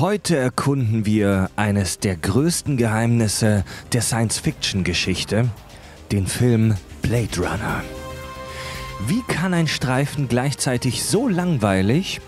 Heute 0.00 0.36
erkunden 0.36 1.06
wir 1.06 1.50
eines 1.56 1.98
der 1.98 2.14
größten 2.14 2.76
Geheimnisse 2.76 3.64
der 3.92 4.00
Science-Fiction-Geschichte, 4.00 5.48
den 6.12 6.28
Film 6.28 6.76
Blade 7.02 7.36
Runner. 7.36 7.82
Wie 9.08 9.22
kann 9.26 9.54
ein 9.54 9.66
Streifen 9.66 10.28
gleichzeitig 10.28 11.02
so 11.02 11.26
langweilig, 11.26 12.20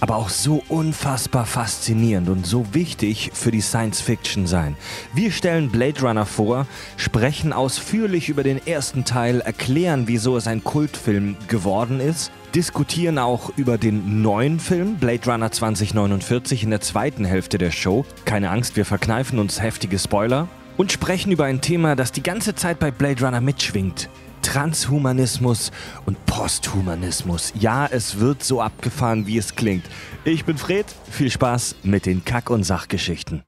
aber 0.00 0.16
auch 0.16 0.28
so 0.28 0.62
unfassbar 0.68 1.46
faszinierend 1.46 2.28
und 2.28 2.46
so 2.46 2.74
wichtig 2.74 3.30
für 3.32 3.50
die 3.50 3.62
Science 3.62 4.02
Fiction 4.02 4.46
sein. 4.46 4.76
Wir 5.14 5.32
stellen 5.32 5.70
Blade 5.70 6.02
Runner 6.02 6.26
vor, 6.26 6.66
sprechen 6.98 7.54
ausführlich 7.54 8.28
über 8.28 8.42
den 8.42 8.60
ersten 8.66 9.06
Teil, 9.06 9.40
erklären, 9.40 10.06
wieso 10.06 10.36
es 10.36 10.46
ein 10.46 10.62
Kultfilm 10.62 11.36
geworden 11.48 11.98
ist, 11.98 12.30
diskutieren 12.54 13.18
auch 13.18 13.50
über 13.56 13.78
den 13.78 14.22
neuen 14.22 14.60
Film 14.60 14.96
Blade 14.96 15.30
Runner 15.30 15.50
2049 15.50 16.62
in 16.62 16.70
der 16.70 16.80
zweiten 16.80 17.24
Hälfte 17.24 17.58
der 17.58 17.72
Show. 17.72 18.04
Keine 18.24 18.50
Angst, 18.50 18.76
wir 18.76 18.84
verkneifen 18.84 19.38
uns 19.38 19.60
heftige 19.60 19.98
Spoiler. 19.98 20.48
Und 20.76 20.92
sprechen 20.92 21.32
über 21.32 21.44
ein 21.44 21.60
Thema, 21.60 21.96
das 21.96 22.12
die 22.12 22.22
ganze 22.22 22.54
Zeit 22.54 22.78
bei 22.78 22.90
Blade 22.90 23.24
Runner 23.24 23.40
mitschwingt. 23.40 24.08
Transhumanismus 24.42 25.72
und 26.04 26.24
Posthumanismus. 26.26 27.52
Ja, 27.58 27.86
es 27.90 28.20
wird 28.20 28.44
so 28.44 28.60
abgefahren, 28.60 29.26
wie 29.26 29.38
es 29.38 29.54
klingt. 29.54 29.84
Ich 30.24 30.44
bin 30.44 30.58
Fred, 30.58 30.86
viel 31.10 31.30
Spaß 31.30 31.76
mit 31.82 32.06
den 32.06 32.24
Kack- 32.24 32.50
und 32.50 32.64
Sachgeschichten. 32.64 33.42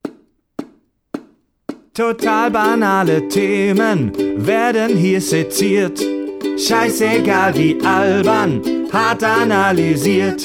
Total 1.94 2.50
banale 2.50 3.28
Themen 3.28 4.12
werden 4.36 4.96
hier 4.96 5.20
seziert. 5.20 6.15
Scheißegal 6.58 7.56
wie 7.56 7.78
albern, 7.84 8.60
hart 8.92 9.22
analysiert. 9.22 10.44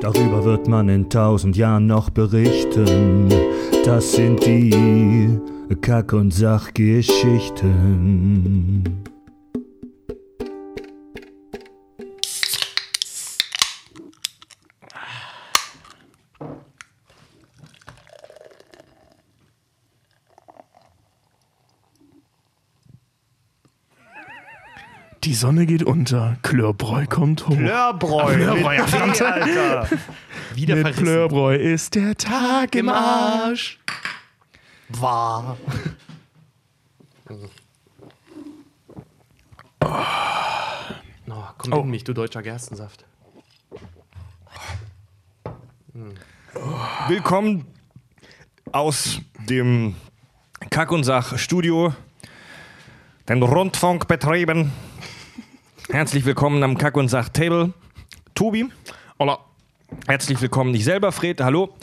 Darüber 0.00 0.44
wird 0.44 0.68
man 0.68 0.88
in 0.88 1.08
tausend 1.08 1.56
Jahren 1.56 1.86
noch 1.86 2.10
berichten. 2.10 3.28
Das 3.84 4.12
sind 4.12 4.44
die 4.44 5.40
Kack- 5.80 6.12
und 6.12 6.32
Sachgeschichten. 6.32 8.84
Die 25.26 25.34
Sonne 25.34 25.66
geht 25.66 25.82
unter, 25.82 26.36
Klörbräu 26.42 27.04
kommt 27.06 27.48
hoch. 27.48 27.56
Klörbräu, 27.56 28.32
Klörbräu, 28.32 28.78
mit 28.78 29.16
T, 29.16 29.24
Alter. 29.24 29.88
Wieder 30.54 30.76
Mit. 30.76 30.96
Klörbräu 30.96 31.56
ist 31.56 31.96
der 31.96 32.14
Tag 32.16 32.76
im 32.76 32.88
Arsch. 32.88 33.80
War. 34.88 35.56
Oh, 39.80 41.44
komm 41.58 41.72
Oh. 41.72 41.80
in 41.80 41.90
mich, 41.90 42.04
du 42.04 42.12
deutscher 42.12 42.42
Gerstensaft. 42.42 43.04
Willkommen 47.08 47.66
aus 48.70 49.18
dem 49.48 49.96
Kack- 50.70 50.92
und 50.92 51.02
Sach-Studio, 51.02 51.92
den 53.28 53.42
Rundfunk 53.42 54.06
betrieben. 54.06 54.70
Herzlich 55.90 56.24
willkommen 56.24 56.62
am 56.62 56.78
Kack- 56.78 56.96
und 56.96 57.08
Sach-Table. 57.08 57.72
Tobi, 58.34 58.66
Hola. 59.18 59.38
herzlich 60.06 60.40
willkommen 60.42 60.72
dich 60.72 60.84
selber, 60.84 61.12
Fred, 61.12 61.40
hallo. 61.40 61.74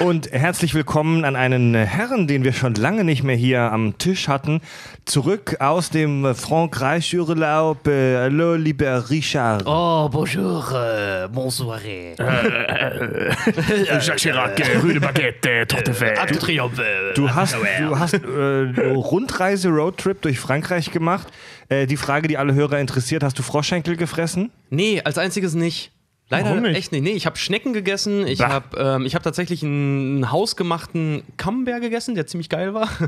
Und 0.00 0.32
herzlich 0.32 0.74
willkommen 0.74 1.24
an 1.24 1.36
einen 1.36 1.72
Herrn, 1.76 2.26
den 2.26 2.42
wir 2.42 2.52
schon 2.52 2.74
lange 2.74 3.04
nicht 3.04 3.22
mehr 3.22 3.36
hier 3.36 3.60
am 3.70 3.96
Tisch 3.96 4.26
hatten. 4.26 4.60
Zurück 5.04 5.58
aus 5.60 5.88
dem 5.90 6.34
Frankreich-Urlaub. 6.34 7.86
Äh, 7.86 8.16
hallo, 8.16 8.54
lieber 8.56 9.08
Richard. 9.08 9.62
Oh, 9.66 10.08
bonjour, 10.08 10.68
äh, 10.72 11.28
bonsoir. 11.28 11.78
Jacques 14.00 14.16
Chirac, 14.20 14.58
äh, 14.58 14.78
Rue 14.78 14.94
de 14.94 14.98
Baguette, 14.98 15.48
äh, 15.48 15.64
Torte 15.66 15.92
Arc 16.18 16.26
de 16.26 16.38
Fête. 16.38 16.40
Triomphe. 16.40 16.82
äh, 16.82 17.14
Du 17.14 17.32
hast, 17.32 17.54
du 17.78 17.96
hast 17.96 18.14
äh, 18.14 18.90
Rundreise, 18.96 19.68
Roadtrip 19.68 20.20
durch 20.22 20.40
Frankreich 20.40 20.90
gemacht. 20.90 21.28
Äh, 21.68 21.86
die 21.86 21.96
Frage, 21.96 22.28
die 22.28 22.38
alle 22.38 22.54
Hörer 22.54 22.78
interessiert, 22.78 23.22
hast 23.22 23.38
du 23.38 23.42
Froschschenkel 23.42 23.96
gefressen? 23.96 24.50
Nee, 24.70 25.00
als 25.02 25.18
einziges 25.18 25.54
nicht. 25.54 25.90
Leider 26.30 26.50
Warum 26.50 26.62
nicht? 26.62 26.76
echt 26.76 26.92
nicht. 26.92 27.02
Nee, 27.02 27.12
ich 27.12 27.26
habe 27.26 27.36
Schnecken 27.36 27.72
gegessen. 27.74 28.26
Ich 28.26 28.40
habe 28.40 28.76
ähm, 28.78 29.04
ich 29.06 29.14
hab 29.14 29.22
tatsächlich 29.22 29.62
einen 29.62 30.30
hausgemachten 30.32 31.22
Camembert 31.36 31.82
gegessen, 31.82 32.14
der 32.14 32.26
ziemlich 32.26 32.48
geil 32.48 32.74
war. 32.74 32.88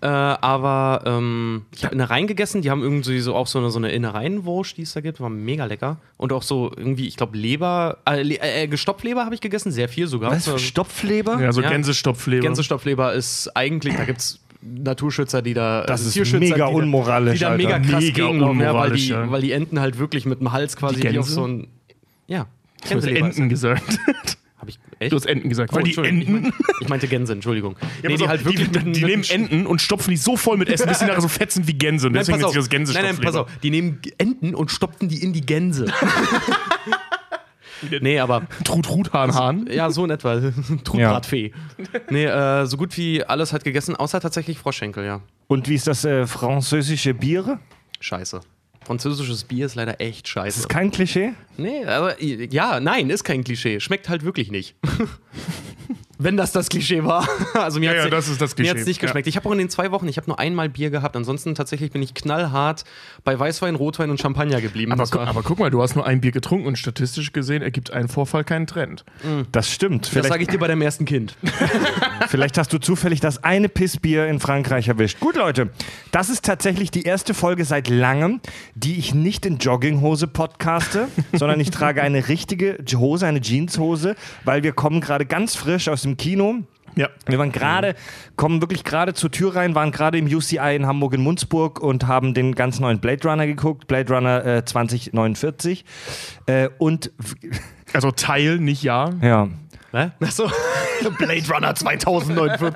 Äh, 0.00 0.06
aber 0.08 1.02
ähm, 1.06 1.64
ich 1.74 1.82
habe 1.82 1.94
Innereien 1.94 2.26
gegessen. 2.26 2.60
Die 2.60 2.70
haben 2.70 2.82
irgendwie 2.82 3.20
so 3.20 3.34
auch 3.34 3.46
so 3.46 3.58
eine, 3.58 3.70
so 3.70 3.78
eine 3.78 3.90
Innereienwurst, 3.90 4.76
die 4.76 4.82
es 4.82 4.92
da 4.92 5.00
gibt. 5.00 5.18
War 5.18 5.30
mega 5.30 5.64
lecker. 5.64 5.96
Und 6.18 6.30
auch 6.34 6.42
so 6.42 6.70
irgendwie, 6.76 7.08
ich 7.08 7.16
glaube, 7.16 7.38
Leber, 7.38 7.98
äh, 8.06 8.22
Le 8.22 8.38
äh, 8.38 8.68
Gestopfleber 8.68 9.24
habe 9.24 9.34
ich 9.34 9.40
gegessen. 9.40 9.72
Sehr 9.72 9.88
viel 9.88 10.06
sogar. 10.06 10.30
Was? 10.30 10.46
Also, 10.46 10.58
Stopfleber? 10.58 11.40
Ja, 11.40 11.52
so 11.52 11.62
Ja. 11.62 11.70
Gänsestopfleber. 11.70 12.42
Gänsestopfleber 12.42 13.14
ist 13.14 13.56
eigentlich, 13.56 13.96
da 13.96 14.04
gibt 14.04 14.18
es 14.18 14.43
Naturschützer, 14.64 15.42
die 15.42 15.54
da. 15.54 15.82
Das 15.86 16.04
also 16.04 16.20
ist 16.22 16.32
mega 16.32 16.54
die 16.54 16.58
da- 16.60 16.66
unmoralisch, 16.66 17.34
Die 17.38 17.44
da 17.44 17.56
mega 17.56 17.78
krass 17.78 18.02
Mega 18.02 18.26
gegen 18.26 18.40
ja, 18.40 18.40
weil, 18.42 18.50
unmoralisch, 18.50 19.02
die, 19.04 19.08
ja. 19.10 19.30
weil 19.30 19.40
die 19.42 19.52
Enten 19.52 19.80
halt 19.80 19.98
wirklich 19.98 20.24
mit 20.26 20.40
dem 20.40 20.52
Hals 20.52 20.76
quasi 20.76 20.96
Die 20.96 21.02
wie 21.02 21.08
auf 21.18 21.26
Gänse? 21.26 21.32
so 21.32 21.46
ein. 21.46 21.66
Ja. 22.26 22.46
Du 22.88 22.96
hast 22.96 23.06
Enten 23.06 23.48
gesagt. 23.48 23.82
Hab 24.58 24.68
ich, 24.68 24.78
echt? 24.98 25.12
Du 25.12 25.16
hast 25.16 25.26
Enten 25.26 25.48
gesagt. 25.50 25.70
Oh, 25.72 25.76
weil 25.76 25.82
die 25.84 25.94
Enten. 25.96 26.20
Ich, 26.20 26.28
mein, 26.28 26.52
ich 26.80 26.88
meinte 26.88 27.08
Gänse, 27.08 27.32
Entschuldigung. 27.34 27.76
Ja, 28.02 28.08
nee, 28.08 28.08
pass 28.14 28.18
die 28.22 28.28
halt 28.28 28.44
wirklich 28.46 28.70
die, 28.70 28.78
mit, 28.78 28.96
die 28.96 29.00
mit 29.02 29.10
nehmen 29.10 29.24
Enten 29.24 29.66
und 29.66 29.82
stopfen 29.82 30.10
die 30.10 30.16
so 30.16 30.36
voll 30.36 30.56
mit 30.56 30.68
Essen, 30.70 30.88
bis 30.88 30.98
sie 31.00 31.04
nachher 31.06 31.20
so 31.20 31.28
fetzen 31.28 31.66
wie 31.66 31.74
Gänse. 31.74 32.06
Und 32.06 32.14
Nein, 32.14 32.20
deswegen 32.20 32.40
pass 32.40 32.52
ist 32.52 32.58
auf. 32.58 32.68
das 32.68 32.94
nein, 32.94 33.04
nein, 33.04 33.16
pass 33.20 33.34
auf. 33.36 33.50
Die 33.62 33.70
nehmen 33.70 34.00
Enten 34.18 34.54
und 34.54 34.70
stopfen 34.70 35.08
die 35.08 35.22
in 35.22 35.32
die 35.34 35.42
Gänse. 35.42 35.86
nee, 38.00 38.18
aber 38.18 38.46
Trut, 38.64 38.84
Trut, 38.84 39.12
Hahn, 39.12 39.34
Hahn. 39.34 39.68
ja, 39.70 39.90
so 39.90 40.04
in 40.04 40.10
etwa. 40.10 40.40
Trutbratfee. 40.84 41.52
Nee, 42.10 42.24
äh, 42.24 42.66
so 42.66 42.76
gut 42.76 42.96
wie 42.96 43.24
alles 43.24 43.52
hat 43.52 43.64
gegessen, 43.64 43.96
außer 43.96 44.20
tatsächlich 44.20 44.58
Froschschenkel, 44.58 45.04
ja. 45.04 45.20
Und 45.46 45.68
wie 45.68 45.74
ist 45.74 45.86
das 45.86 46.04
äh, 46.04 46.26
französische 46.26 47.14
Bier? 47.14 47.58
Scheiße. 48.00 48.40
Französisches 48.84 49.44
Bier 49.44 49.66
ist 49.66 49.76
leider 49.76 50.00
echt 50.00 50.28
scheiße. 50.28 50.60
Ist 50.60 50.68
kein 50.68 50.90
Klischee? 50.90 51.32
Nee, 51.56 51.84
aber 51.86 52.22
ja, 52.22 52.80
nein, 52.80 53.08
ist 53.08 53.24
kein 53.24 53.42
Klischee. 53.42 53.80
Schmeckt 53.80 54.08
halt 54.08 54.24
wirklich 54.24 54.50
nicht. 54.50 54.76
Wenn 56.18 56.36
das 56.36 56.52
das 56.52 56.68
Klischee 56.68 57.04
war. 57.04 57.28
Also 57.54 57.78
mir 57.80 57.86
Ja, 57.86 57.92
hat's 57.92 58.04
ja, 58.04 58.10
das 58.10 58.28
ist 58.28 58.40
das 58.40 58.50
Mir 58.52 58.56
Klischee. 58.56 58.70
hat 58.70 58.76
es 58.78 58.86
nicht 58.86 59.00
Ja. 59.00 59.06
geschmeckt. 59.06 59.26
Ich 59.26 59.36
habe 59.36 59.48
auch 59.48 59.52
in 59.52 59.58
den 59.58 59.70
zwei 59.70 59.90
Wochen, 59.90 60.06
ich 60.08 60.16
habe 60.16 60.26
nur 60.28 60.38
einmal 60.38 60.68
Bier 60.68 60.90
gehabt. 60.90 61.16
Ansonsten 61.16 61.54
tatsächlich 61.54 61.90
bin 61.92 62.02
ich 62.02 62.14
knallhart 62.14 62.84
bei 63.24 63.38
Weißwein, 63.38 63.74
Rotwein 63.74 64.10
und 64.10 64.20
Champagner 64.20 64.60
geblieben. 64.60 64.92
Aber, 64.92 65.02
Das 65.02 65.10
gu 65.10 65.18
aber 65.20 65.42
guck 65.42 65.58
mal, 65.58 65.70
du 65.70 65.82
hast 65.82 65.94
nur 65.96 66.06
ein 66.06 66.20
Bier 66.20 66.32
getrunken 66.32 66.66
und 66.66 66.78
statistisch 66.78 67.32
gesehen 67.32 67.62
ergibt 67.62 67.92
ein 67.92 68.08
Vorfall 68.08 68.44
keinen 68.44 68.66
Trend. 68.66 69.04
Das 69.52 69.70
stimmt. 69.70 70.04
das 70.04 70.10
Vielleicht, 70.10 70.28
sage 70.28 70.42
ich 70.42 70.48
dir 70.48 70.58
bei 70.58 70.68
deinem 70.68 70.82
ersten 70.82 71.04
Kind. 71.04 71.36
vielleicht 72.28 72.58
hast 72.58 72.72
du 72.72 72.78
zufällig 72.78 73.20
das 73.20 73.42
eine 73.44 73.68
Pissbier 73.68 74.26
in 74.26 74.40
Frankreich 74.40 74.88
erwischt. 74.88 75.20
Gut, 75.20 75.36
Leute, 75.36 75.70
das 76.10 76.28
ist 76.28 76.44
tatsächlich 76.44 76.90
die 76.90 77.02
erste 77.02 77.34
Folge 77.34 77.64
seit 77.64 77.88
langem, 77.88 78.40
die 78.74 78.96
ich 78.98 79.14
nicht 79.14 79.46
in 79.46 79.58
Jogginghose 79.58 80.26
podcaste, 80.26 81.08
sondern 81.32 81.60
ich 81.60 81.70
trage 81.70 82.02
eine 82.02 82.28
richtige 82.28 82.78
Hose, 82.94 83.26
eine 83.26 83.40
Jeanshose, 83.40 84.14
weil 84.44 84.62
wir 84.62 84.72
kommen 84.72 85.00
gerade 85.00 85.26
ganz 85.26 85.54
frisch 85.56 85.88
aus 85.88 86.03
dem 86.04 86.16
Kino. 86.16 86.56
Ja. 86.96 87.08
Wir 87.26 87.38
waren 87.38 87.50
gerade, 87.50 87.96
kommen 88.36 88.60
wirklich 88.60 88.84
gerade 88.84 89.14
zur 89.14 89.30
Tür 89.32 89.56
rein, 89.56 89.74
waren 89.74 89.90
gerade 89.90 90.16
im 90.16 90.26
UCI 90.26 90.76
in 90.76 90.86
Hamburg 90.86 91.14
in 91.14 91.22
Munzburg 91.22 91.80
und 91.80 92.06
haben 92.06 92.34
den 92.34 92.54
ganz 92.54 92.78
neuen 92.78 93.00
Blade 93.00 93.28
Runner 93.28 93.46
geguckt, 93.46 93.88
Blade 93.88 94.14
Runner 94.14 94.44
äh, 94.46 94.64
2049. 94.64 95.84
Äh, 96.46 96.68
und 96.78 97.10
Also 97.92 98.10
Teil, 98.10 98.58
nicht 98.58 98.82
Ja. 98.82 99.10
ja. 99.22 99.48
Hä? 99.92 100.10
Achso. 100.20 100.50
Blade 101.18 101.44
Runner 101.48 101.72
2049. 101.74 102.74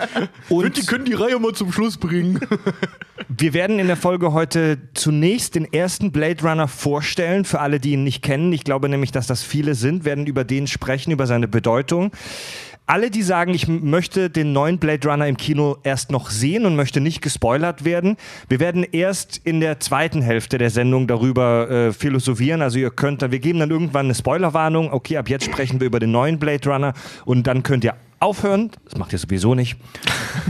Und- 0.49 0.77
die 0.77 0.87
können 0.87 1.05
die 1.05 1.15
Reihe 1.15 1.37
mal 1.41 1.53
zum 1.53 1.73
Schluss 1.73 1.97
bringen. 1.97 2.39
Wir 3.29 3.53
werden 3.53 3.79
in 3.81 3.89
der 3.89 3.97
Folge 3.97 4.33
heute 4.33 4.79
zunächst 4.95 5.55
den 5.57 5.71
ersten 5.73 6.13
Blade 6.13 6.43
Runner 6.49 6.69
vorstellen, 6.69 7.45
für 7.45 7.59
alle, 7.61 7.81
die 7.81 7.93
ihn 7.93 8.05
nicht 8.05 8.23
kennen. 8.23 8.53
Ich 8.53 8.63
glaube 8.65 8.89
nämlich, 8.89 9.11
dass 9.13 9.27
das 9.27 9.43
viele 9.43 9.75
sind, 9.75 10.05
werden 10.05 10.27
über 10.27 10.45
den 10.45 10.67
sprechen, 10.69 11.11
über 11.11 11.27
seine 11.27 11.49
Bedeutung. 11.49 12.13
Alle, 12.89 13.11
die 13.11 13.23
sagen, 13.23 13.53
ich 13.53 13.69
möchte 13.69 14.31
den 14.31 14.55
neuen 14.55 14.79
Blade 14.79 15.07
Runner 15.07 15.27
im 15.27 15.37
Kino 15.37 15.77
erst 15.83 16.11
noch 16.11 16.31
sehen 16.31 16.65
und 16.65 16.75
möchte 16.75 17.03
nicht 17.03 17.21
gespoilert 17.21 17.85
werden, 17.85 18.17
wir 18.49 18.61
werden 18.61 18.83
erst 18.83 19.37
in 19.45 19.61
der 19.61 19.79
zweiten 19.79 20.23
Hälfte 20.23 20.57
der 20.57 20.71
Sendung 20.71 21.07
darüber 21.07 21.69
äh, 21.69 21.93
philosophieren. 21.93 22.63
Also 22.63 22.79
ihr 22.79 22.91
könnt 22.91 23.21
dann, 23.21 23.31
wir 23.31 23.41
geben 23.41 23.59
dann 23.59 23.71
irgendwann 23.71 24.07
eine 24.07 24.15
Spoilerwarnung. 24.15 24.91
Okay, 24.91 25.19
ab 25.19 25.29
jetzt 25.29 25.45
sprechen 25.45 25.81
wir 25.81 25.87
über 25.87 26.01
den 26.01 26.13
neuen 26.13 26.39
Blade 26.39 26.67
Runner 26.67 26.95
und 27.27 27.47
dann 27.47 27.63
könnt 27.63 27.85
ihr 27.85 27.95
aufhören. 28.21 28.71
Das 28.87 28.97
macht 28.97 29.13
ihr 29.13 29.19
sowieso 29.19 29.55
nicht. 29.55 29.77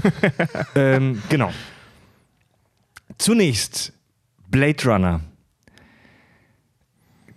ähm, 0.76 1.20
genau. 1.28 1.50
Zunächst 3.18 3.92
Blade 4.48 4.84
Runner. 4.84 5.20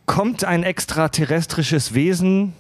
Kommt 0.06 0.44
ein 0.44 0.62
extraterrestrisches 0.62 1.95
Wesen 1.95 2.54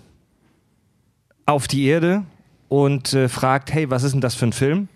auf 1.45 1.67
die 1.67 1.85
Erde 1.85 2.23
und 2.71 3.13
äh, 3.13 3.27
fragt, 3.27 3.73
hey, 3.73 3.89
was 3.89 4.03
ist 4.03 4.13
denn 4.13 4.21
das 4.21 4.33
für 4.33 4.45
ein 4.45 4.53
Film? 4.53 4.87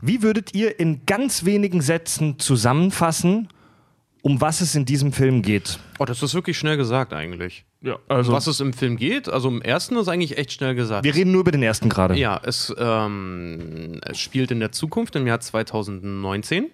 Wie 0.00 0.22
würdet 0.22 0.54
ihr 0.54 0.78
in 0.78 1.04
ganz 1.04 1.44
wenigen 1.44 1.80
Sätzen 1.80 2.38
zusammenfassen, 2.38 3.48
um 4.22 4.40
was 4.40 4.60
es 4.60 4.76
in 4.76 4.84
diesem 4.84 5.12
Film 5.12 5.42
geht? 5.42 5.80
Oh, 5.98 6.04
das 6.04 6.22
ist 6.22 6.32
wirklich 6.32 6.56
schnell 6.56 6.76
gesagt 6.76 7.12
eigentlich. 7.12 7.64
Ja, 7.82 7.98
also 8.06 8.30
Was 8.30 8.46
es 8.46 8.60
im 8.60 8.72
Film 8.72 8.96
geht, 8.96 9.28
also 9.28 9.48
im 9.48 9.62
ersten 9.62 9.96
ist 9.96 10.06
eigentlich 10.06 10.38
echt 10.38 10.52
schnell 10.52 10.76
gesagt. 10.76 11.02
Wir 11.02 11.12
reden 11.12 11.32
nur 11.32 11.40
über 11.40 11.50
den 11.50 11.64
ersten 11.64 11.88
gerade. 11.88 12.14
Ja, 12.16 12.40
es, 12.44 12.72
ähm, 12.78 14.00
es 14.02 14.20
spielt 14.20 14.52
in 14.52 14.60
der 14.60 14.70
Zukunft 14.70 15.16
im 15.16 15.26
Jahr 15.26 15.40
2019. 15.40 16.70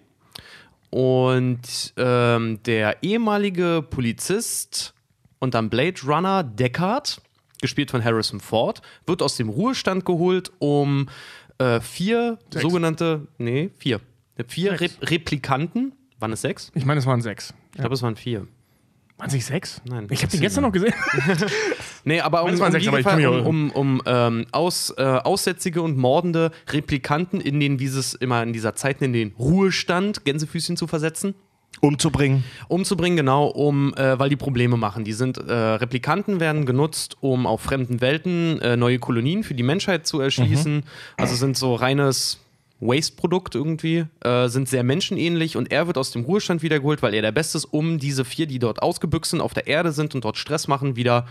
Und 0.90 1.94
ähm, 1.96 2.62
der 2.64 3.02
ehemalige 3.02 3.82
Polizist 3.88 4.92
und 5.38 5.54
dann 5.54 5.70
Blade 5.70 6.02
Runner 6.04 6.44
Deckard, 6.44 7.22
gespielt 7.60 7.90
von 7.90 8.04
Harrison 8.04 8.40
Ford, 8.40 8.82
wird 9.06 9.22
aus 9.22 9.36
dem 9.36 9.48
Ruhestand 9.48 10.04
geholt, 10.04 10.52
um 10.58 11.08
äh, 11.58 11.80
vier 11.80 12.38
Sechs. 12.52 12.62
sogenannte, 12.62 13.26
nee, 13.38 13.70
vier, 13.78 14.00
vier 14.48 14.80
Re. 14.80 14.90
Replikanten, 15.02 15.92
waren 16.18 16.32
es 16.32 16.42
sechs? 16.42 16.70
ich 16.74 16.84
meine, 16.84 17.00
es 17.00 17.06
waren 17.06 17.20
sechs. 17.20 17.54
Ich 17.72 17.80
glaube, 17.80 17.94
es 17.94 18.02
waren 18.02 18.16
vier. 18.16 18.46
Waren 19.18 19.28
es 19.28 19.34
nicht 19.34 19.46
sechs? 19.46 19.80
Nein. 19.84 20.06
Ich 20.10 20.22
habe 20.22 20.30
den 20.30 20.40
gestern 20.40 20.62
noch 20.62 20.72
gesehen. 20.72 20.94
Nee, 22.04 22.20
aber 22.20 22.44
um, 22.44 22.50
um, 22.50 22.70
sechs, 22.70 22.86
aber 22.86 23.02
Fall, 23.02 23.26
um, 23.26 23.44
um, 23.44 23.70
um 23.72 24.02
ähm, 24.06 24.46
aus, 24.52 24.94
äh, 24.96 25.02
aussätzige 25.02 25.82
und 25.82 25.98
mordende 25.98 26.52
Replikanten 26.68 27.40
in 27.40 27.58
den, 27.58 27.80
wie 27.80 27.88
sie 27.88 27.98
es 27.98 28.14
immer 28.14 28.44
in 28.44 28.52
dieser 28.52 28.76
Zeit 28.76 29.02
in 29.02 29.12
den 29.12 29.32
Ruhestand, 29.36 30.24
Gänsefüßchen 30.24 30.76
zu 30.76 30.86
versetzen. 30.86 31.34
Umzubringen. 31.80 32.44
Umzubringen, 32.68 33.16
genau, 33.16 33.46
um, 33.48 33.94
äh, 33.94 34.18
weil 34.18 34.28
die 34.28 34.36
Probleme 34.36 34.76
machen. 34.76 35.04
Die 35.04 35.12
sind, 35.12 35.38
äh, 35.38 35.52
Replikanten 35.52 36.40
werden 36.40 36.66
genutzt, 36.66 37.16
um 37.20 37.46
auf 37.46 37.60
fremden 37.60 38.00
Welten 38.00 38.60
äh, 38.60 38.76
neue 38.76 38.98
Kolonien 38.98 39.44
für 39.44 39.54
die 39.54 39.62
Menschheit 39.62 40.06
zu 40.06 40.20
erschließen. 40.20 40.84
Also 41.16 41.34
sind 41.34 41.56
so 41.56 41.74
reines 41.74 42.40
Waste-Produkt 42.80 43.54
irgendwie, 43.54 44.04
äh, 44.20 44.48
sind 44.48 44.68
sehr 44.68 44.82
menschenähnlich 44.82 45.56
und 45.56 45.72
er 45.72 45.86
wird 45.86 45.96
aus 45.96 46.10
dem 46.10 46.24
Ruhestand 46.24 46.62
wiedergeholt, 46.62 47.02
weil 47.02 47.14
er 47.14 47.22
der 47.22 47.32
Beste 47.32 47.58
ist, 47.58 47.64
um 47.64 47.98
diese 47.98 48.24
vier, 48.24 48.46
die 48.46 48.58
dort 48.58 48.82
ausgebüxt 48.82 49.30
sind, 49.30 49.40
auf 49.40 49.54
der 49.54 49.66
Erde 49.66 49.92
sind 49.92 50.14
und 50.14 50.24
dort 50.24 50.36
Stress 50.36 50.68
machen, 50.68 50.96
wieder 50.96 51.26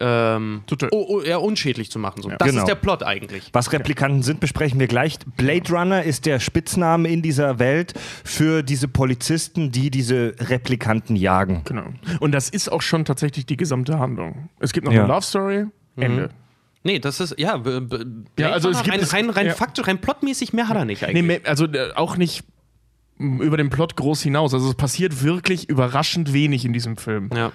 ähm, 0.00 0.62
oh, 0.90 1.06
oh, 1.08 1.22
ja, 1.22 1.36
unschädlich 1.36 1.90
zu 1.90 1.98
machen. 2.00 2.22
So. 2.22 2.28
das 2.30 2.48
Genau. 2.48 2.62
ist 2.62 2.68
der 2.68 2.74
Plot 2.74 3.02
eigentlich. 3.04 3.50
Was 3.52 3.72
Replikanten 3.72 4.22
sind, 4.22 4.40
besprechen 4.40 4.80
wir 4.80 4.88
gleich. 4.88 5.18
Blade 5.36 5.70
Runner 5.72 6.02
ist 6.02 6.26
der 6.26 6.40
Spitzname 6.40 7.08
in 7.08 7.22
dieser 7.22 7.58
Welt 7.60 7.94
für 8.24 8.62
diese 8.64 8.88
Polizisten, 8.88 9.70
die 9.70 9.90
diese 9.90 10.34
Replikanten 10.40 11.14
jagen. 11.16 11.62
Genau. 11.64 11.86
Und 12.20 12.32
das 12.32 12.48
ist 12.48 12.70
auch 12.72 12.82
schon 12.82 13.04
tatsächlich 13.04 13.46
die 13.46 13.56
gesamte 13.56 13.98
Handlung. 14.00 14.48
Es 14.58 14.72
gibt 14.72 14.86
noch 14.86 14.92
Ja. 14.92 15.04
eine 15.04 15.12
Love 15.12 15.22
Story. 15.22 15.64
Ende. 15.96 16.30
Nee, 16.82 16.98
das 16.98 17.20
ist, 17.20 17.38
ja, 17.38 17.62
Ja, 18.38 18.50
also 18.50 18.70
es 18.70 18.82
gibt 18.82 18.92
rein, 18.94 19.00
rein, 19.04 19.30
rein 19.30 19.46
ja. 19.46 19.54
faktisch, 19.54 19.86
rein 19.86 20.00
plotmäßig 20.00 20.52
mehr 20.52 20.68
hat 20.68 20.76
er 20.76 20.84
nicht 20.84 21.02
Nee, 21.02 21.08
eigentlich. 21.08 21.24
mehr- 21.24 21.40
also 21.44 21.66
äh, 21.66 21.92
auch 21.94 22.16
nicht 22.16 22.44
über 23.18 23.56
den 23.56 23.70
Plot 23.70 23.94
groß 23.96 24.22
hinaus. 24.22 24.52
Also 24.52 24.68
es 24.70 24.74
passiert 24.74 25.22
wirklich 25.22 25.68
überraschend 25.68 26.32
wenig 26.32 26.64
in 26.64 26.72
diesem 26.72 26.96
Film. 26.96 27.30
ja. 27.34 27.52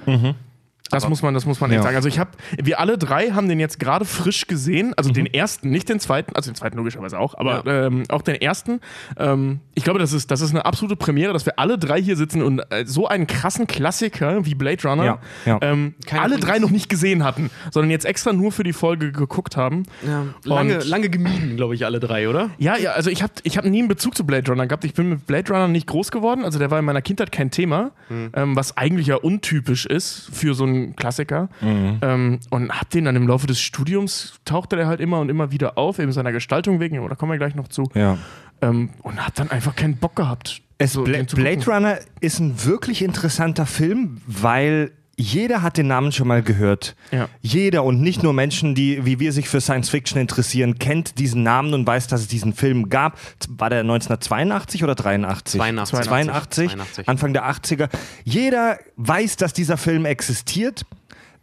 Das 0.91 1.07
muss 1.07 1.21
man, 1.21 1.33
das 1.33 1.45
muss 1.45 1.59
man 1.59 1.69
echt 1.71 1.77
Ja. 1.77 1.83
sagen. 1.83 1.95
Also 1.95 2.07
ich 2.07 2.19
habe, 2.19 2.31
wir 2.62 2.80
alle 2.80 2.97
drei 2.97 3.30
haben 3.31 3.47
den 3.47 3.59
jetzt 3.59 3.80
gerade 3.80 4.06
frisch 4.06 4.47
gesehen, 4.47 4.94
also 4.97 5.12
den 5.12 5.25
ersten, 5.25 5.69
nicht 5.69 5.88
den 5.89 6.00
zweiten, 6.00 6.36
also 6.36 6.50
den 6.51 6.56
zweiten 6.56 6.77
logischerweise 6.77 7.19
auch, 7.19 7.36
aber 7.38 7.65
ähm, 7.65 8.03
auch 8.09 8.21
den 8.21 8.36
ersten. 8.36 8.80
Ähm, 9.18 9.59
ich 9.75 9.83
glaube, 9.83 10.00
das 10.00 10.13
ist, 10.13 10.31
das 10.31 10.41
ist 10.41 10.50
eine 10.51 10.65
absolute 10.65 10.95
Premiere, 10.95 11.33
dass 11.33 11.45
wir 11.45 11.59
alle 11.59 11.77
drei 11.77 12.01
hier 12.01 12.15
sitzen 12.15 12.41
und 12.41 12.59
äh, 12.71 12.86
so 12.86 13.07
einen 13.07 13.27
krassen 13.27 13.68
Klassiker 13.68 14.45
wie 14.45 14.56
Blade 14.56 14.88
Runner 14.88 15.03
Ja, 15.06 15.19
ja. 15.45 15.59
Ähm, 15.62 15.94
alle 16.12 16.38
drei 16.38 16.59
noch 16.59 16.71
nicht 16.71 16.89
gesehen 16.89 17.24
hatten, 17.24 17.50
sondern 17.71 17.92
jetzt 17.92 18.06
extra 18.06 18.33
nur 18.33 18.51
für 18.51 18.63
die 18.63 18.74
Folge 18.74 19.12
geguckt 19.12 19.57
haben. 19.57 19.83
Ja, 20.06 20.25
lange, 20.44 20.80
lange 20.80 21.09
gemieden, 21.09 21.56
glaube 21.56 21.75
ich, 21.75 21.85
alle 21.85 22.00
drei, 22.00 22.27
oder? 22.30 22.50
Ja, 22.57 22.77
ja, 22.77 22.92
also 22.92 23.09
ich 23.09 23.21
habe 23.24 23.33
ich 23.44 23.57
hab 23.57 23.65
nie 23.65 23.80
einen 23.80 23.88
Bezug 23.88 24.15
zu 24.18 24.25
Blade 24.25 24.50
Runner 24.51 24.65
gehabt. 24.68 24.83
Ich 24.85 24.94
bin 24.94 25.09
mit 25.09 25.27
Blade 25.27 25.51
Runner 25.51 25.68
nicht 25.68 25.88
groß 25.88 26.12
geworden. 26.12 26.44
Also 26.45 26.57
der 26.59 26.71
war 26.71 26.80
in 26.80 26.85
meiner 26.85 27.01
Kindheit 27.01 27.31
kein 27.31 27.51
Thema, 27.51 27.92
ähm, 28.09 28.56
was 28.56 28.75
eigentlich 28.77 29.07
ja 29.07 29.15
untypisch 29.15 29.85
ist 29.85 30.30
für 30.33 30.53
so 30.56 30.63
einen 30.63 30.78
Klassiker. 30.95 31.49
Ähm, 31.61 32.39
und 32.49 32.71
hab 32.71 32.89
den 32.89 33.05
dann 33.05 33.15
im 33.15 33.27
Laufe 33.27 33.47
des 33.47 33.59
Studiums, 33.59 34.39
tauchte 34.45 34.75
der 34.75 34.87
halt 34.87 34.99
immer 34.99 35.19
und 35.19 35.29
immer 35.29 35.51
wieder 35.51 35.77
auf, 35.77 35.99
eben 35.99 36.11
seiner 36.11 36.31
Gestaltung 36.31 36.79
wegen, 36.79 36.97
aber 36.97 37.09
da 37.09 37.15
kommen 37.15 37.31
wir 37.31 37.37
gleich 37.37 37.55
noch 37.55 37.67
zu. 37.67 37.89
Ja. 37.93 38.17
Ähm, 38.61 38.89
und 39.03 39.25
hab 39.25 39.35
dann 39.35 39.51
einfach 39.51 39.75
keinen 39.75 39.97
Bock 39.97 40.15
gehabt. 40.15 40.61
Es, 40.77 40.93
so, 40.93 41.03
Bla 41.03 41.23
Blade. 41.23 41.65
Runner 41.65 41.99
ist 42.21 42.39
ein 42.39 42.65
wirklich 42.65 43.01
interessanter 43.01 43.65
Film, 43.65 44.21
weil 44.25 44.91
jeder 45.19 45.62
hat 45.62 45.75
den 45.75 45.88
Namen 45.88 46.13
schon 46.13 46.27
mal 46.30 46.42
gehört. 46.42 46.95
Ja. 47.12 47.27
Jeder 47.42 47.83
und 47.83 48.00
nicht 48.01 48.24
nur 48.24 48.31
Menschen, 48.31 48.74
die 48.74 49.06
wie 49.06 49.19
wir 49.19 49.33
sich 49.33 49.50
für 49.50 49.60
Science 49.60 49.89
Fiction 49.89 50.19
interessieren, 50.19 50.80
kennt 50.80 51.19
diesen 51.19 51.44
Namen 51.44 51.74
und 51.74 51.86
weiß, 51.86 52.07
dass 52.07 52.21
es 52.21 52.27
diesen 52.27 52.54
Film 52.54 52.88
gab. 52.88 53.19
War 53.50 53.69
der 53.69 53.81
1982 53.81 54.83
oder 54.83 54.95
83? 54.95 55.60
82. 55.60 56.07
82, 56.07 56.68
82. 56.69 57.10
Anfang 57.10 57.33
der 57.33 57.50
80er. 57.51 57.89
Jeder 58.24 58.80
weiß, 58.95 59.36
dass 59.36 59.51
dieser 59.51 59.75
Film 59.75 60.06
existiert. 60.06 60.83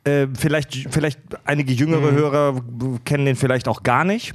Äh, 0.04 0.28
vielleicht, 0.38 0.86
vielleicht 0.90 1.20
einige 1.44 1.72
jüngere 1.72 2.12
Mhm. 2.12 2.16
Hörer 2.16 2.62
kennen 3.04 3.26
den 3.26 3.36
vielleicht 3.36 3.68
auch 3.68 3.82
gar 3.82 4.04
nicht. 4.04 4.34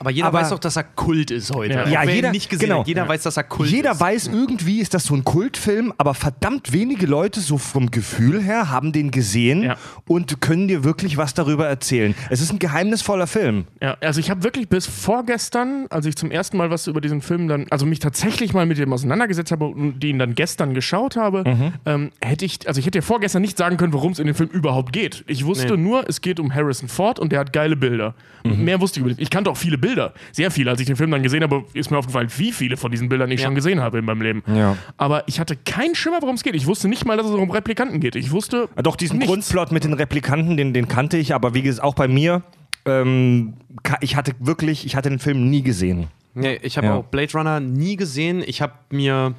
Aber 0.00 0.10
jeder 0.10 0.28
Aber- 0.28 0.40
weiß 0.40 0.50
doch, 0.50 0.58
dass 0.58 0.76
er 0.76 0.84
Kult 0.84 1.30
ist 1.30 1.54
heute. 1.54 1.74
Ja. 1.74 1.88
Ja, 1.88 2.02
jeder- 2.04 2.30
nicht 2.30 2.48
gesehen 2.50 2.68
genau. 2.68 2.80
hat. 2.80 2.88
Jeder 2.88 3.02
Ja. 3.02 3.08
weiß, 3.08 3.22
dass 3.22 3.36
er 3.36 3.44
Kult 3.44 3.70
Jeder 3.70 3.92
ist. 3.92 4.00
weiß, 4.00 4.26
irgendwie 4.28 4.80
ist 4.80 4.94
das 4.94 5.04
so 5.04 5.14
ein 5.14 5.24
Kultfilm, 5.24 5.92
aber 5.98 6.14
verdammt 6.14 6.72
wenige 6.72 7.06
Leute, 7.06 7.40
so 7.40 7.58
vom 7.58 7.90
Gefühl 7.90 8.42
her, 8.42 8.70
haben 8.70 8.92
den 8.92 9.10
gesehen 9.10 9.62
Ja. 9.62 9.76
und 10.06 10.40
können 10.40 10.68
dir 10.68 10.84
wirklich 10.84 11.16
was 11.16 11.34
darüber 11.34 11.66
erzählen. 11.66 12.14
Es 12.30 12.40
ist 12.40 12.52
ein 12.52 12.58
geheimnisvoller 12.58 13.26
Film. 13.26 13.64
Ja, 13.82 13.96
also 14.00 14.20
ich 14.20 14.30
habe 14.30 14.42
wirklich 14.44 14.68
bis 14.68 14.86
vorgestern, 14.86 15.86
als 15.90 16.06
ich 16.06 16.14
zum 16.16 16.30
ersten 16.30 16.56
Mal 16.56 16.70
was 16.70 16.86
über 16.86 17.00
diesen 17.00 17.20
Film 17.22 17.48
dann, 17.48 17.66
also 17.70 17.86
mich 17.86 17.98
tatsächlich 17.98 18.52
mal 18.54 18.66
mit 18.66 18.78
dem 18.78 18.92
auseinandergesetzt 18.92 19.50
habe 19.50 19.66
und 19.66 20.00
den 20.00 20.18
dann 20.18 20.34
gestern 20.34 20.74
geschaut 20.74 21.16
habe, 21.16 21.42
Mhm. 21.44 21.72
ähm, 21.86 22.10
hätte 22.22 22.44
ich, 22.44 22.66
also 22.68 22.78
ich 22.78 22.86
hätte 22.86 22.98
ja 22.98 23.02
vorgestern 23.02 23.42
nicht 23.42 23.58
sagen 23.58 23.76
können, 23.76 23.92
worum 23.92 24.12
es 24.12 24.18
in 24.18 24.26
dem 24.26 24.34
Film 24.36 24.48
überhaupt 24.50 24.92
geht. 24.92 25.24
Ich 25.26 25.44
wusste 25.44 25.76
Nee. 25.76 25.82
nur, 25.82 26.08
es 26.08 26.20
geht 26.20 26.38
um 26.38 26.54
Harrison 26.54 26.88
Ford 26.88 27.18
und 27.18 27.32
der 27.32 27.40
hat 27.40 27.52
geile 27.52 27.74
Bilder. 27.74 28.14
Mhm. 28.44 28.64
Mehr 28.64 28.80
wusste 28.80 29.00
ich 29.00 29.06
über 29.06 29.14
den. 29.14 29.20
Ich 29.20 29.30
kannte 29.30 29.50
auch 29.50 29.56
viele 29.56 29.76
Bilder, 29.78 29.87
sehr 30.32 30.50
viele. 30.50 30.70
Als 30.70 30.80
ich 30.80 30.86
den 30.86 30.96
Film 30.96 31.10
dann 31.10 31.22
gesehen 31.22 31.42
habe, 31.42 31.64
ist 31.74 31.90
mir 31.90 31.98
aufgefallen, 31.98 32.28
wie 32.36 32.52
viele 32.52 32.76
von 32.76 32.90
diesen 32.90 33.08
Bildern 33.08 33.30
ich 33.30 33.40
Ja. 33.40 33.46
schon 33.46 33.54
gesehen 33.54 33.80
habe 33.80 33.98
in 33.98 34.04
meinem 34.04 34.22
Leben. 34.22 34.42
Ja. 34.46 34.76
Aber 34.96 35.24
ich 35.28 35.40
hatte 35.40 35.56
keinen 35.56 35.94
Schimmer, 35.94 36.18
worum 36.20 36.34
es 36.36 36.42
geht. 36.42 36.54
Ich 36.54 36.66
wusste 36.66 36.88
nicht 36.88 37.04
mal, 37.04 37.16
dass 37.16 37.26
es 37.26 37.32
um 37.32 37.50
Replikanten 37.50 38.00
geht. 38.00 38.16
Ich 38.16 38.30
wusste 38.30 38.68
Doch, 38.82 38.96
diesen 38.96 39.18
nichts. 39.18 39.30
Grundplot 39.32 39.72
mit 39.72 39.84
den 39.84 39.92
Replikanten, 39.92 40.56
den, 40.56 40.72
den 40.72 40.88
kannte 40.88 41.16
ich, 41.18 41.34
aber 41.34 41.54
wie 41.54 41.62
gesagt, 41.62 41.84
auch 41.84 41.94
bei 41.94 42.08
mir, 42.08 42.42
ähm, 42.86 43.54
ich 44.00 44.16
hatte 44.16 44.32
wirklich, 44.38 44.86
ich 44.86 44.96
hatte 44.96 45.10
den 45.10 45.18
Film 45.18 45.48
nie 45.50 45.62
gesehen. 45.62 46.08
Nee, 46.34 46.58
ich 46.62 46.76
habe 46.76 46.86
Ja. 46.88 46.94
auch 46.96 47.04
Blade 47.04 47.32
Runner 47.32 47.60
nie 47.60 47.96
gesehen. 47.96 48.42
Ich 48.46 48.62
habe 48.62 48.72
mir 48.90 49.34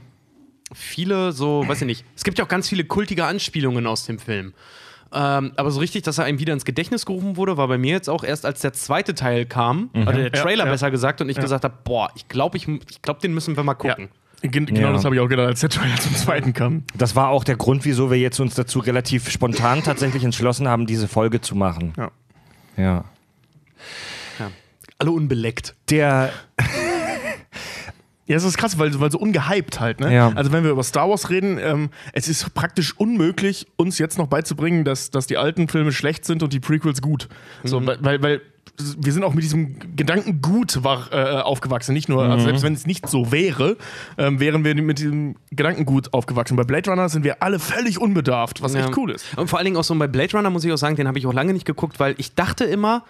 viele 0.73 1.31
so, 1.31 1.63
weiß 1.67 1.81
ich 1.81 1.87
nicht, 1.87 2.05
es 2.15 2.23
gibt 2.23 2.37
ja 2.37 2.45
auch 2.45 2.49
ganz 2.49 2.69
viele 2.69 2.83
kultige 2.83 3.25
Anspielungen 3.25 3.87
aus 3.87 4.05
dem 4.05 4.19
Film. 4.19 4.53
Ähm, 5.11 5.53
aber 5.55 5.71
so 5.71 5.79
richtig, 5.79 6.03
dass 6.03 6.17
er 6.19 6.25
einem 6.25 6.39
wieder 6.39 6.53
ins 6.53 6.65
Gedächtnis 6.65 7.05
gerufen 7.05 7.35
wurde, 7.35 7.57
war 7.57 7.67
bei 7.67 7.77
mir 7.77 7.93
jetzt 7.93 8.09
auch 8.09 8.23
erst, 8.23 8.45
als 8.45 8.61
der 8.61 8.73
zweite 8.73 9.15
Teil 9.15 9.45
kam, 9.45 9.89
oder 9.93 10.13
der 10.13 10.23
Ja, 10.25 10.29
Trailer 10.29 10.65
ja. 10.65 10.71
besser 10.71 10.91
gesagt, 10.91 11.19
und 11.21 11.29
ich 11.29 11.37
gesagt 11.37 11.63
habe, 11.63 11.73
boah, 11.83 12.09
ich 12.15 12.27
glaube, 12.27 12.57
ich, 12.57 12.67
ich 12.67 13.01
glaub, 13.01 13.19
den 13.19 13.33
müssen 13.33 13.55
wir 13.57 13.63
mal 13.63 13.73
gucken. 13.73 14.09
Gen 14.41 14.67
genau 14.67 14.79
Ja. 14.87 14.93
das 14.93 15.03
habe 15.03 15.15
ich 15.15 15.21
auch 15.21 15.27
gedacht, 15.27 15.47
als 15.47 15.59
der 15.61 15.69
Trailer 15.69 15.95
zum 15.97 16.15
zweiten 16.15 16.53
kam. 16.53 16.83
Das 16.95 17.15
war 17.15 17.29
auch 17.29 17.43
der 17.43 17.57
Grund, 17.57 17.83
wieso 17.85 18.09
wir 18.11 18.17
jetzt 18.19 18.39
uns 18.39 18.53
dazu 18.55 18.79
relativ 18.79 19.29
spontan 19.29 19.83
tatsächlich 19.83 20.23
entschlossen 20.23 20.67
haben, 20.67 20.85
diese 20.85 21.07
Folge 21.07 21.41
zu 21.41 21.55
machen. 21.55 21.93
Ja. 21.97 22.11
Ja. 22.77 23.05
Ja. 24.39 24.51
Alle 24.97 25.11
unbeleckt. 25.11 25.75
Der, 25.89 26.31
Ja, 28.29 28.37
es 28.37 28.43
ist 28.43 28.59
krass, 28.59 28.77
weil, 28.77 28.97
weil 28.99 29.11
so 29.11 29.17
ungehypt 29.17 29.79
halt, 29.79 29.99
ne? 29.99 30.13
Ja. 30.13 30.31
Also 30.35 30.51
wenn 30.51 30.63
wir 30.63 30.69
über 30.69 30.83
Star 30.83 31.09
Wars 31.09 31.31
reden, 31.31 31.57
ähm, 31.59 31.89
es 32.13 32.27
ist 32.27 32.53
praktisch 32.53 32.95
unmöglich, 32.95 33.65
uns 33.75 33.97
jetzt 33.97 34.19
noch 34.19 34.27
beizubringen, 34.27 34.83
dass, 34.85 35.09
dass 35.09 35.25
die 35.25 35.37
alten 35.37 35.67
Filme 35.67 35.91
schlecht 35.91 36.25
sind 36.25 36.43
und 36.43 36.53
die 36.53 36.59
Prequels 36.59 37.01
gut. 37.01 37.27
So, 37.63 37.83
weil, 37.85 38.21
weil, 38.21 38.41
wir 38.99 39.11
sind 39.11 39.23
auch 39.23 39.33
mit 39.33 39.43
diesem 39.43 39.95
Gedanken 39.95 40.41
gut 40.41 40.83
wach, 40.83 41.11
äh, 41.11 41.41
aufgewachsen. 41.41 41.93
Nicht 41.93 42.07
nur, 42.07 42.23
also 42.23 42.45
selbst 42.45 42.63
wenn 42.63 42.73
es 42.73 42.85
nicht 42.85 43.09
so 43.09 43.31
wäre, 43.31 43.77
ähm, 44.17 44.39
wären 44.39 44.63
wir 44.63 44.75
mit 44.75 44.99
diesem 44.99 45.35
Gedanken 45.51 45.85
gut 45.85 46.13
aufgewachsen. 46.13 46.55
Bei 46.55 46.63
Blade 46.63 46.89
Runner 46.89 47.09
sind 47.09 47.23
wir 47.23 47.41
alle 47.41 47.59
völlig 47.59 47.99
unbedarft, 47.99 48.61
was 48.61 48.75
echt 48.75 48.89
Ja. 48.89 48.95
cool 48.95 49.11
ist. 49.11 49.25
Und 49.37 49.49
vor 49.49 49.57
allen 49.57 49.65
Dingen 49.65 49.77
auch 49.77 49.83
so 49.83 49.95
bei 49.95 50.07
Blade 50.07 50.37
Runner 50.37 50.49
muss 50.49 50.63
ich 50.63 50.71
auch 50.71 50.77
sagen, 50.77 50.95
den 50.95 51.07
habe 51.07 51.17
ich 51.17 51.25
auch 51.25 51.33
lange 51.33 51.51
nicht 51.51 51.65
geguckt, 51.65 51.99
weil 51.99 52.13
ich 52.19 52.35
dachte 52.35 52.63
immer, 52.63 53.03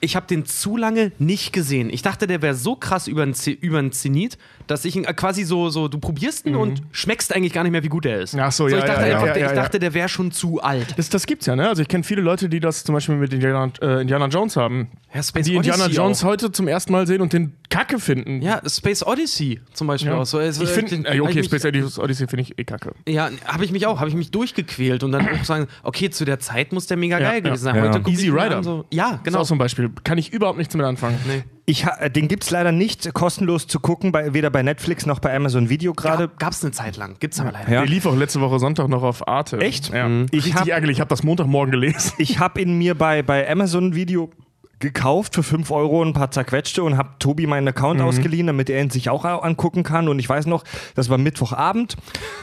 ich 0.00 0.14
habe 0.14 0.26
den 0.26 0.44
zu 0.44 0.76
lange 0.76 1.10
nicht 1.18 1.52
gesehen. 1.52 1.88
Ich 1.90 2.02
dachte, 2.02 2.26
der 2.26 2.42
wäre 2.42 2.54
so 2.54 2.76
krass 2.76 3.06
über 3.08 3.24
den 3.24 3.92
Zenit, 3.92 4.38
dass 4.66 4.84
ich 4.84 4.94
ihn 4.96 5.04
äh, 5.04 5.14
quasi 5.14 5.44
so, 5.44 5.70
so 5.70 5.88
du 5.88 5.98
probierst 5.98 6.44
ihn 6.46 6.54
und 6.56 6.82
schmeckst 6.92 7.34
eigentlich 7.34 7.52
gar 7.52 7.62
nicht 7.62 7.72
mehr, 7.72 7.82
wie 7.82 7.88
gut 7.88 8.04
er 8.04 8.20
ist. 8.20 8.34
Mhm. 8.34 8.40
Ach 8.40 8.52
so, 8.52 8.68
ja, 8.68 8.78
ich 8.78 8.84
dachte 8.84 9.00
ja, 9.02 9.06
ja, 9.08 9.14
einfach, 9.14 9.26
ja, 9.28 9.32
der, 9.32 9.42
ja, 9.42 9.48
ich 9.48 9.54
dachte, 9.54 9.78
der 9.78 9.94
wäre 9.94 10.08
schon 10.08 10.32
zu 10.32 10.60
alt. 10.62 10.94
Das, 10.98 11.08
das 11.08 11.26
gibt's 11.26 11.46
ja, 11.46 11.56
ne? 11.56 11.68
Also 11.68 11.82
ich 11.82 11.88
kenne 11.88 12.04
viele 12.04 12.20
Leute, 12.20 12.48
die 12.48 12.60
das 12.60 12.84
zum 12.84 12.94
Beispiel 12.94 13.16
mit 13.16 13.32
Indiana, 13.32 13.72
äh, 13.80 14.02
Indiana 14.02 14.26
Jones 14.26 14.56
haben. 14.56 14.88
Ja, 15.14 15.22
Space 15.22 15.46
die 15.46 15.54
Indiana 15.54 15.84
Odyssey 15.84 15.96
Jones 15.96 16.22
auch. 16.24 16.28
heute 16.28 16.52
zum 16.52 16.68
ersten 16.68 16.92
Mal 16.92 17.06
sehen 17.06 17.22
und 17.22 17.32
den 17.32 17.54
Kacke 17.70 17.98
finden. 17.98 18.42
Ja, 18.42 18.60
Space 18.68 19.02
Odyssey 19.04 19.60
zum 19.72 19.86
Beispiel 19.86 20.12
auch. 20.12 20.26
So, 20.26 20.38
also, 20.38 20.62
ich 20.62 20.68
finde, 20.70 20.90
den- 20.90 21.04
äh, 21.06 21.20
okay, 21.20 21.40
ich 21.40 21.50
mich- 21.50 21.60
Space 21.62 21.98
Odyssey 21.98 22.26
finde 22.28 22.42
ich 22.42 22.58
eh 22.58 22.64
kacke. 22.64 22.92
Ja, 23.08 23.30
habe 23.46 23.64
ich 23.64 23.72
mich 23.72 23.86
auch, 23.86 23.98
habe 23.98 24.10
ich 24.10 24.14
mich 24.16 24.30
durchgequält 24.30 25.02
und 25.04 25.12
dann 25.12 25.26
auch 25.28 25.44
sagen, 25.44 25.68
okay, 25.84 26.10
zu 26.10 26.24
der 26.24 26.38
Zeit 26.38 26.72
muss 26.72 26.86
der 26.86 26.96
mega 26.98 27.18
geil 27.18 27.40
gewesen 27.40 27.62
sein. 27.64 27.80
Heute 27.80 28.02
Easy 28.10 28.28
Rider. 28.28 28.58
an, 28.58 28.64
So, 28.64 28.84
ja, 28.92 29.06
Genau. 29.06 29.20
genau. 29.22 29.38
Ist 29.38 29.42
auch 29.42 29.48
so 29.48 29.54
ein 29.54 29.58
Beispiel. 29.58 29.85
Kann 30.04 30.18
ich 30.18 30.32
überhaupt 30.32 30.58
nichts 30.58 30.74
mit 30.74 30.84
anfangen. 30.86 31.18
Nee. 31.26 31.44
Ich, 31.68 31.84
ha- 31.84 32.08
den 32.08 32.28
gibt 32.28 32.44
es 32.44 32.50
leider 32.50 32.70
nicht 32.70 33.12
kostenlos 33.12 33.66
zu 33.66 33.80
gucken, 33.80 34.12
bei, 34.12 34.32
weder 34.34 34.50
bei 34.50 34.62
Netflix 34.62 35.04
noch 35.04 35.18
bei 35.18 35.34
Amazon 35.34 35.68
Video 35.68 35.94
gerade. 35.94 36.28
Gab 36.38 36.52
es 36.52 36.62
eine 36.62 36.70
Zeit 36.72 36.96
lang, 36.96 37.16
gibt's 37.18 37.40
aber 37.40 37.50
leider. 37.52 37.70
Ja. 37.72 37.80
Der 37.80 37.88
lief 37.90 38.06
auch 38.06 38.14
letzte 38.16 38.40
Woche 38.40 38.58
Sonntag 38.60 38.88
noch 38.88 39.02
auf 39.02 39.26
Arte. 39.26 39.58
Echt? 39.58 39.92
Ja. 39.92 40.08
Mhm. 40.08 40.26
Ich 40.30 40.44
Richtig 40.44 40.54
hab- 40.54 40.68
ärgerlich. 40.68 40.98
Ich 40.98 41.00
habe 41.00 41.08
das 41.08 41.22
Montagmorgen 41.24 41.72
gelesen. 41.72 42.12
Ich 42.18 42.38
habe 42.38 42.60
ihn 42.60 42.78
mir 42.78 42.94
bei, 42.94 43.22
bei 43.22 43.50
Amazon 43.50 43.94
Video 43.96 44.30
gekauft 44.78 45.34
für 45.34 45.42
5 45.42 45.70
Euro 45.70 46.02
ein 46.02 46.12
paar 46.12 46.30
zerquetschte 46.30 46.82
und 46.82 46.98
habe 46.98 47.10
Tobi 47.18 47.46
meinen 47.46 47.68
Account 47.68 48.00
ausgeliehen, 48.00 48.46
damit 48.46 48.68
er 48.68 48.82
ihn 48.82 48.90
sich 48.90 49.08
auch 49.08 49.24
angucken 49.24 49.82
kann. 49.82 50.08
Und 50.08 50.18
ich 50.18 50.28
weiß 50.28 50.46
noch, 50.46 50.64
das 50.94 51.08
war 51.08 51.16
Mittwochabend. 51.16 51.96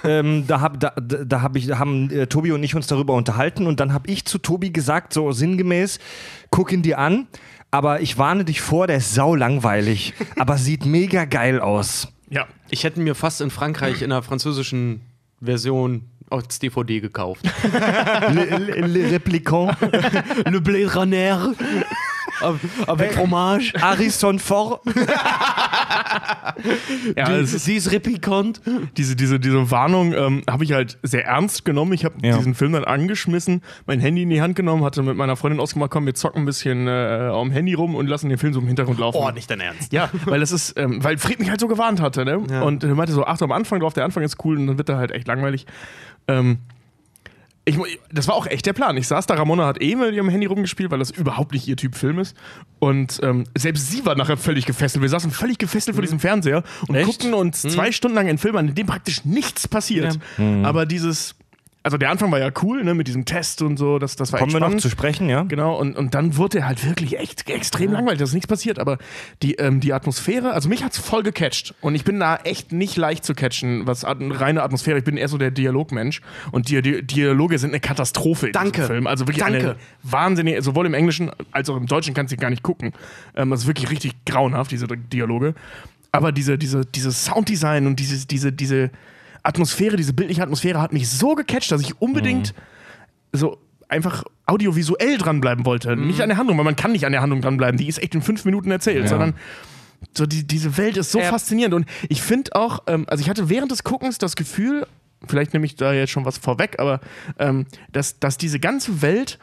ähm, 0.03 0.45
da 0.47 0.59
hab, 0.59 0.79
da, 0.79 0.93
da 0.95 1.41
hab 1.41 1.55
ich, 1.55 1.71
haben 1.71 2.09
äh, 2.09 2.27
Tobi 2.27 2.51
und 2.51 2.63
ich 2.63 2.75
uns 2.75 2.87
darüber 2.87 3.13
unterhalten 3.13 3.67
und 3.67 3.79
dann 3.79 3.93
habe 3.93 4.09
ich 4.09 4.25
zu 4.25 4.39
Tobi 4.39 4.71
gesagt, 4.71 5.13
so 5.13 5.31
sinngemäß, 5.31 5.99
guck 6.49 6.71
ihn 6.71 6.81
dir 6.81 6.97
an. 6.97 7.27
Aber 7.69 8.01
ich 8.01 8.17
warne 8.19 8.45
dich 8.45 8.61
vor, 8.61 8.85
der 8.85 8.97
ist 8.97 9.15
sau 9.15 9.35
langweilig, 9.35 10.13
aber 10.37 10.57
sieht 10.57 10.85
mega 10.85 11.25
geil 11.25 11.59
aus. 11.59 12.07
Ja. 12.29 12.47
Ich 12.69 12.83
hätte 12.83 12.99
mir 12.99 13.15
fast 13.15 13.41
in 13.41 13.51
Frankreich 13.51 14.01
in 14.01 14.09
der 14.09 14.23
französischen 14.23 15.01
Version 15.41 16.05
als 16.29 16.57
DVD 16.57 16.99
gekauft. 16.99 17.45
Le, 18.31 18.45
le, 18.57 18.87
le 18.87 19.11
Replicant, 19.11 19.75
Le 20.49 20.61
Blade 20.61 20.95
Runner 20.95 21.53
avec 22.88 23.13
fromage. 23.13 23.73
Harrison 23.79 24.39
Ford. 24.39 24.81
ja 27.15 27.31
es 27.38 27.53
ist, 27.53 27.65
Sie 27.65 27.75
ist 27.75 27.91
replikant. 27.91 28.62
diese, 28.97 29.15
diese, 29.15 29.39
diese 29.39 29.69
Warnung 29.71 30.13
ähm, 30.13 30.43
habe 30.50 30.63
ich 30.63 30.73
halt 30.73 30.97
sehr 31.03 31.25
ernst 31.25 31.65
genommen. 31.65 31.93
Ich 31.93 32.05
habe 32.05 32.15
Ja. 32.21 32.38
diesen 32.38 32.55
Film 32.55 32.73
dann 32.73 32.83
angeschmissen, 32.85 33.62
mein 33.85 34.00
Handy 34.00 34.23
in 34.23 34.29
die 34.29 34.41
Hand 34.41 34.55
genommen, 34.55 34.83
hatte 34.83 35.01
mit 35.03 35.15
meiner 35.17 35.35
Freundin 35.35 35.59
ausgemacht, 35.59 35.91
komm, 35.91 36.05
wir 36.05 36.13
zocken 36.13 36.43
ein 36.43 36.45
bisschen 36.45 36.88
äh, 36.88 37.29
am 37.31 37.51
Handy 37.51 37.73
rum 37.73 37.95
und 37.95 38.07
lassen 38.07 38.29
den 38.29 38.38
Film 38.38 38.53
so 38.53 38.59
im 38.59 38.67
Hintergrund 38.67 39.00
laufen. 39.00 39.17
Oh, 39.21 39.29
nicht 39.31 39.50
dein 39.50 39.59
Ernst. 39.62 39.91
Ja, 39.93 40.09
weil 40.25 40.39
das 40.39 40.51
ist, 40.51 40.77
ähm, 40.77 41.03
weil 41.03 41.17
Fred 41.17 41.39
mich 41.39 41.50
halt 41.50 41.59
so 41.59 41.67
gewarnt 41.67 42.01
hatte, 42.01 42.25
ne? 42.25 42.41
Ja. 42.50 42.62
Und 42.63 42.83
er 42.83 42.95
meinte 42.95 43.13
so, 43.13 43.25
achte 43.25 43.43
am 43.45 43.51
Anfang 43.51 43.79
drauf, 43.79 43.93
der 43.93 44.05
Anfang 44.05 44.23
ist 44.23 44.43
cool 44.45 44.57
und 44.57 44.67
dann 44.67 44.77
wird 44.77 44.89
er 44.89 44.97
halt 44.97 45.12
echt 45.12 45.27
langweilig. 45.27 45.65
Ähm, 46.27 46.59
ich, 47.65 47.77
das 48.12 48.27
war 48.27 48.36
auch 48.36 48.46
echt 48.46 48.65
der 48.65 48.74
Plan. 48.74 48.98
Ich 48.98 49.08
saß 49.08 49.25
da, 49.25 49.36
Ramona 49.36 49.65
hat 49.65 49.82
eh 49.82 49.96
mit 49.96 50.13
ihrem 50.13 50.27
Handy 50.29 50.48
rumgespielt, 50.48 50.91
weil 50.91 51.00
das 51.00 51.12
überhaupt 51.12 51.53
nicht 51.53 51.67
ihr 51.67 51.77
Typ 51.77 51.96
Film 51.96 52.20
ist. 52.20 52.36
Und 52.79 53.20
ähm, 53.24 53.46
selbst 53.58 53.89
sie 53.89 54.05
war 54.05 54.15
nachher 54.15 54.36
völlig 54.36 54.65
gefesselt. 54.65 55.01
Wir 55.01 55.10
saßen 55.10 55.32
völlig 55.32 55.60
gefesselt 55.60 55.96
vor 55.96 56.01
diesem 56.01 56.20
Fernseher 56.20 56.63
und 56.88 56.96
Echt? 56.96 57.05
guckten 57.05 57.34
uns 57.34 57.62
zwei 57.62 57.91
Stunden 57.91 58.15
lang 58.15 58.27
einen 58.27 58.38
Film 58.38 58.58
an, 58.58 58.67
in 58.67 58.75
dem 58.75 58.88
praktisch 58.88 59.24
nichts 59.24 59.67
passiert. 59.67 60.20
Aber 60.63 60.86
dieses, 60.86 61.36
also 61.83 61.97
der 61.97 62.09
Anfang 62.09 62.31
war 62.31 62.39
ja 62.39 62.49
cool, 62.61 62.81
ne, 62.83 62.93
mit 62.93 63.07
diesem 63.09 63.25
Test 63.25 63.61
und 63.61 63.75
so, 63.75 63.99
das, 63.99 64.15
das 64.15 64.31
war 64.31 64.39
Kommen 64.39 64.49
echt 64.49 64.55
wir 64.55 64.59
noch 64.61 64.67
spannend. 64.67 64.81
zu 64.81 64.89
sprechen, 64.89 65.29
ja? 65.29 65.43
Genau, 65.43 65.77
und, 65.77 65.97
und 65.97 66.15
dann 66.15 66.37
wurde 66.37 66.59
er 66.59 66.67
halt 66.67 66.87
wirklich 66.87 67.19
echt 67.19 67.49
extrem 67.49 67.91
langweilig, 67.91 68.19
da 68.19 68.23
ist 68.23 68.33
nichts 68.33 68.47
passiert, 68.47 68.79
aber 68.79 68.97
die, 69.41 69.55
ähm, 69.55 69.81
die 69.81 69.91
Atmosphäre, 69.91 70.53
also 70.53 70.69
mich 70.69 70.81
hat's 70.83 70.97
voll 70.97 71.23
gecatcht 71.23 71.75
und 71.81 71.93
ich 71.95 72.05
bin 72.05 72.21
da 72.21 72.37
echt 72.37 72.71
nicht 72.71 72.95
leicht 72.95 73.25
zu 73.25 73.33
catchen, 73.35 73.85
was 73.85 74.05
at 74.05 74.17
reine 74.21 74.63
Atmosphäre, 74.63 74.97
ich 74.97 75.03
bin 75.03 75.17
eher 75.17 75.27
so 75.27 75.37
der 75.37 75.51
Dialogmensch 75.51 76.21
und 76.51 76.69
die, 76.69 76.81
die 76.81 77.03
Dialoge 77.05 77.59
sind 77.59 77.71
eine 77.71 77.81
Katastrophe 77.81 78.47
in 78.47 78.53
Danke. 78.53 78.83
Film, 78.83 79.05
also 79.05 79.27
wirklich 79.27 79.43
Danke. 79.43 79.59
eine 79.59 79.75
wahnsinnige, 80.03 80.61
sowohl 80.61 80.85
im 80.85 80.93
Englischen 80.93 81.31
als 81.51 81.69
auch 81.69 81.75
im 81.75 81.87
Deutschen 81.87 82.13
kannst 82.13 82.31
du 82.31 82.37
gar 82.37 82.49
nicht 82.49 82.63
gucken, 82.63 82.93
ähm, 83.35 83.51
also 83.51 83.67
wirklich 83.67 83.89
richtig 83.91 84.13
grauenhaft, 84.25 84.71
diese 84.71 84.87
Dialoge, 84.87 85.53
aber 86.13 86.31
diese, 86.31 86.57
diese, 86.57 86.85
dieses 86.85 87.25
Sounddesign 87.25 87.87
und 87.87 87.99
dieses, 87.99 88.25
diese, 88.25 88.53
diese 88.53 88.89
Atmosphäre, 89.43 89.95
diese 89.97 90.13
bildliche 90.13 90.41
Atmosphäre 90.41 90.81
hat 90.81 90.93
mich 90.93 91.09
so 91.09 91.35
gecatcht, 91.35 91.71
dass 91.71 91.81
ich 91.81 92.01
unbedingt 92.01 92.53
so 93.33 93.57
einfach 93.89 94.23
audiovisuell 94.45 95.17
dranbleiben 95.17 95.65
wollte. 95.65 95.95
Nicht 95.95 96.21
an 96.21 96.29
der 96.29 96.38
Handlung, 96.38 96.57
weil 96.57 96.65
man 96.65 96.75
kann 96.75 96.93
nicht 96.93 97.05
an 97.05 97.12
der 97.12 97.21
Handlung 97.21 97.41
dranbleiben. 97.41 97.77
Die 97.77 97.88
ist 97.88 98.01
echt 98.01 98.15
in 98.15 98.21
fünf 98.21 98.45
Minuten 98.45 98.71
erzählt, 98.71 99.07
sondern 99.09 99.35
so 100.17 100.25
die, 100.25 100.45
diese 100.47 100.77
Welt 100.77 100.97
ist 100.97 101.12
so 101.12 101.19
Ja. 101.19 101.29
faszinierend. 101.29 101.73
Und 101.75 101.85
ich 102.09 102.21
finde 102.21 102.55
auch, 102.55 102.83
ähm, 102.88 103.05
also 103.07 103.21
ich 103.21 103.29
hatte 103.29 103.50
während 103.50 103.71
des 103.71 103.83
Guckens 103.83 104.17
das 104.17 104.35
Gefühl, 104.35 104.88
vielleicht 105.27 105.53
nehme 105.53 105.65
ich 105.65 105.75
da 105.75 105.93
jetzt 105.93 106.09
schon 106.12 106.25
was 106.25 106.38
vorweg, 106.38 106.79
aber 106.79 107.00
ähm, 107.39 107.65
dass, 107.91 108.19
dass 108.19 108.38
diese 108.38 108.59
ganze 108.59 109.01
Welt, 109.01 109.39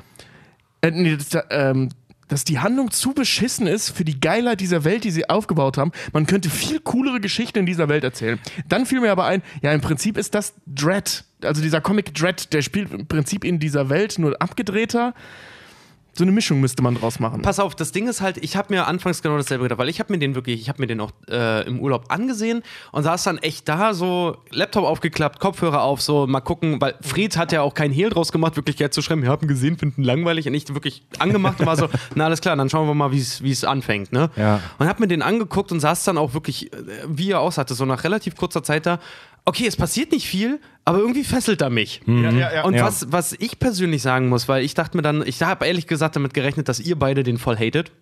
äh, 0.82 0.90
nee, 0.90 1.16
dass, 1.16 1.28
da, 1.30 1.44
ähm, 1.50 1.90
dass 2.30 2.44
die 2.44 2.60
Handlung 2.60 2.90
zu 2.90 3.12
beschissen 3.12 3.66
ist 3.66 3.90
für 3.90 4.04
die 4.04 4.20
Geilheit 4.20 4.60
dieser 4.60 4.84
Welt, 4.84 5.04
die 5.04 5.10
sie 5.10 5.28
aufgebaut 5.28 5.76
haben. 5.76 5.92
Man 6.12 6.26
könnte 6.26 6.48
viel 6.48 6.80
coolere 6.80 7.20
Geschichten 7.20 7.58
in 7.58 7.66
dieser 7.66 7.88
Welt 7.88 8.04
erzählen. 8.04 8.38
Dann 8.68 8.86
fiel 8.86 9.00
mir 9.00 9.12
aber 9.12 9.26
ein, 9.26 9.42
ja, 9.62 9.72
im 9.72 9.80
Prinzip 9.80 10.16
ist 10.16 10.34
das 10.34 10.54
Dread, 10.66 11.24
also 11.42 11.60
dieser 11.60 11.80
Comic 11.80 12.14
Dread, 12.14 12.52
der 12.52 12.62
spielt 12.62 12.92
im 12.92 13.06
Prinzip 13.06 13.44
in 13.44 13.58
dieser 13.58 13.90
Welt 13.90 14.18
nur 14.18 14.40
abgedrehter. 14.40 15.14
So 16.12 16.24
eine 16.24 16.32
Mischung 16.32 16.60
müsste 16.60 16.82
man 16.82 16.94
draus 16.94 17.20
machen. 17.20 17.42
Pass 17.42 17.60
auf, 17.60 17.74
das 17.74 17.92
Ding 17.92 18.08
ist 18.08 18.20
halt, 18.20 18.36
ich 18.38 18.56
habe 18.56 18.74
mir 18.74 18.86
anfangs 18.86 19.22
genau 19.22 19.36
dasselbe 19.36 19.64
gedacht, 19.64 19.78
weil 19.78 19.88
ich 19.88 20.00
habe 20.00 20.12
mir 20.12 20.18
den 20.18 20.34
wirklich, 20.34 20.60
ich 20.60 20.68
habe 20.68 20.82
mir 20.82 20.86
den 20.86 21.00
auch 21.00 21.12
äh, 21.28 21.66
im 21.66 21.80
Urlaub 21.80 22.06
angesehen 22.08 22.62
und 22.92 23.04
saß 23.04 23.24
dann 23.24 23.38
echt 23.38 23.68
da, 23.68 23.94
so 23.94 24.36
Laptop 24.50 24.84
aufgeklappt, 24.84 25.40
Kopfhörer 25.40 25.82
auf, 25.82 26.02
so 26.02 26.26
mal 26.26 26.40
gucken, 26.40 26.80
weil 26.80 26.94
Fred 27.00 27.36
hat 27.36 27.52
ja 27.52 27.62
auch 27.62 27.74
keinen 27.74 27.92
Hehl 27.92 28.10
draus 28.10 28.32
gemacht, 28.32 28.56
wirklich 28.56 28.76
Geld 28.76 28.92
zu 28.92 29.02
schreiben, 29.02 29.22
wir 29.22 29.30
haben 29.30 29.46
gesehen, 29.46 29.78
finden 29.78 30.02
langweilig 30.02 30.46
und 30.48 30.54
ich 30.54 30.72
wirklich 30.74 31.02
angemacht 31.18 31.60
und 31.60 31.66
war 31.66 31.76
so, 31.76 31.88
na 32.14 32.26
alles 32.26 32.40
klar, 32.40 32.56
dann 32.56 32.68
schauen 32.68 32.86
wir 32.88 32.94
mal, 32.94 33.12
wie 33.12 33.50
es 33.50 33.64
anfängt, 33.64 34.12
ne? 34.12 34.30
Ja. 34.36 34.60
Und 34.78 34.88
hab 34.88 35.00
mir 35.00 35.08
den 35.08 35.22
angeguckt 35.22 35.72
und 35.72 35.80
saß 35.80 36.04
dann 36.04 36.18
auch 36.18 36.34
wirklich, 36.34 36.72
äh, 36.72 36.76
wie 37.06 37.30
er 37.30 37.40
aussahte, 37.40 37.74
so 37.74 37.84
nach 37.84 38.04
relativ 38.04 38.36
kurzer 38.36 38.62
Zeit 38.62 38.86
da, 38.86 38.98
okay, 39.44 39.66
es 39.66 39.76
passiert 39.76 40.12
nicht 40.12 40.26
viel, 40.26 40.60
aber 40.84 40.98
irgendwie 40.98 41.24
fesselt 41.24 41.60
er 41.60 41.70
mich. 41.70 42.00
Ja, 42.06 42.30
ja, 42.30 42.52
ja. 42.54 42.64
Und 42.64 42.74
Ja. 42.74 42.84
was, 42.84 43.10
was 43.12 43.32
ich 43.32 43.58
persönlich 43.58 44.02
sagen 44.02 44.28
muss, 44.28 44.48
weil 44.48 44.64
ich 44.64 44.74
dachte 44.74 44.96
mir 44.96 45.02
dann, 45.02 45.26
ich 45.26 45.42
habe 45.42 45.66
ehrlich 45.66 45.86
gesagt 45.86 46.16
damit 46.16 46.34
gerechnet, 46.34 46.68
dass 46.68 46.80
ihr 46.80 46.98
beide 46.98 47.22
den 47.22 47.38
voll 47.38 47.56
hatet. 47.56 47.92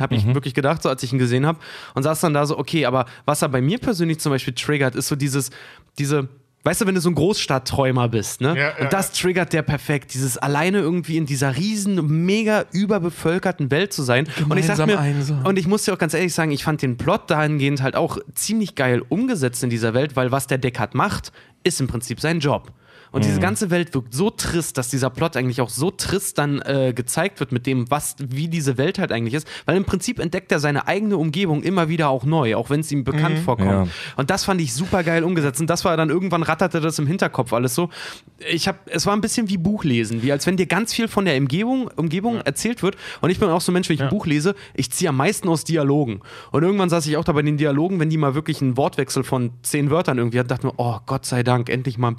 Habe 0.00 0.14
ich 0.14 0.26
wirklich 0.34 0.54
gedacht, 0.54 0.82
so 0.82 0.88
als 0.88 1.02
ich 1.02 1.12
ihn 1.12 1.18
gesehen 1.18 1.44
habe. 1.46 1.58
Und 1.94 2.02
saß 2.04 2.20
dann 2.20 2.32
da 2.34 2.46
so, 2.46 2.58
okay, 2.58 2.86
aber 2.86 3.06
was 3.26 3.42
er 3.42 3.48
bei 3.48 3.60
mir 3.60 3.78
persönlich 3.78 4.18
zum 4.20 4.30
Beispiel 4.32 4.54
triggert, 4.54 4.94
ist 4.94 5.08
so 5.08 5.16
dieses, 5.16 5.50
diese. 5.98 6.28
Weißt 6.68 6.82
du, 6.82 6.86
wenn 6.86 6.94
du 6.94 7.00
so 7.00 7.08
ein 7.08 7.14
Großstadtträumer 7.14 8.10
bist, 8.10 8.42
ne? 8.42 8.54
Ja, 8.54 8.76
und 8.78 8.92
das 8.92 9.12
triggert 9.12 9.54
der 9.54 9.62
perfekt, 9.62 10.12
dieses 10.12 10.36
alleine 10.36 10.80
irgendwie 10.80 11.16
in 11.16 11.24
dieser 11.24 11.56
riesen, 11.56 12.26
mega 12.26 12.66
überbevölkerten 12.72 13.70
Welt 13.70 13.94
zu 13.94 14.02
sein. 14.02 14.28
und 14.46 14.58
ich 14.58 14.66
sag 14.66 14.84
mir, 14.84 14.98
einsam. 14.98 15.46
und 15.46 15.58
ich 15.58 15.66
muss 15.66 15.86
dir 15.86 15.94
auch 15.94 15.98
ganz 15.98 16.12
ehrlich 16.12 16.34
sagen, 16.34 16.50
ich 16.50 16.64
fand 16.64 16.82
den 16.82 16.98
Plot 16.98 17.30
dahingehend 17.30 17.80
halt 17.80 17.96
auch 17.96 18.18
ziemlich 18.34 18.74
geil 18.74 19.02
umgesetzt 19.08 19.64
in 19.64 19.70
dieser 19.70 19.94
Welt, 19.94 20.14
weil 20.14 20.30
was 20.30 20.46
der 20.46 20.58
Deckard 20.58 20.94
macht, 20.94 21.32
ist 21.64 21.80
im 21.80 21.86
Prinzip 21.86 22.20
sein 22.20 22.38
Job. 22.38 22.70
Und 23.12 23.24
diese 23.24 23.40
ganze 23.40 23.70
Welt 23.70 23.94
wirkt 23.94 24.14
so 24.14 24.30
trist, 24.30 24.78
dass 24.78 24.88
dieser 24.88 25.10
Plot 25.10 25.36
eigentlich 25.36 25.60
auch 25.60 25.70
so 25.70 25.90
trist 25.90 26.38
dann 26.38 26.60
äh, 26.62 26.92
gezeigt 26.94 27.40
wird 27.40 27.52
mit 27.52 27.66
dem, 27.66 27.90
was, 27.90 28.16
wie 28.18 28.48
diese 28.48 28.78
Welt 28.78 28.98
halt 28.98 29.12
eigentlich 29.12 29.34
ist. 29.34 29.48
Weil 29.66 29.76
im 29.76 29.84
Prinzip 29.84 30.18
entdeckt 30.18 30.52
er 30.52 30.60
seine 30.60 30.86
eigene 30.86 31.16
Umgebung 31.16 31.62
immer 31.62 31.88
wieder 31.88 32.08
auch 32.08 32.24
neu, 32.24 32.56
auch 32.56 32.70
wenn 32.70 32.80
es 32.80 32.92
ihm 32.92 33.04
bekannt 33.04 33.38
vorkommt. 33.38 33.70
Ja. 33.70 33.88
Und 34.16 34.30
das 34.30 34.44
fand 34.44 34.60
ich 34.60 34.74
super 34.74 35.02
geil 35.02 35.24
umgesetzt. 35.24 35.60
Und 35.60 35.68
das 35.70 35.84
war 35.84 35.96
dann 35.96 36.10
irgendwann 36.10 36.42
ratterte 36.42 36.80
das 36.80 36.98
im 36.98 37.06
Hinterkopf 37.06 37.52
alles 37.52 37.74
so. 37.74 37.90
Ich 38.50 38.68
habe, 38.68 38.78
es 38.86 39.06
war 39.06 39.14
ein 39.14 39.20
bisschen 39.20 39.48
wie 39.48 39.56
Buchlesen, 39.56 40.22
wie 40.22 40.32
als 40.32 40.46
wenn 40.46 40.56
dir 40.56 40.66
ganz 40.66 40.92
viel 40.92 41.08
von 41.08 41.24
der 41.24 41.36
Umgebung, 41.36 41.90
Umgebung 41.96 42.40
erzählt 42.40 42.82
wird. 42.82 42.96
Und 43.20 43.30
ich 43.30 43.38
bin 43.38 43.48
auch 43.48 43.60
so 43.60 43.72
ein 43.72 43.74
Mensch, 43.74 43.88
wenn 43.88 43.94
ich 43.94 44.02
ein 44.02 44.10
Buch 44.10 44.26
lese, 44.26 44.54
ich 44.74 44.90
ziehe 44.90 45.08
am 45.08 45.16
meisten 45.16 45.48
aus 45.48 45.64
Dialogen. 45.64 46.20
Und 46.52 46.62
irgendwann 46.62 46.88
saß 46.88 47.06
ich 47.06 47.16
auch 47.16 47.24
da 47.24 47.32
bei 47.32 47.42
den 47.42 47.56
Dialogen, 47.56 48.00
wenn 48.00 48.10
die 48.10 48.16
mal 48.16 48.34
wirklich 48.34 48.60
einen 48.62 48.76
Wortwechsel 48.76 49.24
von 49.24 49.52
zehn 49.62 49.90
Wörtern 49.90 50.18
irgendwie 50.18 50.38
hatten, 50.38 50.48
dachte 50.48 50.66
mir, 50.66 50.74
oh 50.76 50.98
Gott 51.06 51.24
sei 51.26 51.42
Dank, 51.42 51.68
endlich 51.68 51.98
mal 51.98 52.12
ein 52.12 52.16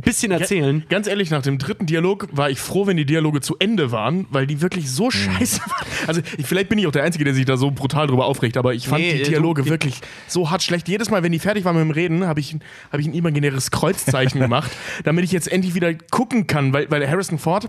bisschen 0.00 0.32
erzählen. 0.32 0.84
Ganz 0.88 1.06
ehrlich, 1.06 1.30
nach 1.30 1.42
dem 1.42 1.58
dritten 1.58 1.86
Dialog 1.86 2.28
war 2.32 2.48
ich 2.50 2.58
froh, 2.60 2.86
wenn 2.86 2.96
die 2.96 3.04
Dialoge 3.04 3.40
zu 3.42 3.56
Ende 3.58 3.92
waren, 3.92 4.26
weil 4.30 4.46
die 4.46 4.60
wirklich 4.62 4.90
so 4.90 5.10
scheiße 5.10 5.60
waren. 5.60 5.86
Also 6.06 6.22
ich, 6.38 6.46
vielleicht 6.46 6.68
bin 6.70 6.78
ich 6.78 6.86
auch 6.86 6.92
der 6.92 7.02
Einzige, 7.04 7.24
der 7.24 7.34
sich 7.34 7.44
da 7.44 7.56
so 7.56 7.70
brutal 7.70 8.06
drüber 8.06 8.24
aufregt, 8.26 8.56
aber 8.56 8.72
ich 8.74 8.88
fand 8.88 9.02
Nee, 9.02 9.12
die 9.14 9.20
äh, 9.20 9.24
Dialoge 9.24 9.62
du- 9.64 9.70
wirklich 9.70 10.00
so 10.28 10.50
hart 10.50 10.62
schlecht. 10.62 10.88
Jedes 10.88 11.10
Mal, 11.10 11.22
wenn 11.22 11.32
die 11.32 11.38
fertig 11.38 11.64
waren 11.64 11.76
mit 11.76 11.84
dem 11.84 11.90
Reden, 11.90 12.26
habe 12.26 12.40
ich, 12.40 12.56
hab 12.90 13.00
ich 13.00 13.06
ein 13.06 13.14
imaginäres 13.14 13.70
Kreuzzeichen 13.70 14.40
gemacht, 14.40 14.70
damit 15.04 15.24
ich 15.24 15.32
jetzt 15.32 15.50
endlich 15.52 15.74
wieder 15.74 15.92
gucken 15.94 16.46
kann, 16.46 16.72
weil, 16.72 16.90
weil 16.90 17.06
Harrison 17.08 17.38
Ford 17.38 17.68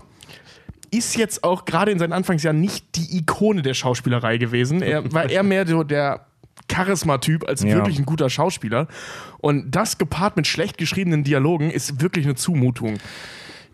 ist 0.90 1.16
jetzt 1.16 1.42
auch 1.44 1.64
gerade 1.64 1.90
in 1.90 1.98
seinen 1.98 2.12
Anfangsjahren 2.12 2.60
nicht 2.60 2.84
die 2.96 3.18
Ikone 3.18 3.62
der 3.62 3.74
Schauspielerei 3.74 4.38
gewesen. 4.38 4.80
Er 4.80 5.12
war 5.12 5.28
eher 5.28 5.42
mehr 5.42 5.66
so 5.66 5.82
der 5.82 6.26
Charisma-Typ 6.72 7.46
als 7.48 7.62
Ja. 7.62 7.74
wirklich 7.74 7.98
ein 7.98 8.06
guter 8.06 8.30
Schauspieler. 8.30 8.86
Und 9.44 9.72
das 9.72 9.98
gepaart 9.98 10.38
mit 10.38 10.46
schlecht 10.46 10.78
geschriebenen 10.78 11.22
Dialogen 11.22 11.70
ist 11.70 12.00
wirklich 12.00 12.24
eine 12.24 12.34
Zumutung. 12.34 12.96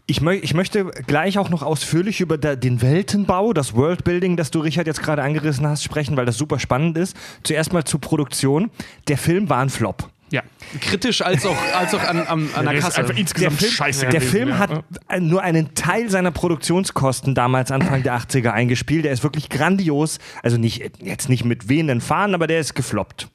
Ich, 0.07 0.21
mö 0.21 0.35
ich 0.35 0.53
möchte 0.53 0.87
gleich 1.07 1.39
auch 1.39 1.49
noch 1.49 1.63
ausführlich 1.63 2.21
über 2.21 2.39
den 2.39 2.83
Weltenbau, 2.83 3.53
das 3.53 3.77
Worldbuilding, 3.77 4.37
das 4.37 4.51
du, 4.51 4.59
Richard, 4.59 4.89
jetzt 4.89 5.01
gerade 5.01 5.23
angerissen 5.23 5.65
hast, 5.69 5.85
sprechen, 5.85 6.17
weil 6.17 6.27
das 6.27 6.37
super 6.37 6.59
spannend 6.59 6.99
ist. 6.99 7.17
Zuerst 7.45 7.73
mal 7.73 7.85
zur 7.85 8.01
Produktion. 8.01 8.73
Der 9.07 9.17
Film 9.17 9.49
war 9.49 9.61
ein 9.61 9.71
Flop. 9.71 10.11
Ja. 10.33 10.43
Kritisch 10.81 11.23
als 11.23 11.47
auch, 11.47 11.57
als 11.77 11.95
auch 11.95 12.03
an, 12.03 12.19
an, 12.23 12.29
an 12.29 12.49
der 12.53 12.63
Der 12.63 12.73
ist 12.73 12.85
Kasse. 12.87 12.99
einfach 12.99 13.17
insgesamt 13.17 13.59
Film, 13.61 13.71
scheiße 13.71 14.01
der 14.07 14.11
gewesen, 14.11 14.29
Film 14.29 14.49
ja. 14.49 14.59
hat 14.59 14.85
nur 15.21 15.43
einen 15.43 15.75
Teil 15.75 16.11
seiner 16.11 16.33
Produktionskosten 16.33 17.37
damals 17.37 17.71
Anfang 17.71 18.03
der 18.03 18.19
80er 18.19 18.51
eingespielt. 18.51 19.05
Der 19.05 19.13
ist 19.13 19.23
wirklich 19.23 19.49
grandios. 19.49 20.19
Also 20.43 20.57
nicht, 20.57 20.83
jetzt 21.01 21.29
nicht 21.29 21.45
mit 21.45 21.69
wehenden 21.69 22.01
Fahnen, 22.01 22.35
aber 22.35 22.49
der 22.49 22.59
ist 22.59 22.75
gefloppt. 22.75 23.29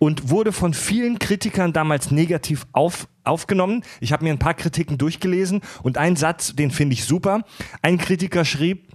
Und 0.00 0.30
wurde 0.30 0.50
von 0.52 0.72
vielen 0.74 1.18
Kritikern 1.20 1.72
damals 1.74 2.10
negativ 2.10 2.66
auf, 2.72 3.06
aufgenommen. 3.22 3.84
Ich 4.00 4.12
habe 4.12 4.24
mir 4.24 4.30
ein 4.32 4.38
paar 4.38 4.54
Kritiken 4.54 4.96
durchgelesen 4.98 5.60
und 5.82 5.98
ein 5.98 6.16
Satz, 6.16 6.56
den 6.56 6.70
finde 6.72 6.94
ich 6.94 7.04
super. 7.04 7.44
Ein 7.82 7.98
Kritiker 7.98 8.44
schrieb, 8.46 8.88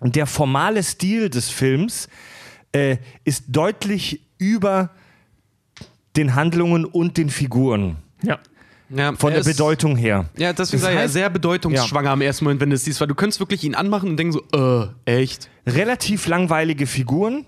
der 0.00 0.26
formale 0.26 0.82
Stil 0.84 1.30
des 1.30 1.50
Films 1.50 2.08
äh, 2.72 2.98
ist 3.24 3.44
deutlich 3.48 4.20
über 4.38 4.90
den 6.16 6.34
Handlungen 6.34 6.84
und 6.84 7.16
den 7.16 7.28
Figuren. 7.28 7.96
Ja. 8.22 8.38
ja, 8.90 9.14
Von 9.16 9.30
er 9.32 9.40
der 9.40 9.40
ist- 9.40 9.46
Bedeutung 9.56 9.96
her. 9.96 10.26
Ja, 10.36 10.52
deswegen 10.52 10.80
Das 10.82 10.92
sei 10.92 10.96
er 11.00 11.08
sehr 11.08 11.28
bedeutungsschwanger 11.28 12.12
im 12.12 12.20
ersten 12.20 12.44
Moment, 12.44 12.60
wenn 12.60 12.70
du 12.70 12.76
es 12.76 12.84
siehst, 12.84 13.00
weil 13.00 13.08
du 13.08 13.14
könntest 13.14 13.40
wirklich 13.40 13.64
ihn 13.64 13.74
anmachen 13.74 14.10
und 14.10 14.16
denken 14.16 14.32
so, 14.32 14.92
äh, 15.06 15.20
echt? 15.22 15.50
relativ 15.66 16.26
langweilige 16.28 16.86
Figuren. 16.86 17.46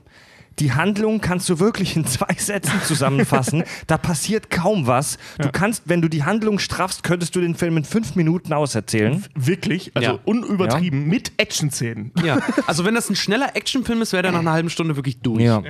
Die 0.60 0.72
Handlung 0.72 1.20
kannst 1.20 1.48
du 1.48 1.60
wirklich 1.60 1.96
in 1.96 2.04
zwei 2.06 2.34
Sätzen 2.36 2.80
zusammenfassen. 2.84 3.64
da 3.86 3.96
passiert 3.98 4.50
kaum 4.50 4.86
was. 4.86 5.18
Du 5.38 5.50
kannst, 5.50 5.84
wenn 5.86 6.02
du 6.02 6.08
die 6.08 6.24
Handlung 6.24 6.58
straffst, 6.58 7.02
könntest 7.02 7.34
du 7.36 7.40
den 7.40 7.54
Film 7.54 7.76
in 7.76 7.84
fünf 7.84 8.16
Minuten 8.16 8.52
auserzählen. 8.52 9.24
Wirklich, 9.34 9.92
also 9.94 10.12
Ja. 10.12 10.18
unübertrieben, 10.24 11.06
mit 11.06 11.32
Action-Szenen. 11.36 12.12
Ja, 12.24 12.38
also 12.66 12.84
wenn 12.84 12.94
das 12.94 13.08
ein 13.10 13.16
schneller 13.16 13.54
Actionfilm 13.56 14.02
ist, 14.02 14.12
wäre 14.12 14.22
der 14.22 14.32
nach 14.32 14.40
einer 14.40 14.52
halben 14.52 14.70
Stunde 14.70 14.96
wirklich 14.96 15.20
durch. 15.20 15.42
Ja. 15.42 15.62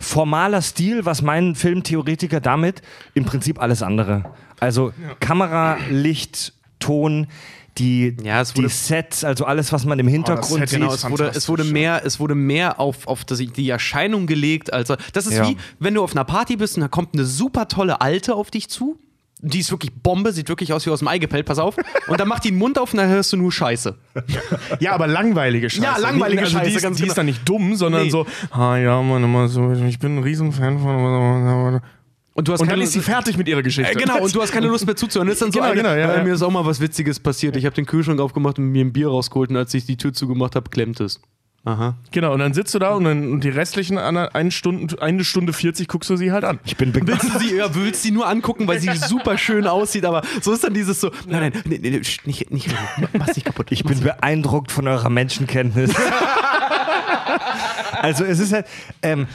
Formaler 0.00 0.62
Stil, 0.62 1.04
was 1.04 1.22
meinen 1.22 1.54
Filmtheoretiker 1.54 2.40
damit? 2.40 2.82
Im 3.14 3.24
Prinzip 3.24 3.60
alles 3.60 3.82
andere. 3.82 4.24
Also 4.60 4.92
Kamera, 5.20 5.76
Licht, 5.90 6.52
Ton, 6.78 7.26
die, 7.78 8.16
Ja, 8.22 8.40
es 8.40 8.52
die 8.52 8.68
Sets, 8.68 9.24
also 9.24 9.44
alles, 9.44 9.72
was 9.72 9.84
man 9.84 9.98
im 9.98 10.08
Hintergrund 10.08 10.48
Setting 10.68 10.68
sieht. 10.68 10.78
Genau, 10.80 10.92
es 10.94 11.08
wurde, 11.10 11.30
es 11.34 11.48
wurde 11.48 11.64
mehr, 11.64 12.02
es 12.04 12.18
wurde 12.20 12.34
mehr 12.34 12.80
auf, 12.80 13.06
auf 13.06 13.24
das, 13.24 13.38
die 13.38 13.68
Erscheinung 13.70 14.26
gelegt. 14.26 14.72
Also, 14.72 14.96
das 15.12 15.26
ist 15.26 15.34
Ja. 15.34 15.48
wie, 15.48 15.56
wenn 15.78 15.94
du 15.94 16.02
auf 16.02 16.12
einer 16.12 16.24
Party 16.24 16.56
bist 16.56 16.76
und 16.76 16.82
da 16.82 16.88
kommt 16.88 17.14
eine 17.14 17.24
super 17.24 17.68
tolle 17.68 18.00
Alte 18.00 18.34
auf 18.34 18.50
dich 18.50 18.68
zu. 18.68 18.98
Die 19.40 19.60
ist 19.60 19.70
wirklich 19.70 19.92
Bombe, 19.94 20.32
sieht 20.32 20.48
wirklich 20.48 20.72
aus 20.72 20.84
wie 20.84 20.90
aus 20.90 20.98
dem 20.98 21.06
Ei 21.06 21.18
gepellt, 21.18 21.46
pass 21.46 21.60
auf. 21.60 21.76
Und 22.08 22.18
dann 22.18 22.26
macht 22.26 22.42
die 22.42 22.48
den 22.50 22.58
Mund 22.58 22.76
auf 22.76 22.92
und 22.92 22.96
dann 22.96 23.08
hörst 23.08 23.32
du 23.32 23.36
nur 23.36 23.52
Scheiße. 23.52 23.96
Ja, 24.80 24.92
aber 24.94 25.06
langweilige 25.06 25.70
Scheiße. 25.70 25.84
Ja, 25.84 25.96
langweilige 25.96 26.42
also 26.42 26.58
Die 26.58 26.64
Scheiße, 26.64 26.76
ist, 26.76 26.82
ganz 26.82 26.96
die 26.96 27.02
genau. 27.02 27.12
ist 27.12 27.18
dann 27.18 27.26
nicht 27.26 27.48
dumm, 27.48 27.76
sondern 27.76 28.02
Nee. 28.02 28.10
so, 28.10 28.26
ah 28.50 28.76
ja, 28.76 29.00
Mann, 29.00 29.22
immer 29.22 29.46
so, 29.46 29.72
ich 29.72 29.98
bin 30.00 30.16
ein 30.16 30.22
Riesenfan 30.24 30.80
von. 30.80 31.80
Und 32.38 32.46
du 32.46 32.52
hast 32.52 32.60
Und 32.60 32.68
dann 32.68 32.74
keine 32.76 32.84
ist 32.84 32.92
sie 32.92 33.00
fertig 33.00 33.36
mit 33.36 33.48
ihrer 33.48 33.64
Geschichte. 33.64 33.90
Äh, 33.90 33.96
genau, 33.96 34.20
und 34.22 34.32
du 34.32 34.40
hast 34.40 34.52
keine 34.52 34.68
Lust 34.68 34.86
mehr 34.86 34.94
zuzuhören. 34.94 35.26
Das 35.26 35.34
ist 35.34 35.42
dann 35.42 35.50
so 35.50 35.58
Genau, 35.58 35.72
eine, 35.72 35.82
genau, 35.82 35.88
ja, 35.94 36.12
äh, 36.14 36.18
ja. 36.18 36.22
mir 36.22 36.34
ist 36.34 36.42
auch 36.42 36.52
mal 36.52 36.64
was 36.64 36.78
Witziges 36.80 37.18
passiert. 37.18 37.56
Ich 37.56 37.64
habe 37.64 37.74
den 37.74 37.84
Kühlschrank 37.84 38.20
aufgemacht 38.20 38.60
und 38.60 38.66
mir 38.66 38.84
ein 38.84 38.92
Bier 38.92 39.08
rausgeholt 39.08 39.50
und 39.50 39.56
als 39.56 39.74
ich 39.74 39.86
die 39.86 39.96
Tür 39.96 40.12
zugemacht 40.12 40.54
habe, 40.54 40.70
klemmt 40.70 41.00
es. 41.00 41.20
Aha. 41.64 41.96
Genau, 42.12 42.32
und 42.34 42.38
dann 42.38 42.54
sitzt 42.54 42.72
du 42.76 42.78
da 42.78 42.90
und 42.90 43.02
dann 43.02 43.32
und 43.32 43.42
die 43.42 43.48
restlichen 43.48 43.98
eine, 43.98 44.36
eine, 44.36 44.52
Stunde, 44.52 45.02
eine 45.02 45.24
Stunde 45.24 45.52
40 45.52 45.88
guckst 45.88 46.08
du 46.08 46.16
sie 46.16 46.30
halt 46.30 46.44
an. 46.44 46.60
Ich 46.64 46.76
bin 46.76 46.92
be- 46.92 47.00
Willst 47.04 47.24
du 47.34 47.38
sie, 47.40 47.56
ja, 47.56 47.74
willst 47.74 48.04
sie 48.04 48.12
nur 48.12 48.28
angucken, 48.28 48.68
weil 48.68 48.78
sie 48.78 48.94
super 48.94 49.36
schön 49.36 49.66
aussieht, 49.66 50.04
aber 50.04 50.22
so 50.40 50.52
ist 50.52 50.62
dann 50.62 50.74
dieses 50.74 51.00
so, 51.00 51.10
nein, 51.26 51.50
nein, 51.52 51.62
nee, 51.64 51.80
nee, 51.82 51.90
nee, 51.90 51.96
sch- 51.98 52.20
nicht, 52.24 52.52
nicht, 52.52 52.68
reden. 52.68 53.08
mach's 53.18 53.34
nicht 53.34 53.46
kaputt. 53.46 53.66
Ich 53.70 53.82
bin 53.82 53.98
beeindruckt 53.98 54.70
von 54.70 54.86
eurer 54.86 55.10
Menschenkenntnis. 55.10 55.90
also 58.02 58.22
es 58.24 58.38
ist 58.38 58.52
halt, 58.52 58.66
ähm, 59.02 59.26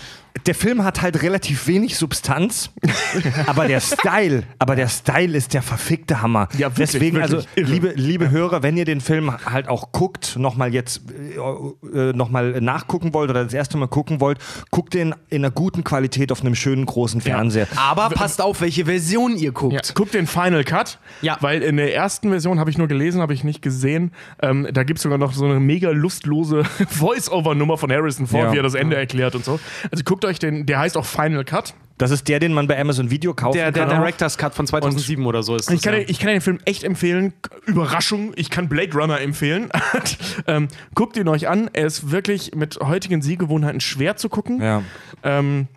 der 0.46 0.56
Film 0.56 0.84
hat 0.84 1.02
halt 1.02 1.22
relativ 1.22 1.68
wenig 1.68 1.98
Substanz, 1.98 2.70
aber 3.48 3.68
der 3.68 3.80
Style, 3.80 4.44
aber 4.60 4.76
der 4.76 4.88
Style 4.88 5.36
ist 5.38 5.54
der 5.54 5.62
verfickte 5.62 6.22
Hammer. 6.22 6.48
Ja, 6.58 6.70
wirklich, 6.78 6.92
Deswegen, 6.92 7.22
also 7.22 7.38
wirklich 7.38 7.58
irre. 7.58 7.72
liebe, 7.72 7.94
liebe 7.96 8.32
Hörer, 8.32 8.64
wenn 8.64 8.78
ihr 8.78 8.86
den 8.86 9.02
Film 9.02 9.32
halt 9.46 9.68
auch 9.70 9.92
guckt, 9.92 10.36
nochmal 10.38 10.74
jetzt 10.74 11.02
äh, 11.12 11.98
äh, 12.10 12.14
nochmal 12.14 12.60
nachgucken 12.62 13.14
wollt 13.14 13.30
oder 13.30 13.44
das 13.44 13.54
erste 13.54 13.78
Mal 13.78 13.88
gucken 13.88 14.20
wollt, 14.20 14.40
guckt 14.72 14.94
den 14.94 15.16
in 15.30 15.44
einer 15.44 15.52
guten 15.52 15.84
Qualität 15.84 16.32
auf 16.32 16.42
einem 16.42 16.56
schönen 16.56 16.86
großen 16.86 17.22
Fernseher. 17.22 17.68
Aber 17.76 18.10
passt 18.10 18.42
auf, 18.42 18.62
welche 18.62 18.86
Version 18.86 19.36
ihr 19.38 19.52
guckt. 19.52 19.74
Ja. 19.74 19.82
Guck 19.94 20.12
den 20.12 20.28
Final 20.28 20.64
Cut, 20.64 21.00
Ja. 21.22 21.38
weil 21.42 21.62
in 21.62 21.78
der 21.78 21.94
ersten 21.94 22.30
Version 22.30 22.60
habe 22.60 22.70
ich 22.70 22.78
nur 22.78 22.88
gelesen, 22.88 23.22
habe 23.22 23.34
ich 23.34 23.44
nicht 23.44 23.62
gesehen. 23.62 24.12
Ähm, 24.42 24.68
da 24.74 24.84
gibt 24.84 24.98
es 25.00 25.04
sogar 25.04 25.18
noch 25.18 25.34
so 25.34 25.46
eine 25.46 25.60
mega 25.60 25.90
lustlose 25.92 26.64
Voice-Over-Nummer 26.90 27.78
von 27.78 27.92
Harrison 27.92 28.28
Ford, 28.28 28.46
Ja. 28.46 28.54
wie 28.54 28.58
er 28.58 28.64
das 28.64 28.74
Ende 28.74 28.96
erklärt 28.96 29.36
und 29.36 29.46
so. 29.46 29.60
Also 29.92 30.04
guckt 30.04 30.26
euch 30.26 30.33
den, 30.40 30.66
der 30.66 30.80
heißt 30.80 30.98
auch 30.98 31.06
Final 31.06 31.44
Cut. 31.46 31.74
Das 32.00 32.10
ist 32.10 32.28
der, 32.28 32.40
den 32.40 32.54
man 32.54 32.68
bei 32.68 32.80
Amazon 32.80 33.12
Video 33.12 33.34
kaufen 33.36 33.56
Der, 33.56 33.72
der 33.72 33.86
kann. 33.86 34.02
Director's 34.02 34.38
Cut 34.38 34.56
von 34.56 34.66
2007 34.66 35.26
oder 35.28 35.44
so 35.44 35.56
ist 35.56 35.68
das. 35.70 35.76
Ich 35.76 35.82
kann, 35.84 35.94
ja. 35.94 36.00
dir- 36.00 36.10
ich 36.10 36.20
kann 36.20 36.30
den 36.30 36.42
Film 36.42 36.60
echt 36.66 36.84
empfehlen. 36.84 37.34
Überraschung, 37.68 38.34
ich 38.36 38.50
kann 38.50 38.68
Blade 38.68 38.94
Runner 38.94 39.22
empfehlen. 39.22 39.70
ähm, 40.48 40.68
guckt 40.96 41.18
ihn 41.18 41.28
euch 41.28 41.48
an. 41.48 41.70
Er 41.74 41.86
ist 41.86 42.10
wirklich 42.12 42.56
mit 42.56 42.80
heutigen 42.82 43.22
Sehgewohnheiten 43.22 43.80
schwer 43.80 44.16
zu 44.18 44.28
gucken. 44.30 44.62
ja. 44.62 44.82
Ähm, 45.24 45.68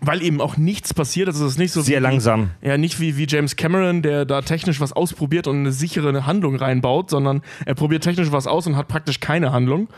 weil 0.00 0.22
eben 0.22 0.40
auch 0.40 0.56
nichts 0.56 0.94
passiert. 0.94 1.28
Also 1.28 1.44
es 1.44 1.52
ist 1.52 1.58
nicht 1.58 1.72
so 1.72 1.82
Sehr 1.82 1.98
wie, 1.98 2.02
langsam. 2.02 2.50
Ja, 2.62 2.78
nicht 2.78 3.00
wie, 3.00 3.16
wie 3.16 3.26
James 3.28 3.56
Cameron, 3.56 4.02
der 4.02 4.24
da 4.24 4.40
technisch 4.42 4.80
was 4.80 4.92
ausprobiert 4.92 5.46
und 5.46 5.56
eine 5.58 5.72
sichere 5.72 6.26
Handlung 6.26 6.56
reinbaut, 6.56 7.10
sondern 7.10 7.42
er 7.66 7.74
probiert 7.74 8.02
technisch 8.02 8.32
was 8.32 8.46
aus 8.46 8.66
und 8.66 8.76
hat 8.76 8.88
praktisch 8.88 9.20
keine 9.20 9.52
Handlung. 9.52 9.88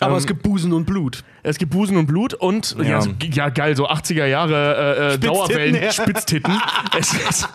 aber 0.00 0.12
Ähm, 0.12 0.18
es 0.18 0.26
gibt 0.26 0.42
Busen 0.42 0.72
und 0.72 0.84
Blut. 0.84 1.22
es 1.44 1.58
gibt 1.58 1.72
Busen 1.72 1.96
und 1.96 2.06
Blut 2.06 2.34
und 2.34 2.76
ja, 2.78 2.84
Ja. 2.84 3.00
so, 3.02 3.10
ja 3.20 3.48
geil, 3.50 3.76
so 3.76 3.88
80er 3.88 4.26
Jahre 4.26 5.12
äh, 5.12 5.14
äh, 5.14 5.18
Dauerwellen, 5.18 5.76
ja. 5.76 5.92
Spitztitten. 5.92 6.52
es 6.98 7.12
ist, 7.14 7.48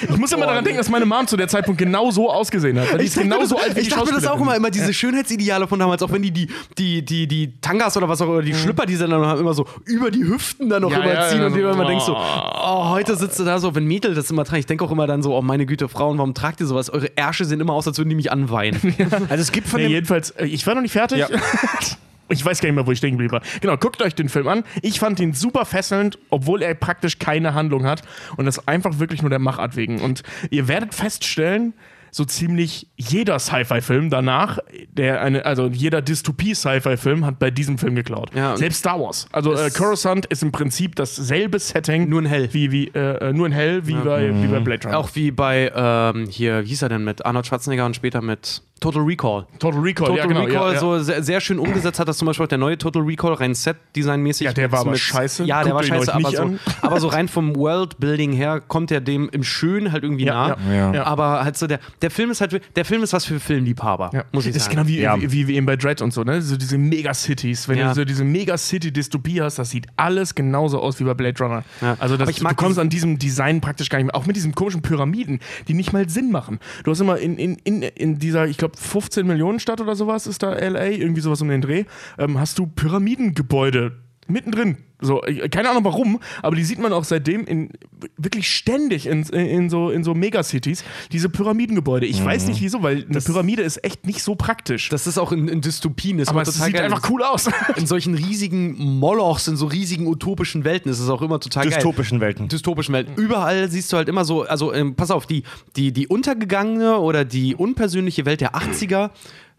ich 0.00 0.16
muss 0.16 0.32
immer 0.32 0.46
daran 0.46 0.64
denken, 0.64 0.78
dass 0.78 0.88
meine 0.88 1.06
Mom 1.06 1.26
zu 1.26 1.36
der 1.36 1.48
Zeitpunkt 1.48 1.78
genau 1.78 2.10
so 2.10 2.30
ausgesehen 2.30 2.78
hat. 2.78 3.00
Die 3.00 3.04
ist 3.04 3.18
genau 3.18 3.44
so 3.44 3.56
alt 3.58 3.76
wie 3.76 3.80
ich 3.80 3.88
dachte 3.88 4.06
mir 4.06 4.12
das 4.20 4.26
auch 4.26 4.40
immer, 4.40 4.56
immer 4.56 4.70
diese 4.70 4.92
Schönheitsideale 4.92 5.66
von 5.68 5.78
damals, 5.78 6.02
auch 6.02 6.10
wenn 6.12 6.22
die 6.22 6.30
die, 6.30 6.48
die, 6.78 7.04
die, 7.04 7.26
die 7.26 7.60
Tangas 7.60 7.96
oder 7.96 8.08
was 8.08 8.20
auch 8.22 8.26
immer, 8.26 8.42
die 8.42 8.54
Schlüpper, 8.54 8.86
die 8.86 8.96
sie 8.96 9.06
dann 9.06 9.24
haben, 9.24 9.40
immer 9.40 9.54
so 9.54 9.66
über 9.84 10.10
die 10.10 10.24
Hüften 10.24 10.68
dann 10.68 10.82
noch 10.82 10.90
Ja, 10.90 10.98
überziehen 11.02 11.40
ja, 11.40 11.46
und 11.46 11.52
ja, 11.52 11.58
dir 11.58 11.70
immer 11.70 11.82
so, 11.82 11.88
denkst 11.88 12.04
so, 12.04 12.16
oh, 12.16 12.88
heute 12.90 13.16
sitzt 13.16 13.38
du 13.38 13.44
da 13.44 13.58
so, 13.58 13.74
wenn 13.74 13.84
Mädel 13.84 14.14
das 14.14 14.30
immer 14.30 14.44
tragen, 14.44 14.60
ich 14.60 14.66
denke 14.66 14.84
auch 14.84 14.90
immer 14.90 15.06
dann 15.06 15.22
so, 15.22 15.36
oh 15.36 15.42
meine 15.42 15.66
Güte, 15.66 15.88
Frauen, 15.88 16.18
warum 16.18 16.34
tragt 16.34 16.60
ihr 16.60 16.66
sowas? 16.66 16.90
Eure 16.90 17.16
Ärsche 17.16 17.44
sehen 17.44 17.60
immer 17.60 17.72
aus, 17.74 17.86
als 17.86 17.98
würden 17.98 18.08
die 18.08 18.16
mich 18.16 18.30
anweinen. 18.32 18.80
Also 19.28 19.42
es 19.42 19.52
gibt 19.52 19.68
von 19.68 19.78
Nee, 19.80 19.86
dem 19.86 19.92
jedenfalls, 19.92 20.30
äh, 20.30 20.46
ich 20.46 20.66
war 20.66 20.74
noch 20.74 20.82
nicht 20.82 20.92
fertig. 20.92 21.24
Ja. 22.32 22.38
Ich 22.42 22.44
weiß 22.44 22.60
gar 22.60 22.68
nicht 22.68 22.76
mehr, 22.76 22.86
wo 22.86 22.92
ich 22.92 22.98
stehen 22.98 23.12
geblieben 23.12 23.32
war. 23.32 23.42
Genau, 23.60 23.76
guckt 23.76 24.02
euch 24.02 24.14
den 24.14 24.28
Film 24.28 24.48
an. 24.48 24.64
Ich 24.82 24.98
fand 25.00 25.20
ihn 25.20 25.34
super 25.34 25.64
fesselnd, 25.64 26.18
obwohl 26.30 26.62
er 26.62 26.74
praktisch 26.74 27.18
keine 27.18 27.54
Handlung 27.54 27.84
hat. 27.84 28.02
Und 28.36 28.46
das 28.46 28.66
einfach 28.66 28.98
wirklich 28.98 29.22
nur 29.22 29.30
der 29.30 29.38
Machart 29.38 29.76
wegen. 29.76 30.00
Und 30.00 30.22
ihr 30.50 30.68
werdet 30.68 30.94
feststellen, 30.94 31.74
so 32.14 32.26
ziemlich 32.26 32.88
jeder 32.96 33.38
Sci-Fi-Film 33.38 34.10
danach, 34.10 34.58
der 34.90 35.22
eine, 35.22 35.46
also 35.46 35.68
jeder 35.68 36.02
Dystopie-Sci-Fi-Film 36.02 37.24
hat 37.24 37.38
bei 37.38 37.50
diesem 37.50 37.78
Film 37.78 37.94
geklaut. 37.94 38.30
Ja, 38.34 38.54
Selbst 38.56 38.80
Star 38.80 39.00
Wars. 39.00 39.26
Also 39.32 39.54
äh, 39.54 39.70
Coruscant 39.70 40.26
ist 40.26 40.42
im 40.42 40.52
Prinzip 40.52 40.94
dasselbe 40.96 41.58
Setting. 41.58 42.10
Nur 42.10 42.20
in 42.20 42.26
hell. 42.26 42.52
Wie, 42.52 42.70
wie, 42.70 42.88
äh, 42.88 43.28
äh, 43.28 43.32
nur 43.32 43.46
in 43.46 43.52
hell, 43.52 43.86
wie, 43.86 43.94
bei, 43.94 44.30
wie 44.42 44.46
bei 44.46 44.60
Blade 44.60 44.84
Runner. 44.84 44.98
auch 44.98 45.10
wie 45.14 45.30
bei, 45.30 45.72
ähm, 45.74 46.26
hier, 46.28 46.64
wie 46.64 46.68
hieß 46.68 46.82
er 46.82 46.90
denn, 46.90 47.04
mit 47.04 47.24
Arnold 47.24 47.46
Schwarzenegger 47.46 47.86
und 47.86 47.96
später 47.96 48.20
mit 48.20 48.62
Total 48.82 49.02
Recall. 49.02 49.46
Total 49.58 49.80
Recall, 49.80 50.06
Total 50.08 50.16
ja 50.18 50.26
genau. 50.26 50.44
Recall 50.44 50.68
ja, 50.68 50.72
ja. 50.74 50.80
so 50.80 50.98
sehr, 50.98 51.22
sehr 51.22 51.40
schön 51.40 51.58
umgesetzt 51.58 51.98
hat 51.98 52.08
das 52.08 52.18
zum 52.18 52.26
Beispiel 52.26 52.44
auch 52.44 52.48
der 52.48 52.58
neue 52.58 52.76
Total 52.76 53.02
Recall 53.02 53.34
rein 53.34 53.54
Set-Design-mäßig. 53.54 54.44
Ja, 54.46 54.52
der 54.52 54.70
war 54.72 54.80
aber 54.80 54.96
scheiße. 54.96 55.44
Ja, 55.44 55.62
der 55.62 55.72
Guckt 55.72 55.88
war 55.90 55.96
scheiße, 55.98 56.14
aber 56.14 56.30
so, 56.30 56.42
an. 56.42 56.60
aber 56.82 57.00
so 57.00 57.08
rein 57.08 57.28
vom 57.28 57.56
Worldbuilding 57.56 58.32
her 58.32 58.60
kommt 58.60 58.90
er 58.90 59.00
dem 59.00 59.28
im 59.30 59.44
Schönen 59.44 59.92
halt 59.92 60.02
irgendwie 60.02 60.24
Ja, 60.26 60.48
nah. 60.48 60.56
ja, 60.68 60.74
Ja. 60.74 60.94
ja. 60.94 61.04
Aber 61.04 61.44
halt 61.44 61.56
so 61.56 61.66
der, 61.66 61.80
der 62.02 62.10
Film 62.10 62.30
ist 62.30 62.40
halt, 62.40 62.60
der 62.76 62.84
Film 62.84 63.02
ist 63.02 63.12
was 63.12 63.24
für 63.24 63.40
Filmliebhaber, 63.40 64.10
Ja. 64.12 64.24
muss 64.32 64.46
ich 64.46 64.52
das 64.52 64.64
sagen. 64.64 64.78
ist 64.78 64.86
genau 64.86 64.88
wie, 64.88 65.00
Ja. 65.00 65.20
wie, 65.20 65.48
wie, 65.48 65.54
eben 65.54 65.66
bei 65.66 65.76
Dread 65.76 66.02
und 66.02 66.12
so, 66.12 66.22
ne? 66.24 66.42
So 66.42 66.56
diese 66.56 66.76
Megacities. 66.78 67.68
Wenn 67.68 67.78
Ja. 67.78 67.88
du 67.88 67.94
so 67.94 68.04
diese 68.04 68.24
Megacity-Dystopie 68.24 69.40
hast, 69.42 69.58
das 69.58 69.70
sieht 69.70 69.86
alles 69.96 70.34
genauso 70.34 70.80
aus 70.80 70.98
wie 71.00 71.04
bei 71.04 71.14
Blade 71.14 71.38
Runner. 71.42 71.64
Ja. 71.80 71.96
Also 71.98 72.16
das, 72.16 72.22
Aber 72.28 72.30
ich 72.30 72.42
mag 72.42 72.56
du 72.56 72.64
kommst 72.64 72.78
an 72.78 72.88
diesem 72.88 73.18
Design 73.18 73.60
praktisch 73.60 73.88
gar 73.88 73.98
nicht 73.98 74.06
mehr. 74.06 74.14
Auch 74.16 74.26
mit 74.26 74.36
diesen 74.36 74.54
komischen 74.54 74.82
Pyramiden, 74.82 75.40
die 75.68 75.74
nicht 75.74 75.92
mal 75.92 76.08
Sinn 76.08 76.30
machen. 76.30 76.58
Du 76.84 76.90
hast 76.90 77.00
immer 77.00 77.18
in, 77.18 77.36
in, 77.38 77.56
in, 77.64 77.82
in 77.82 78.18
dieser, 78.18 78.46
ich 78.46 78.56
glaube, 78.56 78.71
15 78.76 79.26
Millionen 79.26 79.58
Stadt 79.58 79.80
oder 79.80 79.96
sowas 79.96 80.26
ist 80.26 80.42
da 80.42 80.52
LA, 80.52 80.90
irgendwie 80.90 81.20
sowas 81.20 81.42
um 81.42 81.48
den 81.48 81.60
Dreh, 81.60 81.84
ähm, 82.18 82.38
hast 82.38 82.58
du 82.58 82.66
Pyramidengebäude 82.66 84.02
mittendrin. 84.32 84.78
So, 85.02 85.20
keine 85.50 85.68
Ahnung 85.70 85.84
warum, 85.84 86.20
aber 86.42 86.54
die 86.54 86.62
sieht 86.62 86.78
man 86.78 86.92
auch 86.92 87.02
seitdem 87.02 87.44
in, 87.44 87.70
wirklich 88.16 88.48
ständig 88.48 89.06
in, 89.06 89.24
in, 89.24 89.68
so, 89.68 89.90
in 89.90 90.04
so 90.04 90.14
Megacities, 90.14 90.84
diese 91.10 91.28
Pyramidengebäude. 91.28 92.06
Ich 92.06 92.24
weiß 92.24 92.46
nicht 92.46 92.60
wieso, 92.60 92.84
weil 92.84 93.04
eine 93.08 93.20
Pyramide 93.20 93.62
ist 93.62 93.84
echt 93.84 94.06
nicht 94.06 94.22
so 94.22 94.36
praktisch. 94.36 94.88
das 94.90 95.08
ist 95.08 95.18
auch 95.18 95.32
in, 95.32 95.48
in 95.48 95.60
Dystopien. 95.60 96.20
Ist 96.20 96.28
aber 96.28 96.42
es 96.42 96.54
sieht 96.54 96.74
geil. 96.74 96.84
einfach 96.84 97.10
cool 97.10 97.24
aus. 97.24 97.50
In 97.76 97.86
solchen 97.86 98.14
riesigen 98.14 98.76
Molochs, 98.98 99.48
in 99.48 99.56
so 99.56 99.66
riesigen 99.66 100.06
utopischen 100.06 100.64
Welten 100.64 100.90
ist 100.90 101.00
es 101.00 101.08
auch 101.08 101.22
immer 101.22 101.40
total 101.40 101.64
geil. 101.64 101.74
dystopischen 101.74 102.20
Welten. 102.20 102.48
dystopischen 102.48 102.94
Welt. 102.94 103.08
Überall 103.16 103.68
siehst 103.70 103.92
du 103.92 103.96
halt 103.96 104.08
immer 104.08 104.24
so, 104.24 104.42
also 104.42 104.72
ähm, 104.72 104.94
pass 104.94 105.10
auf, 105.10 105.26
die, 105.26 105.42
die, 105.74 105.92
die 105.92 106.06
untergegangene 106.06 106.98
oder 106.98 107.24
die 107.24 107.56
unpersönliche 107.56 108.24
Welt 108.24 108.40
der 108.40 108.54
80er 108.54 109.10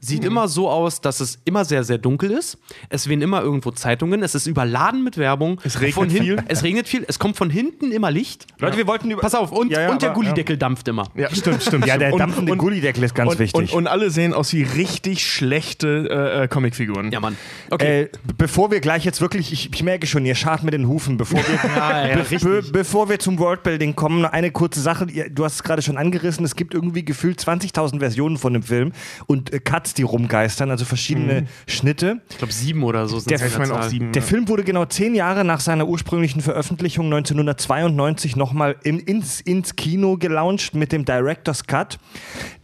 sieht 0.03 0.25
immer 0.25 0.47
so 0.47 0.69
aus, 0.69 0.99
dass 0.99 1.21
es 1.21 1.39
immer 1.45 1.63
sehr, 1.63 1.83
sehr 1.83 1.97
dunkel 1.97 2.31
ist. 2.31 2.57
Es 2.89 3.07
wehen 3.07 3.21
immer 3.21 3.41
irgendwo 3.41 3.71
Zeitungen. 3.71 4.21
Es 4.21 4.35
ist 4.35 4.47
überladen 4.47 5.03
mit 5.03 5.17
Werbung. 5.17 5.61
Es 5.63 5.79
regnet 5.79 5.93
von 5.93 6.09
viel. 6.09 6.43
Es 6.47 6.63
regnet 6.63 6.87
viel. 6.89 7.05
Es 7.07 7.19
kommt 7.19 7.37
von 7.37 7.49
hinten 7.49 7.91
immer 7.91 8.11
Licht. 8.11 8.47
Leute, 8.59 8.77
wir 8.77 8.87
wollten 8.87 9.09
über. 9.09 9.21
Pass 9.21 9.33
auf, 9.33 9.51
und, 9.51 9.71
Ja, 9.71 9.81
ja, 9.81 9.91
und 9.91 10.01
der 10.01 10.09
Gullideckel 10.09 10.57
dampft 10.57 10.87
immer. 10.89 11.07
Ja, 11.15 11.33
stimmt, 11.33 11.63
stimmt. 11.63 11.85
Ja, 11.87 11.97
der 11.97 12.07
stimmt. 12.07 12.21
dampfende 12.21 12.57
Gullideckel 12.57 13.03
ist 13.03 13.15
ganz 13.15 13.31
und, 13.31 13.39
wichtig. 13.39 13.73
Und, 13.73 13.77
und 13.77 13.87
alle 13.87 14.09
sehen 14.09 14.33
aus 14.33 14.51
wie 14.53 14.63
richtig 14.63 15.25
schlechte 15.25 16.09
äh, 16.09 16.43
äh, 16.43 16.47
Comicfiguren. 16.47 17.11
Ja, 17.11 17.21
Mann. 17.21 17.37
Okay. 17.69 18.03
Äh, 18.03 18.09
bevor 18.37 18.71
wir 18.71 18.81
gleich 18.81 19.05
jetzt 19.05 19.21
wirklich, 19.21 19.53
ich, 19.53 19.73
ich 19.73 19.83
merke 19.83 20.05
schon, 20.05 20.25
ihr 20.25 20.35
schart 20.35 20.63
mit 20.63 20.73
den 20.73 20.87
Hufen, 20.87 21.15
bevor 21.15 21.39
wir, 21.39 21.53
Ja, 21.75 22.07
ja, 22.07 22.15
be 22.17 22.39
be 22.39 22.61
bevor 22.71 23.09
wir 23.09 23.19
zum 23.19 23.39
Worldbuilding 23.39 23.95
kommen, 23.95 24.21
noch 24.21 24.31
eine 24.33 24.51
kurze 24.51 24.81
Sache. 24.81 25.07
Du 25.07 25.45
hast 25.45 25.55
es 25.55 25.63
gerade 25.63 25.81
schon 25.81 25.97
angerissen, 25.97 26.43
es 26.43 26.55
gibt 26.55 26.73
irgendwie 26.73 27.05
gefühlt 27.05 27.39
20.000 27.39 27.99
Versionen 27.99 28.37
von 28.37 28.53
dem 28.53 28.63
Film 28.63 28.91
und 29.27 29.53
äh, 29.53 29.59
Cuts, 29.59 29.92
die 29.93 30.03
rumgeistern, 30.03 30.69
also 30.71 30.85
verschiedene 30.85 31.47
Schnitte. 31.67 32.21
ich 32.29 32.37
glaube, 32.37 32.53
sieben 32.53 32.83
oder 32.83 33.07
so 33.07 33.19
sind 33.19 33.31
Der- 33.31 33.45
Ich 33.45 33.57
meine 33.57 33.73
auch 33.73 33.83
sieben. 33.83 34.11
Der 34.11 34.21
ja. 34.21 34.27
Film 34.27 34.47
wurde 34.47 34.63
genau 34.63 34.85
zehn 34.85 35.15
Jahre 35.15 35.43
nach 35.43 35.59
seiner 35.59 35.87
ursprünglichen 35.87 36.41
Veröffentlichung 36.41 37.05
1992 37.07 38.35
nochmal 38.35 38.75
in, 38.83 38.99
ins, 38.99 39.41
ins 39.41 39.75
Kino 39.75 40.17
gelauncht 40.17 40.75
mit 40.75 40.91
dem 40.91 41.05
Director's 41.05 41.65
Cut, 41.65 41.99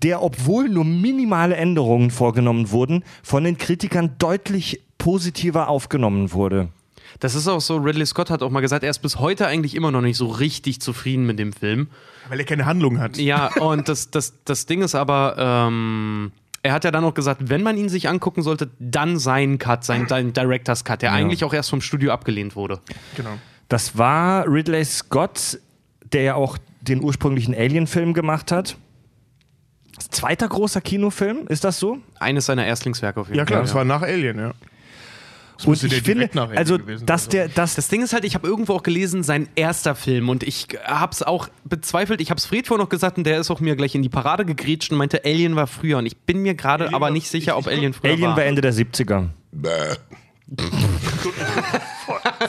der, 0.04 0.22
obwohl 0.24 0.70
nur 0.70 0.86
minimale 0.86 1.56
Änderungen 1.56 2.12
vorgenommen 2.12 2.72
wurden, 2.72 3.04
von 3.24 3.44
den 3.44 3.58
Kritikern 3.58 4.16
deutlich 4.20 4.82
positiver 4.98 5.68
aufgenommen 5.70 6.32
wurde. 6.32 6.70
Das 7.20 7.34
ist 7.36 7.48
auch 7.48 7.60
so, 7.62 7.78
Ridley 7.78 8.06
Scott 8.06 8.30
hat 8.30 8.44
auch 8.44 8.52
mal 8.52 8.60
gesagt, 8.62 8.84
er 8.84 8.92
ist 8.92 9.00
bis 9.00 9.18
heute 9.18 9.48
eigentlich 9.48 9.76
immer 9.76 9.92
noch 9.92 10.02
nicht 10.02 10.18
so 10.18 10.28
richtig 10.28 10.80
zufrieden 10.80 11.26
mit 11.26 11.40
dem 11.40 11.54
Film. 11.54 11.88
Weil 12.30 12.40
er 12.40 12.46
keine 12.46 12.66
Handlung 12.66 13.00
hat. 13.00 13.18
Ja, 13.18 13.48
und 13.60 13.90
das, 13.90 14.12
das, 14.12 14.34
das 14.46 14.68
Ding 14.68 14.82
ist 14.84 14.94
aber, 14.94 15.36
ähm, 15.38 16.32
er 16.62 16.74
hat 16.74 16.84
ja 16.84 16.92
dann 16.92 17.04
auch 17.04 17.14
gesagt, 17.14 17.50
wenn 17.50 17.64
man 17.64 17.78
ihn 17.78 17.90
sich 17.90 18.10
angucken 18.10 18.42
sollte, 18.42 18.70
dann 18.80 19.18
sein 19.18 19.58
Cut, 19.60 19.84
sein, 19.84 20.08
sein 20.08 20.34
Director's 20.34 20.84
Cut, 20.84 21.02
der 21.02 21.12
eigentlich 21.14 21.44
auch 21.44 21.54
erst 21.54 21.70
vom 21.70 21.82
Studio 21.82 22.12
abgelehnt 22.12 22.56
wurde. 22.56 22.80
Genau. 23.16 23.32
Das 23.70 23.98
war 23.98 24.46
Ridley 24.48 24.84
Scott, 24.84 25.60
der 26.12 26.24
ja 26.24 26.36
auch 26.36 26.58
den 26.82 27.04
ursprünglichen 27.04 27.54
Alien-Film 27.56 28.14
gemacht 28.14 28.52
hat. 28.52 28.78
Zweiter 30.10 30.48
großer 30.48 30.82
Kinofilm, 30.82 31.46
ist 31.48 31.64
das 31.64 31.78
so? 31.80 31.98
Eines 32.20 32.46
seiner 32.46 32.66
Erstlingswerke 32.66 33.20
auf 33.20 33.28
jeden 33.28 33.38
Ja, 33.38 33.46
klar, 33.46 33.60
Fall. 33.60 33.66
das 33.66 33.76
war 33.76 33.84
nach 33.86 34.02
Alien, 34.02 34.40
ja. 34.40 34.54
Das 35.60 35.68
Und 35.84 35.84
ich 35.84 36.02
finde, 36.04 36.30
Alien 36.34 36.58
also, 36.58 36.78
dass 36.78 37.28
der, 37.28 37.50
dass 37.50 37.76
Das 37.76 37.90
Ding 37.90 38.02
ist 38.02 38.14
halt, 38.14 38.24
ich 38.24 38.34
habe 38.36 38.48
irgendwo 38.48 38.74
auch 38.74 38.84
gelesen, 38.84 39.24
sein 39.24 39.50
erster 39.56 39.94
Film 39.94 40.30
und 40.30 40.42
ich 40.44 40.68
hab's 40.86 41.22
auch 41.22 41.50
bezweifelt. 41.66 42.22
Ich 42.22 42.32
hab's 42.32 42.46
Fred 42.46 42.66
vorhin 42.66 42.82
noch 42.84 42.90
gesagt 42.90 43.18
und 43.18 43.26
der 43.26 43.40
ist 43.40 43.52
auch 43.52 43.60
mir 43.60 43.76
gleich 43.76 43.94
in 43.94 44.02
die 44.02 44.10
Parade 44.10 44.46
gegrätscht 44.46 44.92
und 44.92 44.98
meinte, 44.98 45.24
Alien 45.26 45.56
war 45.58 45.68
früher 45.68 45.98
und 45.98 46.06
ich 46.06 46.16
bin 46.18 46.42
mir 46.42 46.56
gerade 46.56 46.86
Alien 46.86 46.96
aber 46.96 47.12
nicht 47.12 47.28
sicher, 47.28 47.58
ob 47.58 47.66
ich- 47.68 47.74
ich- 47.74 47.78
Alien 47.78 47.94
früher 47.94 48.12
Alien 48.12 48.30
war. 48.30 48.38
war 48.38 48.46
Ende 48.46 48.62
der 48.62 48.74
70er. 48.74 49.28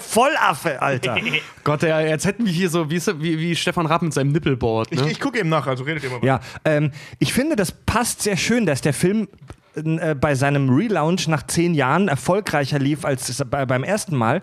Vollaffe, 0.01 0.81
Alter. 0.81 1.19
Gott, 1.65 1.83
ja, 1.83 2.01
jetzt 2.01 2.25
hätten 2.25 2.47
wir 2.47 2.53
hier 2.53 2.71
so, 2.71 2.91
wie, 2.91 3.01
wie, 3.21 3.39
wie 3.39 3.57
Stefan 3.57 3.87
Rapp 3.87 4.03
mit 4.03 4.13
seinem 4.15 4.33
Nippelboard. 4.33 4.89
Ich, 4.93 5.01
Ne? 5.01 5.11
ich 5.11 5.21
gucke 5.21 5.39
eben 5.39 5.49
nach, 5.49 5.67
also 5.67 5.85
redet 5.85 6.05
ihr 6.05 6.11
mal. 6.11 6.25
Ja, 6.25 6.41
ähm, 6.65 6.93
ich 7.19 7.33
finde, 7.33 7.57
das 7.57 7.73
passt 7.73 8.23
sehr 8.23 8.37
schön, 8.37 8.67
dass 8.67 8.81
der 8.81 8.93
Film 8.95 9.29
äh, 9.75 10.15
bei 10.15 10.35
seinem 10.35 10.69
Relaunch 10.69 11.29
nach 11.29 11.47
zehn 11.47 11.75
Jahren 11.75 12.09
erfolgreicher 12.09 12.79
lief 12.79 13.05
als 13.05 13.43
beim 13.51 13.85
ersten 13.85 14.17
Mal. 14.17 14.43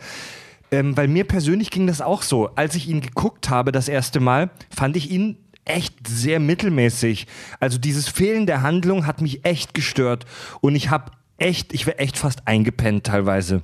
Ähm, 0.70 0.98
weil 0.98 1.08
mir 1.08 1.26
persönlich 1.26 1.72
ging 1.72 1.88
das 1.88 2.02
auch 2.02 2.22
so. 2.22 2.50
Als 2.56 2.76
ich 2.76 2.90
ihn 2.90 3.02
geguckt 3.02 3.50
habe 3.50 3.72
das 3.72 3.88
erste 3.88 4.20
Mal, 4.20 4.50
fand 4.70 4.98
ich 4.98 5.10
ihn 5.10 5.38
echt 5.64 6.08
sehr 6.08 6.40
mittelmäßig. 6.40 7.28
Also 7.60 7.78
dieses 7.78 8.08
Fehlen 8.08 8.46
der 8.46 8.62
Handlung 8.62 9.06
hat 9.06 9.22
mich 9.22 9.46
echt 9.46 9.74
gestört. 9.74 10.26
Und 10.62 10.76
ich 10.76 10.90
habe 10.90 11.12
echt, 11.38 11.74
ich 11.74 11.86
wäre 11.86 12.00
echt 12.00 12.18
fast 12.18 12.48
eingepennt 12.48 13.06
teilweise. 13.06 13.64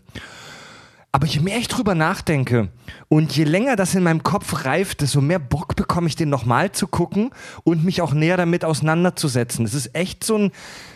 Aber 1.11 1.27
je 1.27 1.41
mehr 1.41 1.59
ich 1.59 1.67
drüber 1.67 1.93
nachdenke 1.93 2.69
und 3.07 3.35
je 3.37 3.43
länger 3.43 3.75
das 3.75 3.93
in 3.93 4.01
meinem 4.01 4.23
Kopf 4.23 4.65
reift, 4.65 5.01
desto 5.01 5.21
mehr 5.21 5.37
Bock 5.37 5.75
bekomme 5.75 6.07
ich, 6.07 6.15
den 6.15 6.29
nochmal 6.29 6.71
zu 6.71 6.87
gucken 6.87 7.29
und 7.63 7.85
mich 7.85 8.01
auch 8.01 8.13
näher 8.13 8.35
damit 8.35 8.65
auseinanderzusetzen. 8.65 9.63
Das 9.63 9.75
ist 9.75 9.93
echt 9.93 10.23
so 10.23 10.37
ein, 10.37 10.51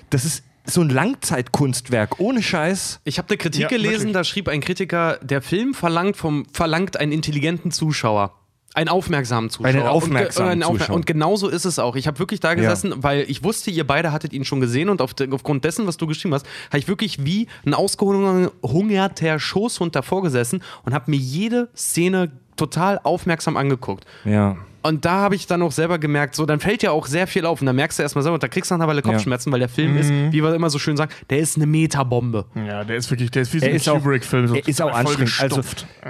das 0.09 0.25
ist 0.25 0.43
so 0.69 0.81
ein 0.81 0.89
Langzeitkunstwerk, 0.89 2.19
ohne 2.19 2.43
Scheiß. 2.43 2.99
Ich 3.03 3.17
habe 3.17 3.29
eine 3.29 3.37
Kritik 3.37 3.61
Ja, 3.61 3.67
gelesen, 3.67 3.99
wirklich. 3.99 4.13
da 4.13 4.23
schrieb 4.23 4.49
ein 4.49 4.61
Kritiker, 4.61 5.17
der 5.21 5.41
Film 5.41 5.73
verlangt, 5.73 6.17
vom, 6.17 6.45
verlangt 6.51 6.97
einen 6.99 7.11
intelligenten 7.11 7.71
Zuschauer. 7.71 8.33
Einen 8.73 8.89
aufmerksamen 8.89 9.49
Zuschauer. 9.49 9.69
Einen 9.69 9.87
aufmerksamen 9.87 10.51
und, 10.51 10.61
äh, 10.61 10.65
einen 10.65 10.77
Zuschauer. 10.79 10.95
Und 10.95 11.05
genauso 11.07 11.47
ist 11.47 11.65
es 11.65 11.79
auch. 11.79 11.95
Ich 11.95 12.05
habe 12.05 12.19
wirklich 12.19 12.41
da 12.41 12.53
gesessen, 12.53 12.93
weil 12.97 13.25
ich 13.27 13.43
wusste, 13.43 13.71
ihr 13.71 13.87
beide 13.87 14.11
hattet 14.11 14.33
ihn 14.33 14.45
schon 14.45 14.59
gesehen 14.59 14.89
und 14.89 15.01
auf 15.01 15.15
de, 15.15 15.31
aufgrund 15.31 15.65
dessen, 15.65 15.87
was 15.87 15.97
du 15.97 16.05
geschrieben 16.05 16.33
hast, 16.35 16.45
habe 16.67 16.77
ich 16.77 16.87
wirklich 16.87 17.25
wie 17.25 17.47
ein 17.65 17.73
ausgehungerter 17.73 19.39
Schoßhund 19.39 19.95
davor 19.95 20.21
gesessen 20.21 20.61
und 20.83 20.93
habe 20.93 21.09
mir 21.09 21.17
jede 21.17 21.69
Szene 21.75 22.31
total 22.55 22.99
aufmerksam 23.03 23.57
angeguckt. 23.57 24.05
Ja. 24.25 24.57
Und 24.83 25.05
da 25.05 25.11
habe 25.17 25.35
ich 25.35 25.47
dann 25.47 25.61
auch 25.61 25.71
selber 25.71 25.99
gemerkt, 25.99 26.35
so, 26.35 26.45
dann 26.45 26.59
fällt 26.59 26.83
ja 26.83 26.91
auch 26.91 27.07
sehr 27.07 27.27
viel 27.27 27.45
auf. 27.45 27.59
Und 27.61 27.65
dann 27.67 27.75
merkst 27.75 27.99
du 27.99 28.03
erstmal 28.03 28.23
selber, 28.23 28.35
und 28.35 28.43
da 28.43 28.47
kriegst 28.47 28.71
du 28.71 28.75
nach 28.75 28.79
einer 28.81 28.87
Weile 28.89 29.01
Kopfschmerzen, 29.01 29.51
weil 29.51 29.59
der 29.59 29.69
Film 29.69 29.97
ist, 29.97 30.09
Mhm. 30.11 30.31
wie 30.31 30.41
wir 30.43 30.53
immer 30.53 30.69
so 30.69 30.79
schön 30.79 30.95
sagen, 30.97 31.11
der 31.29 31.39
ist 31.39 31.57
eine 31.57 31.65
Metabombe. 31.65 32.45
Ja, 32.55 32.83
der 32.83 32.95
ist 32.97 33.09
wirklich, 33.11 33.31
der 33.31 33.41
ist 33.41 33.53
wie 33.53 33.59
so 33.59 33.65
ein 33.65 33.75
ist 33.75 33.89
auch, 33.89 33.95
Kubrick-Film. 34.01 34.47
So 34.47 34.55
er 34.55 34.67
ist 34.67 34.81
auch 34.81 34.93
anstrengend. 34.93 35.33
Also, 35.41 35.61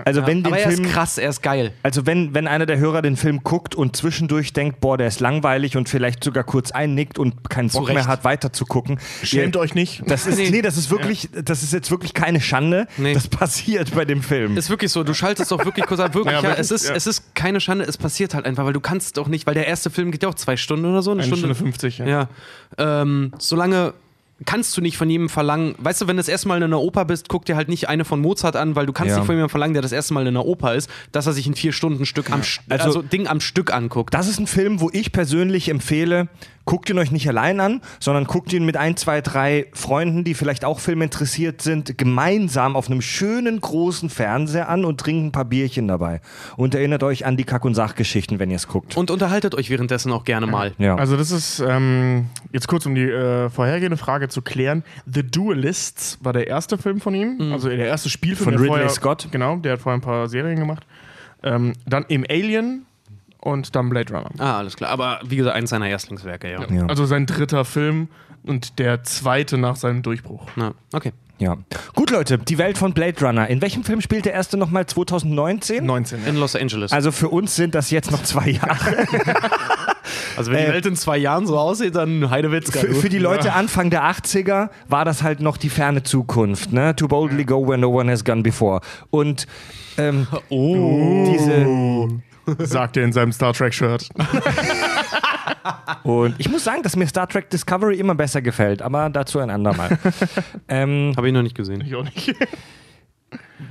also 0.06 0.26
wenn 0.28 0.44
den 0.44 0.48
Aber 0.54 0.60
er 0.60 0.70
Film 0.70 0.86
ist 0.86 0.92
krass, 0.94 1.18
er 1.18 1.30
ist 1.30 1.42
geil. 1.42 1.74
Also 1.84 2.06
wenn, 2.06 2.34
wenn 2.34 2.48
einer 2.48 2.66
der 2.66 2.78
Hörer 2.78 3.02
den 3.02 3.18
Film 3.18 3.42
guckt 3.44 3.76
und 3.76 3.96
zwischendurch 3.96 4.54
denkt, 4.54 4.80
boah, 4.80 4.98
der 4.98 5.08
ist 5.08 5.20
langweilig 5.20 5.78
und 5.78 5.90
vielleicht 5.90 6.24
sogar 6.24 6.44
kurz 6.44 6.72
einnickt 6.72 7.18
und 7.20 7.50
keinen 7.50 7.70
Bock 7.70 7.88
mehr 7.94 8.06
hat, 8.08 8.24
weiter 8.24 8.54
zu 8.54 8.66
gucken. 8.66 9.00
Schämt 9.24 9.56
ihr- 9.56 9.60
euch 9.60 9.74
nicht. 9.76 10.04
Das 10.08 10.28
ist, 10.28 10.38
Nee. 10.38 10.50
nee, 10.52 10.62
das 10.62 10.78
ist 10.78 10.92
wirklich, 10.92 11.30
das 11.44 11.64
ist 11.64 11.74
jetzt 11.74 11.90
wirklich 11.92 12.14
keine 12.14 12.42
Schande. 12.42 12.88
Nee. 12.98 13.14
Das 13.14 13.28
passiert 13.28 13.94
bei 13.96 14.06
dem 14.06 14.22
Film. 14.22 14.56
Ist 14.58 14.70
wirklich 14.70 14.92
so, 14.92 15.04
du 15.04 15.14
schaltest 15.14 15.52
doch 15.52 15.64
wirklich 15.66 15.86
kurz 15.86 16.00
ab. 16.00 16.14
Wirklich, 16.14 16.34
Ja, 16.36 16.42
ja, 16.42 16.54
es, 16.56 16.72
ist, 16.72 16.90
ja. 16.90 16.96
es 16.96 17.08
ist 17.08 17.34
keine 17.36 17.60
Schande, 17.60 17.86
es 17.86 17.98
passiert 17.98 18.34
halt 18.34 18.46
einfach, 18.46 18.57
weil 18.66 18.74
du 18.74 18.80
kannst 18.80 19.18
doch 19.18 19.28
nicht, 19.28 19.46
weil 19.48 19.54
der 19.54 19.68
erste 19.68 19.90
Film 19.90 20.12
geht 20.12 20.24
ja 20.24 20.30
auch 20.30 20.36
zwei 20.36 20.58
Stunden 20.58 20.86
oder 20.86 21.02
so. 21.02 21.12
Eine, 21.12 21.24
Eine 21.24 21.36
Stunde 21.38 21.56
50, 21.56 22.00
ja. 22.00 22.06
Ja. 22.08 22.30
Ähm, 22.78 23.32
solange 23.40 23.94
kannst 24.46 24.78
du 24.78 24.82
nicht 24.82 24.98
von 24.98 25.10
jedem 25.10 25.30
verlangen, 25.30 25.74
weißt 25.80 26.02
du, 26.02 26.08
wenn 26.08 26.16
du 26.16 26.20
das 26.20 26.28
erste 26.28 26.48
Mal 26.48 26.58
in 26.58 26.64
einer 26.64 26.80
Oper 26.80 27.06
bist, 27.06 27.28
guck 27.28 27.46
dir 27.46 27.56
halt 27.56 27.70
nicht 27.70 27.90
eine 27.90 28.06
von 28.06 28.22
Mozart 28.22 28.56
an, 28.56 28.76
weil 28.76 28.86
du 28.86 28.94
kannst 28.94 29.12
Ja. 29.12 29.18
nicht 29.18 29.26
von 29.26 29.34
jemandem 29.34 29.50
verlangen, 29.50 29.74
der 29.74 29.82
das 29.82 29.92
erste 29.92 30.14
Mal 30.14 30.22
in 30.22 30.28
einer 30.28 30.46
Oper 30.46 30.76
ist, 30.76 30.90
dass 31.12 31.26
er 31.26 31.34
sich 31.34 31.48
ein 31.48 31.56
vier 31.56 31.72
Stunden 31.72 32.06
Stück 32.06 32.30
am 32.32 32.42
St- 32.42 32.60
Also- 32.70 32.86
also, 32.86 33.02
Ding 33.02 33.28
am 33.28 33.40
Stück 33.40 33.74
anguckt. 33.74 34.14
Das 34.14 34.28
ist 34.28 34.40
ein 34.40 34.46
Film, 34.46 34.80
wo 34.80 34.92
ich 34.94 35.12
persönlich 35.12 35.70
empfehle, 35.70 36.28
guckt 36.68 36.90
ihn 36.90 37.00
euch 37.00 37.12
nicht 37.12 37.28
allein 37.28 37.60
an, 37.60 37.82
sondern 38.00 38.26
guckt 38.26 38.54
ihn 38.54 38.66
mit 38.66 38.78
ein, 38.78 38.96
zwei, 38.98 39.22
drei 39.22 39.66
Freunden, 39.74 40.24
die 40.24 40.36
vielleicht 40.36 40.66
auch 40.66 40.80
Film 40.80 41.02
interessiert 41.02 41.62
sind, 41.62 41.98
gemeinsam 41.98 42.76
auf 42.76 42.88
einem 42.92 43.02
schönen 43.02 43.60
großen 43.60 44.10
Fernseher 44.10 44.70
an 44.70 44.86
und 44.86 45.00
trinkt 45.00 45.26
ein 45.26 45.32
paar 45.32 45.46
Bierchen 45.46 45.88
dabei. 45.88 46.22
Und 46.58 46.76
erinnert 46.76 47.02
euch 47.04 47.26
an 47.26 47.38
die 47.38 47.46
Kack- 47.46 47.66
und 47.66 47.74
Sachgeschichten, 47.74 48.38
wenn 48.38 48.52
ihr 48.52 48.58
es 48.58 48.68
guckt. 48.68 48.98
Und 48.98 49.10
unterhaltet 49.10 49.56
euch 49.56 49.70
währenddessen 49.70 50.12
auch 50.12 50.26
gerne 50.26 50.46
mal. 50.46 50.74
ja. 50.78 50.96
Also 50.96 51.16
das 51.16 51.32
ist, 51.32 51.64
ähm, 51.66 52.26
jetzt 52.52 52.68
kurz 52.68 52.86
um 52.86 52.96
die 52.96 53.04
äh, 53.04 53.50
vorhergehende 53.50 53.98
Frage 53.98 54.28
zu 54.28 54.42
klären. 54.42 54.84
The 55.06 55.24
Duelists 55.24 56.20
war 56.22 56.34
der 56.34 56.48
erste 56.48 56.78
Film 56.78 57.00
von 57.00 57.16
ihm, 57.16 57.54
also 57.54 57.70
der 57.70 57.88
erste 57.88 58.10
Spielfilm. 58.10 58.44
Von 58.44 58.54
Ridley 58.56 58.68
vorher, 58.68 58.90
Scott. 58.90 59.30
Genau, 59.32 59.56
der 59.56 59.74
hat 59.74 59.80
vorher 59.80 59.98
ein 59.98 60.02
paar 60.02 60.28
Serien 60.28 60.60
gemacht. 60.60 60.86
Ähm, 61.44 61.74
dann 61.86 62.04
im 62.10 62.26
Alien 62.30 62.87
und 63.48 63.76
dann 63.76 63.90
Blade 63.90 64.14
Runner. 64.14 64.30
Ah, 64.40 64.58
alles 64.58 64.76
klar. 64.76 64.90
Aber 64.90 65.20
wie 65.26 65.38
gesagt, 65.38 65.56
eins 65.56 65.70
seiner 65.70 65.88
Erstlingswerke, 65.88 66.52
ja. 66.52 66.66
Ja. 66.70 66.86
Also 66.88 67.06
sein 67.06 67.26
dritter 67.26 67.64
Film 67.64 68.10
und 68.44 68.78
der 68.78 69.04
zweite 69.04 69.58
nach 69.58 69.78
seinem 69.78 70.02
Durchbruch. 70.02 70.46
Na, 70.56 70.74
okay. 70.94 71.14
Ja. 71.40 71.56
Gut, 71.94 72.10
Leute, 72.10 72.40
die 72.40 72.58
Welt 72.58 72.78
von 72.78 72.94
Blade 72.94 73.24
Runner. 73.24 73.48
In 73.48 73.62
welchem 73.62 73.84
Film 73.84 74.02
spielt 74.02 74.26
der 74.26 74.34
erste 74.34 74.58
nochmal 74.58 74.88
2019? 74.88 75.86
19. 75.86 76.24
Ja. 76.24 76.30
In 76.30 76.36
Los 76.38 76.56
Angeles. 76.56 76.92
Also 76.92 77.12
für 77.12 77.30
uns 77.30 77.56
sind 77.56 77.76
das 77.76 77.92
jetzt 77.92 78.12
noch 78.12 78.24
zwei 78.24 78.50
Jahre. 78.50 79.08
Also 80.38 80.52
wenn 80.52 80.60
die 80.60 80.66
Äh, 80.66 80.74
Welt 80.74 80.86
in 80.86 80.96
zwei 80.96 81.18
Jahren 81.18 81.48
so 81.48 81.58
aussieht, 81.58 81.96
dann 81.96 82.30
Heidewitzka. 82.30 82.80
Für, 82.80 82.94
für 82.94 83.10
die 83.10 83.18
Leute 83.18 83.54
Anfang 83.54 83.90
der 83.90 84.04
80er 84.04 84.70
war 84.88 85.04
das 85.04 85.22
halt 85.24 85.42
noch 85.42 85.58
die 85.58 85.70
ferne 85.70 86.04
Zukunft. 86.04 86.72
Ne? 86.72 86.96
To 86.96 87.08
boldly 87.08 87.44
go 87.44 87.68
where 87.68 87.78
no 87.78 87.90
one 87.90 88.10
has 88.10 88.24
gone 88.24 88.42
before. 88.44 88.82
Und 89.10 89.48
ähm, 89.98 90.28
oh. 90.50 91.34
diese. 91.34 92.22
Sagt 92.60 92.98
er 92.98 93.04
in 93.04 93.14
seinem 93.14 93.32
Star 93.32 93.54
Trek-Shirt. 93.54 94.10
Und 96.04 96.36
ich 96.38 96.50
muss 96.50 96.64
sagen, 96.64 96.84
dass 96.84 96.96
mir 96.96 97.08
Star 97.08 97.28
Trek 97.28 97.50
Discovery 97.50 97.98
immer 97.98 98.16
besser 98.16 98.42
gefällt, 98.42 98.82
aber 98.82 99.10
dazu 99.10 99.40
ein 99.40 99.50
andermal. 99.50 99.98
ähm, 100.68 101.14
Habe 101.16 101.28
ich 101.28 101.34
noch 101.34 101.42
nicht 101.42 101.56
gesehen. 101.56 101.82
Ich 101.86 101.96
auch 101.96 102.04
nicht. 102.04 102.36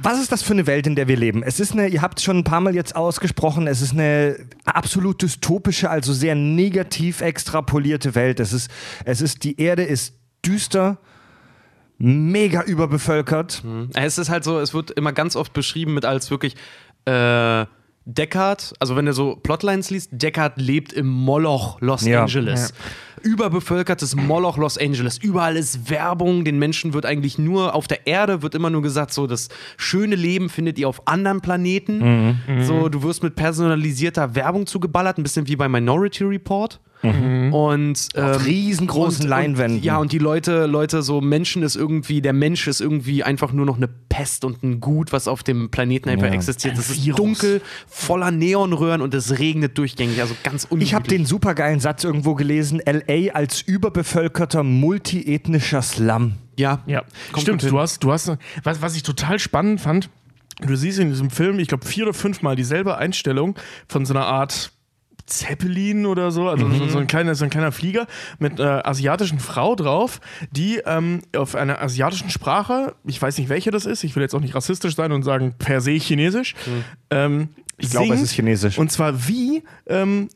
Was 0.02 0.20
ist 0.20 0.32
das 0.32 0.42
für 0.42 0.52
eine 0.52 0.66
Welt, 0.66 0.86
in 0.86 0.96
der 0.96 1.08
wir 1.08 1.16
leben? 1.16 1.42
Es 1.42 1.60
ist 1.60 1.72
eine, 1.72 1.88
ihr 1.88 2.02
habt 2.02 2.18
es 2.18 2.24
schon 2.24 2.38
ein 2.38 2.44
paar 2.44 2.60
Mal 2.60 2.74
jetzt 2.74 2.94
ausgesprochen, 2.96 3.66
es 3.66 3.80
ist 3.80 3.92
eine 3.92 4.36
absolut 4.64 5.22
dystopische, 5.22 5.88
also 5.88 6.12
sehr 6.12 6.34
negativ 6.34 7.20
extrapolierte 7.20 8.14
Welt. 8.14 8.40
Es 8.40 8.52
ist, 8.52 8.70
es 9.04 9.20
ist, 9.20 9.44
die 9.44 9.60
Erde 9.60 9.84
ist 9.84 10.14
düster, 10.44 10.98
mega 11.98 12.62
überbevölkert. 12.62 13.62
Es 13.94 14.18
ist 14.18 14.28
halt 14.28 14.44
so, 14.44 14.58
es 14.60 14.74
wird 14.74 14.90
immer 14.90 15.12
ganz 15.12 15.36
oft 15.36 15.52
beschrieben 15.52 15.94
mit 15.94 16.04
als 16.04 16.30
wirklich 16.30 16.56
äh, 17.06 17.64
Deckard, 18.08 18.72
also 18.78 18.94
wenn 18.94 19.06
du 19.06 19.12
so 19.12 19.34
Plotlines 19.34 19.90
liest, 19.90 20.10
Deckard 20.12 20.60
lebt 20.60 20.92
im 20.92 21.08
Moloch 21.08 21.80
Los 21.80 22.06
Ja. 22.06 22.22
Angeles. 22.22 22.72
Überbevölkertes 23.22 24.14
Moloch 24.14 24.56
Los 24.58 24.78
Angeles. 24.78 25.18
Überall 25.18 25.56
ist 25.56 25.90
Werbung. 25.90 26.44
Den 26.44 26.58
Menschen 26.60 26.94
wird 26.94 27.04
eigentlich 27.04 27.36
nur 27.38 27.74
auf 27.74 27.88
der 27.88 28.06
Erde 28.06 28.42
wird 28.42 28.54
immer 28.54 28.70
nur 28.70 28.82
gesagt, 28.82 29.12
so 29.12 29.26
das 29.26 29.48
schöne 29.76 30.14
Leben 30.14 30.48
findet 30.48 30.78
ihr 30.78 30.88
auf 30.88 31.08
anderen 31.08 31.40
Planeten. 31.40 32.38
So, 32.62 32.88
du 32.88 33.02
wirst 33.02 33.24
mit 33.24 33.34
personalisierter 33.34 34.36
Werbung 34.36 34.66
zugeballert, 34.66 35.18
ein 35.18 35.24
bisschen 35.24 35.48
wie 35.48 35.56
bei 35.56 35.68
Minority 35.68 36.22
Report. 36.24 36.80
Und 37.02 38.08
ähm, 38.14 38.24
riesengroßen 38.24 39.24
und, 39.24 39.28
Leinwänden. 39.28 39.78
Und, 39.78 39.84
ja, 39.84 39.98
und 39.98 40.12
die 40.12 40.18
Leute, 40.18 40.66
Leute, 40.66 41.02
so 41.02 41.20
Menschen 41.20 41.62
ist 41.62 41.76
irgendwie, 41.76 42.20
der 42.20 42.32
Mensch 42.32 42.66
ist 42.66 42.80
irgendwie 42.80 43.22
einfach 43.22 43.52
nur 43.52 43.66
noch 43.66 43.76
eine 43.76 43.88
Pest 43.88 44.44
und 44.44 44.62
ein 44.62 44.80
Gut, 44.80 45.12
was 45.12 45.28
auf 45.28 45.42
dem 45.42 45.70
Planeten 45.70 46.08
einfach 46.08 46.26
Ja. 46.26 46.32
existiert. 46.32 46.76
Es 46.78 46.90
ist 46.90 47.06
dunkel, 47.18 47.60
voller 47.86 48.30
Neonröhren 48.30 49.00
und 49.02 49.14
es 49.14 49.38
regnet 49.38 49.78
durchgängig. 49.78 50.20
Also 50.20 50.34
ganz 50.42 50.64
ungemütlich. 50.64 50.88
Ich 50.88 50.94
habe 50.94 51.06
den 51.08 51.26
supergeilen 51.26 51.80
Satz 51.80 52.02
irgendwo 52.04 52.34
gelesen: 52.34 52.80
LA 52.84 53.32
als 53.32 53.62
überbevölkerter 53.62 54.62
multiethnischer 54.62 55.82
Slum. 55.82 56.34
Ja, 56.58 56.82
Ja, 56.86 57.02
stimmt. 57.36 57.62
Du 57.70 57.78
hast, 57.78 58.02
du 58.02 58.12
hast, 58.12 58.32
was, 58.64 58.80
was 58.80 58.96
ich 58.96 59.02
total 59.02 59.38
spannend 59.38 59.80
fand, 59.80 60.08
du 60.66 60.74
siehst 60.74 60.98
in 60.98 61.10
diesem 61.10 61.28
Film, 61.30 61.58
ich 61.58 61.68
glaube, 61.68 61.84
vier 61.86 62.04
oder 62.04 62.14
fünfmal 62.14 62.56
dieselbe 62.56 62.96
Einstellung 62.96 63.56
von 63.88 64.06
so 64.06 64.14
einer 64.14 64.24
Art 64.26 64.72
Zeppelin 65.26 66.06
oder 66.06 66.30
so, 66.30 66.48
also 66.48 66.68
so, 66.70 66.88
so, 66.88 66.98
ein 66.98 67.06
kleiner, 67.06 67.34
so 67.34 67.44
ein 67.44 67.50
kleiner 67.50 67.72
Flieger 67.72 68.06
mit 68.38 68.60
einer 68.60 68.86
asiatischen 68.86 69.40
Frau 69.40 69.74
drauf, 69.74 70.20
die 70.50 70.80
ähm, 70.86 71.22
auf 71.36 71.54
einer 71.54 71.80
asiatischen 71.82 72.30
Sprache, 72.30 72.94
ich 73.04 73.20
weiß 73.20 73.38
nicht 73.38 73.48
welche 73.48 73.70
das 73.70 73.86
ist, 73.86 74.04
ich 74.04 74.14
will 74.14 74.22
jetzt 74.22 74.34
auch 74.34 74.40
nicht 74.40 74.54
rassistisch 74.54 74.94
sein 74.94 75.12
und 75.12 75.22
sagen 75.22 75.54
per 75.58 75.80
se 75.80 75.92
chinesisch, 75.92 76.54
ähm, 77.10 77.48
Ich 77.78 77.90
glaube, 77.90 78.14
es 78.14 78.22
ist 78.22 78.32
chinesisch. 78.32 78.78
Und 78.78 78.90
zwar 78.90 79.28
wie, 79.28 79.62
ähm, 79.86 80.28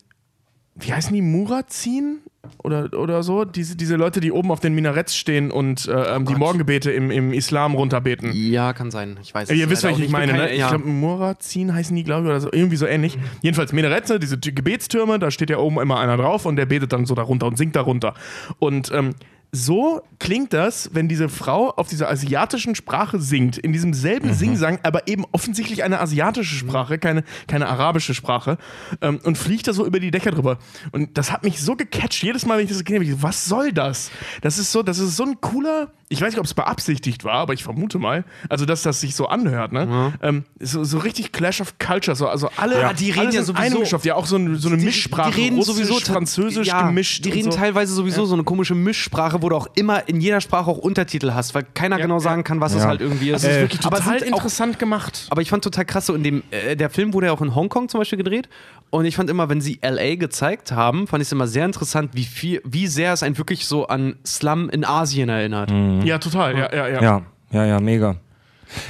wie 0.75 0.93
heißen 0.93 1.13
die, 1.13 1.21
Murazin? 1.21 2.19
Oder, 2.63 2.89
oder 2.97 3.21
so, 3.21 3.45
diese, 3.45 3.75
diese 3.75 3.95
Leute, 3.97 4.19
die 4.19 4.31
oben 4.31 4.49
auf 4.51 4.59
den 4.59 4.73
Minaretts 4.73 5.15
stehen 5.15 5.51
und 5.51 5.87
äh, 5.87 6.15
ähm, 6.15 6.25
die 6.25 6.33
Gott. 6.33 6.39
Morgengebete 6.39 6.91
im, 6.91 7.11
im 7.11 7.33
Islam 7.33 7.75
runterbeten. 7.75 8.31
Ja, 8.33 8.73
kann 8.73 8.89
sein. 8.89 9.19
Ich 9.21 9.33
weiß 9.33 9.49
Ja, 9.49 9.55
ihr 9.55 9.69
wisst, 9.69 9.85
auch 9.85 9.91
ich 9.91 9.99
nicht. 9.99 10.11
meine, 10.11 10.31
Keine- 10.31 10.45
ne? 10.45 10.51
Ich 10.53 10.59
ja. 10.59 10.69
glaube, 10.69 10.87
Murazin 10.87 11.71
heißen 11.73 11.95
die, 11.95 12.03
glaube 12.03 12.23
ich, 12.23 12.29
oder 12.29 12.41
so, 12.41 12.49
irgendwie 12.51 12.77
so 12.77 12.87
ähnlich. 12.87 13.19
Jedenfalls 13.41 13.73
Minarette, 13.73 14.19
diese 14.19 14.39
T- 14.41 14.53
Gebetstürme, 14.53 15.19
da 15.19 15.29
steht 15.29 15.51
ja 15.51 15.59
oben 15.59 15.79
immer 15.79 15.99
einer 15.99 16.17
drauf 16.17 16.47
und 16.47 16.55
der 16.55 16.65
betet 16.65 16.93
dann 16.93 17.05
so 17.05 17.13
darunter 17.13 17.45
und 17.45 17.57
singt 17.59 17.75
darunter. 17.75 18.15
Und 18.57 18.91
ähm, 18.91 19.13
so 19.51 20.01
klingt 20.19 20.53
das, 20.53 20.89
wenn 20.93 21.07
diese 21.09 21.27
Frau 21.27 21.71
auf 21.71 21.87
dieser 21.89 22.09
asiatischen 22.09 22.73
Sprache 22.75 23.19
singt, 23.19 23.57
in 23.57 23.73
diesem 23.73 23.93
selben 23.93 24.33
Singsang, 24.33 24.79
aber 24.83 25.07
eben 25.07 25.25
offensichtlich 25.31 25.83
eine 25.83 25.99
asiatische 25.99 26.55
Sprache, 26.55 26.97
keine, 26.99 27.23
keine 27.47 27.67
arabische 27.67 28.13
Sprache, 28.13 28.57
ähm, 29.01 29.19
und 29.23 29.37
fliegt 29.37 29.67
da 29.67 29.73
so 29.73 29.85
über 29.85 29.99
die 29.99 30.11
Dächer 30.11 30.31
drüber. 30.31 30.57
Und 30.91 31.17
das 31.17 31.31
hat 31.31 31.43
mich 31.43 31.61
so 31.61 31.75
gecatcht, 31.75 32.23
jedes 32.23 32.45
Mal, 32.45 32.57
wenn 32.57 32.65
ich 32.65 32.71
das 32.71 32.83
gesehen 32.83 32.97
habe, 33.01 33.05
ich 33.05 33.11
so, 33.11 33.23
was 33.23 33.45
soll 33.45 33.71
das? 33.73 34.11
Das 34.41 34.57
ist 34.57 34.71
so, 34.71 34.83
das 34.83 34.99
ist 34.99 35.17
so 35.17 35.23
ein 35.25 35.41
cooler, 35.41 35.91
ich 36.07 36.21
weiß 36.21 36.29
nicht, 36.33 36.39
ob 36.39 36.45
es 36.45 36.53
beabsichtigt 36.53 37.23
war, 37.23 37.35
aber 37.35 37.53
ich 37.53 37.63
vermute 37.63 37.97
mal, 37.99 38.23
also 38.49 38.65
dass 38.65 38.83
das 38.83 39.01
sich 39.01 39.15
so 39.15 39.27
anhört, 39.27 39.71
ne? 39.71 40.13
Ähm, 40.21 40.43
so, 40.59 40.83
so 40.83 40.97
richtig 40.99 41.31
Clash 41.31 41.61
of 41.61 41.77
Culture, 41.79 42.15
so, 42.15 42.27
also 42.27 42.49
alle, 42.57 42.79
Ja, 42.81 42.93
die 42.93 43.11
reden 43.11 43.27
alle 43.27 43.35
ja 43.35 43.43
sowieso- 43.43 43.83
ja 44.03 44.15
auch 44.15 44.25
so, 44.25 44.35
ein, 44.37 44.55
so 44.57 44.67
eine 44.69 44.77
Die- 44.77 44.85
Mischsprache, 44.85 45.31
die 45.31 45.41
reden 45.43 45.57
Russisch, 45.57 45.75
sowieso 45.87 45.99
Französisch 45.99 46.67
ja, 46.67 46.87
gemischt. 46.87 47.25
Die 47.25 47.29
reden 47.29 47.51
so. 47.51 47.57
teilweise 47.57 47.93
sowieso 47.93 48.25
so 48.25 48.33
eine 48.33 48.43
komische 48.43 48.75
Mischsprache, 48.75 49.40
wo 49.41 49.49
du 49.49 49.55
auch 49.55 49.67
immer 49.75 50.07
in 50.07 50.21
jeder 50.21 50.41
Sprache 50.41 50.69
auch 50.69 50.77
Untertitel 50.77 51.33
hast, 51.33 51.53
weil 51.55 51.65
keiner 51.73 51.97
Ja, 51.97 52.03
genau 52.03 52.15
ja. 52.15 52.19
sagen 52.21 52.43
kann, 52.43 52.61
was 52.61 52.73
es 52.73 52.85
halt 52.85 53.01
irgendwie 53.01 53.31
ist. 53.31 53.43
Das 53.43 53.51
ist 53.51 53.59
wirklich 53.61 53.85
aber 53.85 53.97
total 53.97 54.17
auch 54.17 54.21
interessant 54.21 54.79
gemacht. 54.79 55.27
Aber 55.29 55.41
ich 55.41 55.49
fand 55.49 55.63
total 55.63 55.85
krass, 55.85 56.05
so 56.05 56.13
in 56.15 56.23
dem, 56.23 56.43
äh, 56.51 56.75
der 56.75 56.89
Film 56.89 57.13
wurde 57.13 57.27
ja 57.27 57.33
auch 57.33 57.41
in 57.41 57.55
Hongkong 57.55 57.89
zum 57.89 57.99
Beispiel 57.99 58.17
gedreht. 58.17 58.49
Und 58.89 59.05
ich 59.05 59.15
fand 59.15 59.29
immer, 59.29 59.49
wenn 59.49 59.61
sie 59.61 59.79
LA 59.81 60.15
gezeigt 60.15 60.71
haben, 60.71 61.07
fand 61.07 61.21
ich 61.21 61.27
es 61.27 61.31
immer 61.31 61.47
sehr 61.47 61.65
interessant, 61.65 62.11
wie 62.13 62.25
viel, 62.25 62.61
wie 62.65 62.87
sehr 62.87 63.13
es 63.13 63.23
einen 63.23 63.37
wirklich 63.37 63.65
so 63.65 63.87
an 63.87 64.15
Slum 64.25 64.69
in 64.69 64.83
Asien 64.83 65.29
erinnert. 65.29 65.71
Ja, 66.03 66.17
total, 66.17 66.57
ja, 66.57 66.73
ja, 66.73 66.87
ja. 66.87 67.01
Ja, 67.01 67.21
ja, 67.51 67.65
ja, 67.65 67.79
mega. 67.79 68.15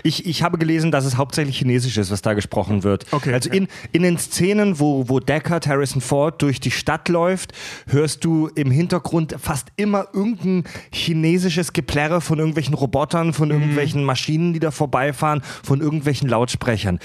Ich, 0.04 0.26
ich 0.26 0.44
habe 0.44 0.58
gelesen, 0.58 0.92
dass 0.92 1.06
es 1.06 1.18
hauptsächlich 1.18 1.58
Chinesisch 1.58 1.98
ist, 1.98 2.12
was 2.12 2.22
da 2.22 2.34
gesprochen 2.34 2.84
wird. 2.84 3.06
Okay, 3.12 3.34
also 3.34 3.50
in, 3.50 3.68
in 3.92 4.04
den 4.04 4.18
Szenen, 4.18 4.80
wo, 4.80 5.08
wo 5.10 5.20
Deckard 5.20 5.68
Harrison 5.68 6.02
Ford 6.02 6.42
durch 6.42 6.60
die 6.60 6.72
Stadt 6.72 7.10
läuft, 7.10 7.54
hörst 7.88 8.24
du 8.24 8.48
im 8.56 8.72
Hintergrund 8.72 9.36
fast 9.42 9.68
immer 9.76 10.08
irgendein 10.14 10.64
chinesisches 10.92 11.74
Geplärre 11.74 12.22
von 12.22 12.40
irgendwelchen 12.40 12.74
Robotern, 12.74 13.34
von 13.34 13.50
Mhm. 13.50 13.56
irgendwelchen 13.56 14.04
Maschinen, 14.04 14.54
die 14.54 14.60
da 14.60 14.72
vorbeifahren, 14.72 15.42
von 15.64 15.82
irgendwelchen 15.82 16.30
Lautsprechern. 16.30 17.00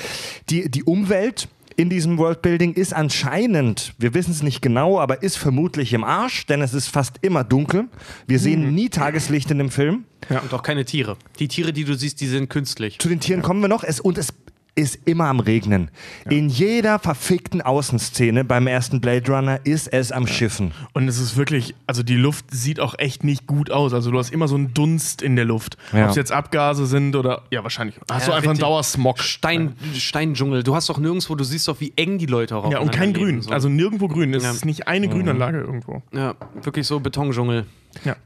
Die, 0.50 0.70
die 0.70 0.84
Umwelt 0.84 1.48
in 1.76 1.90
diesem 1.90 2.16
Worldbuilding 2.18 2.72
ist 2.74 2.94
anscheinend, 2.94 3.94
wir 3.98 4.14
wissen 4.14 4.30
es 4.30 4.42
nicht 4.42 4.62
genau, 4.62 4.98
aber 4.98 5.22
ist 5.22 5.36
vermutlich 5.36 5.92
im 5.92 6.04
Arsch, 6.04 6.46
denn 6.46 6.62
es 6.62 6.72
ist 6.74 6.88
fast 6.88 7.16
immer 7.22 7.44
dunkel. 7.44 7.84
Wir 8.26 8.38
Mhm. 8.38 8.42
sehen 8.42 8.74
nie 8.74 8.88
Tageslicht 8.88 9.50
in 9.50 9.58
dem 9.58 9.70
Film. 9.70 10.04
Und 10.28 10.52
auch 10.54 10.62
keine 10.62 10.84
Tiere. 10.84 11.16
Die 11.38 11.48
Tiere, 11.48 11.72
die 11.72 11.84
du 11.84 11.94
siehst, 11.94 12.20
die 12.20 12.26
sind 12.26 12.48
künstlich. 12.48 12.98
Zu 12.98 13.08
den 13.08 13.20
Tieren 13.20 13.42
kommen 13.42 13.60
wir 13.60 13.68
noch. 13.68 13.84
Es, 13.84 14.00
und 14.00 14.16
es 14.18 14.32
ist 14.76 14.98
immer 15.06 15.24
am 15.26 15.40
Regnen. 15.40 15.90
In 16.28 16.48
jeder 16.50 16.98
verfickten 16.98 17.62
Außenszene 17.62 18.44
beim 18.44 18.66
ersten 18.66 19.00
Blade 19.00 19.32
Runner 19.32 19.58
ist 19.64 19.88
es 19.88 20.12
am 20.12 20.26
Schiffen. 20.26 20.72
Und 20.92 21.08
es 21.08 21.18
ist 21.18 21.36
wirklich, 21.36 21.74
also 21.86 22.02
die 22.02 22.14
Luft 22.16 22.44
sieht 22.50 22.78
auch 22.78 22.94
echt 22.98 23.24
nicht 23.24 23.46
gut 23.46 23.70
aus. 23.70 23.94
Also 23.94 24.10
du 24.10 24.18
hast 24.18 24.30
immer 24.30 24.48
so 24.48 24.54
einen 24.54 24.74
Dunst 24.74 25.22
in 25.22 25.34
der 25.34 25.46
Luft. 25.46 25.78
Ja. 25.92 26.04
Ob 26.04 26.10
es 26.10 26.16
jetzt 26.16 26.30
Abgase 26.30 26.86
sind 26.86 27.16
oder, 27.16 27.42
ja, 27.50 27.62
wahrscheinlich. 27.62 27.96
Hast 28.10 28.26
du 28.26 28.32
Ja, 28.32 28.36
einfach 28.36 28.50
einen. 28.50 28.58
Dauersmog. 28.60 29.18
Stein, 29.20 29.74
Steindschungel. 29.94 30.62
Du 30.62 30.74
hast 30.74 30.88
doch 30.90 30.98
nirgendwo, 30.98 31.34
du 31.34 31.44
siehst 31.44 31.66
doch, 31.68 31.80
wie 31.80 31.92
eng 31.96 32.18
die 32.18 32.26
Leute 32.26 32.56
auch 32.56 32.70
Ja, 32.70 32.80
und 32.80 32.92
kein 32.92 33.14
Grün. 33.14 33.26
leben, 33.26 33.42
so. 33.42 33.50
Also 33.50 33.68
nirgendwo 33.70 34.08
grün. 34.08 34.34
Es 34.34 34.42
Ja. 34.44 34.50
ist 34.50 34.66
nicht 34.66 34.86
eine 34.88 35.08
Grünanlage 35.08 35.58
irgendwo. 35.60 36.02
ja, 36.12 36.34
wirklich 36.62 36.86
so 36.86 37.00
Betondschungel. 37.00 37.64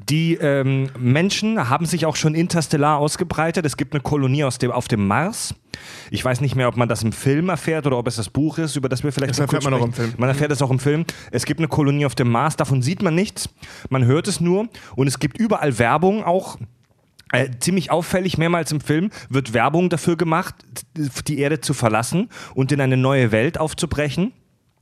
Die 0.08 0.34
ähm, 0.34 0.90
Menschen 0.98 1.68
haben 1.68 1.86
sich 1.86 2.06
auch 2.06 2.16
schon 2.16 2.34
interstellar 2.34 2.98
ausgebreitet. 2.98 3.64
Es 3.64 3.76
gibt 3.76 3.94
eine 3.94 4.02
Kolonie 4.02 4.44
aus 4.44 4.58
dem, 4.58 4.70
auf 4.70 4.88
dem 4.88 5.06
Mars. 5.06 5.54
Ich 6.10 6.24
weiß 6.24 6.40
nicht 6.40 6.56
mehr, 6.56 6.68
ob 6.68 6.76
man 6.76 6.88
das 6.88 7.02
im 7.02 7.12
Film 7.12 7.48
erfährt 7.48 7.86
oder 7.86 7.98
ob 7.98 8.06
es 8.06 8.16
das 8.16 8.28
Buch 8.28 8.58
ist, 8.58 8.76
über 8.76 8.88
das 8.88 9.04
wir 9.04 9.12
vielleicht 9.12 9.30
Das 9.30 9.38
noch 9.38 9.46
erfährt 9.46 9.64
man 9.64 9.74
auch 9.74 9.84
im 9.84 9.92
sprechen. 9.92 10.10
Film. 10.10 10.20
Man 10.20 10.28
erfährt 10.28 10.52
es 10.52 10.62
auch 10.62 10.70
im 10.70 10.78
Film. 10.78 11.04
Es 11.30 11.44
gibt 11.44 11.60
eine 11.60 11.68
Kolonie 11.68 12.06
auf 12.06 12.14
dem 12.14 12.30
Mars, 12.30 12.56
davon 12.56 12.82
sieht 12.82 13.02
man 13.02 13.14
nichts. 13.14 13.48
Man 13.88 14.04
hört 14.04 14.28
es 14.28 14.40
nur 14.40 14.68
und 14.96 15.06
es 15.06 15.18
gibt 15.18 15.38
überall 15.38 15.78
Werbung 15.78 16.24
auch. 16.24 16.58
Äh, 17.32 17.50
ziemlich 17.60 17.92
auffällig, 17.92 18.38
mehrmals 18.38 18.72
im 18.72 18.80
Film 18.80 19.10
wird 19.28 19.54
Werbung 19.54 19.88
dafür 19.88 20.16
gemacht, 20.16 20.56
die 21.28 21.38
Erde 21.38 21.60
zu 21.60 21.74
verlassen 21.74 22.28
und 22.54 22.72
in 22.72 22.80
eine 22.80 22.96
neue 22.96 23.30
Welt 23.30 23.56
aufzubrechen. 23.58 24.32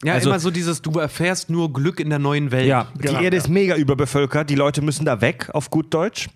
Ja, 0.04 0.14
Also- 0.14 0.30
immer 0.30 0.38
so 0.38 0.50
dieses, 0.50 0.80
du 0.82 0.92
erfährst 0.98 1.50
nur 1.50 1.72
Glück 1.72 1.98
in 2.00 2.08
der 2.10 2.18
neuen 2.18 2.50
Welt. 2.52 2.66
Ja, 2.68 2.88
Genau, 2.98 3.18
die 3.18 3.24
Erde 3.24 3.36
ja. 3.36 3.42
ist 3.42 3.48
mega 3.48 3.74
überbevölkert, 3.76 4.48
die 4.48 4.54
Leute 4.54 4.80
müssen 4.82 5.04
da 5.04 5.20
weg, 5.20 5.50
auf 5.52 5.70
gut 5.70 5.92
Deutsch. 5.92 6.28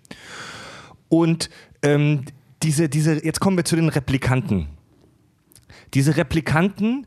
Und 1.08 1.48
ähm, 1.82 2.24
diese, 2.62 2.88
diese, 2.88 3.24
jetzt 3.24 3.40
kommen 3.40 3.56
wir 3.56 3.64
zu 3.64 3.76
den 3.76 3.88
Replikanten. 3.88 4.68
Diese 5.94 6.16
Replikanten, 6.16 7.06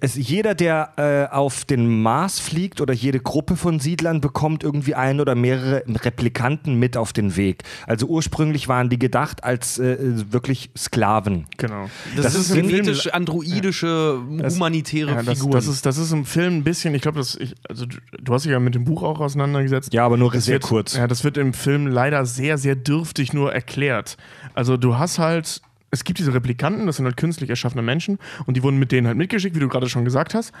es, 0.00 0.16
jeder, 0.16 0.54
der 0.54 0.92
äh, 1.30 1.34
auf 1.34 1.64
den 1.64 2.02
Mars 2.02 2.40
fliegt 2.40 2.80
oder 2.80 2.92
jede 2.92 3.20
Gruppe 3.20 3.56
von 3.56 3.80
Siedlern 3.80 4.20
bekommt 4.20 4.62
irgendwie 4.64 4.94
ein 4.94 5.20
oder 5.20 5.34
mehrere 5.34 5.82
Replikanten 5.86 6.78
mit 6.78 6.96
auf 6.96 7.12
den 7.12 7.36
Weg. 7.36 7.62
Also 7.86 8.06
ursprünglich 8.06 8.68
waren 8.68 8.90
die 8.90 8.98
gedacht 8.98 9.44
als 9.44 9.78
äh, 9.78 9.96
wirklich 10.32 10.70
Sklaven. 10.76 11.46
Genau. 11.56 11.88
Das, 12.16 12.24
Das 12.26 12.34
ist 12.34 12.50
ist 12.50 12.54
genetisch, 12.56 13.12
androidische, 13.12 14.20
humanitäre 14.28 15.10
Ja, 15.12 15.22
das, 15.22 15.38
Figur. 15.38 15.52
das, 15.52 15.66
ist, 15.66 15.86
das 15.86 15.96
ist 15.96 16.12
im 16.12 16.24
Film 16.24 16.58
ein 16.58 16.64
bisschen, 16.64 16.94
ich 16.94 17.02
glaube, 17.02 17.20
also 17.20 17.86
du, 17.86 17.96
du 18.20 18.34
hast 18.34 18.44
dich 18.44 18.52
ja 18.52 18.60
mit 18.60 18.74
dem 18.74 18.84
Buch 18.84 19.02
auch 19.02 19.20
auseinandergesetzt. 19.20 19.92
Ja, 19.92 20.04
aber 20.04 20.16
nur 20.16 20.32
Das 20.32 20.44
sehr 20.44 20.54
wird, 20.54 20.64
kurz. 20.64 20.96
Ja, 20.96 21.06
das 21.06 21.24
wird 21.24 21.36
im 21.38 21.54
Film 21.54 21.86
leider 21.86 22.26
sehr, 22.26 22.58
sehr 22.58 22.76
dürftig 22.76 23.32
nur 23.32 23.52
erklärt. 23.52 24.16
Also 24.54 24.76
du 24.76 24.98
hast 24.98 25.18
halt, 25.18 25.62
es 25.90 26.04
gibt 26.04 26.18
diese 26.18 26.34
Replikanten, 26.34 26.86
das 26.86 26.96
sind 26.96 27.06
halt 27.06 27.16
künstlich 27.16 27.50
erschaffene 27.50 27.82
Menschen 27.82 28.18
und 28.46 28.56
die 28.56 28.62
wurden 28.62 28.78
mit 28.78 28.92
denen 28.92 29.06
halt 29.06 29.16
mitgeschickt, 29.16 29.56
wie 29.56 29.60
du 29.60 29.68
gerade 29.68 29.88
schon 29.88 30.04
gesagt 30.04 30.34
hast, 30.34 30.52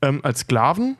ähm, 0.00 0.20
als 0.22 0.40
Sklaven. 0.40 0.96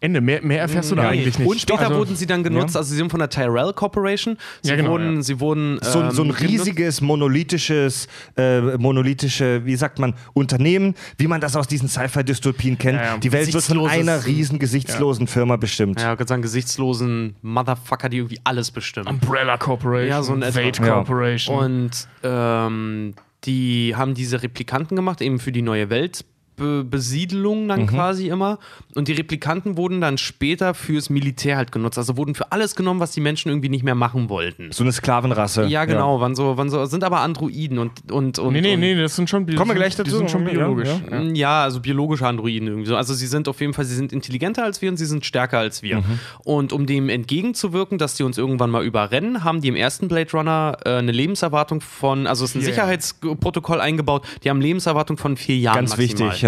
Ende, 0.00 0.20
mehr, 0.20 0.40
mehr 0.44 0.60
erfährst 0.60 0.92
du 0.92 0.94
da 0.94 1.02
Nee. 1.02 1.08
eigentlich 1.18 1.38
nicht. 1.40 1.48
Und 1.48 1.60
später 1.60 1.80
Also- 1.86 1.96
wurden 1.96 2.14
sie 2.14 2.26
dann 2.26 2.44
genutzt, 2.44 2.76
also 2.76 2.88
sie 2.90 2.96
sind 2.96 3.10
von 3.10 3.18
der 3.18 3.28
Tyrell 3.30 3.72
Corporation. 3.72 4.38
Sie 4.62 4.70
Ja, 4.70 4.76
genau, 4.76 4.90
wurden, 4.90 5.16
ja. 5.16 5.22
sie 5.22 5.40
wurden 5.40 5.80
so, 5.82 6.08
so 6.10 6.22
ein 6.22 6.28
ähm, 6.28 6.36
riesiges, 6.36 7.00
monolithisches, 7.00 8.06
äh, 8.36 8.60
monolithische, 8.78 9.64
wie 9.64 9.74
sagt 9.74 9.98
man, 9.98 10.14
Unternehmen, 10.34 10.94
wie 11.16 11.26
man 11.26 11.40
das 11.40 11.56
aus 11.56 11.66
diesen 11.66 11.88
Sci-Fi-Dystopien 11.88 12.78
kennt. 12.78 12.98
Ja, 12.98 13.04
ja. 13.04 13.18
Die 13.18 13.32
Welt 13.32 13.52
wird 13.52 13.64
von 13.64 13.86
einer 13.88 14.24
riesen, 14.24 14.58
gesichtslosen 14.60 15.26
Firma 15.26 15.56
bestimmt. 15.56 16.00
Ja, 16.00 16.12
ich 16.12 16.18
würde 16.20 16.28
sagen, 16.28 16.42
gesichtslosen 16.42 17.34
Motherfucker, 17.42 18.08
die 18.08 18.18
irgendwie 18.18 18.40
alles 18.44 18.70
bestimmen. 18.70 19.08
Umbrella 19.08 19.56
Corporation, 19.56 20.08
Ja, 20.08 20.22
so 20.22 20.34
in 20.34 20.42
etwa. 20.42 20.60
Vade 20.60 20.78
Ja. 20.86 20.94
Corporation. 20.94 21.58
Und 21.58 22.08
ähm, 22.22 23.14
die 23.44 23.94
haben 23.96 24.14
diese 24.14 24.42
Replikanten 24.42 24.94
gemacht, 24.96 25.20
eben 25.22 25.38
für 25.40 25.50
die 25.52 25.62
neue 25.62 25.90
Welt. 25.90 26.24
Be 26.58 26.84
Besiedelung 26.84 27.68
dann 27.68 27.86
quasi 27.86 28.28
immer. 28.28 28.58
Und 28.94 29.08
die 29.08 29.12
Replikanten 29.12 29.76
wurden 29.76 30.00
dann 30.00 30.18
später 30.18 30.74
fürs 30.74 31.08
Militär 31.10 31.56
halt 31.56 31.72
genutzt. 31.72 31.96
Also 31.98 32.16
wurden 32.16 32.34
für 32.34 32.52
alles 32.52 32.74
genommen, 32.76 33.00
was 33.00 33.12
die 33.12 33.20
Menschen 33.20 33.48
irgendwie 33.48 33.68
nicht 33.68 33.84
mehr 33.84 33.94
machen 33.94 34.28
wollten. 34.28 34.70
So 34.72 34.82
eine 34.84 34.92
Sklavenrasse. 34.92 35.64
Ja, 35.66 35.84
genau, 35.84 36.20
Waren, 36.20 36.34
so, 36.34 36.56
waren 36.56 36.68
so, 36.70 36.84
sind 36.86 37.04
aber 37.04 37.20
Androiden 37.20 37.78
und. 37.78 38.10
und, 38.12 38.38
und 38.38 38.52
Nee, 38.52 38.60
nee, 38.60 38.74
und, 38.74 38.80
nee, 38.80 38.94
das 39.00 39.16
sind 39.16 39.30
schon 39.30 39.46
bi- 39.46 39.54
Kommen 39.54 39.70
wir 39.70 39.74
gleich 39.76 39.94
die 39.96 40.02
dazu. 40.02 40.16
sind 40.18 40.30
schon 40.30 40.44
Ja, 40.46 40.50
biologisch. 40.52 40.88
ja. 41.10 41.20
Ja. 41.22 41.30
Ja, 41.32 41.62
also 41.62 41.80
biologische 41.80 42.26
Androiden 42.26 42.66
irgendwie 42.68 42.88
so. 42.88 42.96
Also 42.96 43.14
sie 43.14 43.26
sind 43.26 43.48
auf 43.48 43.60
jeden 43.60 43.72
Fall, 43.74 43.84
sie 43.84 43.94
sind 43.94 44.12
intelligenter 44.12 44.64
als 44.64 44.82
wir 44.82 44.90
und 44.90 44.96
sie 44.96 45.06
sind 45.06 45.24
stärker 45.24 45.58
als 45.58 45.82
wir. 45.82 46.02
Und 46.44 46.72
um 46.72 46.86
dem 46.86 47.08
entgegenzuwirken, 47.08 47.98
dass 47.98 48.14
die 48.14 48.22
uns 48.24 48.36
irgendwann 48.38 48.70
mal 48.70 48.84
überrennen, 48.84 49.44
haben 49.44 49.60
die 49.60 49.68
im 49.68 49.76
ersten 49.76 50.08
Blade 50.08 50.30
Runner 50.32 50.76
äh, 50.84 50.90
eine 50.96 51.12
Lebenserwartung 51.12 51.80
von, 51.80 52.26
also 52.26 52.44
es 52.44 52.50
ist 52.50 52.56
ein 52.56 52.62
Vier 52.62 52.72
Sicherheitsprotokoll 52.72 53.80
eingebaut, 53.80 54.26
die 54.44 54.50
haben 54.50 54.60
Lebenserwartung 54.60 55.16
von 55.16 55.36
vier 55.36 55.56
Jahren 55.56 55.76
Ganz 55.76 55.96
maximal. 55.96 56.28
wichtig, 56.30 56.42
ja. 56.42 56.47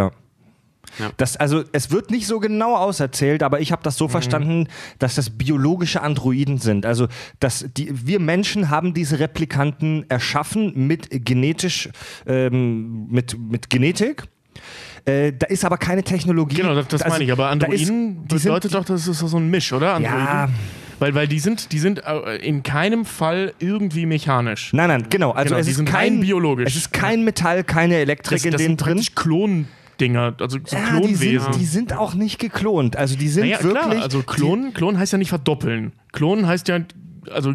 Ja. 0.99 1.11
Das, 1.17 1.37
also 1.37 1.63
es 1.73 1.91
wird 1.91 2.11
nicht 2.11 2.27
so 2.27 2.41
genau 2.41 2.77
auserzählt, 2.77 3.43
aber 3.43 3.61
ich 3.61 3.73
habe 3.73 3.83
das 3.83 3.97
so 3.97 4.07
Mhm. 4.07 4.11
verstanden, 4.11 4.69
dass 4.99 5.15
das 5.15 5.31
biologische 5.31 6.03
Androiden 6.03 6.59
sind. 6.59 6.85
Also 6.87 7.07
dass 7.39 7.67
die, 7.77 7.89
wir 8.07 8.19
Menschen 8.21 8.71
haben 8.71 8.93
diese 8.95 9.19
Replikanten 9.21 10.05
erschaffen 10.09 10.73
mit 10.87 11.09
genetisch, 11.25 11.89
ähm, 12.27 13.07
mit, 13.09 13.39
mit 13.39 13.71
Genetik. 13.71 14.25
Äh, 15.07 15.33
da 15.33 15.47
ist 15.47 15.65
aber 15.65 15.79
keine 15.79 16.03
Technologie. 16.03 16.57
Genau, 16.57 16.75
das, 16.75 16.89
das 16.89 17.03
Also, 17.03 17.15
meine 17.15 17.25
ich. 17.25 17.33
Aber 17.33 17.45
da 17.45 17.49
ist- 17.49 17.53
Androiden 17.63 18.27
die 18.29 18.39
sind- 18.39 18.43
bedeutet 18.45 18.75
doch, 18.75 18.85
das 18.85 19.07
ist 19.09 19.19
so 19.19 19.37
ein 19.39 19.49
Misch, 19.51 19.73
oder? 19.73 19.95
Androiden? 19.95 20.19
Ja. 20.27 20.49
Weil, 20.99 21.15
weil 21.15 21.27
die 21.29 21.39
sind, 21.39 21.73
die 21.73 21.79
sind 21.79 22.03
äh, 22.05 22.37
in 22.37 22.63
keinem 22.63 23.07
Fall 23.07 23.55
irgendwie 23.59 24.05
mechanisch. 24.05 24.75
Nein, 24.75 24.89
nein, 24.89 25.07
genau. 25.09 25.31
Also 25.31 25.49
Genau, 25.55 25.61
es 25.61 25.69
ist 25.69 25.77
sind 25.77 25.89
kein 25.89 26.21
biologisch. 26.21 26.67
Es 26.69 26.77
ist 26.77 26.93
kein 26.93 27.25
Metall, 27.25 27.65
keine 27.65 27.95
Elektrik 27.97 28.37
Das, 28.37 28.45
in 28.45 28.51
das 28.53 28.59
denen 28.61 28.69
sind 28.73 28.85
drin. 28.85 28.95
praktisch 28.97 29.15
Klondinger, 30.01 30.35
also 30.41 30.59
so 30.65 30.77
Ja, 30.77 31.01
die 31.01 31.07
Klonwesen. 31.15 31.41
sind, 31.53 31.61
die 31.61 31.65
sind 31.67 31.93
auch 31.97 32.15
nicht 32.15 32.39
geklont. 32.39 32.97
Also 32.97 33.17
die 33.17 33.29
sind 33.29 33.45
naja, 33.45 33.63
wirklich. 33.63 33.83
klar, 33.83 34.03
also 34.03 34.23
Klon, 34.23 34.73
Klon 34.75 34.99
heißt 34.99 35.13
ja 35.13 35.19
nicht 35.19 35.29
verdoppeln. 35.29 35.93
Klon 36.13 36.47
heißt 36.47 36.69
ja, 36.69 36.81
also, 37.31 37.53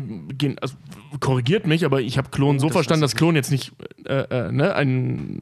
also 0.62 0.76
korrigiert 1.20 1.68
mich, 1.68 1.86
aber 1.86 2.02
ich 2.02 2.18
habe 2.18 2.30
Klon 2.30 2.60
so 2.60 2.70
verstanden, 2.70 3.02
dass 3.02 3.16
Klon 3.16 3.36
jetzt 3.36 3.52
nicht 3.52 3.74
äh, 4.06 4.48
äh, 4.48 4.52
ne, 4.52 4.76
ein 4.76 5.42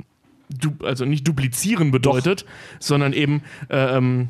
du, 0.50 0.74
also 0.84 1.06
nicht 1.06 1.28
duplizieren 1.28 1.92
bedeutet, 1.92 2.46
sondern 2.80 3.14
eben 3.14 3.42
äh, 3.70 3.98
ähm, 3.98 4.30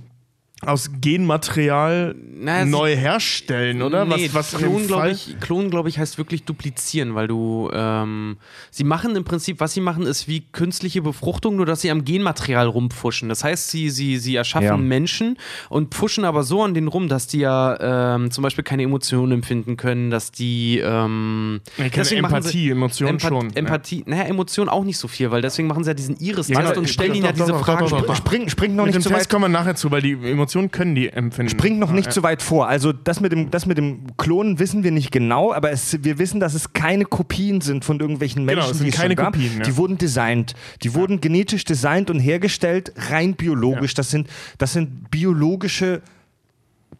aus 0.65 0.89
Genmaterial 1.02 2.15
Naja, 2.39 2.65
neu 2.65 2.95
herstellen, 2.95 3.82
oder? 3.82 4.06
Nee, 4.06 4.30
was, 4.34 4.54
was 4.54 4.62
in 4.62 4.67
Klon, 4.67 4.78
dem 4.80 4.88
glaube 4.88 5.12
ich, 5.12 5.36
glaub 5.69 5.88
ich, 5.88 5.99
heißt 5.99 6.17
wirklich 6.17 6.43
duplizieren, 6.43 7.15
weil 7.15 7.28
du, 7.28 7.69
ähm, 7.73 8.38
sie 8.71 8.84
machen 8.84 9.15
im 9.15 9.23
Prinzip, 9.23 9.60
was 9.60 9.73
sie 9.73 9.82
machen, 9.82 10.06
ist 10.06 10.28
wie 10.28 10.41
künstliche 10.52 11.02
Befruchtung, 11.02 11.56
nur 11.56 11.65
dass 11.65 11.82
sie 11.82 11.91
am 11.91 12.06
Genmaterial 12.06 12.67
rumpfuschen. 12.67 13.30
Das 13.30 13.43
heißt, 13.43 13.69
sie, 13.69 13.89
sie, 13.89 14.17
sie 14.17 14.36
erschaffen 14.36 14.63
Ja. 14.67 14.78
Menschen 14.78 15.38
und 15.69 15.93
pfuschen 15.93 16.26
aber 16.26 16.43
so 16.43 16.63
an 16.63 16.73
den 16.73 16.88
rum, 16.88 17.08
dass 17.10 17.28
die 17.28 17.39
ja 17.39 18.15
ähm, 18.15 18.32
zum 18.32 18.41
Beispiel 18.43 18.63
keine 18.63 18.84
Emotionen 18.84 19.32
empfinden 19.34 19.78
können, 19.78 20.10
dass 20.10 20.32
die, 20.32 20.80
ähm, 20.80 21.62
deswegen 21.78 22.21
machen 22.21 22.36
Empathie, 22.38 22.69
Emotionen 22.69 23.12
Empath 23.15 23.30
schon. 23.30 23.56
Empathie, 23.56 24.04
naja, 24.06 24.23
Emotionen 24.23 24.69
auch 24.69 24.84
nicht 24.84 24.97
so 24.97 25.08
viel, 25.08 25.32
weil 25.32 25.41
deswegen 25.41 25.67
machen 25.67 25.84
sie 25.84 25.89
ja 25.89 25.93
diesen 25.93 26.17
Iris-Test 26.17 26.49
Ja, 26.60 26.67
genau, 26.67 26.80
und 26.80 26.89
stellen 26.89 27.13
ihnen 27.15 27.26
ja 27.26 27.32
diese 27.32 27.54
Fragen. 27.56 27.88
doch. 27.89 28.15
Spring, 28.15 28.45
noch 28.76 28.86
Mit 28.86 28.93
nicht 28.93 28.95
dem 28.95 29.02
zu 29.02 29.10
Test 29.10 29.21
weit. 29.21 29.30
kommen 29.30 29.43
wir 29.45 29.49
nachher 29.49 29.76
zu, 29.76 29.89
weil 29.91 30.02
die 30.02 30.12
Emotionen 30.13 30.53
können 30.72 30.96
die 30.96 31.10
empfinden. 31.10 31.50
Springt 31.50 31.80
noch 31.80 31.92
nicht 31.92 32.06
Ja, 32.08 32.12
zu 32.12 32.24
weit 32.24 32.42
vor. 32.42 32.68
Also 32.68 32.92
das 32.94 33.20
mit 33.20 33.32
dem, 33.32 33.52
das 33.52 33.66
mit 33.66 33.78
dem 33.78 34.16
Klonen 34.18 34.60
wissen 34.60 34.84
wir 34.84 34.92
nicht 34.92 35.12
genau, 35.12 35.54
aber 35.54 35.72
es, 35.72 36.04
wir 36.04 36.20
wissen, 36.20 36.39
dass 36.39 36.54
es 36.54 36.74
keine 36.74 37.06
Kopien 37.06 37.62
sind 37.62 37.86
von 37.86 38.00
irgendwelchen 38.00 38.46
Menschen, 38.46 38.62
Genau, 38.62 38.72
es 38.72 38.78
sind 38.78 38.86
die 38.86 38.92
es 38.92 38.96
keine 38.96 39.16
schon 39.16 39.24
gab. 39.24 39.34
Kopien, 39.34 39.58
ja. 39.58 39.63
Die 39.63 39.78
wurden 39.78 39.98
designt. 39.98 40.54
Die 40.84 40.94
wurden 40.94 41.22
genetisch 41.22 41.63
designt 41.66 42.10
und 42.10 42.20
hergestellt, 42.20 42.94
rein 43.10 43.36
biologisch. 43.36 43.94
Das 43.94 44.10
sind, 44.12 44.28
das 44.58 44.74
sind 44.74 45.12
biologische, 45.12 46.02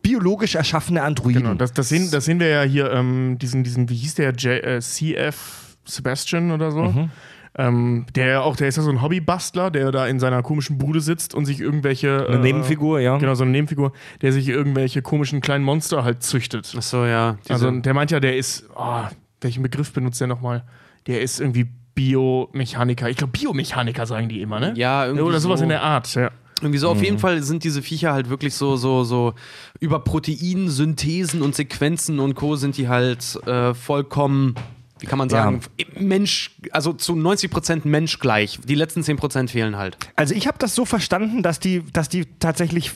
biologisch 0.02 0.56
erschaffene 0.56 1.02
Androiden. 1.04 1.44
Genau, 1.44 1.54
das, 1.56 1.74
das, 1.74 1.90
sehen, 1.90 2.10
das 2.12 2.26
sehen 2.26 2.40
wir 2.40 2.48
ja 2.48 2.64
hier, 2.64 2.92
ähm, 2.92 3.38
diesen, 3.40 3.64
diesen, 3.64 3.90
wie 3.90 3.96
hieß 3.96 4.16
der, 4.16 4.32
J, 4.34 4.64
äh, 4.64 4.80
CF 4.80 5.78
Sebastian 5.86 6.52
oder 6.52 6.72
so. 6.72 6.84
Mhm. 6.84 7.10
Ähm, 7.56 8.06
der 8.16 8.26
ja 8.28 8.42
auch, 8.42 8.56
der 8.56 8.68
ist 8.68 8.78
ja 8.78 8.84
so 8.84 8.90
ein 8.90 9.02
Hobbybastler, 9.02 9.70
der 9.70 9.92
da 9.92 10.08
in 10.08 10.20
seiner 10.20 10.42
komischen 10.42 10.80
Bude 10.80 11.02
sitzt 11.02 11.36
und 11.36 11.46
sich 11.46 11.60
irgendwelche. 11.60 12.26
Eine 12.28 12.40
Nebenfigur, 12.40 13.00
ja. 13.00 13.18
Genau, 13.20 13.36
so 13.36 13.44
eine 13.44 13.52
Nebenfigur, 13.52 13.92
der 14.24 14.34
sich 14.34 14.48
irgendwelche 14.50 15.02
komischen 15.04 15.40
kleinen 15.40 15.64
Monster 15.64 16.04
halt 16.04 16.24
züchtet. 16.24 16.74
Achso, 16.76 17.06
ja. 17.06 17.38
diese- 17.44 17.54
Also 17.54 17.72
der 17.72 17.94
meint 17.94 18.10
ja, 18.12 18.20
der 18.20 18.38
ist, 18.38 18.68
oh, 18.76 19.04
welchen 19.42 19.62
Begriff 19.62 19.94
benutzt 19.94 20.20
der 20.20 20.28
nochmal? 20.28 20.64
Der 21.06 21.22
ist 21.22 21.40
irgendwie 21.40 21.68
Biomechaniker. 21.96 23.10
Ich 23.10 23.18
glaube, 23.18 23.32
Biomechaniker 23.38 24.06
sagen 24.08 24.30
die 24.30 24.42
immer, 24.42 24.60
ne? 24.60 24.74
Ja, 24.76 25.06
irgendwie 25.06 25.24
Oder 25.24 25.40
sowas 25.40 25.60
so. 25.60 25.64
in 25.64 25.70
der 25.70 25.84
Art, 25.84 26.16
ja. 26.16 26.32
Irgendwie 26.62 26.80
so, 26.80 26.90
auf 26.90 26.98
Mhm. 27.00 27.04
jeden 27.04 27.20
Fall 27.20 27.44
sind 27.44 27.64
diese 27.66 27.82
Viecher 27.82 28.14
halt 28.14 28.30
wirklich 28.30 28.54
so, 28.56 28.78
so, 28.78 29.04
so 29.04 29.34
über 29.80 30.00
Proteinsynthesen 30.00 31.42
und 31.42 31.56
Sequenzen 31.56 32.20
und 32.20 32.36
Co. 32.36 32.56
sind 32.56 32.78
die 32.78 32.88
halt 32.88 33.38
äh, 33.46 33.74
vollkommen, 33.74 34.56
wie 35.04 35.08
kann 35.08 35.20
man 35.20 35.30
sagen, 35.30 35.60
Mensch, 36.00 36.52
also 36.72 36.94
zu 36.94 37.12
90% 37.12 37.82
menschgleich. 37.86 38.60
Die 38.64 38.74
letzten 38.74 39.02
10% 39.02 39.50
fehlen 39.50 39.76
halt. 39.76 39.98
Also 40.16 40.34
ich 40.34 40.48
habe 40.48 40.58
das 40.60 40.76
so 40.76 40.86
verstanden, 40.86 41.44
dass 41.44 41.60
die, 41.60 41.84
dass 41.92 42.08
die 42.08 42.24
tatsächlich 42.40 42.94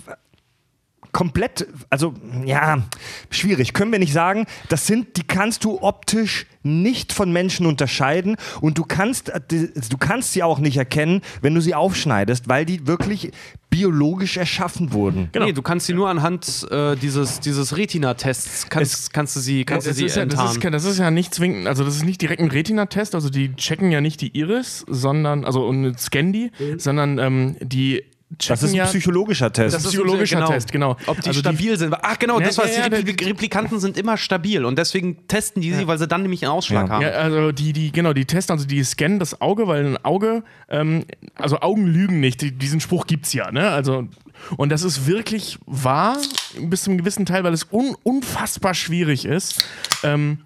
komplett, 1.18 1.66
also 1.90 2.14
ja, 2.46 2.84
schwierig, 3.32 3.74
können 3.74 3.92
wir 3.92 3.98
nicht 3.98 4.14
sagen. 4.14 4.46
Das 4.70 4.86
sind, 4.86 5.18
die 5.18 5.24
kannst 5.24 5.64
du 5.64 5.82
optisch 5.82 6.46
nicht 6.62 7.12
von 7.12 7.34
Menschen 7.34 7.66
unterscheiden 7.66 8.36
und 8.62 8.78
du 8.78 8.84
kannst, 8.84 9.30
äh, 9.30 9.40
du 9.42 9.98
kannst 9.98 10.34
sie 10.34 10.44
auch 10.44 10.60
nicht 10.60 10.78
erkennen, 10.78 11.22
wenn 11.42 11.56
du 11.56 11.62
sie 11.62 11.74
aufschneidest, 11.74 12.48
weil 12.50 12.66
die 12.66 12.86
wirklich 12.86 13.32
biologisch 13.72 14.38
erschaffen 14.38 14.94
wurden. 14.94 15.30
Genau. 15.32 15.48
Nee, 15.48 15.54
du 15.54 15.64
kannst 15.64 15.88
sie 15.88 15.96
nur 15.96 16.08
anhand 16.08 16.68
äh, 16.70 16.96
dieses, 16.96 17.40
dieses 17.40 17.76
Retina-Tests, 17.76 18.70
kannst, 18.70 19.12
kannst 19.12 19.36
du 19.36 19.40
sie, 19.40 19.66
kannst 19.66 19.88
du 19.88 19.90
Das 19.90 19.98
sie 19.98 20.06
ist, 20.06 20.18
ja, 20.18 20.26
das, 20.26 20.52
ist, 20.52 20.64
das 20.64 20.86
ist 20.86 21.00
ja 21.00 21.10
nicht 21.10 21.34
zwingend, 21.34 21.66
also 21.66 21.84
das 21.84 21.96
ist 21.96 22.06
nicht 22.06 22.22
direkt 22.22 22.44
ein 22.44 22.52
Retina-Test, 22.52 23.16
also 23.16 23.32
die 23.32 23.56
checken 23.56 23.90
ja 23.90 24.02
nicht 24.02 24.22
die 24.22 24.38
Iris, 24.38 24.86
sondern, 24.88 25.46
also 25.46 25.66
und 25.66 26.00
scannen 26.00 26.32
die, 26.32 26.52
sondern 26.78 27.18
ähm, 27.18 27.56
die 27.60 28.04
Das 28.30 28.62
ist 28.62 28.72
ein 28.72 28.76
ja. 28.76 28.86
psychologischer 28.86 29.54
Test. 29.54 29.74
Das 29.74 29.84
ist 29.86 29.90
psychologischer 29.92 30.46
Test, 30.46 30.72
genau. 30.74 30.98
Ob 31.08 31.22
die 31.22 31.30
Also 31.30 31.40
die- 31.42 31.48
stabil 31.48 31.78
sind. 31.78 31.96
Ach 32.02 32.20
genau, 32.20 32.40
Ja, 32.42 32.48
das 32.48 32.58
war 32.58 32.68
ja, 32.70 32.82
ja, 32.82 32.90
die 32.90 33.16
die- 33.16 33.24
Replikanten 33.26 33.80
sind 33.80 33.98
immer 33.98 34.18
stabil 34.18 34.66
und 34.66 34.78
deswegen 34.78 35.26
testen 35.30 35.62
die 35.62 35.74
sie, 35.74 35.88
weil 35.88 35.98
sie 35.98 36.08
dann 36.10 36.24
nämlich 36.24 36.44
einen 36.44 36.52
Ausschlag 36.52 36.88
Ja. 36.88 36.94
haben. 36.96 37.02
Ja, 37.04 37.10
also 37.12 37.54
die, 37.54 37.72
die, 37.72 37.92
genau, 37.94 38.12
die 38.12 38.26
testen, 38.26 38.54
also 38.54 38.68
die 38.68 38.84
scannen 38.84 39.20
das 39.20 39.40
Auge, 39.40 39.68
weil 39.68 39.86
ein 39.86 40.06
Auge, 40.06 40.44
ähm, 40.70 41.06
also 41.36 41.62
Augen 41.62 41.88
lügen 41.88 42.20
nicht, 42.20 42.42
die, 42.42 42.52
diesen 42.52 42.82
Spruch 42.82 43.08
gibt's 43.08 43.32
ja, 43.32 43.50
ne? 43.52 43.70
Also, 43.70 44.08
und 44.58 44.70
das 44.74 44.84
ist 44.84 45.08
wirklich 45.08 45.58
wahr, 45.66 46.18
bis 46.60 46.84
zu 46.84 46.90
einem 46.92 46.98
gewissen 47.00 47.26
Teil, 47.26 47.46
weil 47.46 47.54
es 47.54 47.66
un, 47.72 47.96
unfassbar 48.04 48.74
schwierig 48.74 49.24
ist, 49.24 49.64
ähm, 50.04 50.40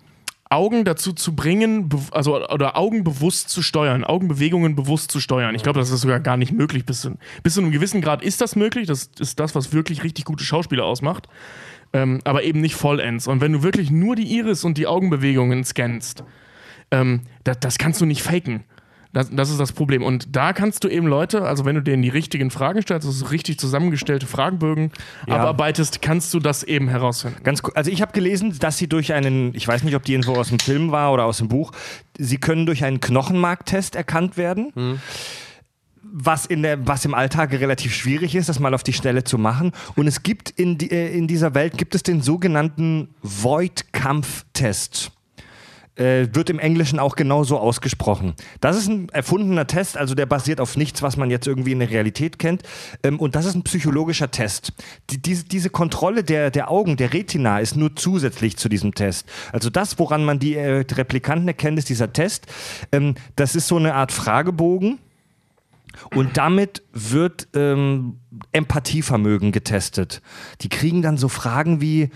Augen 0.52 0.84
dazu 0.84 1.14
zu 1.14 1.36
bringen, 1.36 1.90
also 2.12 2.46
oder 2.50 2.78
Augen 2.78 3.04
bewusst 3.04 3.50
zu 3.50 3.62
steuern, 3.62 4.04
Augenbewegungen 4.04 4.76
bewusst 4.76 5.12
zu 5.12 5.20
steuern. 5.20 5.56
Ich 5.56 5.64
glaube, 5.64 5.80
das 5.80 5.92
ist 5.92 6.02
sogar 6.02 6.20
gar 6.20 6.38
nicht 6.38 6.52
möglich. 6.52 6.86
Bis 6.86 7.02
zu, 7.02 7.18
bis 7.42 7.54
zu 7.54 7.62
einem 7.62 7.72
gewissen 7.72 8.02
Grad 8.02 8.22
ist 8.22 8.42
das 8.42 8.56
möglich. 8.56 8.88
Das 8.88 9.10
ist 9.20 9.40
das, 9.40 9.56
was 9.56 9.74
wirklich 9.74 10.04
richtig 10.04 10.26
gute 10.26 10.44
Schauspieler 10.44 10.86
ausmacht. 10.86 11.28
Ähm, 11.94 12.20
aber 12.24 12.44
eben 12.44 12.62
nicht 12.62 12.76
vollends. 12.76 13.28
Und 13.28 13.42
wenn 13.42 13.52
du 13.54 13.64
wirklich 13.64 13.92
nur 13.92 14.16
die 14.16 14.36
Iris 14.36 14.64
und 14.64 14.78
die 14.78 14.88
Augenbewegungen 14.88 15.64
scannst, 15.64 16.24
ähm, 16.92 17.22
das, 17.44 17.60
das 17.60 17.78
kannst 17.78 18.02
du 18.02 18.06
nicht 18.06 18.22
faken. 18.22 18.64
Das, 19.14 19.30
das 19.30 19.50
ist 19.50 19.60
das 19.60 19.74
Problem. 19.74 20.04
Und 20.04 20.36
da 20.36 20.54
kannst 20.54 20.84
du 20.86 20.88
eben 20.88 21.06
Leute, 21.06 21.42
also 21.42 21.66
wenn 21.66 21.76
du 21.76 21.82
denen 21.82 22.02
die 22.02 22.10
richtigen 22.10 22.50
Fragen 22.50 22.82
stellst, 22.82 23.06
also 23.06 23.26
richtig 23.26 23.60
zusammengestellte 23.60 24.26
Fragenbögen 24.26 24.92
Ja. 25.28 25.36
abarbeitest, 25.36 26.02
kannst 26.02 26.34
du 26.34 26.40
das 26.40 26.64
eben 26.64 26.88
herausfinden. 26.88 27.44
Ganz 27.44 27.62
cool. 27.64 27.72
Also 27.76 27.92
ich 27.92 28.02
habe 28.02 28.14
gelesen, 28.14 28.58
dass 28.60 28.78
sie 28.78 28.88
durch 28.88 29.12
einen, 29.14 29.54
ich 29.54 29.68
weiß 29.68 29.84
nicht, 29.84 29.96
ob 29.96 30.04
die 30.04 30.14
Info 30.14 30.34
aus 30.34 30.48
dem 30.50 30.60
Film 30.60 30.92
war 30.92 31.12
oder 31.12 31.26
aus 31.26 31.40
dem 31.40 31.50
Buch, 31.50 31.72
sie 32.18 32.38
können 32.38 32.66
durch 32.66 32.86
einen 32.86 33.02
Knochenmarktest 33.02 33.96
erkannt 33.96 34.38
werden. 34.38 35.00
Was, 36.14 36.46
in 36.46 36.62
der, 36.64 36.88
was 36.88 37.06
im 37.06 37.14
Alltag 37.14 37.52
relativ 37.52 37.94
schwierig 37.94 38.34
ist, 38.36 38.50
das 38.50 38.60
mal 38.60 38.74
auf 38.74 38.84
die 38.84 38.92
Stelle 38.94 39.24
zu 39.24 39.38
machen. 39.38 39.72
Und 39.96 40.08
es 40.08 40.24
gibt 40.24 40.50
in, 40.50 40.78
die, 40.78 40.90
äh, 40.92 41.16
in 41.16 41.28
dieser 41.28 41.54
Welt 41.54 41.78
gibt 41.78 41.96
es 41.96 42.04
den 42.04 42.22
sogenannten 42.22 43.10
Void-Kampf-Test. 43.22 45.12
Äh, 45.98 46.30
wird 46.34 46.50
im 46.50 46.58
Englischen 46.58 47.00
auch 47.00 47.18
genauso 47.18 47.60
ausgesprochen. 47.60 48.34
Das 48.62 48.78
ist 48.78 48.88
ein 48.88 49.10
erfundener 49.10 49.68
Test, 49.68 49.98
also 49.98 50.16
der 50.16 50.26
basiert 50.26 50.62
auf 50.62 50.78
nichts, 50.78 51.02
was 51.02 51.18
man 51.18 51.30
jetzt 51.30 51.48
irgendwie 51.48 51.74
in 51.74 51.80
der 51.80 51.90
Realität 51.90 52.40
kennt. 52.40 52.64
Ähm, 53.04 53.20
und 53.20 53.36
das 53.36 53.46
ist 53.46 53.56
ein 53.56 53.64
psychologischer 53.64 54.32
Test. 54.32 54.72
Die, 55.10 55.22
diese, 55.22 55.44
diese 55.44 55.70
Kontrolle 55.70 56.24
der, 56.24 56.50
der 56.50 56.72
Augen, 56.72 56.96
der 56.96 57.14
Retina, 57.14 57.60
ist 57.60 57.76
nur 57.76 57.94
zusätzlich 57.94 58.56
zu 58.56 58.70
diesem 58.70 58.96
Test. 58.96 59.28
Also 59.52 59.70
das, 59.70 60.00
woran 60.00 60.24
man 60.24 60.40
die 60.40 60.56
äh, 60.56 60.86
Replikanten 60.90 61.50
erkennt, 61.50 61.78
ist 61.78 61.90
dieser 61.90 62.14
Test. 62.14 62.48
Ähm, 62.94 63.16
das 63.36 63.54
ist 63.54 63.68
so 63.68 63.76
eine 63.76 63.94
Art 63.94 64.14
Fragebogen. 64.14 64.98
Und 66.16 66.38
damit 66.38 66.84
wird 66.94 67.50
ähm, 67.54 68.18
Empathievermögen 68.54 69.52
getestet. 69.52 70.22
Die 70.62 70.70
kriegen 70.70 71.02
dann 71.02 71.18
so 71.18 71.28
Fragen 71.28 71.82
wie, 71.82 72.12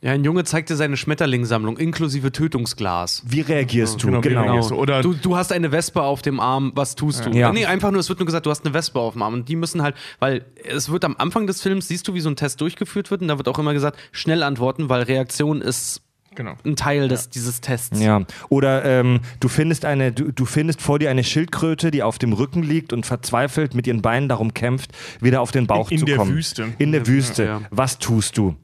Ja, 0.00 0.12
ein 0.12 0.22
Junge 0.22 0.44
zeigt 0.44 0.70
dir 0.70 0.76
seine 0.76 0.96
Schmetterlingssammlung 0.96 1.76
inklusive 1.76 2.30
Tötungsglas. 2.30 3.22
Wie 3.26 3.40
reagierst 3.40 4.00
du? 4.00 4.06
genau, 4.06 4.20
Genau. 4.20 4.42
reagierst 4.42 4.70
du? 4.70 4.74
Oder 4.76 5.02
Du, 5.02 5.12
du 5.12 5.36
hast 5.36 5.50
eine 5.52 5.72
Wespe 5.72 6.02
auf 6.02 6.22
dem 6.22 6.38
Arm, 6.38 6.70
was 6.76 6.94
tust 6.94 7.26
du? 7.26 7.30
Ja. 7.30 7.52
Nee, 7.52 7.66
einfach 7.66 7.90
nur, 7.90 7.98
es 8.00 8.08
wird 8.08 8.20
nur 8.20 8.26
gesagt, 8.26 8.46
du 8.46 8.50
hast 8.50 8.64
eine 8.64 8.74
Wespe 8.74 9.00
auf 9.00 9.14
dem 9.14 9.22
Arm. 9.22 9.34
Und 9.34 9.48
die 9.48 9.56
müssen 9.56 9.82
halt, 9.82 9.96
weil 10.20 10.44
es 10.64 10.88
wird 10.90 11.04
am 11.04 11.16
Anfang 11.18 11.48
des 11.48 11.62
Films, 11.62 11.88
siehst 11.88 12.06
du, 12.06 12.14
wie 12.14 12.20
so 12.20 12.30
ein 12.30 12.36
Test 12.36 12.60
durchgeführt 12.60 13.10
wird 13.10 13.22
und 13.22 13.28
da 13.28 13.38
wird 13.38 13.48
auch 13.48 13.58
immer 13.58 13.72
gesagt, 13.74 13.98
schnell 14.12 14.44
antworten, 14.44 14.88
weil 14.88 15.02
Reaktion 15.02 15.60
ist 15.62 16.00
genau. 16.36 16.54
ein 16.64 16.76
Teil 16.76 17.08
des, 17.08 17.28
dieses 17.30 17.60
Tests. 17.60 18.00
Ja. 18.00 18.22
Oder 18.50 18.84
ähm, 18.84 19.18
du 19.40 19.48
findest 19.48 19.84
eine, 19.84 20.12
du, 20.12 20.30
du 20.30 20.44
findest 20.44 20.80
vor 20.80 21.00
dir 21.00 21.10
eine 21.10 21.24
Schildkröte, 21.24 21.90
die 21.90 22.04
auf 22.04 22.18
dem 22.18 22.32
Rücken 22.32 22.62
liegt 22.62 22.92
und 22.92 23.04
verzweifelt 23.04 23.74
mit 23.74 23.88
ihren 23.88 24.00
Beinen 24.00 24.28
darum 24.28 24.54
kämpft, 24.54 24.92
wieder 25.20 25.40
auf 25.40 25.50
den 25.50 25.66
Bauch 25.66 25.90
In- 25.90 25.94
in 25.94 25.98
zu 25.98 26.04
der 26.06 26.16
kommen. 26.18 26.34
Wüste. 26.36 26.68
In 26.78 26.92
der 26.92 27.04
Wüste. 27.08 27.44
ja. 27.44 27.60
Was 27.72 27.98
tust 27.98 28.38
du? 28.38 28.54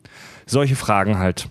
Solche 0.46 0.76
Fragen 0.76 1.18
halt. 1.18 1.48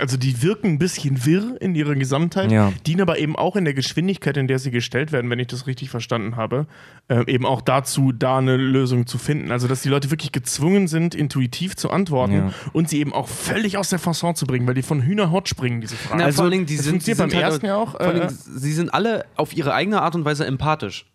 Also 0.00 0.16
die 0.16 0.42
wirken 0.42 0.68
ein 0.68 0.78
bisschen 0.78 1.26
wirr 1.26 1.60
in 1.60 1.74
ihrer 1.74 1.94
Gesamtheit, 1.96 2.50
Ja. 2.52 2.72
dienen 2.86 3.02
aber 3.02 3.18
eben 3.18 3.36
auch 3.36 3.56
in 3.56 3.64
der 3.64 3.74
Geschwindigkeit, 3.74 4.36
in 4.36 4.46
der 4.46 4.58
sie 4.60 4.70
gestellt 4.70 5.10
werden, 5.12 5.28
wenn 5.28 5.40
ich 5.40 5.48
das 5.48 5.66
richtig 5.66 5.90
verstanden 5.90 6.36
habe, 6.36 6.66
äh, 7.08 7.24
eben 7.30 7.44
auch 7.44 7.60
dazu, 7.60 8.12
da 8.12 8.38
eine 8.38 8.56
Lösung 8.56 9.06
zu 9.06 9.18
finden. 9.18 9.50
Also 9.50 9.66
dass 9.68 9.82
die 9.82 9.88
Leute 9.90 10.10
wirklich 10.10 10.30
gezwungen 10.32 10.86
sind, 10.88 11.14
intuitiv 11.14 11.74
zu 11.76 11.90
antworten 11.90 12.32
Ja. 12.32 12.52
und 12.72 12.88
sie 12.88 13.00
eben 13.00 13.12
auch 13.12 13.28
völlig 13.28 13.76
aus 13.76 13.90
der 13.90 13.98
Fasson 13.98 14.34
zu 14.36 14.46
bringen, 14.46 14.66
weil 14.66 14.74
die 14.74 14.82
von 14.82 15.02
Hühnerhort 15.02 15.48
springen, 15.48 15.80
diese 15.80 15.96
Fragen. 15.96 16.20
Na, 16.20 16.24
Also, 16.26 16.36
vor 16.36 16.44
allen 16.44 16.52
Dingen, 16.52 16.66
die 16.66 16.76
das 16.76 16.84
sind, 16.84 17.02
funktioniert 17.02 17.18
sind 17.18 17.28
beim 17.30 17.42
halt, 17.42 17.52
ersten 17.52 17.66
ja 17.66 17.76
auch, 17.76 18.00
äh, 18.00 18.14
Dingen, 18.14 18.28
sie 18.30 18.72
sind 18.72 18.94
alle 18.94 19.26
auf 19.36 19.54
ihre 19.54 19.74
eigene 19.74 20.00
Art 20.00 20.14
und 20.14 20.24
Weise 20.24 20.46
empathisch. 20.46 21.06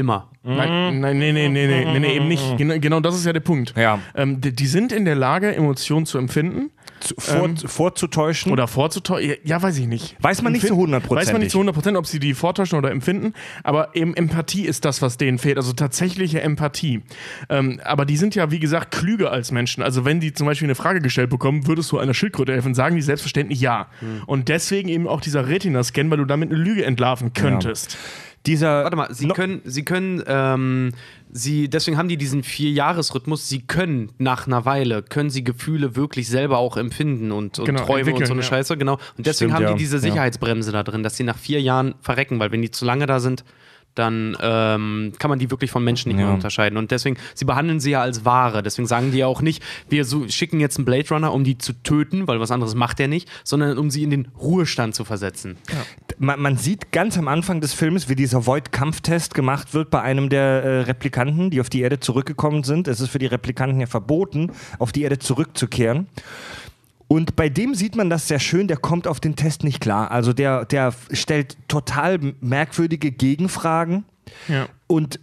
Immer. 0.00 0.30
Nein, 0.42 1.00
nein, 1.00 1.18
nee, 1.18 1.32
nee, 1.32 1.48
nee, 1.50 1.66
nee, 1.66 1.84
nee, 1.84 1.98
nee, 1.98 2.16
eben 2.16 2.26
nicht. 2.28 2.56
Genau, 2.56 2.78
genau 2.78 3.00
das 3.00 3.14
ist 3.14 3.26
ja 3.26 3.34
der 3.34 3.40
Punkt. 3.40 3.74
Ja. 3.76 3.98
Ähm, 4.14 4.40
die, 4.40 4.52
die 4.54 4.66
sind 4.66 4.90
in 4.90 5.04
der 5.04 5.14
Lage, 5.14 5.54
Emotionen 5.54 6.06
zu 6.06 6.16
empfinden 6.16 6.70
Zu, 7.00 7.14
vor, 7.18 7.44
Ähm, 7.44 7.56
vorzutäuschen. 7.58 8.50
oder 8.50 8.66
vorzutäuschen. 8.66 9.28
Ja, 9.28 9.36
ja, 9.44 9.62
weiß 9.62 9.76
ich 9.76 9.86
nicht. 9.86 10.16
Weiß 10.22 10.40
man 10.40 10.52
nicht 10.52 10.66
zu 10.66 10.72
Empfinden- 10.72 10.94
100%. 10.94 11.14
Weiß 11.14 11.32
man 11.32 11.42
nicht 11.42 11.50
zu 11.50 11.58
100%, 11.60 11.98
ob 11.98 12.06
sie 12.06 12.20
die 12.20 12.32
vortäuschen 12.32 12.78
oder 12.78 12.90
empfinden, 12.90 13.34
aber 13.64 13.94
eben 13.94 14.14
Empathie 14.14 14.62
ist 14.64 14.86
das, 14.86 15.02
was 15.02 15.18
denen 15.18 15.36
fehlt, 15.36 15.58
also 15.58 15.74
tatsächliche 15.74 16.40
Empathie. 16.40 17.02
Ähm, 17.50 17.78
aber 17.84 18.06
die 18.06 18.16
sind 18.16 18.34
ja, 18.34 18.50
wie 18.50 18.60
gesagt, 18.60 18.92
klüger 18.92 19.30
als 19.30 19.52
Menschen. 19.52 19.82
Also 19.82 20.06
wenn 20.06 20.20
die 20.20 20.32
zum 20.32 20.46
Beispiel 20.46 20.66
eine 20.66 20.74
Frage 20.74 21.02
gestellt 21.02 21.28
bekommen, 21.28 21.66
würdest 21.66 21.92
du 21.92 21.98
einer 21.98 22.14
Schildkröte 22.14 22.52
helfen, 22.52 22.74
sagen 22.74 22.96
die 22.96 23.02
selbstverständlich 23.02 23.60
ja. 23.60 23.88
Hm. 23.98 24.22
Und 24.24 24.48
deswegen 24.48 24.88
eben 24.88 25.06
auch 25.06 25.20
dieser 25.20 25.48
Retina-Scan, 25.48 26.10
weil 26.10 26.16
du 26.16 26.24
damit 26.24 26.50
eine 26.50 26.58
Lüge 26.58 26.82
entlarven 26.86 27.34
könntest. 27.34 27.98
Dieser, 28.46 28.84
Warte 28.84 28.96
mal, 28.96 29.12
sie 29.14 29.26
No- 29.26 29.34
können, 29.34 29.60
sie 29.64 29.84
können, 29.84 30.22
ähm, 30.26 30.92
sie, 31.30 31.68
deswegen 31.68 31.98
haben 31.98 32.08
die 32.08 32.16
diesen 32.16 32.42
Vier-Jahres-Rhythmus, 32.42 33.48
sie 33.50 33.60
können 33.60 34.12
nach 34.16 34.46
einer 34.46 34.64
Weile, 34.64 35.02
können 35.02 35.28
sie 35.28 35.44
Gefühle 35.44 35.94
wirklich 35.94 36.26
selber 36.28 36.56
auch 36.56 36.78
empfinden 36.78 37.32
und, 37.32 37.58
und 37.58 37.66
Genau, 37.66 37.84
Träume 37.84 38.14
und 38.14 38.26
so 38.26 38.32
eine 38.32 38.40
ja. 38.40 38.48
Scheiße, 38.48 38.78
genau. 38.78 38.94
Und 39.18 39.26
deswegen 39.26 39.50
Stimmt, 39.50 39.52
haben 39.54 39.62
ja. 39.64 39.72
die 39.74 39.78
diese. 39.78 39.98
Sicherheitsbremse 39.98 40.72
da 40.72 40.82
drin, 40.82 41.02
dass 41.02 41.18
sie 41.18 41.24
nach 41.24 41.36
vier 41.36 41.60
Jahren 41.60 41.94
verrecken, 42.00 42.38
weil 42.40 42.50
wenn 42.50 42.62
die 42.62 42.70
zu 42.70 42.86
lange 42.86 43.04
da 43.04 43.20
sind, 43.20 43.44
dann 43.94 44.36
ähm, 44.40 45.12
kann 45.18 45.28
man 45.28 45.38
die 45.38 45.50
wirklich 45.50 45.70
von 45.70 45.82
Menschen 45.84 46.08
nicht 46.10 46.18
Ja. 46.18 46.26
mehr 46.26 46.34
unterscheiden. 46.34 46.76
Und 46.78 46.90
deswegen, 46.90 47.16
sie 47.34 47.44
behandeln 47.44 47.80
sie 47.80 47.90
ja 47.92 48.00
als 48.02 48.24
Ware. 48.24 48.62
Deswegen 48.62 48.86
sagen 48.86 49.10
die 49.12 49.18
ja 49.18 49.26
auch 49.26 49.42
nicht, 49.42 49.62
wir 49.88 50.04
so, 50.04 50.28
schicken 50.28 50.60
jetzt 50.60 50.78
einen 50.78 50.84
Blade 50.84 51.08
Runner, 51.10 51.32
um 51.32 51.44
die 51.44 51.58
zu 51.58 51.72
töten, 51.72 52.26
weil 52.28 52.40
was 52.40 52.50
anderes 52.50 52.74
macht 52.74 53.00
er 53.00 53.08
nicht, 53.08 53.28
sondern 53.44 53.78
um 53.78 53.90
sie 53.90 54.02
in 54.02 54.10
den 54.10 54.28
Ruhestand 54.40 54.94
zu 54.94 55.04
versetzen. 55.04 55.56
man, 56.18 56.40
man 56.40 56.56
sieht 56.56 56.92
ganz 56.92 57.18
am 57.18 57.28
Anfang 57.28 57.60
des 57.60 57.72
Films, 57.74 58.08
wie 58.08 58.14
dieser 58.14 58.46
Void-Kampftest 58.46 59.34
gemacht 59.34 59.74
wird 59.74 59.90
bei 59.90 60.00
einem 60.02 60.28
der 60.28 60.42
äh, 60.62 60.80
Replikanten, 60.82 61.50
die 61.50 61.60
auf 61.60 61.70
die 61.70 61.80
Erde 61.80 62.00
zurückgekommen 62.00 62.62
sind. 62.62 62.88
Es 62.88 63.00
ist 63.00 63.10
für 63.10 63.18
die 63.18 63.26
Replikanten 63.26 63.80
ja 63.80 63.86
verboten, 63.86 64.52
auf 64.78 64.92
die 64.92 65.02
Erde 65.02 65.18
zurückzukehren. 65.18 66.06
Und 67.12 67.34
bei 67.34 67.48
dem 67.48 67.74
sieht 67.74 67.96
man 67.96 68.08
das 68.08 68.28
sehr 68.28 68.38
schön, 68.38 68.68
der 68.68 68.76
kommt 68.76 69.08
auf 69.08 69.18
den 69.18 69.34
Test 69.34 69.64
nicht 69.64 69.80
klar. 69.80 70.12
Also 70.12 70.32
der, 70.32 70.64
der 70.64 70.94
stellt 71.10 71.56
total 71.66 72.20
merkwürdige 72.40 73.10
Gegenfragen 73.10 74.04
Ja. 74.46 74.68
und 74.86 75.18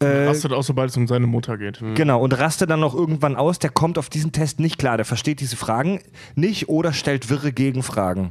äh, 0.00 0.26
Rastet 0.26 0.52
auch, 0.52 0.62
sobald 0.62 0.90
es 0.90 0.96
um 0.98 1.08
seine 1.08 1.26
Mutter 1.26 1.56
geht. 1.56 1.82
Genau, 1.94 2.20
und 2.22 2.38
rastet 2.38 2.68
dann 2.68 2.80
noch 2.80 2.94
irgendwann 2.94 3.34
aus, 3.34 3.58
der 3.58 3.70
kommt 3.70 3.96
auf 3.96 4.10
diesen 4.10 4.30
Test 4.30 4.60
nicht 4.60 4.78
klar, 4.78 4.98
der 4.98 5.06
versteht 5.06 5.40
diese 5.40 5.56
Fragen 5.56 6.00
nicht 6.36 6.68
oder 6.68 6.92
stellt 6.92 7.30
wirre 7.30 7.50
Gegenfragen. 7.50 8.30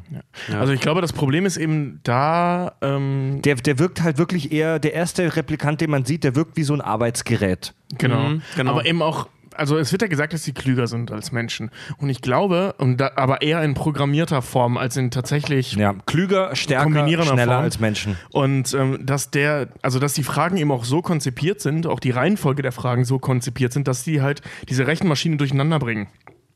Also 0.54 0.72
ich 0.74 0.80
glaube, 0.80 1.02
das 1.02 1.14
Problem 1.14 1.46
ist 1.48 1.58
eben 1.58 2.00
da, 2.04 2.74
ähm, 2.82 3.42
Der, 3.44 3.56
der 3.56 3.80
wirkt 3.80 4.04
halt 4.04 4.20
wirklich 4.20 4.52
eher, 4.52 4.78
der 4.78 4.94
erste 4.94 5.36
Replikant, 5.36 5.82
den 5.82 5.90
man 5.90 6.06
sieht, 6.06 6.24
der 6.24 6.36
wirkt 6.36 6.56
wie 6.56 6.64
so 6.64 6.74
ein 6.76 6.82
Arbeitsgerät. 6.82 7.74
Genau. 7.98 8.30
Mhm, 8.30 8.42
genau. 8.56 8.72
Aber 8.72 8.86
eben 8.86 9.02
auch, 9.02 9.28
also 9.58 9.78
es 9.78 9.91
wird 9.91 10.01
ja 10.01 10.08
gesagt, 10.08 10.34
dass 10.34 10.43
sie 10.43 10.53
klüger 10.53 10.88
sind 10.88 11.12
als 11.12 11.32
Menschen. 11.32 11.72
Und 11.97 12.10
ich 12.10 12.22
glaube, 12.22 12.76
und 12.78 12.97
da, 12.97 13.12
aber 13.16 13.41
eher 13.41 13.62
in 13.64 13.74
programmierter 13.74 14.41
Form 14.41 14.78
als 14.78 14.97
in 14.97 15.12
tatsächlich. 15.12 15.74
Ja, 15.74 15.95
klüger, 16.05 16.55
stärker, 16.55 17.08
schneller 17.08 17.26
Form. 17.26 17.64
als 17.64 17.80
Menschen. 17.80 18.18
Und 18.32 18.74
ähm, 18.74 18.99
dass 19.05 19.32
der, 19.32 19.70
also 19.82 19.99
dass 19.99 20.14
die 20.14 20.24
Fragen 20.24 20.58
eben 20.58 20.72
auch 20.72 20.86
so 20.86 21.01
konzipiert 21.01 21.62
sind, 21.62 21.88
auch 21.88 21.99
die 21.99 22.12
Reihenfolge 22.12 22.62
der 22.62 22.72
Fragen 22.72 23.05
so 23.05 23.20
konzipiert 23.20 23.74
sind, 23.74 23.88
dass 23.88 24.03
die 24.03 24.22
halt 24.22 24.41
diese 24.70 24.88
Rechenmaschine 24.88 25.38
durcheinander 25.38 25.80
bringen. 25.80 26.08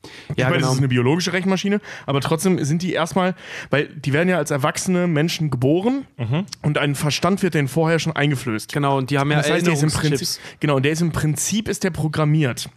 Ja, 0.03 0.11
ich 0.29 0.37
meine, 0.43 0.55
genau. 0.55 0.67
das 0.67 0.73
ist 0.73 0.79
eine 0.79 0.87
biologische 0.87 1.33
Rechenmaschine, 1.33 1.79
aber 2.05 2.21
trotzdem 2.21 2.63
sind 2.63 2.81
die 2.81 2.93
erstmal, 2.93 3.35
weil 3.69 3.87
die 3.87 4.13
werden 4.13 4.29
ja 4.29 4.37
als 4.37 4.49
erwachsene 4.51 5.07
Menschen 5.07 5.49
geboren 5.49 6.05
und 6.61 6.77
ein 6.77 6.95
Verstand 6.95 7.43
wird 7.43 7.53
denen 7.53 7.67
vorher 7.67 7.99
schon 7.99 8.15
eingeflößt. 8.15 8.73
Genau, 8.73 8.97
und 8.97 9.09
die 9.11 9.19
haben 9.19 9.29
ja 9.31 9.37
Das 9.37 9.49
heißt, 9.51 9.65
der 9.65 9.73
ist 9.73 9.83
im 9.83 9.89
Prinzip, 9.89 10.03
Erinnerungschips. 10.03 10.39
genau, 10.59 10.79
der 10.79 10.91
ist 10.91 11.01
im 11.01 11.11
Prinzip 11.11 11.67
ist 11.67 11.83
der 11.83 11.91
programmiert. 11.91 12.69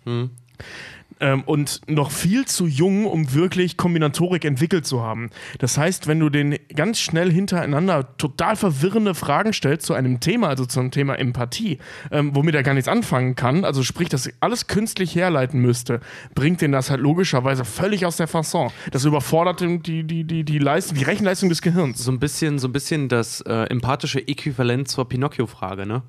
Ähm, 1.25 1.43
und 1.47 1.81
noch 1.89 2.11
viel 2.11 2.45
zu 2.45 2.67
jung, 2.67 3.07
um 3.07 3.33
wirklich 3.33 3.79
Kombinatorik 3.79 4.45
entwickelt 4.45 4.85
zu 4.85 5.03
haben. 5.03 5.31
Das 5.59 5.79
heißt, 5.79 6.07
wenn 6.07 6.21
du 6.21 6.29
den 6.29 6.59
ganz 6.77 7.01
schnell 7.01 7.33
hintereinander 7.33 8.19
total 8.19 8.57
verwirrende 8.57 9.15
Fragen 9.15 9.55
stellst 9.55 9.87
zu 9.87 9.95
einem 9.95 10.21
Thema, 10.21 10.49
also 10.49 10.67
zum 10.67 10.91
Thema 10.91 11.15
Empathie, 11.15 11.79
ähm, 12.11 12.37
womit 12.37 12.55
er 12.55 12.63
gar 12.63 12.75
nichts 12.75 12.89
anfangen 12.89 13.37
kann, 13.37 13.65
also 13.65 13.83
sprich, 13.83 14.11
dass 14.11 14.29
alles 14.41 14.67
künstlich 14.67 15.15
herleiten 15.15 15.61
müsste, 15.61 16.01
bringt 16.35 16.61
den 16.61 16.73
das 16.73 16.91
halt 16.91 17.01
logischerweise 17.01 17.65
völlig 17.65 18.05
aus 18.05 18.19
der 18.19 18.29
Fasson. 18.29 18.71
Das 18.91 19.07
überfordert 19.07 19.63
die, 19.63 20.03
die, 20.03 20.25
die, 20.25 20.45
die, 20.45 20.59
Leistung, 20.59 20.99
die 20.99 21.05
Rechenleistung 21.05 21.49
des 21.49 21.63
Gehirns. 21.63 22.05
So 22.05 22.13
ein 22.13 22.19
bisschen, 22.19 22.59
so 22.59 22.69
ein 22.69 22.73
bisschen 22.73 23.09
das 23.09 23.41
äh, 23.41 23.65
empathische 23.71 24.29
Äquivalent 24.29 24.89
zur 24.89 25.09
Pinocchio-Frage, 25.09 25.87
ne? 25.87 26.03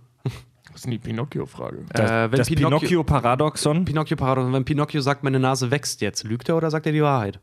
Das 0.75 0.83
ist 0.83 0.91
die 0.91 0.97
Pinocchio-Frage. 0.99 1.85
Das, 1.93 2.11
Äh, 2.11 2.31
wenn 2.31 2.37
das 2.37 2.49
Pinocchio- 2.49 2.79
Pinocchio-Paradoxon. 2.79 3.85
Pinocchio-Paradox. 3.85 4.51
Wenn 4.53 4.65
Pinocchio 4.65 4.99
sagt, 4.99 5.23
meine 5.23 5.39
Nase 5.39 5.71
wächst 5.71 6.01
jetzt, 6.01 6.25
lügt 6.25 6.49
er 6.49 6.57
oder 6.57 6.69
sagt 6.69 6.85
er 6.85 6.91
die 6.91 7.01
Wahrheit? 7.01 7.39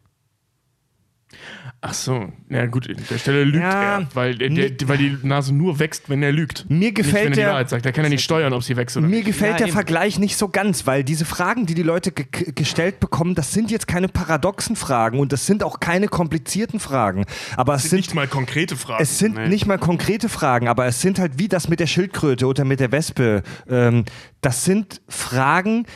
Ach 1.85 1.95
so, 1.95 2.29
na 2.49 2.67
gut, 2.67 2.89
an 2.89 2.95
der 3.11 3.19
Stelle 3.19 3.43
lügt 3.43 3.57
Ja, 3.57 3.99
er, 3.99 4.09
weil, 4.15 4.37
der, 4.37 4.51
der, 4.51 4.89
weil 4.89 4.99
die 4.99 5.19
Nase 5.25 5.53
nur 5.53 5.81
wächst, 5.81 6.09
wenn 6.09 6.23
er 6.23 6.31
lügt. 6.31 6.65
Mir 6.71 6.79
Nicht, 6.79 6.85
wenn 6.87 6.95
gefällt 6.95 7.25
er 7.31 7.45
die 7.45 7.51
Wahrheit 7.51 7.71
sagt. 7.71 7.85
Der 7.85 7.91
kann 7.91 8.05
ja 8.05 8.09
nicht 8.09 8.23
steuern, 8.23 8.53
ob 8.53 8.63
sie 8.63 8.77
wächst 8.77 8.97
oder 8.97 9.09
mir 9.09 9.17
nicht. 9.17 9.27
gefällt 9.27 9.55
Ja, 9.55 9.57
der 9.59 9.67
eben. 9.67 9.75
Vergleich 9.75 10.21
nicht 10.21 10.37
so 10.37 10.49
ganz, 10.49 10.87
weil 10.87 11.03
diese 11.03 11.25
Fragen, 11.25 11.67
die 11.67 11.75
die 11.75 11.83
Leute 11.83 12.13
ge 12.13 12.53
gestellt 12.55 13.01
bekommen, 13.01 13.35
das 13.35 13.53
sind 13.53 13.73
jetzt 13.73 13.89
keine 13.89 14.07
paradoxen 14.07 14.77
Fragen 14.77 15.19
und 15.19 15.33
das 15.33 15.45
sind 15.45 15.65
auch 15.65 15.81
keine 15.81 16.07
komplizierten 16.07 16.79
Fragen. 16.79 17.25
Aber 17.57 17.75
es 17.75 17.83
sind 17.83 17.91
sind 17.91 17.99
nicht 17.99 18.15
mal 18.15 18.29
konkrete 18.29 18.77
Fragen. 18.77 19.03
Es 19.03 19.19
sind 19.19 19.49
nicht 19.49 19.67
mal 19.67 19.79
konkrete 19.79 20.29
Fragen, 20.29 20.69
aber 20.69 20.87
es 20.87 21.01
sind 21.01 21.19
halt 21.19 21.41
wie 21.41 21.49
das 21.49 21.69
mit 21.69 21.81
der 21.81 21.89
Schildkröte 21.89 22.47
oder 22.47 22.65
mit 22.65 22.79
der 22.79 22.93
Wespe. 22.93 23.43
Ähm, 23.69 24.05
das 24.41 24.65
sind 24.65 25.01
Fragen, 25.09 25.87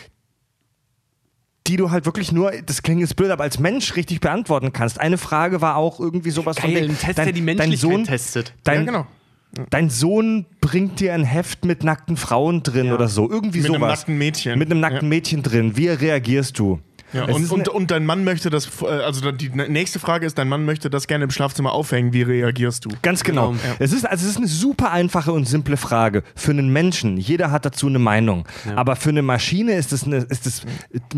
die 1.66 1.76
du 1.76 1.90
halt 1.90 2.06
wirklich 2.06 2.32
nur, 2.32 2.52
das 2.64 2.82
klingt 2.82 3.00
jetzt 3.00 3.16
blöd, 3.16 3.30
aber 3.30 3.44
als 3.44 3.58
Mensch 3.58 3.96
richtig 3.96 4.20
beantworten 4.20 4.72
kannst. 4.72 5.00
Eine 5.00 5.18
Frage 5.18 5.60
war 5.60 5.76
auch 5.76 6.00
irgendwie 6.00 6.30
sowas 6.30 6.58
von 6.58 6.70
Geil, 6.72 6.82
wegen, 6.82 6.92
ein 6.94 6.98
Test, 6.98 7.18
dein, 7.18 7.26
der 7.26 7.32
die 7.32 7.40
dein 7.40 7.56
Menschlichkeit 7.56 7.78
Sohn, 7.80 8.04
testet. 8.04 8.54
Dein, 8.64 8.80
ja, 8.80 8.84
genau. 8.84 9.06
dein 9.70 9.90
Sohn 9.90 10.46
bringt 10.60 11.00
dir 11.00 11.14
ein 11.14 11.24
Heft 11.24 11.64
mit 11.64 11.84
nackten 11.84 12.16
Frauen 12.16 12.62
drin 12.62 12.92
oder 12.92 13.08
so. 13.08 13.28
Irgendwie 13.30 13.60
Mit 13.60 13.70
einem 13.70 13.80
sowas. 13.80 13.98
nackten 14.00 14.18
Mädchen. 14.18 14.58
Mit 14.58 14.70
einem 14.70 14.80
nackten 14.80 15.08
Mädchen 15.08 15.42
drin. 15.42 15.76
Wie 15.76 15.88
reagierst 15.88 16.58
du? 16.58 16.80
Ja, 17.16 17.24
Es 17.28 17.36
und, 17.36 17.50
und, 17.50 17.68
und 17.68 17.90
dein 17.90 18.04
Mann 18.06 18.24
möchte 18.24 18.50
das, 18.50 18.68
äh, 18.82 18.86
also 18.86 19.32
die 19.32 19.48
nächste 19.50 19.98
Frage 19.98 20.26
ist, 20.26 20.38
dein 20.38 20.48
Mann 20.48 20.64
möchte 20.64 20.90
das 20.90 21.06
gerne 21.06 21.24
im 21.24 21.30
Schlafzimmer 21.30 21.72
aufhängen. 21.72 22.12
Wie 22.12 22.22
reagierst 22.22 22.84
du? 22.84 22.90
Ganz 23.02 23.22
genau. 23.24 23.50
Genau, 23.50 23.60
Es, 23.78 23.92
ist, 23.92 24.06
also 24.06 24.24
es 24.24 24.32
ist 24.32 24.36
eine 24.38 24.46
super 24.48 24.92
einfache 24.92 25.32
und 25.32 25.46
simple 25.46 25.76
Frage. 25.76 26.22
Für 26.34 26.50
einen 26.52 26.68
Menschen, 26.72 27.16
jeder 27.16 27.50
hat 27.50 27.64
dazu 27.64 27.86
eine 27.86 27.98
Meinung. 27.98 28.46
Aber 28.74 28.96
für 28.96 29.10
eine 29.10 29.22
Maschine 29.22 29.72
ist 29.74 29.92
es 29.92 30.04
eine, 30.04 30.16
ist 30.16 30.46
es, 30.46 30.62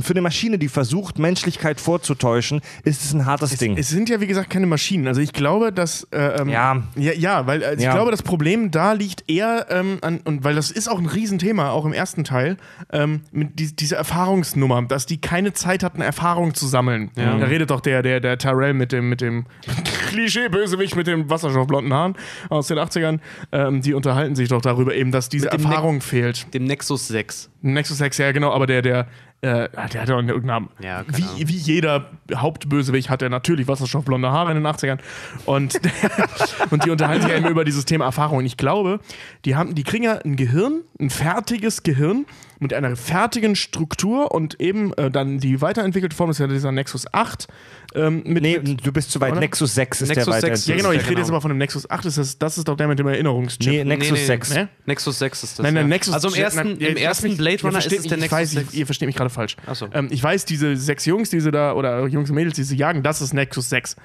für 0.00 0.12
eine 0.12 0.20
Maschine, 0.22 0.58
die 0.58 0.68
versucht, 0.68 1.18
Menschlichkeit 1.18 1.80
vorzutäuschen, 1.80 2.60
ist 2.84 3.04
es 3.04 3.12
ein 3.12 3.26
hartes 3.26 3.56
Ding. 3.56 3.76
Es 3.76 3.88
sind 3.88 4.08
ja, 4.08 4.20
wie 4.20 4.26
gesagt, 4.26 4.50
keine 4.50 4.66
Maschinen. 4.66 5.06
Also 5.06 5.20
ich 5.20 5.32
glaube, 5.32 5.72
dass. 5.72 6.04
Äh, 6.12 6.40
ähm, 6.40 6.48
Ja. 6.48 6.82
ja. 6.96 7.12
Ja, 7.12 7.46
weil 7.46 7.64
also 7.64 7.82
Ja. 7.82 7.90
ich 7.90 7.94
glaube, 7.94 8.10
das 8.10 8.22
Problem 8.22 8.70
da 8.70 8.92
liegt 8.92 9.28
eher 9.28 9.66
ähm, 9.70 9.98
an, 10.02 10.20
und 10.24 10.44
weil 10.44 10.54
das 10.54 10.70
ist 10.70 10.88
auch 10.88 10.98
ein 10.98 11.06
Riesenthema, 11.06 11.70
auch 11.70 11.84
im 11.84 11.92
ersten 11.92 12.24
Teil, 12.24 12.56
ähm, 12.92 13.22
mit 13.32 13.58
die, 13.58 13.74
diese 13.74 13.96
Erfahrungsnummer, 13.96 14.82
dass 14.82 15.06
die 15.06 15.20
keine 15.20 15.52
Zeit 15.52 15.82
hatten, 15.88 16.02
Erfahrung 16.02 16.54
zu 16.54 16.66
sammeln. 16.66 17.10
Da 17.14 17.46
redet 17.46 17.70
doch 17.70 17.80
der, 17.80 18.02
der, 18.02 18.20
der 18.20 18.38
Tyrell 18.38 18.74
mit 18.74 18.92
dem, 18.92 19.08
mit 19.08 19.20
dem 19.20 19.46
Klischee-Bösewicht 20.08 20.96
mit 20.96 21.06
dem 21.06 21.28
wasserstoffblonden 21.30 21.92
Haaren 21.92 22.14
aus 22.48 22.68
den 22.68 22.78
80ern. 22.78 23.20
Ähm, 23.52 23.80
die 23.80 23.94
unterhalten 23.94 24.36
sich 24.36 24.48
doch 24.48 24.60
darüber 24.62 24.94
eben, 24.94 25.12
dass 25.12 25.28
diese 25.28 25.50
Erfahrung 25.50 26.00
fehlt. 26.00 26.52
Dem 26.54 26.64
Nexus 26.64 27.08
6. 27.08 27.50
Nexus 27.62 27.98
6, 27.98 28.18
ja 28.18 28.32
genau, 28.32 28.52
aber 28.52 28.66
der, 28.66 28.82
der 28.82 29.06
Äh, 29.40 29.68
der 29.68 29.82
hat 29.84 29.94
ja 29.94 30.16
irgendeinen 30.16 30.46
Namen. 30.46 30.68
Ja, 30.82 31.04
wie, 31.06 31.46
wie 31.46 31.56
jeder 31.56 32.10
Hauptbösewicht 32.34 33.08
hat 33.08 33.22
er 33.22 33.28
natürlich 33.28 33.68
wasserstoffblonde 33.68 34.32
Haare 34.32 34.50
in 34.50 34.56
den 34.56 34.66
80ern. 34.66 34.98
Und, 35.44 35.78
und 36.70 36.84
die 36.84 36.90
unterhalten 36.90 37.22
sich 37.22 37.30
ja 37.30 37.36
immer 37.36 37.50
über 37.50 37.64
dieses 37.64 37.84
Thema 37.84 38.06
Erfahrung. 38.06 38.38
Und 38.38 38.46
ich 38.46 38.56
glaube, 38.56 38.98
die, 39.44 39.54
haben, 39.54 39.76
die 39.76 39.84
kriegen 39.84 40.02
ja 40.02 40.14
ein 40.14 40.34
Gehirn, 40.34 40.80
ein 41.00 41.10
fertiges 41.10 41.84
Gehirn 41.84 42.26
mit 42.60 42.74
einer 42.74 42.96
fertigen 42.96 43.56
Struktur 43.56 44.32
und 44.32 44.60
eben 44.60 44.92
äh, 44.94 45.10
dann 45.10 45.38
die 45.38 45.60
weiterentwickelte 45.60 46.14
Form 46.16 46.30
ist 46.30 46.38
ja 46.38 46.46
dieser 46.46 46.72
Nexus 46.72 47.06
8. 47.12 47.46
Ähm, 47.94 48.22
mit, 48.26 48.42
Nee, 48.42 48.58
mit, 48.58 48.84
du 48.86 48.92
bist 48.92 49.10
zu 49.10 49.20
weit. 49.20 49.32
Oder? 49.32 49.40
Nexus 49.40 49.74
6 49.74 50.02
ist 50.02 50.08
Nexus 50.08 50.24
der 50.26 50.40
6, 50.40 50.44
weiter. 50.44 50.70
ja, 50.70 50.76
genau, 50.76 50.92
ich 50.92 51.02
Ja, 51.02 51.08
rede 51.08 51.20
jetzt 51.20 51.26
genau. 51.28 51.36
aber 51.36 51.40
von 51.40 51.48
dem 51.50 51.58
Nexus 51.58 51.88
8. 51.88 52.04
Ist 52.06 52.18
das, 52.18 52.38
das 52.38 52.58
ist 52.58 52.68
doch 52.68 52.76
der 52.76 52.88
mit 52.88 52.98
dem 52.98 53.06
Erinnerungschip. 53.06 53.66
Nee, 53.66 53.84
Nexus 53.84 54.12
Nee, 54.12 54.18
nee. 54.18 54.26
6. 54.26 54.54
Ne? 54.54 54.68
Nexus 54.86 55.18
6 55.18 55.42
ist 55.42 55.58
das. 55.58 55.62
Nein, 55.62 55.74
nein, 55.74 55.84
ja. 55.84 55.88
Nexus 55.88 56.14
also 56.14 56.28
im 56.28 56.34
ersten, 56.34 56.80
ja, 56.80 56.88
im 56.88 56.96
ersten 56.96 57.36
Blade 57.36 57.56
ihr 57.56 57.62
Runner 57.64 57.78
ist 57.78 57.84
versteht 57.84 58.00
es 58.00 58.06
der 58.08 58.16
mich, 58.18 58.26
ich 58.26 58.30
Nexus 58.32 58.56
weiß, 58.56 58.64
6. 58.66 58.74
Ihr 58.74 58.86
versteht 58.86 59.06
mich 59.06 59.16
gerade 59.16 59.30
falsch. 59.30 59.56
Ach 59.66 59.74
so. 59.74 59.88
Ähm, 59.92 60.08
ich 60.10 60.22
weiß, 60.22 60.44
diese 60.44 60.76
sechs 60.76 61.04
Jungs, 61.04 61.30
die 61.30 61.40
sie 61.40 61.50
da, 61.50 61.72
oder 61.72 62.06
Jungs 62.06 62.28
und 62.28 62.36
Mädels, 62.36 62.56
die 62.56 62.64
sie 62.64 62.76
jagen, 62.76 63.02
das 63.02 63.20
ist 63.22 63.32
Nexus 63.32 63.68
6. 63.70 63.96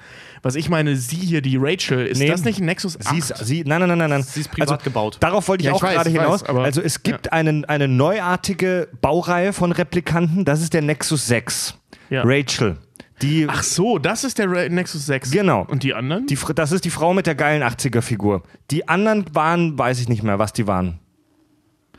Was 0.44 0.54
ich 0.56 0.68
meine, 0.68 0.94
sie 0.96 1.16
hier, 1.16 1.40
die 1.42 1.56
Rachel, 1.56 2.06
ist 2.06 2.18
Nee. 2.18 2.28
das 2.28 2.44
nicht 2.44 2.60
ein 2.60 2.66
Nexus 2.66 2.98
8? 3.00 3.08
Sie 3.08 3.18
ist, 3.18 3.36
sie, 3.46 3.64
nein, 3.66 3.80
nein, 3.80 3.88
nein, 3.88 3.98
nein, 3.98 4.10
nein. 4.10 4.22
Sie 4.22 4.40
ist 4.40 4.50
privat 4.50 4.84
gebaut. 4.84 5.16
Darauf 5.20 5.48
wollte 5.48 5.62
ich 5.62 5.66
Ja, 5.66 5.72
ich 5.72 5.76
auch 5.78 5.82
weiß, 5.82 5.94
gerade 5.94 6.10
ich 6.10 6.16
hinaus. 6.16 6.42
weiß, 6.42 6.48
aber- 6.50 6.64
also 6.64 6.80
es 6.82 7.02
gibt 7.02 7.32
einen, 7.32 7.64
eine 7.64 7.88
neuartige 7.88 8.88
Baureihe 9.00 9.52
von 9.52 9.72
Replikanten. 9.72 10.44
Das 10.44 10.60
ist 10.62 10.74
der 10.74 10.82
Nexus 10.82 11.26
6. 11.26 11.74
Ja. 12.10 12.22
Rachel. 12.24 12.76
Die, 13.22 13.46
Ach 13.48 13.62
so, 13.62 13.98
das 13.98 14.22
ist 14.24 14.38
der 14.38 14.68
Nexus 14.68 15.06
6. 15.06 15.30
Genau. 15.30 15.64
Und 15.68 15.82
die 15.82 15.94
anderen? 15.94 16.26
die, 16.26 16.36
das 16.54 16.72
ist 16.72 16.84
die 16.84 16.90
Frau 16.90 17.14
mit 17.14 17.26
der 17.26 17.34
geilen 17.36 17.62
80er-Figur. 17.62 18.42
Die 18.70 18.86
anderen 18.88 19.24
waren, 19.34 19.78
weiß 19.78 20.00
ich 20.00 20.08
nicht 20.08 20.22
mehr, 20.22 20.38
was 20.38 20.52
die 20.52 20.66
waren. 20.66 20.98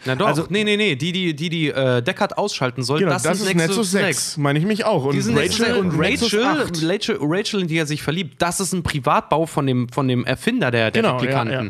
Na 0.04 0.16
doch, 0.16 0.28
Also- 0.28 0.46
nee, 0.50 0.64
nee, 0.64 0.78
nee, 0.78 0.96
die, 0.96 1.12
die, 1.12 1.36
die, 1.36 1.50
die 1.50 1.68
äh, 1.70 2.02
Deckard 2.02 2.38
ausschalten 2.38 2.84
soll, 2.84 3.00
genau, 3.00 3.12
das, 3.14 3.24
das, 3.24 3.41
ist 3.41 3.56
Nexus 3.56 3.91
6. 3.91 4.38
Meine 4.38 4.60
ich 4.60 4.66
mich 4.66 4.86
auch. 4.86 5.06
Und 5.06 5.16
Nexus 5.16 5.58
6. 5.58 5.78
und 5.78 5.98
Nexus 5.98 6.34
Rachel, 6.34 6.46
8. 6.46 6.84
Rachel, 6.84 7.18
Rachel, 7.22 7.62
in 7.62 7.68
die 7.68 7.78
er 7.78 7.86
sich 7.86 8.04
verliebt, 8.04 8.41
das 8.41 8.60
ist 8.60 8.74
ein 8.74 8.84
Privatbau 8.84 9.46
von 9.46 9.66
dem, 9.66 9.89
von 9.89 10.08
dem 10.08 10.26
Erfinder 10.26 10.72
der, 10.72 10.91
der 10.91 11.02
Genau, 11.02 11.16
Replikanten. 11.16 11.54
ja, 11.54 11.64
ja. 11.64 11.70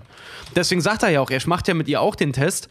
Deswegen 0.55 0.82
sagt 0.82 1.03
er 1.03 1.09
ja 1.09 1.21
auch, 1.21 1.30
er 1.30 1.41
macht 1.45 1.67
ja 1.67 1.73
mit 1.73 1.88
ihr 1.88 2.01
auch 2.01 2.15
den 2.15 2.34
Test. 2.34 2.69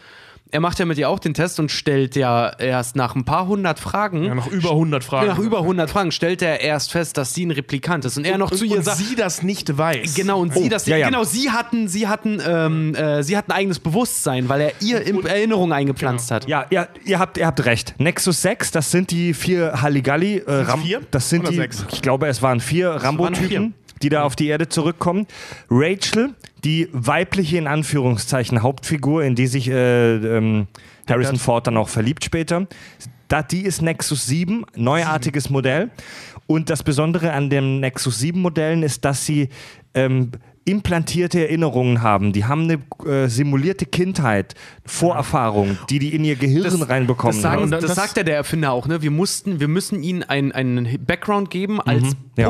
Er 0.55 0.61
macht 0.61 0.79
ja 0.79 0.85
mit 0.85 0.99
ihr 0.99 1.09
auch 1.09 1.19
den 1.19 1.35
Test 1.35 1.59
und 1.59 1.73
stellt 1.73 2.15
ja 2.15 2.49
erst 2.49 2.95
nach 2.95 3.17
ein 3.17 3.25
paar 3.25 3.49
hundert 3.49 3.81
Fragen, 3.81 4.23
Ja, 4.23 4.37
noch 4.37 4.47
über 4.47 4.71
100 4.71 5.03
Fragen. 5.03 5.27
nach 5.27 5.41
über 5.41 5.59
100 5.59 5.91
Fragen, 5.91 6.13
stellt 6.13 6.43
er 6.43 6.61
erst 6.61 6.93
fest, 6.93 7.17
dass 7.17 7.35
sie 7.35 7.45
ein 7.45 7.51
Replikant 7.51 8.05
ist. 8.05 8.17
Und 8.19 8.25
er 8.25 8.39
noch 8.39 8.53
und, 8.53 8.59
zu 8.59 8.65
ihr 8.65 8.77
und 8.77 8.85
sagt, 8.85 8.99
sie 8.99 9.17
das 9.17 9.43
nicht 9.43 9.77
weiß. 9.77 10.15
Genau, 10.15 10.39
und 10.41 10.55
sie 10.55 10.69
das 10.69 10.87
ja, 10.87 10.97
ja. 10.97 11.07
genau, 11.09 11.25
sie 11.25 11.51
hatten, 11.51 11.89
sie 11.89 12.07
hatten, 12.07 12.41
ähm, 12.47 12.95
äh, 12.95 13.25
sie 13.25 13.37
hatten 13.37 13.51
eigenes 13.51 13.81
Bewusstsein, 13.81 14.49
weil 14.49 14.61
er 14.61 14.73
ihr 14.81 15.01
in 15.05 15.27
Erinnerung 15.27 15.73
eingepflanzt 15.73 16.31
hat. 16.31 16.47
Ja, 16.47 16.67
ja 16.71 16.87
ihr, 17.05 17.19
habt, 17.19 17.37
ihr 17.37 17.49
habt 17.49 17.65
recht. 17.65 17.97
Nexus 17.99 18.41
6, 18.43 18.71
das 18.71 18.93
sind 18.93 19.11
die 19.11 19.35
vier 19.35 19.83
Halligalli. 19.83 20.37
Äh, 20.37 20.53
Ram- 20.53 20.83
vier 20.83 21.01
Das 21.11 21.31
sind 21.31 21.41
oder 21.41 21.51
die, 21.51 21.57
sechs? 21.57 21.85
ich 21.91 22.01
glaube, 22.01 22.29
es 22.29 22.43
waren 22.43 22.61
vier 22.61 22.91
Rambo-Typen, 22.91 23.49
vier. 23.49 23.73
Die 24.03 24.09
da 24.09 24.23
auf 24.25 24.37
die 24.37 24.49
Erde 24.49 24.69
zurückkommen. 24.69 25.27
Rachel, 25.71 26.35
die 26.65 26.89
weibliche, 26.93 27.59
in 27.59 27.67
Anführungszeichen, 27.67 28.63
Hauptfigur, 28.63 29.23
in 29.25 29.35
die 29.35 29.47
sich 29.47 29.69
äh, 29.69 30.15
ähm, 30.17 30.67
Harrison 31.09 31.37
Ford 31.39 31.67
dann 31.67 31.77
auch 31.77 31.89
verliebt 31.89 32.25
später. 32.25 32.67
Da, 33.29 33.43
die 33.43 33.63
ist 33.63 33.83
Nexus 33.83 34.27
7, 34.27 34.65
neuartiges 34.77 35.51
Modell. 35.51 35.91
Und 36.47 36.69
das 36.71 36.83
Besondere 36.83 37.33
an 37.33 37.49
den 37.51 37.81
Nexus 37.81 38.19
7 38.19 38.41
Modellen 38.41 38.83
ist, 38.83 39.05
dass 39.05 39.25
sie 39.25 39.49
ähm, 39.95 40.31
implantierte 40.67 41.41
Erinnerungen 41.41 42.03
haben. 42.03 42.33
Die 42.33 42.45
haben 42.45 42.63
eine 42.71 43.11
äh, 43.11 43.29
simulierte 43.29 43.85
Kindheit, 43.87 44.55
Vorerfahrung, 44.87 45.77
die 45.91 45.99
die 45.99 46.15
in 46.15 46.25
ihr 46.25 46.37
Gehirn 46.37 46.83
reinbekommen 46.83 47.35
Das, 47.37 47.43
sagen, 47.43 47.63
haben. 47.63 47.71
Das, 47.71 47.85
das- 47.85 47.95
sagt 47.97 48.17
ja 48.17 48.23
der 48.23 48.37
Erfinder 48.37 48.73
auch, 48.73 48.87
ne? 48.87 49.03
Wir 49.03 49.11
mussten, 49.11 49.61
wir 49.61 49.69
müssen 49.69 50.03
ihnen 50.03 50.23
einen, 50.23 50.53
einen 50.53 51.05
Background 51.05 51.51
geben 51.51 51.81
als 51.81 52.03
Mhm. 52.03 52.15
ja. 52.37 52.49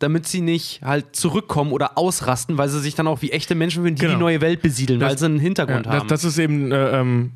Damit 0.00 0.26
sie 0.26 0.40
nicht 0.40 0.82
halt 0.82 1.14
zurückkommen 1.16 1.70
oder 1.72 1.96
ausrasten, 1.96 2.58
weil 2.58 2.68
sie 2.68 2.80
sich 2.80 2.94
dann 2.94 3.06
auch 3.06 3.22
wie 3.22 3.30
echte 3.30 3.54
Menschen 3.54 3.82
fühlen, 3.84 3.94
die 3.94 4.00
Genau. 4.02 4.14
die 4.14 4.20
neue 4.20 4.40
Welt 4.40 4.60
besiedeln, 4.60 5.00
weil 5.00 5.16
sie 5.16 5.24
einen 5.26 5.36
Ja, 5.36 5.42
Hintergrund 5.42 5.86
das, 5.86 5.94
haben. 5.94 6.08
das 6.08 6.24
ist 6.24 6.38
eben 6.38 6.72
äh, 6.72 7.00
ähm, 7.00 7.30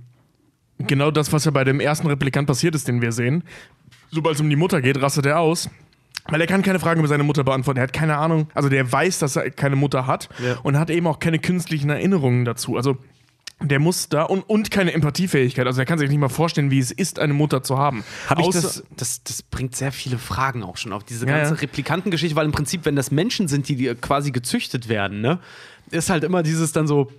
genau 0.79 1.11
das, 1.11 1.33
was 1.33 1.45
ja 1.45 1.51
bei 1.53 1.65
dem 1.65 1.81
ersten 1.81 2.09
Replikant 2.09 2.47
passiert 2.49 2.75
ist, 2.75 2.89
den 2.89 3.01
wir 3.01 3.13
sehen. 3.13 3.45
Sobald 4.11 4.35
es 4.35 4.41
um 4.41 4.51
die 4.51 4.57
Mutter 4.57 4.83
geht, 4.83 5.01
rastet 5.01 5.27
er 5.27 5.39
aus. 5.41 5.71
Weil 6.31 6.41
er 6.43 6.47
kann 6.47 6.63
keine 6.63 6.79
Fragen 6.79 6.99
über 7.01 7.09
seine 7.09 7.23
Mutter 7.23 7.43
beantworten. 7.45 7.79
Er 7.79 7.85
hat 7.85 7.93
keine 7.95 8.19
Ahnung. 8.19 8.49
Also 8.55 8.69
der 8.69 8.91
weiß, 8.91 9.19
dass 9.21 9.37
er 9.37 9.51
keine 9.51 9.77
Mutter 9.77 10.07
hat 10.07 10.29
Ja. 10.45 10.59
und 10.63 10.79
hat 10.79 10.91
eben 10.91 11.07
auch 11.07 11.21
keine 11.21 11.39
künstlichen 11.39 11.89
Erinnerungen 11.89 12.45
dazu. 12.45 12.77
Also 12.77 12.99
der 13.61 13.81
muss 13.81 14.09
da 14.09 14.23
und, 14.23 14.43
und 14.49 14.71
keine 14.71 14.93
Empathiefähigkeit. 14.93 15.67
Also 15.67 15.81
er 15.81 15.87
kann 15.87 15.99
sich 15.99 16.09
nicht 16.09 16.19
mal 16.21 16.29
vorstellen, 16.29 16.71
wie 16.71 16.79
es 16.79 16.91
ist, 16.93 17.19
eine 17.19 17.35
Mutter 17.35 17.63
zu 17.63 17.77
haben. 17.77 18.05
Hab 18.29 18.39
ich 18.39 18.47
Außer- 18.47 18.63
das- 18.63 18.83
das, 18.97 19.23
das 19.25 19.43
bringt 19.43 19.75
sehr 19.75 19.91
viele 19.93 20.19
Fragen 20.19 20.63
auch 20.63 20.77
schon 20.77 20.93
auf 20.93 21.03
diese 21.05 21.27
Ja, 21.27 21.37
ganze 21.39 21.55
ja. 21.55 21.61
Replikantengeschichte, 21.61 22.37
weil 22.37 22.47
im 22.47 22.53
Prinzip, 22.53 22.85
wenn 22.85 22.95
das 22.97 23.11
Menschen 23.11 23.49
sind, 23.49 23.69
die, 23.69 23.77
die 23.77 23.93
quasi 23.97 24.31
gezüchtet 24.31 24.89
werden, 24.89 25.21
ne, 25.21 25.41
ist 25.91 26.09
halt 26.11 26.23
immer 26.25 26.43
dieses 26.43 26.73
dann 26.73 26.87
so. 26.87 27.11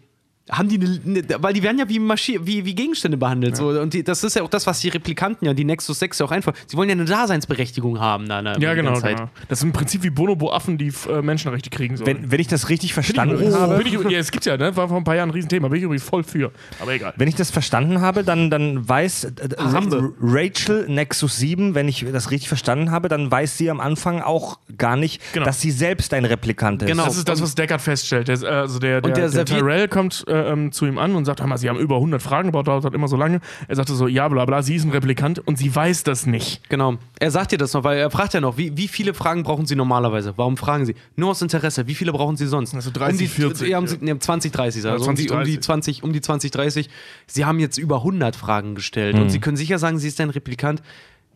Haben 0.49 0.69
die 0.69 0.75
eine, 0.75 0.99
ne, 1.03 1.23
weil 1.39 1.53
die 1.53 1.63
werden 1.63 1.77
ja 1.79 1.87
wie, 1.89 1.99
Maschi 1.99 2.39
wie, 2.43 2.65
wie 2.65 2.75
Gegenstände 2.75 3.17
behandelt. 3.17 3.55
So. 3.55 3.69
Und 3.69 3.93
die, 3.93 4.03
das 4.03 4.23
ist 4.23 4.35
ja 4.35 4.43
auch 4.43 4.49
das, 4.49 4.65
was 4.67 4.79
die 4.79 4.89
Replikanten 4.89 5.45
ja, 5.45 5.53
die 5.53 5.65
Nexus 5.65 5.99
6 5.99 6.19
ja 6.19 6.25
auch 6.25 6.31
einfach. 6.31 6.53
Sie 6.67 6.75
wollen 6.77 6.89
ja 6.89 6.93
eine 6.93 7.05
Daseinsberechtigung 7.05 7.99
haben 7.99 8.27
da. 8.27 8.41
Ne, 8.41 8.55
ja, 8.59 8.73
genau, 8.73 8.99
genau. 8.99 9.29
Das 9.47 9.59
ist 9.59 9.63
im 9.63 9.71
Prinzip 9.71 10.03
wie 10.03 10.09
Bonobo-Affen, 10.09 10.77
die 10.77 10.91
äh, 11.09 11.21
Menschenrechte 11.21 11.69
kriegen 11.69 11.97
sollen. 11.97 12.07
Wenn, 12.07 12.31
wenn 12.31 12.39
ich 12.39 12.47
das 12.47 12.69
richtig 12.69 12.93
verstanden 12.93 13.37
Bin 13.37 13.49
ich, 13.49 13.55
habe. 13.55 13.77
bin 13.77 13.87
ich, 13.87 14.11
ja, 14.11 14.19
es 14.19 14.31
gibt's 14.31 14.45
ja, 14.47 14.57
ne? 14.57 14.75
War 14.75 14.87
vor 14.87 14.97
ein 14.97 15.03
paar 15.03 15.15
Jahren 15.15 15.29
ein 15.29 15.33
Riesenthema. 15.33 15.67
Bin 15.67 15.77
ich 15.77 15.83
übrigens 15.83 16.03
voll 16.03 16.23
für. 16.23 16.51
Aber 16.79 16.93
egal. 16.93 17.13
Wenn 17.15 17.27
ich 17.27 17.35
das 17.35 17.51
verstanden 17.51 18.01
habe, 18.01 18.23
dann, 18.23 18.49
dann 18.49 18.87
weiß 18.87 19.25
äh, 19.25 19.31
Harambe. 19.57 20.13
Rachel 20.21 20.87
Nexus 20.87 21.37
7, 21.37 21.75
wenn 21.75 21.87
ich 21.87 22.05
das 22.11 22.31
richtig 22.31 22.47
verstanden 22.47 22.91
habe, 22.91 23.07
dann 23.07 23.29
weiß 23.29 23.57
sie 23.57 23.69
am 23.69 23.79
Anfang 23.79 24.21
auch 24.21 24.59
gar 24.77 24.95
nicht, 24.95 25.21
Genau. 25.33 25.45
dass 25.45 25.61
sie 25.61 25.71
selbst 25.71 26.13
ein 26.13 26.25
Replikant 26.25 26.81
ist. 26.81 26.87
Genau. 26.87 27.05
Das 27.05 27.17
ist 27.17 27.27
das, 27.27 27.41
was 27.41 27.55
Deckard 27.55 27.81
feststellt. 27.81 28.27
Der, 28.27 28.41
also 28.43 28.79
der, 28.79 29.01
der, 29.01 29.09
Und 29.09 29.17
der 29.17 29.29
der, 29.29 29.45
Tyrell 29.45 29.87
kommt 29.87 30.23
äh, 30.27 30.31
ähm, 30.45 30.71
zu 30.71 30.85
ihm 30.85 30.97
an 30.97 31.15
und 31.15 31.25
sagt, 31.25 31.39
hör 31.41 31.47
mal, 31.47 31.57
sie 31.57 31.69
haben 31.69 31.79
über 31.79 31.95
100 31.95 32.21
Fragen 32.21 32.49
gebaut, 32.49 32.67
dauert 32.67 32.83
halt 32.83 32.93
immer 32.93 33.07
so 33.07 33.17
lange. 33.17 33.41
Er 33.67 33.75
sagte 33.75 33.93
so, 33.93 34.07
ja, 34.07 34.27
bla 34.27 34.45
bla, 34.45 34.61
sie 34.61 34.75
ist 34.75 34.85
ein 34.85 34.91
Replikant 34.91 35.39
und 35.39 35.57
sie 35.57 35.73
weiß 35.73 36.03
das 36.03 36.25
nicht. 36.25 36.67
Genau. 36.69 36.95
Er 37.19 37.31
sagt 37.31 37.51
dir 37.51 37.57
das 37.57 37.73
noch, 37.73 37.83
weil 37.83 37.97
er 37.97 38.11
fragt 38.11 38.33
ja 38.33 38.41
noch, 38.41 38.57
wie, 38.57 38.75
wie 38.77 38.87
viele 38.87 39.13
Fragen 39.13 39.43
brauchen 39.43 39.65
Sie 39.65 39.75
normalerweise? 39.75 40.33
Warum 40.37 40.57
fragen 40.57 40.85
Sie? 40.85 40.95
Nur 41.15 41.31
aus 41.31 41.41
Interesse. 41.41 41.87
Wie 41.87 41.95
viele 41.95 42.11
brauchen 42.11 42.37
Sie 42.37 42.47
sonst? 42.47 42.73
Also 42.75 42.91
30, 42.91 43.13
um 43.13 43.17
die, 43.17 43.27
40, 43.27 43.69
Ja, 43.69 43.79
um, 43.79 43.85
ja. 43.85 43.93
nee, 43.99 44.17
20, 44.19 44.51
30. 44.51 44.85
Also 44.85 45.05
20, 45.05 45.31
um, 45.31 45.37
die, 45.37 45.37
um, 45.37 45.43
die 45.45 45.53
30. 45.55 45.61
20, 45.65 46.03
um 46.03 46.13
die 46.13 46.21
20, 46.21 46.51
30. 46.51 46.89
Sie 47.27 47.45
haben 47.45 47.59
jetzt 47.59 47.77
über 47.77 47.97
100 47.97 48.35
Fragen 48.35 48.75
gestellt 48.75 49.15
und 49.15 49.29
Sie 49.29 49.39
können 49.39 49.57
sicher 49.57 49.79
sagen, 49.79 49.99
sie 49.99 50.07
ist 50.07 50.19
ein 50.21 50.29
Replikant. 50.29 50.81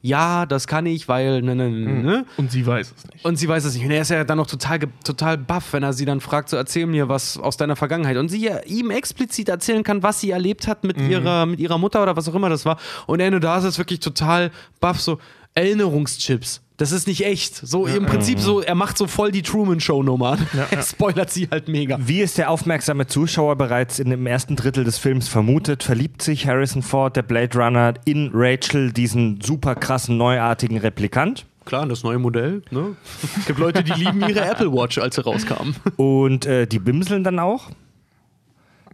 Ja, 0.06 0.46
das 0.46 0.68
kann 0.68 0.86
ich, 0.86 1.08
weil. 1.08 1.42
Ne, 1.42 1.56
ne, 1.56 1.70
ne, 1.70 2.04
ne. 2.04 2.26
Und 2.36 2.52
sie 2.52 2.68
weiß 2.68 2.94
es 2.98 3.08
nicht. 3.10 3.24
Und 3.24 3.38
sie 3.38 3.48
weiß 3.48 3.64
es 3.64 3.74
nicht. 3.74 3.86
Und 3.86 3.92
er 3.92 4.02
ist 4.02 4.10
ja 4.10 4.26
dann 4.26 4.38
noch 4.38 4.48
total, 4.48 4.80
total 5.06 5.38
baff, 5.38 5.72
wenn 5.72 5.82
er 5.82 5.94
sie 5.94 6.04
dann 6.04 6.20
fragt, 6.20 6.50
so 6.50 6.58
erzähl 6.58 6.86
mir 6.88 7.08
was 7.08 7.38
aus 7.38 7.56
deiner 7.56 7.78
Vergangenheit. 7.78 8.18
Und 8.18 8.28
sie 8.28 8.42
ja 8.42 8.60
ihm 8.66 8.92
explizit 8.92 9.48
erzählen 9.48 9.82
kann, 9.82 10.04
was 10.04 10.20
sie 10.20 10.32
erlebt 10.32 10.68
hat 10.68 10.84
mit, 10.84 10.98
ihrer, 10.98 11.46
mit 11.46 11.62
ihrer 11.62 11.78
Mutter 11.78 12.04
oder 12.04 12.18
was 12.18 12.28
auch 12.28 12.36
immer 12.36 12.50
das 12.50 12.66
war. 12.66 12.78
Und 13.08 13.22
er 13.22 13.32
nur 13.32 13.40
da 13.40 13.58
ist 13.58 13.78
wirklich 13.78 14.02
total 14.02 14.52
baff, 14.82 15.00
so 15.00 15.20
Erinnerungschips. 15.56 16.62
Das 16.84 16.92
ist 16.92 17.08
nicht 17.08 17.26
echt. 17.26 17.56
So 17.56 17.88
im 17.88 18.06
Prinzip 18.06 18.42
so, 18.42 18.60
er 18.60 18.76
macht 18.76 18.98
so 18.98 19.08
voll 19.08 19.32
die 19.32 19.42
Truman-Show-Nummer. 19.42 20.38
Er 20.70 20.84
spoilert 20.84 21.30
sie 21.30 21.48
halt 21.50 21.70
mega. 21.70 21.98
Wie 22.02 22.22
es 22.22 22.34
der 22.34 22.50
aufmerksame 22.50 23.08
Zuschauer 23.08 23.56
bereits 23.56 24.00
in 24.00 24.10
dem 24.10 24.28
ersten 24.28 24.58
Drittel 24.58 24.84
des 24.84 24.98
Films 24.98 25.30
vermutet, 25.30 25.82
verliebt 25.82 26.22
sich 26.22 26.46
Harrison 26.46 26.82
Ford, 26.82 27.16
der 27.16 27.22
Blade 27.22 27.58
Runner, 27.58 27.94
in 28.04 28.32
Rachel, 28.34 28.92
diesen 28.92 29.40
super 29.40 29.76
krassen, 29.76 30.18
neuartigen 30.18 30.78
Replikant. 30.78 31.46
Klar, 31.64 31.86
das 31.88 32.04
neue 32.04 32.20
Modell. 32.20 32.64
Ne? 32.70 32.98
Es 33.38 33.46
gibt 33.46 33.60
Leute, 33.60 33.82
die 33.82 33.94
lieben 33.94 34.20
ihre 34.28 34.42
Apple 34.42 34.74
Watch, 34.74 34.98
als 34.98 35.16
sie 35.16 35.24
rauskamen. 35.24 35.78
Und 35.96 36.46
äh, 36.46 36.68
die 36.68 36.80
bimseln 36.80 37.24
dann 37.24 37.40
auch. 37.40 37.70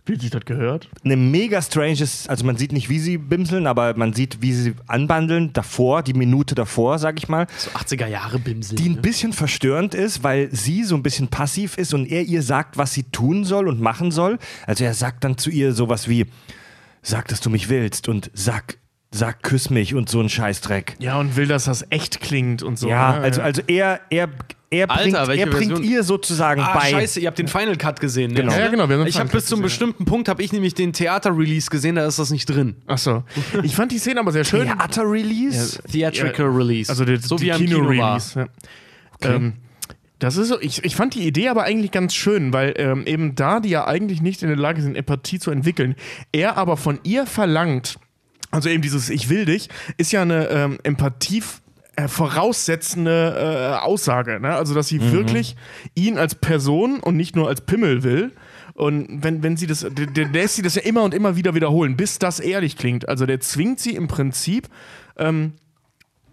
Wie 0.09 0.19
sich 0.19 0.31
das 0.31 0.43
gehört? 0.43 0.89
Eine 1.03 1.15
mega 1.15 1.61
stranges, 1.61 2.27
also 2.27 2.43
man 2.43 2.57
sieht 2.57 2.71
nicht, 2.71 2.89
wie 2.89 2.97
sie 2.97 3.19
bimseln, 3.19 3.67
aber 3.67 3.95
man 3.95 4.13
sieht, 4.13 4.41
wie 4.41 4.53
sie 4.53 4.73
anbandeln, 4.87 5.53
davor, 5.53 6.01
die 6.01 6.13
Minute 6.13 6.55
davor, 6.55 6.97
sag 6.97 7.19
ich 7.19 7.29
mal. 7.29 7.45
So 7.57 7.69
80er 7.69 8.07
Jahre 8.07 8.39
Bimsel. 8.39 8.75
die 8.75 8.89
ein 8.89 8.95
ne? 8.95 9.01
bisschen 9.01 9.33
verstörend 9.33 9.93
ist, 9.93 10.23
weil 10.23 10.49
sie 10.51 10.83
so 10.83 10.95
ein 10.95 11.03
bisschen 11.03 11.27
passiv 11.27 11.77
ist 11.77 11.93
und 11.93 12.07
er 12.07 12.23
ihr 12.23 12.41
sagt, 12.41 12.77
was 12.77 12.93
sie 12.93 13.03
tun 13.03 13.45
soll 13.45 13.67
und 13.67 13.81
machen 13.81 14.09
soll. 14.09 14.39
Also 14.65 14.83
er 14.83 14.95
sagt 14.95 15.23
dann 15.23 15.37
zu 15.37 15.51
ihr 15.51 15.73
sowas 15.73 16.09
wie, 16.09 16.25
sag, 17.03 17.27
dass 17.27 17.39
du 17.39 17.51
mich 17.51 17.69
willst 17.69 18.09
und 18.09 18.31
sag, 18.33 18.78
sag, 19.11 19.41
küss 19.43 19.69
mich 19.69 19.95
und 19.95 20.09
so 20.09 20.19
ein 20.21 20.29
Scheißdreck. 20.29 20.95
Ja, 20.99 21.19
und 21.19 21.35
will, 21.35 21.47
dass 21.47 21.65
das 21.65 21.85
echt 21.89 22.21
klingt 22.21 22.61
und 22.63 22.77
so. 22.77 22.87
Ja, 22.89 23.13
ne? 23.13 23.21
also, 23.21 23.41
also 23.41 23.61
er, 23.67 24.01
er, 24.09 24.29
er 24.69 24.89
Alter, 24.91 25.01
bringt, 25.01 25.27
welche 25.27 25.43
er 25.43 25.49
bringt 25.49 25.79
ihr 25.79 26.03
sozusagen 26.03 26.61
Ah, 26.61 26.73
bei. 26.77 26.91
scheiße, 26.91 27.19
ihr 27.19 27.27
habt 27.27 27.39
den 27.39 27.47
Final 27.47 27.75
Cut 27.75 27.99
gesehen. 27.99 28.31
Ne? 28.31 28.41
Genau. 28.41 28.53
Ja, 28.53 28.67
genau, 28.67 28.87
wir 28.87 28.95
haben 28.97 29.03
den 29.03 29.07
Ich 29.07 29.19
habe 29.19 29.29
bis 29.29 29.47
zum 29.47 29.57
gesehen. 29.61 29.63
bestimmten 29.63 30.05
Punkt 30.05 30.29
habe 30.29 30.43
ich 30.43 30.53
nämlich 30.53 30.75
den 30.75 30.93
Theater-Release 30.93 31.69
gesehen, 31.71 31.95
da 31.95 32.05
ist 32.05 32.19
das 32.19 32.29
nicht 32.29 32.45
drin. 32.45 32.75
Ach 32.85 32.99
so. 32.99 33.23
Ich 33.63 33.75
fand 33.75 33.91
die 33.91 33.97
Szene 33.97 34.19
aber 34.19 34.31
sehr 34.31 34.45
schön. 34.45 34.65
Theater-Release? 34.67 35.81
Theatrical 35.91 36.45
Release. 36.47 36.89
Also 36.91 37.03
der, 37.05 37.19
so 37.19 37.35
die 37.37 37.45
wie 37.47 37.51
Kino 37.51 37.77
war. 37.79 38.19
Kino-Release. 38.19 38.39
Ja. 39.23 39.29
Ähm, 39.35 39.53
das 40.19 40.35
ist 40.37 40.49
so, 40.49 40.59
ich, 40.59 40.83
ich 40.83 40.95
fand 40.95 41.15
die 41.15 41.25
Idee 41.25 41.47
aber 41.47 41.63
eigentlich 41.63 41.91
ganz 41.91 42.13
schön, 42.13 42.51
weil 42.53 42.73
ähm, 42.77 43.05
eben 43.07 43.35
da 43.35 43.61
die 43.61 43.69
ja 43.69 43.87
eigentlich 43.87 44.21
nicht 44.21 44.43
in 44.43 44.49
der 44.49 44.57
Lage 44.57 44.81
sind, 44.81 44.95
Empathie 44.95 45.39
zu 45.39 45.49
entwickeln, 45.49 45.95
er 46.33 46.57
aber 46.57 46.75
von 46.77 46.99
ihr 47.03 47.25
verlangt, 47.25 47.95
also 48.51 48.69
eben 48.69 48.81
dieses 48.81 49.09
Ich 49.09 49.29
will 49.29 49.45
dich, 49.45 49.69
ist 49.97 50.11
ja 50.11 50.21
eine 50.21 50.47
ähm, 50.49 50.79
Empathie 50.83 51.43
äh, 51.95 52.07
voraussetzende 52.07 53.77
äh, 53.81 53.85
Aussage. 53.85 54.39
Ne? 54.39 54.53
Also, 54.55 54.73
dass 54.73 54.87
sie 54.87 54.99
Mhm. 54.99 55.11
wirklich 55.11 55.55
ihn 55.95 56.17
als 56.17 56.35
Person 56.35 56.99
und 56.99 57.15
nicht 57.17 57.35
nur 57.35 57.47
als 57.47 57.61
Pimmel 57.61 58.03
will. 58.03 58.31
Und 58.73 59.23
wenn, 59.23 59.43
wenn 59.43 59.57
sie 59.57 59.67
das, 59.67 59.81
der, 59.81 60.05
der 60.05 60.29
lässt 60.29 60.55
sie 60.55 60.61
das 60.61 60.75
ja 60.75 60.83
immer 60.83 61.03
und 61.03 61.13
immer 61.13 61.35
wieder 61.35 61.53
wiederholen, 61.53 61.97
bis 61.97 62.17
das 62.17 62.39
ehrlich 62.39 62.77
klingt. 62.77 63.09
Also 63.09 63.25
der 63.25 63.41
zwingt 63.41 63.79
sie 63.81 63.95
im 63.95 64.07
Prinzip, 64.07 64.69
ähm, 65.17 65.53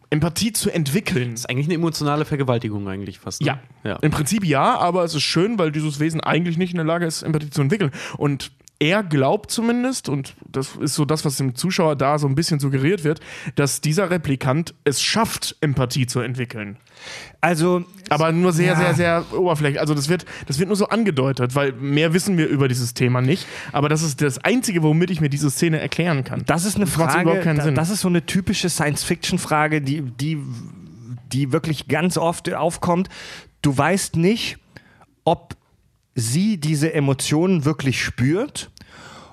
Empathie 0.09 0.53
zu 0.53 0.71
entwickeln. 0.71 1.33
Das 1.33 1.41
ist 1.41 1.51
eigentlich 1.51 1.67
eine 1.67 1.75
emotionale 1.75 2.25
Vergewaltigung 2.25 2.87
eigentlich 2.89 3.19
fast. 3.19 3.41
Ne? 3.41 3.49
Ja. 3.49 3.61
ja. 3.83 3.97
Im 4.03 4.13
Prinzip 4.13 4.45
ja, 4.45 4.79
aber 4.79 5.03
es 5.03 5.15
ist 5.17 5.25
schön, 5.25 5.59
weil 5.59 5.73
dieses 5.73 5.99
Wesen 5.99 6.21
eigentlich 6.21 6.57
nicht 6.57 6.71
in 6.71 6.77
der 6.77 6.87
Lage 6.87 7.07
ist, 7.07 7.23
Empathie 7.23 7.51
zu 7.51 7.61
entwickeln. 7.61 7.91
Und 8.17 8.53
er 8.79 9.03
glaubt 9.03 9.51
zumindest, 9.51 10.09
und 10.09 10.35
das 10.47 10.77
ist 10.77 10.95
so 10.95 11.05
das, 11.05 11.25
was 11.25 11.37
dem 11.37 11.55
Zuschauer 11.55 11.97
da 11.97 12.19
so 12.19 12.27
ein 12.27 12.35
bisschen 12.35 12.61
suggeriert 12.61 13.05
wird, 13.05 13.21
dass 13.55 13.81
dieser 13.81 14.11
Replikant 14.11 14.75
es 14.85 15.01
schafft, 15.03 15.57
Empathie 15.63 16.07
zu 16.07 16.21
entwickeln. 16.21 16.77
Also, 17.41 17.85
Aber 18.11 18.33
nur 18.33 18.53
sehr, 18.53 18.73
Ja. 18.73 18.77
sehr, 18.77 18.95
sehr 18.95 19.25
oberflächlich. 19.39 19.81
Also 19.81 19.95
das 19.95 20.09
wird, 20.09 20.27
das 20.47 20.59
wird 20.59 20.69
nur 20.69 20.77
so 20.77 20.89
angedeutet, 20.89 21.55
weil 21.55 21.73
mehr 21.73 22.13
wissen 22.13 22.37
wir 22.37 22.49
über 22.49 22.69
dieses 22.69 22.93
Thema 22.95 23.21
nicht. 23.23 23.47
Aber 23.73 23.89
das 23.89 24.03
ist 24.03 24.21
das 24.21 24.39
Einzige, 24.39 24.83
womit 24.83 25.11
ich 25.11 25.21
mir 25.21 25.29
diese 25.31 25.51
Szene 25.51 25.81
erklären 25.81 26.25
kann. 26.25 26.43
das 26.47 26.65
ist 26.65 26.77
eine 26.77 26.87
Frage, 26.87 27.23
überhaupt 27.23 27.43
keinen 27.45 27.59
da- 27.59 27.65
Sinn. 27.65 27.75
das 27.75 27.91
ist 27.91 28.01
so 28.01 28.09
eine 28.09 28.27
typische 28.27 28.69
Science-Fiction-Frage, 28.69 29.81
die, 29.81 30.03
die, 30.03 30.39
die 31.33 31.53
wirklich 31.53 31.89
ganz 31.89 32.19
oft 32.19 32.53
aufkommt. 32.53 33.09
Du 33.63 33.77
weißt 33.77 34.17
nicht, 34.17 34.59
ob 35.25 35.55
sie 36.17 36.57
diese 36.59 36.93
Emotionen 36.93 37.65
wirklich 37.65 38.03
spürt 38.03 38.71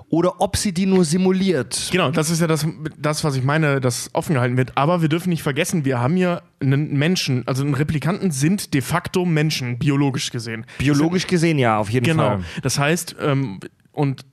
oder 0.09 0.41
ob 0.41 0.57
sie 0.57 0.73
die 0.73 0.85
nur 0.85 1.05
simuliert. 1.05 1.89
Genau, 1.91 2.11
das 2.11 2.29
ist 2.29 2.39
ja 2.39 2.45
das, 2.45 2.67
das, 2.99 3.23
was 3.23 3.35
ich 3.35 3.43
meine, 3.43 3.81
das 3.81 4.11
offen 4.13 4.35
gehalten 4.35 4.57
wird. 4.57 4.77
Aber 4.77 5.01
wir 5.01 5.09
dürfen 5.09 5.29
nicht 5.29 5.41
vergessen, 5.41 5.85
wir 5.85 5.99
haben 5.99 6.15
hier 6.15 6.43
einen 6.59 6.93
Menschen, 6.97 7.47
also 7.47 7.63
einen 7.63 7.73
Replikanten 7.73 8.29
sind 8.29 8.75
de 8.75 8.81
facto 8.81 9.25
Menschen, 9.25 9.79
biologisch 9.79 10.29
gesehen. 10.29 10.65
Biologisch 10.77 11.25
gesehen 11.25 11.57
ja, 11.57 11.77
auf 11.79 11.89
jeden 11.89 12.05
Genau. 12.05 12.23
Fall. 12.27 12.43
Das 12.61 12.77
heißt, 12.77 13.15
ähm, 13.21 13.59
und 13.91 14.23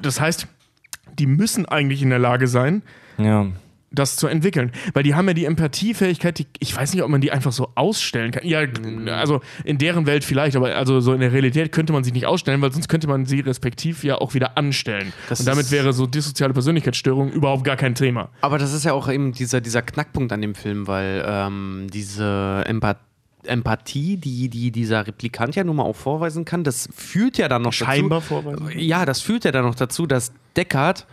das 0.00 0.20
heißt, 0.20 0.46
die 1.18 1.26
müssen 1.26 1.66
eigentlich 1.66 2.00
in 2.02 2.10
der 2.10 2.20
Lage 2.20 2.46
sein, 2.46 2.82
Ja. 3.16 3.46
Das 3.90 4.16
zu 4.16 4.26
entwickeln. 4.26 4.72
Weil 4.92 5.02
die 5.02 5.14
haben 5.14 5.26
ja 5.28 5.34
die 5.34 5.44
Empathiefähigkeit, 5.44 6.38
die, 6.38 6.46
ich 6.58 6.76
weiß 6.76 6.92
nicht, 6.92 7.02
ob 7.02 7.10
man 7.10 7.20
die 7.20 7.32
einfach 7.32 7.52
so 7.52 7.70
ausstellen 7.74 8.32
kann. 8.32 8.46
Ja, 8.46 8.60
also 9.12 9.40
in 9.64 9.78
deren 9.78 10.06
Welt 10.06 10.24
vielleicht, 10.24 10.56
aber 10.56 10.74
also 10.76 11.00
so 11.00 11.12
in 11.12 11.20
der 11.20 11.32
Realität 11.32 11.72
könnte 11.72 11.92
man 11.92 12.04
sie 12.04 12.12
nicht 12.12 12.26
ausstellen, 12.26 12.60
weil 12.60 12.72
sonst 12.72 12.88
könnte 12.88 13.08
man 13.08 13.26
sie 13.26 13.40
respektiv 13.40 14.04
ja 14.04 14.16
auch 14.16 14.34
wieder 14.34 14.58
anstellen. 14.58 15.12
Das 15.28 15.40
Und 15.40 15.46
damit 15.46 15.70
wäre 15.70 15.92
so 15.92 16.06
dissoziale 16.06 16.52
Persönlichkeitsstörung 16.52 17.30
überhaupt 17.30 17.64
gar 17.64 17.76
kein 17.76 17.94
Thema. 17.94 18.30
Aber 18.40 18.58
das 18.58 18.72
ist 18.72 18.84
ja 18.84 18.92
auch 18.92 19.08
eben 19.08 19.32
dieser, 19.32 19.60
dieser 19.60 19.82
Knackpunkt 19.82 20.32
an 20.32 20.40
dem 20.42 20.54
Film, 20.54 20.86
weil 20.86 21.24
ähm, 21.26 21.86
diese 21.92 22.64
Empathie. 22.66 23.02
Empathie, 23.44 24.16
die, 24.16 24.48
die 24.48 24.72
dieser 24.72 25.06
Replikant 25.06 25.54
ja 25.56 25.64
nun 25.64 25.76
mal 25.76 25.84
auch 25.84 25.96
vorweisen 25.96 26.44
kann, 26.44 26.64
das 26.64 26.88
führt 26.94 27.38
ja 27.38 27.48
dann 27.48 27.62
noch 27.62 27.72
Scheinbar 27.72 28.18
dazu. 28.18 28.34
vorweisen. 28.34 28.78
Ja, 28.78 29.06
das 29.06 29.20
führt 29.20 29.44
ja 29.44 29.52
dann 29.52 29.64
noch 29.64 29.76
dazu, 29.76 30.06
dass 30.06 30.32
Deckard 30.56 31.06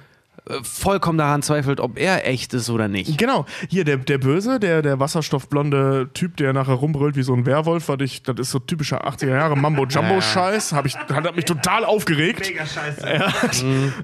vollkommen 0.64 1.18
daran 1.18 1.42
zweifelt, 1.42 1.80
ob 1.80 1.98
er 1.98 2.28
echt 2.28 2.54
ist 2.54 2.70
oder 2.70 2.88
nicht. 2.88 3.18
Genau, 3.18 3.46
hier 3.70 3.84
der, 3.84 3.98
der 3.98 4.18
Böse, 4.18 4.60
der, 4.60 4.82
der 4.82 5.00
wasserstoffblonde 5.00 6.10
Typ, 6.14 6.38
der 6.38 6.54
nachher 6.54 6.74
rumbrüllt 6.74 7.16
wie 7.16 7.24
so 7.24 7.34
ein 7.34 7.46
Werwolf, 7.46 7.88
was 7.90 7.98
ich, 8.02 8.24
das 8.24 8.36
ist 8.40 8.52
so 8.52 8.60
typischer 8.60 9.08
80er 9.08 9.30
Jahre 9.30 9.58
Mambo-Jumbo-Scheiß, 9.58 10.74
hab 10.74 10.86
ich, 10.86 10.96
hat 10.98 11.36
mich 11.36 11.46
total 11.46 11.84
aufgegert. 11.86 12.40
Mega 12.40 12.66
scheiße. 12.66 13.06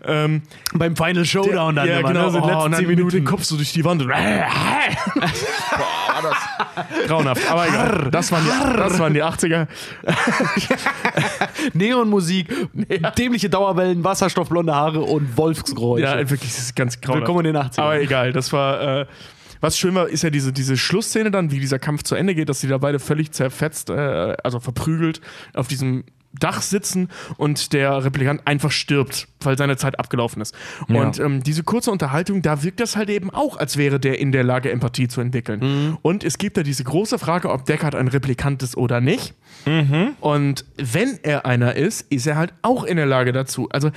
ähm, 0.06 0.42
Beim 0.74 0.96
Final 0.96 1.26
Showdown 1.26 1.76
ja, 1.76 2.02
genau, 2.02 2.30
oh, 2.34 2.64
und 2.66 2.72
dann 2.72 2.86
mit 2.86 3.14
dem 3.14 3.26
Kopf 3.26 3.44
so 3.44 3.56
durch 3.56 3.74
die 3.74 3.86
Wand. 3.86 4.02
und- 4.02 4.10
Boah, 4.12 6.01
war 6.24 6.32
das 6.32 7.08
grauenhaft. 7.08 7.50
Aber 7.50 7.68
egal, 7.68 8.10
das 8.12 8.32
waren 8.32 8.44
die, 8.44 8.78
das 8.78 9.00
waren 9.00 9.14
die 9.14 9.24
80er. 9.24 9.68
Neonmusik, 11.74 12.48
dämliche 13.18 13.50
Dauerwellen, 13.50 14.04
wasserstoffblonde 14.04 14.74
Haare 14.74 15.02
und 15.02 15.38
Wolfsgeräusche. 15.38 16.04
Ja, 16.04 16.18
wirklich, 16.18 16.52
das 16.52 16.60
ist 16.60 16.76
ganz 16.76 17.00
grauenhaft. 17.00 17.28
Willkommen 17.28 17.46
in 17.46 17.54
den 17.54 17.64
80ern. 17.64 17.82
Aber 17.82 18.00
egal, 18.00 18.34
das 18.34 18.52
war. 18.54 19.02
Äh, 19.02 19.06
was 19.64 19.78
schön 19.78 19.94
war, 19.94 20.10
ist 20.10 20.24
ja 20.24 20.32
diese, 20.32 20.52
diese 20.52 20.76
Schlussszene 20.76 21.30
dann, 21.30 21.52
wie 21.52 21.60
dieser 21.60 21.78
Kampf 21.78 22.02
zu 22.02 22.16
Ende 22.16 22.34
geht, 22.34 22.50
dass 22.50 22.62
die 22.62 22.68
da 22.68 22.80
beide 22.80 22.98
völlig 22.98 23.32
zerfetzt, 23.32 23.92
äh, 23.92 24.36
also 24.44 24.60
verprügelt, 24.60 25.22
auf 25.54 25.68
diesem 25.68 26.04
Dach 26.40 26.62
sitzen 26.62 27.10
und 27.38 27.74
der 27.74 28.04
Replikant 28.04 28.42
einfach 28.46 28.72
stirbt, 28.72 29.28
weil 29.42 29.58
seine 29.58 29.78
Zeit 29.78 30.00
abgelaufen 30.00 30.42
ist. 30.42 30.56
Ja. 30.88 31.02
Und 31.02 31.20
ähm, 31.20 31.44
diese 31.44 31.64
kurze 31.64 31.92
Unterhaltung, 31.92 32.42
da 32.42 32.64
wirkt 32.64 32.80
das 32.80 32.96
halt 32.96 33.10
eben 33.10 33.30
auch, 33.30 33.58
als 33.58 33.78
wäre 33.78 34.00
der 34.00 34.20
in 34.20 34.32
der 34.32 34.44
Lage, 34.44 34.72
Empathie 34.72 35.08
zu 35.08 35.22
entwickeln. 35.22 35.60
Mhm. 35.60 35.98
Und 36.02 36.24
es 36.24 36.38
gibt 36.38 36.58
da 36.58 36.64
diese 36.64 36.84
große 36.84 37.20
Frage, 37.20 37.50
ob 37.50 37.66
Deckard 37.66 37.96
ein 37.96 38.08
Replikant 38.08 38.64
ist 38.64 38.78
oder 38.78 39.02
nicht. 39.02 39.34
Mhm. 39.66 40.16
Und 40.20 40.66
wenn 40.78 41.20
er 41.24 41.46
einer 41.46 41.76
ist, 41.76 42.12
ist 42.12 42.28
er 42.28 42.38
halt 42.38 42.54
auch 42.62 42.84
in 42.84 42.98
der 42.98 43.06
Lage 43.06 43.32
dazu. 43.32 43.68
Also, 43.70 43.92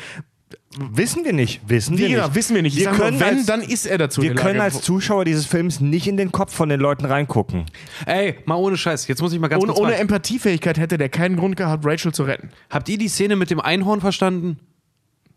Wissen 0.78 1.24
wir 1.24 1.32
nicht. 1.32 1.61
Wissen 1.68 1.96
wir 1.98 2.07
wie 2.07 2.12
gesagt, 2.12 2.28
nicht. 2.28 2.36
wissen 2.36 2.55
wir 2.57 2.62
nicht. 2.62 2.76
Ich 2.76 2.84
Wir 2.84 2.90
nur, 2.90 2.98
können 2.98 3.20
wenn, 3.20 3.36
als- 3.38 3.46
dann 3.46 3.62
ist 3.62 3.86
er 3.86 3.98
dazu 3.98 4.22
Wir 4.22 4.34
können 4.34 4.61
als 4.61 4.80
Zuschauer 4.82 5.24
dieses 5.24 5.46
Films 5.46 5.80
nicht 5.80 6.07
in 6.07 6.16
den 6.16 6.32
Kopf 6.32 6.52
von 6.55 6.68
den 6.68 6.80
Leuten 6.80 7.05
reingucken. 7.05 7.66
Ey, 8.07 8.36
mal 8.44 8.57
ohne 8.57 8.76
Scheiß, 8.76 9.07
jetzt 9.09 9.22
muss 9.22 9.32
ich 9.32 9.38
mal 9.38 9.48
ganz 9.48 9.62
ohne, 9.62 9.72
kurz 9.72 9.80
ohne 9.80 9.90
fragen. 9.92 10.02
Empathiefähigkeit 10.02 10.78
hätte 10.78 10.98
der 10.98 11.09
keinen 11.09 11.36
Grund 11.36 11.57
gehabt, 11.57 11.84
Rachel 11.86 12.12
zu 12.12 12.24
retten. 12.24 12.50
Habt 12.70 12.88
ihr 12.88 12.98
die 12.98 13.09
Szene 13.09 13.36
mit 13.36 13.50
dem 13.50 13.61
Einhorn 13.61 14.00
verstanden? 14.00 14.59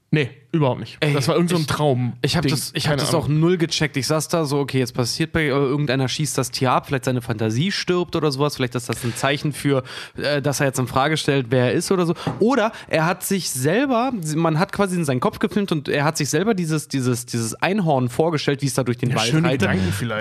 Nee, 0.10 0.30
überhaupt 0.52 0.80
nicht. 0.80 0.98
Ey, 1.02 1.14
das 1.14 1.28
war 1.28 1.36
irgend 1.36 1.50
so 1.50 1.58
ein 1.58 1.68
Traum. 1.68 2.14
Ich 2.22 2.38
habe 2.38 2.48
das, 2.48 2.72
ich 2.74 2.88
hab 2.88 2.98
das 2.98 3.10
Ahnung. 3.10 3.22
auch 3.24 3.28
null 3.28 3.58
gecheckt. 3.58 3.98
Ich 3.98 4.08
saß 4.08 4.28
da 4.30 4.46
so, 4.46 4.60
okay, 4.60 4.80
jetzt 4.80 4.94
passiert 4.94 5.32
bei 5.34 5.46
irgendeiner 5.46 6.08
schießt 6.08 6.38
das 6.38 6.52
Tier 6.52 6.72
ab, 6.72 6.88
vielleicht 6.88 7.06
seine 7.06 7.22
Fantasie 7.22 7.72
stirbt 7.72 8.16
oder 8.16 8.32
sowas, 8.32 8.56
vielleicht 8.56 8.76
ist 8.76 8.90
das 8.90 9.04
ein 9.04 9.16
Zeichen 9.16 9.54
für, 9.54 9.84
äh, 10.18 10.42
dass 10.42 10.60
er 10.60 10.68
jetzt 10.68 10.80
in 10.80 10.88
Frage 10.88 11.18
stellt, 11.18 11.48
wer 11.50 11.66
er 11.66 11.72
ist 11.74 11.92
oder 11.92 12.06
so. 12.06 12.16
Oder 12.40 12.72
er 12.88 13.06
hat 13.06 13.24
sich 13.24 13.50
selber, 13.50 14.12
man 14.36 14.58
hat 14.58 14.72
quasi 14.72 14.96
in 14.96 15.06
seinen 15.06 15.20
Kopf 15.20 15.40
gefilmt 15.40 15.72
und 15.72 15.90
er 15.90 16.06
hat 16.06 16.18
sich 16.18 16.30
selber 16.30 16.54
dieses, 16.54 16.88
dieses, 16.88 17.26
dieses 17.26 17.54
Einhorn 17.56 18.10
vorgestellt, 18.10 18.62
wie 18.62 18.68
es 18.68 18.74
da 18.74 18.84
durch 18.84 18.98
den 18.98 19.10
Ja, 19.10 19.18
Wald 19.18 19.34
reitet, 19.44 19.70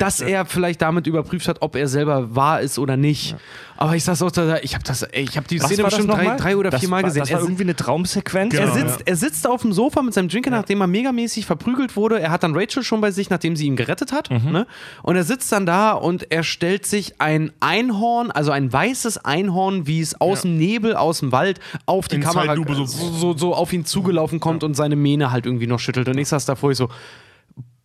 dass 0.01 0.19
ja. 0.19 0.27
er 0.27 0.45
vielleicht 0.47 0.83
damit 0.83 1.07
überprüft 1.07 1.49
hat, 1.49 1.63
ob 1.63 1.77
er 1.77 1.89
selber 1.89 2.35
wahr 2.35 2.61
ist 2.61 2.79
oder 2.79 2.97
nicht. 2.97 3.37
Aber 3.77 3.95
ich 3.95 4.05
saß 4.05 4.23
auch 4.23 4.31
da, 4.31 4.59
ich 4.59 4.75
habe 4.75 4.85
das, 4.85 5.03
ey, 5.03 5.23
ich 5.23 5.37
habe 5.37 5.47
die 5.47 5.61
Was 5.61 5.67
Szene 5.69 5.85
bestimmt 5.85 6.11
drei, 6.11 6.37
drei 6.37 6.57
oder 6.57 6.71
das 6.71 6.81
vier 6.81 6.89
Mal 6.89 6.97
war, 6.97 7.03
gesehen. 7.05 7.21
Das 7.21 7.31
war 7.31 7.41
Er 7.41 7.45
irgendwie 7.45 7.63
eine 7.65 7.77
Traumsequenz. 7.77 8.55
Genau. 8.55 8.67
er 8.67 8.73
sitzt, 8.73 9.03
er 9.07 9.17
sitzt 9.17 9.47
auf 9.47 9.63
dem 9.63 9.73
Sofa 9.73 10.03
mit 10.03 10.15
seinem 10.17 10.29
Drink, 10.29 10.51
nachdem 10.51 10.81
er 10.81 10.87
megamäßig 10.89 11.47
verprügelt 11.47 11.95
wurde. 11.97 12.19
Er 12.21 12.31
hat 12.33 12.43
dann 12.43 12.55
Rachel 12.57 12.83
schon 12.83 13.01
bei 13.01 13.11
sich, 13.13 13.31
nachdem 13.31 13.55
sie 13.55 13.67
ihn 13.67 13.77
gerettet 13.77 14.11
hat. 14.13 14.31
Mhm. 14.31 14.51
Ne? 14.51 14.67
Und 15.03 15.15
er 15.17 15.23
sitzt 15.25 15.53
dann 15.53 15.65
da 15.67 15.93
und 15.93 16.31
er 16.33 16.43
stellt 16.43 16.85
sich 16.87 17.21
ein 17.21 17.53
Einhorn, 17.61 18.31
also 18.31 18.51
ein 18.51 18.73
weißes 18.73 19.25
Einhorn, 19.25 19.87
wie 19.87 20.01
es 20.01 20.21
aus 20.21 20.43
dem 20.43 20.59
Nebel, 20.59 20.97
aus 20.97 21.21
dem 21.21 21.31
Wald, 21.33 21.61
auf 21.87 22.09
die 22.09 22.17
In 22.17 22.23
Kamera 22.23 22.57
so- 22.57 22.85
so, 22.87 23.11
so, 23.13 23.37
so 23.37 23.55
auf 23.55 23.73
ihn 23.73 23.85
zugelaufen 23.85 24.41
kommt 24.41 24.65
und 24.65 24.75
seine 24.75 24.97
Mähne 24.97 25.31
halt 25.31 25.47
irgendwie 25.47 25.67
noch 25.67 25.79
schüttelt. 25.79 26.09
Und 26.09 26.19
ich 26.19 26.29
saß 26.29 26.45
davor 26.47 26.71
ich 26.73 26.79
so, 26.79 26.89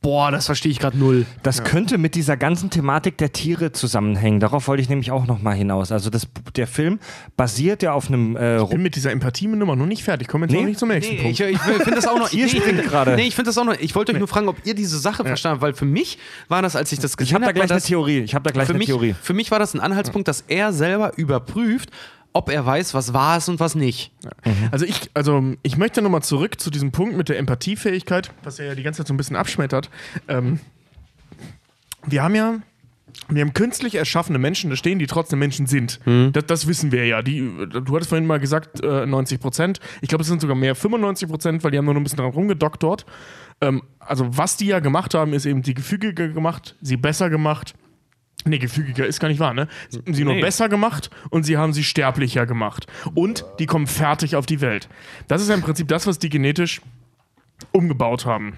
boah, 0.01 0.31
das 0.31 0.47
verstehe 0.47 0.71
ich 0.71 0.79
gerade 0.79 0.97
null. 0.97 1.25
Das 1.43 1.63
könnte 1.63 1.97
mit 1.97 2.15
dieser 2.15 2.35
ganzen 2.37 2.69
Thematik 2.71 3.17
der 3.19 3.31
Tiere 3.33 3.71
zusammenhängen. 3.71 4.39
Darauf 4.39 4.67
wollte 4.67 4.81
ich 4.81 4.89
nämlich 4.89 5.11
auch 5.11 5.27
noch 5.27 5.41
mal 5.41 5.53
hinaus. 5.55 5.91
Also 5.91 6.09
das, 6.09 6.27
der 6.55 6.65
Film 6.67 6.99
basiert 7.37 7.83
ja 7.83 7.93
auf 7.93 8.07
einem 8.07 8.35
äh, 8.35 8.61
Ich 8.63 8.69
bin 8.69 8.81
mit 8.81 8.95
dieser 8.95 9.11
Empathie-Nummer 9.11 9.75
noch 9.75 9.85
nicht 9.85 10.03
fertig. 10.03 10.27
Kommen 10.27 10.45
jetzt 10.45 10.51
Nee? 10.53 10.61
noch 10.61 10.67
nicht 10.69 10.79
zum 10.79 10.89
nächsten 10.89 11.15
Nee, 11.15 11.21
Punkt. 11.21 11.39
ich, 11.39 11.45
ich 11.47 11.59
finde 11.59 11.91
das 11.95 12.07
auch 12.07 12.17
noch. 12.17 12.31
Ihr 12.33 12.45
nee, 12.47 12.51
ich 12.51 12.57
springt 12.63 12.83
gerade. 12.83 13.15
Nee, 13.15 13.27
ich 13.27 13.35
finde 13.35 13.49
das 13.49 13.57
auch 13.57 13.65
noch. 13.65 13.75
Ich 13.79 13.93
wollte 13.95 14.11
euch 14.13 14.17
nur 14.19 14.27
fragen, 14.27 14.47
ob 14.47 14.57
ihr 14.65 14.73
diese 14.73 14.97
Sache 14.99 15.23
verstanden 15.23 15.53
habt, 15.55 15.61
weil 15.61 15.73
für 15.73 15.85
mich 15.85 16.17
war 16.47 16.61
das, 16.61 16.75
als 16.75 16.91
ich 16.91 16.99
das 16.99 17.11
Ich 17.11 17.17
gesehen 17.17 17.35
habe 17.35 17.41
da 17.43 17.47
habe, 17.49 17.53
gleich 17.55 17.69
war 17.69 17.75
eine 17.75 17.79
das- 17.81 17.87
Theorie. 17.87 18.19
Ich 18.19 18.33
habe 18.33 18.43
da 18.43 18.51
gleich 18.51 18.65
für 18.65 18.71
eine 18.73 18.79
mich, 18.79 18.87
Theorie. 18.87 19.15
Für 19.21 19.33
mich 19.33 19.51
war 19.51 19.59
das 19.59 19.73
ein 19.75 19.79
Anhaltspunkt, 19.79 20.27
dass 20.27 20.43
er 20.47 20.73
selber 20.73 21.17
überprüft, 21.17 21.91
ob 22.33 22.49
er 22.49 22.65
weiß, 22.65 22.93
was 22.93 23.13
wahr 23.13 23.37
ist 23.37 23.49
und 23.49 23.59
was 23.59 23.75
nicht. 23.75 24.11
Also 24.71 24.85
ich, 24.85 25.11
also 25.13 25.53
ich 25.63 25.77
möchte 25.77 26.01
nochmal 26.01 26.23
zurück 26.23 26.59
zu 26.59 26.69
diesem 26.69 26.91
Punkt 26.91 27.17
mit 27.17 27.29
der 27.29 27.37
Empathiefähigkeit, 27.37 28.31
was 28.43 28.59
er 28.59 28.67
ja 28.67 28.75
die 28.75 28.83
ganze 28.83 28.99
Zeit 28.99 29.07
so 29.07 29.13
ein 29.13 29.17
bisschen 29.17 29.35
abschmettert. 29.35 29.89
Ähm, 30.27 30.59
wir 32.05 32.23
haben 32.23 32.35
ja, 32.35 32.59
wir 33.27 33.41
haben 33.41 33.53
künstlich 33.53 33.95
erschaffene 33.95 34.39
Menschen 34.39 34.69
da 34.69 34.75
stehen, 34.75 34.97
die 34.97 35.07
trotzdem 35.07 35.39
Menschen 35.39 35.67
sind. 35.67 35.99
Das, 36.31 36.45
das 36.45 36.67
wissen 36.67 36.91
wir 36.91 37.05
ja. 37.05 37.21
Die, 37.21 37.39
du 37.39 37.95
hattest 37.95 38.09
vorhin 38.09 38.25
mal 38.25 38.39
gesagt, 38.39 38.81
äh, 38.83 39.05
90 39.05 39.39
Prozent. 39.39 39.79
Ich 40.01 40.09
glaube, 40.09 40.21
es 40.21 40.27
sind 40.27 40.41
sogar 40.41 40.55
mehr 40.55 40.75
95 40.75 41.27
Prozent, 41.27 41.63
weil 41.63 41.71
die 41.71 41.77
haben 41.77 41.85
nur 41.85 41.93
noch 41.93 42.01
ein 42.01 42.03
bisschen 42.03 42.17
dran 42.17 42.31
rumgedoktort. 42.31 43.05
Ähm, 43.59 43.83
also 43.99 44.25
was 44.37 44.57
die 44.57 44.67
ja 44.67 44.79
gemacht 44.79 45.13
haben, 45.13 45.33
ist 45.33 45.45
eben 45.45 45.61
die 45.61 45.73
gefügiger 45.73 46.29
gemacht, 46.29 46.75
sie 46.81 46.97
besser 46.97 47.29
gemacht. 47.29 47.75
Nee, 48.45 48.57
gefügiger 48.57 49.05
ist 49.05 49.19
gar 49.19 49.27
nicht 49.27 49.39
wahr, 49.39 49.53
ne? 49.53 49.67
Sie 49.89 49.99
haben 49.99 50.13
sie 50.13 50.23
nur 50.23 50.33
Nee. 50.35 50.41
besser 50.41 50.69
gemacht 50.69 51.09
und 51.29 51.43
sie 51.43 51.57
haben 51.57 51.73
sie 51.73 51.83
sterblicher 51.83 52.45
gemacht. 52.45 52.87
Und 53.13 53.45
die 53.59 53.65
kommen 53.65 53.87
fertig 53.87 54.35
auf 54.35 54.45
die 54.45 54.61
Welt. 54.61 54.89
Das 55.27 55.41
ist 55.41 55.49
ja 55.49 55.55
im 55.55 55.61
Prinzip 55.61 55.87
das, 55.87 56.07
was 56.07 56.19
die 56.19 56.29
genetisch 56.29 56.81
umgebaut 57.71 58.25
haben. 58.25 58.53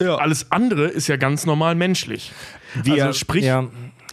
Alles 0.00 0.50
andere 0.50 0.86
ist 0.86 1.06
ja 1.06 1.16
ganz 1.16 1.46
normal 1.46 1.74
menschlich. 1.76 2.32
Wir, 2.82 3.04
also 3.06 3.18
sprich, 3.18 3.44
ja, 3.44 3.68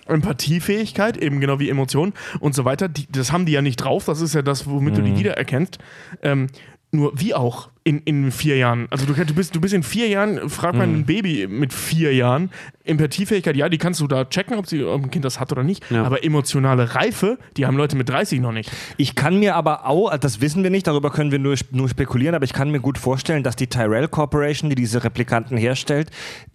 Empathiefähigkeit, 0.08 1.18
eben 1.18 1.40
genau 1.40 1.60
wie 1.60 1.70
Emotionen 1.70 2.14
und 2.40 2.54
so 2.54 2.66
weiter, 2.66 2.88
die, 2.88 3.08
das 3.12 3.32
haben 3.32 3.46
die 3.46 3.52
ja 3.54 3.62
nicht 3.62 3.78
drauf. 3.78 4.06
Das 4.06 4.22
ist 4.22 4.36
ja 4.36 4.42
das, 4.42 4.68
womit 4.68 4.94
Mhm. 4.94 4.98
du 4.98 5.04
die 5.04 5.18
wiedererkennst. 5.20 5.80
Ähm, 6.22 6.48
Nur 6.92 7.14
wie 7.16 7.34
auch 7.34 7.70
in, 7.84 8.00
in 8.00 8.32
vier 8.32 8.58
Jahren. 8.58 8.88
Also 8.90 9.06
du, 9.06 9.14
du, 9.14 9.34
bist, 9.34 9.56
du 9.56 9.62
bist 9.62 9.74
in 9.74 9.82
vier 9.82 10.08
Jahren, 10.08 10.50
frag 10.50 10.76
mal 10.76 10.84
ein 10.84 11.06
Baby 11.06 11.48
mit 11.48 11.74
vier 11.74 12.14
Jahren, 12.14 12.52
Empathiefähigkeit, 12.84 13.56
ja, 13.56 13.70
die 13.70 13.78
kannst 13.78 14.02
du 14.02 14.08
da 14.08 14.26
checken, 14.26 14.58
ob, 14.58 14.68
sie, 14.68 14.84
ob 14.84 15.04
ein 15.04 15.10
Kind 15.10 15.26
das 15.26 15.40
hat 15.40 15.52
oder 15.52 15.64
nicht. 15.64 15.90
Ja. 15.90 16.04
Aber 16.04 16.24
emotionale 16.24 16.94
Reife, 16.94 17.40
die 17.58 17.66
haben 17.66 17.78
Leute 17.78 17.96
mit 17.96 18.10
30 18.10 18.40
noch 18.42 18.52
nicht. 18.52 18.70
Ich 18.98 19.16
kann 19.16 19.40
mir 19.40 19.56
aber 19.56 19.88
auch, 19.88 20.16
das 20.18 20.42
wissen 20.42 20.64
wir 20.64 20.70
nicht, 20.70 20.86
darüber 20.86 21.12
können 21.12 21.32
wir 21.32 21.40
nur, 21.40 21.56
nur 21.72 21.90
spekulieren, 21.90 22.36
aber 22.36 22.46
ich 22.46 22.54
kann 22.54 22.72
mir 22.72 22.82
gut 22.82 22.98
vorstellen, 22.98 23.44
dass 23.44 23.56
die 23.56 23.68
Tyrell 23.68 24.08
Corporation, 24.08 24.70
die 24.70 24.76
diese 24.76 25.04
Replikanten 25.04 25.58
herstellt, 25.58 26.12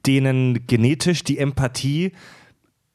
denen 0.07 0.67
genetisch 0.67 1.25
die 1.25 1.39
Empathie 1.39 2.13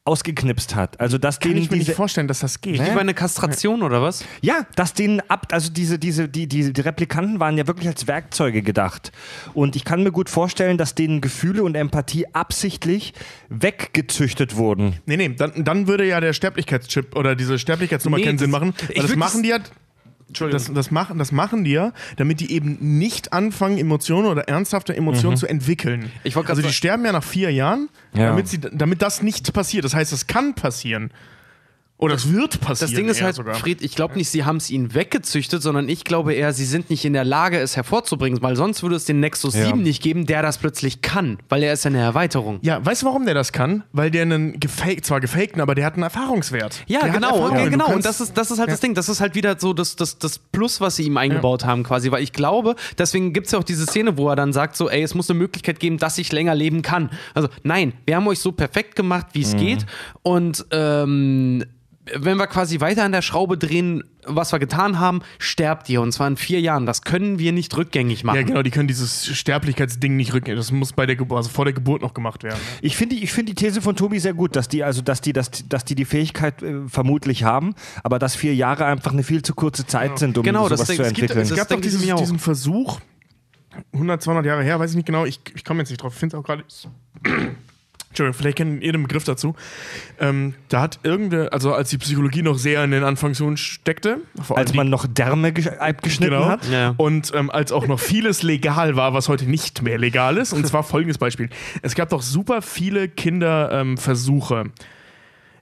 ausgeknipst 0.04 0.74
hat. 0.74 0.98
Also 1.00 1.16
dass 1.16 1.38
Kann 1.38 1.52
denen 1.52 1.62
ich 1.62 1.70
mir 1.70 1.78
diese, 1.78 1.90
nicht 1.90 1.96
vorstellen, 1.96 2.26
dass 2.26 2.40
das 2.40 2.60
geht. 2.60 2.74
Wie 2.74 2.90
bei 2.90 3.00
einer 3.00 3.14
Kastration 3.14 3.82
oder 3.82 4.02
was? 4.02 4.24
Ja, 4.40 4.66
dass 4.74 4.94
denen 4.94 5.20
ab, 5.28 5.46
also 5.52 5.70
diese, 5.70 5.98
diese, 5.98 6.28
die, 6.28 6.48
die, 6.48 6.72
die 6.72 6.80
Replikanten 6.80 7.38
waren 7.38 7.56
ja 7.56 7.68
wirklich 7.68 7.86
als 7.86 8.08
Werkzeuge 8.08 8.62
gedacht. 8.62 9.12
Und 9.54 9.76
ich 9.76 9.84
kann 9.84 10.02
mir 10.02 10.10
gut 10.10 10.28
vorstellen, 10.28 10.76
dass 10.76 10.96
denen 10.96 11.20
Gefühle 11.20 11.62
und 11.62 11.76
Empathie 11.76 12.26
absichtlich 12.32 13.14
weggezüchtet 13.48 14.56
wurden. 14.56 14.96
Nee, 15.06 15.16
nee, 15.16 15.28
dann, 15.28 15.64
dann 15.64 15.86
würde 15.86 16.04
ja 16.06 16.20
der 16.20 16.32
Sterblichkeitschip 16.32 17.14
oder 17.14 17.36
diese 17.36 17.58
Sterblichkeitsnummer 17.58 18.16
Nee, 18.16 18.24
keinen 18.24 18.38
Sinn 18.38 18.50
machen. 18.50 18.74
ich 18.80 18.88
Weil 18.88 18.96
das 18.96 19.08
würd 19.10 19.18
machen 19.18 19.42
die 19.44 19.50
ja. 19.50 19.58
Das, 20.32 20.72
das, 20.72 20.90
machen, 20.90 21.18
das 21.18 21.32
machen 21.32 21.64
die 21.64 21.72
ja, 21.72 21.92
damit 22.16 22.40
die 22.40 22.52
eben 22.52 22.78
nicht 22.80 23.32
anfangen, 23.32 23.78
Emotionen 23.78 24.26
oder 24.28 24.48
ernsthafte 24.48 24.94
Emotionen 24.96 25.36
zu 25.36 25.46
entwickeln. 25.46 26.10
Mhm. 26.24 26.34
Wollt 26.34 26.46
grad 26.46 26.50
also 26.56 26.62
die 26.62 26.72
sterben 26.72 27.04
ja 27.04 27.12
nach 27.12 27.24
vier 27.24 27.50
Jahren, 27.50 27.88
Ja. 28.14 28.28
damit, 28.28 28.48
sie, 28.48 28.58
damit 28.60 29.02
das 29.02 29.22
nicht 29.22 29.52
passiert. 29.52 29.84
Das 29.84 29.94
heißt, 29.94 30.12
es 30.12 30.26
kann 30.26 30.54
passieren. 30.54 31.10
Oder 32.02 32.16
es 32.16 32.32
wird 32.32 32.60
passieren. 32.60 32.90
Das 32.90 32.96
Ding 32.96 33.08
ist 33.08 33.22
halt, 33.22 33.36
sogar. 33.36 33.54
Fred, 33.54 33.80
ich 33.80 33.94
glaube 33.94 34.16
nicht, 34.16 34.28
sie 34.28 34.44
haben 34.44 34.56
es 34.56 34.70
ihnen 34.70 34.92
weggezüchtet, 34.92 35.62
sondern 35.62 35.88
ich 35.88 36.02
glaube 36.02 36.34
eher, 36.34 36.52
sie 36.52 36.64
sind 36.64 36.90
nicht 36.90 37.04
in 37.04 37.12
der 37.12 37.24
Lage, 37.24 37.60
es 37.60 37.76
hervorzubringen, 37.76 38.42
weil 38.42 38.56
sonst 38.56 38.82
würde 38.82 38.96
es 38.96 39.04
den 39.04 39.20
Nexus 39.20 39.54
Ja. 39.54 39.66
7 39.66 39.82
nicht 39.82 40.02
geben, 40.02 40.26
der 40.26 40.42
das 40.42 40.58
plötzlich 40.58 41.00
kann, 41.00 41.38
weil 41.48 41.62
er 41.62 41.72
ist 41.72 41.84
ja 41.84 41.90
eine 41.90 42.00
Erweiterung. 42.00 42.58
Ja, 42.62 42.84
weißt 42.84 43.02
du, 43.02 43.06
warum 43.06 43.24
der 43.24 43.34
das 43.34 43.52
kann? 43.52 43.84
Weil 43.92 44.10
der 44.10 44.22
einen 44.22 44.58
gefaked, 44.58 45.04
zwar 45.06 45.20
gefakten, 45.20 45.60
aber 45.60 45.76
der 45.76 45.86
hat 45.86 45.94
einen 45.94 46.02
Erfahrungswert. 46.02 46.82
Ja, 46.88 47.02
der 47.02 47.10
genau, 47.10 47.36
Erfahrung. 47.36 47.58
ja, 47.58 47.68
genau. 47.68 47.92
Und 47.94 48.04
das 48.04 48.20
ist, 48.20 48.36
das 48.36 48.50
ist 48.50 48.58
halt 48.58 48.70
das 48.70 48.80
Ding. 48.80 48.94
Das 48.94 49.08
ist 49.08 49.20
halt 49.20 49.36
wieder 49.36 49.54
so 49.60 49.72
das, 49.72 49.94
das, 49.94 50.18
das 50.18 50.40
Plus, 50.40 50.80
was 50.80 50.96
sie 50.96 51.04
ihm 51.04 51.16
eingebaut 51.16 51.64
haben, 51.64 51.84
quasi. 51.84 52.10
Weil 52.10 52.24
ich 52.24 52.32
glaube, 52.32 52.74
deswegen 52.98 53.32
gibt 53.32 53.46
es 53.46 53.52
ja 53.52 53.60
auch 53.60 53.64
diese 53.64 53.86
Szene, 53.86 54.16
wo 54.18 54.28
er 54.28 54.34
dann 54.34 54.52
sagt: 54.52 54.74
so, 54.76 54.90
ey, 54.90 55.02
es 55.02 55.14
muss 55.14 55.30
eine 55.30 55.38
Möglichkeit 55.38 55.78
geben, 55.78 55.98
dass 55.98 56.18
ich 56.18 56.32
länger 56.32 56.56
leben 56.56 56.82
kann. 56.82 57.10
Also, 57.32 57.48
nein, 57.62 57.92
wir 58.06 58.16
haben 58.16 58.26
euch 58.26 58.40
so 58.40 58.50
perfekt 58.50 58.96
gemacht, 58.96 59.26
wie 59.34 59.42
es 59.42 59.54
geht. 59.54 59.86
Und 60.22 60.66
ähm, 60.72 61.64
wenn 62.18 62.36
wir 62.36 62.48
quasi 62.48 62.80
weiter 62.80 63.04
an 63.04 63.12
der 63.12 63.22
Schraube 63.22 63.56
drehen, 63.56 64.02
was 64.24 64.50
wir 64.52 64.58
getan 64.58 64.98
haben, 64.98 65.22
sterbt 65.38 65.88
ihr. 65.88 66.00
Und 66.02 66.10
zwar 66.12 66.26
in 66.26 66.36
vier 66.36 66.60
Jahren. 66.60 66.84
Das 66.84 67.02
können 67.02 67.38
wir 67.38 67.52
nicht 67.52 67.76
rückgängig 67.76 68.24
machen. 68.24 68.36
Ja, 68.36 68.42
genau, 68.42 68.62
die 68.62 68.70
können 68.70 68.88
dieses 68.88 69.26
Sterblichkeitsding 69.36 70.16
nicht 70.16 70.32
rücken. 70.34 70.56
Das 70.56 70.72
muss 70.72 70.92
bei 70.92 71.06
der 71.06 71.14
Geburt, 71.16 71.36
also 71.38 71.50
vor 71.50 71.64
der 71.64 71.74
Geburt 71.74 72.02
noch 72.02 72.12
gemacht 72.12 72.42
werden. 72.42 72.58
Ich 72.80 72.96
finde 72.96 73.14
ich 73.16 73.32
find 73.32 73.48
die 73.48 73.54
These 73.54 73.80
von 73.82 73.94
Tobi 73.94 74.18
sehr 74.18 74.34
gut, 74.34 74.56
dass 74.56 74.68
die 74.68 74.82
also 74.82 75.00
dass 75.00 75.20
die, 75.20 75.32
dass, 75.32 75.50
dass 75.68 75.84
die 75.84 75.94
die 75.94 76.04
Fähigkeit 76.04 76.60
äh, 76.62 76.88
vermutlich 76.88 77.44
haben, 77.44 77.74
aber 78.02 78.18
dass 78.18 78.34
vier 78.34 78.54
Jahre 78.54 78.84
einfach 78.86 79.12
eine 79.12 79.22
viel 79.22 79.42
zu 79.42 79.54
kurze 79.54 79.86
Zeit 79.86 80.18
sind, 80.18 80.36
um 80.38 80.42
Genau, 80.44 80.68
das 80.68 80.80
sowas 80.80 80.88
Ding- 80.88 80.96
zu 80.96 81.02
es 81.02 81.08
gibt- 81.10 81.18
entwickeln. 81.30 81.42
Es 81.42 81.48
Das 81.50 81.58
gab 81.58 81.68
doch 81.68 81.80
dieses, 81.80 82.02
diesen 82.02 82.38
Versuch, 82.40 82.98
100, 83.92 84.20
200 84.22 84.44
Jahre 84.44 84.62
her, 84.64 84.78
weiß 84.80 84.90
ich 84.90 84.96
nicht 84.96 85.06
genau, 85.06 85.24
ich, 85.24 85.40
ich 85.54 85.64
komme 85.64 85.80
jetzt 85.80 85.90
nicht 85.90 86.02
drauf, 86.02 86.12
ich 86.14 86.18
finde 86.18 86.36
es 86.36 86.40
auch 86.40 86.44
gerade. 86.46 86.64
Entschuldigung, 88.12 88.38
vielleicht 88.38 88.58
kennt 88.58 88.82
ihr 88.82 88.92
den 88.92 89.02
Begriff 89.02 89.24
dazu. 89.24 89.56
Ähm, 90.20 90.52
da 90.68 90.82
hat 90.82 91.00
irgendeine, 91.02 91.50
also 91.50 91.72
als 91.72 91.88
die 91.88 91.96
Psychologie 91.96 92.42
noch 92.42 92.58
sehr 92.58 92.84
in 92.84 92.90
den 92.90 93.04
Anfangsschuhen 93.04 93.56
steckte, 93.56 94.18
vor 94.42 94.56
allem 94.58 94.62
Als 94.64 94.70
die- 94.72 94.76
man 94.76 94.90
noch 94.90 95.06
Därme 95.06 95.48
gesch- 95.48 95.78
abgeschnitten 95.78 96.34
Genau. 96.34 96.46
hat. 96.46 96.68
Ja. 96.70 96.94
Und 96.98 97.32
ähm, 97.34 97.50
als 97.50 97.72
auch 97.72 97.86
noch 97.86 97.98
vieles 97.98 98.42
legal 98.42 98.96
war, 98.96 99.14
was 99.14 99.28
heute 99.30 99.46
nicht 99.46 99.80
mehr 99.82 99.96
legal 99.96 100.36
ist. 100.36 100.52
Und 100.52 100.66
zwar 100.66 100.82
folgendes 100.84 101.16
Beispiel. 101.16 101.48
Es 101.80 101.94
gab 101.94 102.10
doch 102.10 102.20
super 102.22 102.60
viele 102.60 103.08
Kinderversuche. 103.08 104.64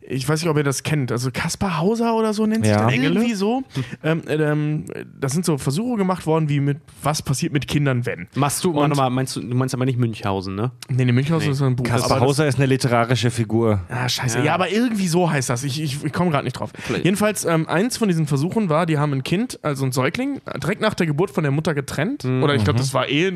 Ich 0.02 0.28
weiß 0.28 0.40
nicht, 0.42 0.50
ob 0.50 0.56
ihr 0.56 0.64
das 0.64 0.82
kennt. 0.82 1.12
Also 1.12 1.30
Kaspar 1.32 1.78
Hauser 1.78 2.14
oder 2.14 2.32
so 2.32 2.46
nennt 2.46 2.64
sich 2.64 2.74
Ja. 2.74 2.84
das 2.86 2.94
irgendwie 2.94 3.34
so. 3.34 3.62
Ähm, 4.02 4.22
ähm, 4.28 4.84
das 5.20 5.32
sind 5.32 5.44
so 5.44 5.58
Versuche 5.58 5.96
gemacht 5.98 6.24
worden, 6.26 6.48
wie 6.48 6.60
mit 6.60 6.78
was 7.02 7.22
passiert 7.22 7.52
mit 7.52 7.68
Kindern, 7.68 8.06
wenn. 8.06 8.28
Machst 8.34 8.64
du, 8.64 8.72
mal, 8.72 9.10
meinst 9.10 9.36
du, 9.36 9.40
du 9.40 9.54
meinst 9.54 9.74
aber 9.74 9.84
nicht 9.84 9.98
Münchhausen, 9.98 10.54
ne? 10.54 10.70
Nee, 10.88 11.04
nee, 11.04 11.12
Münchhausen 11.12 11.50
ist 11.50 11.58
so 11.58 11.66
ein 11.66 11.76
Buch. 11.76 11.84
Kaspar 11.84 12.20
Hauser 12.20 12.46
ist 12.46 12.56
eine 12.56 12.66
literarische 12.66 13.30
Figur. 13.30 13.80
Ah, 13.90 14.08
scheiße. 14.08 14.38
Ja. 14.38 14.44
Ja, 14.46 14.54
aber 14.54 14.70
irgendwie 14.70 15.06
so 15.08 15.30
heißt 15.30 15.50
das. 15.50 15.64
Ich, 15.64 15.82
ich, 15.82 16.02
ich 16.02 16.12
komme 16.12 16.30
gerade 16.30 16.44
nicht 16.44 16.54
drauf. 16.54 16.70
Vielleicht. 16.78 17.04
Jedenfalls, 17.04 17.44
ähm, 17.44 17.68
eins 17.68 17.98
von 17.98 18.08
diesen 18.08 18.26
Versuchen 18.26 18.68
war, 18.70 18.86
die 18.86 18.96
haben 18.98 19.12
ein 19.12 19.22
Kind, 19.22 19.58
also 19.62 19.84
ein 19.84 19.92
Säugling, 19.92 20.40
direkt 20.62 20.80
nach 20.80 20.94
der 20.94 21.06
Geburt 21.06 21.30
von 21.30 21.44
der 21.44 21.50
Mutter 21.52 21.74
getrennt. 21.74 22.24
Oder 22.24 22.54
ich 22.54 22.64
glaube, 22.64 22.78
das 22.78 22.94
war 22.94 23.08
eh, 23.08 23.30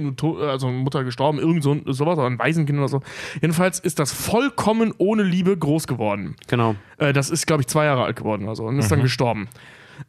also 0.48 0.68
Mutter 0.70 1.04
gestorben, 1.04 1.38
irgend 1.38 1.62
so 1.62 1.76
sowas, 1.86 2.16
oder 2.18 2.26
ein 2.26 2.38
Waisenkind 2.38 2.78
oder 2.78 2.88
so. 2.88 3.00
Jedenfalls 3.40 3.80
ist 3.80 3.98
das 3.98 4.12
vollkommen 4.12 4.94
ohne 4.98 5.22
Liebe 5.22 5.56
groß 5.56 5.86
geworden. 5.86 6.36
Genau. 6.48 6.53
Äh, 6.98 7.12
das 7.12 7.30
ist, 7.30 7.46
glaube 7.46 7.62
ich, 7.62 7.66
zwei 7.66 7.84
Jahre 7.84 8.04
alt 8.04 8.16
geworden 8.16 8.44
oder 8.44 8.56
so 8.56 8.64
und 8.64 8.78
ist 8.78 8.90
dann 8.90 9.02
gestorben. 9.02 9.48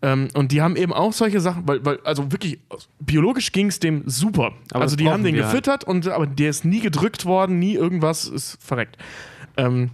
Ähm, 0.02 0.30
und 0.34 0.52
die 0.52 0.62
haben 0.62 0.76
eben 0.76 0.94
auch 0.94 1.14
solche 1.14 1.40
Sachen, 1.40 1.68
weil, 1.68 1.86
weil 1.86 2.00
also 2.04 2.32
wirklich, 2.32 2.60
biologisch 3.00 3.52
ging 3.52 3.68
es 3.68 3.80
dem 3.80 4.04
super. 4.08 4.54
Aber 4.72 4.82
also 4.82 4.96
die 4.96 5.10
haben 5.10 5.24
den 5.24 5.36
halt. 5.36 5.46
gefüttert, 5.46 5.84
und, 5.84 6.08
aber 6.08 6.28
der 6.28 6.50
ist 6.50 6.66
nie 6.66 6.80
gedrückt 6.80 7.26
worden, 7.26 7.60
nie 7.60 7.76
irgendwas, 7.76 8.28
ist 8.28 8.58
verreckt. 8.64 8.98
Ähm, 9.58 9.92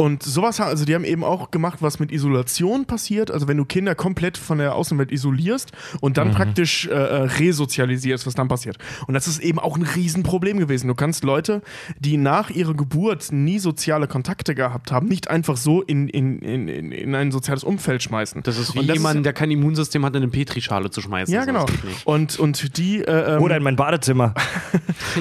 und 0.00 0.22
sowas, 0.22 0.58
ha- 0.60 0.64
also 0.66 0.84
die 0.84 0.94
haben 0.94 1.04
eben 1.04 1.22
auch 1.24 1.50
gemacht, 1.50 1.78
was 1.82 1.98
mit 1.98 2.10
Isolation 2.10 2.86
passiert. 2.86 3.30
Also 3.30 3.46
wenn 3.48 3.56
du 3.58 3.64
Kinder 3.64 3.94
komplett 3.94 4.38
von 4.38 4.58
der 4.58 4.74
Außenwelt 4.74 5.12
isolierst 5.12 5.72
und 6.00 6.16
dann 6.16 6.30
praktisch 6.32 6.86
äh, 6.86 6.90
äh, 6.92 7.22
resozialisierst, 7.24 8.26
was 8.26 8.34
dann 8.34 8.48
passiert. 8.48 8.78
Und 9.06 9.14
das 9.14 9.28
ist 9.28 9.40
eben 9.40 9.58
auch 9.58 9.76
ein 9.76 9.82
Riesenproblem 9.82 10.58
gewesen. 10.58 10.88
Du 10.88 10.94
kannst 10.94 11.24
Leute, 11.24 11.62
die 11.98 12.16
nach 12.16 12.50
ihrer 12.50 12.74
Geburt 12.74 13.30
nie 13.32 13.58
soziale 13.58 14.06
Kontakte 14.08 14.54
gehabt 14.54 14.90
haben, 14.90 15.06
nicht 15.08 15.28
einfach 15.28 15.56
so 15.56 15.82
in, 15.82 16.08
in, 16.08 16.38
in, 16.40 16.68
in 16.68 16.92
in 16.92 17.14
ein 17.14 17.30
soziales 17.32 17.64
Umfeld 17.64 18.02
schmeißen. 18.02 18.42
Das 18.42 18.58
ist 18.58 18.74
wie 18.74 18.78
Und 18.80 18.88
das 18.88 18.96
jemand, 18.96 19.26
der 19.26 19.32
kein 19.32 19.50
Immunsystem 19.50 20.04
hat, 20.04 20.14
in 20.16 20.22
eine 20.22 20.30
Petrischale 20.30 20.90
zu 20.90 21.00
schmeißen. 21.00 21.32
ja, 21.34 21.44
genau. 21.44 21.66
Und, 22.04 22.38
und 22.38 22.76
die. 22.78 22.98
Äh, 23.02 23.36
ähm, 23.36 23.42
Oder 23.42 23.56
in 23.56 23.62
mein 23.62 23.76
Badezimmer. 23.76 24.34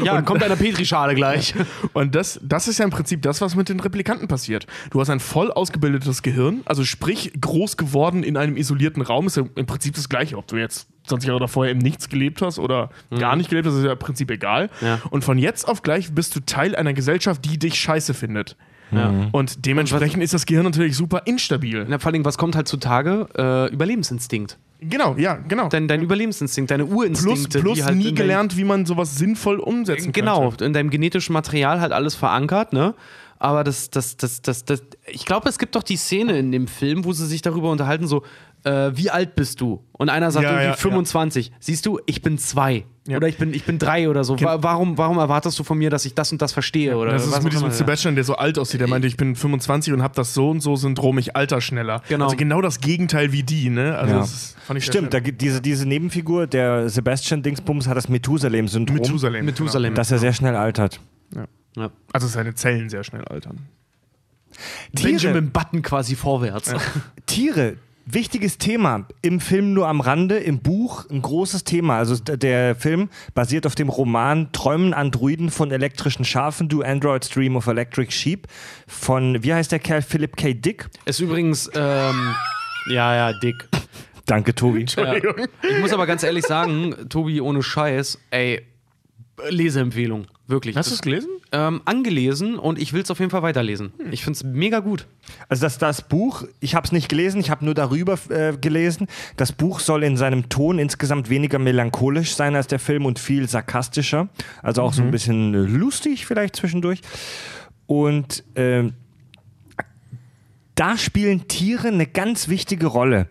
Ja, 0.03 0.21
kommt 0.21 0.43
eine 0.43 0.55
Petrischale 0.55 1.15
gleich. 1.15 1.55
Und 1.93 2.13
das, 2.13 2.39
das 2.43 2.67
ist 2.67 2.77
ja 2.77 2.86
im 2.86 2.91
Prinzip 2.91 3.21
das, 3.23 3.41
was 3.41 3.55
mit 3.55 3.69
den 3.69 3.80
Replikanten 3.80 4.27
passiert. 4.27 4.67
Du 4.91 4.99
hast 5.01 5.09
ein 5.09 5.20
voll 5.20 5.51
ausgebildetes 5.51 6.22
Gehirn, 6.22 6.61
also 6.65 6.84
sprich 6.84 7.32
groß 7.39 7.78
geworden 7.78 8.24
in 8.24 8.38
einem 8.38 8.57
isolierten 8.57 9.01
Raum, 9.01 9.28
ist 9.28 9.38
ja 9.38 9.43
im 9.55 9.65
Prinzip 9.65 9.95
das 9.95 10.09
Gleiche, 10.09 10.38
ob 10.38 10.47
du 10.47 10.57
jetzt 10.57 10.88
20 11.07 11.28
Jahre 11.28 11.39
davor 11.39 11.67
im 11.67 11.80
Nichts 11.80 12.09
gelebt 12.09 12.41
hast 12.41 12.59
oder 12.59 12.89
gar 13.17 13.36
nicht 13.36 13.49
gelebt 13.49 13.67
hast, 13.67 13.76
ist 13.76 13.84
ja 13.86 13.93
im 13.93 13.99
Prinzip 13.99 14.30
egal. 14.32 14.70
Ja. 14.82 14.99
Und 15.09 15.24
von 15.24 15.38
jetzt 15.38 15.67
auf 15.67 15.82
gleich 15.82 16.13
bist 16.13 16.36
du 16.36 16.39
Teil 16.41 16.76
einer 16.76 16.93
Gesellschaft, 16.93 17.43
die 17.45 17.57
dich 17.57 17.76
scheiße 17.76 18.13
findet. 18.13 18.55
Ja. 18.91 19.28
Und 19.32 19.65
dementsprechend 19.67 20.24
ist 20.24 20.34
das 20.34 20.45
Gehirn 20.47 20.63
natürlich 20.65 20.95
super 20.97 21.22
instabil. 21.26 21.86
Na, 21.88 21.99
vor 21.99 22.11
allem, 22.11 22.26
was 22.26 22.38
kommt 22.39 22.55
halt 22.55 22.67
zutage? 22.67 23.28
Äh, 23.38 23.72
Überlebensinstinkt. 23.72 24.57
Genau, 24.82 25.15
ja, 25.17 25.36
genau. 25.36 25.67
Dein, 25.67 25.88
dein 25.88 26.01
Überlebensinstinkt, 26.01 26.72
deine 26.72 26.86
plus 26.86 26.97
Urinstinkte. 26.97 27.59
plus 27.59 27.78
die 27.80 27.84
halt 27.84 27.97
nie 27.97 28.13
gelernt, 28.13 28.55
wie 28.55 28.63
man 28.63 28.86
sowas 28.86 29.17
sinnvoll 29.17 29.59
umsetzen 29.59 30.11
Genau, 30.13 30.49
könnte. 30.49 30.65
in 30.65 30.74
deinem 30.74 30.89
genetischen 30.89 31.34
Material 31.34 31.82
halt 31.82 31.91
alles 31.91 32.15
verankert, 32.15 32.72
ne? 32.74 32.95
Aber 33.39 33.63
das, 33.63 33.89
das, 33.89 34.17
das, 34.17 34.41
das, 34.41 34.65
das, 34.65 34.83
ich 35.07 35.25
glaube, 35.25 35.47
es 35.47 35.57
gibt 35.57 35.75
doch 35.75 35.83
die 35.83 35.95
Szene 35.95 36.37
in 36.37 36.51
dem 36.51 36.67
Film, 36.67 37.05
wo 37.05 37.13
sie 37.13 37.25
sich 37.25 37.41
darüber 37.41 37.71
unterhalten, 37.71 38.05
so, 38.05 38.23
äh, 38.65 38.91
wie 38.93 39.09
alt 39.09 39.35
bist 39.35 39.61
du? 39.61 39.81
Und 39.93 40.09
einer 40.09 40.29
sagt 40.31 40.43
Ja, 40.43 40.51
irgendwie 40.51 40.67
ja, 40.71 40.73
25. 40.75 41.53
Siehst 41.61 41.85
du, 41.85 41.99
ich 42.05 42.21
bin 42.21 42.37
zwei. 42.37 42.83
Ja. 43.07 43.15
Oder 43.15 43.29
ich 43.29 43.37
bin, 43.37 43.53
ich 43.53 43.63
bin 43.63 43.79
drei 43.79 44.09
oder 44.09 44.25
so. 44.25 44.37
Wa- 44.41 44.57
Warum, 44.61 44.97
warum 44.97 45.17
erwartest 45.17 45.57
du 45.57 45.63
von 45.63 45.77
mir, 45.77 45.89
dass 45.89 46.03
ich 46.05 46.13
das 46.15 46.33
und 46.33 46.41
das 46.41 46.51
verstehe? 46.51 46.97
Oder 46.97 47.13
Das 47.13 47.25
ist 47.25 47.31
was 47.31 47.41
mit 47.41 47.53
diesem 47.53 47.67
ja. 47.67 47.73
Sebastian, 47.73 48.15
der 48.15 48.25
so 48.25 48.35
alt 48.35 48.59
aussieht. 48.59 48.81
Der 48.81 48.89
meinte, 48.89 49.07
ich 49.07 49.15
bin 49.15 49.37
25 49.37 49.93
und 49.93 50.03
habe 50.03 50.13
das 50.15 50.33
so 50.33 50.49
und 50.49 50.59
so 50.59 50.75
Syndrom, 50.75 51.17
ich 51.17 51.37
alter 51.37 51.61
schneller. 51.61 52.01
Genau. 52.09 52.25
Also 52.25 52.35
genau 52.35 52.61
das 52.61 52.81
Gegenteil 52.81 53.31
wie 53.31 53.43
die, 53.43 53.69
ne? 53.69 53.97
Also 53.97 54.13
Ja. 54.15 54.19
das 54.19 54.55
fand 54.67 54.77
ich 54.79 54.85
Stimmt, 54.85 55.13
da 55.13 55.21
diese, 55.21 55.61
diese 55.61 55.87
Nebenfigur, 55.87 56.45
der 56.45 56.89
Sebastian 56.89 57.41
Dingsbums, 57.41 57.87
hat 57.87 57.95
das 57.95 58.09
Methusalem-Syndrom, 58.09 58.97
Methusalem. 58.97 59.45
Methusalem. 59.45 59.95
dass 59.95 60.11
er 60.11 60.19
sehr 60.19 60.33
schnell 60.33 60.57
altert. 60.57 60.99
Genau. 61.31 61.45
Ja. 61.80 61.91
Also 62.13 62.27
seine 62.27 62.55
Zellen 62.55 62.89
sehr 62.89 63.03
schnell 63.03 63.23
altern. 63.25 63.67
Tiere, 64.95 65.11
Benjamin 65.11 65.51
Button 65.51 65.82
quasi 65.82 66.15
vorwärts. 66.15 66.73
Tiere, 67.25 67.77
wichtiges 68.05 68.57
Thema. 68.57 69.05
Im 69.21 69.39
Film 69.39 69.73
nur 69.73 69.88
am 69.88 70.01
Rande, 70.01 70.38
im 70.38 70.59
Buch 70.59 71.05
ein 71.09 71.21
großes 71.21 71.63
Thema. 71.63 71.97
Also 71.97 72.15
der 72.17 72.75
Film 72.75 73.09
basiert 73.34 73.65
auf 73.65 73.75
dem 73.75 73.89
Roman 73.89 74.51
Träumen 74.51 74.93
Androiden 74.93 75.51
von 75.51 75.71
elektrischen 75.71 76.25
Schafen, 76.25 76.67
Do 76.69 76.82
Androids 76.82 77.30
Dream 77.30 77.55
of 77.55 77.67
Electric 77.67 78.11
Sheep 78.11 78.47
von, 78.88 79.43
wie 79.43 79.53
heißt 79.53 79.71
der 79.71 79.80
Kerl, 79.80 80.01
Philip 80.01 80.36
K. 80.36 80.53
Dick? 80.53 80.89
Ist 81.05 81.19
übrigens, 81.19 81.69
ähm, 81.75 82.36
ja, 82.89 83.15
ja, 83.15 83.39
dick. 83.39 83.67
Danke, 84.25 84.53
Tobi. 84.53 84.82
Entschuldigung. 84.82 85.47
Ich 85.63 85.80
muss 85.80 85.91
aber 85.91 86.05
ganz 86.05 86.21
ehrlich 86.23 86.45
sagen, 86.45 87.09
Tobi, 87.09 87.41
ohne 87.41 87.63
Scheiß, 87.63 88.19
ey, 88.30 88.61
Leseempfehlung. 89.49 90.27
Wirklich. 90.50 90.76
Hast 90.76 90.89
du 90.89 90.95
es 90.95 91.04
gelesen? 91.04 91.30
Ähm, 91.52 91.82
angelesen 91.86 92.58
und 92.58 92.80
ich 92.80 92.91
will 92.91 93.04
es 93.04 93.12
auf 93.12 93.20
jeden 93.20 93.30
Fall 93.30 93.43
weiterlesen. 93.43 93.93
Ich 94.10 94.24
finde 94.24 94.36
es 94.36 94.43
mega 94.43 94.80
gut. 94.80 95.06
Also 95.47 95.62
das, 95.62 95.78
das 95.78 96.02
Buch, 96.02 96.43
ich 96.60 96.74
habe 96.74 96.88
es 96.88 96.91
nicht 96.91 97.08
gelesen, 97.08 97.39
ich 97.39 97.52
habe 97.52 97.64
nur 97.64 97.76
darüber 97.76 98.18
äh, 98.30 98.58
gelesen. 98.60 99.06
Das 99.38 99.52
Buch 99.52 99.80
soll 99.80 100.04
in 100.04 100.18
seinem 100.18 100.50
Ton 100.50 100.80
insgesamt 100.80 101.30
weniger 101.30 101.60
melancholisch 101.60 102.34
sein 102.34 102.56
als 102.56 102.66
der 102.66 102.80
Film 102.80 103.06
und 103.06 103.20
viel 103.20 103.47
sarkastischer. 103.47 104.28
Also 104.64 104.82
auch 104.82 104.93
so 104.93 105.04
ein 105.04 105.12
bisschen 105.12 105.54
äh, 105.54 105.58
lustig 105.58 106.26
vielleicht 106.26 106.56
zwischendurch. 106.56 107.02
Und 107.86 108.43
ähm, 108.56 108.93
da 110.74 110.97
spielen 110.97 111.47
Tiere 111.47 111.89
eine 111.89 112.08
ganz 112.08 112.47
wichtige 112.47 112.88
Rolle. 112.88 113.28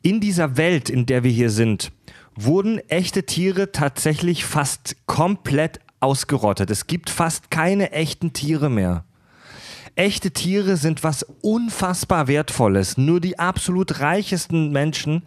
In 0.00 0.18
dieser 0.18 0.56
Welt, 0.56 0.88
in 0.88 1.04
der 1.04 1.24
wir 1.24 1.30
hier 1.30 1.50
sind, 1.50 1.92
wurden 2.34 2.78
echte 2.88 3.24
Tiere 3.24 3.70
tatsächlich 3.70 4.46
fast 4.46 4.96
komplett 5.04 5.83
ausgerottet. 6.04 6.70
Es 6.70 6.86
gibt 6.86 7.10
fast 7.10 7.50
keine 7.50 7.90
echten 7.92 8.32
Tiere 8.32 8.70
mehr. 8.70 9.04
Echte 9.96 10.32
Tiere 10.32 10.76
sind 10.76 11.04
was 11.04 11.24
unfassbar 11.40 12.26
Wertvolles. 12.26 12.96
Nur 12.96 13.20
die 13.20 13.38
absolut 13.38 14.00
reichesten 14.00 14.72
Menschen 14.72 15.22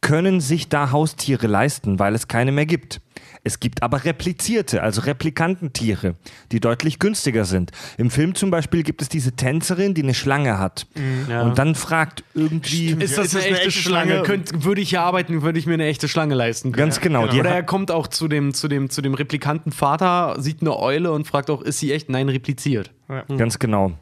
können 0.00 0.40
sich 0.40 0.68
da 0.68 0.92
Haustiere 0.92 1.48
leisten, 1.48 1.98
weil 1.98 2.14
es 2.14 2.28
keine 2.28 2.52
mehr 2.52 2.66
gibt. 2.66 3.00
Es 3.44 3.58
gibt 3.58 3.82
aber 3.82 4.04
replizierte, 4.04 4.82
also 4.82 5.00
Replikantentiere, 5.00 6.14
die 6.52 6.60
deutlich 6.60 7.00
günstiger 7.00 7.44
sind. 7.44 7.72
Im 7.98 8.10
Film 8.10 8.36
zum 8.36 8.50
Beispiel 8.52 8.84
gibt 8.84 9.02
es 9.02 9.08
diese 9.08 9.32
Tänzerin, 9.32 9.94
die 9.94 10.02
eine 10.02 10.14
Schlange 10.14 10.58
hat. 10.58 10.86
Ja. 11.28 11.42
Und 11.42 11.58
dann 11.58 11.74
fragt 11.74 12.22
irgendwie. 12.34 12.90
Ist 12.90 13.18
das 13.18 13.26
Ist 13.26 13.34
eine 13.36 13.42
das 13.42 13.44
eine 13.44 13.44
echte 13.54 13.66
echte 13.68 13.80
Schlange? 13.80 14.10
Schlange? 14.12 14.26
Könnt, 14.26 14.64
würde 14.64 14.80
ich 14.80 14.90
hier 14.90 15.00
arbeiten, 15.00 15.42
würde 15.42 15.58
ich 15.58 15.66
mir 15.66 15.74
eine 15.74 15.86
echte 15.86 16.06
Schlange 16.06 16.34
leisten 16.34 16.70
können. 16.70 16.86
Ganz 16.86 17.00
genau, 17.00 17.26
die 17.26 17.40
Oder 17.40 17.50
er 17.50 17.64
kommt 17.64 17.90
auch 17.90 18.06
zu 18.06 18.28
dem, 18.28 18.54
zu, 18.54 18.68
dem, 18.68 18.90
zu 18.90 19.02
dem 19.02 19.14
replikanten 19.14 19.72
Vater, 19.72 20.36
sieht 20.38 20.60
eine 20.60 20.78
Eule 20.78 21.10
und 21.10 21.26
fragt 21.26 21.50
auch, 21.50 21.62
ist 21.62 21.80
sie 21.80 21.92
echt? 21.92 22.08
Nein, 22.10 22.28
repliziert. 22.28 22.92
Ganz 23.36 23.58
genau. 23.58 23.92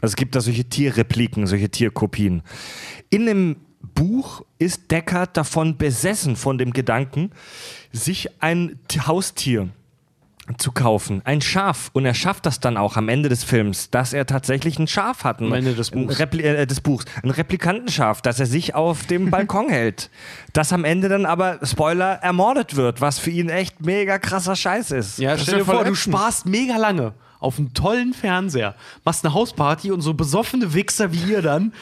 Also 0.00 0.12
es 0.12 0.16
gibt 0.16 0.34
da 0.34 0.40
solche 0.40 0.64
Tierrepliken, 0.64 1.46
solche 1.46 1.68
Tierkopien. 1.68 2.42
In 3.10 3.26
dem 3.26 3.56
Buch 3.84 4.42
ist 4.58 4.90
Deckard 4.90 5.36
davon 5.36 5.76
besessen, 5.76 6.36
von 6.36 6.58
dem 6.58 6.72
Gedanken, 6.72 7.30
sich 7.92 8.28
ein 8.42 8.78
Haustier 9.06 9.68
zu 10.58 10.72
kaufen, 10.72 11.22
ein 11.24 11.40
Schaf. 11.40 11.90
Und 11.94 12.04
er 12.04 12.12
schafft 12.12 12.44
das 12.44 12.60
dann 12.60 12.76
auch 12.76 12.96
am 12.96 13.08
Ende 13.08 13.28
des 13.30 13.44
Films, 13.44 13.90
dass 13.90 14.12
er 14.12 14.26
tatsächlich 14.26 14.78
ein 14.78 14.86
Schaf 14.86 15.24
hat. 15.24 15.40
Ein, 15.40 15.46
Am 15.46 15.52
Ende 15.54 15.74
des 15.74 15.92
ein 15.92 16.06
Buchs. 16.06 16.18
Repli 16.18 16.42
äh, 16.42 16.66
des 16.66 16.80
Buchs. 16.82 17.06
Ein 17.22 17.30
Replikantenschaf, 17.30 18.20
das 18.20 18.40
er 18.40 18.46
sich 18.46 18.74
auf 18.74 19.06
dem 19.06 19.30
Balkon 19.30 19.70
hält. 19.70 20.10
Das 20.52 20.72
am 20.72 20.84
Ende 20.84 21.08
dann 21.08 21.24
aber, 21.24 21.60
Spoiler, 21.62 22.14
ermordet 22.22 22.76
wird, 22.76 23.00
was 23.00 23.18
für 23.18 23.30
ihn 23.30 23.48
echt 23.48 23.80
mega 23.80 24.18
krasser 24.18 24.54
Scheiß 24.54 24.90
ist. 24.90 25.18
Ja, 25.18 25.38
stell 25.38 25.60
dir 25.60 25.64
vor, 25.64 25.84
du 25.84 25.92
Action. 25.92 26.12
sparst 26.12 26.46
mega 26.46 26.76
lange 26.76 27.14
auf 27.40 27.58
einen 27.58 27.74
tollen 27.74 28.14
Fernseher, 28.14 28.74
machst 29.04 29.24
eine 29.24 29.34
Hausparty 29.34 29.92
und 29.92 30.00
so 30.00 30.14
besoffene 30.14 30.72
Wichser 30.72 31.12
wie 31.12 31.32
ihr 31.32 31.42
dann, 31.42 31.72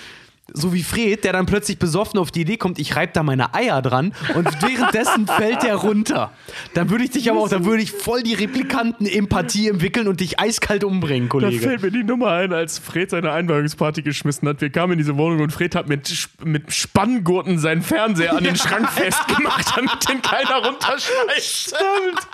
so 0.53 0.74
wie 0.74 0.82
Fred, 0.82 1.24
der 1.24 1.32
dann 1.32 1.47
plötzlich 1.47 1.78
besoffen 1.78 2.18
auf 2.18 2.30
die 2.30 2.43
Idee 2.43 2.57
kommt, 2.57 2.78
ich 2.78 2.95
reib 2.97 3.14
da 3.14 3.22
meine 3.22 3.55
Eier 3.55 3.80
dran 3.80 4.12
und 4.34 4.47
währenddessen 4.62 5.26
fällt 5.38 5.62
der 5.62 5.76
runter. 5.76 6.32
Dann 6.74 6.90
würde 6.90 7.05
ich 7.05 7.11
dich 7.11 7.30
aber 7.30 7.40
auch, 7.40 7.49
dann 7.49 7.64
würde 7.64 7.82
ich 7.82 7.93
voll 7.93 8.22
die 8.22 8.34
Replikanten-Empathie 8.34 9.68
entwickeln 9.68 10.09
und 10.09 10.20
dich 10.20 10.40
eiskalt 10.40 10.84
umbringen, 10.84 11.28
Da 11.28 11.32
Kollege. 11.32 11.62
fällt 11.62 11.82
mir 11.82 11.90
die 11.90 12.05
Nummer 12.05 12.32
ein, 12.32 12.53
als 12.53 12.78
Fred 12.78 13.11
seine 13.11 13.32
Einweihungsparty 13.32 14.03
geschmissen 14.03 14.47
hat. 14.49 14.61
Wir 14.61 14.70
kamen 14.70 14.93
in 14.95 14.99
diese 14.99 15.16
Wohnung 15.16 15.40
und 15.40 15.53
Fred 15.53 15.74
hat 15.74 15.88
mit, 15.88 16.12
mit 16.45 16.72
Spanngurten 16.74 17.59
seinen 17.59 17.82
Fernseher 17.82 18.36
an 18.36 18.45
den 18.45 18.57
Schrank 18.57 18.90
festgemacht, 18.90 19.76
damit 19.76 20.09
den 20.09 20.20
keiner 20.22 20.66
runterschmeißt. 20.66 21.76
Stimmt. 21.76 22.28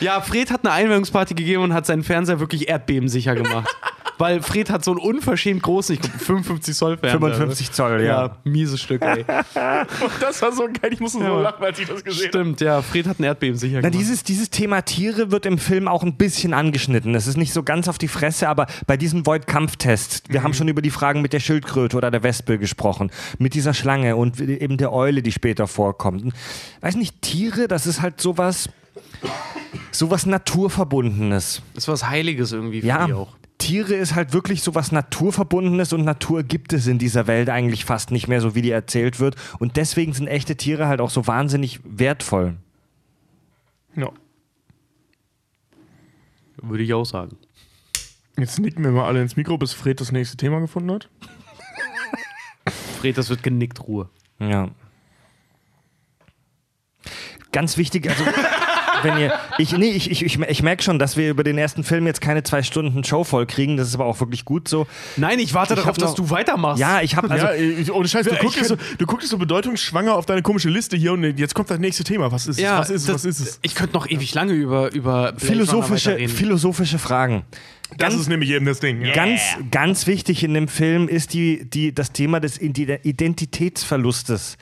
Ja, 0.00 0.20
Fred 0.20 0.50
hat 0.50 0.64
eine 0.64 0.72
Einweihungsparty 0.74 1.34
gegeben 1.34 1.62
und 1.62 1.74
hat 1.74 1.86
seinen 1.86 2.02
Fernseher 2.02 2.40
wirklich 2.40 2.68
erdbebensicher 2.68 3.34
gemacht. 3.34 3.74
Weil 4.18 4.40
Fred 4.40 4.70
hat 4.70 4.82
so 4.82 4.92
einen 4.92 5.00
unverschämt 5.00 5.62
großen, 5.62 5.94
ich 5.94 6.00
glaube 6.00 6.18
55 6.18 6.74
Zoll 6.74 6.96
Fernseher. 6.96 7.20
55 7.20 7.72
Zoll, 7.72 8.00
ja. 8.00 8.26
Ja, 8.26 8.36
miese 8.44 8.78
Stück, 8.78 9.02
ey. 9.02 9.26
Das 10.20 10.40
war 10.40 10.52
so 10.52 10.64
geil, 10.64 10.90
ich 10.90 11.00
musste 11.00 11.18
so 11.18 11.38
lachen, 11.38 11.62
als 11.62 11.78
ich 11.78 11.86
das 11.86 12.02
gesehen 12.02 12.28
habe. 12.28 12.38
Stimmt, 12.38 12.60
ja, 12.62 12.80
Fred 12.80 13.06
hat 13.06 13.18
einen 13.18 13.26
Erdbebensicher 13.26 13.76
Na, 13.76 13.80
gemacht. 13.90 13.94
dieses, 14.00 14.22
dieses 14.24 14.48
Thema 14.48 14.80
Tiere 14.80 15.30
wird 15.32 15.44
im 15.44 15.58
Film 15.58 15.86
auch 15.86 16.02
ein 16.02 16.16
bisschen 16.16 16.54
angeschnitten. 16.54 17.14
Es 17.14 17.26
ist 17.26 17.36
nicht 17.36 17.52
so 17.52 17.62
ganz 17.62 17.88
auf 17.88 17.98
die 17.98 18.08
Fresse, 18.08 18.48
aber 18.48 18.66
bei 18.86 18.96
diesem 18.96 19.26
Void-Kampftest, 19.26 20.32
wir 20.32 20.42
haben 20.42 20.54
schon 20.54 20.68
über 20.68 20.80
die 20.80 20.90
Fragen 20.90 21.20
mit 21.20 21.34
der 21.34 21.40
Schildkröte 21.40 21.94
oder 21.98 22.10
der 22.10 22.22
Wespe 22.22 22.58
gesprochen, 22.58 23.10
mit 23.38 23.52
dieser 23.52 23.74
Schlange 23.74 24.16
und 24.16 24.40
eben 24.40 24.78
der 24.78 24.94
Eule, 24.94 25.20
die 25.20 25.32
später 25.32 25.66
vorkommt. 25.66 26.22
Und, 26.24 26.32
Weiß 26.80 26.96
nicht, 26.96 27.20
Tiere, 27.20 27.68
das 27.68 27.86
ist 27.86 28.00
halt 28.00 28.18
sowas, 28.22 28.70
sowas 29.98 30.26
Naturverbundenes. 30.26 31.62
Das 31.74 31.84
ist 31.84 31.88
was 31.88 32.08
Heiliges 32.08 32.52
irgendwie 32.52 32.80
für 32.80 32.86
Ja, 32.86 33.06
die 33.06 33.12
auch. 33.12 33.36
Tiere 33.58 33.94
ist 33.94 34.14
halt 34.14 34.32
wirklich 34.32 34.62
so 34.62 34.74
was 34.74 34.92
Naturverbundenes 34.92 35.92
und 35.92 36.04
Natur 36.04 36.42
gibt 36.42 36.72
es 36.72 36.86
in 36.86 36.98
dieser 36.98 37.26
Welt 37.26 37.48
eigentlich 37.48 37.84
fast 37.84 38.10
nicht 38.10 38.28
mehr, 38.28 38.40
so 38.40 38.54
wie 38.54 38.62
die 38.62 38.70
erzählt 38.70 39.18
wird. 39.18 39.36
Und 39.58 39.76
deswegen 39.76 40.12
sind 40.12 40.26
echte 40.26 40.56
Tiere 40.56 40.88
halt 40.88 41.00
auch 41.00 41.10
so 41.10 41.26
wahnsinnig 41.26 41.80
wertvoll. 41.84 42.56
Ja. 43.94 44.10
Würde 46.62 46.82
ich 46.84 46.92
auch 46.92 47.04
sagen. 47.04 47.36
Jetzt 48.38 48.58
nicken 48.58 48.84
wir 48.84 48.90
mal 48.90 49.06
alle 49.06 49.22
ins 49.22 49.36
Mikro, 49.36 49.56
bis 49.56 49.72
Fred 49.72 50.00
das 50.00 50.12
nächste 50.12 50.36
Thema 50.36 50.60
gefunden 50.60 50.92
hat. 50.92 51.08
Fred, 53.00 53.16
das 53.16 53.30
wird 53.30 53.42
genickt, 53.42 53.86
Ruhe. 53.86 54.10
Ja. 54.38 54.68
Ganz 57.52 57.78
wichtig, 57.78 58.08
also 58.10 58.22
wenn 59.06 59.18
ihr, 59.18 59.32
ich, 59.58 59.72
nee, 59.72 59.90
ich, 59.90 60.10
ich, 60.10 60.22
ich, 60.24 60.38
ich 60.40 60.62
merke 60.62 60.82
schon, 60.82 60.98
dass 60.98 61.16
wir 61.16 61.30
über 61.30 61.44
den 61.44 61.56
ersten 61.58 61.84
Film 61.84 62.06
jetzt 62.06 62.20
keine 62.20 62.42
zwei 62.42 62.62
Stunden 62.62 63.04
Show 63.04 63.24
voll 63.24 63.46
kriegen, 63.46 63.76
das 63.76 63.88
ist 63.88 63.94
aber 63.94 64.04
auch 64.06 64.20
wirklich 64.20 64.44
gut 64.44 64.68
so. 64.68 64.86
Nein, 65.16 65.38
ich 65.38 65.54
warte 65.54 65.74
Ich 65.74 65.80
darauf, 65.80 65.96
dass 65.96 66.10
noch- 66.10 66.16
du 66.16 66.30
weitermachst. 66.30 66.80
Ja, 66.80 67.00
ich 67.00 67.16
habe 67.16 67.30
also, 67.30 67.46
ja, 67.46 67.54
ich- 67.54 67.90
ohne 67.92 68.08
Scheiß, 68.08 68.26
du 68.26 68.34
guckst, 68.36 68.64
so, 68.64 68.76
du 68.98 69.06
guckst 69.06 69.28
so 69.28 69.38
bedeutungsschwanger 69.38 70.14
auf 70.14 70.26
deine 70.26 70.42
komische 70.42 70.68
Liste 70.68 70.96
hier 70.96 71.12
und 71.12 71.22
jetzt 71.38 71.54
kommt 71.54 71.70
das 71.70 71.78
nächste 71.78 72.04
Thema. 72.04 72.30
Was 72.32 72.46
ist 72.46 72.56
es? 72.56 72.62
Ja, 72.62 72.78
was 72.78 72.90
ist 72.90 73.02
es? 73.02 73.06
das- 73.06 73.14
Was 73.14 73.24
ist 73.24 73.40
es? 73.40 73.58
Ich 73.62 73.74
könnte 73.74 73.94
noch 73.94 74.08
ewig 74.10 74.34
lange 74.34 74.52
über, 74.52 74.92
über 74.92 75.32
philosophische, 75.36 76.28
philosophische 76.28 76.98
Fragen. 76.98 77.44
Das 77.98 78.14
ist 78.14 78.28
nämlich 78.28 78.50
eben 78.50 78.66
das 78.66 78.80
Ding. 78.80 79.00
Ja. 79.04 79.14
Ganz, 79.14 79.40
ganz 79.70 80.08
wichtig 80.08 80.42
in 80.42 80.54
dem 80.54 80.66
Film 80.66 81.06
ist 81.06 81.32
die, 81.34 81.70
die, 81.70 81.94
das 81.94 82.10
Thema 82.10 82.40
des 82.40 82.60
Ide- 82.60 82.98
Identitätsverlustes. 83.04 84.56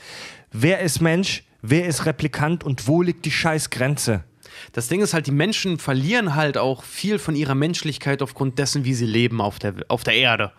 Wer 0.53 0.80
ist 0.80 1.01
Mensch? 1.01 1.42
Wer 1.62 1.86
ist 1.86 2.05
Replikant 2.05 2.62
und 2.64 2.86
wo 2.86 3.01
liegt 3.03 3.24
die 3.24 3.30
Scheißgrenze? 3.30 4.24
Das 4.72 4.88
Ding 4.88 5.00
ist 5.00 5.14
halt, 5.14 5.26
die 5.26 5.32
Menschen 5.32 5.78
verlieren 5.78 6.34
halt 6.34 6.59
auch 6.59 6.84
viel 6.84 7.18
von 7.18 7.36
ihrer 7.36 7.55
Menschlichkeit 7.55 8.22
aufgrund 8.22 8.59
dessen, 8.59 8.84
wie 8.84 8.94
sie 8.94 9.07
leben 9.07 9.40
auf 9.40 9.59
der, 9.59 9.74
auf 9.88 10.05
der 10.05 10.14
Erde. 10.14 10.52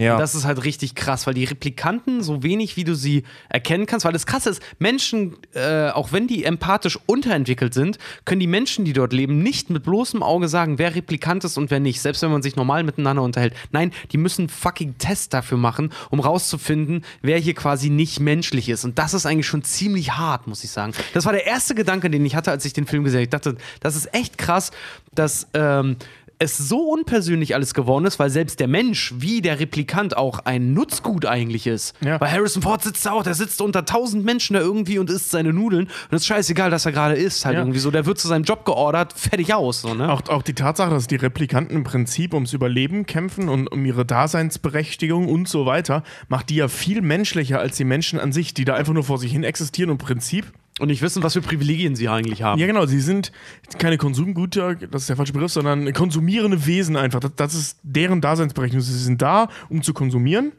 Ja. 0.00 0.14
Und 0.14 0.20
das 0.20 0.34
ist 0.34 0.46
halt 0.46 0.64
richtig 0.64 0.94
krass, 0.94 1.26
weil 1.26 1.34
die 1.34 1.44
Replikanten, 1.44 2.22
so 2.22 2.42
wenig 2.42 2.78
wie 2.78 2.84
du 2.84 2.94
sie 2.94 3.24
erkennen 3.50 3.84
kannst, 3.84 4.06
weil 4.06 4.14
das 4.14 4.24
krasse 4.24 4.48
ist, 4.48 4.62
Menschen, 4.78 5.36
äh, 5.52 5.90
auch 5.90 6.10
wenn 6.10 6.26
die 6.26 6.44
empathisch 6.44 6.98
unterentwickelt 7.04 7.74
sind, 7.74 7.98
können 8.24 8.40
die 8.40 8.46
Menschen, 8.46 8.86
die 8.86 8.94
dort 8.94 9.12
leben, 9.12 9.42
nicht 9.42 9.68
mit 9.68 9.82
bloßem 9.82 10.22
Auge 10.22 10.48
sagen, 10.48 10.78
wer 10.78 10.94
Replikant 10.94 11.44
ist 11.44 11.58
und 11.58 11.70
wer 11.70 11.80
nicht, 11.80 12.00
selbst 12.00 12.22
wenn 12.22 12.30
man 12.30 12.40
sich 12.40 12.56
normal 12.56 12.82
miteinander 12.82 13.22
unterhält. 13.22 13.52
Nein, 13.72 13.92
die 14.12 14.16
müssen 14.16 14.48
fucking 14.48 14.96
Tests 14.96 15.28
dafür 15.28 15.58
machen, 15.58 15.92
um 16.08 16.20
rauszufinden, 16.20 17.04
wer 17.20 17.38
hier 17.38 17.54
quasi 17.54 17.90
nicht 17.90 18.20
menschlich 18.20 18.70
ist. 18.70 18.86
Und 18.86 18.98
das 18.98 19.12
ist 19.12 19.26
eigentlich 19.26 19.46
schon 19.46 19.64
ziemlich 19.64 20.12
hart, 20.12 20.46
muss 20.46 20.64
ich 20.64 20.70
sagen. 20.70 20.94
Das 21.12 21.26
war 21.26 21.32
der 21.34 21.46
erste 21.46 21.74
Gedanke, 21.74 22.08
den 22.08 22.24
ich 22.24 22.34
hatte, 22.34 22.50
als 22.50 22.64
ich 22.64 22.72
den 22.72 22.86
Film 22.86 23.04
gesehen 23.04 23.18
habe. 23.18 23.24
Ich 23.24 23.30
dachte, 23.30 23.56
das 23.80 23.96
ist 23.96 24.14
echt 24.14 24.38
krass, 24.38 24.70
dass 25.12 25.48
ähm, 25.52 25.96
es 26.42 26.56
so 26.56 26.78
unpersönlich 26.90 27.54
alles 27.54 27.74
geworden 27.74 28.06
ist, 28.06 28.18
weil 28.18 28.30
selbst 28.30 28.60
der 28.60 28.66
Mensch, 28.66 29.12
wie 29.18 29.42
der 29.42 29.60
Replikant, 29.60 30.16
auch 30.16 30.40
ein 30.40 30.72
Nutzgut 30.72 31.26
eigentlich 31.26 31.66
ist. 31.66 31.94
Ja. 32.00 32.18
Weil 32.18 32.32
Harrison 32.32 32.62
Ford 32.62 32.82
sitzt 32.82 33.04
da 33.04 33.12
auch, 33.12 33.22
der 33.22 33.34
sitzt 33.34 33.60
unter 33.60 33.84
tausend 33.84 34.24
Menschen 34.24 34.54
da 34.54 34.60
irgendwie 34.60 34.98
und 34.98 35.10
isst 35.10 35.30
seine 35.30 35.52
Nudeln. 35.52 35.84
Und 35.84 36.16
es 36.16 36.22
ist 36.22 36.26
scheißegal, 36.26 36.70
dass 36.70 36.86
er 36.86 36.92
gerade 36.92 37.14
isst, 37.14 37.44
halt 37.44 37.54
Ja. 37.56 37.60
irgendwie 37.60 37.78
so. 37.78 37.90
Der 37.90 38.06
wird 38.06 38.18
zu 38.18 38.26
seinem 38.26 38.44
Job 38.44 38.64
geordert, 38.64 39.12
fertig 39.12 39.52
aus. 39.52 39.82
So, 39.82 39.92
ne? 39.94 40.10
Auch, 40.10 40.22
auch 40.28 40.42
die 40.42 40.54
Tatsache, 40.54 40.90
dass 40.90 41.06
die 41.06 41.16
Replikanten 41.16 41.76
im 41.76 41.84
Prinzip 41.84 42.32
ums 42.32 42.54
Überleben 42.54 43.04
kämpfen 43.04 43.50
und 43.50 43.66
um 43.68 43.84
ihre 43.84 44.06
Daseinsberechtigung 44.06 45.28
und 45.28 45.46
so 45.46 45.66
weiter, 45.66 46.02
macht 46.28 46.48
die 46.48 46.56
ja 46.56 46.68
viel 46.68 47.02
menschlicher 47.02 47.60
als 47.60 47.76
die 47.76 47.84
Menschen 47.84 48.18
an 48.18 48.32
sich, 48.32 48.54
die 48.54 48.64
da 48.64 48.74
einfach 48.74 48.94
nur 48.94 49.04
vor 49.04 49.18
sich 49.18 49.32
hin 49.32 49.44
existieren 49.44 49.90
und 49.90 50.00
im 50.00 50.06
Prinzip 50.06 50.46
Und 50.80 50.88
nicht 50.88 51.02
wissen, 51.02 51.22
was 51.22 51.34
für 51.34 51.42
Privilegien 51.42 51.94
sie 51.94 52.08
eigentlich 52.08 52.42
haben. 52.42 52.58
Ja, 52.58 52.66
genau. 52.66 52.86
Sie 52.86 53.00
sind 53.00 53.32
keine 53.78 53.98
Konsumgüter, 53.98 54.74
das 54.74 55.02
ist 55.02 55.08
der 55.10 55.16
falsche 55.16 55.32
Begriff, 55.32 55.52
sondern 55.52 55.92
konsumierende 55.92 56.66
Wesen 56.66 56.96
einfach. 56.96 57.20
Das, 57.20 57.32
das 57.36 57.54
ist 57.54 57.78
deren 57.82 58.20
Daseinsberechnung. 58.20 58.80
Sie 58.80 58.92
sind 58.98 59.20
da, 59.20 59.48
um 59.68 59.82
zu 59.82 59.92
konsumieren. 59.92 60.52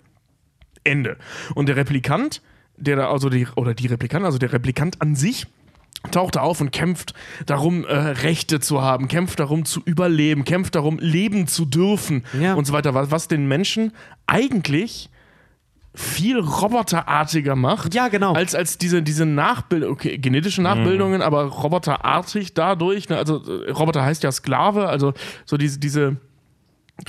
Ende. 0.84 1.18
Und 1.56 1.68
der 1.70 1.76
Replikant, 1.76 2.42
der 2.78 2.96
da, 2.96 3.12
also 3.12 3.30
die, 3.30 3.48
oder 3.56 3.74
die 3.74 3.88
Replikant, 3.88 4.26
also 4.26 4.38
der 4.38 4.54
Replikant 4.54 5.02
an 5.02 5.16
sich, 5.16 5.46
taucht 6.10 6.38
auf 6.38 6.62
und 6.62 6.72
kämpft 6.72 7.14
darum, 7.46 7.86
äh, 7.86 7.94
Rechte 7.96 8.60
zu 8.60 8.82
haben, 8.82 9.08
kämpft 9.08 9.40
darum 9.40 9.66
zu 9.66 9.82
überleben, 9.86 10.46
kämpft 10.46 10.74
darum, 10.76 10.98
leben 11.00 11.46
zu 11.48 11.66
dürfen 11.66 12.24
Ja. 12.40 12.56
und 12.56 12.66
so 12.66 12.74
weiter, 12.74 12.94
was, 12.96 13.12
was 13.12 13.28
den 13.28 13.48
Menschen 13.48 13.92
eigentlich 14.26 15.10
viel 15.94 16.40
roboterartiger 16.40 17.56
macht. 17.56 17.94
Ja, 17.94 18.08
genau. 18.08 18.34
Als, 18.34 18.56
als 18.56 18.78
diese, 18.78 19.02
diese 19.02 19.26
Nachbildung, 19.26 19.92
okay, 19.92 20.18
genetische 20.18 20.62
Nachbildungen, 20.62 21.22
aber 21.22 21.44
roboterartig 21.44 22.54
dadurch. 22.54 23.10
Ne? 23.10 23.18
Also 23.18 23.42
äh, 23.44 23.72
Roboter 23.72 24.04
heißt 24.04 24.24
ja 24.24 24.32
Sklave, 24.32 24.88
also 24.88 25.14
so 25.46 25.58
diese, 25.58 25.80
diese 25.80 26.18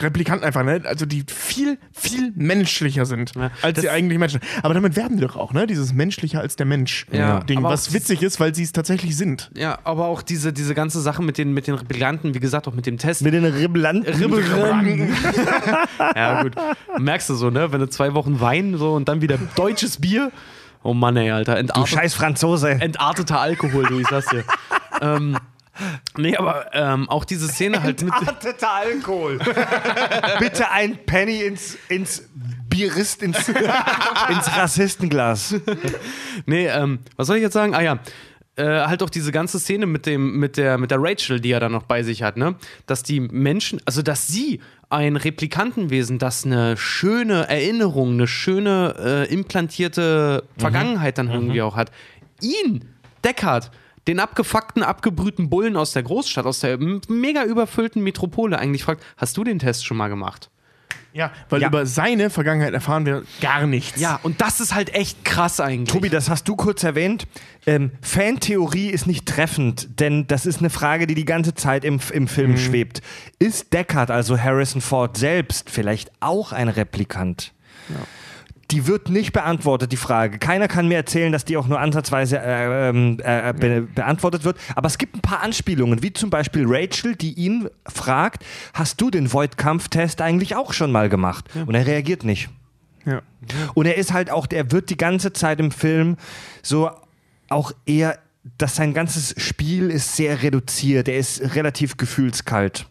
Replikanten 0.00 0.44
einfach, 0.44 0.64
ne? 0.64 0.82
Also 0.84 1.06
die 1.06 1.24
viel, 1.28 1.78
viel 1.92 2.32
menschlicher 2.34 3.06
sind 3.06 3.32
Ja, 3.34 3.50
als 3.62 3.80
die 3.80 3.90
eigentlichen 3.90 4.20
Menschen. 4.20 4.40
Aber 4.62 4.74
damit 4.74 4.96
werden 4.96 5.16
die 5.16 5.22
doch 5.22 5.36
auch, 5.36 5.52
ne? 5.52 5.66
Dieses 5.66 5.92
menschlicher 5.92 6.40
als 6.40 6.56
der 6.56 6.66
Mensch 6.66 7.06
Ja, 7.12 7.40
Ding, 7.40 7.58
aber 7.58 7.70
was 7.70 7.92
witzig 7.92 8.22
ist, 8.22 8.40
weil 8.40 8.54
sie 8.54 8.62
es 8.62 8.72
tatsächlich 8.72 9.16
sind. 9.16 9.50
Ja, 9.56 9.78
aber 9.84 10.06
auch 10.06 10.22
diese, 10.22 10.52
diese 10.52 10.74
ganze 10.74 11.00
Sache 11.00 11.22
mit 11.22 11.38
den, 11.38 11.52
mit 11.52 11.66
den 11.66 11.74
Replikanten, 11.74 12.34
wie 12.34 12.40
gesagt, 12.40 12.68
auch 12.68 12.74
mit 12.74 12.86
dem 12.86 12.98
Test. 12.98 13.22
Mit 13.22 13.34
den 13.34 13.44
Ribblanten. 13.44 14.12
ja, 16.16 16.42
gut. 16.42 16.54
Merkst 16.98 17.28
du 17.30 17.34
so, 17.34 17.50
ne? 17.50 17.72
Wenn 17.72 17.80
du 17.80 17.88
zwei 17.88 18.14
Wochen 18.14 18.40
Wein 18.40 18.76
so 18.76 18.92
und 18.94 19.08
dann 19.08 19.20
wieder 19.20 19.38
deutsches 19.56 20.00
Bier. 20.00 20.32
Oh 20.82 20.94
Mann, 20.94 21.16
ey, 21.16 21.30
Alter. 21.30 21.54
Du 21.54 21.60
Entartet, 21.60 21.94
scheiß 21.94 22.14
Franzose. 22.14 22.70
entarteter 22.70 23.40
Alkohol, 23.40 23.84
du, 23.86 24.00
ich 24.00 24.08
sag's 24.08 24.26
dir. 24.26 24.44
ähm, 25.00 25.36
nee, 26.16 26.36
aber 26.36 26.66
ähm, 26.74 27.08
auch 27.08 27.24
diese 27.24 27.48
Szene 27.48 27.82
halt 27.82 28.02
mit. 28.02 28.12
Entarteter 28.12 28.72
Alkohol. 28.72 29.38
Bitte 30.38 30.70
ein 30.70 30.98
Penny 31.06 31.42
ins, 31.42 31.76
ins 31.88 32.28
Bierist, 32.68 33.22
ins, 33.22 33.48
ins 34.28 34.56
Rassistenglas. 34.56 35.54
Nee, 36.46 36.66
ähm, 36.66 37.00
was 37.16 37.26
soll 37.26 37.36
ich 37.36 37.42
jetzt 37.42 37.54
sagen? 37.54 37.74
Ah 37.74 37.82
ja. 37.82 37.98
Äh, 38.54 38.64
halt 38.64 39.02
auch 39.02 39.08
diese 39.08 39.32
ganze 39.32 39.58
Szene 39.58 39.86
mit 39.86 40.04
dem, 40.04 40.38
mit 40.38 40.58
der, 40.58 40.76
mit 40.76 40.90
der 40.90 40.98
Rachel, 41.00 41.40
die 41.40 41.52
er 41.52 41.60
da 41.60 41.70
noch 41.70 41.84
bei 41.84 42.02
sich 42.02 42.22
hat, 42.22 42.36
ne? 42.36 42.54
Dass 42.84 43.02
die 43.02 43.18
Menschen, 43.18 43.80
also 43.86 44.02
dass 44.02 44.26
sie 44.26 44.60
ein 44.90 45.16
Replikantenwesen, 45.16 46.18
das 46.18 46.44
eine 46.44 46.76
schöne 46.76 47.48
Erinnerung, 47.48 48.12
eine 48.12 48.26
schöne 48.26 48.94
äh, 48.98 49.32
implantierte 49.32 50.44
Vergangenheit 50.58 51.16
dann 51.16 51.30
irgendwie 51.30 51.62
auch 51.62 51.76
hat, 51.76 51.90
ihn, 52.42 52.84
Deckard, 53.24 53.70
den 54.08 54.20
abgefuckten, 54.20 54.82
abgebrühten 54.82 55.48
Bullen 55.48 55.76
aus 55.76 55.92
der 55.92 56.02
Großstadt, 56.02 56.46
aus 56.46 56.60
der 56.60 56.78
mega 57.08 57.44
überfüllten 57.44 58.02
Metropole 58.02 58.58
eigentlich 58.58 58.84
fragt, 58.84 59.04
hast 59.16 59.36
du 59.36 59.44
den 59.44 59.58
Test 59.58 59.86
schon 59.86 59.96
mal 59.96 60.08
gemacht? 60.08 60.50
Ja, 61.14 61.30
weil 61.50 61.60
Ja. 61.60 61.68
über 61.68 61.84
seine 61.84 62.30
Vergangenheit 62.30 62.72
erfahren 62.72 63.04
wir 63.04 63.22
gar 63.42 63.66
nichts. 63.66 64.00
Ja, 64.00 64.18
und 64.22 64.40
das 64.40 64.60
ist 64.60 64.74
halt 64.74 64.94
echt 64.94 65.26
krass 65.26 65.60
eigentlich. 65.60 65.90
Tobi, 65.92 66.08
das 66.08 66.30
hast 66.30 66.48
du 66.48 66.56
kurz 66.56 66.82
erwähnt. 66.84 67.26
Ähm, 67.66 67.90
Fantheorie 68.00 68.88
ist 68.88 69.06
nicht 69.06 69.26
treffend, 69.26 70.00
denn 70.00 70.26
das 70.26 70.46
ist 70.46 70.60
eine 70.60 70.70
Frage, 70.70 71.06
die 71.06 71.14
die 71.14 71.26
ganze 71.26 71.54
Zeit 71.54 71.84
im, 71.84 72.00
im 72.12 72.28
Film 72.28 72.56
schwebt. 72.56 73.02
Ist 73.38 73.74
Deckard, 73.74 74.10
also 74.10 74.38
Harrison 74.38 74.80
Ford 74.80 75.18
selbst, 75.18 75.68
vielleicht 75.68 76.10
auch 76.20 76.52
ein 76.52 76.68
Replikant? 76.68 77.52
Die 78.72 78.86
wird 78.86 79.10
nicht 79.10 79.32
beantwortet, 79.32 79.92
die 79.92 79.98
Frage. 79.98 80.38
Keiner 80.38 80.66
kann 80.66 80.88
mir 80.88 80.96
erzählen, 80.96 81.30
dass 81.30 81.44
die 81.44 81.58
auch 81.58 81.68
nur 81.68 81.78
ansatzweise 81.78 82.38
äh, 82.38 82.88
ähm, 82.88 83.18
äh, 83.22 83.52
be 83.52 83.82
beantwortet 83.82 84.44
wird. 84.44 84.58
Aber 84.74 84.86
es 84.86 84.96
gibt 84.96 85.14
ein 85.14 85.20
paar 85.20 85.42
Anspielungen, 85.42 86.02
wie 86.02 86.12
zum 86.14 86.30
Beispiel 86.30 86.64
Rachel, 86.66 87.14
die 87.14 87.34
ihn 87.34 87.68
fragt: 87.86 88.44
Hast 88.72 89.00
du 89.00 89.10
den 89.10 89.30
Void-Kampftest 89.30 90.22
eigentlich 90.22 90.56
auch 90.56 90.72
schon 90.72 90.90
mal 90.90 91.10
gemacht? 91.10 91.50
Und 91.66 91.74
er 91.74 91.86
reagiert 91.86 92.24
nicht. 92.24 92.48
Ja. 93.04 93.20
Und 93.74 93.86
er 93.86 93.96
ist 93.96 94.14
halt 94.14 94.30
auch, 94.30 94.46
der 94.46 94.72
wird 94.72 94.88
die 94.88 94.96
ganze 94.96 95.34
Zeit 95.34 95.60
im 95.60 95.70
Film 95.70 96.16
so 96.62 96.90
auch 97.50 97.72
eher, 97.84 98.18
dass 98.56 98.76
sein 98.76 98.94
ganzes 98.94 99.34
Spiel 99.36 99.90
ist 99.90 100.16
sehr 100.16 100.42
reduziert. 100.42 101.08
Er 101.08 101.18
ist 101.18 101.54
relativ 101.54 101.98
gefühlskalt. 101.98 102.86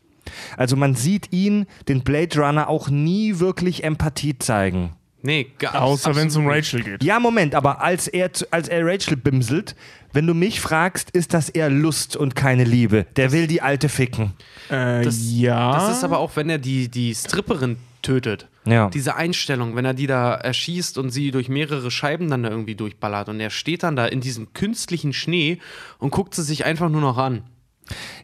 Also 0.58 0.76
man 0.76 0.94
sieht 0.94 1.34
ihn, 1.34 1.66
den 1.88 2.04
Blade 2.04 2.40
Runner, 2.40 2.70
auch 2.70 2.90
nie 2.90 3.40
wirklich 3.40 3.84
Empathie 3.84 4.38
zeigen. 4.38 4.92
Nee, 5.24 5.52
gar 5.60 5.82
Außer 5.82 6.16
wenn 6.16 6.28
es 6.28 6.36
um. 6.36 6.48
Rachel 6.48 6.84
geht. 6.84 7.04
Ja, 7.04 7.20
Moment, 7.20 7.54
aber 7.56 7.82
als 7.82 8.08
er, 8.08 8.32
als 8.50 8.68
er 8.68 8.86
Rachel 8.86 9.18
bimselt, 9.18 9.76
wenn 10.14 10.28
du 10.28 10.34
mich 10.34 10.60
fragst, 10.60 11.12
ist 11.12 11.34
das 11.34 11.50
eher 11.50 11.70
Lust 11.70 12.16
und 12.16 12.36
keine 12.36 12.64
Liebe. 12.64 13.06
Der 13.16 13.32
will 13.32 13.48
die 13.48 13.62
Alte 13.62 13.88
ficken. 13.90 14.34
Äh, 14.70 15.04
Das, 15.04 15.18
ja. 15.32 15.74
Das 15.74 15.98
ist 15.98 16.04
aber 16.04 16.18
auch, 16.20 16.36
wenn 16.36 16.50
er 16.50 16.58
die, 16.58 16.90
die 16.90 17.14
Stripperin 17.14 17.78
tötet. 18.02 18.48
Ja. 18.66 18.90
Diese 18.90 19.16
Einstellung, 19.16 19.76
wenn 19.76 19.86
er 19.86 19.94
die 19.94 20.08
da 20.08 20.34
erschießt 20.36 20.98
und 20.98 21.12
sie 21.12 21.32
durch 21.32 21.50
mehrere 21.50 21.92
Scheiben 21.92 22.30
dann 22.30 22.44
da 22.44 22.50
irgendwie 22.50 22.76
durchballert 22.76 23.30
und 23.30 23.40
er 23.40 23.50
steht 23.50 23.84
dann 23.84 23.96
da 23.96 24.06
in 24.06 24.22
diesem 24.22 24.54
künstlichen 24.54 25.14
Schnee 25.14 25.60
und 26.00 26.12
guckt 26.12 26.36
sie 26.36 26.44
sich 26.44 26.66
einfach 26.66 26.90
nur 26.90 27.02
noch 27.02 27.18
an. 27.18 27.44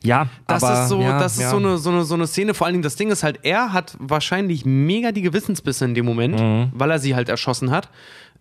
Ja, 0.03 0.27
Das 0.47 0.63
aber, 0.63 0.83
ist 0.83 0.89
so, 0.89 1.01
ja, 1.01 1.19
das 1.19 1.33
ist 1.35 1.41
ja. 1.41 1.49
so 1.49 1.57
eine, 1.57 1.77
so 1.77 1.89
eine, 1.89 2.03
so 2.03 2.13
eine 2.15 2.27
Szene. 2.27 2.53
Vor 2.53 2.65
allen 2.67 2.73
Dingen, 2.75 2.83
das 2.83 2.95
Ding 2.95 3.09
ist 3.11 3.23
halt, 3.23 3.39
er 3.43 3.73
hat 3.73 3.95
wahrscheinlich 3.99 4.65
mega 4.65 5.11
die 5.11 5.21
Gewissensbisse 5.21 5.85
in 5.85 5.93
dem 5.95 6.05
Moment, 6.05 6.39
Mhm. 6.39 6.71
weil 6.73 6.91
er 6.91 6.99
sie 6.99 7.15
halt 7.15 7.29
erschossen 7.29 7.71
hat. 7.71 7.89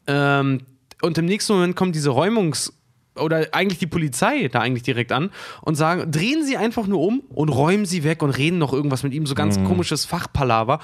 Ähm, 0.06 0.62
und 1.02 1.18
im 1.18 1.26
nächsten 1.26 1.52
Moment 1.54 1.76
kommt 1.76 1.94
diese 1.94 2.10
Räumungs- 2.10 2.72
oder 3.16 3.46
eigentlich 3.52 3.78
die 3.78 3.86
Polizei 3.86 4.48
da 4.48 4.60
eigentlich 4.60 4.82
direkt 4.82 5.10
an 5.12 5.30
und 5.62 5.74
sagen, 5.74 6.10
drehen 6.10 6.44
sie 6.44 6.56
einfach 6.58 6.86
nur 6.86 7.00
um 7.00 7.20
und 7.30 7.48
räumen 7.48 7.86
sie 7.86 8.04
weg 8.04 8.22
und 8.22 8.30
reden 8.30 8.58
noch 8.58 8.72
irgendwas 8.74 9.02
mit 9.02 9.14
ihm, 9.14 9.26
so 9.26 9.34
ganz 9.34 9.58
Mhm. 9.58 9.64
komisches 9.64 10.04
Fachpalaver. 10.04 10.80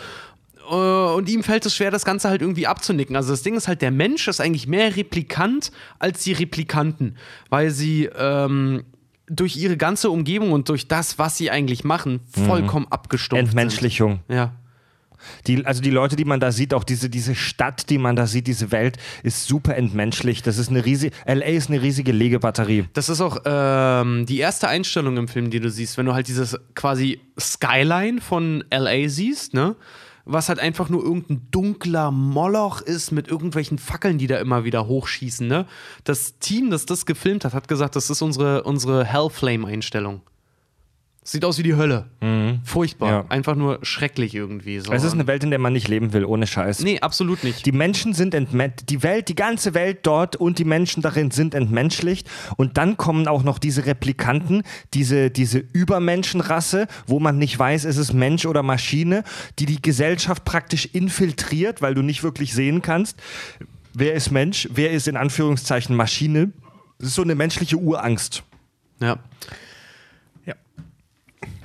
Äh, 0.71 0.75
Und 0.75 1.29
ihm 1.29 1.43
fällt 1.43 1.67
es 1.67 1.75
schwer, 1.77 1.91
das 1.91 2.05
Ganze 2.05 2.29
halt 2.31 2.41
irgendwie 2.41 2.67
abzunicken. 2.67 3.17
Also 3.17 3.33
das 3.33 3.43
Ding 3.43 3.55
ist 3.57 3.69
halt, 3.69 3.83
der 3.83 3.91
Mensch 3.91 4.29
ist 4.29 4.41
eigentlich 4.41 4.67
mehr 4.67 4.97
Replikant 4.97 5.73
als 5.99 6.23
die 6.23 6.33
Replikanten, 6.33 7.17
weil 7.51 7.71
sie 7.71 8.09
ähm, 8.17 8.85
durch 9.33 9.57
ihre 9.57 9.77
ganze 9.77 10.11
Umgebung 10.11 10.53
und 10.53 10.69
durch 10.69 10.89
das, 10.89 11.19
was 11.19 11.37
sie 11.37 11.51
eigentlich 11.51 11.85
machen, 11.85 12.21
vollkommen 12.47 12.87
abgestumpft 12.91 13.49
Entmenschlichung. 13.49 14.21
sind. 14.29 14.37
Ja. 14.37 14.53
Die, 15.47 15.65
also 15.65 15.81
die 15.81 15.91
Leute, 15.91 16.17
die 16.17 16.25
man 16.25 16.41
da 16.41 16.53
sieht, 16.53 16.75
auch 16.75 16.85
diese, 16.85 17.09
diese 17.09 17.35
Stadt, 17.35 17.91
die 17.91 17.99
man 17.99 18.17
da 18.17 18.27
sieht, 18.27 18.47
diese 18.47 18.73
Welt, 18.73 18.99
ist 19.23 19.47
super 19.47 19.77
entmenschlicht. 19.77 20.47
Das 20.47 20.59
ist 20.59 20.69
eine 20.69 20.85
riesige, 20.85 21.15
LA 21.27 21.47
ist 21.47 21.69
eine 21.69 21.81
riesige 21.81 22.13
Legebatterie. 22.13 22.87
Das 22.93 23.09
ist 23.09 23.21
auch 23.21 23.39
ähm, 23.45 24.27
die 24.27 24.39
erste 24.39 24.69
Einstellung 24.69 25.17
im 25.17 25.29
Film, 25.29 25.51
die 25.51 25.61
du 25.61 25.71
siehst, 25.71 25.97
wenn 25.97 26.07
du 26.07 26.15
halt 26.15 26.29
dieses 26.29 26.59
quasi 26.75 27.21
Skyline 27.39 28.21
von 28.21 28.65
LA 28.71 29.09
siehst, 29.09 29.55
ne? 29.55 29.77
Was 30.25 30.49
halt 30.49 30.59
einfach 30.59 30.89
nur 30.89 31.03
irgendein 31.03 31.49
dunkler 31.51 32.11
Moloch 32.11 32.81
ist 32.81 33.11
mit 33.11 33.29
irgendwelchen 33.29 33.79
Fackeln, 33.79 34.19
die 34.19 34.27
da 34.27 34.39
immer 34.39 34.65
wieder 34.65 34.87
hochschießen, 34.87 35.47
ne? 35.47 35.67
Das 36.05 36.39
Team, 36.39 36.71
das 36.71 36.87
das 36.87 37.07
gefilmt 37.07 37.45
hat, 37.45 37.55
hat 37.55 37.69
gesagt, 37.69 37.97
das 37.97 38.09
ist 38.11 38.23
unsere, 38.23 38.63
unsere 38.63 39.05
Hellflame-Einstellung. 39.05 40.23
Sieht 41.25 41.45
aus 41.45 41.57
wie 41.59 41.63
die 41.63 41.77
Hölle. 41.77 42.07
Furchtbar. 42.65 43.11
Ja. 43.11 43.25
Einfach 43.29 43.55
nur 43.55 43.79
schrecklich 43.83 44.35
irgendwie. 44.35 44.81
So. 44.81 44.93
Es 44.93 45.05
ist 45.05 45.13
eine 45.13 45.29
Welt, 45.29 45.45
in 45.45 45.51
der 45.51 45.61
man 45.61 45.73
nicht 45.73 45.87
leben 45.87 46.13
will, 46.13 46.25
ohne 46.25 46.49
Scheiß. 46.49 46.81
Nee, 46.81 46.99
absolut 46.99 47.45
nicht. 47.45 47.65
Die 47.65 47.71
Menschen 47.71 48.13
sind 48.13 48.35
entmenschlicht, 48.35 48.91
die 48.91 49.03
Welt, 49.05 49.29
die 49.29 49.37
ganze 49.37 49.75
Welt 49.75 50.01
dort 50.03 50.35
und 50.35 50.59
die 50.59 50.65
Menschen 50.65 51.01
darin 51.01 51.31
sind 51.31 51.55
entmenschlicht. 51.55 52.29
Und 52.57 52.77
dann 52.77 52.97
kommen 52.97 53.29
auch 53.29 53.45
noch 53.45 53.61
diese 53.61 53.87
Replikanten, 53.87 54.65
diese, 54.95 55.31
diese 55.31 55.59
Übermenschenrasse, 55.59 56.89
wo 57.07 57.21
man 57.21 57.39
nicht 57.39 57.57
weiß, 57.57 57.85
ist 57.85 57.99
es 57.99 58.13
Mensch 58.13 58.45
oder 58.45 58.65
Maschine, 58.65 59.23
die 59.61 59.67
die 59.67 59.81
Gesellschaft 59.81 60.45
praktisch 60.45 60.87
infiltriert, 60.87 61.83
weil 61.83 61.95
du 61.95 62.03
nicht 62.03 62.25
wirklich 62.25 62.53
sehen 62.53 62.83
kannst, 62.83 63.17
wer 63.95 64.15
ist 64.15 64.33
Mensch, 64.33 64.69
wer 64.73 64.91
ist 64.91 65.07
in 65.07 65.17
Anführungszeichen 65.17 65.95
Maschine. 65.95 66.53
Das 66.99 67.09
ist 67.09 67.15
so 67.15 67.23
eine 67.23 67.37
menschliche 67.37 67.77
Urangst. 67.77 68.43
Ja. 69.01 69.19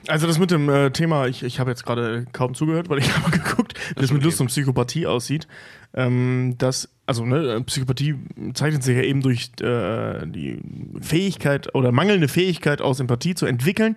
Also 0.08 0.26
das 0.26 0.40
mit 0.40 0.52
dem 0.52 0.70
äh, 0.70 0.92
Thema, 0.92 1.28
ich, 1.28 1.44
ich 1.44 1.60
habe 1.60 1.70
jetzt 1.70 1.86
gerade 1.86 2.26
kaum 2.32 2.54
zugehört, 2.54 2.90
weil 2.90 3.00
ich 3.00 3.16
habe 3.18 3.32
geguckt, 3.32 3.74
wie 3.96 4.02
das 4.02 4.12
mit 4.12 4.24
Lust 4.24 4.40
und 4.40 4.48
Psychopathie 4.48 5.06
aussieht. 5.06 5.48
Ähm, 5.94 6.56
das, 6.58 6.90
also 7.06 7.26
ne, 7.26 7.62
Psychopathie 7.66 8.16
zeichnet 8.54 8.84
sich 8.84 8.96
ja 8.96 9.04
eben 9.04 9.22
durch 9.22 9.52
äh, 9.62 10.26
die 10.26 10.60
Fähigkeit 11.02 11.74
oder 11.76 11.92
mangelnde 11.92 12.28
Fähigkeit 12.28 12.82
aus 12.82 13.00
Empathie 13.00 13.36
zu 13.36 13.46
entwickeln. 13.46 13.96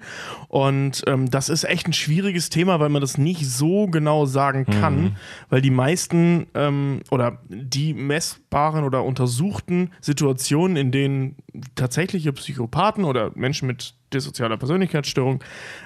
Und 0.48 1.02
ähm, 1.06 1.30
das 1.30 1.48
ist 1.48 1.64
echt 1.64 1.86
ein 1.86 1.92
schwieriges 1.92 2.48
Thema, 2.50 2.80
weil 2.80 2.88
man 2.88 3.00
das 3.00 3.18
nicht 3.18 3.48
so 3.48 3.86
genau 3.86 4.26
sagen 4.26 4.66
kann, 4.66 5.16
weil 5.48 5.60
die 5.60 5.70
meisten 5.70 6.46
ähm, 6.54 7.00
oder 7.10 7.38
die 7.48 7.94
messbaren 7.94 8.84
oder 8.84 9.04
untersuchten 9.04 9.90
Situationen, 10.00 10.76
in 10.76 10.90
denen 10.90 11.36
tatsächliche 11.74 12.32
Psychopathen 12.32 13.04
oder 13.04 13.32
Menschen 13.34 13.66
mit 13.66 13.94
dissozialer 14.12 14.56
Persönlichkeitsstörung 14.56 15.42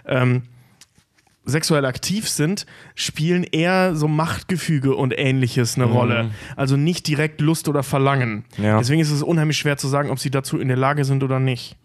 ähm, 0.06 0.42
sexuell 1.44 1.84
aktiv 1.84 2.28
sind, 2.28 2.66
spielen 2.94 3.44
eher 3.44 3.94
so 3.94 4.08
Machtgefüge 4.08 4.94
und 4.94 5.12
ähnliches 5.16 5.76
eine 5.76 5.84
Rolle. 5.84 6.30
Also 6.56 6.76
nicht 6.76 7.06
direkt 7.06 7.40
Lust 7.40 7.68
oder 7.68 7.82
Verlangen. 7.82 8.44
Ja. 8.56 8.78
Deswegen 8.78 9.00
ist 9.00 9.10
es 9.10 9.22
unheimlich 9.22 9.58
schwer 9.58 9.76
zu 9.76 9.88
sagen, 9.88 10.10
ob 10.10 10.18
sie 10.18 10.30
dazu 10.30 10.58
in 10.58 10.68
der 10.68 10.76
Lage 10.76 11.04
sind 11.04 11.22
oder 11.22 11.40
nicht. 11.40 11.76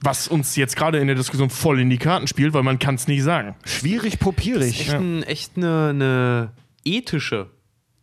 Was 0.00 0.28
uns 0.28 0.54
jetzt 0.56 0.76
gerade 0.76 0.98
in 0.98 1.06
der 1.06 1.16
Diskussion 1.16 1.48
voll 1.48 1.80
in 1.80 1.88
die 1.88 1.96
Karten 1.96 2.26
spielt, 2.26 2.52
weil 2.52 2.62
man 2.62 2.78
kann 2.78 2.96
es 2.96 3.08
nicht 3.08 3.22
sagen. 3.22 3.56
Schwierig 3.64 4.18
popierig. 4.18 4.80
echt, 4.80 4.92
ein, 4.92 5.22
echt 5.22 5.56
eine, 5.56 5.88
eine 5.88 6.52
ethische, 6.84 7.50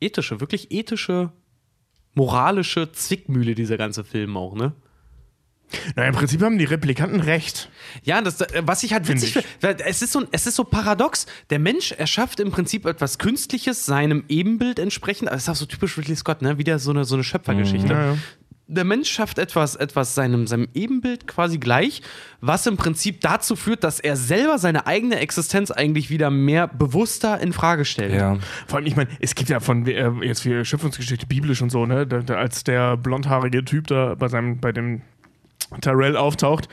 ethische, 0.02 0.42
wirklich 0.42 0.72
ethische, 0.72 1.32
moralische 2.16 2.92
Zwickmühle, 2.92 3.54
dieser 3.54 3.78
ganze 3.78 4.04
Film 4.04 4.36
auch, 4.36 4.56
ne? 4.56 4.74
Na, 5.96 6.06
im 6.06 6.16
Prinzip 6.16 6.42
haben 6.42 6.58
die 6.58 6.66
Replikanten 6.66 7.20
recht. 7.20 7.70
Ja, 8.04 8.22
das, 8.22 8.42
äh, 8.42 8.64
was 8.66 8.84
ich 8.84 8.94
halt 8.94 9.06
Find 9.06 9.22
witzig 9.22 9.44
finde, 9.60 9.84
es 9.86 10.02
ist, 10.02 10.12
so, 10.12 10.24
es 10.32 10.48
ist 10.48 10.56
so 10.56 10.64
paradox. 10.64 11.26
Der 11.50 11.60
Mensch 11.60 11.92
erschafft 11.92 12.40
im 12.40 12.52
Prinzip 12.52 12.86
etwas 12.86 13.18
Künstliches, 13.18 13.86
seinem 13.86 14.24
Ebenbild 14.30 14.80
entsprechend. 14.80 15.30
Das 15.30 15.44
ist 15.44 15.50
auch 15.50 15.56
so 15.56 15.66
typisch 15.66 15.98
Ridley 15.98 16.16
Scott, 16.16 16.42
ne? 16.42 16.58
Wieder 16.58 16.80
so 16.80 16.92
eine, 16.92 17.06
so 17.06 17.16
eine 17.16 17.24
Schöpfergeschichte. 17.24 17.94
Ja, 17.94 18.06
ja. 18.14 18.18
Der 18.68 18.86
Mensch 18.86 19.12
schafft 19.12 19.40
etwas, 19.40 19.76
etwas 19.76 20.16
seinem, 20.16 20.48
seinem 20.48 20.70
Ebenbild 20.74 21.28
quasi 21.28 21.58
gleich, 21.58 22.02
was 22.40 22.66
im 22.66 22.78
Prinzip 22.78 23.20
dazu 23.20 23.58
führt, 23.58 23.84
dass 23.84 24.00
er 24.00 24.16
selber 24.16 24.58
seine 24.58 24.88
eigene 24.88 25.20
Existenz 25.20 25.70
eigentlich 25.70 26.10
wieder 26.10 26.30
mehr 26.30 26.70
bewusster 26.70 27.40
in 27.42 27.52
Frage 27.52 27.84
stellt. 27.84 28.14
Ja. 28.14 28.38
Vor 28.68 28.78
allem, 28.78 28.88
ich 28.88 28.96
meine, 28.96 29.10
es 29.20 29.36
gibt 29.36 29.50
ja 29.50 29.60
von 29.60 29.86
äh, 29.86 30.10
jetzt 30.22 30.44
für 30.44 30.64
Schöpfungsgeschichte 30.64 31.28
biblisch 31.28 31.62
und 31.62 31.72
so, 31.72 31.86
ne, 31.86 32.08
da, 32.08 32.20
da, 32.20 32.36
als 32.36 32.64
der 32.64 32.96
blondhaarige 32.96 33.66
Typ 33.66 33.88
da 33.88 34.16
bei 34.16 34.30
seinem, 34.30 34.60
bei 34.60 34.72
dem 34.72 35.02
Tyrell 35.82 36.18
auftaucht, 36.18 36.68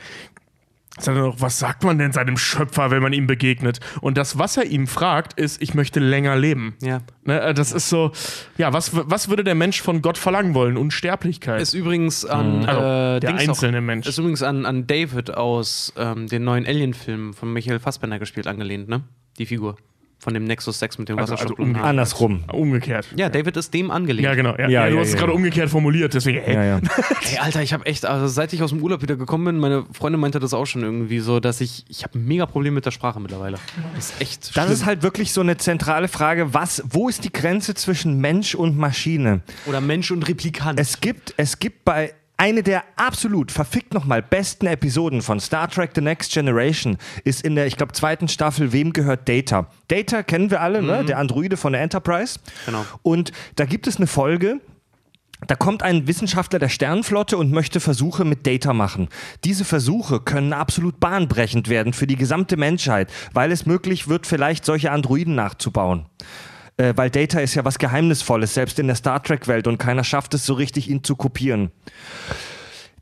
sagt 0.99 1.17
er 1.17 1.23
noch, 1.23 1.41
was 1.41 1.59
sagt 1.59 1.83
man 1.83 1.97
denn 1.97 2.11
seinem 2.11 2.37
Schöpfer, 2.37 2.91
wenn 2.91 3.01
man 3.01 3.13
ihm 3.13 3.27
begegnet? 3.27 3.79
Und 4.01 4.17
das, 4.17 4.37
was 4.37 4.57
er 4.57 4.65
ihm 4.65 4.87
fragt, 4.87 5.33
ist, 5.33 5.61
ich 5.61 5.73
möchte 5.73 5.99
länger 5.99 6.35
leben. 6.35 6.75
Ja. 6.81 7.01
Ne, 7.23 7.39
äh, 7.41 7.53
das 7.53 7.71
ist 7.71 7.89
so, 7.89 8.11
ja, 8.57 8.73
was, 8.73 8.91
was 8.93 9.29
würde 9.29 9.43
der 9.43 9.55
Mensch 9.55 9.81
von 9.81 10.01
Gott 10.01 10.17
verlangen 10.17 10.53
wollen? 10.53 10.77
Unsterblichkeit. 10.77 11.61
Ist 11.61 11.73
übrigens 11.73 12.25
an 12.25 12.65
Also, 12.65 12.81
äh, 12.81 13.19
der 13.19 13.31
Dings 13.31 13.49
einzelne 13.49 13.77
auch, 13.77 13.81
Mensch. 13.81 14.07
Ist 14.07 14.17
übrigens 14.17 14.43
an, 14.43 14.65
an 14.65 14.87
David 14.87 15.33
aus 15.33 15.93
ähm, 15.97 16.27
den 16.27 16.43
neuen 16.43 16.65
Alien-Filmen 16.65 17.33
von 17.33 17.51
Michael 17.51 17.79
Fassbender 17.79 18.19
gespielt, 18.19 18.47
angelehnt, 18.47 18.89
ne? 18.89 19.03
Die 19.37 19.45
Figur. 19.45 19.77
Von 20.23 20.35
dem 20.35 20.43
Nexus 20.43 20.77
6 20.77 20.99
mit 20.99 21.09
dem 21.09 21.17
Also- 21.17 21.33
also 21.33 21.45
Wasserstoff. 21.45 21.65
umge- 21.65 21.81
Andersrum. 21.81 22.43
Umgekehrt. 22.53 23.07
ja, 23.15 23.27
David 23.27 23.57
ist 23.57 23.73
dem 23.73 23.89
angelehnt. 23.89 24.23
Ja, 24.23 24.35
genau. 24.35 24.51
Ja, 24.51 24.67
Ja, 24.67 24.83
ja, 24.85 24.89
du 24.89 24.93
ja, 24.95 24.99
hast 25.01 25.07
es 25.07 25.13
ja. 25.15 25.19
gerade 25.19 25.33
umgekehrt 25.33 25.69
formuliert, 25.71 26.13
deswegen, 26.13 26.37
ey. 26.43 26.53
Ja, 26.53 26.63
ja. 26.63 26.79
Hey, 27.21 27.39
Alter, 27.39 27.63
ich 27.63 27.73
habe 27.73 27.85
echt, 27.87 28.05
also 28.05 28.27
seit 28.27 28.53
ich 28.53 28.61
aus 28.61 28.69
dem 28.69 28.83
Urlaub 28.83 29.01
wieder 29.01 29.15
gekommen 29.15 29.45
bin, 29.45 29.57
meine 29.57 29.83
Freundin 29.91 30.21
meinte 30.21 30.39
das 30.39 30.53
auch 30.53 30.65
schon 30.65 30.83
irgendwie 30.83 31.19
so, 31.19 31.39
dass 31.39 31.59
ich, 31.59 31.85
ich 31.89 32.03
habe 32.03 32.19
ein 32.19 32.25
mega 32.25 32.45
Problem 32.45 32.75
mit 32.75 32.85
der 32.85 32.91
Sprache 32.91 33.19
mittlerweile. 33.19 33.57
Das 33.95 34.11
ist 34.11 34.21
echt 34.21 34.43
Das 34.55 34.63
schlimm. 34.65 34.71
ist 34.73 34.85
halt 34.85 35.01
wirklich 35.01 35.33
so 35.33 35.41
eine 35.41 35.57
zentrale 35.57 36.07
Frage. 36.07 36.53
Was, 36.53 36.83
wo 36.87 37.09
ist 37.09 37.23
die 37.23 37.31
Grenze 37.33 37.73
zwischen 37.73 38.19
Mensch 38.19 38.53
und 38.53 38.77
Maschine? 38.77 39.41
Oder 39.65 39.81
Mensch 39.81 40.11
und 40.11 40.27
Replikant. 40.27 40.79
Es 40.79 41.01
gibt, 41.01 41.33
es 41.37 41.57
gibt 41.57 41.83
bei 41.83 42.13
eine 42.41 42.63
der 42.63 42.83
absolut 42.95 43.51
verfickt 43.51 43.93
nochmal 43.93 44.23
besten 44.23 44.65
Episoden 44.65 45.21
von 45.21 45.39
Star 45.39 45.69
Trek 45.69 45.91
The 45.93 46.01
Next 46.01 46.33
Generation 46.33 46.97
ist 47.23 47.43
in 47.43 47.53
der, 47.53 47.67
ich 47.67 47.77
glaube, 47.77 47.93
zweiten 47.93 48.27
Staffel 48.27 48.73
Wem 48.73 48.93
gehört 48.93 49.29
Data? 49.29 49.67
Data 49.89 50.23
kennen 50.23 50.49
wir 50.49 50.59
alle, 50.59 50.81
ne? 50.81 51.05
Der 51.05 51.19
Androide 51.19 51.55
von 51.55 51.73
der 51.73 51.83
Enterprise. 51.83 52.39
Genau. 52.65 52.83
Und 53.03 53.31
da 53.57 53.65
gibt 53.65 53.85
es 53.85 53.97
eine 53.97 54.07
Folge, 54.07 54.59
da 55.45 55.53
kommt 55.53 55.83
ein 55.83 56.07
Wissenschaftler 56.07 56.57
der 56.57 56.69
Sternenflotte 56.69 57.37
und 57.37 57.51
möchte 57.51 57.79
Versuche 57.79 58.25
mit 58.25 58.47
Data 58.47 58.73
machen. 58.73 59.09
Diese 59.43 59.63
Versuche 59.63 60.19
können 60.19 60.51
absolut 60.51 60.99
bahnbrechend 60.99 61.69
werden 61.69 61.93
für 61.93 62.07
die 62.07 62.15
gesamte 62.15 62.57
Menschheit, 62.57 63.11
weil 63.33 63.51
es 63.51 63.67
möglich 63.67 64.07
wird, 64.07 64.25
vielleicht 64.25 64.65
solche 64.65 64.91
Androiden 64.91 65.35
nachzubauen. 65.35 66.07
Äh, 66.77 66.93
weil 66.95 67.09
Data 67.09 67.39
ist 67.39 67.55
ja 67.55 67.65
was 67.65 67.79
Geheimnisvolles, 67.79 68.53
selbst 68.53 68.79
in 68.79 68.87
der 68.87 68.95
Star 68.95 69.21
Trek-Welt 69.21 69.67
und 69.67 69.77
keiner 69.77 70.03
schafft 70.03 70.33
es 70.33 70.45
so 70.45 70.53
richtig, 70.53 70.89
ihn 70.89 71.03
zu 71.03 71.15
kopieren. 71.15 71.71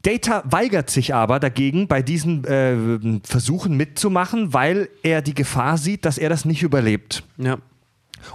Data 0.02 0.44
weigert 0.46 0.90
sich 0.90 1.14
aber 1.14 1.40
dagegen, 1.40 1.88
bei 1.88 2.02
diesen 2.02 2.46
äh, 2.46 3.20
Versuchen 3.24 3.76
mitzumachen, 3.76 4.54
weil 4.54 4.90
er 5.04 5.22
die 5.22 5.34
Gefahr 5.34 5.78
sieht, 5.78 6.06
dass 6.06 6.18
er 6.18 6.30
das 6.30 6.46
nicht 6.46 6.64
überlebt. 6.64 7.24
ja. 7.38 7.58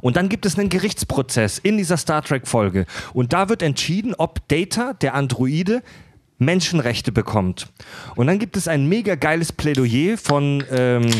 Und 0.00 0.16
dann 0.16 0.30
gibt 0.30 0.46
es 0.46 0.58
einen 0.58 0.70
Gerichtsprozess 0.70 1.58
in 1.58 1.76
dieser 1.76 1.98
Star 1.98 2.22
Trek-Folge. 2.22 2.86
Und 3.12 3.34
da 3.34 3.50
wird 3.50 3.60
entschieden, 3.62 4.14
ob 4.14 4.48
Data, 4.48 4.94
der 4.94 5.14
Androide, 5.14 5.82
Menschenrechte 6.38 7.12
bekommt. 7.12 7.68
Und 8.16 8.26
dann 8.26 8.38
gibt 8.38 8.56
es 8.56 8.66
ein 8.66 8.88
mega 8.88 9.14
geiles 9.14 9.52
Plädoyer 9.52 10.16
von. 10.16 10.64
Ähm, 10.70 11.10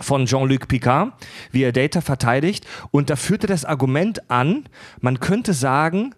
von 0.00 0.26
Jean-Luc 0.26 0.68
Picard, 0.68 1.12
wie 1.50 1.62
er 1.62 1.72
Data 1.72 2.00
verteidigt. 2.00 2.66
Und 2.90 3.10
da 3.10 3.16
führte 3.16 3.46
das 3.46 3.64
Argument 3.64 4.30
an, 4.30 4.64
man 5.00 5.20
könnte 5.20 5.52
sagen, 5.52 6.14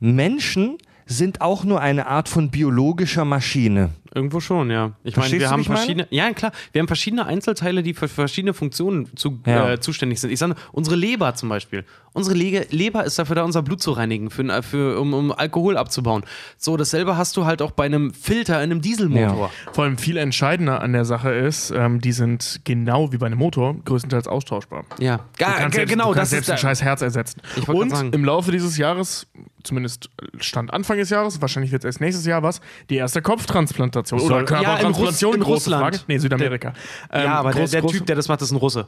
Menschen 0.00 0.78
sind 1.06 1.40
auch 1.40 1.64
nur 1.64 1.80
eine 1.80 2.06
Art 2.06 2.28
von 2.28 2.50
biologischer 2.50 3.24
Maschine. 3.24 3.90
Irgendwo 4.14 4.40
schon, 4.40 4.70
ja. 4.70 4.92
Ich 5.02 5.16
meine, 5.16 5.32
wir 5.38 5.50
haben 5.50 5.60
ich 5.60 5.68
meine? 5.68 5.78
verschiedene, 5.80 6.06
ja 6.10 6.32
klar, 6.32 6.52
wir 6.72 6.80
haben 6.80 6.86
verschiedene 6.86 7.26
Einzelteile, 7.26 7.82
die 7.82 7.94
für 7.94 8.06
verschiedene 8.08 8.54
Funktionen 8.54 9.14
zu, 9.16 9.40
Ja. 9.44 9.72
äh, 9.72 9.80
zuständig 9.80 10.20
sind. 10.20 10.30
Ich 10.30 10.38
sage, 10.38 10.54
unsere 10.72 10.94
Leber 10.96 11.34
zum 11.34 11.48
Beispiel. 11.48 11.84
Unsere 12.12 12.36
Le 12.36 12.64
Leber 12.70 13.04
ist 13.04 13.18
dafür 13.18 13.34
da, 13.34 13.42
unser 13.42 13.62
Blut 13.62 13.82
zu 13.82 13.90
reinigen, 13.90 14.30
für, 14.30 14.62
für, 14.62 15.00
um, 15.00 15.12
um 15.14 15.32
Alkohol 15.32 15.76
abzubauen. 15.76 16.22
So, 16.56 16.76
dasselbe 16.76 17.16
hast 17.16 17.36
du 17.36 17.44
halt 17.44 17.60
auch 17.60 17.72
bei 17.72 17.86
einem 17.86 18.14
Filter 18.14 18.62
in 18.62 18.70
einem 18.70 18.80
Dieselmotor. 18.82 19.50
Vor 19.72 19.82
allem 19.84 19.98
viel 19.98 20.16
entscheidender 20.16 20.80
an 20.80 20.92
der 20.92 21.04
Sache 21.04 21.32
ist, 21.32 21.72
ähm, 21.72 22.00
die 22.00 22.12
sind 22.12 22.60
genau 22.62 23.10
wie 23.12 23.16
bei 23.18 23.26
einem 23.26 23.38
Motor 23.38 23.74
größtenteils 23.84 24.28
austauschbar. 24.28 24.84
Ja, 25.00 25.16
Du 25.16 25.22
Ga, 25.38 25.46
kannst 25.46 25.60
ga, 25.60 25.70
selbst, 25.72 25.90
genau, 25.90 26.04
du 26.04 26.10
kannst 26.10 26.20
das 26.20 26.30
selbst 26.30 26.48
ist 26.48 26.52
ein 26.52 26.58
scheiß 26.58 26.82
Herz 26.82 27.02
ersetzen. 27.02 27.42
Und 27.66 27.90
sagen. 27.90 28.12
im 28.12 28.24
Laufe 28.24 28.52
dieses 28.52 28.76
Jahres, 28.78 29.26
zumindest 29.64 30.08
Stand 30.38 30.72
Anfang 30.72 30.98
des 30.98 31.10
Jahres, 31.10 31.40
wahrscheinlich 31.42 31.72
wird 31.72 31.82
es 31.82 31.86
erst 31.86 32.00
nächstes 32.00 32.26
Jahr 32.26 32.44
was, 32.44 32.60
die 32.90 32.96
erste 32.96 33.22
Kopftransplantation. 33.22 34.03
Soll- 34.04 34.20
Oder 34.20 34.38
Ja, 34.40 34.44
Körpertransplantation, 34.44 35.34
in 35.34 35.40
große 35.40 35.52
Russland. 35.70 35.82
Frage. 35.82 35.98
Nee, 36.08 36.18
Südamerika. 36.18 36.72
Ähm, 37.12 37.24
Ja, 37.24 37.34
aber 37.34 37.50
groß, 37.52 37.70
der, 37.70 37.80
der 37.80 37.88
groß- 37.88 37.92
Typ, 37.92 38.06
der 38.06 38.16
das 38.16 38.28
macht, 38.28 38.42
ist 38.42 38.50
ein 38.50 38.56
Russe. 38.56 38.86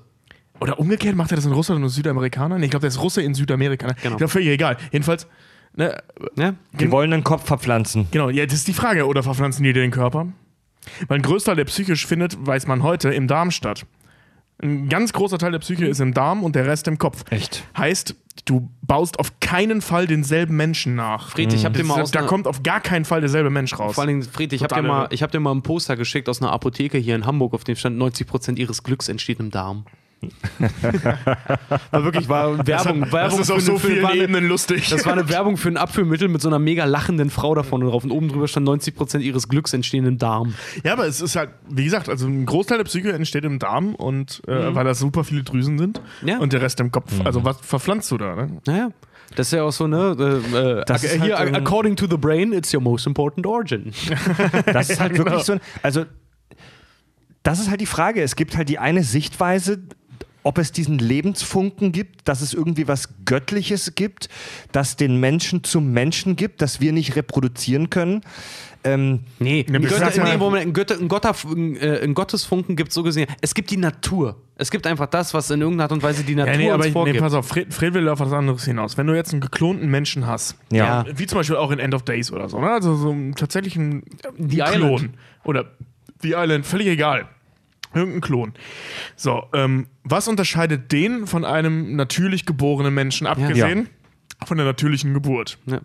Oder 0.61 0.79
umgekehrt 0.79 1.15
macht 1.17 1.31
er 1.33 1.37
das 1.37 1.45
in 1.45 1.53
Russland 1.53 1.83
und 1.83 1.89
Südamerikaner? 1.91 2.59
Nee, 2.59 2.65
ich 2.67 2.71
glaube, 2.71 2.83
der 2.83 2.89
ist 2.89 3.01
Russe 3.01 3.21
in 3.23 3.35
Südamerika. 3.35 3.89
Ne? 3.89 3.95
Genau. 4.03 4.15
Ich 4.15 4.19
glaube, 4.19 4.31
völlig 4.31 4.49
egal. 4.49 4.77
Jedenfalls, 4.91 5.27
ne, 5.75 6.03
Ja? 6.37 6.55
Die 6.73 6.91
wollen 6.91 7.13
einen 7.13 7.25
Kopf 7.25 7.45
verpflanzen. 7.47 8.09
Genau, 8.11 8.31
ja, 8.31 8.45
das 8.47 8.55
ist 8.55 8.69
die 8.69 8.73
Frage. 8.73 9.07
Oder 9.07 9.23
verpflanzen 9.23 9.63
die 9.65 9.73
dir 9.75 9.83
den 9.83 9.91
Körper? 9.91 10.29
Weil 11.09 11.19
ein 11.19 11.23
Großteil, 11.23 11.57
der 11.57 11.65
psychisch 11.65 12.07
findet, 12.07 12.37
weiß 12.47 12.67
man 12.69 12.83
heute, 12.83 13.11
im 13.13 13.27
Darm 13.29 13.51
statt. 13.51 13.85
Ein 14.63 14.89
ganz 14.89 15.13
großer 15.13 15.37
Teil 15.37 15.53
der 15.53 15.59
Psyche 15.59 15.85
ist 15.87 16.01
im 16.01 16.15
Darm 16.15 16.43
und 16.43 16.55
der 16.57 16.65
Rest 16.67 16.89
im 16.89 16.97
Kopf. 16.97 17.25
Echt? 17.31 17.65
Heißt, 17.77 18.15
du 18.45 18.71
baust 18.83 19.19
auf 19.19 19.41
keinen 19.41 19.81
Fall 19.81 20.07
denselben 20.07 20.57
Menschen 20.57 20.95
nach. 20.95 21.31
Fried, 21.31 21.53
ich 21.53 21.65
hab 21.65 21.73
dir 21.75 21.85
mal 21.85 22.01
aus 22.03 22.11
da 22.11 22.23
kommt 22.23 22.47
auf 22.47 22.63
gar 22.63 22.81
keinen 22.81 23.05
Fall 23.05 23.21
derselbe 23.21 23.51
Mensch 23.51 23.79
raus. 23.79 23.95
Vor 23.95 24.03
allen 24.03 24.09
Dingen, 24.21 24.23
Fried, 24.23 24.53
ich 24.53 24.63
habe 24.63 24.75
dir, 24.75 24.83
mal- 24.83 25.09
ich 25.11 25.23
hab 25.23 25.33
dir 25.33 25.41
mal 25.41 25.53
ein 25.53 25.63
Poster 25.63 25.97
geschickt 25.97 26.29
aus 26.29 26.43
einer 26.43 26.53
Apotheke 26.53 26.99
hier 26.99 27.15
in 27.17 27.27
Hamburg, 27.27 27.55
auf 27.55 27.65
dem 27.65 27.77
stand 27.77 27.99
90% 28.01 28.57
ihres 28.59 28.83
Glücks 28.83 29.09
entsteht 29.09 29.41
im 29.41 29.51
Darm. 29.51 29.87
war 31.91 32.05
wirklich 32.05 32.29
war 32.29 32.67
Werbung, 32.67 33.03
das 33.03 33.13
Werbung 33.13 33.41
ist 33.41 33.51
auf 33.51 33.57
für 33.59 33.63
so 33.63 33.79
vielen 33.79 34.03
war 34.03 34.11
eine- 34.11 34.23
Ebenen 34.23 34.49
lustig. 34.49 34.89
Das 34.89 35.05
war 35.05 35.13
eine 35.13 35.29
Werbung 35.29 35.57
für 35.57 35.69
ein 35.69 35.77
Abführmittel 35.77 36.29
mit 36.29 36.41
so 36.41 36.49
einer 36.49 36.59
mega 36.59 36.85
lachenden 36.85 37.31
Frau 37.31 37.55
da 37.55 37.63
vorne 37.63 37.87
drauf 37.87 38.05
und 38.05 38.11
oben 38.11 38.29
drüber 38.29 38.49
stand 38.49 38.69
90% 38.69 39.19
ihres 39.21 39.49
Glücks 39.49 39.73
entstehen 39.73 40.07
im 40.07 40.19
Darm. 40.19 40.55
ja, 40.85 40.93
aber 40.93 41.07
es 41.07 41.21
ist 41.21 41.37
halt, 41.37 41.51
wie 41.69 41.85
gesagt, 41.85 42.09
also 42.09 42.27
ein 42.27 42.47
Großteil 42.47 42.79
der 42.79 42.85
Psyche 42.85 43.13
entsteht 43.13 43.45
im 43.45 43.59
Darm 43.59 43.95
und 43.95 44.43
äh, 44.49 44.75
weil 44.75 44.85
da 44.85 44.95
super 44.95 45.25
viele 45.25 45.43
Drüsen 45.43 45.79
sind 45.79 46.01
Mhm. 46.23 46.29
Ja. 46.29 46.39
und 46.39 46.53
der 46.53 46.63
Rest 46.63 46.81
im 46.81 46.91
Kopf. 46.91 47.13
Also 47.25 47.45
was 47.45 47.59
verpflanzt 47.61 48.11
du 48.11 48.19
da? 48.19 48.35
Ne? 48.37 48.59
Naja. 48.67 48.89
Das 49.35 49.49
ist 49.49 49.53
ja 49.53 49.65
auch 49.65 49.73
so, 49.73 49.87
ne? 49.87 50.17
Äh, 50.53 50.57
äh, 50.81 50.85
Das 50.87 51.03
hier, 51.03 51.37
halt, 51.39 51.49
ähm, 51.49 51.55
according 51.57 51.97
to 51.97 52.07
the 52.09 52.17
brain, 52.17 52.53
it's 52.53 52.73
your 52.73 52.81
most 52.81 53.07
important 53.07 53.47
organ. 53.47 53.93
Das 54.73 54.89
ist 54.89 55.01
halt 55.01 55.19
wirklich 55.19 55.43
so 55.43 55.55
ein, 55.55 55.61
also 55.83 56.05
das 57.43 57.61
ist 57.61 57.71
halt 57.71 57.81
die 57.81 57.87
Frage. 57.87 58.23
Es 58.23 58.35
gibt 58.37 58.57
halt 58.57 58.69
die 58.69 58.79
eine 58.79 59.03
Sichtweise, 59.05 59.79
ob 60.47 60.59
es 60.59 60.71
diesen 60.71 61.01
Lebensfunken 61.01 61.91
gibt, 61.91 62.29
dass 62.29 62.41
es 62.41 62.55
irgendwie 62.55 62.87
was 62.87 63.09
Göttliches 63.25 63.97
gibt, 63.97 64.29
das 64.71 64.95
den 64.95 65.19
Menschen 65.19 65.65
zum 65.65 65.91
Menschen 65.91 66.37
gibt, 66.37 66.63
das 66.63 66.81
wir 66.81 66.93
nicht 66.93 67.17
reproduzieren 67.17 67.91
können. 67.91 68.21
Ähm, 68.85 69.25
Nee, 69.41 69.67
ein, 69.69 69.83
Götter, 69.83 70.13
nee 70.23 70.37
Moment, 70.37 70.67
ein, 70.67 70.73
Götter, 70.73 71.01
ein, 71.01 71.09
Gotter, 71.09 71.35
äh, 71.81 72.05
ein 72.05 72.15
Gottesfunken 72.15 72.77
gibt 72.77 72.91
es 72.91 72.95
so 72.95 73.03
gesehen. 73.03 73.27
Es 73.41 73.55
gibt 73.55 73.73
die 73.73 73.77
Natur. 73.77 74.37
Es 74.55 74.71
gibt 74.71 74.87
einfach 74.87 75.07
das, 75.07 75.35
was 75.35 75.51
in 75.51 75.61
irgendeiner 75.61 75.87
Art 75.87 75.93
und 75.93 76.05
Weise 76.05 76.23
die 76.23 76.37
Natur 76.37 76.53
Ja, 76.53 76.59
nee, 76.59 76.71
aber 76.71 76.77
uns 76.77 76.87
ich, 76.87 76.91
nee, 76.91 76.93
vorgibt. 76.93 77.19
pass 77.19 77.35
auf, 77.35 77.49
Fred, 77.49 77.75
Fred 77.75 77.95
will 77.95 78.09
auf 78.09 78.21
was 78.21 78.33
anderes 78.33 78.65
hinaus. 78.65 78.97
Wenn 78.97 79.09
du 79.09 79.15
jetzt 79.17 79.33
einen 79.33 79.41
geklonten 79.41 79.91
Menschen 79.91 80.29
hast, 80.29 80.57
ja. 80.71 81.05
Ja. 81.05 81.19
wie 81.19 81.27
zum 81.27 81.39
Beispiel 81.41 81.57
auch 81.57 81.73
in 81.73 81.81
End 81.81 81.93
of 81.93 82.03
Days 82.05 82.31
oder 82.31 82.49
so, 82.49 82.61
ne? 82.61 82.71
also 82.71 82.95
so 82.95 83.11
einen 83.11 83.35
tatsächlichen 83.35 84.05
The 84.39 84.59
Klon 84.59 84.93
Island. 84.93 85.11
oder 85.43 85.65
The 86.23 86.35
Island, 86.37 86.65
völlig 86.65 86.87
egal. 86.87 87.29
Irgendein 87.97 88.21
Klon. 88.21 88.53
So, 89.17 89.45
ähm, 89.55 89.87
was 90.05 90.29
unterscheidet 90.29 90.93
den 90.93 91.27
von 91.27 91.45
einem 91.45 91.97
natürlich 91.97 92.47
geborenen 92.47 92.95
Menschen, 92.95 93.27
abgesehen 93.27 93.89
von 94.45 94.57
der 94.59 94.67
natürlichen 94.67 95.15
Geburt? 95.15 95.59
Ja. 95.67 95.81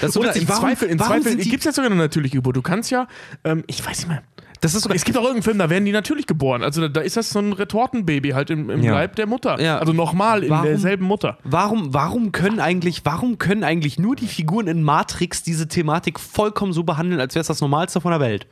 Das 0.00 0.10
ist 0.10 0.16
Oder 0.16 0.34
im 0.34 0.48
warum, 0.48 0.62
Zweifel, 0.62 0.88
im 0.88 0.98
warum 0.98 1.22
Zweifel 1.22 1.36
gibt 1.36 1.58
es 1.58 1.64
ja 1.64 1.72
sogar 1.72 1.90
eine 1.90 2.00
natürliche 2.00 2.36
Geburt. 2.36 2.56
Du 2.56 2.62
kannst 2.62 2.90
ja, 2.90 3.06
ähm, 3.44 3.64
ich 3.66 3.84
weiß 3.84 3.98
nicht 3.98 4.08
mehr, 4.08 4.22
das 4.62 4.74
ist 4.74 4.84
sogar, 4.84 4.96
es 4.96 5.04
gibt 5.04 5.18
auch 5.18 5.22
irgendeinen 5.22 5.42
Film, 5.42 5.58
da 5.58 5.68
werden 5.68 5.84
die 5.84 5.92
natürlich 5.92 6.26
geboren. 6.26 6.62
Also 6.62 6.80
da, 6.80 6.88
da 6.88 7.00
ist 7.02 7.16
das 7.16 7.28
so 7.30 7.40
ein 7.40 7.52
Retortenbaby 7.52 8.30
halt 8.30 8.48
im, 8.48 8.70
im 8.70 8.82
Ja. 8.82 8.94
Leib 8.94 9.16
der 9.16 9.26
Mutter. 9.26 9.60
Ja. 9.60 9.78
Also 9.78 9.92
nochmal 9.92 10.44
in 10.44 10.50
Warum- 10.50 10.64
derselben 10.66 11.04
Mutter. 11.04 11.36
Warum, 11.44 11.92
warum 11.92 12.32
können 12.32 12.60
eigentlich, 12.60 13.02
warum 13.04 13.36
können 13.38 13.64
eigentlich 13.64 13.98
nur 13.98 14.16
die 14.16 14.28
Figuren 14.28 14.66
in 14.66 14.82
Matrix 14.82 15.42
diese 15.42 15.68
Thematik 15.68 16.18
vollkommen 16.18 16.72
so 16.72 16.84
behandeln, 16.84 17.20
als 17.20 17.34
wäre 17.34 17.42
es 17.42 17.48
das 17.48 17.60
Normalste 17.60 18.00
von 18.00 18.12
der 18.12 18.20
Welt? 18.20 18.46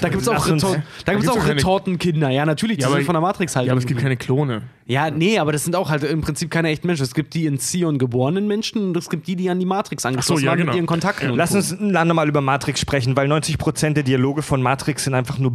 Da 0.00 0.08
gibt 0.08 0.22
es 0.22 0.28
auch, 0.28 0.46
Retor 0.46 0.82
da 1.04 1.12
gibt's 1.14 1.28
auch 1.28 1.46
Retortenkinder, 1.46 2.30
ja, 2.30 2.46
natürlich, 2.46 2.78
die 2.78 2.82
Ja, 2.84 2.90
sind 2.90 3.04
von 3.04 3.14
der 3.14 3.22
Matrix 3.22 3.56
halt. 3.56 3.66
Ja, 3.66 3.72
aber 3.72 3.80
es 3.80 3.86
gibt 3.86 4.00
keine 4.00 4.16
Klone. 4.16 4.62
Ja, 4.86 5.10
nee, 5.10 5.38
aber 5.38 5.52
das 5.52 5.64
sind 5.64 5.76
auch 5.76 5.90
halt 5.90 6.02
im 6.02 6.22
Prinzip 6.22 6.50
keine 6.50 6.68
echten 6.68 6.86
Menschen. 6.86 7.04
Es 7.04 7.14
gibt 7.14 7.34
die 7.34 7.46
in 7.46 7.58
Zion 7.58 7.98
geborenen 7.98 8.48
Menschen 8.48 8.88
und 8.88 8.96
es 8.96 9.08
gibt 9.08 9.28
die, 9.28 9.36
die 9.36 9.48
an 9.48 9.60
die 9.60 9.66
Matrix 9.66 10.04
angeschlossen 10.04 10.44
ja, 10.44 10.50
waren 10.50 10.58
genau. 10.58 10.72
mit 10.72 10.76
ihren 10.76 10.86
Kontakten. 10.86 11.30
und 11.30 11.36
Lass 11.36 11.50
so. 11.50 11.58
uns 11.58 11.72
ein 11.72 11.94
andermal 11.96 12.28
über 12.28 12.40
Matrix 12.40 12.80
sprechen, 12.80 13.16
weil 13.16 13.30
90% 13.30 13.92
der 13.92 14.02
Dialoge 14.02 14.42
von 14.42 14.60
Matrix 14.60 15.04
sind 15.04 15.14
einfach 15.14 15.38
nur 15.38 15.52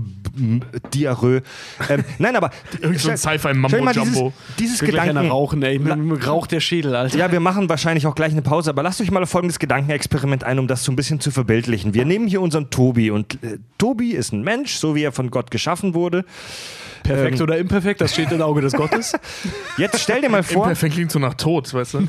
Diarrhoe. 0.94 1.42
Ähm, 1.90 2.04
nein, 2.20 2.36
aber. 2.36 2.52
Irgend 2.82 3.00
so 3.00 3.10
ein 3.10 3.18
Sci-Fi-Mambo-Jumbo. 3.18 4.34
Dieses, 4.58 4.80
dieses 4.80 4.80
Gedanken. 4.80 5.18
rauchen, 5.30 5.62
ey. 5.62 5.78
Mir, 5.78 5.96
mir 5.98 6.24
raucht 6.26 6.52
der 6.52 6.62
Schädel, 6.62 6.96
Alter. 6.96 7.18
Ja, 7.18 7.32
wir 7.32 7.42
machen 7.42 7.68
wahrscheinlich 7.68 8.08
auch 8.08 8.16
gleich 8.16 8.32
eine 8.32 8.42
Pause, 8.42 8.70
aber 8.70 8.82
lasst 8.82 9.02
euch 9.02 9.12
mal 9.12 9.26
folgendes 9.26 9.60
Gedankenexperiment 9.60 10.46
ein, 10.46 10.58
um 10.58 10.68
das 10.68 10.84
so 10.84 10.92
ein 10.92 10.96
bisschen 10.96 11.20
zu 11.20 11.32
verbildlichen. 11.32 11.94
Wir 11.94 12.06
nehmen 12.06 12.28
hier 12.28 12.42
unseren 12.42 12.70
Tobi 12.70 13.12
und 13.12 13.44
äh, 13.44 13.58
Tobi 13.78 14.07
ist 14.14 14.34
ein 14.34 14.42
Mensch, 14.42 14.76
so 14.76 14.96
wie 14.96 15.04
er 15.04 15.12
von 15.12 15.32
Gott 15.32 15.52
geschaffen 15.52 15.94
wurde. 15.94 16.26
Perfekt 17.04 17.42
oder 17.42 17.58
imperfekt, 17.58 18.02
das 18.02 18.14
steht 18.14 18.32
im 18.32 18.42
Auge 18.42 18.62
des 18.62 18.74
Gottes. 18.74 19.14
Jetzt 19.78 20.02
stell 20.02 20.22
dir 20.22 20.30
mal 20.30 20.44
vor, 20.44 20.66
Imperfekt 20.66 20.96
klingt 20.96 21.12
so 21.12 21.20
nach 21.20 21.36
Tod, 21.36 21.74
weißt 21.74 21.96
du? 21.96 22.00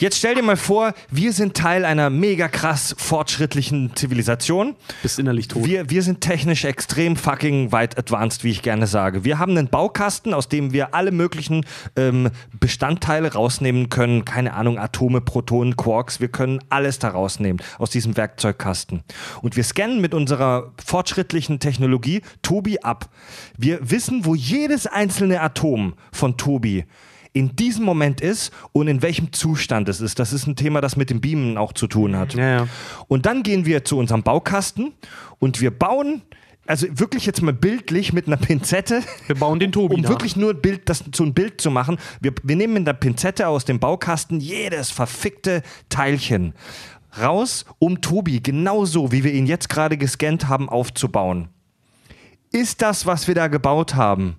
jetzt 0.00 0.18
stell 0.18 0.34
dir 0.34 0.42
mal 0.42 0.56
vor, 0.56 0.94
wir 1.10 1.32
sind 1.32 1.56
Teil 1.56 1.84
einer 1.84 2.10
mega 2.10 2.48
krass 2.48 2.94
fortschrittlichen 2.98 3.94
Zivilisation. 3.94 4.74
Bist 5.02 5.18
innerlich 5.18 5.48
tot. 5.48 5.64
Wir, 5.64 5.90
wir 5.90 6.02
sind 6.02 6.20
technisch 6.20 6.64
extrem 6.64 7.16
fucking 7.16 7.70
weit 7.70 7.98
advanced, 7.98 8.42
wie 8.42 8.50
ich 8.50 8.62
gerne 8.62 8.86
sage. 8.86 9.24
Wir 9.24 9.38
haben 9.38 9.56
einen 9.56 9.68
Baukasten, 9.68 10.34
aus 10.34 10.48
dem 10.48 10.72
wir 10.72 10.94
alle 10.94 11.12
möglichen 11.12 11.64
ähm, 11.96 12.30
Bestandteile 12.58 13.32
rausnehmen 13.32 13.88
können. 13.90 14.24
Keine 14.24 14.54
Ahnung, 14.54 14.78
Atome, 14.78 15.20
Protonen, 15.20 15.76
Quarks. 15.76 16.20
Wir 16.20 16.28
können 16.28 16.60
alles 16.70 16.98
da 16.98 17.08
rausnehmen 17.08 17.62
aus 17.78 17.90
diesem 17.90 18.16
Werkzeugkasten. 18.16 19.02
Und 19.42 19.56
wir 19.56 19.64
scannen 19.64 20.00
mit 20.00 20.14
unserer 20.14 20.72
fortschrittlichen 20.84 21.60
Technologie 21.60 22.22
Tobi 22.42 22.80
ab. 22.80 23.10
Wir 23.56 23.90
wissen, 23.90 24.24
wo 24.24 24.34
jedes 24.34 24.86
einzelne 24.86 25.40
Atom 25.40 25.94
von 26.12 26.36
Tobi 26.36 26.86
in 27.32 27.54
diesem 27.56 27.84
Moment 27.84 28.20
ist 28.20 28.52
und 28.72 28.88
in 28.88 29.02
welchem 29.02 29.32
Zustand 29.32 29.88
es 29.88 30.00
ist. 30.00 30.18
Das 30.18 30.32
ist 30.32 30.46
ein 30.46 30.56
Thema, 30.56 30.80
das 30.80 30.96
mit 30.96 31.10
dem 31.10 31.20
Beamen 31.20 31.56
auch 31.58 31.72
zu 31.72 31.86
tun 31.86 32.16
hat. 32.16 32.34
Ja, 32.34 32.48
ja. 32.58 32.68
Und 33.08 33.26
dann 33.26 33.42
gehen 33.42 33.66
wir 33.66 33.84
zu 33.84 33.98
unserem 33.98 34.22
Baukasten 34.22 34.92
und 35.38 35.60
wir 35.60 35.70
bauen, 35.70 36.22
also 36.66 36.86
wirklich 36.98 37.26
jetzt 37.26 37.40
mal 37.42 37.52
bildlich 37.52 38.12
mit 38.12 38.26
einer 38.26 38.36
Pinzette, 38.36 39.02
Wir 39.26 39.36
bauen 39.36 39.60
den 39.60 39.72
Tobi 39.72 39.94
um 39.94 40.00
nach. 40.02 40.10
wirklich 40.10 40.36
nur 40.36 40.50
ein 40.50 40.60
Bild, 40.60 40.88
das, 40.88 41.04
so 41.14 41.24
ein 41.24 41.34
Bild 41.34 41.60
zu 41.60 41.70
machen. 41.70 41.98
Wir, 42.20 42.32
wir 42.42 42.56
nehmen 42.56 42.74
mit 42.74 42.88
einer 42.88 42.98
Pinzette 42.98 43.46
aus 43.48 43.64
dem 43.64 43.78
Baukasten 43.78 44.40
jedes 44.40 44.90
verfickte 44.90 45.62
Teilchen 45.88 46.54
raus, 47.20 47.64
um 47.78 48.00
Tobi 48.00 48.40
genauso, 48.40 49.10
wie 49.12 49.24
wir 49.24 49.32
ihn 49.32 49.46
jetzt 49.46 49.68
gerade 49.68 49.96
gescannt 49.96 50.48
haben, 50.48 50.68
aufzubauen. 50.68 51.48
Ist 52.52 52.82
das, 52.82 53.06
was 53.06 53.28
wir 53.28 53.34
da 53.34 53.48
gebaut 53.48 53.94
haben, 53.94 54.36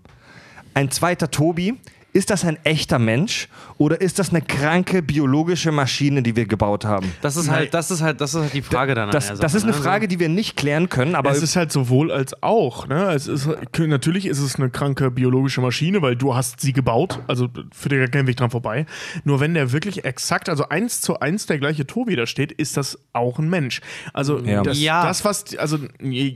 ein 0.74 0.92
zweiter 0.92 1.32
Tobi? 1.32 1.76
Ist 2.14 2.30
das 2.30 2.44
ein 2.44 2.58
echter 2.66 3.00
Mensch 3.00 3.48
oder 3.78 4.02
ist 4.02 4.20
das 4.20 4.32
eine 4.32 4.42
kranke 4.42 5.02
biologische 5.02 5.72
Maschine, 5.72 6.22
die 6.22 6.36
wir 6.36 6.46
gebaut 6.46 6.84
haben? 6.84 7.14
Das 7.22 7.38
ist 7.38 7.50
halt, 7.50 7.74
das 7.74 7.90
ist 7.90 8.02
halt, 8.02 8.20
das 8.20 8.34
ist 8.34 8.42
halt 8.42 8.54
die 8.54 8.62
Frage 8.62 8.96
dann. 8.96 9.06
an 9.08 9.12
Das, 9.12 9.28
das 9.40 9.54
ist 9.56 9.64
eine 9.64 9.72
ne? 9.72 9.78
Frage, 9.78 10.10
die 10.10 10.20
wir 10.20 10.28
nicht 10.28 10.58
klären 10.58 10.90
können, 10.90 11.16
aber 11.16 11.32
es 11.32 11.42
ist 11.42 11.56
halt 11.56 11.72
sowohl 11.72 12.12
als 12.12 12.44
auch. 12.44 12.86
Ne? 12.88 13.14
Es 13.14 13.28
ist, 13.28 13.48
natürlich 13.78 14.26
ist 14.26 14.40
es 14.40 14.56
eine 14.58 14.70
kranke 14.70 15.10
biologische 15.10 15.62
Maschine, 15.62 16.02
weil 16.02 16.18
du 16.18 16.36
hast 16.36 16.60
sie 16.60 16.74
gebaut. 16.74 17.20
Also 17.28 17.48
führt 17.74 17.94
ja 17.94 18.08
kein 18.08 18.28
Weg 18.28 18.36
dran 18.36 18.50
vorbei. 18.52 18.86
Nur 19.24 19.40
wenn 19.40 19.54
der 19.54 19.72
wirklich 19.72 20.04
exakt, 20.04 20.50
also 20.50 20.68
eins 20.68 21.00
zu 21.00 21.22
eins 21.22 21.46
der 21.46 21.60
gleiche 21.60 21.88
Tobi 21.88 22.18
da 22.18 22.26
steht, 22.26 22.52
ist 22.52 22.76
das 22.76 23.00
auch 23.14 23.40
ein 23.40 23.50
Mensch. 23.50 23.80
Also 24.14 24.38
Ja. 24.40 24.64
das, 24.64 24.78
Ja. 24.82 25.06
das 25.06 25.24
was, 25.24 25.56
also, 25.58 25.78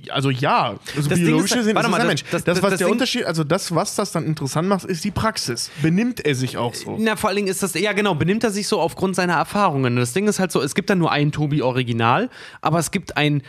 also 0.09 0.29
ja, 0.29 0.75
also 0.95 1.09
biologische 1.09 1.59
ist- 1.59 1.65
sind, 1.65 1.75
warte 1.75 1.87
ist 1.87 1.91
mal, 1.91 1.97
ein 1.97 1.99
das- 2.01 2.07
Mensch. 2.07 2.23
das- 2.31 2.43
Das, 2.45 2.55
das- 2.55 2.63
was 2.63 2.69
das 2.71 2.77
der 2.79 2.87
Ding- 2.87 2.93
Unterschied, 2.93 3.25
also 3.25 3.43
das, 3.43 3.75
was 3.75 3.95
das 3.95 4.13
dann 4.13 4.23
interessant 4.25 4.69
macht, 4.69 4.85
ist 4.85 5.03
die 5.03 5.11
Praxis. 5.11 5.64
Benimmt 5.81 6.25
er 6.25 6.35
sich 6.35 6.57
auch 6.57 6.73
so? 6.73 6.97
Na, 6.99 7.15
vor 7.15 7.29
allen 7.29 7.37
Dingen 7.37 7.47
ist 7.47 7.63
das, 7.63 7.73
ja 7.73 7.93
genau, 7.93 8.15
benimmt 8.15 8.43
er 8.43 8.51
sich 8.51 8.67
so 8.67 8.79
aufgrund 8.79 9.15
seiner 9.15 9.33
Erfahrungen. 9.33 9.95
Das 9.95 10.13
Ding 10.13 10.27
ist 10.27 10.39
halt 10.39 10.51
so, 10.51 10.61
es 10.61 10.75
gibt 10.75 10.89
da 10.89 10.95
nur 10.95 11.11
ein 11.11 11.31
Tobi-Original, 11.31 12.29
aber 12.61 12.79
es 12.79 12.91
gibt 12.91 13.17
ein 13.17 13.43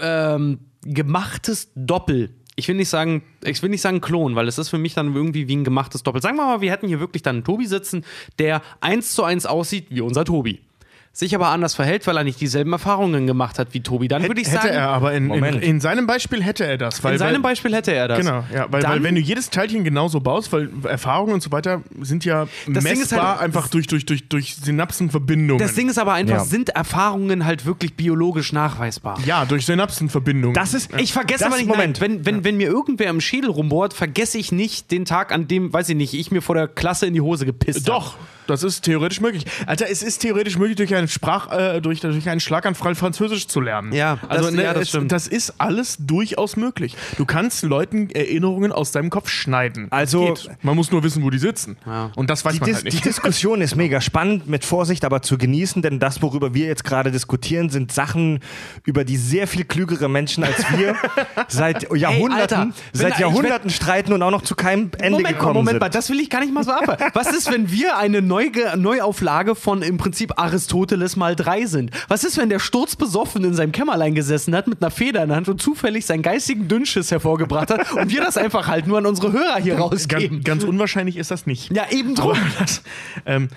ähm, 0.00 0.60
gemachtes 0.82 1.70
Doppel. 1.74 2.30
Ich 2.56 2.66
will 2.66 2.74
nicht 2.74 2.88
sagen, 2.88 3.22
ich 3.44 3.62
will 3.62 3.70
nicht 3.70 3.82
sagen 3.82 4.00
Klon, 4.00 4.34
weil 4.34 4.48
es 4.48 4.58
ist 4.58 4.68
für 4.68 4.78
mich 4.78 4.94
dann 4.94 5.14
irgendwie 5.14 5.46
wie 5.46 5.56
ein 5.56 5.64
gemachtes 5.64 6.02
Doppel. 6.02 6.20
Sagen 6.20 6.36
wir 6.36 6.44
mal, 6.44 6.60
wir 6.60 6.72
hätten 6.72 6.88
hier 6.88 6.98
wirklich 6.98 7.22
dann 7.22 7.36
einen 7.36 7.44
Tobi 7.44 7.66
sitzen, 7.66 8.04
der 8.38 8.62
eins 8.80 9.12
zu 9.12 9.22
eins 9.22 9.46
aussieht 9.46 9.86
wie 9.90 10.00
unser 10.00 10.24
Tobi. 10.24 10.60
Sich 11.18 11.34
aber 11.34 11.48
anders 11.48 11.74
verhält, 11.74 12.06
weil 12.06 12.16
er 12.16 12.22
nicht 12.22 12.40
dieselben 12.40 12.70
Erfahrungen 12.72 13.26
gemacht 13.26 13.58
hat 13.58 13.74
wie 13.74 13.80
Tobi. 13.80 14.06
Dann 14.06 14.22
würde 14.22 14.40
ich 14.40 14.46
hätte 14.46 14.62
sagen, 14.62 14.74
er, 14.74 14.90
aber 14.90 15.14
in, 15.14 15.34
in, 15.34 15.44
in 15.44 15.80
seinem 15.80 16.06
Beispiel 16.06 16.44
hätte 16.44 16.64
er 16.64 16.78
das. 16.78 17.02
Weil, 17.02 17.14
in 17.14 17.18
seinem 17.18 17.42
weil, 17.42 17.50
Beispiel 17.50 17.74
hätte 17.74 17.92
er 17.92 18.06
das. 18.06 18.20
Genau, 18.20 18.44
ja, 18.54 18.66
weil, 18.70 18.82
Dann- 18.82 18.92
weil 18.92 19.02
wenn 19.02 19.16
du 19.16 19.20
jedes 19.20 19.50
Teilchen 19.50 19.82
genauso 19.82 20.20
baust, 20.20 20.52
weil 20.52 20.70
Erfahrungen 20.84 21.34
und 21.34 21.42
so 21.42 21.50
weiter 21.50 21.82
sind 22.02 22.24
ja 22.24 22.44
ist 22.44 22.68
messbar 22.84 23.32
halt- 23.32 23.40
einfach 23.40 23.66
durch, 23.66 23.88
durch, 23.88 24.06
durch, 24.06 24.28
durch 24.28 24.54
Synapsenverbindungen. 24.62 25.58
Das 25.58 25.74
Ding 25.74 25.88
ist 25.88 25.98
aber 25.98 26.12
einfach, 26.12 26.36
Ja. 26.36 26.44
sind 26.44 26.68
Erfahrungen 26.68 27.44
halt 27.44 27.66
wirklich 27.66 27.96
biologisch 27.96 28.52
nachweisbar? 28.52 29.18
ja, 29.26 29.44
durch 29.44 29.66
Synapsenverbindungen. 29.66 30.54
das 30.54 30.72
ist. 30.72 30.90
Ich 30.98 31.12
vergesse 31.12 31.40
das, 31.42 31.48
aber 31.48 31.56
nicht, 31.56 31.66
Moment. 31.66 32.00
Nein, 32.00 32.10
wenn, 32.20 32.26
wenn, 32.26 32.44
wenn 32.44 32.56
mir 32.58 32.68
irgendwer 32.68 33.10
im 33.10 33.20
Schädel 33.20 33.50
rumbohrt, 33.50 33.92
vergesse 33.92 34.38
ich 34.38 34.52
nicht 34.52 34.92
den 34.92 35.04
Tag, 35.04 35.32
an 35.32 35.48
dem, 35.48 35.72
weiß 35.72 35.88
ich 35.88 35.96
nicht, 35.96 36.14
ich 36.14 36.30
mir 36.30 36.42
vor 36.42 36.54
der 36.54 36.68
Klasse 36.68 37.06
in 37.06 37.14
die 37.14 37.20
Hose 37.20 37.44
gepisst 37.44 37.88
Doch, 37.88 38.14
das 38.48 38.62
ist 38.62 38.82
theoretisch 38.82 39.20
möglich. 39.20 39.44
Alter, 39.66 39.86
es 39.90 40.02
ist 40.02 40.18
theoretisch 40.20 40.56
möglich, 40.58 40.76
durch 40.76 40.94
einen 40.94 41.08
Sprach, 41.08 41.52
äh, 41.52 41.80
durch, 41.80 42.00
durch 42.00 42.28
einen 42.28 42.40
Schlaganfall 42.40 42.94
Französisch 42.94 43.46
zu 43.48 43.60
lernen. 43.60 43.92
Ja, 43.92 44.18
also 44.28 44.44
das- 44.46 44.54
ne, 44.54 44.62
ja, 44.64 44.72
das 44.74 44.82
es, 44.84 44.88
stimmt. 44.90 45.12
das 45.12 45.26
ist 45.28 45.54
alles 45.58 45.96
durchaus 46.00 46.56
möglich. 46.56 46.96
Du 47.16 47.24
kannst 47.26 47.62
Leuten 47.62 48.10
Erinnerungen 48.10 48.72
aus 48.72 48.92
deinem 48.92 49.10
Kopf 49.10 49.28
schneiden. 49.28 49.86
Also- 49.90 50.34
man 50.62 50.76
muss 50.76 50.90
nur 50.90 51.02
wissen, 51.02 51.22
wo 51.22 51.30
die 51.30 51.38
sitzen. 51.38 51.76
Ja. 51.86 52.10
Und 52.16 52.30
das 52.30 52.44
weiß 52.44 52.54
Die, 52.54 52.60
man 52.60 52.66
Dis 52.68 52.76
halt 52.76 52.86
die 52.86 52.96
nicht. 52.96 53.04
Diskussion 53.04 53.60
ist 53.60 53.76
mega 53.76 54.00
spannend, 54.00 54.48
mit 54.48 54.64
Vorsicht 54.64 55.04
aber 55.04 55.22
zu 55.22 55.38
genießen, 55.38 55.82
denn 55.82 55.98
das, 56.00 56.22
worüber 56.22 56.54
wir 56.54 56.66
jetzt 56.66 56.84
gerade 56.84 57.10
diskutieren, 57.10 57.70
sind 57.70 57.92
Sachen, 57.92 58.40
über 58.84 59.04
die 59.04 59.16
sehr 59.16 59.46
viel 59.46 59.64
klügere 59.64 60.08
Menschen 60.08 60.44
als 60.44 60.64
wir 60.76 60.96
seit 61.48 61.82
Jahrhunderten, 61.94 62.32
Alter, 62.40 62.60
wenn- 62.62 62.74
seit 62.92 63.18
Jahrhunderten 63.18 63.70
streiten 63.70 64.12
und 64.12 64.22
auch 64.22 64.30
noch 64.30 64.42
zu 64.42 64.54
keinem 64.54 64.90
Ende 64.98 65.10
Moment 65.18 65.28
gekommen 65.28 65.54
Moment 65.54 65.68
sind. 65.74 65.80
mal, 65.80 65.88
das 65.90 66.10
will 66.10 66.20
ich 66.20 66.30
gar 66.30 66.40
nicht 66.40 66.52
mal 66.52 66.64
so 66.64 66.72
ab. 66.72 67.10
Was 67.14 67.28
ist, 67.32 67.50
wenn 67.52 67.70
wir 67.70 67.96
eine 67.98 68.22
Neuge 68.38 68.76
Neuauflage 68.76 69.54
von 69.56 69.82
im 69.82 69.96
Prinzip 69.98 70.38
Aristoteles 70.38 71.16
mal 71.16 71.34
drei 71.34 71.66
sind? 71.66 71.90
Was 72.06 72.22
ist, 72.22 72.38
wenn 72.38 72.48
der 72.50 72.60
sturzbesoffen 72.60 73.42
in 73.44 73.54
seinem 73.54 73.72
Kämmerlein 73.72 74.14
gesessen 74.14 74.54
hat 74.54 74.68
mit 74.68 74.80
einer 74.80 74.92
Feder 74.92 75.22
in 75.22 75.28
der 75.28 75.36
Hand 75.36 75.48
und 75.48 75.60
zufällig 75.60 76.06
seinen 76.06 76.22
geistigen 76.22 76.68
Dünnschiss 76.68 77.10
hervorgebracht 77.10 77.70
hat 77.70 77.92
und 77.92 78.10
wir 78.12 78.20
das 78.20 78.36
einfach 78.36 78.68
halt 78.68 78.86
nur 78.86 78.98
an 78.98 79.06
unsere 79.06 79.32
Hörer 79.32 79.56
hier 79.60 79.78
rausgeben? 79.78 80.36
Ganz, 80.44 80.62
ganz 80.62 80.64
unwahrscheinlich 80.64 81.16
ist 81.16 81.30
das 81.32 81.46
nicht. 81.46 81.74
Ja, 81.74 81.86
eben 81.90 82.14
drum. 82.14 82.30
Aber 82.30 82.40
das, 82.60 82.82
ähm, 83.26 83.48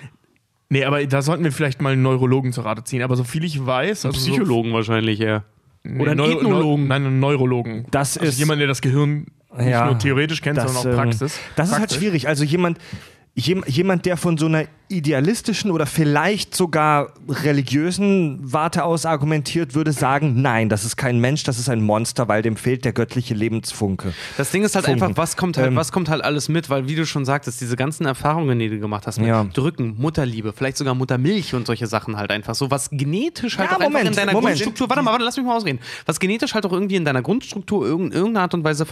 nee, 0.68 0.84
aber 0.84 1.06
da 1.06 1.22
sollten 1.22 1.44
wir 1.44 1.52
vielleicht 1.52 1.80
mal 1.80 1.92
einen 1.92 2.02
Neurologen 2.02 2.52
zur 2.52 2.64
Rate 2.64 2.82
ziehen. 2.82 3.02
Aber 3.02 3.14
so 3.14 3.22
viel 3.24 3.44
ich 3.44 3.64
weiß, 3.64 4.04
also 4.06 4.18
so, 4.18 4.64
wahrscheinlich, 4.72 5.20
ja. 5.20 5.44
Nee, 5.84 6.00
Oder 6.02 6.12
einen 6.12 6.18
Neuro- 6.18 6.40
Ethnologen. 6.40 6.86
Nein, 6.88 7.06
einen 7.06 7.20
Neurologen. 7.20 7.86
Das 7.92 8.16
also 8.18 8.28
ist- 8.30 8.38
jemand, 8.38 8.60
der 8.60 8.68
das 8.68 8.80
Gehirn 8.80 9.26
nicht 9.56 9.68
Ja, 9.68 9.86
nur 9.86 9.98
theoretisch 9.98 10.40
kennt, 10.40 10.58
sondern 10.58 10.76
auch 10.76 10.84
ähm, 10.86 10.94
Praxis. 10.94 11.38
Das 11.56 11.70
ist 11.70 11.78
halt 11.78 11.92
schwierig. 11.92 12.26
Also 12.28 12.42
jemand, 12.44 12.78
jem- 12.78 12.86
jemand, 13.34 14.04
der 14.06 14.16
von 14.16 14.36
so 14.36 14.46
einer 14.46 14.64
idealistischen 14.88 15.70
oder 15.70 15.86
vielleicht 15.86 16.54
sogar 16.54 17.14
religiösen 17.26 18.38
Warte 18.42 18.84
aus 18.84 19.06
argumentiert, 19.06 19.74
würde 19.74 19.92
sagen, 19.92 20.42
nein, 20.42 20.68
das 20.68 20.84
ist 20.84 20.96
kein 20.96 21.18
Mensch, 21.18 21.44
das 21.44 21.58
ist 21.58 21.70
ein 21.70 21.80
Monster, 21.82 22.28
weil 22.28 22.42
dem 22.42 22.56
fehlt 22.56 22.84
der 22.84 22.92
göttliche 22.92 23.32
Lebensfunke. 23.32 24.12
Das 24.36 24.50
Ding 24.50 24.62
ist 24.64 24.74
halt 24.74 24.84
Funken. 24.84 25.02
einfach, 25.04 25.16
was 25.16 25.38
kommt 25.38 25.56
halt, 25.56 25.68
Ähm, 25.68 25.76
was 25.76 25.92
kommt 25.92 26.10
halt 26.10 26.22
alles 26.22 26.50
mit, 26.50 26.68
weil 26.68 26.88
wie 26.88 26.94
du 26.94 27.06
schon 27.06 27.24
sagtest, 27.24 27.62
diese 27.62 27.74
ganzen 27.76 28.04
Erfahrungen, 28.04 28.58
die 28.58 28.68
du 28.68 28.78
gemacht 28.80 29.06
hast, 29.06 29.18
mit 29.18 29.28
Ja. 29.28 29.44
Drücken, 29.44 29.94
Mutterliebe, 29.98 30.52
vielleicht 30.52 30.76
sogar 30.76 30.94
Muttermilch 30.94 31.54
und 31.54 31.66
solche 31.66 31.86
Sachen 31.86 32.18
halt 32.18 32.30
einfach 32.30 32.54
so, 32.54 32.70
was 32.70 32.90
genetisch 32.90 33.56
halt 33.56 33.70
Ja, 33.70 33.76
auch 33.76 33.80
einfach 33.80 33.92
Moment, 33.92 34.08
in 34.10 34.14
deiner 34.16 34.32
Moment. 34.32 34.56
Grundstruktur, 34.56 34.90
warte 34.90 35.02
mal, 35.02 35.12
warte, 35.12 35.24
lass 35.24 35.38
mich 35.38 35.46
mal 35.46 35.56
ausreden, 35.56 35.78
was 36.04 36.20
genetisch 36.20 36.52
halt 36.52 36.66
auch 36.66 36.72
irgendwie 36.72 36.96
in 36.96 37.06
deiner 37.06 37.22
Grundstruktur 37.22 37.86
irg- 37.86 38.12
irgendeine 38.12 38.40
Art 38.40 38.52
und 38.52 38.62
Weise 38.62 38.86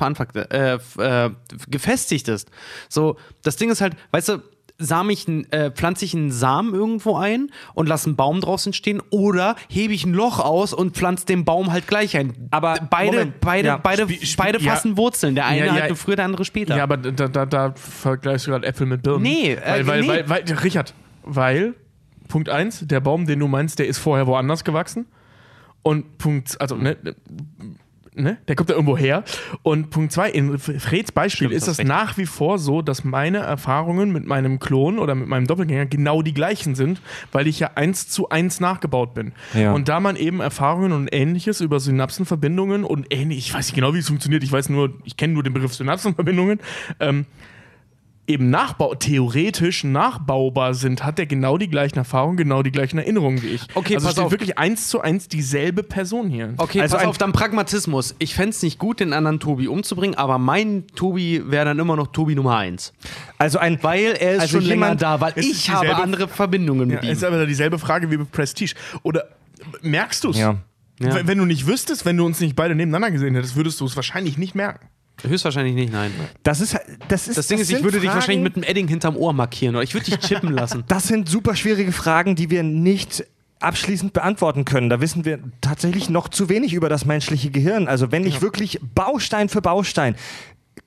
äh, 0.50 0.78
äh, 0.98 1.30
gefestigt 1.68 2.28
ist. 2.28 2.48
So, 2.88 3.16
das 3.42 3.56
Ding 3.56 3.68
ist 3.70 3.82
halt, 3.82 3.94
weißt 4.12 4.28
du, 4.28 4.29
Same 4.80 5.12
ich, 5.12 5.28
n- 5.28 5.46
äh, 5.52 5.70
pflanze 5.70 6.04
ich 6.04 6.14
einen 6.14 6.32
Samen 6.32 6.74
irgendwo 6.74 7.16
ein 7.16 7.50
und 7.74 7.88
lasse 7.88 8.06
einen 8.06 8.16
Baum 8.16 8.40
draus 8.40 8.64
entstehen 8.66 9.00
oder 9.10 9.54
hebe 9.68 9.92
ich 9.92 10.04
ein 10.06 10.14
Loch 10.14 10.38
aus 10.40 10.72
und 10.72 10.96
pflanze 10.96 11.26
den 11.26 11.44
Baum 11.44 11.70
halt 11.70 11.86
gleich 11.86 12.16
ein. 12.16 12.48
Aber, 12.50 12.76
beide, 12.90 13.12
Moment, 13.18 13.40
beide, 13.40 13.68
ja. 13.68 13.76
beide, 13.76 14.04
spie- 14.04 14.36
beide 14.36 14.58
ja. 14.60 14.72
fassen 14.72 14.96
Wurzeln. 14.96 15.34
Der 15.34 15.46
eine 15.46 15.66
Ja, 15.66 15.72
halt 15.74 15.96
früher, 15.98 16.16
der 16.16 16.24
andere 16.24 16.44
später. 16.44 16.76
Ja, 16.76 16.82
aber 16.84 16.96
da, 16.96 17.28
da, 17.28 17.46
da 17.46 17.72
vergleichst 17.76 18.46
du 18.46 18.52
gerade 18.52 18.66
Äpfel 18.66 18.86
mit 18.86 19.02
Birnen. 19.02 19.22
Nee, 19.22 19.52
äh, 19.52 19.60
weil, 19.64 19.86
weil, 19.86 20.00
nee. 20.00 20.08
Weil, 20.08 20.28
weil, 20.28 20.42
Richard, 20.64 20.94
weil, 21.22 21.74
Punkt 22.28 22.48
eins, 22.48 22.80
der 22.86 23.00
Baum, 23.00 23.26
den 23.26 23.38
du 23.38 23.48
meinst, 23.48 23.78
der 23.78 23.86
ist 23.86 23.98
vorher 23.98 24.26
woanders 24.26 24.64
gewachsen. 24.64 25.06
Und 25.82 26.18
Punkt, 26.18 26.60
also, 26.60 26.76
ne, 26.76 26.96
ne? 28.14 28.38
Der 28.48 28.56
kommt 28.56 28.70
da 28.70 28.74
irgendwo 28.74 28.96
her. 28.96 29.24
Und 29.62 29.90
Punkt 29.90 30.12
zwei, 30.12 30.30
in 30.30 30.58
Freds 30.58 31.12
Beispiel 31.12 31.48
Stimmt, 31.48 31.56
ist 31.56 31.68
das 31.68 31.78
recht. 31.78 31.88
nach 31.88 32.18
wie 32.18 32.26
vor 32.26 32.58
so, 32.58 32.82
dass 32.82 33.04
meine 33.04 33.38
Erfahrungen 33.38 34.12
mit 34.12 34.26
meinem 34.26 34.58
Klon 34.58 34.98
oder 34.98 35.14
mit 35.14 35.28
meinem 35.28 35.46
Doppelgänger 35.46 35.86
genau 35.86 36.22
die 36.22 36.34
gleichen 36.34 36.74
sind, 36.74 37.00
weil 37.32 37.46
ich 37.46 37.60
ja 37.60 37.72
eins 37.74 38.08
zu 38.08 38.28
eins 38.28 38.60
nachgebaut 38.60 39.14
bin. 39.14 39.32
Ja. 39.54 39.72
Und 39.72 39.88
da 39.88 40.00
man 40.00 40.16
eben 40.16 40.40
Erfahrungen 40.40 40.92
und 40.92 41.08
ähnliches 41.12 41.60
über 41.60 41.80
Synapsenverbindungen 41.80 42.84
und 42.84 43.06
ähnlich, 43.10 43.38
ich 43.38 43.54
weiß 43.54 43.66
nicht 43.66 43.74
genau, 43.74 43.94
wie 43.94 43.98
es 43.98 44.08
funktioniert, 44.08 44.42
ich 44.42 44.52
weiß 44.52 44.68
nur, 44.68 44.94
ich 45.04 45.16
kenne 45.16 45.34
nur 45.34 45.42
den 45.42 45.52
Begriff 45.52 45.74
Synapsenverbindungen, 45.74 46.60
ähm, 46.98 47.26
eben 48.30 48.48
nachbau 48.50 48.94
theoretisch 48.94 49.84
nachbaubar 49.84 50.74
sind, 50.74 51.04
hat 51.04 51.18
er 51.18 51.26
genau 51.26 51.58
die 51.58 51.68
gleichen 51.68 51.98
Erfahrungen, 51.98 52.36
genau 52.36 52.62
die 52.62 52.70
gleichen 52.72 52.98
Erinnerungen 52.98 53.42
wie 53.42 53.48
ich. 53.48 53.62
Okay, 53.74 53.94
also 53.96 54.06
pass 54.06 54.12
steht 54.14 54.24
auf. 54.24 54.30
wirklich 54.30 54.58
eins 54.58 54.88
zu 54.88 55.00
eins 55.00 55.28
dieselbe 55.28 55.82
Person 55.82 56.28
hier. 56.30 56.54
Okay, 56.56 56.80
Also 56.80 56.96
pass 56.96 57.06
auf, 57.06 57.18
dann 57.18 57.32
Pragmatismus. 57.32 58.14
Ich 58.18 58.34
fände 58.34 58.50
es 58.50 58.62
nicht 58.62 58.78
gut, 58.78 59.00
den 59.00 59.12
anderen 59.12 59.40
Tobi 59.40 59.68
umzubringen, 59.68 60.16
aber 60.16 60.38
mein 60.38 60.86
Tobi 60.94 61.42
wäre 61.46 61.64
dann 61.66 61.78
immer 61.78 61.96
noch 61.96 62.08
Tobi 62.08 62.34
Nummer 62.34 62.56
1. 62.56 62.92
Also 63.38 63.58
ein, 63.58 63.78
Weil 63.82 64.16
er 64.18 64.32
ist 64.36 64.40
Also 64.42 64.58
schon 64.58 64.66
länger 64.68 64.86
jemand- 64.86 65.02
da, 65.02 65.20
weil 65.20 65.32
Es 65.36 65.46
ich 65.46 65.70
habe 65.70 65.94
andere 65.96 66.28
Verbindungen 66.28 66.88
Ja, 66.90 66.96
mit 66.96 67.04
ihm. 67.04 67.10
ist 67.12 67.24
aber 67.24 67.44
dieselbe 67.46 67.78
Frage 67.78 68.10
wie 68.10 68.16
bei 68.16 68.24
Prestige. 68.24 68.74
Oder 69.02 69.24
merkst 69.82 70.24
du 70.24 70.30
es? 70.30 70.38
Ja. 70.38 70.56
Ja. 71.02 71.26
Wenn 71.26 71.38
du 71.38 71.46
nicht 71.46 71.66
wüsstest, 71.66 72.04
wenn 72.04 72.16
du 72.18 72.26
uns 72.26 72.40
nicht 72.40 72.54
beide 72.54 72.74
nebeneinander 72.74 73.10
gesehen 73.10 73.34
hättest, 73.34 73.56
würdest 73.56 73.80
du 73.80 73.86
es 73.86 73.96
wahrscheinlich 73.96 74.36
nicht 74.36 74.54
merken. 74.54 74.86
Höchstwahrscheinlich 75.26 75.74
nicht, 75.74 75.92
nein. 75.92 76.12
das 76.42 76.60
ist, 76.60 76.76
das 77.08 77.28
ist 77.28 77.38
Das 77.38 77.46
Ding 77.48 77.58
ist, 77.58 77.70
ich 77.70 77.82
würde 77.82 77.98
dich 78.00 78.08
Fragen- 78.08 78.14
wahrscheinlich 78.14 78.42
mit 78.44 78.54
einem 78.56 78.64
Edding 78.64 78.88
hinterm 78.88 79.16
Ohr 79.16 79.32
markieren 79.32 79.74
oder 79.76 79.82
ich 79.84 79.94
würde 79.94 80.06
dich 80.06 80.18
chippen 80.20 80.52
lassen. 80.52 80.84
Das 80.88 81.06
sind 81.08 81.28
super 81.28 81.54
schwierige 81.56 81.92
Fragen, 81.92 82.34
die 82.36 82.50
wir 82.50 82.62
nicht 82.62 83.24
abschließend 83.60 84.12
beantworten 84.12 84.64
können. 84.64 84.88
Da 84.88 85.00
wissen 85.00 85.24
wir 85.24 85.38
tatsächlich 85.60 86.08
noch 86.08 86.28
zu 86.28 86.48
wenig 86.48 86.72
über 86.72 86.88
das 86.88 87.04
menschliche 87.04 87.50
Gehirn. 87.50 87.88
Also 87.88 88.10
wenn 88.10 88.24
ich 88.26 88.40
wirklich 88.40 88.80
Baustein 88.94 89.48
für 89.50 89.60
Baustein, 89.60 90.14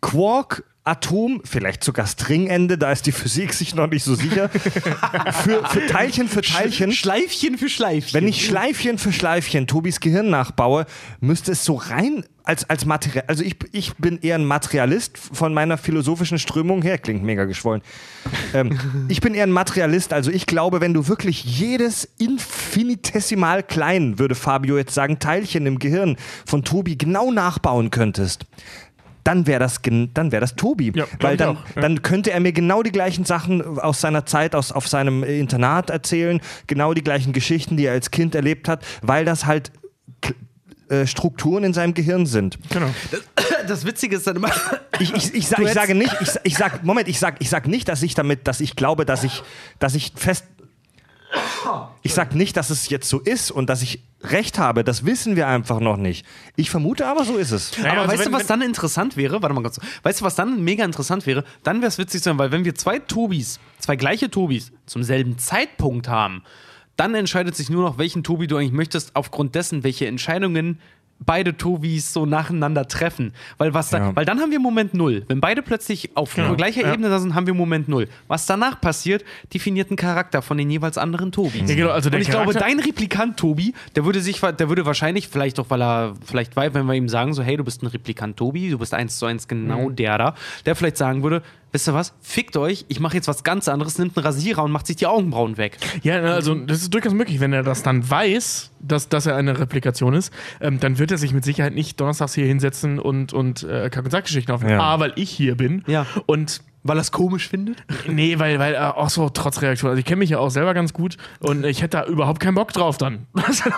Quark, 0.01 0.64
Atom, 0.85 1.41
vielleicht 1.45 1.81
sogar 1.84 2.05
Stringende, 2.07 2.77
da 2.77 2.91
ist 2.91 3.05
die 3.05 3.14
Physik 3.14 3.53
sich 3.53 3.73
noch 3.73 3.88
nicht 3.88 4.03
so 4.03 4.15
sicher, 4.15 4.49
für, 5.43 5.64
für 5.65 5.85
Teilchen 5.88 6.27
für 6.27 6.41
Teilchen. 6.41 6.91
Schleifchen 6.91 7.57
für 7.57 7.69
Schleifchen. 7.69 8.14
Wenn 8.14 8.27
ich 8.27 8.45
Schleifchen 8.45 8.97
für 8.97 9.14
Schleifchen 9.14 9.65
Tobis 9.65 10.01
Gehirn 10.01 10.30
nachbaue, 10.30 10.85
müsste 11.22 11.53
es 11.53 11.64
so 11.64 11.76
rein 11.76 12.26
als, 12.43 12.69
als 12.69 12.85
Material. 12.85 13.23
Also 13.27 13.43
ich, 13.43 13.55
ich 13.72 13.95
bin 13.95 14.19
eher 14.22 14.35
ein 14.35 14.43
Materialist 14.43 15.18
von 15.18 15.53
meiner 15.53 15.77
philosophischen 15.77 16.38
Strömung 16.38 16.81
her. 16.81 16.97
Klingt 16.97 17.23
mega 17.23 17.45
geschwollen. 17.45 17.81
Ähm, 18.53 18.77
ich 19.07 19.22
bin 19.22 19.34
eher 19.34 19.43
ein 19.43 19.51
Materialist. 19.51 20.11
Also 20.11 20.31
ich 20.31 20.45
glaube, 20.45 20.81
wenn 20.81 20.93
du 20.93 21.07
wirklich 21.07 21.45
jedes 21.45 22.10
infinitesimal 22.18 23.64
klein, 23.64 24.19
würde 24.19 24.35
Fabio 24.35 24.77
jetzt 24.77 24.93
sagen, 24.93 25.19
Teilchen 25.19 25.65
im 25.65 25.80
Gehirn 25.80 26.18
von 26.45 26.65
Tobi 26.65 26.97
genau 26.97 27.31
nachbauen 27.31 27.89
könntest. 27.89 28.45
Dann 29.24 29.48
wäre 29.48 29.60
das, 29.60 29.80
dann 29.82 30.32
wär 30.32 30.41
das 30.41 30.56
Tobi. 30.56 30.91
Ja, 30.94 31.06
Weil 31.20 31.38
dann, 31.38 31.58
auch, 31.58 31.66
ja. 31.76 31.82
dann 31.82 32.02
könnte 32.02 32.32
er 32.32 32.40
mir 32.40 32.52
genau 32.52 32.84
die 32.84 32.91
gleichen 32.91 33.26
Sachen 33.26 33.80
aus 33.80 34.02
seiner 34.02 34.26
Zeit 34.26 34.56
aus, 34.56 34.72
auf 34.72 34.88
seinem 34.88 35.24
Internat 35.24 35.90
erzählen, 35.90 36.41
genau 36.68 36.94
die 36.94 37.04
gleichen 37.04 37.34
Geschichten, 37.34 37.78
die 37.78 37.86
er 37.86 37.94
als 37.94 38.12
Kind 38.12 38.36
erlebt 38.36 38.68
hat, 38.68 38.86
weil 39.02 39.26
das 39.26 39.45
halt 39.45 39.72
äh, 40.94 41.08
Strukturen 41.08 41.64
in 41.64 41.74
seinem 41.74 41.94
Gehirn 41.94 42.26
sind. 42.26 42.60
Genau. 42.70 42.94
das 43.68 43.86
Witzige 43.86 44.18
ist 44.18 44.28
dann 44.28 44.36
immer. 44.36 44.52
Ich, 45.00 45.14
ich, 45.14 45.34
ich, 45.34 45.48
sag, 45.48 45.60
ich 45.60 45.72
sage 45.72 45.95
nicht, 45.95 46.14
ich, 46.22 46.30
ich 46.44 46.56
sag, 46.56 46.84
Moment, 46.84 47.08
ich 47.08 47.20
sag, 47.20 47.38
ich 47.40 47.50
sag 47.50 47.68
nicht, 47.68 47.88
dass 47.88 48.04
ich 48.04 48.14
damit, 48.16 48.48
dass 48.48 48.60
ich 48.60 48.76
glaube, 48.76 49.06
dass 49.06 49.24
ich, 49.24 49.41
dass 49.80 49.95
ich 49.95 50.12
fest. 50.16 50.45
Ich 52.01 52.14
sag 52.14 52.35
nicht, 52.35 52.57
dass 52.57 52.69
es 52.69 52.89
jetzt 52.89 53.10
so 53.10 53.19
ist 53.19 53.51
und 53.51 53.69
dass 53.69 53.81
ich 53.81 54.03
recht 54.22 54.60
habe. 54.60 54.84
Das 54.84 55.05
wissen 55.05 55.35
wir 55.35 55.47
einfach 55.47 55.80
noch 55.80 55.97
nicht. 55.97 56.26
Ich 56.55 56.69
vermute 56.69 57.07
aber, 57.07 57.23
so 57.26 57.38
ist 57.38 57.51
es. 57.51 57.77
Naja, 57.77 57.91
aber 57.93 58.01
also 58.01 58.11
weißt 58.14 58.26
wenn- 58.26 58.31
du, 58.31 58.38
was 58.38 58.47
dann 58.47 58.61
interessant 58.61 59.18
wäre? 59.18 59.41
Warte 59.41 59.53
mal 59.55 59.61
kurz. 59.61 59.80
Weißt 60.03 60.22
du, 60.22 60.26
was 60.26 60.35
dann 60.35 60.64
mega 60.64 60.85
interessant 60.85 61.26
wäre? 61.26 61.43
Dann 61.64 61.77
wäre 61.81 61.88
es 61.88 61.97
witzig 61.97 62.22
sein, 62.22 62.38
weil 62.38 62.51
wenn 62.51 62.65
wir 62.65 62.76
zwei 62.76 62.99
Tobis, 62.99 63.60
zwei 63.80 63.95
gleiche 63.95 64.30
Tobis 64.30 64.72
zum 64.85 65.03
selben 65.03 65.38
Zeitpunkt 65.38 66.07
haben, 66.07 66.43
dann 66.95 67.15
entscheidet 67.15 67.55
sich 67.55 67.69
nur 67.69 67.81
noch, 67.84 67.97
welchen 67.97 68.23
Tobi 68.23 68.45
du 68.47 68.55
eigentlich 68.57 68.72
möchtest, 68.72 69.15
aufgrund 69.15 69.55
dessen, 69.55 69.84
welche 69.84 70.05
Entscheidungen 70.05 70.80
beide 71.26 71.56
Tobis 71.58 72.14
so 72.14 72.26
nacheinander 72.26 72.88
treffen. 72.88 73.34
Weil, 73.58 73.74
was 73.74 73.90
da, 73.90 73.98
Ja. 74.00 74.16
weil 74.16 74.26
dann 74.26 74.40
haben 74.40 74.52
wir 74.52 74.60
Moment 74.60 74.94
Null. 74.94 75.24
Wenn 75.28 75.40
beide 75.41 75.62
plötzlich 75.62 76.16
auf 76.16 76.34
Genau. 76.36 76.56
gleicher 76.56 76.82
Ja. 76.82 76.94
Ebene 76.94 77.10
da 77.10 77.20
sind, 77.20 77.36
haben 77.36 77.48
wir 77.48 77.54
Moment 77.54 77.88
Null. 77.88 78.08
Was 78.28 78.45
danach 78.45 78.80
passiert, 78.82 79.24
definiert 79.54 79.90
einen 79.90 79.98
Charakter 79.98 80.41
von 80.41 80.58
den 80.58 80.70
jeweils 80.70 80.98
anderen 80.98 81.32
Tobis. 81.32 81.70
Ja, 81.70 81.76
genau, 81.76 81.90
also 81.90 82.10
Und 82.10 82.16
ich 82.20 82.30
glaube, 82.30 82.54
dein 82.54 82.80
Replikant 82.80 83.38
Tobi, 83.38 83.74
der 83.95 84.06
würde 84.06 84.20
sich, 84.22 84.40
der 84.41 84.70
würde 84.70 84.86
wahrscheinlich, 84.86 85.28
vielleicht 85.28 85.60
auch, 85.60 85.70
weil 85.70 85.82
er, 85.82 86.14
vielleicht 86.26 86.56
weil, 86.56 86.74
wenn 86.74 86.86
wir 86.86 86.94
ihm 86.94 87.10
sagen, 87.10 87.34
so, 87.34 87.44
hey, 87.44 87.58
du 87.58 87.64
bist 87.64 87.82
ein 87.84 87.88
Replikant 87.88 88.38
Tobi, 88.38 88.70
du 88.70 88.78
bist 88.78 88.94
eins 88.94 89.18
zu 89.18 89.26
eins 89.26 89.48
genau 89.48 89.90
Mhm. 89.90 89.95
der 89.95 90.18
da, 90.18 90.36
der 90.66 90.76
vielleicht 90.76 90.98
sagen 90.98 91.24
würde, 91.24 91.41
wisst 91.74 91.90
ihr 91.90 91.94
was, 91.94 92.14
fickt 92.22 92.56
euch, 92.56 92.86
ich 92.88 93.00
mache 93.00 93.16
jetzt 93.16 93.28
was 93.28 93.44
ganz 93.44 93.68
anderes, 93.68 93.98
nimmt 93.98 94.16
einen 94.16 94.26
Rasierer 94.26 94.64
und 94.64 94.72
macht 94.72 94.88
sich 94.88 94.95
die 94.95 95.08
Augenbrauen 95.08 95.58
weg. 95.58 95.78
Ja, 96.04 96.22
also 96.22 96.56
das 96.56 96.84
ist 96.84 96.94
durchaus 96.94 97.14
möglich. 97.14 97.40
Wenn 97.40 97.52
er 97.52 97.64
das 97.64 97.84
dann 97.84 98.10
weiß, 98.10 98.72
dass, 98.80 99.10
dass 99.10 99.26
er 99.26 99.36
eine 99.36 99.60
Replikation 99.60 100.14
ist, 100.14 100.32
ähm, 100.62 100.80
dann 100.80 101.00
wird 101.00 101.12
er 101.12 101.18
sich 101.18 101.34
mit 101.34 101.44
Sicherheit 101.44 101.74
nicht 101.74 102.00
donnerstags 102.00 102.36
hier 102.36 102.45
hinsetzen 102.45 103.00
und, 103.00 103.34
und 103.34 103.64
äh, 103.64 103.90
Kack- 103.90 104.06
und 104.06 104.12
Sackgeschichten 104.12 104.54
aufnehmen. 104.54 104.80
Ja. 104.80 104.82
A, 104.82 105.00
weil 105.00 105.14
ich 105.16 105.32
hier 105.32 105.56
bin. 105.58 105.84
Ja. 105.88 106.06
Und 106.28 106.62
Weil 106.84 106.97
er 106.97 107.01
es 107.01 107.11
komisch 107.11 107.47
findet? 107.47 107.77
nee, 108.07 108.38
weil, 108.39 108.60
weil 108.60 108.73
äh, 108.76 108.77
auch 108.77 109.10
so 109.10 109.30
trotz 109.30 109.61
Reaktion. 109.61 109.89
Also 109.89 109.99
ich 109.99 110.05
kenne 110.05 110.19
mich 110.19 110.30
ja 110.30 110.39
auch 110.39 110.49
selber 110.49 110.73
ganz 110.73 110.91
gut 110.91 111.18
und 111.39 111.64
ich 111.65 111.81
hätte 111.81 111.97
da 111.97 112.05
überhaupt 112.05 112.41
keinen 112.41 112.55
Bock 112.55 112.73
drauf 112.73 112.97
dann. 112.97 113.26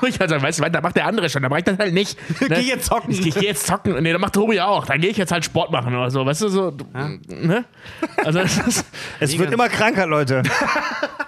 ich 0.08 0.20
halt 0.20 0.30
sagen, 0.30 0.42
weißt 0.42 0.60
du, 0.60 0.70
da 0.70 0.82
macht 0.82 0.96
der 0.96 1.06
andere 1.06 1.30
schon, 1.30 1.44
da 1.44 1.50
mach 1.50 1.58
ich 1.58 1.64
das 1.64 1.78
halt 1.78 1.94
nicht. 1.94 2.18
Ne? 2.46 2.58
Geh 2.60 2.68
jetzt 2.68 2.86
zocken. 2.86 3.12
Ich, 3.12 3.26
ich 3.26 3.34
geh 3.34 3.46
jetzt 3.48 3.66
zocken. 3.66 4.02
Nee, 4.04 4.12
da 4.12 4.20
macht 4.20 4.34
Tobi 4.34 4.62
auch. 4.62 4.86
Dann 4.86 5.02
gehe 5.02 5.10
ich 5.10 5.18
jetzt 5.18 5.32
halt 5.32 5.44
Sport 5.44 5.72
machen 5.72 5.96
oder 5.96 6.12
so. 6.12 6.26
Weißt 6.26 6.42
du, 6.44 6.50
so. 6.50 6.78
Ne? 6.94 7.66
Also 8.18 8.40
das 8.40 8.58
ist, 8.60 8.86
Es 9.20 9.38
wird 9.38 9.52
immer 9.52 9.68
kranker, 9.68 10.06
Leute. 10.06 10.44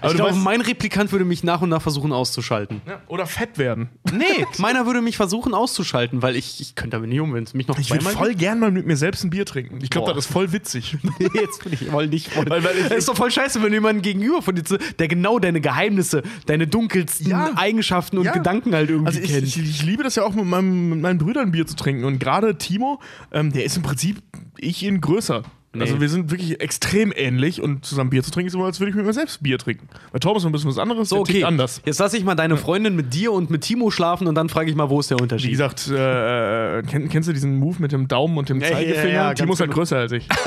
aber 0.00 0.10
Ich 0.10 0.16
glaube, 0.16 0.34
mein 0.36 0.60
Replikant 0.60 1.12
würde 1.12 1.24
mich 1.24 1.44
nach 1.44 1.60
und 1.62 1.68
nach 1.70 1.82
versuchen 1.82 2.12
auszuschalten. 2.12 2.80
ja, 2.86 3.00
oder 3.08 3.26
fett 3.26 3.58
werden. 3.58 3.88
Nee, 4.12 4.24
meiner 4.58 4.86
würde 4.86 5.00
mich 5.02 5.16
versuchen 5.16 5.54
auszuschalten, 5.54 6.22
weil 6.22 6.36
ich, 6.36 6.60
ich 6.60 6.74
könnte 6.74 6.96
damit 6.96 7.10
nicht 7.10 7.20
um, 7.20 7.34
wenn 7.34 7.44
es 7.44 7.54
mich 7.54 7.68
noch 7.68 7.78
Ich 7.78 7.90
würde 7.90 8.04
voll 8.04 8.34
gern 8.34 8.58
mal 8.60 8.70
mit 8.70 8.86
mir 8.86 8.96
selbst 8.96 9.24
ein 9.24 9.30
Bier 9.30 9.44
trinken. 9.46 9.78
Ich 9.82 9.90
glaube, 9.90 10.12
das 10.14 10.26
ist 10.26 10.32
voll 10.32 10.52
witzig. 10.52 10.96
Nee, 11.18 11.28
jetzt 11.34 11.64
bin 11.64 11.72
ich 11.72 11.86
voll 11.88 12.06
nicht 12.06 12.28
voll. 12.32 12.44
Weil- 12.48 12.62
weil 12.64 12.76
ich- 12.78 12.90
ist 12.90 13.08
doch 13.08 13.16
voll 13.16 13.30
scheiße, 13.30 13.60
wenn 13.62 13.70
du 13.70 13.74
jemanden 13.76 14.02
gegenüber 14.02 14.40
von 14.42 14.54
dir, 14.54 14.64
zu- 14.64 14.78
der 14.78 15.08
genau 15.08 15.38
deine 15.38 15.60
Geheimnisse, 15.60 16.22
deine 16.46 16.66
dunkelsten 16.66 17.28
Ja. 17.28 17.50
Eigenschaften 17.56 18.18
und 18.18 18.24
Ja. 18.24 18.32
Gedanken 18.32 18.74
halt 18.74 18.90
irgendwie 18.90 19.08
Also 19.08 19.20
ich, 19.20 19.30
kennt. 19.32 19.46
ich, 19.46 19.58
ich 19.58 19.82
liebe 19.82 20.02
das 20.04 20.14
ja 20.16 20.24
auch 20.24 20.34
mit, 20.34 20.44
meinem, 20.44 20.90
mit 20.90 21.00
meinen 21.00 21.18
Brüdern 21.18 21.50
Bier 21.50 21.66
zu 21.66 21.74
trinken. 21.76 22.04
Und 22.04 22.18
gerade 22.20 22.56
Timo, 22.58 23.00
ähm, 23.32 23.52
der 23.52 23.64
ist 23.64 23.76
im 23.76 23.82
Prinzip 23.82 24.22
ich 24.58 24.82
ihn 24.82 25.00
größer. 25.00 25.42
Also 25.82 26.00
wir 26.00 26.08
sind 26.08 26.30
wirklich 26.30 26.60
extrem 26.60 27.12
ähnlich 27.14 27.62
und 27.62 27.84
zusammen 27.84 28.10
Bier 28.10 28.22
zu 28.22 28.30
trinken 28.30 28.48
ist 28.48 28.54
immer, 28.54 28.64
als 28.64 28.80
würde 28.80 28.90
ich 28.90 28.96
mit 28.96 29.04
mir 29.06 29.12
selbst 29.12 29.42
Bier 29.42 29.58
trinken. 29.58 29.88
Bei 30.12 30.18
Tom 30.18 30.36
ist 30.36 30.42
noch 30.42 30.50
ein 30.50 30.52
bisschen 30.52 30.70
was 30.70 30.78
anderes, 30.78 31.08
so, 31.08 31.16
der 31.16 31.20
okay. 31.22 31.32
tickt 31.34 31.44
anders. 31.44 31.82
Jetzt 31.84 31.98
lasse 31.98 32.16
ich 32.16 32.24
mal 32.24 32.34
deine 32.34 32.56
Freundin 32.56 32.96
mit 32.96 33.14
dir 33.14 33.32
und 33.32 33.50
mit 33.50 33.62
Timo 33.62 33.90
schlafen 33.90 34.26
und 34.26 34.34
dann 34.34 34.48
frage 34.48 34.70
ich 34.70 34.76
mal, 34.76 34.90
wo 34.90 35.00
ist 35.00 35.10
der 35.10 35.18
Wie 35.18 35.22
Unterschied? 35.22 35.50
gesagt, 35.50 35.88
äh, 35.88 36.82
kenn, 36.82 37.08
kennst 37.08 37.28
du 37.28 37.32
diesen 37.32 37.56
Move 37.58 37.76
mit 37.80 37.92
dem 37.92 38.08
Daumen 38.08 38.38
und 38.38 38.48
dem 38.48 38.60
Ja, 38.60 38.68
ja, 38.68 38.72
Zeigefinger? 38.74 39.12
ja, 39.12 39.34
Timo 39.34 39.52
ist 39.52 39.60
halt 39.60 39.70
größer 39.70 39.96
als 39.98 40.12
ich. 40.12 40.28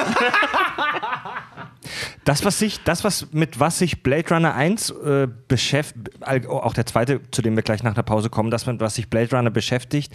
Das, 2.24 2.46
was 2.46 2.60
sich, 2.60 2.84
das, 2.84 3.04
was 3.04 3.34
mit 3.34 3.60
was 3.60 3.80
sich 3.80 4.04
Blade 4.04 4.30
Runner 4.30 4.54
1 4.54 4.92
äh, 4.92 5.28
beschäftigt, 5.48 6.20
auch 6.48 6.74
der 6.74 6.86
zweite, 6.86 7.20
zu 7.32 7.42
dem 7.42 7.56
wir 7.56 7.64
gleich 7.64 7.82
nach 7.82 7.96
der 7.96 8.04
Pause 8.04 8.30
kommen, 8.30 8.52
das, 8.52 8.68
mit 8.68 8.80
was 8.80 8.94
sich 8.96 9.10
Blade 9.10 9.36
Runner 9.36 9.50
beschäftigt, 9.50 10.14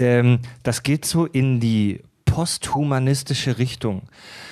ähm, 0.00 0.40
das 0.64 0.82
geht 0.82 1.04
so 1.04 1.24
in 1.24 1.60
die 1.60 2.00
posthumanistische 2.36 3.56
Richtung. 3.56 4.02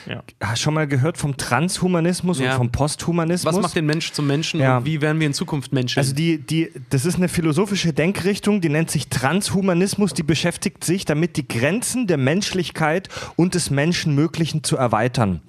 Ja. 0.08 0.22
Hast 0.40 0.62
schon 0.62 0.72
mal 0.72 0.86
gehört 0.86 1.18
vom 1.18 1.36
Transhumanismus 1.36 2.40
Ja. 2.40 2.52
und 2.52 2.56
vom 2.56 2.72
Posthumanismus? 2.72 3.54
Was 3.54 3.60
macht 3.60 3.76
den 3.76 3.84
Mensch 3.84 4.12
zum 4.12 4.26
Menschen 4.26 4.58
Ja. 4.58 4.78
und 4.78 4.86
wie 4.86 5.02
werden 5.02 5.20
wir 5.20 5.26
in 5.26 5.34
Zukunft 5.34 5.70
Menschen? 5.74 5.98
Also 5.98 6.14
die, 6.14 6.38
die, 6.38 6.70
das 6.88 7.04
ist 7.04 7.16
eine 7.16 7.28
philosophische 7.28 7.92
Denkrichtung, 7.92 8.62
die 8.62 8.70
nennt 8.70 8.90
sich 8.90 9.08
Transhumanismus, 9.08 10.14
die 10.14 10.22
beschäftigt 10.22 10.82
sich 10.82 11.04
damit, 11.04 11.36
die 11.36 11.46
Grenzen 11.46 12.06
der 12.06 12.16
Menschlichkeit 12.16 13.10
und 13.36 13.54
des 13.54 13.68
Menschenmöglichen 13.68 14.64
zu 14.64 14.78
erweitern. 14.78 15.42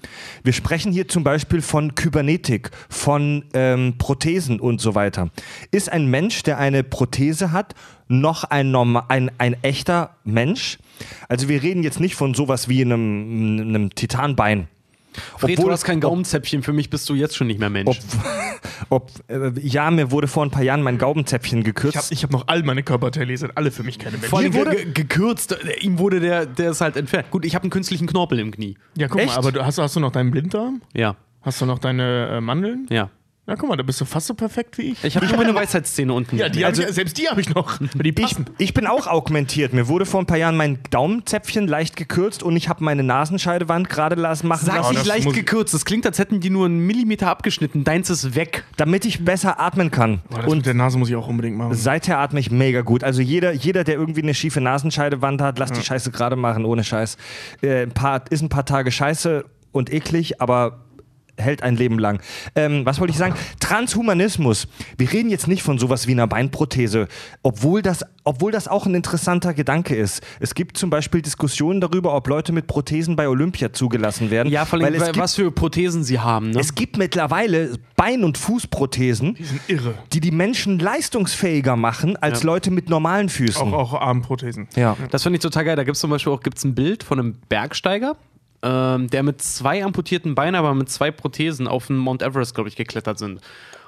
Wir 0.44 0.52
sprechen 0.52 0.92
hier 0.92 1.08
zum 1.08 1.24
Beispiel 1.24 1.62
von 1.62 1.96
Kybernetik, 1.96 2.70
von 2.90 3.46
ähm, 3.54 3.96
Prothesen 3.98 4.60
und 4.60 4.82
so 4.82 4.94
weiter. 4.94 5.30
Ist 5.72 5.90
ein 5.90 6.08
Mensch, 6.08 6.44
der 6.44 6.58
eine 6.58 6.84
Prothese 6.84 7.54
hat, 7.54 7.76
noch 8.10 8.44
ein, 8.44 8.76
ein, 8.76 9.32
ein 9.38 9.56
echter 9.64 10.18
Mensch? 10.26 10.80
Also 11.30 11.50
wir 11.50 11.62
reden 11.64 11.84
jetzt 11.84 12.00
nicht 12.00 12.16
von 12.16 12.34
sowas 12.34 12.70
wie 12.70 12.82
einem, 12.82 13.60
einem 13.60 13.90
Titanbein. 13.96 14.68
Fred, 15.38 15.58
du 15.60 15.72
hast 15.72 15.86
kein 15.86 16.02
Gaumenzäpfchen, 16.02 16.62
für 16.62 16.74
mich 16.74 16.90
bist 16.90 17.08
du 17.10 17.16
jetzt 17.16 17.38
schon 17.38 17.48
nicht 17.48 17.60
mehr 17.60 17.70
Mensch. 17.70 18.00
Ob, 18.90 19.12
äh, 19.30 19.52
ja, 19.62 19.90
mir 19.90 20.12
wurde 20.12 20.28
vor 20.28 20.44
ein 20.44 20.52
paar 20.52 20.64
Jahren 20.64 20.82
mein 20.82 20.98
Gaubenzäpfchen 20.98 21.60
Ich 21.60 21.66
gekürzt. 21.66 21.96
habe 21.96 22.08
ich 22.10 22.24
hab 22.24 22.32
noch 22.32 22.48
all 22.50 22.64
meine 22.64 22.84
Körperteile, 22.84 23.28
die 23.28 23.38
sind 23.38 23.56
alle 23.56 23.72
für 23.72 23.84
mich 23.84 23.98
keine 23.98 24.14
Menschen. 24.18 24.30
Vor 24.30 24.40
allem 24.40 24.54
wurde- 24.54 24.72
ge 24.72 24.84
ge 24.86 24.94
gekürzt, 24.94 25.54
äh, 25.54 25.80
ihm 25.80 26.00
wurde 26.00 26.20
der, 26.20 26.46
der 26.46 26.72
ist 26.72 26.82
halt 26.82 26.98
entfernt. 26.98 27.32
Gut, 27.32 27.46
ich 27.46 27.56
habe 27.56 27.64
einen 27.64 27.70
künstlichen 27.72 28.08
Knorpel 28.08 28.40
im 28.40 28.52
Knie. 28.52 28.76
ja, 28.98 29.08
guck 29.08 29.22
Echt? 29.22 29.30
mal, 29.30 29.38
aber 29.38 29.54
du, 29.54 29.66
hast, 29.66 29.78
hast 29.78 29.96
du 29.96 30.02
noch 30.02 30.12
deinen 30.12 30.32
Blinddarm? 30.32 30.82
Ja, 30.94 31.16
Hast 31.44 31.62
du 31.62 31.66
noch 31.66 31.80
deine 31.80 32.28
äh, 32.38 32.42
Mandeln? 32.42 32.88
ja. 32.90 33.10
Na 33.48 33.56
guck 33.56 33.70
mal, 33.70 33.76
da 33.76 33.84
bist 33.84 34.02
du 34.02 34.06
fast 34.06 34.26
so 34.26 34.34
perfekt 34.34 34.80
wie 34.80 34.94
ich. 34.94 35.04
Ich 35.04 35.16
habe 35.16 35.28
nur 35.28 35.40
eine 35.40 35.54
Weisheitszähne 35.54 36.12
unten. 36.12 36.36
ja, 36.36 36.50
die 36.50 36.66
Also- 36.66 36.82
ich, 36.82 36.90
selbst 36.90 37.16
die 37.20 37.28
habe 37.30 37.40
ich 37.42 37.54
noch. 37.54 37.78
Die 37.94 38.10
Ich, 38.10 38.16
passen. 38.16 38.46
ich 38.58 38.74
bin 38.74 38.88
auch 38.88 39.06
augmentiert. 39.06 39.72
Mir 39.72 39.88
wurde 39.88 40.08
vor 40.08 40.20
ein 40.20 40.26
paar 40.26 40.38
Jahren 40.38 40.58
mein 40.58 40.80
Daumenzäpfchen 40.90 41.68
leicht 41.68 41.96
gekürzt 41.96 42.42
und 42.42 42.56
ich 42.58 42.70
habe 42.70 42.84
meine 42.84 43.04
Nasenscheidewand 43.04 43.88
gerade 43.88 44.16
lassen 44.16 44.48
machen 44.48 44.66
Sag 44.66 44.78
lassen, 44.78 44.90
nicht 44.90 45.02
das 45.02 45.08
leicht 45.08 45.26
muss- 45.26 45.36
gekürzt. 45.36 45.76
Das 45.76 45.86
klingt, 45.86 46.08
als 46.08 46.18
hätten 46.18 46.40
die 46.40 46.50
nur 46.50 46.66
einen 46.66 46.80
Millimeter 46.88 47.28
abgeschnitten. 47.30 47.84
Deins 47.84 48.10
ist 48.10 48.34
weg. 48.34 48.64
damit 48.78 49.06
ich 49.06 49.24
besser 49.24 49.60
atmen 49.60 49.92
kann. 49.92 50.22
Boah, 50.30 50.42
das 50.42 50.56
mit 50.56 50.66
der 50.66 50.74
Nase 50.74 50.98
muss 50.98 51.10
ich 51.10 51.16
auch 51.16 51.28
unbedingt 51.28 51.56
machen. 51.56 51.76
Seither 51.76 52.18
atme 52.18 52.40
ich 52.40 52.50
mega 52.50 52.82
gut. 52.82 53.04
Also 53.04 53.22
jeder, 53.22 53.52
jeder 53.52 53.84
der 53.84 53.94
irgendwie 53.94 54.24
eine 54.24 54.34
schiefe 54.34 54.60
Nasenscheidewand 54.60 55.40
hat, 55.42 55.60
lass 55.60 55.72
die 55.72 55.84
Scheiße 55.84 56.10
gerade 56.10 56.36
machen, 56.36 56.66
ohne 56.66 56.84
Scheiß. 56.84 57.18
Äh, 57.62 57.84
ein 57.84 57.92
paar, 57.92 58.24
ist 58.32 58.42
ein 58.42 58.50
paar 58.50 58.66
Tage 58.66 58.92
scheiße 58.92 59.46
und 59.72 59.94
eklig, 59.94 60.42
aber 60.42 60.80
hält 61.38 61.64
ein 61.64 61.76
Leben 61.76 62.00
lang. 62.00 62.22
Ähm, 62.56 62.86
was 62.86 63.00
wollte 63.00 63.12
ich 63.12 63.18
sagen? 63.18 63.36
Transhumanismus. 63.60 64.68
Wir 64.98 65.12
reden 65.12 65.30
jetzt 65.30 65.48
nicht 65.48 65.64
von 65.64 65.78
sowas 65.78 66.08
wie 66.08 66.12
einer 66.12 66.28
Beinprothese, 66.28 67.08
obwohl 67.44 67.82
das, 67.82 68.04
obwohl 68.24 68.52
das 68.52 68.68
auch 68.68 68.86
ein 68.86 68.96
interessanter 68.96 69.54
Gedanke 69.54 69.96
ist. 69.96 70.24
Es 70.40 70.56
gibt 70.56 70.78
zum 70.78 70.90
Beispiel 70.90 71.22
Diskussionen 71.22 71.82
darüber, 71.82 72.16
ob 72.16 72.28
Leute 72.28 72.52
mit 72.52 72.68
Prothesen 72.68 73.16
bei 73.16 73.28
Olympia 73.28 73.74
zugelassen 73.74 74.32
werden. 74.32 74.52
Ja, 74.52 74.66
vor 74.66 74.80
allem, 74.80 74.88
weil 74.88 74.96
es 74.96 75.06
gibt, 75.06 75.18
was 75.18 75.36
für 75.36 75.52
Prothesen 75.52 76.04
sie 76.04 76.20
haben. 76.20 76.52
Ne? 76.52 76.60
es 76.60 76.74
gibt 76.76 76.98
mittlerweile 76.98 77.78
Bein- 77.96 78.24
und 78.24 78.38
Fußprothesen, 78.38 79.36
Die 79.36 79.44
sind 79.44 79.62
irre. 79.68 79.94
die 80.14 80.20
die 80.20 80.32
Menschen 80.32 80.80
leistungsfähiger 80.80 81.76
machen 81.76 82.16
als 82.18 82.44
Leute 82.44 82.72
mit 82.72 82.90
normalen 82.90 83.30
Füßen. 83.30 83.62
Auch, 83.62 83.94
auch 83.94 84.02
Armprothesen. 84.02 84.68
Ja. 84.76 84.96
Das 85.12 85.24
finde 85.24 85.38
ich 85.38 85.42
total 85.42 85.66
geil. 85.66 85.76
Da 85.76 85.84
gibt 85.84 85.96
es 85.96 86.02
zum 86.02 86.10
Beispiel 86.10 86.32
auch 86.34 86.42
gibt's 86.42 86.64
ein 86.64 86.76
Bild 86.76 87.04
von 87.04 87.20
einem 87.20 87.36
Bergsteiger, 87.50 88.16
ähm, 88.66 89.10
der 89.10 89.22
mit 89.22 89.42
zwei 89.42 89.86
amputierten 89.86 90.34
Beinen, 90.34 90.56
aber 90.56 90.74
mit 90.74 90.90
zwei 90.90 91.12
Prothesen 91.12 91.68
auf 91.68 91.88
den 91.88 91.98
Mount 91.98 92.24
Everest, 92.24 92.56
glaube 92.56 92.68
ich, 92.68 92.76
geklettert 92.76 93.20
sind. 93.20 93.40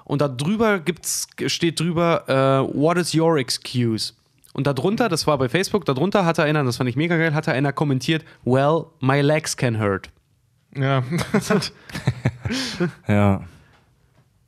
Und 0.05 0.21
da 0.21 0.27
drüber 0.27 0.79
gibt's, 0.79 1.27
steht 1.47 1.79
drüber, 1.79 2.23
äh, 2.27 2.77
What 2.77 2.97
is 2.97 3.13
your 3.15 3.37
excuse? 3.37 4.13
Und 4.53 4.67
darunter, 4.67 5.09
das 5.09 5.27
war 5.27 5.37
bei 5.37 5.49
Facebook, 5.49 5.83
darunter 5.85 6.25
hatte 6.25 6.43
einer, 6.43 6.63
das 6.63 6.77
fand 6.77 6.89
ich 6.89 6.95
mega 6.95 7.17
geil, 7.17 7.33
hatte 7.33 7.51
einer 7.51 7.73
kommentiert, 7.73 8.23
Well, 8.45 8.85
my 8.99 9.21
legs 9.21 9.57
can 9.57 9.79
hurt. 9.79 10.09
Ja. 10.75 11.03
Ja. 13.07 13.41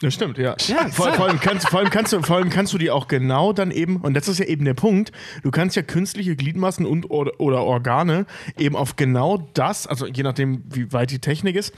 Das 0.02 0.14
stimmt, 0.14 0.38
ja. 0.38 0.56
Ja, 0.68 0.88
vor, 0.90 1.14
vor, 1.14 1.28
allem 1.28 1.40
kannst, 1.42 1.68
vor, 1.68 1.80
allem 1.80 1.90
kannst 1.90 2.14
du, 2.14 2.22
vor 2.22 2.38
allem 2.38 2.50
kannst 2.50 2.72
du 2.72 2.78
die 2.78 2.90
auch 2.90 3.10
genau 3.10 3.52
dann 3.52 3.70
eben, 3.70 3.98
und 3.98 4.14
das 4.14 4.30
ist 4.30 4.40
ja 4.40 4.46
eben 4.46 4.64
der 4.64 4.74
Punkt, 4.74 5.12
du 5.44 5.52
kannst 5.52 5.76
ja 5.76 5.82
künstliche 5.82 6.38
Gliedmaßen 6.38 6.86
und 6.86 7.12
oder, 7.12 7.40
oder 7.40 7.64
Organe 7.64 8.26
eben 8.58 8.78
auf 8.78 8.96
genau 8.96 9.50
das, 9.54 9.88
also 9.88 10.08
je 10.08 10.24
nachdem, 10.24 10.64
wie 10.70 10.94
weit 10.94 11.12
die 11.12 11.20
Technik 11.20 11.58
ist, 11.58 11.74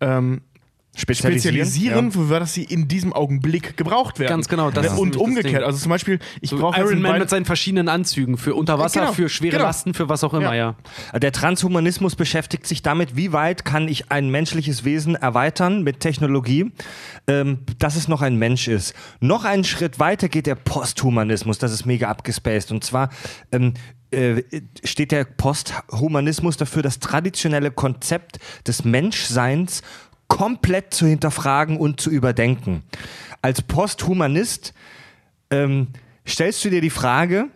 ähm, 0.00 0.40
spezialisieren, 0.96 2.12
für 2.12 2.40
dass 2.40 2.54
sie 2.54 2.64
in 2.64 2.88
diesem 2.88 3.12
Augenblick 3.12 3.76
gebraucht 3.76 4.18
werden. 4.18 4.30
Ganz 4.30 4.48
genau, 4.48 4.70
das 4.70 4.86
ist 4.86 4.98
Und 4.98 5.14
das 5.14 5.22
umgekehrt, 5.22 5.62
also 5.62 5.78
zum 5.78 5.90
Beispiel, 5.90 6.18
ich 6.40 6.50
So 6.50 6.58
brauche 6.58 6.80
Iron 6.80 7.00
Man 7.02 7.12
Bein- 7.12 7.20
mit 7.20 7.30
seinen 7.30 7.44
verschiedenen 7.44 7.88
Anzügen 7.88 8.38
für 8.38 8.54
Unterwasser, 8.54 9.00
Genau, 9.00 9.12
für 9.12 9.28
schwere 9.28 9.52
genau. 9.52 9.64
Lasten, 9.64 9.94
für 9.94 10.08
was 10.08 10.24
auch 10.24 10.34
immer, 10.34 10.54
ja. 10.54 10.74
Ja. 11.12 11.18
Der 11.18 11.32
Transhumanismus 11.32 12.16
beschäftigt 12.16 12.66
sich 12.66 12.82
damit, 12.82 13.16
wie 13.16 13.32
weit 13.32 13.64
kann 13.64 13.88
ich 13.88 14.10
ein 14.10 14.30
menschliches 14.30 14.84
Wesen 14.84 15.14
erweitern 15.14 15.82
mit 15.82 16.00
Technologie, 16.00 16.72
ähm, 17.28 17.60
dass 17.78 17.96
es 17.96 18.08
noch 18.08 18.22
ein 18.22 18.36
Mensch 18.36 18.68
ist. 18.68 18.94
Noch 19.20 19.44
einen 19.44 19.64
Schritt 19.64 19.98
weiter 19.98 20.28
geht 20.28 20.46
der 20.46 20.54
Posthumanismus, 20.54 21.58
das 21.58 21.72
ist 21.72 21.84
mega 21.84 22.08
abgespaced. 22.08 22.72
Und 22.72 22.84
zwar 22.84 23.10
ähm, 23.52 23.74
äh, 24.12 24.42
steht 24.84 25.12
der 25.12 25.24
Posthumanismus 25.24 26.56
dafür, 26.56 26.82
das 26.82 27.00
traditionelle 27.00 27.70
Konzept 27.70 28.38
des 28.66 28.84
Menschseins 28.84 29.82
komplett 30.28 30.92
zu 30.92 31.06
hinterfragen 31.06 31.76
und 31.76 32.00
zu 32.00 32.10
überdenken. 32.10 32.82
Als 33.42 33.62
Posthumanist 33.62 34.74
ähm, 35.50 35.88
stellst 36.26 36.64
du 36.64 36.70
dir 36.70 36.80
die 36.80 36.90
Frage, 36.90 37.48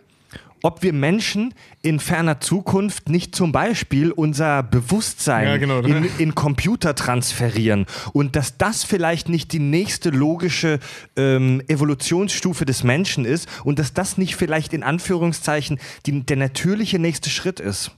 ob 0.63 0.83
wir 0.83 0.93
Menschen 0.93 1.53
in 1.81 1.99
ferner 1.99 2.39
Zukunft 2.39 3.09
nicht 3.09 3.35
zum 3.35 3.51
Beispiel 3.51 4.11
unser 4.11 4.63
Bewusstsein 4.63 5.47
Ja, 5.47 5.57
genau. 5.57 5.79
in, 5.79 6.07
in 6.19 6.35
Computer 6.35 6.93
transferieren 6.95 7.85
und 8.13 8.35
dass 8.35 8.57
das 8.57 8.83
vielleicht 8.83 9.27
nicht 9.27 9.51
die 9.53 9.59
nächste 9.59 10.09
logische 10.09 10.79
ähm, 11.15 11.63
Evolutionsstufe 11.67 12.65
des 12.65 12.83
Menschen 12.83 13.25
ist 13.25 13.49
und 13.63 13.79
dass 13.79 13.93
das 13.93 14.17
nicht 14.17 14.35
vielleicht 14.35 14.73
in 14.73 14.83
Anführungszeichen 14.83 15.79
die, 16.05 16.23
der 16.23 16.37
natürliche 16.37 16.99
nächste 16.99 17.29
Schritt 17.29 17.59
ist. 17.59 17.91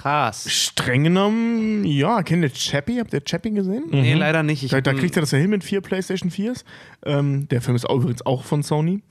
Krass. 0.00 0.50
Streng 0.50 1.04
genommen, 1.04 1.84
ja, 1.84 2.22
kennt 2.22 2.42
ihr 2.42 2.50
Chappie? 2.50 3.00
Habt 3.00 3.12
ihr 3.12 3.20
Chappie 3.20 3.50
gesehen? 3.50 3.84
Nee, 3.90 4.14
leider 4.14 4.42
nicht. 4.42 4.62
Ich 4.62 4.70
Da, 4.70 4.80
da 4.80 4.94
kriegt 4.94 5.14
er 5.16 5.20
das 5.20 5.30
ja 5.30 5.38
hin 5.38 5.50
mit 5.50 5.62
vier 5.62 5.82
PlayStation 5.82 6.30
4s. 6.30 6.64
Ähm, 7.04 7.48
der 7.48 7.60
Film 7.60 7.76
ist 7.76 7.84
auch 7.84 7.96
übrigens 7.96 8.24
auch 8.24 8.44
von 8.44 8.62
Sony. 8.62 9.02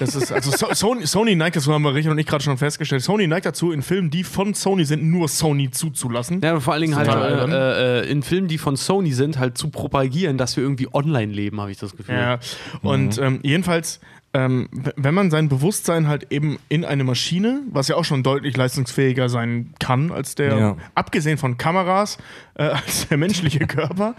Das 0.00 0.16
ist, 0.16 0.32
also 0.32 0.50
so, 0.50 0.66
Sony, 0.74 1.06
Sony 1.06 1.36
neigt 1.36 1.54
dazu, 1.54 1.72
haben 1.72 1.82
wir 1.82 1.94
Richard 1.94 2.12
und 2.12 2.18
ich 2.18 2.26
gerade 2.26 2.42
schon 2.42 2.58
festgestellt, 2.58 3.02
Sony 3.02 3.28
neigt 3.28 3.46
dazu, 3.46 3.70
in 3.70 3.82
Filmen, 3.82 4.10
die 4.10 4.24
von 4.24 4.52
Sony 4.52 4.84
sind, 4.84 5.04
nur 5.04 5.28
Sony 5.28 5.70
zuzulassen. 5.70 6.40
Ja, 6.42 6.58
vor 6.58 6.74
allen 6.74 6.82
Dingen 6.82 6.96
halt 6.96 7.08
äh, 7.08 8.00
äh, 8.00 8.10
in 8.10 8.22
Filmen, 8.22 8.48
die 8.48 8.58
von 8.58 8.76
Sony 8.76 9.12
sind, 9.12 9.38
halt 9.38 9.56
zu 9.56 9.70
propagieren, 9.70 10.38
dass 10.38 10.56
wir 10.56 10.64
irgendwie 10.64 10.88
online 10.92 11.32
leben, 11.32 11.60
habe 11.60 11.70
ich 11.70 11.78
das 11.78 11.96
Gefühl. 11.96 12.16
Ja, 12.16 12.40
und 12.82 13.18
ähm, 13.18 13.38
jedenfalls, 13.42 14.00
ähm, 14.36 14.68
wenn 14.96 15.14
man 15.14 15.30
sein 15.30 15.48
Bewusstsein 15.48 16.08
halt 16.08 16.26
eben 16.30 16.58
in 16.68 16.84
eine 16.84 17.04
Maschine, 17.04 17.62
was 17.70 17.88
ja 17.88 17.96
auch 17.96 18.04
schon 18.04 18.22
deutlich 18.22 18.54
leistungsfähiger 18.54 19.30
sein 19.30 19.72
kann 19.80 20.12
als 20.12 20.34
der, 20.34 20.58
Ja. 20.58 20.76
abgesehen 20.94 21.38
von 21.38 21.56
Kameras, 21.56 22.18
äh, 22.54 22.64
als 22.64 23.08
der 23.08 23.16
menschliche 23.16 23.60
Körper, 23.60 24.14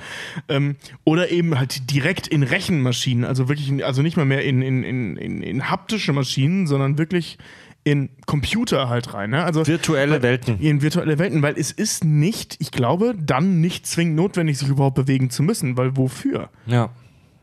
ähm, 0.49 0.75
oder 1.03 1.29
eben 1.29 1.59
halt 1.59 1.91
direkt 1.91 2.27
in 2.27 2.41
Rechenmaschinen, 2.41 3.25
also 3.25 3.47
wirklich, 3.47 3.69
in, 3.69 3.83
also 3.83 4.01
nicht 4.01 4.17
mal 4.17 4.25
mehr 4.25 4.43
in, 4.43 4.63
in, 4.63 4.83
in, 4.83 5.17
in, 5.17 5.43
in 5.43 5.69
haptische 5.69 6.13
Maschinen, 6.13 6.65
sondern 6.65 6.97
wirklich 6.97 7.37
in 7.83 8.09
Computer 8.25 8.89
halt 8.89 9.13
rein. 9.13 9.29
Ne? 9.29 9.43
Also 9.43 9.67
Virtuelle 9.67 10.23
Welten. 10.23 10.59
in 10.59 10.81
virtuelle 10.81 11.19
Welten, 11.19 11.43
weil 11.43 11.53
es 11.57 11.71
ist 11.71 12.03
nicht, 12.03 12.55
ich 12.59 12.71
glaube, 12.71 13.13
dann 13.15 13.61
nicht 13.61 13.85
zwingend 13.85 14.15
notwendig, 14.15 14.57
sich 14.57 14.67
überhaupt 14.67 14.95
bewegen 14.95 15.29
zu 15.29 15.43
müssen, 15.43 15.77
weil 15.77 15.95
wofür? 15.95 16.49
Ja. 16.65 16.89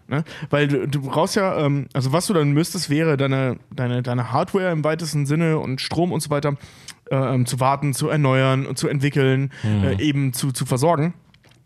Ne? 0.06 0.24
Weil 0.50 0.68
du, 0.68 0.86
du 0.86 1.02
brauchst 1.02 1.36
ja, 1.36 1.58
ähm, 1.58 1.86
also 1.94 2.12
was 2.12 2.26
du 2.26 2.34
dann 2.34 2.52
müsstest, 2.52 2.90
wäre 2.90 3.16
deine, 3.16 3.58
deine, 3.74 4.02
deine 4.02 4.32
Hardware 4.32 4.70
im 4.70 4.84
weitesten 4.84 5.24
Sinne 5.24 5.58
und 5.58 5.80
Strom 5.80 6.12
und 6.12 6.20
so 6.20 6.30
weiter 6.30 6.56
äh, 7.10 7.16
ähm, 7.16 7.46
zu 7.46 7.58
warten, 7.60 7.94
zu 7.94 8.08
erneuern 8.08 8.66
und 8.66 8.78
zu 8.78 8.88
entwickeln, 8.88 9.50
äh, 9.64 10.02
eben 10.02 10.32
zu, 10.32 10.52
zu 10.52 10.66
versorgen. 10.66 11.14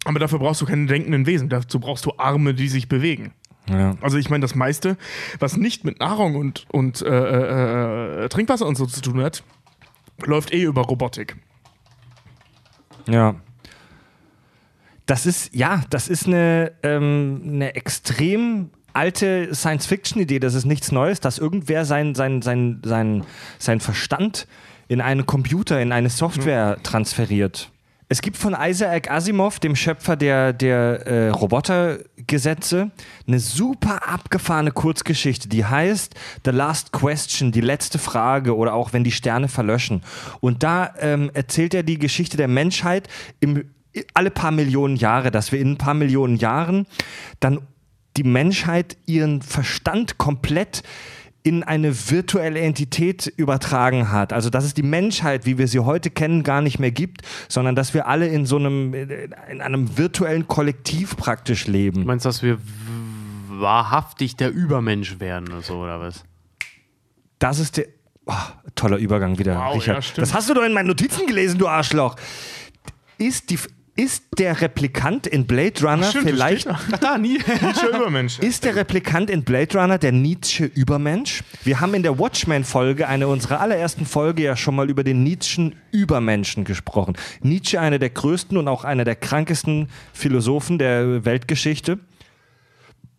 Aber 0.04 0.20
dafür 0.20 0.38
brauchst 0.38 0.60
du 0.60 0.66
keine 0.66 0.86
denkenden 0.86 1.26
Wesen, 1.26 1.48
dazu 1.48 1.80
brauchst 1.80 2.06
du 2.06 2.12
Arme, 2.16 2.54
die 2.54 2.68
sich 2.68 2.88
bewegen. 2.88 3.32
ja. 3.68 3.96
Also 4.00 4.18
ich 4.18 4.30
meine, 4.30 4.42
das 4.42 4.54
meiste, 4.54 4.96
was 5.40 5.56
nicht 5.56 5.84
mit 5.84 5.98
Nahrung 5.98 6.36
und, 6.36 6.66
und 6.70 7.02
äh, 7.02 7.08
äh, 7.08 8.24
äh, 8.24 8.28
Trinkwasser 8.28 8.66
und 8.66 8.76
so 8.76 8.86
zu 8.86 9.00
tun 9.00 9.20
hat, 9.20 9.42
läuft 10.24 10.52
eh 10.52 10.62
über 10.62 10.82
Robotik. 10.82 11.36
Ja. 13.08 13.34
Das 15.08 15.24
ist, 15.24 15.54
ja, 15.54 15.80
das 15.88 16.08
ist 16.08 16.26
eine, 16.26 16.70
ähm, 16.82 17.40
eine 17.42 17.74
extrem 17.74 18.68
alte 18.92 19.54
Science-Fiction-Idee. 19.54 20.38
Das 20.38 20.52
ist 20.52 20.66
nichts 20.66 20.92
Neues, 20.92 21.18
dass 21.18 21.38
irgendwer 21.38 21.86
sein, 21.86 22.14
sein, 22.14 22.42
sein, 22.42 22.82
sein, 22.84 23.24
sein 23.58 23.80
Verstand 23.80 24.46
in 24.86 25.00
einen 25.00 25.24
Computer, 25.24 25.80
in 25.80 25.92
eine 25.92 26.10
Software 26.10 26.76
transferiert. 26.82 27.70
Es 28.10 28.20
gibt 28.20 28.36
von 28.36 28.54
Isaac 28.58 29.10
Asimov, 29.10 29.60
dem 29.60 29.76
Schöpfer 29.76 30.14
der, 30.16 30.52
der 30.52 31.06
äh, 31.06 31.28
Robotergesetze, 31.28 32.90
eine 33.26 33.38
super 33.38 34.08
abgefahrene 34.08 34.72
Kurzgeschichte, 34.72 35.48
die 35.48 35.64
heißt 35.64 36.14
The 36.44 36.50
Last 36.50 36.92
Question, 36.92 37.50
die 37.50 37.62
letzte 37.62 37.98
Frage 37.98 38.54
oder 38.54 38.74
auch 38.74 38.92
wenn 38.92 39.04
die 39.04 39.12
Sterne 39.12 39.48
verlöschen. 39.48 40.02
Und 40.40 40.62
da 40.62 40.92
ähm, 41.00 41.30
erzählt 41.32 41.72
er 41.72 41.82
die 41.82 41.98
Geschichte 41.98 42.36
der 42.36 42.48
Menschheit 42.48 43.08
im, 43.40 43.64
alle 44.14 44.30
paar 44.30 44.50
Millionen 44.50 44.96
Jahre, 44.96 45.30
dass 45.30 45.52
wir 45.52 45.60
in 45.60 45.72
ein 45.72 45.78
paar 45.78 45.94
Millionen 45.94 46.36
Jahren 46.36 46.86
dann 47.40 47.60
die 48.16 48.24
Menschheit 48.24 48.96
ihren 49.06 49.42
Verstand 49.42 50.18
komplett 50.18 50.82
in 51.44 51.62
eine 51.62 51.94
virtuelle 52.10 52.60
Entität 52.60 53.26
übertragen 53.36 54.10
hat. 54.10 54.32
Also 54.32 54.50
dass 54.50 54.64
es 54.64 54.74
die 54.74 54.82
Menschheit, 54.82 55.46
wie 55.46 55.56
wir 55.56 55.68
sie 55.68 55.78
heute 55.80 56.10
kennen, 56.10 56.42
gar 56.42 56.60
nicht 56.60 56.78
mehr 56.78 56.90
gibt, 56.90 57.22
sondern 57.48 57.74
dass 57.76 57.94
wir 57.94 58.06
alle 58.08 58.26
in 58.26 58.44
so 58.44 58.56
einem, 58.56 58.92
in 58.92 59.60
einem 59.62 59.96
virtuellen 59.96 60.48
Kollektiv 60.48 61.16
praktisch 61.16 61.64
Du 61.66 61.70
leben. 61.72 62.04
meinst, 62.04 62.26
dass 62.26 62.42
wir 62.42 62.58
wahrhaftig 63.48 64.36
der 64.36 64.50
Übermensch 64.52 65.20
werden 65.20 65.48
oder 65.48 65.62
so, 65.62 65.78
oder 65.78 66.00
was? 66.00 66.24
Das 67.38 67.58
ist 67.58 67.76
der. 67.76 67.86
Oh, 68.26 68.34
toller 68.74 68.98
Übergang 68.98 69.38
wieder, 69.38 69.56
Wow, 69.56 69.76
Richard. 69.76 70.04
ja, 70.04 70.12
das 70.16 70.34
hast 70.34 70.50
du 70.50 70.54
doch 70.54 70.62
in 70.62 70.72
meinen 70.74 70.88
Notizen 70.88 71.26
gelesen, 71.26 71.58
du 71.58 71.66
Arschloch. 71.66 72.14
Ist, 73.16 73.48
die, 73.48 73.58
ist 73.98 74.22
der 74.38 74.60
Replikant 74.60 75.26
in 75.26 75.44
Blade 75.48 75.82
Runner 75.82 76.04
Stimmt, 76.04 76.26
das 76.26 76.32
vielleicht. 76.32 76.68
Ach 76.68 76.98
da, 76.98 77.18
nie. 77.18 77.38
Nietzsche 77.60 77.88
Übermensch. 77.88 78.38
Ist 78.38 78.64
der 78.64 78.76
Replikant 78.76 79.28
in 79.28 79.42
Blade 79.42 79.76
Runner 79.76 79.98
der 79.98 80.12
Nietzsche 80.12 80.66
Übermensch? 80.66 81.42
Wir 81.64 81.80
haben 81.80 81.94
in 81.94 82.04
der 82.04 82.16
Watchmen-Folge, 82.16 83.08
eine 83.08 83.26
unserer 83.26 83.60
allerersten 83.60 84.06
Folge, 84.06 84.44
ja 84.44 84.56
schon 84.56 84.76
mal 84.76 84.88
über 84.88 85.02
den 85.02 85.24
Nietzschen 85.24 85.74
Übermenschen 85.90 86.62
gesprochen. 86.62 87.16
Nietzsche, 87.42 87.80
einer 87.80 87.98
der 87.98 88.10
größten 88.10 88.56
und 88.56 88.68
auch 88.68 88.84
einer 88.84 89.04
der 89.04 89.16
krankesten 89.16 89.88
Philosophen 90.12 90.78
der 90.78 91.24
Weltgeschichte. 91.24 91.98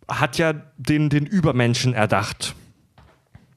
hat 0.08 0.38
ja 0.38 0.54
den, 0.78 1.10
den 1.10 1.26
Übermenschen 1.26 1.92
erdacht. 1.92 2.54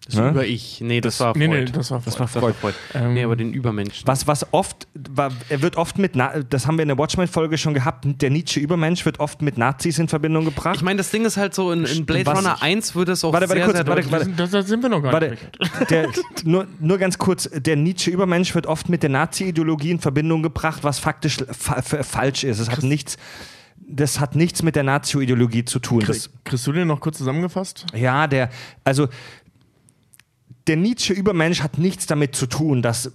Das 0.05 0.15
Ne? 0.15 0.29
Über-Ich. 0.31 0.81
Nee, 0.81 0.99
das, 0.99 1.19
war 1.21 1.33
Freud. 1.33 1.47
Nee, 1.47 1.59
nee, 1.61 1.65
das 1.65 1.89
war 1.89 2.01
Das 2.03 2.15
Freud. 2.15 2.19
war 2.19 2.25
Das 2.27 2.35
war 2.35 2.41
Freud. 2.41 2.73
Freud. 2.91 3.05
Ähm, 3.05 3.13
nee, 3.13 3.23
aber 3.23 3.35
den 3.37 3.53
Übermenschen. 3.53 4.05
Was, 4.05 4.27
was 4.27 4.45
oft, 4.51 4.87
war, 4.93 5.31
er 5.49 5.61
wird 5.61 5.77
oft 5.77 5.97
mit, 5.97 6.15
Na 6.15 6.41
das 6.41 6.67
haben 6.67 6.77
wir 6.77 6.81
in 6.83 6.89
der 6.89 6.97
Watchmen-Folge 6.97 7.57
schon 7.57 7.73
gehabt, 7.73 8.05
der 8.05 8.29
Nietzsche-Übermensch 8.29 9.05
wird 9.05 9.19
oft 9.21 9.41
mit 9.41 9.57
Nazis 9.57 9.99
in 9.99 10.09
Verbindung 10.09 10.43
gebracht. 10.45 10.75
Ich 10.75 10.81
meine, 10.81 10.97
das 10.97 11.09
Ding 11.09 11.23
ist 11.23 11.37
halt 11.37 11.53
so, 11.53 11.71
in, 11.71 11.85
in 11.85 12.05
Blade 12.05 12.25
Was- 12.25 12.37
Runner 12.39 12.61
1 12.61 12.95
wird 12.95 13.09
es 13.09 13.23
auch 13.23 13.31
Warte, 13.31 13.47
warte 13.47 13.59
sehr, 13.59 13.65
kurz, 13.65 13.77
sehr 13.77 13.87
warte, 13.87 14.01
deutlich. 14.01 14.11
warte. 14.37 14.51
Da, 14.51 14.57
da 14.59 14.61
sind 14.67 14.81
wir 14.83 14.89
noch 14.89 15.01
gar 15.01 15.13
Warte, 15.13 15.29
nicht. 15.31 15.89
der, 15.89 16.09
nur, 16.43 16.67
nur 16.81 16.97
ganz 16.97 17.17
kurz, 17.17 17.49
der 17.53 17.75
Nietzsche-Übermensch 17.77 18.53
wird 18.55 18.67
oft 18.67 18.89
mit 18.89 19.03
der 19.03 19.09
Nazi-Ideologie 19.09 19.91
in 19.91 19.99
Verbindung 19.99 20.43
gebracht, 20.43 20.83
was 20.83 20.99
faktisch 20.99 21.37
fa 21.51 21.81
fa- 21.81 22.03
falsch 22.03 22.43
ist. 22.43 22.59
Es 22.59 22.69
hat 22.69 22.83
nichts, 22.83 23.15
das 23.87 24.19
hat 24.19 24.35
nichts 24.35 24.63
mit 24.63 24.75
der 24.75 24.83
Nazi-Ideologie 24.83 25.63
zu 25.65 25.79
tun. 25.79 26.03
Das, 26.05 26.29
Kriegst 26.43 26.67
du 26.67 26.71
den 26.73 26.87
noch 26.87 26.99
kurz 26.99 27.17
zusammengefasst? 27.19 27.85
ja, 27.95 28.27
der, 28.27 28.49
also 28.83 29.07
der 30.67 30.77
Nietzsche-Übermensch 30.77 31.61
hat 31.61 31.77
nichts 31.77 32.05
damit 32.05 32.35
zu 32.35 32.45
tun, 32.47 32.81
dass, 32.81 33.11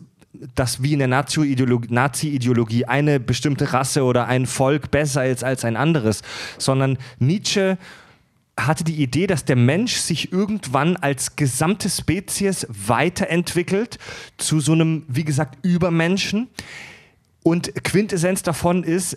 dass 0.54 0.82
wie 0.82 0.92
in 0.92 0.98
der 0.98 1.08
Nazi-Ideologie, 1.08 1.88
Nazi-Ideologie 1.90 2.84
eine 2.84 3.20
bestimmte 3.20 3.72
Rasse 3.72 4.04
oder 4.04 4.26
ein 4.26 4.46
Volk 4.46 4.90
besser 4.90 5.26
ist 5.26 5.44
als 5.44 5.64
ein 5.64 5.76
anderes, 5.76 6.22
sondern 6.58 6.98
Nietzsche 7.18 7.78
hatte 8.58 8.84
die 8.84 9.02
Idee, 9.02 9.26
dass 9.26 9.44
der 9.44 9.56
Mensch 9.56 9.94
sich 9.94 10.32
irgendwann 10.32 10.96
als 10.96 11.36
gesamte 11.36 11.88
Spezies 11.88 12.66
weiterentwickelt 12.68 13.98
zu 14.36 14.60
so 14.60 14.72
einem, 14.72 15.04
wie 15.06 15.24
gesagt, 15.24 15.64
Übermenschen. 15.64 16.48
Und 17.44 17.72
Quintessenz 17.84 18.42
davon 18.42 18.82
ist, 18.82 19.16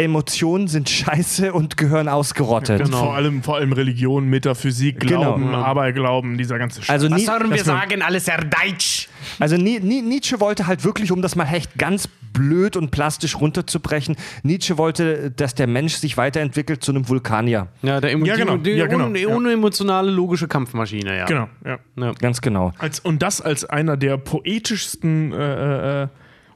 Emotionen 0.00 0.66
sind 0.66 0.88
scheiße 0.88 1.52
und 1.52 1.76
gehören 1.76 2.08
ausgerottet. 2.08 2.80
Und 2.80 2.92
vor 2.94 3.14
allem, 3.14 3.42
vor 3.42 3.56
allem 3.56 3.72
Religion, 3.72 4.26
Metaphysik, 4.28 5.00
Glauben, 5.00 5.46
Genau. 5.46 5.58
Aberglauben, 5.62 6.38
dieser 6.38 6.58
ganze 6.58 6.80
Scheiß. 6.82 6.90
Also, 6.90 7.08
Nie 7.08 7.26
wir 7.26 7.64
sagen? 7.64 8.02
Alles 8.02 8.24
sehr 8.24 8.38
deutsch. 8.38 9.08
also 9.38 9.56
Nie 9.56 9.78
Nie 9.80 10.02
Nietzsche 10.02 10.40
wollte 10.40 10.66
halt 10.66 10.84
wirklich, 10.84 11.12
um 11.12 11.20
das 11.22 11.36
mal 11.36 11.46
echt 11.52 11.76
ganz 11.78 12.08
blöd 12.32 12.76
und 12.76 12.90
plastisch 12.92 13.38
runterzubrechen, 13.40 14.16
Nietzsche 14.42 14.78
wollte, 14.78 15.30
dass 15.32 15.54
der 15.54 15.66
Mensch 15.66 15.94
sich 15.94 16.16
weiterentwickelt 16.16 16.82
zu 16.82 16.92
einem 16.92 17.08
Vulkanier. 17.08 17.66
Ja, 17.82 18.00
der 18.00 18.12
Emo 18.12 18.24
Ja, 18.24 18.36
genau. 18.36 18.56
die, 18.56 18.72
die 18.72 18.78
Ja, 18.78 18.86
genau. 18.86 19.06
un 19.06 19.16
Ja. 19.16 19.28
unemotionale 19.28 20.10
logische 20.10 20.48
Kampfmaschine, 20.48 21.16
ja. 21.18 21.24
genau, 21.26 21.48
ja. 21.64 21.78
Ja. 21.96 22.12
Ganz 22.12 22.40
genau. 22.40 22.72
Als, 22.78 23.00
und 23.00 23.20
das 23.22 23.40
als 23.40 23.64
einer 23.64 23.96
der 23.96 24.16
poetischsten 24.16 25.32
äh, 25.32 26.02
äh, 26.04 26.08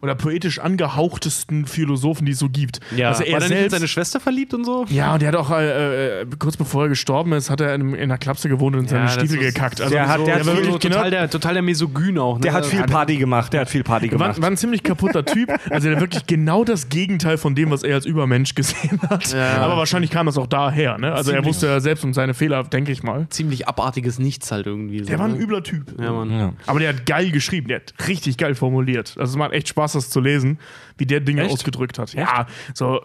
oder 0.05 0.15
poetisch 0.15 0.59
angehauchtesten 0.99 1.67
Philosophen, 1.67 2.27
die 2.27 2.33
es 2.33 2.39
so 2.39 2.49
gibt. 2.49 2.81
Ja. 2.97 3.09
Also 3.09 3.21
War 3.21 3.27
er 3.27 3.31
der 3.33 3.41
nicht 3.41 3.51
in 3.51 3.57
selbst, 3.59 3.71
seine 3.73 3.89
Schwester 3.89 4.21
verliebt 4.21 4.55
und 4.55 4.65
so? 4.65 4.87
ja, 4.89 5.15
und 5.15 5.23
der 5.23 5.29
hat 5.29 5.37
auch 5.37 5.51
äh, 5.51 6.21
äh, 6.23 6.27
kurz 6.39 6.57
bevor 6.57 6.85
er 6.85 6.89
gestorben 6.89 7.33
ist, 7.33 7.51
hat 7.51 7.61
er 7.61 7.75
in, 7.75 7.95
in 7.95 8.03
einer 8.05 8.19
Klapse 8.19 8.49
gewohnt 8.49 8.77
und 8.77 8.83
in 8.83 8.89
seine 8.89 9.05
das 9.05 9.15
Stiefel 9.15 9.39
ist- 9.41 9.55
gekackt. 9.55 9.81
Also 9.81 9.93
Der 9.95 10.09
hat- 10.09 10.19
so, 10.21 10.25
der 10.27 10.35
hat 10.37 10.47
war 10.47 10.55
viel- 10.55 10.65
wirklich 10.65 10.81
genau, 10.81 10.97
total, 10.97 11.11
der, 11.11 11.31
total 11.31 11.55
der 11.55 11.63
Mesogyn 11.63 12.19
auch. 12.19 12.35
Ne? 12.37 12.41
Der 12.43 12.53
hat 12.53 12.67
viel 12.67 12.83
Party 12.85 13.17
gemacht, 13.17 13.53
der 13.53 13.63
hat 13.63 13.71
viel 13.71 13.83
Party 13.83 14.07
war, 14.13 14.19
gemacht. 14.19 14.41
war 14.41 14.51
ein 14.51 14.57
ziemlich 14.57 14.83
kaputter 14.83 15.25
Typ. 15.25 15.51
Also 15.71 15.89
der 15.89 16.01
wirklich 16.01 16.27
genau 16.27 16.65
das 16.65 16.89
Gegenteil 16.89 17.39
von 17.39 17.55
dem, 17.55 17.71
was 17.71 17.83
er 17.83 17.95
als 17.97 18.07
Übermensch 18.07 18.55
gesehen 18.55 19.01
hat. 19.09 19.33
Ja. 19.33 19.57
Aber 19.59 19.77
wahrscheinlich 19.77 20.11
kam 20.11 20.27
das 20.27 20.39
auch 20.39 20.47
daher. 20.47 20.99
Ne? 20.99 21.13
Also 21.13 21.31
er 21.31 21.37
Ziemlich. 21.39 21.49
wusste 21.55 21.67
ja 21.67 21.81
selbst 21.81 22.05
um 22.05 22.13
seine 22.15 22.35
Fehler, 22.35 22.63
denke 22.65 22.93
ich 22.93 23.03
mal. 23.03 23.27
Ziemlich 23.31 23.67
abartiges 23.69 24.19
Nichts 24.19 24.53
halt 24.53 24.67
irgendwie. 24.67 25.01
So, 25.01 25.07
Der 25.07 25.19
war 25.19 25.27
ein 25.27 25.33
ne? 25.33 25.39
übler 25.41 25.63
Typ. 25.63 25.95
Ja, 26.01 26.13
Mann. 26.13 26.31
Ja. 26.31 26.53
Aber 26.67 26.79
der 26.81 26.91
hat 26.91 27.07
geil 27.07 27.31
geschrieben, 27.31 27.69
der 27.69 27.79
hat 27.79 27.95
richtig 28.09 28.37
geil 28.37 28.55
formuliert. 28.55 29.15
Also 29.19 29.33
es 29.33 29.37
macht 29.37 29.53
echt 29.53 29.69
Spaß, 29.69 29.94
das 29.95 30.11
zu 30.11 30.21
lesen, 30.21 30.59
wie 30.99 31.07
der 31.07 31.21
Dinge 31.21 31.43
Echt? 31.43 31.53
ausgedrückt 31.53 31.99
hat. 31.99 32.13
Ja, 32.15 32.47
so, 32.75 33.01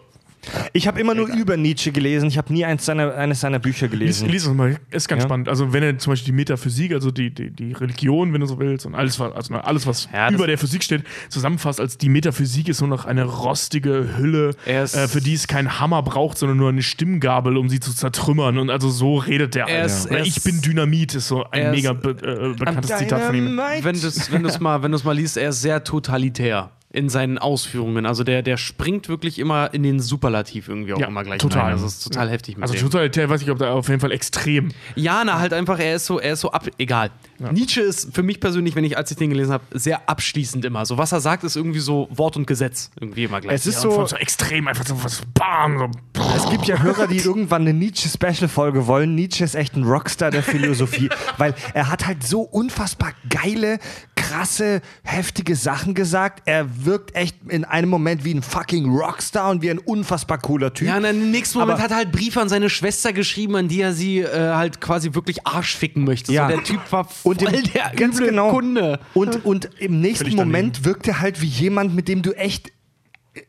Ich 0.72 0.86
habe 0.88 0.98
immer 0.98 1.14
nur 1.14 1.28
über 1.28 1.58
Nietzsche 1.58 1.92
gelesen, 1.92 2.26
ich 2.28 2.38
habe 2.38 2.50
nie 2.50 2.64
eins 2.64 2.86
seiner, 2.86 3.14
eines 3.14 3.40
seiner 3.40 3.58
Bücher 3.58 3.88
lies, 3.88 4.20
gelesen. 4.20 4.28
lies 4.30 4.46
es 4.46 4.54
mal, 4.54 4.78
ist 4.90 5.06
ganz 5.06 5.22
Ja. 5.22 5.28
spannend. 5.28 5.50
Also 5.50 5.74
wenn 5.74 5.82
er 5.82 5.98
zum 5.98 6.12
Beispiel 6.12 6.32
die 6.32 6.36
Metaphysik, 6.36 6.92
also 6.94 7.10
die, 7.10 7.28
die, 7.28 7.50
die 7.50 7.72
Religion, 7.74 8.32
wenn 8.32 8.40
du 8.40 8.46
so 8.46 8.58
willst, 8.58 8.86
und 8.86 8.94
alles, 8.94 9.20
was- 9.20 9.34
also 9.34 9.54
alles, 9.56 9.86
was 9.86 10.08
Ja, 10.10 10.30
über 10.30 10.46
der 10.46 10.56
Physik 10.56 10.82
steht, 10.82 11.04
zusammenfasst 11.28 11.78
als 11.78 11.98
die 11.98 12.08
Metaphysik 12.08 12.70
ist 12.70 12.80
nur 12.80 12.88
noch 12.88 13.04
eine 13.04 13.24
rostige 13.24 14.16
Hülle, 14.16 14.52
ist- 14.64 14.96
äh, 14.96 15.08
für 15.08 15.20
die 15.20 15.34
es 15.34 15.46
keinen 15.46 15.78
Hammer 15.78 16.02
braucht, 16.02 16.38
sondern 16.38 16.56
nur 16.56 16.70
eine 16.70 16.82
Stimmgabel, 16.82 17.58
um 17.58 17.68
sie 17.68 17.80
zu 17.80 17.92
zertrümmern. 17.94 18.56
Und 18.56 18.70
also 18.70 18.88
so 18.88 19.16
redet 19.18 19.54
der. 19.54 19.66
Er 19.68 19.84
ist- 19.84 20.10
ich 20.10 20.42
bin 20.42 20.62
Dynamit, 20.62 21.16
ist 21.16 21.28
so 21.28 21.44
ein 21.50 21.66
ist- 21.66 21.70
mega 21.76 21.92
be 21.92 22.12
äh, 22.12 22.56
bekanntes 22.58 22.96
Zitat 22.96 23.24
von 23.24 23.34
ihm. 23.34 23.60
Wenn 23.82 24.00
du 24.00 24.06
es 24.06 24.32
wenn 24.32 24.42
du's 24.42 24.58
mal, 24.58 24.82
wenn 24.82 24.90
du's 24.92 25.04
mal 25.04 25.12
liest, 25.14 25.36
er 25.36 25.50
ist 25.50 25.60
sehr 25.60 25.84
totalitär 25.84 26.70
in 26.92 27.08
seinen 27.08 27.38
Ausführungen. 27.38 28.04
Also 28.04 28.24
der, 28.24 28.42
der 28.42 28.56
springt 28.56 29.08
wirklich 29.08 29.38
immer 29.38 29.72
in 29.72 29.82
den 29.84 30.00
Superlativ 30.00 30.68
irgendwie 30.68 30.92
auch 30.94 30.98
Ja, 31.00 31.06
immer 31.06 31.22
gleich 31.22 31.38
total. 31.40 31.62
rein. 31.62 31.72
Also 31.72 31.86
es 31.86 31.98
ist 31.98 32.04
total 32.04 32.28
heftig 32.30 32.56
mit 32.56 32.62
Also 32.62 32.74
dem. 32.74 32.82
totalitär 32.82 33.30
weiß 33.30 33.42
ich, 33.42 33.50
ob 33.50 33.58
da 33.58 33.72
auf 33.72 33.88
jeden 33.88 34.00
Fall 34.00 34.10
extrem. 34.12 34.70
Ja, 34.96 35.22
na 35.24 35.38
halt 35.38 35.52
einfach, 35.52 35.78
er 35.78 35.96
ist 35.96 36.06
so, 36.06 36.18
er 36.18 36.32
ist 36.32 36.40
so 36.40 36.50
ab, 36.50 36.66
egal. 36.78 37.10
Nietzsche 37.52 37.80
ist 37.80 38.14
für 38.14 38.22
mich 38.22 38.40
persönlich, 38.40 38.74
wenn 38.74 38.84
ich, 38.84 38.96
als 38.96 39.10
ich 39.10 39.16
den 39.16 39.30
gelesen 39.30 39.52
habe, 39.52 39.64
sehr 39.72 40.08
abschließend 40.08 40.64
immer. 40.64 40.84
So 40.86 40.98
was 40.98 41.12
er 41.12 41.20
sagt, 41.20 41.44
ist 41.44 41.56
irgendwie 41.56 41.80
so 41.80 42.08
Wort 42.10 42.36
und 42.36 42.46
Gesetz 42.46 42.90
irgendwie 43.00 43.24
immer 43.24 43.40
gleich. 43.40 43.54
Es 43.54 43.66
ist 43.66 43.76
Ja, 43.76 43.90
so, 43.90 44.06
so 44.06 44.16
extrem, 44.16 44.68
einfach 44.68 44.86
so 44.86 45.02
was 45.02 45.22
BAM! 45.34 45.78
So, 45.78 46.22
Es 46.36 46.48
gibt 46.50 46.66
ja 46.66 46.78
Hörer, 46.82 47.06
die 47.06 47.18
irgendwann 47.18 47.62
eine 47.62 47.72
Nietzsche-Special-Folge 47.72 48.86
wollen. 48.86 49.14
Nietzsche 49.14 49.44
ist 49.44 49.54
echt 49.54 49.74
ein 49.76 49.84
Rockstar 49.84 50.30
der 50.30 50.42
Philosophie, 50.42 51.08
weil 51.38 51.54
er 51.74 51.90
hat 51.90 52.06
halt 52.06 52.22
so 52.24 52.42
unfassbar 52.42 53.12
geile, 53.28 53.78
krasse, 54.16 54.82
heftige 55.02 55.56
Sachen 55.56 55.94
gesagt. 55.94 56.42
Er 56.44 56.84
wirkt 56.84 57.14
echt 57.14 57.36
in 57.48 57.64
einem 57.64 57.88
Moment 57.88 58.24
wie 58.24 58.34
ein 58.34 58.42
fucking 58.42 58.88
Rockstar 58.94 59.50
und 59.50 59.62
wie 59.62 59.70
ein 59.70 59.78
unfassbar 59.78 60.38
cooler 60.38 60.72
Typ. 60.74 60.88
ja, 60.88 60.96
und 60.96 61.04
dann 61.04 61.16
im 61.20 61.30
nächsten 61.30 61.58
Moment 61.58 61.74
Aber- 61.78 61.82
hat 61.84 61.90
er 61.90 61.96
halt 61.98 62.12
Briefe 62.12 62.40
an 62.40 62.48
seine 62.48 62.68
Schwester 62.70 63.12
geschrieben, 63.12 63.56
an 63.56 63.68
die 63.68 63.80
er 63.80 63.92
sie 63.92 64.18
äh, 64.20 64.52
halt 64.54 64.80
quasi 64.80 65.14
wirklich 65.14 65.46
arschficken 65.46 66.04
möchte. 66.04 66.32
Ja. 66.32 66.48
So, 66.48 66.54
der 66.56 66.64
Typ 66.64 66.80
war 66.92 67.08
voll 67.38 67.48
und 67.48 67.54
im, 67.66 67.72
der 67.72 67.92
ganz 67.96 68.16
üble 68.16 68.28
genau. 68.30 68.50
Kunde. 68.50 68.98
Und, 69.14 69.44
und 69.44 69.70
im 69.78 70.00
nächsten. 70.00 70.34
Moment 70.34 70.84
wirkt 70.84 71.06
er 71.08 71.20
halt 71.20 71.40
wie 71.40 71.46
jemand, 71.46 71.94
mit 71.94 72.08
dem 72.08 72.22
du 72.22 72.32
echt 72.32 72.72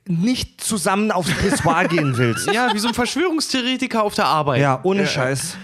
nicht 0.08 0.62
zusammen 0.62 1.12
aufs 1.12 1.32
Pissoir 1.32 1.86
gehen 1.88 2.16
willst. 2.18 2.52
Ja, 2.52 2.74
wie 2.74 2.80
so 2.80 2.88
ein 2.90 2.94
Verschwörungstheoretiker 2.94 4.04
auf 4.04 4.14
der 4.16 4.26
Arbeit. 4.26 4.62
Ja, 4.62 4.80
ohne 4.84 5.08
Scheiß. 5.08 5.58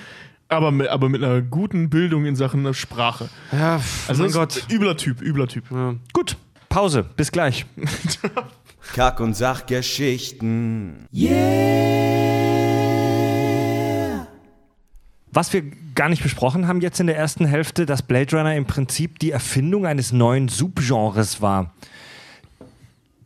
aber, 0.49 0.71
mit, 0.71 0.87
aber 0.87 1.07
mit 1.09 1.23
einer 1.23 1.41
guten 1.41 1.89
Bildung 1.89 2.25
in 2.25 2.35
Sachen 2.35 2.73
Sprache. 2.73 3.29
Ja, 3.51 3.79
Also 4.07 4.23
mein 4.23 4.31
Gott. 4.31 4.63
übler 4.71 4.97
Typ, 4.97 5.21
übler 5.21 5.47
Typ. 5.47 5.65
Gut, 6.13 6.35
Pause. 6.69 7.05
Bis 7.15 7.31
gleich. 7.31 7.65
Kack- 8.95 9.19
und 9.19 9.35
Sachgeschichten. 9.35 11.05
Was 15.31 15.51
wir 15.53 15.63
gar 15.95 16.09
nicht 16.09 16.23
besprochen 16.23 16.67
haben 16.67 16.81
jetzt 16.81 16.99
in 16.99 17.07
der 17.07 17.17
ersten 17.17 17.45
Hälfte, 17.45 17.85
dass 17.85 18.01
Blade 18.01 18.35
Runner 18.37 18.55
im 18.55 18.65
Prinzip 18.65 19.19
die 19.19 19.31
Erfindung 19.31 19.85
eines 19.85 20.11
neuen 20.11 20.47
Subgenres 20.47 21.41
war. 21.41 21.73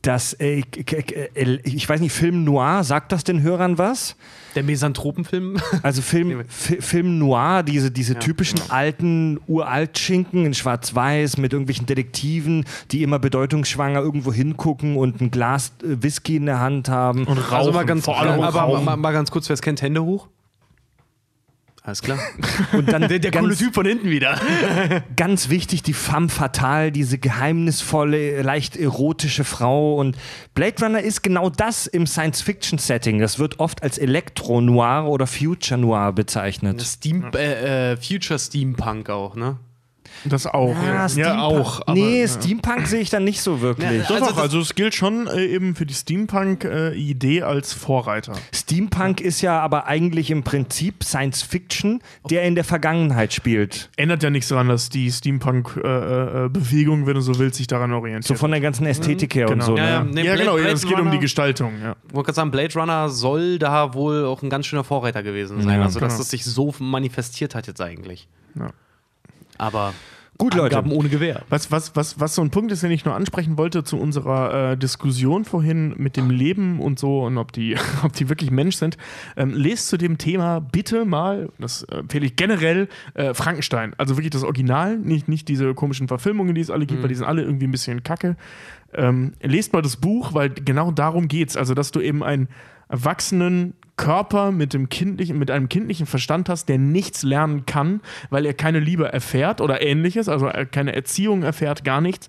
Das, 0.02 0.34
äh, 0.34 0.62
äh, 1.36 1.60
ich 1.64 1.88
weiß 1.88 2.02
nicht, 2.02 2.12
Film 2.12 2.44
Noir, 2.44 2.84
sagt 2.84 3.12
das 3.12 3.24
den 3.24 3.44
Hörern 3.44 3.78
was? 3.78 4.16
Der 4.56 4.64
Mesanthropenfilm. 4.64 5.58
Also 5.84 6.02
Film, 6.02 6.44
Fi- 6.48 6.82
Film 6.82 7.20
Noir, 7.20 7.62
diese, 7.62 7.92
diese 7.92 8.16
typischen 8.18 8.60
alten 8.70 9.40
Uralt-Schinken 9.48 10.48
in 10.48 10.56
Schwarz-Weiß 10.56 11.38
mit 11.38 11.54
irgendwelchen 11.54 11.86
Detektiven, 11.86 12.66
die 12.90 13.04
immer 13.04 13.20
bedeutungsschwanger 13.20 14.00
irgendwo 14.00 14.34
hingucken 14.34 14.98
und 14.98 15.22
ein 15.22 15.30
Glas 15.30 15.72
äh, 15.84 16.02
Whisky 16.02 16.38
in 16.38 16.48
der 16.48 16.60
Hand 16.60 16.90
haben. 16.90 17.26
Und 17.28 17.38
rauchen, 17.38 17.54
Also 17.54 17.72
mal 17.72 17.86
ganz, 17.86 18.04
vor 18.06 18.20
allem 18.20 18.42
aber 18.42 18.62
rauchen. 18.62 18.84
mal, 18.84 18.98
mal 18.98 19.12
ganz 19.12 19.30
kurz, 19.30 19.50
wer 19.50 19.54
es 19.54 19.62
kennt, 19.62 19.84
Hände 19.84 20.04
hoch. 20.04 20.28
Alles 21.84 22.04
klar. 22.04 22.20
Und 22.74 22.92
dann 22.92 23.08
Der, 23.08 23.18
der 23.18 23.32
ganz, 23.32 23.44
coole 23.44 23.58
Typ 23.58 23.74
von 23.74 23.86
hinten 23.88 24.10
wieder. 24.10 24.40
ganz 25.16 25.50
wichtig, 25.50 25.82
die 25.82 25.94
femme 25.94 26.30
fatale, 26.30 26.92
diese 26.92 27.18
geheimnisvolle, 27.18 28.44
leicht 28.44 28.78
erotische 28.78 29.44
Frau. 29.44 29.96
Und 29.96 30.16
Blade 30.54 30.86
Runner 30.86 31.02
ist 31.02 31.24
genau 31.24 31.50
das 31.50 31.88
im 31.88 32.06
Science-Fiction-Setting. 32.06 33.20
Das 33.20 33.40
wird 33.40 33.60
oft 33.60 33.82
als 33.82 33.98
Elektro-Noir 33.98 35.08
oder 35.08 35.26
Future-Noir 35.26 36.14
bezeichnet. 36.14 36.82
Steam, 36.82 37.32
äh, 37.34 37.94
äh, 37.94 37.98
Future 37.98 38.38
Steampunk 38.38 39.10
auch, 39.10 39.36
ne? 39.36 39.58
Das 40.26 40.46
auch. 40.48 40.76
Ja, 40.86 41.08
Steampunk- 41.10 41.40
auch. 41.40 41.82
aber- 41.82 41.94
nee, 41.94 42.22
ja. 42.22 42.28
Steampunk 42.28 42.88
sehe 42.88 43.00
ich 43.02 43.10
dann 43.10 43.24
nicht 43.24 43.42
so 43.42 43.62
wirklich. 43.62 44.04
Doch, 44.08 44.12
Also 44.16 44.26
doch, 44.26 44.32
das- 44.34 44.42
also 44.44 44.60
es 44.60 44.76
gilt 44.76 44.94
schon 44.96 45.28
äh, 45.28 45.46
eben 45.46 45.76
für 45.76 45.86
die 45.86 45.94
Steampunk-Idee 45.94 47.42
als 47.44 47.74
Vorreiter. 47.74 48.34
Steampunk 48.54 49.22
ist 49.22 49.42
ja 49.42 49.60
aber 49.60 49.88
eigentlich 49.88 50.30
im 50.32 50.44
Prinzip 50.44 51.04
Science 51.04 51.42
Fiction, 51.42 52.02
der 52.30 52.44
in 52.44 52.56
der 52.56 52.64
Vergangenheit 52.64 53.34
spielt. 53.34 53.90
Ändert 53.98 54.22
ja 54.24 54.30
nichts 54.30 54.50
daran, 54.50 54.68
dass 54.70 54.90
die 54.90 55.12
Steampunk-Bewegung, 55.12 57.08
wenn 57.08 57.16
du 57.16 57.22
so 57.22 57.38
willst, 57.40 57.58
sich 57.58 57.68
daran 57.68 57.92
orientiert. 57.94 58.26
So 58.26 58.36
von 58.36 58.52
der 58.52 58.60
ganzen 58.62 58.86
Ästhetik 58.86 59.36
her 59.36 59.48
und 59.48 59.54
Genau. 59.54 59.66
so. 59.66 59.78
Ja, 59.78 59.90
ja, 59.90 60.04
Ne? 60.04 60.12
nee, 60.14 60.18
ja, 60.24 60.34
Blade- 60.34 60.40
genau, 60.44 60.56
Blade 60.56 60.72
es 60.74 60.86
geht 60.88 61.00
um 61.00 61.12
die 61.12 61.20
Gestaltung. 61.20 61.74
Ja. 61.82 61.96
Ich 62.08 62.14
wollte 62.14 62.28
gerade 62.28 62.36
sagen, 62.36 62.52
Blade 62.52 62.74
Runner 62.76 63.10
soll 63.10 63.60
da 63.60 63.94
wohl 63.94 64.26
auch 64.26 64.42
ein 64.42 64.50
ganz 64.50 64.66
schöner 64.66 64.84
Vorreiter 64.84 65.24
gewesen 65.24 65.62
sein. 65.62 65.80
Ja, 65.80 65.84
also, 65.86 66.00
dass 66.00 66.10
genau. 66.14 66.20
das 66.20 66.30
sich 66.30 66.46
so 66.46 66.74
manifestiert 66.80 67.56
hat 67.56 67.68
jetzt 67.68 67.82
eigentlich. 67.82 68.28
Ja. 68.56 68.72
Aber 69.62 69.94
Gut, 70.40 70.56
Leute. 70.56 70.76
Angaben 70.76 70.92
ohne 70.92 71.08
Gewehr. 71.08 71.44
Was, 71.50 71.70
was, 71.70 71.96
was, 71.96 72.20
was 72.20 72.34
so 72.34 72.42
ein 72.42 72.50
Punkt 72.50 72.72
ist, 72.72 72.82
den 72.82 72.90
ich 72.90 73.06
nur 73.06 73.14
ansprechen 73.14 73.60
wollte 73.60 73.84
zu 73.84 74.00
unserer 74.00 74.72
äh, 74.72 74.78
Diskussion 74.78 75.46
vorhin 75.46 75.94
mit 75.98 76.18
dem 76.18 76.32
Leben 76.32 76.80
und 76.80 76.98
so 76.98 77.26
und 77.26 77.38
ob 77.38 77.52
die, 77.52 77.78
ob 78.04 78.14
die 78.14 78.28
wirklich 78.28 78.50
Mensch 78.50 78.78
sind. 78.78 78.98
Ähm, 79.38 79.54
lest 79.54 79.90
zu 79.90 79.98
dem 79.98 80.18
Thema 80.18 80.60
bitte 80.60 81.06
mal, 81.06 81.50
das 81.60 81.84
äh, 81.84 81.98
empfehle 81.98 82.26
ich 82.26 82.38
generell, 82.38 82.88
äh, 83.14 83.36
Frankenstein. 83.36 83.94
Also 84.00 84.18
wirklich 84.18 84.32
das 84.32 84.44
Original, 84.44 84.98
nicht, 84.98 85.28
nicht 85.28 85.48
diese 85.48 85.76
komischen 85.76 86.08
Verfilmungen, 86.08 86.56
die 86.56 86.62
es 86.62 86.72
alle 86.72 86.88
gibt, 86.88 87.04
weil 87.04 87.10
die 87.10 87.16
sind 87.16 87.28
alle 87.28 87.44
irgendwie 87.44 87.68
ein 87.68 87.72
bisschen 87.72 88.02
kacke. 88.02 88.36
Ähm, 88.96 89.34
lest 89.44 89.74
mal 89.74 89.84
das 89.84 89.98
Buch, 89.98 90.34
weil 90.34 90.50
genau 90.50 90.90
darum 90.90 91.28
geht's. 91.28 91.56
Also, 91.56 91.76
dass 91.76 91.92
du 91.92 92.02
eben 92.02 92.24
einen 92.24 92.48
erwachsenen 92.92 93.74
Körper 93.98 94.52
mit, 94.52 94.74
dem 94.74 94.90
kindlichen, 94.90 95.38
mit 95.38 95.52
einem 95.52 95.70
kindlichen 95.70 96.06
Verstand 96.06 96.50
hast, 96.50 96.70
der 96.70 96.78
nichts 96.78 97.24
lernen 97.24 97.66
kann, 97.66 98.02
weil 98.30 98.46
er 98.46 98.54
keine 98.54 98.80
Liebe 98.80 99.12
erfährt 99.12 99.62
oder 99.62 99.82
ähnliches, 99.82 100.28
also 100.28 100.50
keine 100.72 100.96
Erziehung 100.96 101.44
erfährt, 101.44 101.84
gar 101.84 102.02
nichts. 102.02 102.28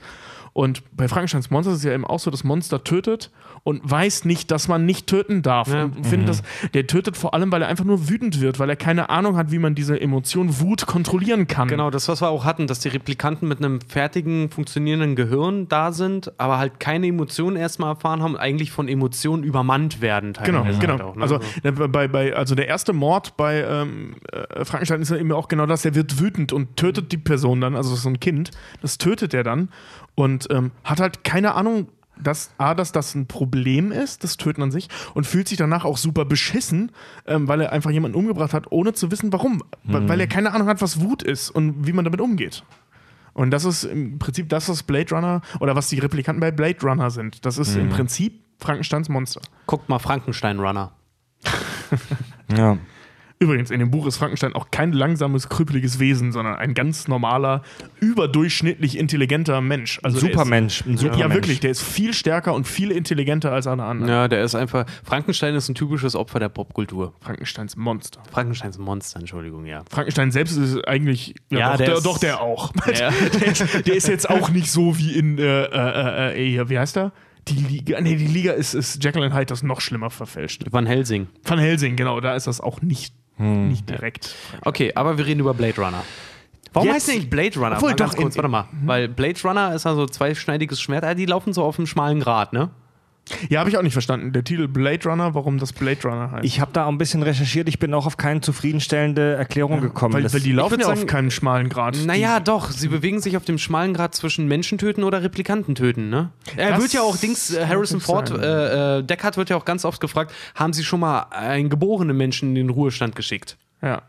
Und 0.54 0.82
bei 0.94 1.08
Frankensteins 1.08 1.50
Monster 1.50 1.72
ist 1.72 1.78
es 1.78 1.84
ja 1.84 1.92
eben 1.92 2.04
auch 2.04 2.18
so, 2.18 2.30
das 2.30 2.44
Monster 2.44 2.84
tötet 2.84 3.30
und 3.64 3.80
weiß 3.88 4.26
nicht, 4.26 4.50
dass 4.50 4.68
man 4.68 4.84
nicht 4.84 5.06
töten 5.06 5.40
darf. 5.42 5.68
Ja. 5.68 5.84
Und 5.84 6.06
findet 6.06 6.28
das, 6.28 6.42
der 6.74 6.86
tötet 6.86 7.16
vor 7.16 7.32
allem, 7.32 7.50
weil 7.50 7.62
er 7.62 7.68
einfach 7.68 7.84
nur 7.84 8.10
wütend 8.10 8.40
wird, 8.40 8.58
weil 8.58 8.68
er 8.68 8.76
keine 8.76 9.08
Ahnung 9.08 9.36
hat, 9.36 9.50
wie 9.50 9.58
man 9.58 9.74
diese 9.74 9.98
Emotion 9.98 10.60
Wut 10.60 10.86
kontrollieren 10.86 11.46
kann. 11.46 11.68
Genau, 11.68 11.90
das, 11.90 12.08
was 12.08 12.20
wir 12.20 12.28
auch 12.28 12.44
hatten, 12.44 12.66
dass 12.66 12.80
die 12.80 12.88
Replikanten 12.88 13.48
mit 13.48 13.58
einem 13.58 13.80
fertigen, 13.80 14.50
funktionierenden 14.50 15.16
Gehirn 15.16 15.68
da 15.68 15.92
sind, 15.92 16.32
aber 16.38 16.58
halt 16.58 16.80
keine 16.80 17.06
Emotionen 17.06 17.56
erstmal 17.56 17.94
erfahren 17.94 18.22
haben 18.22 18.34
und 18.34 18.40
eigentlich 18.40 18.72
von 18.72 18.88
Emotionen 18.88 19.44
übermannt 19.44 20.02
werden. 20.02 20.34
Genau, 20.44 20.64
teilweise 20.64 20.78
genau. 20.80 20.92
halt 20.92 21.02
auch, 21.02 21.16
ne? 21.16 21.22
Also, 21.22 21.40
der, 21.64 21.72
bei, 21.72 22.08
bei, 22.08 22.34
also 22.34 22.54
der 22.54 22.68
erste 22.68 22.92
Mord 22.92 23.38
bei 23.38 23.62
ähm, 23.62 24.16
äh, 24.30 24.64
Frankenstein 24.66 25.00
ist 25.00 25.10
ja 25.10 25.16
eben 25.16 25.32
auch 25.32 25.48
genau 25.48 25.64
das, 25.64 25.84
er 25.86 25.94
wird 25.94 26.20
wütend 26.20 26.52
und 26.52 26.76
tötet 26.76 27.10
die 27.10 27.18
Person 27.18 27.62
dann, 27.62 27.74
also 27.74 27.94
so 27.94 28.08
ein 28.10 28.20
Kind, 28.20 28.50
das 28.82 28.98
tötet 28.98 29.32
er 29.32 29.44
dann 29.44 29.70
und 30.14 30.48
ähm, 30.50 30.70
hat 30.84 31.00
halt 31.00 31.24
keine 31.24 31.54
Ahnung, 31.54 31.88
dass 32.20 32.50
A, 32.58 32.74
dass 32.74 32.92
das 32.92 33.14
ein 33.14 33.26
Problem 33.26 33.90
ist, 33.90 34.22
das 34.22 34.36
Töten 34.36 34.62
an 34.62 34.70
sich, 34.70 34.88
und 35.14 35.26
fühlt 35.26 35.48
sich 35.48 35.58
danach 35.58 35.84
auch 35.84 35.96
super 35.96 36.24
beschissen, 36.24 36.92
ähm, 37.26 37.48
weil 37.48 37.60
er 37.62 37.72
einfach 37.72 37.90
jemanden 37.90 38.16
umgebracht 38.16 38.52
hat, 38.54 38.70
ohne 38.70 38.92
zu 38.92 39.10
wissen, 39.10 39.32
warum. 39.32 39.62
Weil- 39.84 40.08
Weil 40.08 40.20
er 40.20 40.26
keine 40.28 40.52
Ahnung 40.54 40.68
hat, 40.68 40.80
was 40.82 41.00
Wut 41.00 41.22
ist 41.22 41.50
und 41.50 41.86
wie 41.86 41.92
man 41.92 42.04
damit 42.04 42.20
umgeht. 42.20 42.62
Und 43.34 43.50
das 43.50 43.64
ist 43.64 43.84
im 43.84 44.18
Prinzip 44.18 44.50
das, 44.50 44.68
was 44.68 44.82
Blade 44.82 45.14
Runner 45.14 45.40
oder 45.58 45.74
was 45.74 45.88
die 45.88 45.98
Replikanten 45.98 46.40
bei 46.40 46.50
Blade 46.50 46.78
Runner 46.82 47.10
sind. 47.10 47.44
Das 47.46 47.56
ist 47.58 47.74
im 47.76 47.88
Prinzip 47.88 48.40
Frankensteins 48.58 49.08
Monster. 49.08 49.40
Guckt 49.66 49.88
mal 49.88 49.98
Frankenstein 49.98 50.60
Runner. 50.60 50.92
Ja. 52.54 52.76
Übrigens, 53.42 53.70
in 53.70 53.80
dem 53.80 53.90
Buch 53.90 54.06
ist 54.06 54.16
Frankenstein 54.18 54.54
auch 54.54 54.70
kein 54.70 54.92
langsames, 54.92 55.48
krüppeliges 55.48 55.98
Wesen, 55.98 56.30
sondern 56.32 56.54
ein 56.56 56.74
ganz 56.74 57.08
normaler, 57.08 57.62
überdurchschnittlich 58.00 58.96
intelligenter 58.98 59.60
Mensch. 59.60 59.98
Also 60.02 60.18
Supermensch. 60.20 60.82
Ein 60.86 60.94
Ist, 60.94 61.00
Supermensch. 61.00 61.20
ja, 61.28 61.34
wirklich, 61.34 61.60
der 61.60 61.70
ist 61.72 61.82
viel 61.82 62.14
stärker 62.14 62.54
und 62.54 62.66
viel 62.68 62.90
intelligenter 62.90 63.52
als 63.52 63.66
alle 63.66 63.82
anderen. 63.82 64.10
Ja, 64.10 64.28
der 64.28 64.44
ist 64.44 64.54
einfach. 64.54 64.86
Frankenstein 65.04 65.54
ist 65.54 65.68
ein 65.68 65.74
typisches 65.74 66.14
Opfer 66.14 66.38
der 66.38 66.48
Popkultur. 66.50 67.14
Frankensteins 67.20 67.74
Monster. 67.76 68.22
Frankensteins 68.30 68.78
Monster, 68.78 69.18
Entschuldigung, 69.20 69.66
ja. 69.66 69.82
Frankenstein 69.90 70.30
selbst 70.30 70.56
ist 70.56 70.86
eigentlich. 70.86 71.34
Ja, 71.50 71.58
Ja, 71.58 71.70
doch, 71.72 71.76
der 71.78 71.86
der, 71.86 71.96
ist- 71.96 72.06
doch, 72.06 72.18
der 72.18 72.40
auch. 72.40 72.72
Ja. 72.94 73.10
der, 73.40 73.46
ist, 73.46 73.86
der 73.86 73.94
ist 73.96 74.08
jetzt 74.08 74.30
auch 74.30 74.50
nicht 74.50 74.70
so 74.70 74.96
wie 74.98 75.12
in. 75.18 75.38
Äh, 75.38 75.42
äh, 75.64 76.32
äh, 76.36 76.56
äh, 76.60 76.68
wie 76.68 76.78
heißt 76.78 76.96
er? 76.96 77.12
Die 77.48 77.54
Liga. 77.54 78.00
Nee, 78.00 78.14
die 78.14 78.28
Liga 78.28 78.52
ist, 78.52 78.72
ist 78.74 79.02
Jekyll 79.02 79.24
and 79.24 79.34
Hyde 79.34 79.46
das 79.46 79.64
noch 79.64 79.80
schlimmer 79.80 80.10
verfälscht. 80.10 80.62
Van 80.70 80.86
Helsing. 80.86 81.26
Van 81.44 81.58
Helsing, 81.58 81.96
genau, 81.96 82.20
da 82.20 82.36
ist 82.36 82.46
das 82.46 82.60
auch 82.60 82.82
nicht, 82.82 83.14
nicht 83.38 83.88
direkt. 83.88 84.34
Okay, 84.64 84.92
aber 84.94 85.18
wir 85.18 85.26
reden 85.26 85.40
über 85.40 85.54
Blade 85.54 85.76
Runner. 85.76 86.02
Warum 86.72 86.86
Jetzt- 86.88 86.96
heißt 86.96 87.08
der 87.08 87.14
nicht 87.16 87.30
Blade 87.30 87.54
Runner? 87.58 87.76
Obwohl, 87.76 87.90
mal 87.90 87.96
ganz 87.96 88.12
doch, 88.12 88.18
kurz, 88.22 88.34
in- 88.34 88.38
warte 88.42 88.48
mal. 88.50 88.64
Weil 88.84 89.08
Blade 89.08 89.38
Runner 89.44 89.74
ist 89.74 89.86
also 89.86 90.06
zweischneidiges 90.06 90.80
Schwert, 90.80 91.18
die 91.18 91.26
laufen 91.26 91.52
so 91.52 91.62
auf 91.64 91.78
einem 91.78 91.86
schmalen 91.86 92.20
Grat, 92.20 92.52
ne? 92.52 92.70
Ja, 93.48 93.60
habe 93.60 93.70
ich 93.70 93.76
auch 93.78 93.82
nicht 93.82 93.92
verstanden. 93.92 94.32
Der 94.32 94.44
Titel 94.44 94.68
Blade 94.68 95.08
Runner, 95.08 95.34
warum 95.34 95.58
das 95.58 95.72
Blade 95.72 96.00
Runner 96.04 96.30
heißt. 96.30 96.44
Ich 96.44 96.60
habe 96.60 96.72
da 96.72 96.84
auch 96.84 96.88
ein 96.88 96.98
bisschen 96.98 97.22
recherchiert, 97.22 97.68
ich 97.68 97.78
bin 97.78 97.92
auch 97.94 98.06
auf 98.06 98.16
keine 98.16 98.40
zufriedenstellende 98.40 99.34
Erklärung 99.34 99.80
gekommen. 99.80 100.14
weil, 100.14 100.32
weil 100.32 100.40
die 100.40 100.52
laufen 100.52 100.80
ja 100.80 100.86
auf 100.86 100.96
sagen- 100.96 101.06
keinem 101.06 101.30
schmalen 101.30 101.68
Grad. 101.68 101.96
Naja, 102.04 102.40
doch. 102.40 102.70
Sie 102.70 102.88
bewegen 102.88 103.20
sich 103.20 103.36
auf 103.36 103.44
dem 103.44 103.58
schmalen 103.58 103.94
Grad 103.94 104.14
zwischen 104.14 104.46
Menschen 104.48 104.78
töten 104.78 105.02
oder 105.02 105.22
Replikanten 105.22 105.74
töten, 105.74 106.10
ne? 106.10 106.30
Er 106.56 106.70
Das 106.72 106.80
wird 106.82 106.92
ja 106.92 107.02
auch 107.02 107.16
Dings, 107.16 107.52
äh, 107.54 107.66
Harrison 107.66 108.00
Ford, 108.00 108.30
äh, 108.30 108.98
äh, 108.98 109.02
Deckard 109.02 109.36
wird 109.36 109.50
ja 109.50 109.56
auch 109.56 109.64
ganz 109.64 109.84
oft 109.84 110.00
gefragt, 110.00 110.32
haben 110.54 110.72
Sie 110.72 110.84
schon 110.84 111.00
mal 111.00 111.26
einen 111.30 111.68
geborenen 111.70 112.16
Menschen 112.16 112.50
in 112.50 112.54
den 112.54 112.70
Ruhestand 112.70 113.16
geschickt? 113.16 113.56
Ja. 113.82 114.02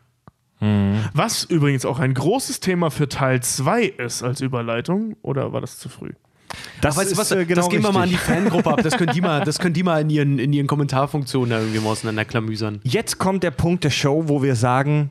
Was 1.14 1.44
übrigens 1.44 1.84
auch 1.86 2.00
ein 2.00 2.14
großes 2.14 2.62
Thema 2.62 2.90
für 2.90 3.10
Teil 3.10 3.42
2 3.44 3.84
ist 3.84 4.24
als 4.24 4.40
Überleitung, 4.40 5.18
oder 5.22 5.52
war 5.52 5.60
das 5.60 5.78
zu 5.78 5.90
früh? 5.90 6.12
Das 6.82 6.98
weißt 6.98 7.10
du 7.10 7.12
ist 7.14 7.18
was, 7.18 7.32
äh, 7.32 7.46
genau 7.46 7.62
das 7.62 7.70
gehen 7.70 7.84
wir 7.84 7.92
mal 7.92 8.04
an 8.04 8.10
die 8.10 8.16
richtig. 8.16 8.34
Fangruppe 8.36 8.72
ab. 8.72 8.82
Das 8.84 8.98
können 8.98 9.14
die 9.14 9.22
mal, 9.22 9.44
das 9.44 9.60
können 9.60 9.74
die 9.74 9.84
mal 9.84 10.02
in 10.02 10.10
ihren, 10.10 10.40
in 10.40 10.54
ihren 10.54 10.68
Kommentarfunktionen 10.68 11.50
da 11.50 11.60
irgendwie 11.60 11.80
mal 11.80 11.92
auseinanderklamüsern. 11.92 12.82
Jetzt 12.84 13.18
kommt 13.18 13.44
der 13.44 13.52
Punkt 13.52 13.84
der 13.84 13.90
Show, 13.90 14.26
wo 14.28 14.44
wir 14.44 14.56
sagen, 14.56 15.10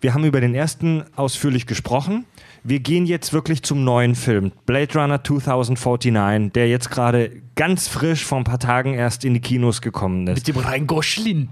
wir 0.00 0.12
haben 0.12 0.24
über 0.24 0.40
den 0.40 0.54
ersten 0.54 1.04
ausführlich 1.16 1.66
gesprochen. 1.66 2.26
Wir 2.62 2.80
gehen 2.80 3.06
jetzt 3.06 3.32
wirklich 3.32 3.62
zum 3.62 3.84
neuen 3.84 4.14
Film, 4.14 4.52
Blade 4.66 4.98
Runner 4.98 5.22
2049, 5.22 6.52
der 6.52 6.68
jetzt 6.68 6.90
gerade 6.90 7.30
ganz 7.56 7.88
frisch 7.88 8.24
vor 8.24 8.38
ein 8.38 8.44
paar 8.44 8.58
Tagen 8.58 8.94
erst 8.94 9.24
in 9.24 9.34
die 9.34 9.40
Kinos 9.40 9.80
gekommen 9.80 10.26
ist. 10.26 10.46
dem 10.48 10.56
Rhein 10.56 10.86
Goschlin. 10.86 11.48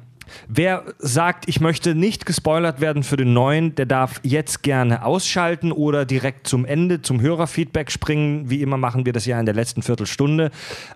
Wer 0.48 0.84
sagt, 0.98 1.48
ich 1.48 1.60
möchte 1.60 1.94
nicht 1.94 2.26
gespoilert 2.26 2.80
werden 2.80 3.02
für 3.02 3.16
den 3.16 3.32
neuen, 3.32 3.74
der 3.74 3.86
darf 3.86 4.20
jetzt 4.22 4.62
gerne 4.62 5.04
ausschalten 5.04 5.72
oder 5.72 6.04
direkt 6.04 6.46
zum 6.46 6.64
Ende, 6.64 7.02
zum 7.02 7.20
Hörerfeedback 7.20 7.90
springen. 7.90 8.50
Wie 8.50 8.62
immer 8.62 8.76
machen 8.76 9.06
wir 9.06 9.12
das 9.12 9.26
ja 9.26 9.38
in 9.38 9.46
der 9.46 9.54
letzten 9.54 9.82
Viertelstunde. 9.82 10.50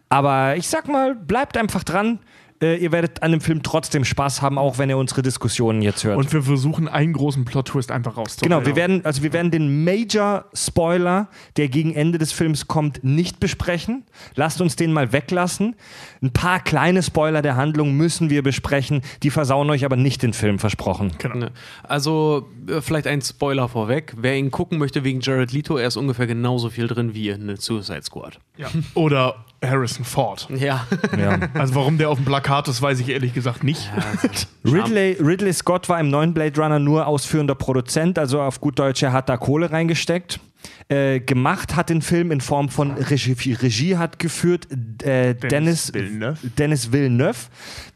Aber 0.08 0.56
ich 0.56 0.68
sag 0.68 0.88
mal, 0.88 1.14
bleibt 1.14 1.56
einfach 1.56 1.84
dran. 1.84 2.18
Äh, 2.62 2.77
ihr 2.77 2.93
werdet 2.93 3.23
an 3.23 3.33
dem 3.33 3.41
Film 3.41 3.62
trotzdem 3.62 4.05
Spaß 4.05 4.43
haben, 4.43 4.59
auch 4.59 4.78
wenn 4.78 4.89
ihr 4.89 4.97
unsere 4.97 5.23
Diskussionen 5.23 5.83
jetzt 5.83 6.05
hört. 6.05 6.16
Und 6.16 6.33
wir 6.33 6.43
versuchen 6.43 6.89
einen 6.89 7.12
großen 7.12 7.45
Plot-Twist 7.45 7.91
einfach 7.91 8.16
rauszuholen. 8.16 8.51
Genau, 8.51 8.66
wir 8.66 8.77
werden, 8.77 9.05
also 9.05 9.23
wir 9.23 9.33
werden 9.33 9.51
den 9.51 9.85
Major-Spoiler, 9.85 11.28
der 11.57 11.69
gegen 11.69 11.95
Ende 11.95 12.19
des 12.19 12.33
Films 12.33 12.66
kommt, 12.66 13.05
nicht 13.05 13.41
besprechen. 13.41 14.05
Lasst 14.35 14.61
uns 14.61 14.77
den 14.77 14.93
mal 14.93 15.12
weglassen. 15.12 15.77
Ein 16.23 16.33
paar 16.33 16.61
kleine 16.61 17.03
Spoiler 17.03 17.43
der 17.43 17.57
Handlung 17.57 17.93
müssen 17.97 18.31
wir 18.31 18.43
besprechen. 18.43 19.03
Die 19.23 19.31
versauen 19.31 19.69
euch 19.70 19.85
aber 19.85 19.97
nicht 19.97 20.23
den 20.23 20.33
Film, 20.33 20.59
versprochen. 20.59 21.12
Genau. 21.19 21.49
Also, 21.83 22.49
äh, 22.69 22.81
vielleicht 22.81 23.07
ein 23.07 23.20
Spoiler 23.20 23.69
vorweg. 23.69 24.15
Wer 24.16 24.37
ihn 24.37 24.51
gucken 24.51 24.78
möchte 24.78 25.05
wegen 25.05 25.20
Jared 25.20 25.53
Leto, 25.53 25.77
er 25.77 25.89
ist 25.89 25.97
ungefähr 25.97 26.27
genauso 26.27 26.70
viel 26.70 26.87
drin 26.87 27.15
wie 27.15 27.28
in 27.28 27.47
der 27.47 27.57
Suicide 27.57 28.03
Squad. 28.03 28.39
Ja. 28.57 28.69
Oder 28.95 29.45
Harrison 29.65 30.05
Ford. 30.05 30.49
Ja. 30.51 30.87
Ja. 31.19 31.39
Also 31.55 31.74
warum 31.74 31.99
der 31.99 32.11
auf 32.11 32.19
dem 32.19 32.24
Plakat 32.24 32.69
ist, 32.69 32.83
weiß 32.83 33.01
ich 33.01 33.09
ehrlich 33.09 33.33
gesagt 33.35 33.65
nicht. 33.65 33.91
Ridley, 34.65 35.16
Ridley 35.20 35.53
Scott 35.53 35.89
war 35.89 35.99
im 35.99 36.11
neuen 36.11 36.35
Blade 36.35 36.61
Runner 36.61 36.78
nur 36.78 37.07
ausführender 37.07 37.55
Produzent, 37.55 38.19
also 38.19 38.41
auf 38.41 38.61
gut 38.61 38.78
Deutsch, 38.78 39.03
er 39.03 39.12
hat 39.12 39.28
da 39.28 39.37
Kohle 39.37 39.70
reingesteckt. 39.70 40.41
Äh, 40.89 41.20
gemacht 41.20 41.74
hat 41.77 41.91
den 41.91 42.01
Film 42.03 42.31
in 42.31 42.41
Form 42.41 42.69
von 42.69 42.93
Regie, 42.93 43.53
Regie 43.55 43.97
hat 43.97 44.19
geführt 44.19 44.69
äh, 45.03 45.35
Dennis, 45.35 45.93
Villeneuve. 45.93 46.39
Dennis 46.59 46.93
Villeneuve, 46.93 47.39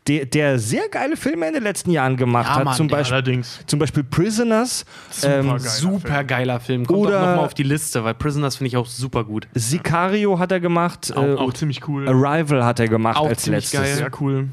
der, 0.07 0.27
der 0.27 0.59
sehr 0.59 0.89
geile 0.89 1.16
Filme 1.16 1.47
in 1.49 1.55
den 1.55 1.62
letzten 1.62 1.91
Jahren 1.91 2.16
gemacht 2.16 2.47
Ja, 2.49 2.57
hat. 2.57 2.65
Mann, 2.65 2.77
zum, 2.77 2.89
Beispiel, 2.89 3.15
Allerdings. 3.15 3.61
zum 3.66 3.78
Beispiel 3.78 4.05
Prisoners, 4.05 4.85
ähm, 5.23 5.47
geiler 5.47 5.59
Super 5.61 6.15
Film. 6.15 6.27
geiler 6.27 6.61
Film. 6.61 6.87
Kommt 6.87 6.99
Oder- 7.01 7.16
auch 7.23 7.27
nochmal 7.27 7.45
auf 7.47 7.55
die 7.55 7.62
Liste, 7.65 8.03
weil 8.05 8.15
Prisoners 8.15 8.57
finde 8.57 8.69
ich 8.69 8.77
auch 8.77 8.87
super 8.87 9.24
gut. 9.24 9.47
Sicario 9.55 10.39
hat 10.39 10.53
er 10.53 10.61
gemacht, 10.61 11.12
Auch, 11.16 11.23
äh, 11.23 11.35
auch 11.35 11.53
ziemlich 11.53 11.87
cool. 11.89 12.09
Arrival 12.09 12.65
hat 12.65 12.81
er 12.81 12.89
gemacht 12.89 13.16
Auch 13.19 13.28
als 13.28 13.43
ziemlich 13.43 13.65
letztes. 13.73 13.81
geil. 13.81 13.97
Sehr 13.97 14.11
cool. 14.20 14.49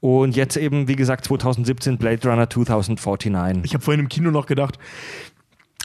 Und 0.00 0.36
jetzt 0.36 0.56
eben, 0.56 0.88
wie 0.88 0.96
gesagt, 0.96 1.24
2017 1.24 1.98
Blade 1.98 2.28
Runner 2.28 2.48
2049. 2.48 3.64
Ich 3.64 3.74
habe 3.74 3.82
vorhin 3.82 4.00
im 4.00 4.08
Kino 4.08 4.30
noch 4.30 4.46
gedacht, 4.46 4.78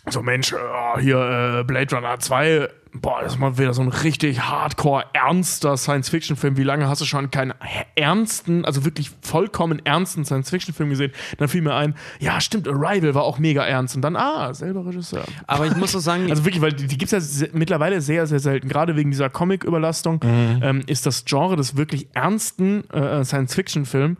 so 0.09 0.21
Mensch, 0.21 0.53
äh, 0.53 1.01
hier 1.01 1.59
äh, 1.59 1.63
Blade 1.63 1.95
Runner 1.95 2.19
2, 2.19 2.67
boah, 2.93 3.21
das 3.23 3.34
ist 3.34 3.39
mal 3.39 3.57
wieder 3.57 3.73
so 3.73 3.81
ein 3.81 3.88
richtig 3.88 4.41
hardcore, 4.41 5.05
ernster 5.13 5.77
Science-Fiction-Film. 5.77 6.57
Wie 6.57 6.63
lange 6.63 6.88
hast 6.88 7.01
du 7.01 7.05
schon 7.05 7.31
keinen 7.31 7.53
ernsten, 7.95 8.65
also 8.65 8.85
wirklich 8.85 9.11
vollkommen 9.21 9.84
ernsten 9.85 10.25
Science-Fiction-Film 10.25 10.89
gesehen? 10.89 11.11
Dann 11.38 11.47
fiel 11.47 11.61
mir 11.61 11.73
ein, 11.73 11.95
ja 12.19 12.41
stimmt, 12.41 12.67
Arrival 12.67 13.15
war 13.15 13.23
auch 13.23 13.39
mega 13.39 13.63
ernst. 13.65 13.95
Und 13.95 14.01
dann, 14.01 14.15
ah, 14.15 14.53
selber 14.53 14.85
Regisseur. 14.85 15.23
Aber 15.47 15.65
ich 15.65 15.75
muss 15.75 15.93
so 15.93 15.99
sagen, 15.99 16.27
Also 16.30 16.45
wirklich, 16.45 16.61
weil 16.61 16.73
die, 16.73 16.88
die 16.88 16.97
gibt 16.97 17.11
es 17.13 17.41
ja 17.41 17.47
mittlerweile 17.53 18.01
sehr, 18.01 18.27
sehr 18.27 18.39
selten. 18.39 18.67
Gerade 18.67 18.95
wegen 18.95 19.11
dieser 19.11 19.30
Comic-Überlastung 19.30 20.19
ähm, 20.23 20.84
ist 20.85 21.05
das 21.05 21.25
Genre 21.25 21.55
des 21.55 21.77
wirklich 21.77 22.07
ernsten 22.13 22.89
äh, 22.89 23.23
Science-Fiction-Films 23.23 24.17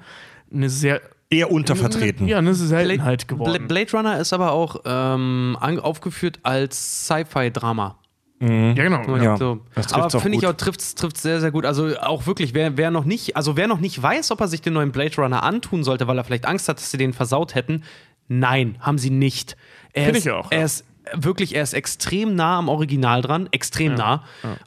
eine 0.53 0.69
sehr 0.69 1.01
Eher 1.34 1.51
untervertreten. 1.51 2.27
Ja, 2.27 2.38
eine 2.38 2.53
Seltenheit 2.53 2.97
Blade, 2.97 3.03
halt 3.03 3.27
geworden. 3.27 3.68
Blade 3.68 3.91
Runner 3.91 4.19
ist 4.19 4.34
aber 4.34 4.51
auch 4.51 4.81
ähm, 4.85 5.57
aufgeführt 5.60 6.39
als 6.43 7.07
Sci-Fi-Drama. 7.07 7.97
ja, 8.39 8.73
genau. 8.73 9.18
Ja, 9.18 9.38
so. 9.38 9.61
das 9.76 9.93
Aber 9.93 10.10
finde 10.19 10.38
ich 10.38 10.47
auch, 10.47 10.53
trifft 10.53 10.81
es 10.81 11.22
sehr, 11.22 11.39
sehr 11.39 11.51
gut. 11.51 11.65
Also 11.65 11.97
auch 11.99 12.27
wirklich, 12.27 12.53
wer, 12.53 12.77
wer 12.77 12.91
noch 12.91 13.05
nicht, 13.05 13.35
also 13.35 13.57
wer 13.57 13.68
noch 13.68 13.80
nicht 13.80 14.01
weiß, 14.01 14.31
ob 14.31 14.41
er 14.41 14.47
sich 14.47 14.61
den 14.61 14.73
neuen 14.73 14.91
Blade 14.91 15.15
Runner 15.18 15.43
antun 15.43 15.84
sollte, 15.84 16.07
weil 16.07 16.18
er 16.18 16.23
vielleicht 16.23 16.45
Angst 16.45 16.68
hat, 16.69 16.77
dass 16.77 16.91
sie 16.91 16.97
den 16.97 17.14
versaut 17.14 17.55
hätten, 17.55 17.84
nein, 18.27 18.77
haben 18.80 18.97
sie 18.97 19.10
nicht. 19.10 19.57
Er 19.93 20.05
Finde 20.05 20.19
ist, 20.19 20.26
ich 20.26 20.31
auch, 20.31 20.51
ja. 20.51 20.57
Er 20.57 20.65
ist 20.65 20.85
wirklich, 21.14 21.55
er 21.55 21.64
ist 21.64 21.73
extrem 21.73 22.35
nah 22.35 22.60
am 22.60 22.69
Original 22.69 23.22
dran, 23.22 23.47
extrem 23.51 23.95
nah. 23.95 24.23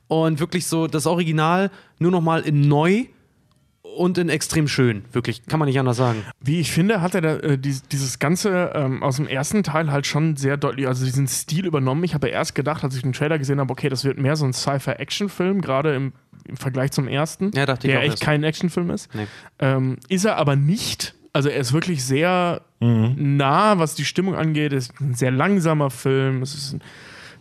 Und 0.08 0.40
wirklich 0.40 0.66
so 0.66 0.86
das 0.86 1.06
Original 1.06 1.70
nur 1.98 2.10
noch 2.10 2.20
mal 2.20 2.40
in 2.42 2.62
neu 2.68 3.06
und 3.96 4.18
in 4.18 4.28
extrem 4.28 4.68
schön. 4.68 5.04
Wirklich, 5.12 5.46
kann 5.46 5.58
man 5.58 5.68
nicht 5.68 5.78
anders 5.78 5.96
sagen. 5.96 6.22
Wie 6.40 6.60
ich 6.60 6.72
finde, 6.72 7.00
hat 7.00 7.14
er 7.14 7.20
da, 7.20 7.36
äh, 7.36 7.58
dies, 7.58 7.82
dieses 7.82 8.18
Ganze 8.18 8.72
ähm, 8.74 9.02
aus 9.02 9.16
dem 9.16 9.26
ersten 9.26 9.62
Teil 9.62 9.90
halt 9.90 10.06
schon 10.06 10.36
sehr 10.36 10.56
deutlich, 10.56 10.86
also 10.86 11.04
diesen 11.04 11.28
Stil 11.28 11.66
übernommen. 11.66 12.04
Ich 12.04 12.14
habe 12.14 12.28
ja 12.28 12.34
erst 12.34 12.54
gedacht, 12.54 12.84
als 12.84 12.94
ich 12.96 13.02
den 13.02 13.12
Trailer 13.12 13.38
gesehen 13.38 13.60
habe, 13.60 13.70
okay, 13.72 13.88
das 13.88 14.04
wird 14.04 14.18
mehr 14.18 14.36
so 14.36 14.44
ein 14.44 14.52
Sci-Fi-Action-Film, 14.52 15.60
gerade 15.60 15.94
im, 15.94 16.12
im 16.48 16.56
Vergleich 16.56 16.92
zum 16.92 17.08
ersten, 17.08 17.50
Ja, 17.54 17.64
dachte 17.66 17.86
ich 17.86 17.92
der 17.92 18.00
auch 18.00 18.04
echt 18.04 18.12
erst. 18.14 18.22
kein 18.22 18.42
Actionfilm 18.44 18.90
ist. 18.90 19.14
Nee. 19.14 19.26
Ähm, 19.58 19.96
ist 20.08 20.24
er 20.24 20.36
aber 20.36 20.56
nicht. 20.56 21.14
Also 21.32 21.48
er 21.48 21.58
ist 21.60 21.72
wirklich 21.72 22.04
sehr 22.04 22.62
nah, 22.80 23.78
was 23.78 23.94
die 23.94 24.04
Stimmung 24.04 24.34
angeht. 24.34 24.72
Es 24.72 24.84
ist 24.90 25.00
ein 25.00 25.14
sehr 25.14 25.30
langsamer 25.30 25.90
Film. 25.90 26.42
Es 26.42 26.54
ist 26.54 26.74
ein 26.74 26.82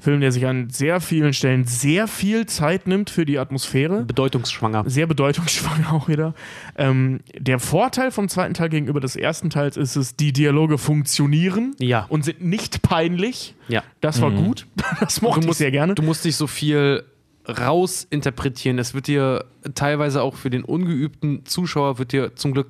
Film, 0.05 0.21
der 0.21 0.31
sich 0.31 0.45
an 0.45 0.69
sehr 0.69 1.01
vielen 1.01 1.33
Stellen 1.33 1.65
sehr 1.65 2.07
viel 2.07 2.45
Zeit 2.45 2.87
nimmt 2.87 3.09
für 3.09 3.25
die 3.25 3.37
Atmosphäre 3.39 4.03
Bedeutungsschwanger. 4.03 4.83
sehr 4.89 5.07
bedeutungsschwanger 5.07 5.91
auch 5.93 6.07
wieder. 6.07 6.33
Ähm, 6.77 7.19
der 7.37 7.59
Vorteil 7.59 8.11
vom 8.11 8.29
zweiten 8.29 8.53
Teil 8.53 8.69
gegenüber 8.69 8.99
des 9.01 9.15
ersten 9.15 9.49
Teils 9.49 9.75
ist 9.77 9.95
es, 9.97 10.15
die 10.15 10.31
Dialoge 10.31 10.77
funktionieren 10.77 11.75
Ja. 11.79 12.05
und 12.07 12.23
sind 12.23 12.41
nicht 12.41 12.81
peinlich. 12.81 13.55
Ja. 13.67 13.83
Das 13.99 14.21
war 14.21 14.31
gut. 14.31 14.65
Das 15.01 15.21
mochte 15.21 15.47
ich 15.49 15.55
sehr 15.55 15.71
gerne. 15.71 15.95
Du 15.95 16.03
musst 16.03 16.23
nicht 16.23 16.35
so 16.37 16.47
viel 16.47 17.03
rausinterpretieren. 17.47 18.79
Es 18.79 18.93
wird 18.93 19.07
dir 19.07 19.45
teilweise 19.75 20.21
auch 20.21 20.35
für 20.35 20.49
den 20.49 20.63
ungeübten 20.63 21.45
Zuschauer 21.45 21.99
wird 21.99 22.11
dir 22.11 22.35
zum 22.35 22.53
Glück 22.53 22.67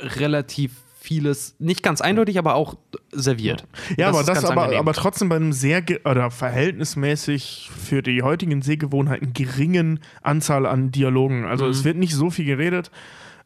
relativ 0.00 0.72
vieles, 1.06 1.54
nicht 1.60 1.82
ganz 1.84 2.00
eindeutig, 2.00 2.36
aber 2.38 2.56
auch 2.56 2.76
serviert. 3.12 3.64
Ja, 3.96 4.08
aber 4.08 4.20
ist 4.20 4.28
das 4.28 4.44
aber, 4.44 4.62
angenehm. 4.64 4.80
aber 4.80 4.92
trotzdem 4.92 5.28
bei 5.28 5.36
einem 5.36 5.52
sehr 5.52 5.82
oder 6.04 6.30
verhältnismäßig 6.32 7.70
für 7.76 8.02
die 8.02 8.22
heutigen 8.22 8.60
Sehgewohnheiten 8.62 9.32
geringen 9.32 10.00
Anzahl 10.22 10.66
an 10.66 10.90
Dialogen. 10.90 11.44
Also 11.44 11.64
Mhm. 11.66 11.70
es 11.70 11.84
wird 11.84 11.96
nicht 11.96 12.14
so 12.14 12.30
viel 12.30 12.44
geredet. 12.44 12.90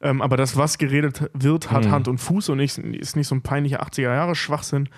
Ähm, 0.02 0.22
aber 0.22 0.38
das, 0.38 0.56
was 0.56 0.78
geredet 0.78 1.30
wird, 1.34 1.70
hat 1.70 1.84
Mhm. 1.84 1.90
Hand 1.90 2.08
und 2.08 2.16
Fuß 2.18 2.48
und 2.48 2.56
nicht, 2.56 2.78
ist 2.78 3.16
nicht 3.16 3.28
so 3.28 3.34
ein 3.34 3.42
peinlicher 3.42 3.82
80er-Jahre-Schwachsinn. 3.82 4.88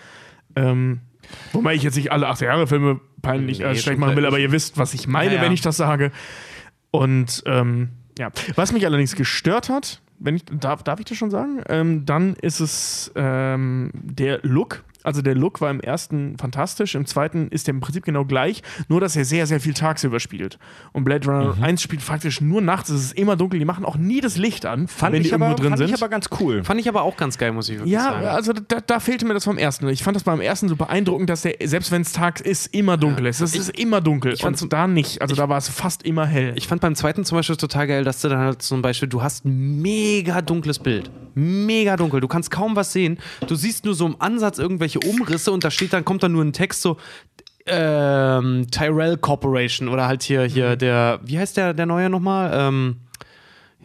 Ähm, 0.55 1.01
wobei 1.53 1.75
ich 1.75 1.83
jetzt 1.83 1.97
nicht 1.97 2.13
alle 2.13 2.29
80er-Jahre-Filme 2.29 3.01
peinlich 3.21 3.59
Nee, 3.59 3.65
äh, 3.65 3.75
schlecht 3.75 3.99
machen 3.99 4.15
will, 4.15 4.27
aber 4.27 4.39
ihr 4.39 4.53
wisst, 4.53 4.79
was 4.79 4.95
ich 4.95 5.09
meine, 5.09 5.33
Ja, 5.35 5.37
ja. 5.39 5.43
wenn 5.43 5.53
ich 5.53 5.61
das 5.61 5.77
sage. 5.77 6.13
Und 6.93 7.43
ähm, 7.47 7.89
ja, 8.17 8.31
was 8.55 8.73
mich 8.73 8.87
allerdings 8.87 9.17
gestört 9.17 9.69
hat, 9.69 10.01
wenn 10.23 10.37
ich, 10.37 10.45
darf, 10.45 10.83
darf 10.83 11.01
ich 11.01 11.07
das 11.07 11.19
schon 11.19 11.31
sagen? 11.31 11.63
Ähm, 11.69 12.07
dann 12.07 12.35
ist 12.35 12.61
es 12.61 13.13
ähm, 13.15 13.91
der 13.95 14.41
Look. 14.43 14.85
Also 15.05 15.23
der 15.23 15.35
Look 15.35 15.61
war 15.61 15.71
im 15.71 15.81
ersten 15.81 16.37
fantastisch, 16.39 16.95
im 16.95 17.07
zweiten 17.07 17.49
ist 17.49 17.69
er 17.69 17.75
im 17.75 17.81
Prinzip 17.81 18.05
genau 18.05 18.25
gleich, 18.25 18.63
nur 18.89 19.01
dass 19.01 19.17
er 19.17 19.25
sehr, 19.25 19.47
sehr 19.47 19.61
viel 19.61 19.75
tagsüber 19.75 20.21
spielt. 20.21 20.59
Und 20.93 21.05
Blade 21.05 21.27
Runner 21.29 21.55
Mhm. 21.57 21.63
1 21.65 21.83
spielt 21.83 22.03
faktisch 22.03 22.41
nur 22.41 22.61
nachts, 22.61 22.89
es 22.91 23.03
ist 23.07 23.19
immer 23.19 23.37
dunkel, 23.37 23.59
die 23.59 23.65
machen 23.65 23.85
auch 23.85 23.97
nie 23.97 24.21
das 24.21 24.37
Licht 24.37 24.67
an, 24.67 24.89
Fand, 24.89 25.13
wenn 25.15 25.23
die 25.23 25.29
ich 25.29 25.35
aber, 25.35 25.47
irgendwo 25.47 25.63
drin 25.63 25.71
fand 25.73 25.79
sind. 25.79 25.89
ich 25.89 25.95
aber 25.95 26.09
ganz 26.09 26.29
cool. 26.41 26.63
Fand 26.65 26.81
ich 26.81 26.89
aber 26.89 27.03
auch 27.03 27.17
ganz 27.17 27.39
geil, 27.39 27.53
muss 27.53 27.69
ich 27.69 27.77
wirklich 27.79 27.93
ja, 27.93 28.03
sagen. 28.05 28.27
also 28.27 28.53
da, 28.53 28.81
da 28.81 29.01
fehlte 29.01 29.27
mir 29.27 29.35
das 29.35 29.45
vom 29.45 29.59
ersten. 29.59 29.89
Ich 29.89 30.03
fand 30.03 30.15
das 30.17 30.25
beim 30.25 30.41
ersten 30.41 30.69
so 30.69 30.77
beeindruckend, 30.77 31.29
dass 31.31 31.43
der, 31.43 31.57
selbst 31.65 31.91
wenn 31.91 32.03
es 32.03 32.13
tags 32.13 32.41
ist, 32.41 32.75
immer 32.75 32.97
dunkel 32.97 33.27
ist. 33.27 33.41
Es 33.41 33.55
ist 33.57 33.71
immer 33.79 34.01
dunkel. 34.01 34.37
fand's- 34.37 34.63
Und 34.63 34.73
da 34.73 34.87
nicht. 34.87 35.21
Also 35.23 35.35
da 35.35 35.49
war 35.49 35.59
es 35.59 35.69
fast 35.69 36.03
immer 36.05 36.27
hell. 36.27 36.53
Ich 36.57 36.69
fand 36.69 36.81
beim 36.81 36.95
zweiten 36.95 37.25
zum 37.25 37.39
Beispiel 37.39 37.57
total 37.57 37.87
geil, 37.87 38.05
dass 38.05 38.21
du 38.21 38.29
dann 38.29 38.39
halt 38.39 38.63
zum 38.63 38.83
Beispiel, 38.83 39.09
du 39.09 39.23
hast 39.23 39.45
ein 39.45 39.81
mega 39.83 40.43
dunkles 40.43 40.79
Bild. 40.79 41.11
Mega 41.35 41.97
dunkel. 41.97 42.21
Du 42.21 42.29
kannst 42.29 42.51
kaum 42.51 42.77
was 42.77 42.93
sehen. 42.93 43.19
Du 43.47 43.55
siehst 43.55 43.85
nur 43.85 43.95
so 43.95 44.07
im 44.07 44.21
Ansatz 44.21 44.59
irgendwelche 44.59 45.01
Umrisse 45.01 45.53
und 45.53 45.65
da 45.65 45.71
steht 45.71 45.93
dann, 45.93 46.05
kommt 46.05 46.23
dann 46.23 46.33
nur 46.33 46.45
ein 46.45 46.53
Text 46.53 46.83
so, 46.83 46.97
ähm, 47.67 48.67
Tyrell 48.71 49.17
Corporation 49.17 49.89
oder 49.89 50.07
halt 50.07 50.23
hier, 50.23 50.45
hier 50.45 50.77
der, 50.77 51.21
wie 51.23 51.39
heißt 51.39 51.57
der, 51.57 51.75
der 51.75 51.87
neue 51.87 52.11
nochmal? 52.11 52.51
Ähm, 52.53 52.97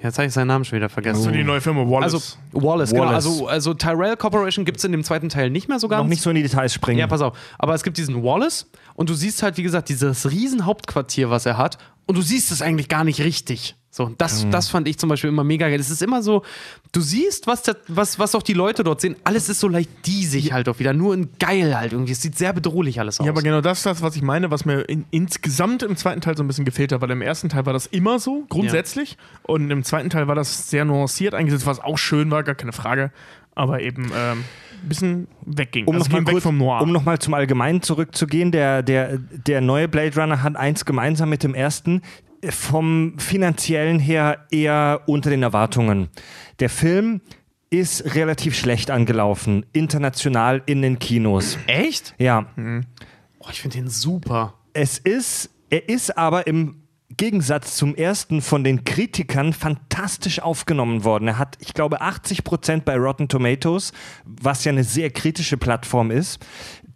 jetzt 0.02 0.18
habe 0.18 0.28
ich 0.28 0.34
seinen 0.34 0.48
Namen 0.48 0.66
schon 0.66 0.78
wieder 0.78 0.90
vergessen. 0.90 1.22
so 1.22 1.32
die 1.32 1.44
neue 1.44 1.62
Firma 1.62 1.82
Wallace. 1.82 2.14
Also 2.14 2.38
Wallace, 2.54 2.92
genau. 2.92 3.06
Wallace. 3.06 3.26
Also, 3.26 3.48
also 3.48 3.74
Tyrell 3.74 4.18
Corporation 4.18 4.66
gibt 4.66 4.80
es 4.80 4.84
in 4.84 4.92
dem 4.92 5.04
zweiten 5.04 5.30
Teil 5.30 5.50
nicht 5.50 5.70
mehr 5.70 5.80
so 5.80 5.88
ganz. 5.88 6.02
Noch 6.02 6.10
nicht 6.10 6.22
so 6.22 6.30
in 6.30 6.36
die 6.36 6.44
Details 6.44 6.74
springen. 6.74 7.00
Ja, 7.00 7.08
pass 7.08 7.22
auf. 7.22 7.38
Aber 7.60 7.74
es 7.76 7.84
gibt 7.84 7.98
diesen 7.98 8.24
Wallace 8.24 8.70
und 8.96 9.10
du 9.10 9.14
siehst 9.14 9.44
halt, 9.44 9.58
wie 9.58 9.64
gesagt, 9.64 9.90
dieses 9.90 10.32
riesen 10.32 10.66
Hauptquartier, 10.66 11.30
was 11.30 11.46
er 11.46 11.58
hat. 11.58 11.78
Und 12.08 12.18
du 12.18 12.22
siehst 12.22 12.52
es 12.52 12.62
eigentlich 12.62 12.88
gar 12.88 13.04
nicht 13.04 13.20
richtig. 13.22 13.76
So, 13.98 14.12
das, 14.16 14.46
Mhm. 14.46 14.52
das 14.52 14.70
fand 14.70 14.88
ich 14.88 15.00
zum 15.00 15.10
Beispiel 15.10 15.30
immer 15.30 15.44
mega 15.44 15.68
geil. 15.68 15.80
Es 15.80 15.90
ist 15.90 16.04
immer 16.04 16.22
so, 16.22 16.44
du 16.92 17.02
siehst, 17.02 17.48
was, 17.48 17.64
der, 17.64 17.76
was, 17.88 18.20
was 18.20 18.36
auch 18.36 18.44
die 18.44 18.54
Leute 18.54 18.84
dort 18.84 19.02
sehen. 19.02 19.16
Alles 19.24 19.50
ist 19.50 19.60
so 19.60 19.68
leicht 19.68 19.90
diesig 20.06 20.54
halt 20.54 20.70
auch 20.70 20.78
wieder. 20.78 20.94
Nur 20.94 21.16
in 21.16 21.30
geil 21.40 21.76
halt 21.76 21.94
irgendwie. 21.94 22.12
Es 22.12 22.22
sieht 22.22 22.38
sehr 22.38 22.54
bedrohlich 22.54 23.00
alles 23.00 23.20
aus. 23.20 23.26
Ja, 23.26 23.32
aber 23.32 23.42
genau 23.42 23.60
das 23.60 23.80
ist 23.80 23.86
das, 23.88 24.04
was 24.04 24.16
ich 24.16 24.22
meine, 24.22 24.52
was 24.52 24.66
mir 24.66 24.82
in, 24.82 25.06
insgesamt 25.10 25.82
im 25.82 25.98
zweiten 25.98 26.22
Teil 26.22 26.38
so 26.38 26.44
ein 26.44 26.48
bisschen 26.48 26.64
gefehlt 26.64 26.92
hat, 26.92 27.02
weil 27.02 27.10
im 27.10 27.24
ersten 27.24 27.50
Teil 27.50 27.66
war 27.66 27.74
das 27.74 27.88
immer 27.88 28.20
so, 28.20 28.46
grundsätzlich. 28.50 29.18
Und 29.42 29.72
im 29.72 29.84
zweiten 29.84 30.12
Teil 30.12 30.28
war 30.28 30.36
das 30.36 30.70
sehr 30.70 30.86
nuanciert 30.86 31.34
eingesetzt, 31.34 31.66
was 31.66 31.80
auch 31.80 31.98
schön 31.98 32.30
war, 32.30 32.44
gar 32.44 32.54
keine 32.56 32.74
Frage. 32.74 33.12
Aber 33.56 33.82
eben 33.82 34.12
ähm, 34.16 34.44
ein 34.84 34.88
bisschen 34.90 35.28
wegging. 35.44 35.86
Um 35.88 35.96
also 35.96 36.06
nochmal 36.12 36.36
weg 36.36 36.44
vom 36.44 36.60
Noir. 36.60 36.82
um 36.84 36.92
noch 36.92 37.04
mal 37.04 37.18
zum 37.18 37.34
Allgemeinen 37.34 37.82
zurückzugehen, 37.82 38.52
der, 38.52 38.84
der, 38.84 39.18
der 39.18 39.62
neue 39.62 39.88
Blade 39.88 40.16
Runner 40.22 40.44
hat 40.44 40.56
eins 40.56 40.86
gemeinsam 40.86 41.30
mit 41.30 41.42
dem 41.42 41.56
ersten. 41.56 42.04
Vom 42.50 43.16
finanziellen 43.18 44.00
her 44.00 44.46
eher 44.52 45.02
unter 45.08 45.30
den 45.30 45.44
Erwartungen. 45.44 46.10
Der 46.60 46.70
Film 46.70 47.22
ist 47.70 48.16
relativ 48.16 48.56
schlecht 48.58 48.92
angelaufen, 48.92 49.66
international 49.74 50.62
in 50.66 50.82
den 50.82 51.00
Kinos. 51.00 51.58
Echt? 51.68 52.14
Ja, 52.18 52.46
Oh, 53.40 53.50
ich 53.52 53.62
finde 53.62 53.78
den 53.78 53.90
super. 53.90 54.54
es 54.74 54.98
ist, 54.98 55.50
er 55.70 55.90
ist 55.90 56.18
aber 56.18 56.48
im 56.48 56.84
Gegensatz 57.16 57.78
zum 57.78 57.96
ersten 57.96 58.42
von 58.42 58.64
den 58.64 58.84
Kritikern 58.84 59.54
fantastisch 59.54 60.40
aufgenommen 60.42 61.04
worden. 61.04 61.28
Er 61.30 61.38
hat, 61.40 61.58
ich 61.62 61.74
glaube, 61.74 62.02
80 62.02 62.44
Prozent 62.44 62.86
bei 62.86 62.96
Rotten 62.98 63.28
Tomatoes, 63.28 63.94
was 64.26 64.66
ja 64.66 64.72
eine 64.72 64.84
sehr 64.84 65.10
kritische 65.10 65.58
Plattform 65.58 66.12
ist. 66.12 66.46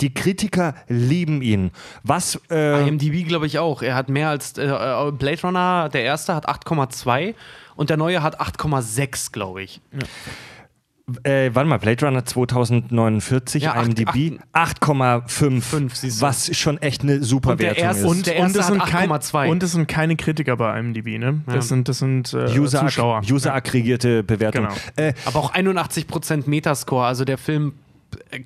Die 0.01 0.13
Kritiker 0.13 0.73
lieben 0.87 1.41
ihn. 1.41 1.71
Was, 2.03 2.39
äh, 2.49 2.87
IMDb 2.87 3.27
glaube 3.27 3.45
ich 3.47 3.59
auch. 3.59 3.81
Er 3.81 3.95
hat 3.95 4.09
mehr 4.09 4.29
als 4.29 4.57
äh, 4.57 4.65
äh, 4.65 5.11
Blade 5.11 5.41
Runner, 5.43 5.89
der 5.89 6.03
erste 6.03 6.35
hat 6.35 6.49
8,2 6.49 7.35
und 7.75 7.89
der 7.89 7.97
neue 7.97 8.21
hat 8.23 8.41
8,6, 8.41 9.31
glaube 9.31 9.61
ich. 9.63 9.79
äh, 11.23 11.49
warte 11.53 11.67
mal, 11.67 11.77
Blade 11.77 12.05
Runner 12.05 12.23
2049, 12.23 13.63
Ja, 13.63 13.81
IMDb, 13.81 14.39
8,5, 14.53 15.61
Fünf, 15.61 15.95
siehst 15.95 16.21
du. 16.21 16.25
was 16.25 16.55
schon 16.57 16.77
echt 16.81 17.01
eine 17.03 17.23
super 17.23 17.51
Und 17.51 17.59
der 17.61 17.69
Wertung 17.71 17.83
erste- 17.83 18.01
ist. 18.03 18.09
und, 18.09 18.25
der 18.27 18.35
und, 18.37 18.41
erste 18.43 18.59
es 18.59 18.67
sind 18.67 18.81
hat 18.81 18.89
kein, 18.89 19.09
8,2. 19.09 19.49
und 19.49 19.63
es 19.63 19.71
sind 19.73 19.87
keine 19.87 20.15
Kritiker 20.15 20.55
bei 20.57 20.79
IMDb, 20.79 21.17
ne? 21.17 21.41
Das 21.47 21.55
Ja. 21.55 21.61
sind, 21.63 21.89
das 21.89 21.99
sind 21.99 22.33
äh, 22.33 22.57
User, 22.57 22.79
Zuschauer. 22.81 23.21
User 23.29 23.53
aggregierte 23.53 24.23
Bewertung. 24.23 24.67
Genau. 24.69 24.75
Äh, 24.95 25.13
Aber 25.25 25.39
auch 25.39 25.53
81% 25.53 26.47
Metascore, 26.49 27.05
also 27.05 27.25
der 27.25 27.37
Film 27.37 27.73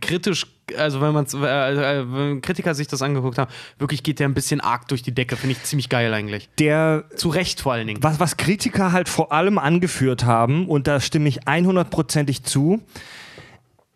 kritisch, 0.01 0.45
also 0.77 1.01
wenn 1.01 1.13
man 1.13 1.25
äh, 1.25 1.99
äh, 1.99 2.05
wenn 2.07 2.41
Kritiker 2.41 2.75
sich 2.75 2.87
das 2.87 3.01
angeguckt 3.01 3.37
haben, 3.37 3.51
wirklich 3.77 4.03
geht 4.03 4.19
der 4.19 4.27
ein 4.27 4.33
bisschen 4.33 4.61
arg 4.61 4.87
durch 4.87 5.01
die 5.01 5.13
Decke, 5.13 5.35
finde 5.35 5.55
ich 5.55 5.63
ziemlich 5.63 5.89
geil 5.89 6.13
eigentlich. 6.13 6.49
der 6.59 7.05
Zu 7.15 7.29
Recht 7.29 7.61
vor 7.61 7.73
allen 7.73 7.87
Dingen. 7.87 8.03
was, 8.03 8.19
was 8.19 8.37
Kritiker 8.37 8.91
halt 8.91 9.09
vor 9.09 9.31
allem 9.31 9.57
angeführt 9.57 10.25
haben, 10.25 10.67
und 10.67 10.87
da 10.87 10.99
stimme 10.99 11.29
ich 11.29 11.43
100%ig 11.43 12.43
zu, 12.43 12.81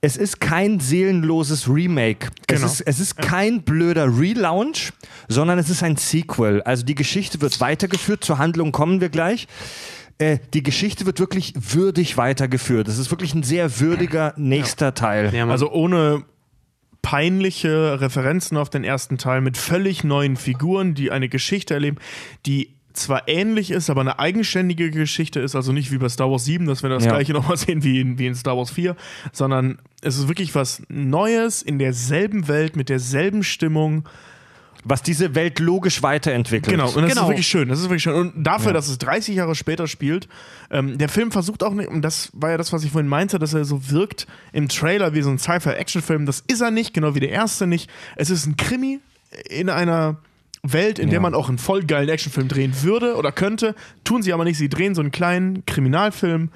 es 0.01 0.15
ist 0.15 0.39
kein 0.39 0.79
seelenloses 0.79 1.67
Remake. 1.67 2.29
Genau. 2.47 2.65
Es, 2.65 2.73
ist, 2.73 2.81
es 2.81 2.99
ist 2.99 3.17
kein 3.17 3.63
blöder 3.63 4.05
Relaunch, 4.05 4.93
sondern 5.27 5.59
es 5.59 5.69
ist 5.69 5.83
ein 5.83 5.97
Sequel. 5.97 6.61
Also 6.61 6.85
die 6.85 6.95
Geschichte 6.95 7.41
wird 7.41 7.59
weitergeführt, 7.59 8.23
zur 8.23 8.37
Handlung 8.37 8.71
kommen 8.71 9.01
wir 9.01 9.09
gleich. 9.09 9.47
Äh, 10.19 10.39
die 10.53 10.63
Geschichte 10.63 11.05
wird 11.05 11.19
wirklich 11.19 11.53
würdig 11.55 12.17
weitergeführt. 12.17 12.87
Es 12.87 12.97
ist 12.99 13.09
wirklich 13.09 13.33
ein 13.33 13.43
sehr 13.43 13.79
würdiger 13.79 14.33
nächster 14.37 14.93
Teil. 14.93 15.33
Ja. 15.33 15.47
Also 15.47 15.71
ohne 15.71 16.23
peinliche 17.01 18.01
Referenzen 18.01 18.57
auf 18.57 18.69
den 18.69 18.83
ersten 18.83 19.17
Teil 19.17 19.41
mit 19.41 19.57
völlig 19.57 20.03
neuen 20.03 20.35
Figuren, 20.35 20.93
die 20.93 21.11
eine 21.11 21.29
Geschichte 21.29 21.73
erleben, 21.73 21.97
die 22.45 22.75
zwar 22.91 23.27
ähnlich 23.29 23.71
ist, 23.71 23.89
aber 23.89 24.01
eine 24.01 24.19
eigenständige 24.19 24.91
Geschichte 24.91 25.39
ist, 25.39 25.55
also 25.55 25.71
nicht 25.71 25.91
wie 25.91 25.97
bei 25.97 26.09
Star 26.09 26.29
Wars 26.29 26.43
7, 26.43 26.65
dass 26.65 26.83
wir 26.83 26.89
das 26.89 27.05
Ja. 27.05 27.11
gleiche 27.11 27.31
nochmal 27.33 27.55
sehen 27.55 27.83
wie 27.83 28.01
in, 28.01 28.17
wie 28.19 28.27
in 28.27 28.35
Star 28.35 28.57
Wars 28.57 28.71
4, 28.71 28.95
sondern 29.31 29.79
es 30.01 30.17
ist 30.17 30.27
wirklich 30.27 30.53
was 30.55 30.81
Neues 30.89 31.61
in 31.61 31.79
derselben 31.79 32.47
Welt, 32.49 32.75
mit 32.75 32.89
derselben 32.89 33.43
Stimmung. 33.43 34.07
Was 34.85 35.03
diese 35.03 35.35
Welt 35.35 35.59
logisch 35.59 36.01
weiterentwickelt. 36.03 36.71
Genau, 36.71 36.89
und 36.89 37.01
das 37.03 37.11
Genau. 37.11 37.23
ist 37.23 37.29
wirklich 37.29 37.47
schön. 37.47 37.67
Das 37.67 37.79
ist 37.79 37.85
wirklich 37.85 38.03
schön. 38.03 38.13
Und 38.15 38.33
dafür, 38.43 38.71
dass 38.71 38.87
es 38.87 38.97
30 38.97 39.35
Jahre 39.35 39.53
später 39.55 39.87
spielt, 39.87 40.29
ähm, 40.71 40.97
der 40.97 41.09
Film 41.09 41.31
versucht 41.31 41.63
auch 41.63 41.73
nicht, 41.73 41.89
und 41.89 42.01
das 42.01 42.29
war 42.33 42.51
ja 42.51 42.57
das, 42.57 42.71
was 42.71 42.83
ich 42.85 42.91
vorhin 42.91 43.09
meinte, 43.09 43.39
dass 43.39 43.53
er 43.53 43.65
so 43.65 43.89
wirkt 43.89 44.25
im 44.53 44.69
Trailer 44.69 45.13
wie 45.13 45.21
so 45.21 45.29
ein 45.29 45.37
Sci-Fi-Action-Film. 45.37 46.25
Das 46.25 46.43
ist 46.47 46.61
er 46.61 46.71
nicht, 46.71 46.93
genau 46.93 47.13
wie 47.13 47.19
der 47.19 47.29
erste 47.31 47.67
nicht. 47.67 47.89
Es 48.15 48.29
ist 48.29 48.45
ein 48.45 48.55
Krimi 48.55 48.99
in 49.49 49.69
einer 49.69 50.17
Welt, 50.63 50.97
in 50.97 51.07
der 51.09 51.15
Ja. 51.15 51.21
man 51.21 51.33
auch 51.35 51.49
einen 51.49 51.57
voll 51.57 51.83
geilen 51.83 52.07
Actionfilm 52.09 52.47
drehen 52.47 52.73
würde 52.81 53.15
oder 53.15 53.31
könnte. 53.33 53.75
Tun 54.05 54.21
sie 54.23 54.31
aber 54.33 54.43
nicht. 54.45 54.57
Sie 54.57 54.69
drehen 54.69 54.95
so 54.95 55.01
einen 55.01 55.11
kleinen 55.11 55.65
Kriminalfilm 55.65 56.51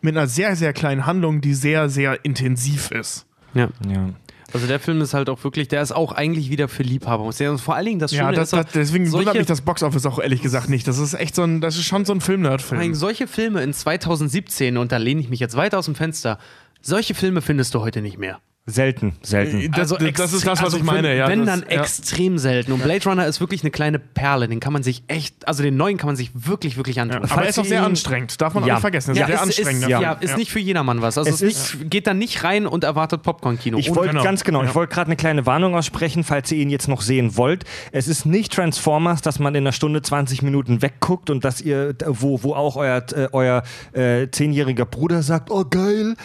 mit 0.00 0.16
einer 0.16 0.26
sehr, 0.26 0.56
sehr 0.56 0.72
kleinen 0.72 1.06
Handlung, 1.06 1.40
die 1.40 1.54
sehr, 1.54 1.88
sehr 1.88 2.24
intensiv 2.24 2.90
ist. 2.90 3.24
ja. 3.54 3.68
Ja. 3.88 4.10
Also 4.52 4.66
der 4.66 4.78
Film 4.78 5.00
ist 5.00 5.12
halt 5.12 5.28
auch 5.28 5.42
wirklich, 5.42 5.68
der 5.68 5.82
ist 5.82 5.92
auch 5.92 6.12
eigentlich 6.12 6.50
wieder 6.50 6.68
für 6.68 6.82
Liebhaber. 6.82 7.24
Und 7.24 7.60
vor 7.60 7.74
allen 7.74 7.86
Dingen 7.86 7.98
das 7.98 8.12
Ja, 8.12 8.24
Schöne 8.24 8.36
das, 8.36 8.52
ist 8.52 8.52
das, 8.52 8.72
deswegen 8.72 9.06
solche, 9.06 9.26
wundert 9.26 9.38
mich 9.38 9.46
das 9.46 9.60
Boxoffice 9.60 10.06
auch 10.06 10.18
ehrlich 10.18 10.40
gesagt 10.40 10.68
nicht. 10.68 10.86
Das 10.86 10.98
ist 10.98 11.14
echt 11.14 11.34
so 11.34 11.42
ein, 11.42 11.60
das 11.60 11.76
ist 11.76 11.84
schon 11.84 12.04
so 12.04 12.12
ein 12.12 12.20
Film-Nerd-Film. 12.20 12.94
Solche 12.94 13.26
Filme 13.26 13.62
in 13.62 13.72
2017, 13.72 14.76
und 14.76 14.92
da 14.92 14.98
lehne 14.98 15.20
ich 15.20 15.28
mich 15.28 15.40
jetzt 15.40 15.56
weit 15.56 15.74
aus 15.74 15.86
dem 15.86 15.94
Fenster, 15.94 16.38
solche 16.80 17.14
Filme 17.14 17.42
findest 17.42 17.74
du 17.74 17.80
heute 17.80 18.02
nicht 18.02 18.18
mehr. 18.18 18.38
Selten, 18.68 19.12
selten. 19.22 19.70
Das, 19.70 19.90
das, 19.90 19.98
das 20.14 20.32
ist 20.32 20.44
das, 20.44 20.58
was 20.58 20.64
also 20.64 20.78
ich 20.78 20.82
meine. 20.82 21.16
Ja, 21.16 21.28
wenn 21.28 21.46
das, 21.46 21.60
dann 21.60 21.70
ja. 21.70 21.80
extrem 21.82 22.36
selten. 22.36 22.72
Und 22.72 22.82
Blade 22.82 23.04
Runner 23.08 23.24
ist 23.24 23.40
wirklich 23.40 23.62
eine 23.62 23.70
kleine 23.70 24.00
Perle. 24.00 24.48
Den 24.48 24.58
kann 24.58 24.72
man 24.72 24.82
sich 24.82 25.04
echt, 25.06 25.46
also 25.46 25.62
den 25.62 25.76
neuen 25.76 25.98
kann 25.98 26.08
man 26.08 26.16
sich 26.16 26.32
wirklich, 26.34 26.76
wirklich 26.76 26.98
antun. 27.00 27.22
Aber 27.30 27.42
er 27.42 27.48
ist 27.48 27.60
auch 27.60 27.64
sehr 27.64 27.84
anstrengend. 27.84 28.40
Darf 28.40 28.54
man 28.54 28.64
auch 28.64 28.66
Ja. 28.66 28.74
nicht 28.74 28.80
vergessen. 28.80 29.10
Das 29.14 29.18
Ja, 29.18 29.26
ist 29.26 29.30
sehr 29.30 29.36
ist, 29.36 29.58
anstrengend. 29.58 29.82
ist, 29.84 29.88
ja, 29.88 30.12
ist 30.14 30.36
nicht 30.36 30.50
für 30.50 30.58
jedermann 30.58 31.00
was. 31.00 31.16
Also 31.16 31.30
Es 31.30 31.42
es 31.42 31.74
ist 31.74 31.90
geht 31.90 32.08
da 32.08 32.14
nicht 32.14 32.42
rein 32.42 32.66
und 32.66 32.82
erwartet 32.82 33.22
Popcorn-Kino. 33.22 33.78
Ich 33.78 33.94
wollte 33.94 34.10
genau. 34.10 34.24
ganz 34.24 34.42
genau, 34.42 34.62
ich 34.64 34.70
Ja. 34.70 34.74
wollte 34.74 34.92
gerade 34.92 35.06
eine 35.06 35.16
kleine 35.16 35.46
Warnung 35.46 35.76
aussprechen, 35.76 36.24
falls 36.24 36.50
ihr 36.50 36.58
ihn 36.58 36.70
jetzt 36.70 36.88
noch 36.88 37.02
sehen 37.02 37.36
wollt. 37.36 37.62
Es 37.92 38.08
ist 38.08 38.26
nicht 38.26 38.52
Transformers, 38.52 39.22
dass 39.22 39.38
man 39.38 39.54
in 39.54 39.62
einer 39.62 39.70
Stunde 39.72 40.02
20 40.02 40.42
Minuten 40.42 40.82
wegguckt 40.82 41.30
und 41.30 41.44
dass 41.44 41.60
ihr, 41.60 41.94
wo, 42.04 42.42
wo 42.42 42.54
auch 42.54 42.74
euer, 42.74 43.00
äh, 43.14 43.28
euer 43.30 43.62
äh, 43.92 44.26
zehnjähriger 44.28 44.86
Bruder 44.86 45.22
sagt, 45.22 45.52
oh 45.52 45.64
geil, 45.70 46.16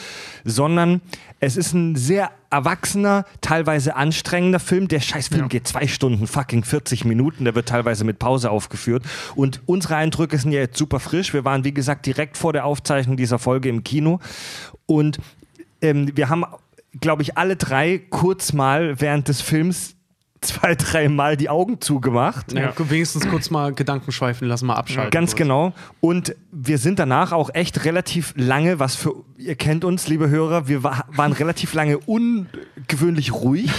sondern 0.43 1.01
es 1.43 1.57
ist 1.57 1.73
ein 1.73 1.95
sehr 1.95 2.29
erwachsener, 2.51 3.25
teilweise 3.41 3.95
anstrengender 3.95 4.59
Film. 4.59 4.87
Der 4.87 4.99
Scheißfilm 4.99 5.49
geht 5.49 5.67
zwei 5.67 5.87
Stunden, 5.87 6.27
fucking 6.27 6.63
40 6.63 7.03
Minuten. 7.03 7.45
Der 7.45 7.55
wird 7.55 7.67
teilweise 7.67 8.03
mit 8.05 8.19
Pause 8.19 8.51
aufgeführt. 8.51 9.03
Und 9.35 9.59
unsere 9.65 9.95
Eindrücke 9.95 10.37
sind 10.37 10.51
ja 10.51 10.59
jetzt 10.59 10.77
super 10.77 10.99
frisch. 10.99 11.33
Wir 11.33 11.43
waren, 11.43 11.63
wie 11.63 11.73
gesagt, 11.73 12.05
direkt 12.05 12.37
vor 12.37 12.53
der 12.53 12.65
Aufzeichnung 12.65 13.17
dieser 13.17 13.39
Folge 13.39 13.69
im 13.69 13.83
Kino. 13.83 14.19
Und 14.85 15.17
ähm, 15.81 16.15
wir 16.15 16.29
haben, 16.29 16.45
glaube 16.99 17.23
ich, 17.23 17.39
alle 17.39 17.55
drei 17.55 17.97
kurz 17.97 18.53
mal 18.53 19.01
während 19.01 19.27
des 19.27 19.41
Films 19.41 19.95
zwei, 20.41 20.73
drei 20.73 21.07
Mal 21.07 21.37
die 21.37 21.49
Augen 21.49 21.79
zugemacht. 21.81 22.51
ja, 22.53 22.73
wenigstens 22.77 23.29
kurz 23.29 23.51
mal 23.51 23.73
Gedanken 23.73 24.11
schweifen 24.11 24.47
lassen, 24.47 24.65
mal 24.65 24.75
abschalten. 24.75 25.11
Ganz 25.11 25.31
kurz. 25.31 25.37
genau. 25.37 25.73
Und 25.99 26.35
wir 26.51 26.79
sind 26.79 26.97
danach 26.97 27.31
auch 27.31 27.51
echt 27.53 27.85
relativ 27.85 28.33
lange, 28.35 28.79
was 28.79 28.95
für, 28.95 29.13
ihr 29.37 29.55
kennt 29.55 29.85
uns, 29.85 30.07
liebe 30.07 30.29
Hörer, 30.29 30.67
wir 30.67 30.83
wa 30.83 31.05
waren 31.09 31.31
relativ 31.33 31.73
lange 31.73 31.99
ungewöhnlich 31.99 33.33
ruhig, 33.33 33.71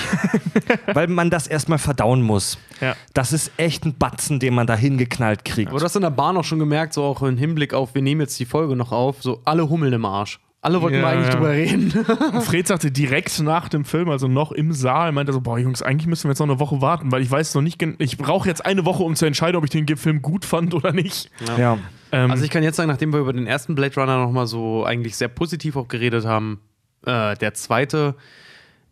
weil 0.95 1.09
man 1.09 1.31
das 1.31 1.49
erstmal 1.49 1.79
verdauen 1.79 2.23
muss. 2.23 2.59
Ja. 2.81 2.95
Das 3.13 3.33
ist 3.33 3.51
echt 3.57 3.85
ein 3.85 3.99
Batzen, 3.99 4.39
den 4.39 4.55
man 4.55 4.69
da 4.69 4.77
hingeknallt 4.77 5.45
kriegt. 5.45 5.69
Aber 5.71 5.81
du 5.81 5.85
hast 5.85 5.97
in 5.97 6.03
der 6.03 6.11
Bahn 6.11 6.37
auch 6.37 6.45
schon 6.45 6.61
gemerkt, 6.61 6.95
so 6.95 7.03
auch 7.03 7.23
im 7.23 7.37
Hinblick 7.37 7.75
auf, 7.75 7.95
wir 7.95 8.03
nehmen 8.03 8.21
jetzt 8.21 8.39
die 8.39 8.47
Folge 8.47 8.77
noch 8.77 8.93
auf, 8.93 9.21
so 9.21 9.41
alle 9.45 9.69
Hummeln 9.69 9.93
im 9.93 10.05
Arsch. 10.05 10.39
Alle 10.65 10.81
wollten 10.81 10.97
Ja, 10.97 11.03
mal 11.03 11.15
eigentlich 11.17 11.27
ja. 11.29 11.35
drüber 11.35 11.51
reden. 11.51 11.91
Fred 12.43 12.69
sagte 12.69 12.93
direkt 12.93 13.41
nach 13.41 13.69
dem 13.69 13.85
Film, 13.85 14.09
also 14.09 14.29
noch 14.29 14.53
im 14.53 14.73
Saal, 14.73 15.11
meinte 15.11 15.33
so, 15.33 15.41
boah 15.41 15.59
Jungs, 15.59 15.83
eigentlich 15.83 16.07
müssen 16.07 16.25
wir 16.29 16.31
jetzt 16.31 16.39
noch 16.39 16.47
eine 16.49 16.61
Woche 16.61 16.81
warten, 16.81 17.11
weil 17.11 17.21
ich 17.21 17.31
weiß 17.31 17.55
noch 17.57 17.63
nicht, 17.63 17.83
ich 17.99 18.17
brauche 18.17 18.49
jetzt 18.49 18.65
eine 18.65 18.85
Woche, 18.85 19.03
um 19.03 19.17
zu 19.17 19.27
entscheiden, 19.27 19.57
ob 19.57 19.65
ich 19.65 19.71
den 19.71 19.87
Film 19.97 20.23
gut 20.23 20.45
fand 20.45 20.73
oder 20.73 20.93
nicht. 20.93 21.31
ja. 21.59 21.79
Ähm, 22.13 22.31
Also 22.31 22.45
ich 22.45 22.51
kann 22.51 22.63
jetzt 22.63 22.77
sagen, 22.77 22.89
nachdem 22.89 23.13
wir 23.13 23.19
über 23.21 23.33
den 23.33 23.47
ersten 23.49 23.75
Blade 23.75 23.95
Runner 23.97 24.19
nochmal 24.19 24.47
so 24.47 24.85
eigentlich 24.85 25.17
sehr 25.17 25.29
positiv 25.29 25.75
auch 25.77 25.89
geredet 25.89 26.25
haben, 26.27 26.61
äh, 27.07 27.35
der 27.37 27.55
zweite 27.55 28.15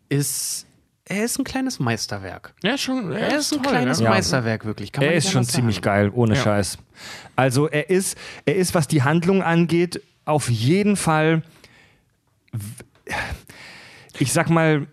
ist, 0.09 0.65
er 1.05 1.23
ist 1.23 1.39
ein 1.39 1.43
kleines 1.45 1.79
Meisterwerk. 1.79 2.53
ja, 2.63 2.77
schon, 2.77 3.11
Er 3.13 3.37
ist 3.37 3.53
ein 3.53 3.63
toll, 3.63 3.71
kleines 3.71 3.99
ja. 4.01 4.09
Meisterwerk, 4.09 4.65
wirklich. 4.65 4.91
Kann 4.91 5.03
man 5.03 5.11
Er 5.11 5.17
ist 5.17 5.31
schon 5.31 5.43
ziemlich 5.45 5.77
sagen. 5.77 5.85
geil, 5.85 6.11
ohne 6.13 6.35
Ja. 6.35 6.41
Scheiß. 6.41 6.77
Also 7.35 7.67
er 7.69 7.89
ist, 7.89 8.17
er 8.45 8.55
ist, 8.55 8.75
was 8.75 8.87
die 8.87 9.03
Handlung 9.03 9.41
angeht, 9.41 10.01
auf 10.25 10.49
jeden 10.49 10.95
Fall, 10.97 11.43
ich 14.19 14.31
sag 14.33 14.49
mal, 14.49 14.87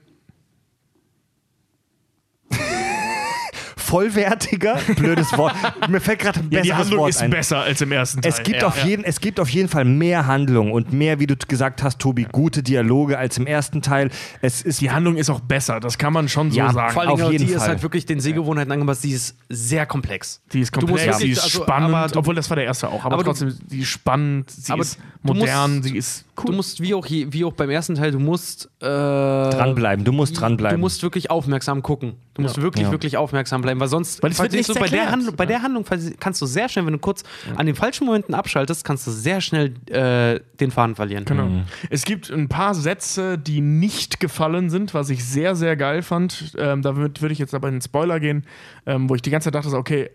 vollwertiger, 3.88 4.76
blödes 4.96 5.36
Wort. 5.36 5.54
Mir 5.88 6.00
fällt 6.00 6.18
gerade 6.20 6.40
ein 6.40 6.44
Ja, 6.50 6.60
besseres 6.60 6.66
die 6.66 6.72
Handlung 6.74 7.00
Wort 7.00 7.10
ist 7.10 7.22
ein. 7.22 7.30
besser 7.30 7.60
als 7.60 7.80
im 7.80 7.92
ersten 7.92 8.20
Teil. 8.22 8.30
Es 8.32 8.42
gibt, 8.42 8.60
ja. 8.62 8.68
auf 8.68 8.84
jeden, 8.84 9.04
es 9.04 9.20
gibt 9.20 9.40
auf 9.40 9.48
jeden 9.48 9.68
Fall 9.68 9.84
mehr 9.84 10.26
Handlung 10.26 10.72
und 10.72 10.92
mehr, 10.92 11.18
wie 11.20 11.26
du 11.26 11.34
gesagt 11.36 11.82
hast, 11.82 11.98
Tobi, 11.98 12.26
gute 12.30 12.62
Dialoge 12.62 13.18
als 13.18 13.38
im 13.38 13.46
ersten 13.46 13.82
Teil. 13.82 14.10
Es 14.42 14.62
ist 14.62 14.80
Die 14.80 14.90
Handlung 14.90 15.16
ist 15.16 15.30
auch 15.30 15.40
besser, 15.40 15.80
das 15.80 15.98
kann 15.98 16.12
man 16.12 16.28
schon 16.28 16.50
so 16.50 16.58
Ja, 16.58 16.72
sagen. 16.72 16.92
Vor 16.92 17.02
allem, 17.02 17.10
Auf 17.12 17.32
jeden 17.32 17.46
die 17.46 17.52
ist 17.52 17.58
Fall. 17.60 17.68
halt 17.68 17.82
wirklich 17.82 18.06
den 18.06 18.20
Sehgewohnheiten 18.20 18.70
angepasst, 18.72 19.04
die 19.04 19.10
ist 19.12 19.36
sehr 19.48 19.86
komplex. 19.86 20.40
Die 20.52 20.60
ist 20.60 20.72
komplex, 20.72 21.04
wirklich- 21.06 21.16
die 21.24 21.30
ist 21.32 21.42
also, 21.44 21.62
spannend, 21.62 21.94
aber 21.94 22.08
du- 22.08 22.18
obwohl 22.18 22.34
das 22.34 22.48
war 22.50 22.56
der 22.56 22.64
erste 22.66 22.88
auch, 22.88 23.04
aber, 23.04 23.14
aber 23.14 23.24
du- 23.24 23.30
trotzdem, 23.30 23.56
die 23.70 23.80
ist 23.80 23.88
spannend, 23.88 24.50
sie 24.50 24.72
aber 24.72 24.82
ist 24.82 24.98
du 25.22 25.32
musst- 25.34 25.40
modern, 25.40 25.82
sie 25.82 25.96
ist 25.96 26.24
Du 26.44 26.52
musst, 26.52 26.80
wie 26.80 26.94
auch, 26.94 27.04
je, 27.04 27.26
wie 27.30 27.44
auch 27.44 27.52
beim 27.52 27.68
ersten 27.68 27.96
Teil, 27.96 28.12
du 28.12 28.20
musst 28.20 28.66
äh, 28.80 28.84
dranbleiben. 28.86 30.04
Du 30.04 30.12
musst 30.12 30.40
dranbleiben. 30.40 30.76
Du 30.76 30.80
musst 30.80 31.02
wirklich 31.02 31.30
aufmerksam 31.32 31.82
gucken. 31.82 32.12
Du 32.34 32.42
musst 32.42 32.60
wirklich, 32.62 32.84
Ja. 32.86 32.92
wirklich 32.92 33.16
aufmerksam 33.16 33.60
bleiben, 33.60 33.77
weil 33.80 33.88
sonst 33.88 34.22
Weil 34.22 34.30
es 34.30 34.38
wird 34.38 34.52
nichts 34.52 34.68
du 34.68 34.74
bei 34.74 34.88
der. 34.88 35.10
Handlung, 35.10 35.36
bei 35.36 35.46
der 35.46 35.62
Handlung 35.62 35.84
kannst 36.18 36.42
du 36.42 36.46
sehr 36.46 36.68
schnell, 36.68 36.86
wenn 36.86 36.92
du 36.92 36.98
kurz 36.98 37.22
an 37.56 37.66
den 37.66 37.74
falschen 37.74 38.06
Momenten 38.06 38.34
abschaltest, 38.34 38.84
kannst 38.84 39.06
du 39.06 39.10
sehr 39.10 39.40
schnell 39.40 39.74
äh, 39.90 40.40
den 40.60 40.70
Faden 40.70 40.94
verlieren. 40.94 41.24
Genau. 41.24 41.48
Es 41.90 42.04
gibt 42.04 42.30
ein 42.30 42.48
paar 42.48 42.74
Sätze, 42.74 43.38
die 43.38 43.60
nicht 43.60 44.20
gefallen 44.20 44.70
sind, 44.70 44.94
was 44.94 45.10
ich 45.10 45.24
sehr, 45.24 45.56
sehr 45.56 45.76
geil 45.76 46.02
fand. 46.02 46.54
Ähm, 46.58 46.82
damit 46.82 47.22
würde 47.22 47.32
ich 47.32 47.38
jetzt 47.38 47.54
aber 47.54 47.68
in 47.68 47.76
den 47.76 47.82
Spoiler 47.82 48.20
gehen, 48.20 48.44
ähm, 48.86 49.08
wo 49.08 49.14
ich 49.14 49.22
die 49.22 49.30
ganze 49.30 49.46
Zeit 49.46 49.54
dachte, 49.54 49.70
so, 49.70 49.76
okay, 49.76 50.10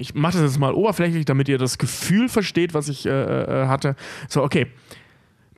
ich 0.00 0.14
mache 0.14 0.32
das 0.32 0.42
jetzt 0.42 0.58
mal 0.58 0.72
oberflächlich, 0.72 1.24
damit 1.26 1.48
ihr 1.48 1.58
das 1.58 1.78
Gefühl 1.78 2.28
versteht, 2.28 2.74
was 2.74 2.88
ich 2.88 3.06
äh, 3.06 3.10
äh, 3.10 3.66
hatte. 3.66 3.96
So, 4.28 4.42
okay. 4.42 4.66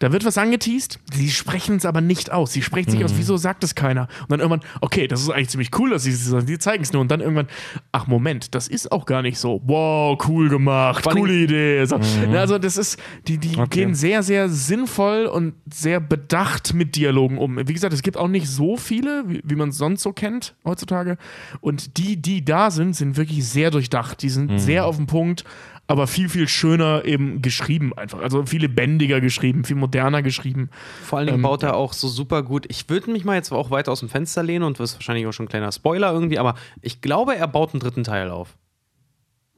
Da 0.02 0.10
wird 0.10 0.24
was 0.24 0.36
angeteased, 0.36 0.98
sie 1.14 1.30
sprechen 1.30 1.76
es 1.76 1.86
aber 1.86 2.00
nicht 2.00 2.32
aus. 2.32 2.52
Sie 2.52 2.60
sprechen 2.60 2.90
sich 2.90 3.04
aus, 3.04 3.12
wieso 3.16 3.36
sagt 3.36 3.62
es 3.62 3.76
keiner? 3.76 4.08
Und 4.22 4.32
dann 4.32 4.40
irgendwann, 4.40 4.62
okay, 4.80 5.06
das 5.06 5.20
ist 5.22 5.30
eigentlich 5.30 5.50
ziemlich 5.50 5.70
cool, 5.78 5.90
dass 5.90 6.02
sie 6.02 6.10
es 6.10 6.24
sagen, 6.26 6.44
die 6.44 6.58
zeigen 6.58 6.82
es 6.82 6.92
nur. 6.92 7.02
Und 7.02 7.08
dann 7.12 7.20
irgendwann, 7.20 7.46
ach 7.92 8.08
Moment, 8.08 8.52
das 8.56 8.66
ist 8.66 8.90
auch 8.90 9.06
gar 9.06 9.22
nicht 9.22 9.38
so. 9.38 9.62
Wow, 9.64 10.18
cool 10.26 10.48
gemacht, 10.48 11.06
allem- 11.06 11.18
coole 11.18 11.34
Idee. 11.34 11.84
So, 11.84 11.98
ne, 11.98 12.40
Also 12.40 12.58
das 12.58 12.76
ist, 12.76 12.98
die, 13.28 13.38
die 13.38 13.56
Okay. 13.56 13.68
gehen 13.84 13.94
sehr, 13.94 14.24
sehr 14.24 14.48
sinnvoll 14.48 15.26
und 15.26 15.54
sehr 15.72 16.00
bedacht 16.00 16.74
mit 16.74 16.96
Dialogen 16.96 17.38
um. 17.38 17.56
Wie 17.68 17.72
gesagt, 17.72 17.94
es 17.94 18.02
gibt 18.02 18.16
auch 18.16 18.26
nicht 18.28 18.48
so 18.48 18.76
viele, 18.76 19.22
wie, 19.28 19.40
wie 19.44 19.54
man 19.54 19.68
es 19.68 19.78
sonst 19.78 20.02
so 20.02 20.12
kennt 20.12 20.56
heutzutage. 20.64 21.16
Und 21.60 21.96
die, 21.96 22.16
die 22.20 22.44
da 22.44 22.72
sind, 22.72 22.96
sind 22.96 23.16
wirklich 23.16 23.46
sehr 23.46 23.70
durchdacht. 23.70 24.20
Die 24.22 24.30
sind 24.30 24.58
sehr 24.58 24.84
auf 24.84 24.96
den 24.96 25.06
Punkt, 25.06 25.44
aber 25.86 26.06
viel, 26.06 26.28
viel 26.28 26.48
schöner 26.48 27.04
eben 27.04 27.42
geschrieben 27.42 27.92
einfach. 27.96 28.20
Also 28.20 28.46
viel 28.46 28.60
lebendiger 28.62 29.20
geschrieben, 29.20 29.64
viel 29.64 29.76
moderner 29.76 30.22
geschrieben. 30.22 30.70
Vor 31.04 31.18
allen 31.18 31.26
Dingen 31.26 31.38
Ähm, 31.38 31.42
baut 31.42 31.62
er 31.62 31.76
auch 31.76 31.92
so 31.92 32.08
super 32.08 32.42
gut. 32.42 32.66
Ich 32.68 32.88
würde 32.88 33.10
mich 33.10 33.24
mal 33.24 33.34
jetzt 33.34 33.52
auch 33.52 33.70
weiter 33.70 33.92
aus 33.92 34.00
dem 34.00 34.08
Fenster 34.08 34.42
lehnen 34.42 34.64
und 34.64 34.80
das 34.80 34.90
ist 34.92 34.96
wahrscheinlich 34.96 35.26
auch 35.26 35.32
schon 35.32 35.46
ein 35.46 35.48
kleiner 35.48 35.72
Spoiler 35.72 36.12
irgendwie, 36.12 36.38
aber 36.38 36.54
ich 36.80 37.00
glaube, 37.00 37.36
er 37.36 37.48
baut 37.48 37.74
einen 37.74 37.80
dritten 37.80 38.04
Teil 38.04 38.30
auf. 38.30 38.56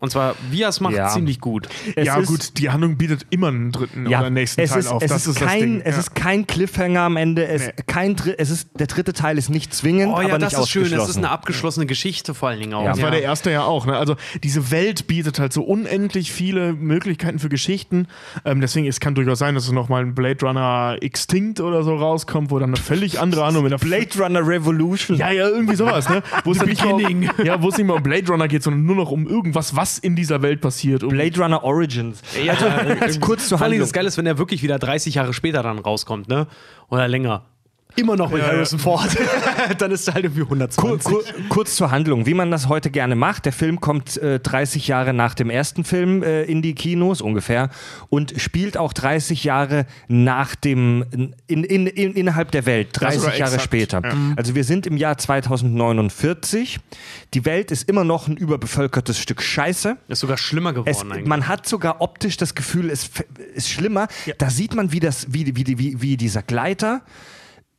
Und 0.01 0.11
zwar, 0.11 0.35
wie 0.51 0.61
er 0.61 0.69
es 0.69 0.81
macht, 0.81 0.95
Ja. 0.95 1.09
ziemlich 1.09 1.41
gut. 1.41 1.67
Es 1.97 2.07
ja, 2.07 2.19
ist- 2.19 2.27
gut, 2.29 2.59
die 2.59 2.69
Handlung 2.69 2.99
bietet 2.99 3.25
immer 3.31 3.49
einen 3.49 3.73
dritten 3.73 4.07
Ja, 4.07 4.21
oder 4.21 4.29
nächsten 4.29 4.61
es 4.61 4.71
Teil 4.71 4.81
ist, 4.81 4.89
auf. 4.89 5.03
Es 5.03 5.09
das 5.11 5.27
ist, 5.27 5.41
das 5.41 5.49
kein, 5.49 5.61
Ding. 5.61 5.81
es 5.83 5.95
ja. 5.95 6.01
ist 6.01 6.15
kein 6.15 6.47
Cliffhanger 6.47 7.01
am 7.01 7.17
Ende. 7.17 7.47
Es, 7.47 7.63
Nee. 7.69 7.73
kein, 7.87 8.15
es 8.37 8.51
ist, 8.51 8.69
der 8.79 8.87
dritte 8.87 9.15
Teil 9.15 9.39
ist 9.39 9.49
nicht 9.49 9.73
zwingend, 9.73 10.13
Oh 10.15 10.21
ja, 10.21 10.29
aber 10.29 10.39
das 10.39 10.53
nicht 10.53 10.61
ist 10.63 10.69
schön. 10.69 10.93
Es 10.93 11.09
ist 11.09 11.17
eine 11.17 11.31
abgeschlossene 11.31 11.87
Geschichte 11.87 12.35
vor 12.35 12.51
allen 12.51 12.61
Dingen 12.61 12.75
auch. 12.75 12.83
Ja. 12.85 12.91
Das 12.91 13.01
war 13.01 13.13
der 13.13 13.23
erste 13.23 13.51
ja 13.51 13.63
auch. 13.63 13.87
Ne? 13.87 13.97
Also 13.97 14.17
diese 14.43 14.71
Welt 14.71 15.07
bietet 15.07 15.39
halt 15.39 15.55
so 15.55 15.63
unendlich 15.63 16.31
viele 16.33 16.75
Möglichkeiten 16.75 17.39
für 17.39 17.49
Geschichten. 17.49 18.07
Ähm, 18.45 18.61
deswegen 18.61 18.87
es 18.87 19.01
kann 19.01 19.15
durchaus 19.15 19.39
sein, 19.39 19.55
dass 19.55 19.65
es 19.65 19.73
nochmal 19.73 20.03
ein 20.03 20.15
Blade 20.15 20.45
Runner 20.45 20.99
Extinct 21.01 21.61
oder 21.61 21.83
so 21.83 21.95
rauskommt, 21.97 22.51
wo 22.51 22.59
dann 22.59 22.71
eine 22.71 22.77
völlig 22.77 23.21
andere 23.21 23.47
Handlung 23.47 23.65
mit 23.65 23.73
einer 23.73 23.79
Blade 23.81 24.09
Runner 24.23 24.47
Revolution. 24.47 25.17
ja, 25.17 25.31
ja, 25.31 25.49
irgendwie 25.49 25.77
sowas, 25.77 26.11
ne? 26.11 26.23
Wo 26.45 26.53
es 26.53 26.59
dann 26.59 26.69
nicht 26.69 26.85
mehr, 26.85 26.93
um, 26.95 27.01
Beginning. 27.01 27.31
ja, 27.43 27.63
wo 27.63 27.69
es 27.71 27.79
nicht 27.79 27.87
mehr 27.87 27.97
um 27.97 28.03
Blade 28.03 28.27
Runner 28.29 28.49
geht, 28.49 28.63
sondern 28.63 28.85
nur 28.85 28.97
noch 28.97 29.11
um 29.11 29.27
irgendwas, 29.27 29.75
was 29.75 29.84
in 29.99 30.17
dieser 30.17 30.43
Welt 30.43 30.61
passiert. 30.61 31.03
Um, 31.03 31.11
Blade 31.11 31.41
Runner 31.41 31.63
Origins. 31.63 32.23
Also, 32.49 32.67
als 33.01 33.21
kurz 33.21 33.49
zur 33.49 33.59
Vor 33.59 33.65
allem 33.65 33.73
Handlung. 33.73 33.87
das 33.87 33.93
Geile 33.93 34.09
ist, 34.09 34.19
wenn 34.19 34.27
er 34.27 34.39
wirklich 34.39 34.63
wieder 34.63 34.79
30 34.79 35.15
Jahre 35.15 35.33
später 35.33 35.63
dann 35.63 35.79
rauskommt, 35.79 36.29
ne? 36.29 36.47
Oder 36.89 37.09
länger. 37.09 37.45
Immer 37.97 38.17
noch 38.17 38.31
mit 38.31 38.43
Harrison 38.43 38.79
Ford. 38.79 39.09
dann 39.79 39.93
ist 39.93 40.09
er 40.09 40.15
halt 40.15 40.25
irgendwie 40.25 40.43
Kur, 40.43 40.57
120. 40.57 41.05
kur, 41.05 41.23
kurz 41.49 41.77
zur 41.77 41.91
Handlung, 41.93 42.27
wie 42.27 42.35
man 42.35 42.51
das 42.51 42.69
heute 42.69 42.91
gerne 42.91 43.15
macht. 43.15 43.45
Der 43.45 43.53
Film 43.53 43.81
kommt 43.81 44.17
äh, 44.17 44.41
30 44.41 44.89
Jahre 44.89 45.15
nach 45.15 45.35
dem 45.35 45.49
ersten 45.49 45.85
Film 45.85 46.23
äh, 46.23 46.43
in 46.43 46.61
die 46.61 46.75
Kinos 46.75 47.21
ungefähr 47.21 47.71
und 48.09 48.35
spielt 48.37 48.77
auch 48.77 48.93
30 48.93 49.45
Jahre 49.45 49.87
nach 50.09 50.57
dem 50.57 51.05
in, 51.47 51.63
in, 51.65 51.87
in, 51.87 52.15
innerhalb 52.15 52.51
der 52.51 52.67
Welt, 52.67 52.89
30 52.93 53.21
sogar 53.21 53.37
Jahre 53.37 53.55
exakt, 53.55 53.65
später. 53.65 54.03
Also 54.37 54.55
wir 54.55 54.65
sind 54.65 54.87
im 54.87 54.97
Jahr 54.97 55.17
2049. 55.17 56.81
Die 57.33 57.45
Welt 57.45 57.71
ist 57.71 57.89
immer 57.89 58.05
noch 58.05 58.27
ein 58.27 58.37
überbevölkertes 58.37 59.19
Stück 59.19 59.41
Scheiße. 59.41 59.97
Ist 60.09 60.21
sogar 60.21 60.37
schlimmer 60.37 60.73
geworden 60.73 60.91
Es, 60.91 61.03
eigentlich. 61.03 61.27
man 61.27 61.47
hat 61.47 61.69
sogar 61.69 62.01
optisch 62.01 62.37
das 62.37 62.55
Gefühl, 62.55 62.91
es 62.91 63.11
ist 63.55 63.71
schlimmer. 63.71 64.09
Da 64.39 64.51
sieht 64.51 64.75
man, 64.75 64.91
wie, 64.91 65.01
das, 65.01 65.33
wie, 65.33 65.55
wie, 65.55 65.79
wie, 65.79 66.01
wie 66.03 66.17
dieser 66.17 66.43
Gleiter 66.43 67.03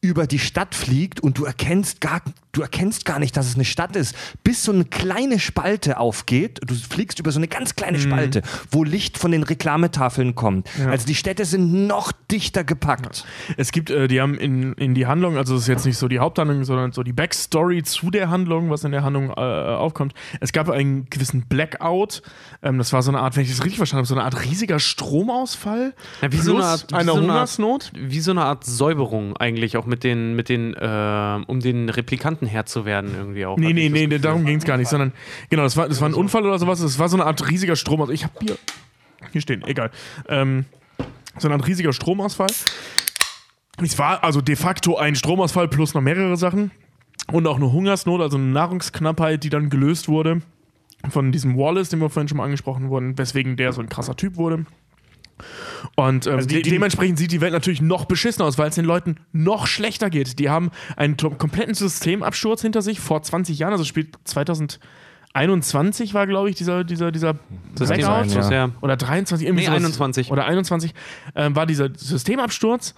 über 0.01 0.27
die 0.27 0.39
Stadt 0.39 0.76
fliegt 0.76 1.19
und 1.19 1.38
du 1.38 1.45
erkennst 1.45 1.99
gar, 1.99 2.22
du 2.51 2.61
erkennst 2.61 3.05
gar 3.05 3.19
nicht, 3.19 3.35
dass 3.35 3.47
es 3.47 3.55
eine 3.55 3.65
Stadt 3.65 3.95
ist, 3.95 4.15
bis 4.43 4.63
so 4.63 4.72
eine 4.72 4.85
kleine 4.85 5.39
Spalte 5.39 5.99
aufgeht. 5.99 6.59
Du 6.65 6.76
fliegst 6.76 7.19
über 7.19 7.31
so 7.31 7.39
eine 7.39 7.47
ganz 7.47 7.76
kleine 7.76 7.99
Spalte, 7.99 8.43
wo 8.69 8.84
Licht 8.84 9.17
von 9.17 9.31
den 9.31 9.43
Reklametafeln 9.43 10.35
kommt. 10.35 10.69
Also 10.88 11.07
die 11.07 11.15
Städte 11.15 11.45
sind 11.45 11.88
noch 11.88 12.11
dichter 12.31 12.63
gepackt. 12.63 13.26
Es 13.57 13.72
gibt, 13.72 13.89
äh, 13.89 14.07
die 14.07 14.22
haben 14.22 14.35
in, 14.38 14.73
in 14.73 14.93
die 14.93 15.07
Handlung, 15.07 15.38
also 15.38 15.55
das 15.55 15.63
ist 15.63 15.67
jetzt 15.67 15.85
nicht 15.85 15.97
so 15.97 16.07
die 16.07 16.19
Haupthandlung, 16.19 16.63
sondern 16.65 16.91
so 16.91 17.01
die 17.01 17.13
Backstory 17.13 17.84
zu 17.84 18.11
der 18.11 18.30
Handlung, 18.30 18.69
was 18.69 18.84
in 18.84 18.91
der 18.91 19.03
Handlung 19.03 19.30
äh, 19.30 19.34
aufkommt. 19.34 20.13
Es 20.39 20.51
gab 20.51 20.69
einen 20.69 21.09
gewissen 21.09 21.47
Blackout. 21.47 22.22
Ähm, 22.61 22.77
das 22.77 22.93
war 22.93 23.01
so 23.01 23.09
eine 23.09 23.22
Art, 23.22 23.35
wenn 23.35 23.43
ich 23.43 23.49
das 23.49 23.63
richtig 23.63 23.77
verstanden 23.77 24.01
habe, 24.01 24.07
so 24.07 24.15
eine 24.15 24.23
Art 24.23 24.43
riesiger 24.45 24.80
Stromausfall. 24.80 25.93
Ja, 26.22 26.31
wie 26.31 26.35
plus 26.35 26.45
so 26.45 26.55
eine 26.55 26.65
Art, 26.65 26.85
wie 26.91 26.95
eine 26.95 27.11
so 27.11 27.17
eine 27.17 27.27
Art, 27.27 27.31
Hungersnot. 27.34 27.91
wie 27.95 28.19
so 28.19 28.31
eine 28.31 28.43
Art 28.43 28.65
Säuberung 28.65 29.35
eigentlich 29.38 29.77
auch 29.77 29.85
mit 29.85 29.94
den, 30.03 30.35
mit 30.35 30.49
den, 30.49 30.73
äh, 30.73 31.39
um 31.47 31.59
den 31.59 31.89
Replikanten 31.89 32.47
Herr 32.47 32.65
zu 32.65 32.85
werden 32.85 33.11
irgendwie 33.15 33.45
auch. 33.45 33.57
Nee, 33.57 33.73
nee, 33.73 33.89
nee, 33.89 34.05
Gefühl. 34.05 34.19
darum 34.19 34.45
ging 34.45 34.57
es 34.57 34.65
gar 34.65 34.77
nicht, 34.77 34.89
sondern 34.89 35.11
genau, 35.49 35.63
das 35.63 35.77
war, 35.77 35.88
das 35.88 36.01
war 36.01 36.09
ein 36.09 36.13
Unfall 36.13 36.43
oder 36.45 36.59
sowas. 36.59 36.80
Es 36.80 36.99
war 36.99 37.09
so 37.09 37.17
eine 37.17 37.26
Art 37.26 37.49
riesiger 37.49 37.76
Strom. 37.76 38.01
Also 38.01 38.13
ich 38.13 38.23
habe 38.23 38.34
hier, 38.41 38.57
hier 39.31 39.41
stehen, 39.41 39.63
egal. 39.65 39.91
Ähm, 40.27 40.65
so 41.38 41.47
eine 41.47 41.55
Art 41.55 41.67
riesiger 41.67 41.93
Stromausfall. 41.93 42.51
Es 43.81 43.99
war 43.99 44.23
also 44.23 44.41
de 44.41 44.55
facto 44.55 44.97
ein 44.97 45.15
Stromausfall 45.15 45.67
plus 45.67 45.93
noch 45.93 46.01
mehrere 46.01 46.38
Sachen. 46.38 46.72
Und 47.31 47.47
auch 47.47 47.55
eine 47.55 47.72
Hungersnot, 47.72 48.22
also 48.22 48.38
eine 48.38 48.47
Nahrungsknappheit, 48.47 49.43
die 49.43 49.49
dann 49.49 49.69
gelöst 49.69 50.07
wurde 50.07 50.41
von 51.09 51.31
diesem 51.31 51.57
Wallace, 51.57 51.89
den 51.89 51.99
wir 51.99 52.09
vorhin 52.09 52.27
schon 52.27 52.38
mal 52.38 52.45
angesprochen 52.45 52.89
wurden, 52.89 53.17
weswegen 53.17 53.57
der 53.57 53.73
so 53.73 53.81
ein 53.81 53.89
krasser 53.89 54.15
Typ 54.15 54.38
wurde. 54.38 54.65
Und 55.95 56.28
ähm, 56.28 56.36
Also 56.36 56.48
die- 56.48 56.56
de 56.56 56.64
die- 56.64 56.70
dementsprechend 56.72 57.18
sieht 57.18 57.32
die 57.32 57.41
Welt 57.41 57.53
natürlich 57.53 57.82
noch 57.82 58.06
beschissener 58.06 58.45
aus, 58.45 58.57
weil 58.57 58.70
es 58.70 58.76
den 58.76 58.86
Leuten 58.86 59.18
noch 59.34 59.68
schlechter 59.68 60.10
geht. 60.10 60.40
Die 60.40 60.49
haben 60.49 60.72
einen 60.98 61.18
kompletten 61.18 61.74
Systemabsturz 61.74 62.62
hinter 62.62 62.82
sich 62.82 62.99
vor 62.99 63.22
20 63.22 63.60
Jahren, 63.60 63.74
also 63.74 63.84
spielt 63.84 64.16
2021 65.34 66.14
war, 66.14 66.28
glaube 66.28 66.49
ich, 66.49 66.56
dieser, 66.56 66.84
dieser, 66.84 67.12
dieser 67.12 67.36
System- 67.78 67.98
Blackout. 67.98 68.32
ja. 68.34 68.52
Ja. 68.52 68.70
Oder 68.82 68.98
23, 68.98 69.45
irgendwie 69.48 69.64
Nee, 69.64 69.68
sowas. 69.68 69.78
21. 69.80 70.32
Oder 70.32 70.45
21 70.45 70.94
ähm, 71.36 71.56
war 71.56 71.66
dieser 71.66 71.90
Systemabsturz. 71.95 72.95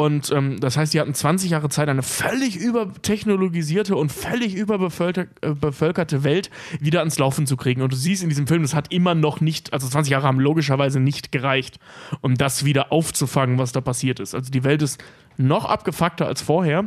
Und 0.00 0.30
ähm, 0.30 0.58
das 0.60 0.78
heißt, 0.78 0.94
die 0.94 1.00
hatten 1.00 1.12
20 1.12 1.50
Jahre 1.50 1.68
Zeit, 1.68 1.90
eine 1.90 2.02
völlig 2.02 2.56
übertechnologisierte 2.56 3.96
und 3.96 4.10
völlig 4.10 4.54
überbevölkerte 4.54 6.16
äh, 6.16 6.24
Welt 6.24 6.50
wieder 6.80 7.00
ans 7.00 7.18
Laufen 7.18 7.46
zu 7.46 7.58
kriegen. 7.58 7.82
Und 7.82 7.92
du 7.92 7.96
siehst 7.96 8.22
in 8.22 8.30
diesem 8.30 8.46
Film, 8.46 8.62
das 8.62 8.72
hat 8.72 8.90
immer 8.94 9.14
noch 9.14 9.42
nicht, 9.42 9.74
also 9.74 9.86
20 9.86 10.10
Jahre 10.10 10.26
haben 10.26 10.40
logischerweise 10.40 11.00
nicht 11.00 11.32
gereicht, 11.32 11.78
um 12.22 12.34
das 12.36 12.64
wieder 12.64 12.92
aufzufangen, 12.92 13.58
was 13.58 13.72
da 13.72 13.82
passiert 13.82 14.20
ist. 14.20 14.34
Also 14.34 14.50
die 14.50 14.64
Welt 14.64 14.80
ist 14.80 15.04
noch 15.36 15.64
abgefuckter 15.64 16.26
als 16.26 16.42
vorher. 16.42 16.84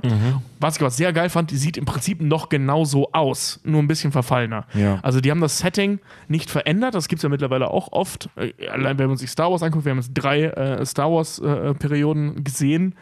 Was 0.60 0.76
ich 0.76 0.82
aber 0.82 0.92
sehr 0.92 1.12
geil 1.14 1.30
fand, 1.30 1.52
die 1.52 1.58
sieht 1.58 1.78
im 1.78 1.86
Prinzip 1.86 2.22
noch 2.22 2.50
genauso 2.50 3.12
aus, 3.12 3.60
nur 3.64 3.82
ein 3.82 3.88
bisschen 3.88 4.12
verfallener. 4.12 4.66
Ja. 4.74 5.00
Also 5.02 5.22
die 5.22 5.32
haben 5.32 5.42
das 5.42 5.58
Setting 5.58 6.00
nicht 6.28 6.50
verändert, 6.50 6.96
das 6.96 7.08
gibt 7.08 7.20
es 7.20 7.24
ja 7.24 7.30
mittlerweile 7.30 7.70
auch 7.72 7.92
oft. 7.92 8.30
Äh, 8.36 8.54
Allein 8.68 8.98
wenn 9.00 9.08
man 9.08 9.18
sich 9.18 9.30
Star 9.30 9.52
Wars 9.52 9.64
anguckt, 9.64 9.86
wir 9.86 9.92
haben 9.92 10.00
jetzt 10.00 10.14
drei 10.14 10.44
äh, 10.44 10.86
Star 10.86 11.12
Wars-Perioden 11.12 12.44
gesehen. 12.44 12.96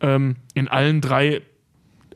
Ähm, 0.00 0.36
in 0.54 0.68
allen 0.68 1.00
drei 1.00 1.42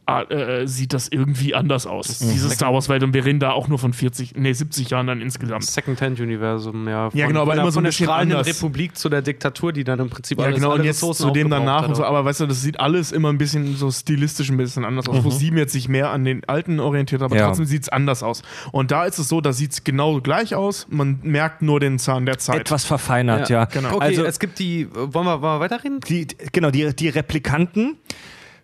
äh, 0.08 0.22
äh, 0.62 0.66
sieht 0.66 0.92
das 0.92 1.08
irgendwie 1.08 1.54
anders 1.54 1.86
aus, 1.86 2.20
Mhm. 2.20 2.30
diese 2.32 2.50
Star 2.50 2.72
Wars-Welt. 2.72 3.02
Und 3.02 3.12
wir 3.12 3.24
reden 3.24 3.40
da 3.40 3.50
auch 3.50 3.66
nur 3.68 3.78
von 3.78 3.92
40, 3.92 4.34
nee, 4.36 4.52
70 4.52 4.90
Jahren 4.90 5.06
dann 5.08 5.20
insgesamt. 5.20 5.64
Second-Hand-Universum, 5.64 6.88
ja. 6.88 7.10
Von, 7.10 7.18
Ja, 7.18 7.26
genau, 7.26 7.42
aber 7.42 7.50
von 7.52 7.56
der, 7.56 7.62
immer 7.64 7.70
so 7.72 7.74
von 7.76 7.80
ein 7.82 7.84
der 7.84 7.88
bisschen 7.90 8.06
strahlenden 8.06 8.38
anders. 8.38 8.56
Republik 8.56 8.96
zu 8.96 9.08
der 9.08 9.22
Diktatur, 9.22 9.72
die 9.72 9.84
dann 9.84 9.98
im 9.98 10.08
Prinzip 10.08 10.38
Ja, 10.38 10.44
alles, 10.44 10.56
genau, 10.56 10.70
alle 10.70 10.80
und 10.80 10.86
jetzt 10.86 10.96
Ressourcen 10.98 11.22
zu 11.26 11.30
dem 11.32 11.50
danach 11.50 11.88
und 11.88 11.94
so, 11.96 12.04
aber- 12.04 12.24
weißt 12.24 12.40
du, 12.40 12.46
das 12.46 12.62
sieht 12.62 12.78
alles 12.80 13.12
immer 13.12 13.30
ein 13.32 13.38
bisschen 13.38 13.74
so 13.76 13.90
stilistisch 13.90 14.48
ein 14.50 14.56
bisschen 14.56 14.84
anders 14.84 15.08
aus. 15.08 15.24
Wo 15.24 15.30
sieben 15.30 15.56
jetzt 15.58 15.72
sich 15.72 15.88
mehr 15.88 16.10
an 16.10 16.24
den 16.24 16.44
alten 16.48 16.78
orientiert, 16.80 17.22
aber 17.22 17.36
Ja. 17.36 17.46
trotzdem 17.48 17.66
sieht 17.66 17.82
es 17.82 17.88
anders 17.88 18.22
aus. 18.22 18.42
Und 18.72 18.90
da 18.90 19.04
ist 19.06 19.18
es 19.18 19.28
so, 19.28 19.40
da 19.40 19.52
sieht 19.52 19.72
es 19.72 19.84
genau 19.84 20.20
gleich 20.20 20.54
aus. 20.54 20.86
Man 20.88 21.18
merkt 21.22 21.62
nur 21.62 21.80
den 21.80 21.98
Zahn 21.98 22.26
der 22.26 22.38
Zeit. 22.38 22.60
Etwas 22.60 22.84
verfeinert, 22.84 23.48
ja. 23.48 23.64
genau. 23.64 23.96
Okay, 23.96 24.04
Also 24.04 24.24
es 24.24 24.38
gibt 24.38 24.58
die. 24.58 24.86
Wollen 24.92 25.26
wir, 25.26 25.42
wollen 25.42 25.56
wir 25.56 25.60
weiterreden? 25.60 26.00
die, 26.08 26.26
genau, 26.52 26.70
die, 26.70 26.94
die 26.94 27.08
Replikanten 27.08 27.96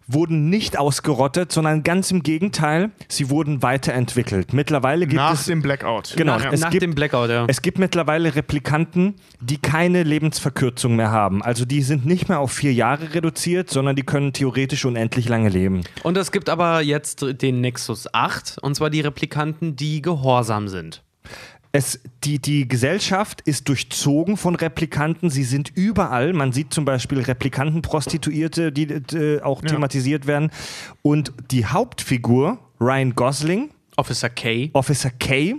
wurden 0.07 0.51
nicht 0.51 0.79
ausgerottet, 0.79 1.53
sondern 1.53 1.83
ganz 1.83 2.11
im 2.11 2.23
Gegenteil, 2.23 2.91
sie 3.09 3.31
wurden 3.31 3.63
weiterentwickelt. 3.63 4.53
Mittlerweile 4.53 5.07
gibt 5.07 5.17
Nach 5.17 5.35
es 5.35 5.47
dem 5.47 5.63
Blackout. 5.63 6.15
Genau, 6.17 6.39
Ja. 6.39 6.51
es 6.53 6.61
Nach 6.61 6.71
gibt- 6.71 6.83
dem 6.83 6.95
Blackout, 6.95 7.31
ja. 7.31 7.45
Es 7.49 7.63
gibt 7.63 7.79
mittlerweile 7.79 8.35
Replikanten, 8.35 9.15
die 9.41 9.59
keine 9.59 10.03
Lebensverkürzung 10.03 10.97
mehr 10.97 11.11
haben. 11.11 11.43
Also 11.43 11.65
die 11.65 11.83
sind 11.83 12.05
nicht 12.07 12.29
mehr 12.29 12.41
auf 12.41 12.53
vier 12.53 12.73
Jahre 12.73 13.15
reduziert, 13.15 13.71
sondern 13.71 13.97
die 13.97 14.03
können 14.03 14.33
theoretisch 14.33 14.85
unendlich 14.85 15.29
lange 15.29 15.49
leben. 15.49 15.83
Und 16.03 16.17
es 16.17 16.33
gibt 16.33 16.49
aber 16.49 16.81
jetzt 16.83 17.25
den 17.43 17.61
Nexus 17.61 18.13
8, 18.13 18.59
und 18.61 18.75
zwar 18.75 18.91
die 18.91 19.01
Replikanten, 19.01 19.77
die 19.77 20.03
gehorsam 20.03 20.69
sind. 20.69 21.03
Es, 21.75 22.01
die, 22.25 22.39
die 22.39 22.69
Gesellschaft 22.69 23.41
ist 23.43 23.69
durchzogen 23.69 24.37
von 24.37 24.55
Replikanten. 24.55 25.31
Sie 25.31 25.45
sind 25.45 25.73
überall. 25.75 26.35
Man 26.35 26.53
sieht 26.53 26.75
zum 26.75 26.85
Beispiel 26.85 27.21
Replikantenprostituierte, 27.21 28.73
die 28.73 28.83
äh, 28.85 29.41
auch 29.41 29.63
thematisiert 29.63 30.27
werden. 30.27 30.51
Und 31.01 31.33
die 31.51 31.65
Hauptfigur, 31.65 32.59
Ryan 32.79 33.15
Gosling, 33.15 33.71
Officer 33.97 34.31
K. 34.31 34.71
Officer 34.75 35.11
K, 35.11 35.57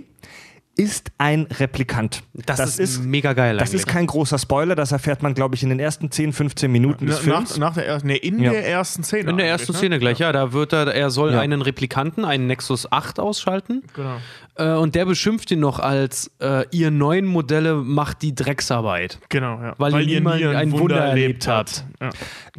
ist 0.76 1.12
ein 1.18 1.42
Replikant. 1.60 2.22
Das, 2.46 2.78
ist, 2.80 3.04
mega 3.04 3.32
geil 3.32 3.56
das 3.58 3.68
eigentlich. 3.68 3.82
ist 3.82 3.86
kein 3.86 4.06
großer 4.08 4.38
Spoiler, 4.38 4.74
das 4.74 4.90
erfährt 4.90 5.22
man, 5.22 5.34
glaube 5.34 5.54
ich, 5.54 5.62
in 5.62 5.68
den 5.68 5.78
ersten 5.78 6.10
10, 6.10 6.32
15 6.32 6.70
Minuten 6.72 7.06
des 7.06 7.18
Films. 7.20 7.50
nach, 7.58 7.68
nach 7.68 7.74
der 7.74 7.86
ersten, 7.86 8.08
nee, 8.08 8.16
in 8.16 8.40
Ja. 8.42 8.50
der 8.50 8.68
ersten 8.68 9.04
Szene. 9.04 9.30
in 9.30 9.36
der 9.36 9.46
ersten 9.46 9.72
ne? 9.72 9.78
Szene 9.78 9.98
gleich, 10.00 10.18
ja. 10.18 10.32
Da 10.32 10.52
wird 10.52 10.72
er, 10.72 10.88
er 10.92 11.10
soll 11.10 11.32
Ja. 11.32 11.40
einen 11.40 11.62
Replikanten, 11.62 12.24
einen 12.24 12.46
Nexus 12.48 12.90
8 12.90 13.20
ausschalten. 13.20 13.82
Genau. 13.94 14.16
Äh, 14.56 14.72
und 14.76 14.94
der 14.96 15.04
beschimpft 15.06 15.50
ihn 15.52 15.60
noch 15.60 15.78
als, 15.78 16.30
äh, 16.40 16.64
ihr 16.72 16.90
neuen 16.90 17.26
Modelle 17.26 17.74
macht 17.76 18.22
die 18.22 18.34
Drecksarbeit. 18.34 19.20
Genau, 19.28 19.60
ja. 19.62 19.74
Weil 19.78 20.00
ihr 20.00 20.20
niemand 20.20 20.42
ein 20.44 20.72
Wunder 20.72 20.96
erlebt 20.98 21.46
habt. 21.46 21.84
Ja. 22.00 22.10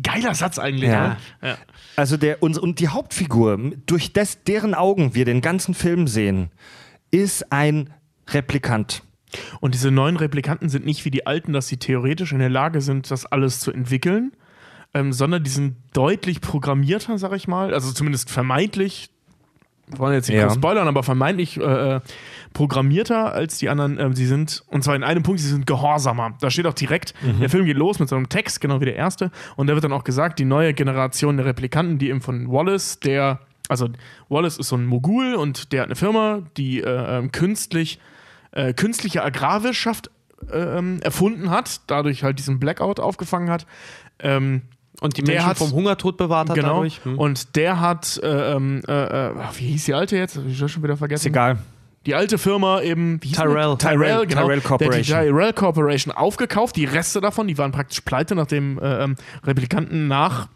Geiler 0.02 0.34
Satz 0.36 0.58
eigentlich, 0.58 0.90
Ja. 0.90 1.08
ne? 1.10 1.18
Ja. 1.42 1.58
Also 1.98 2.16
der 2.18 2.42
und, 2.44 2.58
und 2.58 2.80
die 2.80 2.88
Hauptfigur, 2.90 3.58
durch 3.86 4.14
des, 4.14 4.44
deren 4.44 4.74
Augen 4.74 5.16
wir 5.16 5.26
den 5.26 5.42
ganzen 5.42 5.74
Film 5.74 6.08
sehen, 6.08 6.50
ist 7.12 7.52
ein 7.52 7.90
Replikant. 8.30 9.04
Und 9.60 9.74
diese 9.74 9.92
neuen 9.92 10.16
Replikanten 10.18 10.70
sind 10.70 10.86
nicht 10.86 11.04
wie 11.06 11.12
die 11.12 11.28
alten, 11.28 11.52
dass 11.54 11.68
sie 11.68 11.78
theoretisch 11.78 12.32
in 12.32 12.40
der 12.40 12.50
Lage 12.50 12.82
sind, 12.82 13.12
das 13.12 13.26
alles 13.26 13.60
zu 13.60 13.72
entwickeln, 13.72 14.32
ähm, 14.94 15.12
sondern 15.12 15.44
die 15.44 15.50
sind 15.50 15.76
deutlich 15.94 16.40
programmierter, 16.42 17.18
sag 17.18 17.34
ich 17.34 17.48
mal. 17.48 17.74
Also 17.74 17.92
zumindest 17.92 18.30
vermeintlich. 18.30 19.10
Wir 19.88 20.00
wollen 20.00 20.14
jetzt 20.14 20.30
nicht 20.30 20.38
Ja. 20.38 20.50
spoilern, 20.50 20.88
aber 20.88 21.04
vermeintlich 21.04 21.58
äh, 21.58 21.96
äh, 21.98 22.00
programmierter 22.54 23.34
als 23.34 23.58
die 23.60 23.70
anderen. 23.70 24.00
Ähm, 24.00 24.14
sie 24.16 24.26
sind, 24.26 24.64
und 24.68 24.84
zwar 24.84 24.96
in 24.96 25.04
einem 25.04 25.22
Punkt, 25.22 25.40
sie 25.42 25.50
sind 25.50 25.68
gehorsamer. 25.68 26.36
Da 26.40 26.50
steht 26.50 26.66
auch 26.66 26.74
direkt, 26.74 27.14
der 27.40 27.50
Film 27.50 27.66
geht 27.66 27.78
los 27.78 28.00
mit 28.00 28.10
so 28.10 28.16
einem 28.16 28.30
Text, 28.30 28.62
genau 28.62 28.80
wie 28.82 28.86
der 28.86 28.96
erste. 28.96 29.32
Und 29.58 29.68
da 29.68 29.74
wird 29.74 29.84
dann 29.84 29.94
auch 29.94 30.04
gesagt, 30.04 30.40
die 30.40 30.46
neue 30.46 30.74
Generation 30.74 31.38
der 31.38 31.46
Replikanten, 31.46 32.00
die 32.00 32.10
eben 32.10 32.22
von 32.22 32.50
Wallace, 32.50 33.00
der, 33.00 33.40
also 33.68 33.90
Wallace 34.30 34.58
ist 34.58 34.70
so 34.70 34.76
ein 34.78 34.86
Mogul 34.86 35.36
und 35.36 35.72
der 35.72 35.82
hat 35.82 35.88
eine 35.90 35.96
Firma, 35.96 36.42
die 36.58 36.82
äh, 36.82 37.18
ähm, 37.18 37.32
künstlich 37.32 38.00
äh, 38.56 38.74
künstliche 38.74 39.24
Agrarwirtschaft 39.24 40.10
ähm, 40.52 41.00
erfunden 41.02 41.50
hat, 41.50 41.82
dadurch 41.88 42.24
halt 42.24 42.40
diesen 42.40 42.60
Blackout 42.60 43.00
aufgefangen 43.00 43.50
hat. 43.50 43.66
Ähm, 44.20 44.64
Und 45.02 45.18
die 45.18 45.24
Der 45.24 45.36
Menschen 45.36 45.50
hat- 45.50 45.58
vom 45.58 45.72
Hungertod 45.72 46.18
bewahrt 46.18 46.50
hat 46.50 46.56
genau. 46.56 46.76
dadurch. 46.76 47.04
Hm. 47.04 47.20
Und 47.20 47.56
der 47.56 47.80
hat, 47.80 48.20
äh, 48.24 48.54
ähm, 48.56 48.82
äh, 48.88 49.28
äh, 49.28 49.32
wie 49.58 49.68
hieß 49.68 49.86
die 49.86 49.94
alte 49.94 50.18
jetzt? 50.18 50.38
Hab 50.38 50.46
ich 50.48 50.60
das 50.60 50.72
schon 50.72 50.84
wieder 50.84 50.98
vergessen. 50.98 51.28
Ist 51.28 51.32
egal. 51.32 51.58
Die 52.06 52.14
alte 52.14 52.38
Firma 52.38 52.82
eben, 52.82 53.20
Tyrell. 53.20 53.22
die? 53.22 53.32
Tyrell, 53.34 53.78
Tyrell, 53.78 54.26
genau. 54.28 54.44
Tyrell 54.46 54.62
Corporation. 54.62 55.18
Der 55.18 55.24
die 55.26 55.30
Tyrell 55.32 55.54
Corporation 55.54 56.14
aufgekauft. 56.14 56.76
Die 56.76 56.86
Reste 56.86 57.20
davon, 57.20 57.48
die 57.48 57.58
waren 57.58 57.72
praktisch 57.72 58.02
pleite, 58.02 58.36
nachdem 58.36 58.78
äh, 58.78 59.04
ähm, 59.04 59.16
Replikanten 59.44 60.08
nach 60.08 60.48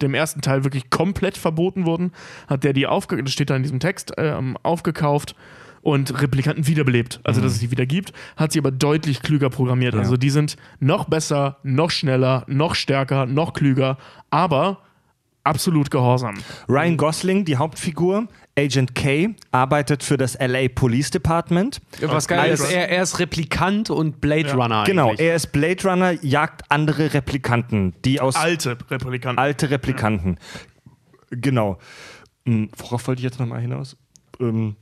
dem 0.00 0.14
ersten 0.14 0.40
Teil 0.42 0.62
wirklich 0.64 0.90
komplett 0.90 1.36
verboten 1.36 1.86
wurden, 1.86 2.12
hat 2.46 2.62
der 2.64 2.72
die 2.72 2.86
aufge 2.86 3.22
das 3.22 3.32
steht 3.32 3.50
da 3.50 3.56
in 3.56 3.62
diesem 3.62 3.80
Text, 3.80 4.12
ähm, 4.16 4.56
aufgekauft 4.62 5.34
und 5.82 6.20
Replikanten 6.22 6.66
wiederbelebt. 6.66 7.20
Also, 7.24 7.40
dass 7.40 7.52
es 7.52 7.58
die 7.58 7.70
wieder 7.70 7.86
gibt, 7.86 8.12
hat 8.36 8.52
sie 8.52 8.58
aber 8.58 8.70
deutlich 8.70 9.20
klüger 9.22 9.50
programmiert. 9.50 9.94
Also, 9.94 10.16
die 10.16 10.30
sind 10.30 10.56
noch 10.80 11.06
besser, 11.06 11.58
noch 11.62 11.90
schneller, 11.90 12.44
noch 12.46 12.74
stärker, 12.74 13.26
noch 13.26 13.52
klüger, 13.52 13.98
aber 14.30 14.78
absolut 15.44 15.90
gehorsam. 15.90 16.34
Ryan 16.68 16.96
Gosling, 16.96 17.44
die 17.44 17.56
Hauptfigur, 17.56 18.28
Agent 18.56 18.94
K, 18.94 19.30
arbeitet 19.50 20.04
für 20.04 20.16
das 20.16 20.38
LA 20.38 20.68
Police 20.72 21.10
Department. 21.10 21.80
Was 22.00 22.28
geil 22.28 22.38
Blade 22.38 22.52
ist, 22.52 22.70
er, 22.72 22.88
er 22.90 23.02
ist 23.02 23.18
Replikant 23.18 23.90
und 23.90 24.20
Blade 24.20 24.52
Runner. 24.52 24.84
Genau, 24.84 25.08
eigentlich. 25.08 25.26
er 25.26 25.34
ist 25.34 25.48
Blade 25.52 25.82
Runner, 25.88 26.12
jagt 26.24 26.62
andere 26.70 27.12
Replikanten, 27.14 27.94
die 28.04 28.20
aus 28.20 28.36
Alte 28.36 28.78
Replikanten. 28.88 29.38
alte 29.38 29.70
Replikanten. 29.70 30.38
Genau. 31.30 31.78
Hm, 32.46 32.68
Worauf 32.76 33.06
wollte 33.08 33.20
ich 33.20 33.24
jetzt 33.24 33.40
nochmal 33.40 33.60
hinaus? 33.60 33.96
Ähm, 34.38 34.76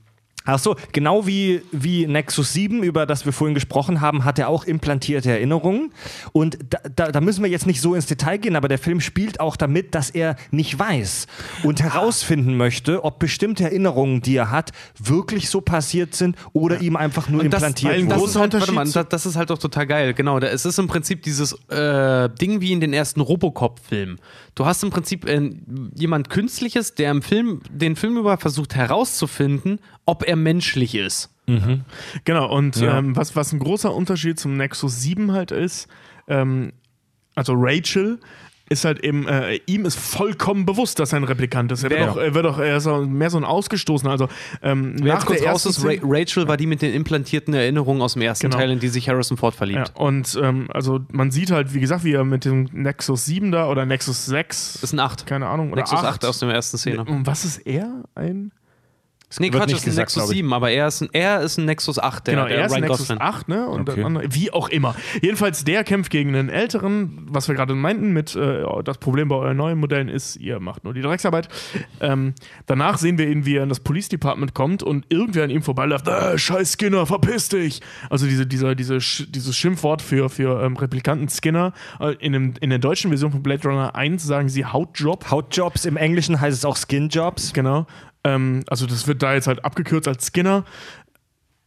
Ach 0.46 0.58
so, 0.58 0.74
genau 0.92 1.26
wie, 1.26 1.60
wie 1.70 2.06
Nexus 2.06 2.54
7, 2.54 2.82
über 2.82 3.04
das 3.04 3.26
wir 3.26 3.32
vorhin 3.32 3.54
gesprochen 3.54 4.00
haben, 4.00 4.24
hat 4.24 4.38
er 4.38 4.48
auch 4.48 4.64
implantierte 4.64 5.30
Erinnerungen. 5.30 5.92
Und 6.32 6.58
da, 6.70 6.78
da, 6.96 7.12
da 7.12 7.20
müssen 7.20 7.44
wir 7.44 7.50
jetzt 7.50 7.66
nicht 7.66 7.82
so 7.82 7.94
ins 7.94 8.06
Detail 8.06 8.38
gehen, 8.38 8.56
aber 8.56 8.68
der 8.68 8.78
Film 8.78 9.02
spielt 9.02 9.38
auch 9.38 9.56
damit, 9.56 9.94
dass 9.94 10.08
er 10.08 10.36
nicht 10.50 10.78
weiß 10.78 11.26
und 11.62 11.82
herausfinden 11.82 12.56
möchte, 12.56 13.04
ob 13.04 13.18
bestimmte 13.18 13.64
Erinnerungen, 13.64 14.22
die 14.22 14.34
er 14.34 14.50
hat, 14.50 14.72
wirklich 14.98 15.50
so 15.50 15.60
passiert 15.60 16.14
sind 16.14 16.36
oder 16.54 16.80
ihm 16.80 16.96
einfach 16.96 17.28
nur 17.28 17.42
Und 17.42 17.50
das, 17.50 17.62
implantiert 17.62 17.92
ein 17.92 18.08
das, 18.08 18.18
wurden. 18.18 18.30
ist 18.30 18.36
halt, 18.36 18.52
warte 18.54 18.56
Unterschied 18.56 18.74
mal, 18.74 18.90
das, 18.90 19.08
das 19.10 19.26
ist 19.26 19.36
halt 19.36 19.50
doch 19.50 19.58
total 19.58 19.86
geil. 19.86 20.14
Genau, 20.14 20.40
da, 20.40 20.46
es 20.46 20.64
ist 20.64 20.78
im 20.78 20.86
Prinzip 20.86 21.22
dieses 21.22 21.52
äh, 21.68 22.30
Ding 22.30 22.62
wie 22.62 22.72
in 22.72 22.80
den 22.80 22.94
ersten 22.94 23.20
Robocop-Filmen. 23.20 24.18
Du 24.54 24.64
hast 24.64 24.82
im 24.82 24.90
Prinzip 24.90 25.26
äh, 25.28 25.50
jemand 25.94 26.30
Künstliches, 26.30 26.94
der 26.94 27.10
im 27.10 27.20
Film, 27.20 27.60
den 27.70 27.94
Film 27.94 28.16
über 28.16 28.38
versucht 28.38 28.74
herauszufinden, 28.74 29.80
ob 30.06 30.22
er 30.26 30.36
menschlich 30.36 30.94
ist. 30.94 31.30
Genau, 32.24 32.48
und 32.54 32.76
Ja. 32.76 32.98
ähm, 32.98 33.16
was, 33.16 33.34
was 33.34 33.52
ein 33.52 33.58
großer 33.58 33.92
Unterschied 33.92 34.38
zum 34.38 34.56
Nexus 34.56 35.00
7 35.00 35.32
halt 35.32 35.50
ist, 35.50 35.88
ähm, 36.28 36.72
also 37.34 37.54
Rachel 37.56 38.20
ist 38.68 38.84
halt 38.84 39.00
eben, 39.02 39.26
äh, 39.26 39.58
ihm 39.66 39.84
ist 39.84 39.98
vollkommen 39.98 40.64
bewusst, 40.64 41.00
dass 41.00 41.12
er 41.12 41.16
ein 41.18 41.24
Replikant 41.24 41.72
ist. 41.72 41.82
Er 41.82 41.90
wird 41.90 42.06
doch, 42.08 42.16
er 42.18 42.34
wird 42.34 42.44
doch 42.44 42.58
er 42.60 42.76
ist 42.76 42.86
auch 42.86 43.04
mehr 43.04 43.28
so 43.30 43.36
ein 43.36 43.42
Ausgestoßener. 43.44 44.12
Also 44.12 44.28
ähm, 44.62 44.94
nach 44.94 45.26
kurz 45.26 45.40
der 45.40 45.50
raus 45.50 45.66
ist, 45.66 45.84
Ra 45.84 45.90
Rachel 46.04 46.46
war 46.46 46.56
die 46.56 46.66
mit 46.66 46.82
den 46.82 46.94
implantierten 46.94 47.52
Erinnerungen 47.52 48.00
aus 48.00 48.12
dem 48.12 48.22
ersten 48.22 48.46
Genau. 48.46 48.56
Teil, 48.58 48.70
in 48.70 48.78
die 48.78 48.86
sich 48.86 49.08
Harrison 49.08 49.36
Ford 49.36 49.56
verliebt. 49.56 49.88
ja, 49.92 50.00
und 50.00 50.38
ähm, 50.40 50.68
also 50.72 51.00
man 51.10 51.32
sieht 51.32 51.50
halt, 51.50 51.74
wie 51.74 51.80
gesagt, 51.80 52.04
wie 52.04 52.12
er 52.12 52.22
mit 52.22 52.44
dem 52.44 52.68
Nexus 52.72 53.24
7 53.24 53.50
da 53.50 53.68
oder 53.68 53.86
Nexus 53.86 54.24
6, 54.26 54.74
Das 54.74 54.84
ist 54.84 54.92
ein 54.92 55.00
8. 55.00 55.26
keine 55.26 55.48
Ahnung, 55.48 55.72
oder 55.72 55.80
Nexus 55.80 55.98
8. 55.98 56.06
8 56.06 56.24
aus 56.26 56.38
der 56.38 56.50
ersten 56.50 56.78
Szene. 56.78 57.04
Und 57.04 57.26
was 57.26 57.44
ist 57.44 57.58
er? 57.66 58.04
Ein 58.14 58.52
Nee, 59.38 59.52
wird 59.52 59.62
Quatsch, 59.62 59.72
ist 59.74 59.82
ein 59.82 59.84
gesagt, 59.84 59.98
Nexus 60.08 60.22
glaub 60.22 60.30
ich. 60.32 60.36
7, 60.38 60.52
aber 60.52 60.70
er 60.72 60.88
ist 60.88 61.02
ein, 61.02 61.08
er 61.12 61.40
ist 61.40 61.58
ein 61.58 61.64
Nexus 61.66 61.98
8, 62.00 62.26
der, 62.26 62.34
genau, 62.34 62.48
der 62.48 62.58
er 62.58 62.64
ist 62.66 62.72
Ryan 62.72 62.80
Nexus 62.80 62.98
Gosling. 62.98 63.20
8, 63.20 63.48
ne? 63.48 63.68
Und 63.68 63.80
Okay. 63.82 63.94
der 63.96 64.06
andere, 64.06 64.24
wie 64.34 64.50
auch 64.52 64.68
immer. 64.70 64.96
Jedenfalls, 65.22 65.62
der 65.64 65.84
kämpft 65.84 66.10
gegen 66.10 66.34
einen 66.34 66.48
älteren, 66.48 67.26
was 67.30 67.46
wir 67.46 67.54
gerade 67.54 67.74
meinten, 67.74 68.12
mit 68.12 68.34
äh, 68.34 68.64
das 68.82 68.98
Problem 68.98 69.28
bei 69.28 69.36
euren 69.36 69.56
neuen 69.56 69.78
Modellen 69.78 70.08
ist, 70.08 70.34
ihr 70.36 70.58
macht 70.58 70.82
nur 70.82 70.94
die 70.94 71.00
Drecksarbeit. 71.02 71.48
Ähm, 72.00 72.34
danach 72.66 72.98
sehen 72.98 73.18
wir 73.18 73.28
ihn, 73.28 73.46
wie 73.46 73.56
er 73.56 73.62
in 73.62 73.68
das 73.68 73.80
Police 73.80 74.08
Department 74.08 74.54
kommt 74.54 74.82
und 74.82 75.06
irgendwer 75.10 75.44
an 75.44 75.50
ihm 75.50 75.62
vorbeiläuft, 75.62 76.08
äh, 76.08 76.36
scheiß 76.36 76.72
Skinner, 76.72 77.06
verpiss 77.06 77.48
dich! 77.50 77.80
Also 78.08 78.26
diese, 78.26 78.46
dieser, 78.46 78.74
diese, 78.74 78.96
Sch- 78.96 79.30
dieses 79.30 79.56
Schimpfwort 79.56 80.02
für, 80.02 80.28
für 80.28 80.62
ähm, 80.64 80.76
Replikanten 80.76 81.28
Skinner. 81.28 81.72
Äh, 82.00 82.14
in, 82.18 82.32
dem, 82.32 82.54
in 82.60 82.70
der 82.70 82.78
deutschen 82.80 83.10
Version 83.10 83.30
von 83.30 83.42
Blade 83.42 83.68
Runner 83.68 83.94
1 83.94 84.24
sagen 84.24 84.48
sie 84.48 84.64
Hautjob. 84.64 85.30
Hautjobs, 85.30 85.84
im 85.84 85.96
Englischen 85.96 86.40
heißt 86.40 86.56
es 86.58 86.64
auch 86.64 86.76
Skinjobs. 86.76 87.52
Genau. 87.52 87.86
Ähm, 88.24 88.64
also 88.68 88.86
das 88.86 89.06
wird 89.06 89.22
da 89.22 89.34
jetzt 89.34 89.46
halt 89.46 89.64
abgekürzt 89.64 90.08
als 90.08 90.26
Skinner 90.26 90.64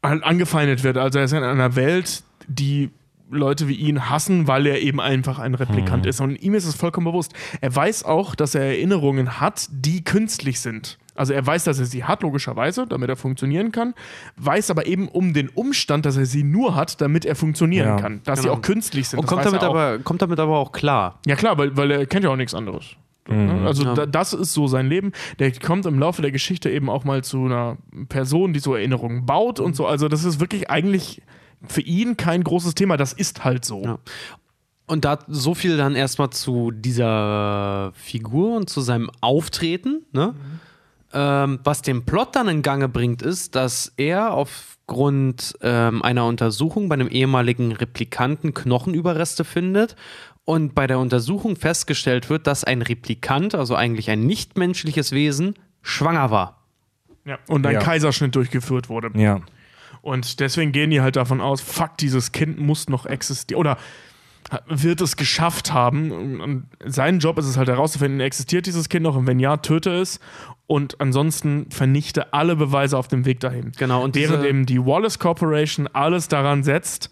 halt 0.03 0.23
angefeindet 0.23 0.83
wird. 0.83 0.97
Also 0.97 1.19
er 1.19 1.25
ist 1.25 1.31
in 1.33 1.43
einer 1.43 1.75
Welt, 1.75 2.23
die 2.47 2.91
Leute 3.31 3.67
wie 3.67 3.75
ihn 3.75 4.09
hassen, 4.09 4.47
weil 4.47 4.67
er 4.67 4.81
eben 4.81 4.99
einfach 4.99 5.39
ein 5.39 5.55
Replikant 5.55 6.05
ist. 6.05 6.19
Und 6.19 6.35
ihm 6.35 6.53
ist 6.53 6.65
es 6.65 6.75
vollkommen 6.75 7.05
bewusst. 7.05 7.33
Er 7.61 7.73
weiß 7.75 8.03
auch, 8.03 8.35
dass 8.35 8.53
er 8.53 8.63
Erinnerungen 8.63 9.39
hat, 9.39 9.67
die 9.71 10.03
künstlich 10.03 10.59
sind. 10.59 10.99
Also 11.15 11.33
er 11.33 11.45
weiß, 11.45 11.63
dass 11.63 11.79
er 11.79 11.85
sie 11.85 12.03
hat, 12.03 12.21
logischerweise, 12.21 12.85
damit 12.87 13.07
er 13.09 13.15
funktionieren 13.15 13.71
kann, 13.71 13.93
weiß 14.37 14.69
aber 14.71 14.87
eben 14.87 15.07
um 15.07 15.33
den 15.33 15.47
Umstand, 15.49 16.05
dass 16.05 16.17
er 16.17 16.25
sie 16.25 16.43
nur 16.43 16.75
hat, 16.75 17.01
damit 17.01 17.23
er 17.23 17.35
funktionieren 17.35 17.87
Ja. 17.87 17.95
kann. 17.99 18.21
Dass 18.23 18.39
sie 18.41 18.47
Genau. 18.47 18.57
auch 18.57 18.61
künstlich 18.61 19.07
sind. 19.07 19.19
Und 19.19 19.25
kommt 19.27 19.45
damit, 19.45 19.61
er 19.61 19.69
aber, 19.69 19.99
kommt 19.99 20.21
damit 20.21 20.39
aber 20.39 20.57
auch 20.57 20.71
klar. 20.71 21.19
Ja 21.25 21.35
klar, 21.35 21.57
weil, 21.57 21.75
weil 21.77 21.91
er 21.91 22.05
kennt 22.05 22.23
ja 22.25 22.29
auch 22.31 22.35
nichts 22.35 22.53
anderes. 22.53 22.85
Ne? 23.27 23.63
Also 23.65 23.83
Ja. 23.83 23.93
da, 23.93 24.05
das 24.05 24.33
ist 24.33 24.53
so 24.53 24.67
sein 24.67 24.87
Leben. 24.87 25.11
Der 25.39 25.51
kommt 25.53 25.85
im 25.85 25.99
Laufe 25.99 26.21
der 26.21 26.31
Geschichte 26.31 26.69
eben 26.69 26.89
auch 26.89 27.03
mal 27.05 27.23
zu 27.23 27.45
einer 27.45 27.77
Person, 28.09 28.53
die 28.53 28.59
so 28.59 28.75
Erinnerungen 28.75 29.25
baut 29.25 29.59
und 29.59 29.75
so. 29.75 29.87
Also 29.87 30.07
das 30.07 30.23
ist 30.23 30.39
wirklich 30.39 30.69
eigentlich 30.69 31.21
für 31.65 31.81
ihn 31.81 32.17
kein 32.17 32.43
großes 32.43 32.75
Thema. 32.75 32.97
Das 32.97 33.13
ist 33.13 33.45
halt 33.45 33.63
so. 33.63 33.83
Ja. 33.83 33.99
Und 34.85 35.05
da 35.05 35.19
so 35.27 35.55
viel 35.55 35.77
dann 35.77 35.95
erstmal 35.95 36.31
zu 36.31 36.71
dieser 36.71 37.93
Figur 37.95 38.57
und 38.57 38.69
zu 38.69 38.81
seinem 38.81 39.09
Auftreten, 39.21 40.05
ne? 40.11 40.35
Ähm, 41.15 41.59
was 41.63 41.81
den 41.83 42.03
Plot 42.05 42.35
dann 42.35 42.47
in 42.49 42.63
Gange 42.63 42.89
bringt, 42.89 43.21
ist, 43.21 43.55
dass 43.55 43.93
er 43.97 44.33
aufgrund 44.33 45.53
ähm, 45.61 46.01
einer 46.01 46.25
Untersuchung 46.25 46.89
bei 46.89 46.95
einem 46.95 47.07
ehemaligen 47.07 47.71
Replikanten 47.71 48.53
Knochenüberreste 48.53 49.43
findet 49.45 49.95
und 50.45 50.75
bei 50.75 50.87
der 50.87 50.99
Untersuchung 50.99 51.55
festgestellt 51.55 52.29
wird, 52.29 52.47
dass 52.47 52.63
ein 52.63 52.81
Replikant, 52.81 53.55
also 53.55 53.75
eigentlich 53.75 54.09
ein 54.09 54.25
nichtmenschliches 54.25 55.11
Wesen, 55.11 55.55
schwanger 55.81 56.31
war. 56.31 56.61
Ja. 57.25 57.39
Und 57.47 57.65
ein 57.65 57.75
Ja. 57.75 57.79
Kaiserschnitt 57.79 58.35
durchgeführt 58.35 58.89
wurde. 58.89 59.09
Ja. 59.19 59.41
Und 60.01 60.41
deswegen 60.41 60.73
gehen 60.73 60.89
die 60.89 60.99
halt 61.01 61.15
davon 61.15 61.39
aus, 61.39 61.61
fuck, 61.61 61.97
dieses 61.97 62.33
Kind 62.33 62.59
muss 62.59 62.89
noch 62.89 63.05
existieren. 63.05 63.59
Oder 63.59 63.77
wird 64.67 64.99
es 64.99 65.15
geschafft 65.15 65.71
haben. 65.71 66.11
Und- 66.41 66.65
sein 66.85 67.19
Job 67.19 67.37
ist 67.37 67.45
es 67.45 67.55
halt 67.55 67.69
herauszufinden, 67.69 68.19
existiert 68.19 68.65
dieses 68.65 68.89
Kind 68.89 69.03
noch 69.03 69.15
und 69.15 69.25
wenn 69.27 69.39
ja, 69.39 69.55
töte 69.57 69.91
es. 69.91 70.19
Und 70.67 70.99
ansonsten 70.99 71.67
vernichte 71.71 72.33
alle 72.33 72.57
Beweise 72.57 72.97
auf 72.97 73.07
dem 73.07 73.23
Weg 73.25 73.39
dahin. 73.39 73.71
Genau, 73.77 74.03
und 74.03 74.15
Während 74.15 74.43
eben 74.45 74.65
die 74.65 74.85
Wallace 74.85 75.19
Corporation 75.19 75.87
alles 75.87 76.27
daran 76.27 76.63
setzt, 76.63 77.09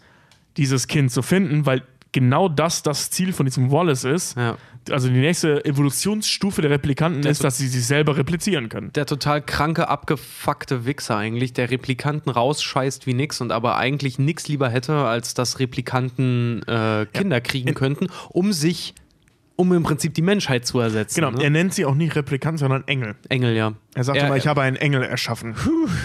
dieses 0.58 0.86
Kind 0.86 1.10
zu 1.10 1.22
finden, 1.22 1.64
weil 1.64 1.82
genau 2.12 2.48
das 2.48 2.82
das 2.82 3.10
Ziel 3.10 3.32
von 3.32 3.46
diesem 3.46 3.70
Wallace 3.70 4.04
ist. 4.04 4.36
Ja. 4.36 4.56
Also 4.90 5.08
die 5.08 5.20
nächste 5.20 5.64
Evolutionsstufe 5.64 6.60
der 6.60 6.70
Replikanten 6.72 7.24
ist, 7.24 7.44
dass 7.44 7.58
sie 7.58 7.68
sich 7.68 7.86
selber 7.86 8.16
replizieren 8.16 8.68
können. 8.68 8.92
der 8.92 9.06
total 9.06 9.40
kranke, 9.40 9.88
abgefuckte 9.88 10.84
Wichser 10.84 11.16
eigentlich, 11.16 11.52
der 11.52 11.70
Replikanten 11.70 12.30
rausscheißt 12.30 13.06
wie 13.06 13.14
nix 13.14 13.40
und 13.40 13.52
aber 13.52 13.76
eigentlich 13.76 14.18
nix 14.18 14.48
lieber 14.48 14.68
hätte, 14.68 14.94
als 14.94 15.34
dass 15.34 15.60
Replikanten 15.60 16.62
äh, 16.66 17.06
Kinder 17.12 17.40
kriegen 17.40 17.74
könnten, 17.74 18.08
um 18.30 18.52
sich, 18.52 18.94
um 19.56 19.72
im 19.72 19.82
Prinzip 19.82 20.14
die 20.14 20.22
Menschheit 20.22 20.66
zu 20.66 20.78
ersetzen. 20.80 21.16
Genau, 21.20 21.30
ne? 21.30 21.42
er 21.44 21.50
nennt 21.50 21.74
sie 21.74 21.84
auch 21.84 21.94
nicht 21.94 22.14
Replikant, 22.16 22.58
sondern 22.58 22.84
Engel. 22.86 23.14
Engel, 23.28 23.54
ja. 23.54 23.72
Er 23.94 24.04
sagt 24.04 24.18
Er- 24.18 24.26
immer, 24.26 24.36
ich 24.36 24.46
habe 24.46 24.62
einen 24.62 24.76
Engel 24.76 25.02
erschaffen. 25.02 25.54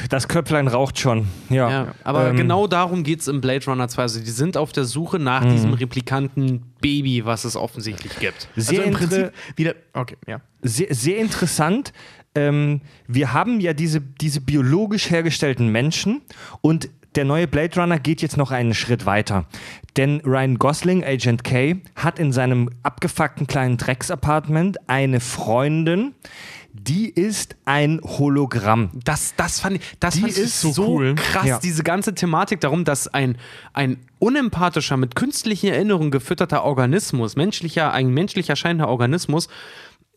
Das 0.09 0.27
Köpflein 0.27 0.67
raucht 0.67 0.99
schon. 0.99 1.27
Ja. 1.49 1.69
Ja, 1.69 1.87
aber 2.03 2.29
Ähm, 2.29 2.35
genau 2.37 2.67
darum 2.67 3.03
geht 3.03 3.21
es 3.21 3.27
im 3.27 3.39
Blade 3.41 3.65
Runner 3.65 3.87
2. 3.87 4.01
Also 4.01 4.19
die 4.19 4.29
sind 4.29 4.57
auf 4.57 4.71
der 4.73 4.83
Suche 4.85 5.19
nach 5.19 5.43
Mhm. 5.45 5.51
diesem 5.51 5.73
Replikanten-Baby, 5.73 7.25
was 7.25 7.45
es 7.45 7.55
offensichtlich 7.55 8.17
gibt. 8.19 8.47
Sehr, 8.55 8.79
also 8.79 8.91
im 8.91 8.93
Prinzip 8.95 9.31
wieder. 9.55 9.75
Okay, 9.93 10.17
ja. 10.27 10.41
sehr, 10.61 10.93
sehr 10.93 11.17
interessant. 11.17 11.93
Ähm, 12.35 12.81
wir 13.07 13.33
haben 13.33 13.59
ja 13.59 13.73
diese, 13.73 14.01
diese 14.01 14.41
biologisch 14.41 15.09
hergestellten 15.09 15.69
Menschen 15.69 16.21
und 16.61 16.89
der 17.15 17.25
neue 17.25 17.47
Blade 17.47 17.79
Runner 17.79 17.97
geht 17.97 18.21
jetzt 18.21 18.37
noch 18.37 18.51
einen 18.51 18.75
Schritt 18.75 19.07
weiter. 19.07 19.45
Denn 19.97 20.21
Ryan 20.23 20.57
Gosling, 20.59 21.03
Agent 21.03 21.43
K, 21.43 21.81
hat 21.95 22.19
in 22.19 22.31
seinem 22.31 22.69
abgefuckten 22.83 23.47
kleinen 23.47 23.77
Drecksapartment 23.77 24.77
eine 24.87 25.19
Freundin, 25.19 26.13
die 26.73 27.09
ist 27.09 27.55
ein 27.65 27.99
Hologramm. 28.03 28.91
Das, 29.03 29.33
das 29.35 29.59
fand 29.59 29.77
ich, 29.77 29.81
das 29.99 30.13
Die 30.13 30.21
fand 30.21 30.31
ich 30.33 30.37
ist 30.37 30.61
so 30.61 30.87
cool. 30.87 31.15
krass, 31.15 31.45
Ja. 31.47 31.59
diese 31.59 31.81
ganze 31.83 32.13
Thematik 32.13 32.61
darum, 32.61 32.85
dass 32.85 33.07
ein, 33.07 33.37
ein 33.73 33.97
unempathischer, 34.19 34.95
mit 34.97 35.15
künstlichen 35.15 35.67
Erinnerungen 35.73 36.11
gefütterter 36.11 36.63
Organismus, 36.63 37.35
menschlicher, 37.35 37.91
ein 37.93 38.09
menschlich 38.09 38.49
erscheinender 38.49 38.89
Organismus, 38.89 39.47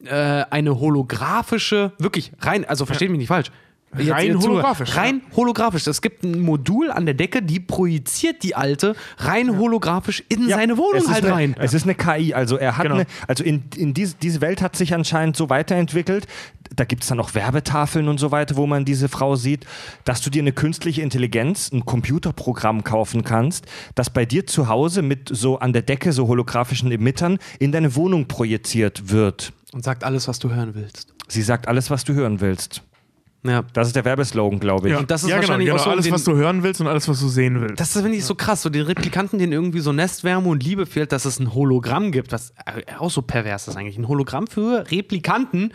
äh, 0.04 0.10
eine 0.50 0.78
holographische, 0.78 1.92
wirklich 1.98 2.32
rein, 2.40 2.66
also 2.66 2.84
versteht 2.84 3.10
mich 3.10 3.18
nicht 3.18 3.28
falsch. 3.28 3.50
Jetzt- 3.98 4.10
Rein 4.10 4.26
jetzt 4.28 4.46
holographisch, 4.46 4.96
Rein 4.96 5.22
holographisch. 5.34 5.86
Es 5.88 6.00
gibt 6.00 6.22
ein 6.22 6.40
Modul 6.40 6.92
an 6.92 7.06
der 7.06 7.14
Decke, 7.14 7.42
die 7.42 7.58
projiziert 7.58 8.42
die 8.44 8.54
alte 8.54 8.94
rein 9.18 9.58
holographisch 9.58 10.22
in 10.28 10.48
seine 10.48 10.74
Es 10.74 10.78
Wohnung 10.78 11.08
halt 11.12 11.24
eine, 11.24 11.34
rein. 11.34 11.56
Es 11.58 11.74
ist 11.74 11.82
eine 11.82 11.96
KI, 11.96 12.32
also 12.32 12.56
er 12.56 12.76
hat 12.76 12.84
Genau. 12.84 12.94
eine, 12.96 13.06
also 13.26 13.42
in, 13.42 13.64
in 13.76 13.92
diese, 13.92 14.14
diese 14.22 14.40
Welt 14.40 14.62
hat 14.62 14.76
sich 14.76 14.94
anscheinend 14.94 15.36
so 15.36 15.50
weiterentwickelt. 15.50 16.28
Da 16.76 16.84
gibt 16.84 17.02
es 17.02 17.08
dann 17.08 17.18
auch 17.18 17.34
Werbetafeln 17.34 18.06
und 18.06 18.18
so 18.20 18.30
weiter, 18.30 18.54
wo 18.56 18.64
man 18.68 18.84
diese 18.84 19.08
Frau 19.08 19.34
sieht, 19.34 19.66
dass 20.04 20.20
du 20.22 20.30
dir 20.30 20.42
eine 20.42 20.52
künstliche 20.52 21.02
Intelligenz, 21.02 21.72
ein 21.72 21.84
Computerprogramm 21.84 22.84
kaufen 22.84 23.24
kannst, 23.24 23.66
das 23.96 24.08
bei 24.10 24.24
dir 24.24 24.46
zu 24.46 24.68
Hause 24.68 25.02
mit 25.02 25.28
so 25.32 25.58
an 25.58 25.72
der 25.72 25.82
Decke 25.82 26.12
so 26.12 26.28
holographischen 26.28 26.92
Emittern 26.92 27.38
in 27.58 27.72
deine 27.72 27.96
Wohnung 27.96 28.28
projiziert 28.28 29.10
wird. 29.10 29.52
Und 29.72 29.82
sagt 29.82 30.04
alles, 30.04 30.28
was 30.28 30.38
du 30.38 30.50
hören 30.50 30.76
willst. 30.76 31.08
Sie 31.26 31.42
sagt 31.42 31.66
alles, 31.66 31.90
was 31.90 32.04
du 32.04 32.12
hören 32.14 32.40
willst. 32.40 32.82
Ja. 33.42 33.62
Das 33.72 33.86
ist 33.86 33.96
der 33.96 34.04
Werbeslogan, 34.04 34.60
glaube 34.60 34.90
ich. 34.90 34.96
Und 34.96 35.10
das 35.10 35.22
ist 35.22 35.30
ja, 35.30 35.36
genau, 35.36 35.48
wahrscheinlich 35.48 35.68
genau. 35.68 35.80
auch 35.80 35.84
so 35.84 35.90
alles, 35.90 36.04
den- 36.04 36.12
was 36.12 36.24
du 36.24 36.34
hören 36.36 36.62
willst 36.62 36.80
und 36.80 36.86
alles, 36.88 37.08
was 37.08 37.20
du 37.20 37.28
sehen 37.28 37.60
willst. 37.60 37.80
Das 37.80 37.92
finde 37.92 38.10
ich 38.12 38.24
so 38.24 38.34
krass, 38.34 38.60
so 38.62 38.68
den 38.68 38.82
Replikanten, 38.82 39.38
denen 39.38 39.52
irgendwie 39.52 39.80
so 39.80 39.92
Nestwärme 39.92 40.48
und 40.48 40.62
Liebe 40.62 40.84
fehlt, 40.84 41.12
dass 41.12 41.24
es 41.24 41.40
ein 41.40 41.54
Hologramm 41.54 42.12
gibt, 42.12 42.32
was 42.32 42.50
äh, 42.66 42.82
auch 42.98 43.10
so 43.10 43.22
pervers 43.22 43.66
ist 43.68 43.76
eigentlich. 43.76 43.96
Ein 43.96 44.08
Hologramm 44.08 44.46
für 44.46 44.84
Replikanten, 44.90 45.72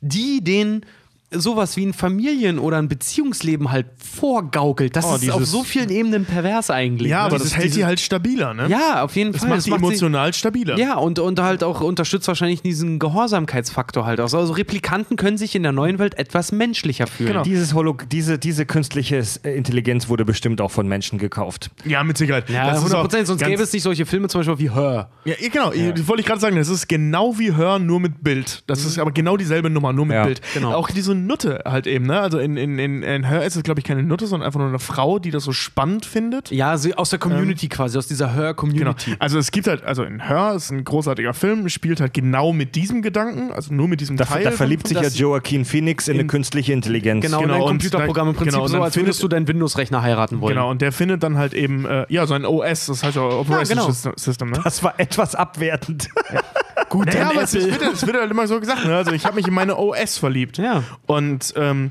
die 0.00 0.42
den 0.42 0.84
sowas 1.30 1.76
wie 1.76 1.84
ein 1.86 1.92
Familien- 1.92 2.58
oder 2.58 2.78
ein 2.78 2.88
Beziehungsleben 2.88 3.70
halt 3.72 3.86
vorgaukelt. 3.98 4.94
Das 4.94 5.04
Oh, 5.04 5.16
ist 5.16 5.30
auf 5.30 5.38
dieses- 5.38 5.50
so 5.50 5.64
vielen 5.64 5.90
Ebenen 5.90 6.24
pervers 6.24 6.70
eigentlich. 6.70 7.10
Ja, 7.10 7.18
ne? 7.20 7.22
aber 7.24 7.36
Dieses- 7.36 7.50
das 7.50 7.56
hält 7.56 7.66
diese- 7.68 7.78
die 7.80 7.84
halt 7.84 8.00
stabiler, 8.00 8.54
ne? 8.54 8.68
Ja, 8.68 9.02
auf 9.02 9.16
jeden 9.16 9.32
Das 9.32 9.40
Fall. 9.40 9.50
macht 9.50 9.58
die 9.66 9.70
sie- 9.70 9.74
emotional 9.76 10.32
stabiler. 10.32 10.78
Ja, 10.78 10.94
und, 10.96 11.18
und 11.18 11.40
halt 11.40 11.64
auch 11.64 11.80
unterstützt 11.80 12.28
wahrscheinlich 12.28 12.62
diesen 12.62 12.98
Gehorsamkeitsfaktor 13.00 14.06
halt 14.06 14.20
aus. 14.20 14.34
Also 14.34 14.52
Replikanten 14.52 15.16
können 15.16 15.36
sich 15.36 15.54
in 15.56 15.62
der 15.64 15.72
neuen 15.72 15.98
Welt 15.98 16.16
etwas 16.18 16.52
menschlicher 16.52 17.06
fühlen. 17.06 17.28
Genau. 17.32 17.42
Dieses 17.42 17.74
Holo 17.74 17.96
diese, 18.12 18.38
diese 18.38 18.64
künstliche 18.66 19.22
äh, 19.42 19.56
Intelligenz 19.56 20.08
wurde 20.08 20.24
bestimmt 20.24 20.60
auch 20.60 20.70
von 20.70 20.86
Menschen 20.86 21.18
gekauft. 21.18 21.70
Ja, 21.84 22.04
mit 22.04 22.16
Sicherheit. 22.16 22.48
Ja, 22.48 22.66
Das 22.68 22.78
ist 22.78 22.84
100 22.84 22.98
auch 22.98 23.02
Prozent, 23.02 23.26
sonst 23.26 23.44
gäbe 23.44 23.62
es 23.62 23.72
nicht 23.72 23.82
solche 23.82 24.06
Filme 24.06 24.28
zum 24.28 24.40
Beispiel 24.40 24.58
wie 24.58 24.70
Her. 24.72 25.10
Ja, 25.24 25.34
ja, 25.38 25.48
genau. 25.48 25.70
Das 25.70 26.06
wollte 26.08 26.20
ich 26.20 26.26
gerade 26.26 26.40
sagen. 26.40 26.56
Das 26.56 26.68
ist 26.68 26.88
genau 26.88 27.38
wie 27.38 27.54
Hören, 27.54 27.86
nur 27.86 27.98
mit 28.00 28.22
Bild. 28.22 28.62
Das 28.66 28.84
ist 28.84 28.98
aber 28.98 29.10
genau 29.10 29.36
dieselbe 29.36 29.68
Nummer, 29.70 29.92
nur 29.92 30.06
mit 30.06 30.14
Ja, 30.14 30.24
Bild. 30.24 30.40
genau. 30.54 30.72
Auch 30.74 30.90
diese 30.90 31.14
Nutte 31.26 31.60
halt 31.64 31.86
eben, 31.86 32.06
ne? 32.06 32.20
Also 32.20 32.38
in, 32.38 32.56
in, 32.56 32.78
in, 32.78 33.02
in 33.02 33.28
Hör 33.28 33.44
ist 33.44 33.56
es, 33.56 33.62
glaube 33.62 33.80
ich, 33.80 33.84
keine 33.84 34.02
Nutte, 34.02 34.26
sondern 34.26 34.46
einfach 34.46 34.58
nur 34.60 34.68
eine 34.68 34.78
Frau, 34.78 35.18
die 35.18 35.30
das 35.30 35.44
so 35.44 35.52
spannend 35.52 36.06
findet. 36.06 36.50
Ja, 36.50 36.76
sie, 36.76 36.94
aus 36.94 37.10
der 37.10 37.18
Community 37.18 37.68
quasi, 37.68 37.98
aus 37.98 38.06
dieser 38.06 38.26
Genau. 38.28 38.36
Her-Community. 38.38 39.16
Also 39.18 39.38
es 39.38 39.50
gibt 39.50 39.66
halt, 39.66 39.84
also 39.84 40.02
in 40.04 40.28
Hör 40.28 40.54
ist 40.54 40.70
ein 40.70 40.84
großartiger 40.84 41.34
Film, 41.34 41.68
spielt 41.68 42.00
halt 42.00 42.14
genau 42.14 42.52
mit 42.52 42.74
diesem 42.74 43.02
Gedanken, 43.02 43.52
also 43.52 43.72
nur 43.74 43.88
mit 43.88 44.00
diesem 44.00 44.16
Da, 44.16 44.24
Teil. 44.24 44.44
da 44.44 44.50
verliebt 44.50 44.86
sich 44.88 44.96
ja 44.98 45.08
Joaquin 45.08 45.64
Phoenix 45.64 46.08
in, 46.08 46.14
eine 46.14 46.22
in- 46.22 46.28
künstliche 46.28 46.72
Intelligenz. 46.72 47.24
Genau, 47.24 47.40
Genau, 47.40 47.54
und 47.54 47.58
ein 47.58 47.62
und 47.62 47.68
Computerprogramm 47.68 48.28
im 48.28 48.34
dann- 48.34 48.38
Prinzip 48.44 48.54
genau, 48.60 48.68
so, 48.68 48.82
als 48.82 48.96
würdest 48.96 49.22
du 49.22 49.28
deinen 49.28 49.48
Windows-Rechner 49.48 50.02
heiraten 50.02 50.40
wollen. 50.40 50.54
Genau, 50.54 50.70
und 50.70 50.80
der 50.82 50.92
findet 50.92 51.22
dann 51.22 51.36
halt 51.38 51.54
eben, 51.54 51.84
äh, 51.86 52.06
ja, 52.08 52.26
so 52.26 52.34
ein 52.34 52.44
OS, 52.44 52.86
das 52.86 53.02
heißt 53.02 53.16
ja 53.16 53.22
Operation 53.22 53.78
genau. 53.78 53.90
System, 53.90 54.12
System, 54.16 54.50
ne? 54.50 54.60
Das 54.64 54.82
war 54.82 54.94
etwas 54.98 55.34
abwertend. 55.34 56.08
Gut, 56.94 57.12
dann 57.12 57.26
aber 57.28 57.42
es, 57.42 57.54
wird, 57.54 57.82
es 57.82 58.06
wird 58.06 58.16
halt 58.16 58.30
immer 58.30 58.46
so 58.46 58.60
gesagt. 58.60 58.84
Ne? 58.86 58.94
Also 58.96 59.12
ich 59.12 59.24
habe 59.24 59.34
mich 59.36 59.46
in 59.48 59.54
meine 59.54 59.76
OS 59.76 60.16
verliebt. 60.18 60.58
Ja. 60.58 60.84
Und 61.06 61.52
ähm, 61.56 61.90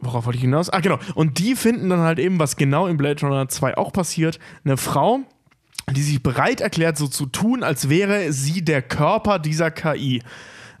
worauf 0.00 0.26
wollte 0.26 0.36
ich 0.38 0.42
hinaus? 0.42 0.70
Ah, 0.70 0.80
genau. 0.80 0.98
Und 1.14 1.38
die 1.38 1.54
finden 1.54 1.90
dann 1.90 2.00
halt 2.00 2.18
eben, 2.18 2.38
was 2.38 2.56
genau 2.56 2.86
in 2.86 2.96
Blade 2.96 3.20
Runner 3.26 3.48
2 3.48 3.76
auch 3.76 3.92
passiert, 3.92 4.38
eine 4.64 4.76
Frau, 4.76 5.20
die 5.90 6.02
sich 6.02 6.22
bereit 6.22 6.60
erklärt, 6.60 6.96
so 6.96 7.06
zu 7.08 7.26
tun, 7.26 7.62
als 7.62 7.88
wäre 7.88 8.32
sie 8.32 8.64
der 8.64 8.82
Körper 8.82 9.38
dieser 9.38 9.70
KI. 9.70 10.22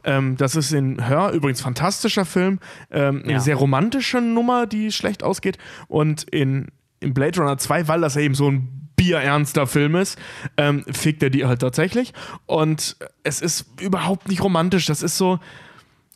Ähm, 0.04 0.36
das 0.36 0.56
ist 0.56 0.72
in 0.72 1.06
Hör 1.06 1.30
übrigens 1.30 1.60
fantastischer 1.60 2.24
Film, 2.24 2.58
ähm, 2.90 3.20
eine 3.22 3.34
Ja. 3.34 3.40
sehr 3.40 3.56
romantische 3.56 4.20
Nummer, 4.20 4.66
die 4.66 4.90
schlecht 4.90 5.22
ausgeht. 5.22 5.58
Und 5.88 6.24
in, 6.24 6.68
in 7.00 7.14
Blade 7.14 7.38
Runner 7.40 7.58
2, 7.58 7.86
weil 7.86 8.00
das 8.00 8.14
ja 8.16 8.22
eben 8.22 8.34
so 8.34 8.50
ein 8.50 8.81
bierernster 9.04 9.66
Film 9.66 9.94
ist, 9.96 10.18
ähm, 10.56 10.84
fickt 10.92 11.22
er 11.22 11.30
die 11.30 11.44
halt 11.44 11.60
tatsächlich. 11.60 12.12
Und 12.46 12.96
es 13.24 13.40
ist 13.40 13.66
überhaupt 13.80 14.28
nicht 14.28 14.42
romantisch. 14.42 14.86
Das 14.86 15.02
ist 15.02 15.16
so. 15.18 15.38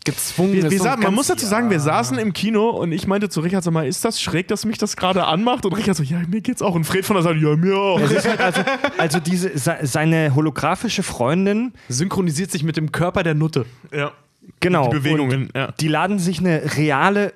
Gezwungen. 0.04 0.52
Wir, 0.52 0.64
ist 0.66 0.70
wir 0.70 0.78
so 0.78 0.84
sa- 0.84 0.90
ganz- 0.90 1.02
man 1.02 1.14
muss 1.14 1.26
dazu 1.26 1.46
sagen, 1.46 1.68
wir 1.68 1.80
saßen 1.80 2.16
im 2.18 2.32
Kino 2.32 2.70
und 2.70 2.92
ich 2.92 3.08
meinte 3.08 3.28
zu 3.28 3.40
Richard, 3.40 3.64
sag 3.64 3.72
mal, 3.74 3.88
ist 3.88 4.04
das 4.04 4.20
schräg, 4.22 4.46
dass 4.46 4.64
mich 4.64 4.78
das 4.78 4.96
gerade 4.96 5.24
anmacht? 5.24 5.66
Und 5.66 5.72
Richard 5.72 5.96
so, 5.96 6.04
ja, 6.04 6.20
mir 6.28 6.40
geht's 6.42 6.62
auch. 6.62 6.76
Und 6.76 6.84
Fred 6.84 7.04
von 7.04 7.16
der 7.16 7.24
Seite, 7.24 7.40
ja, 7.40 7.56
mir 7.56 7.76
auch. 7.76 8.00
also, 8.38 8.60
also 8.98 9.18
diese, 9.18 9.58
se- 9.58 9.78
seine 9.82 10.32
holographische 10.36 11.02
Freundin, 11.02 11.72
synchronisiert 11.88 12.52
sich 12.52 12.62
mit 12.62 12.76
dem 12.76 12.92
Körper 12.92 13.24
der 13.24 13.34
Nutte. 13.34 13.66
ja. 13.92 14.12
genau. 14.60 14.84
Die 14.90 14.96
Bewegungen, 14.98 15.46
und 15.46 15.56
ja. 15.56 15.72
Die 15.72 15.88
laden 15.88 16.20
sich 16.20 16.38
eine 16.38 16.76
reale 16.76 17.32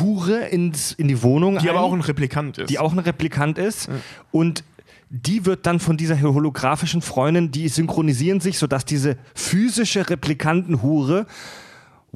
Hure 0.00 0.46
ins, 0.48 0.92
in 0.92 1.08
die 1.08 1.22
Wohnung 1.22 1.58
Die 1.58 1.68
ein, 1.68 1.76
aber 1.76 1.84
auch 1.84 1.92
ein 1.92 2.00
Replikant 2.00 2.56
ist. 2.56 2.70
die 2.70 2.78
auch 2.78 2.92
ein 2.94 2.98
Replikant 3.00 3.58
ist. 3.58 3.90
Und 4.30 4.64
die 5.10 5.46
wird 5.46 5.66
dann 5.66 5.80
von 5.80 5.96
dieser 5.96 6.20
holographischen 6.20 7.00
Freundin, 7.00 7.50
die 7.50 7.68
synchronisieren 7.68 8.40
sich, 8.40 8.58
sodass 8.58 8.84
diese 8.84 9.16
physische 9.34 10.08
Replikantenhure 10.08 11.26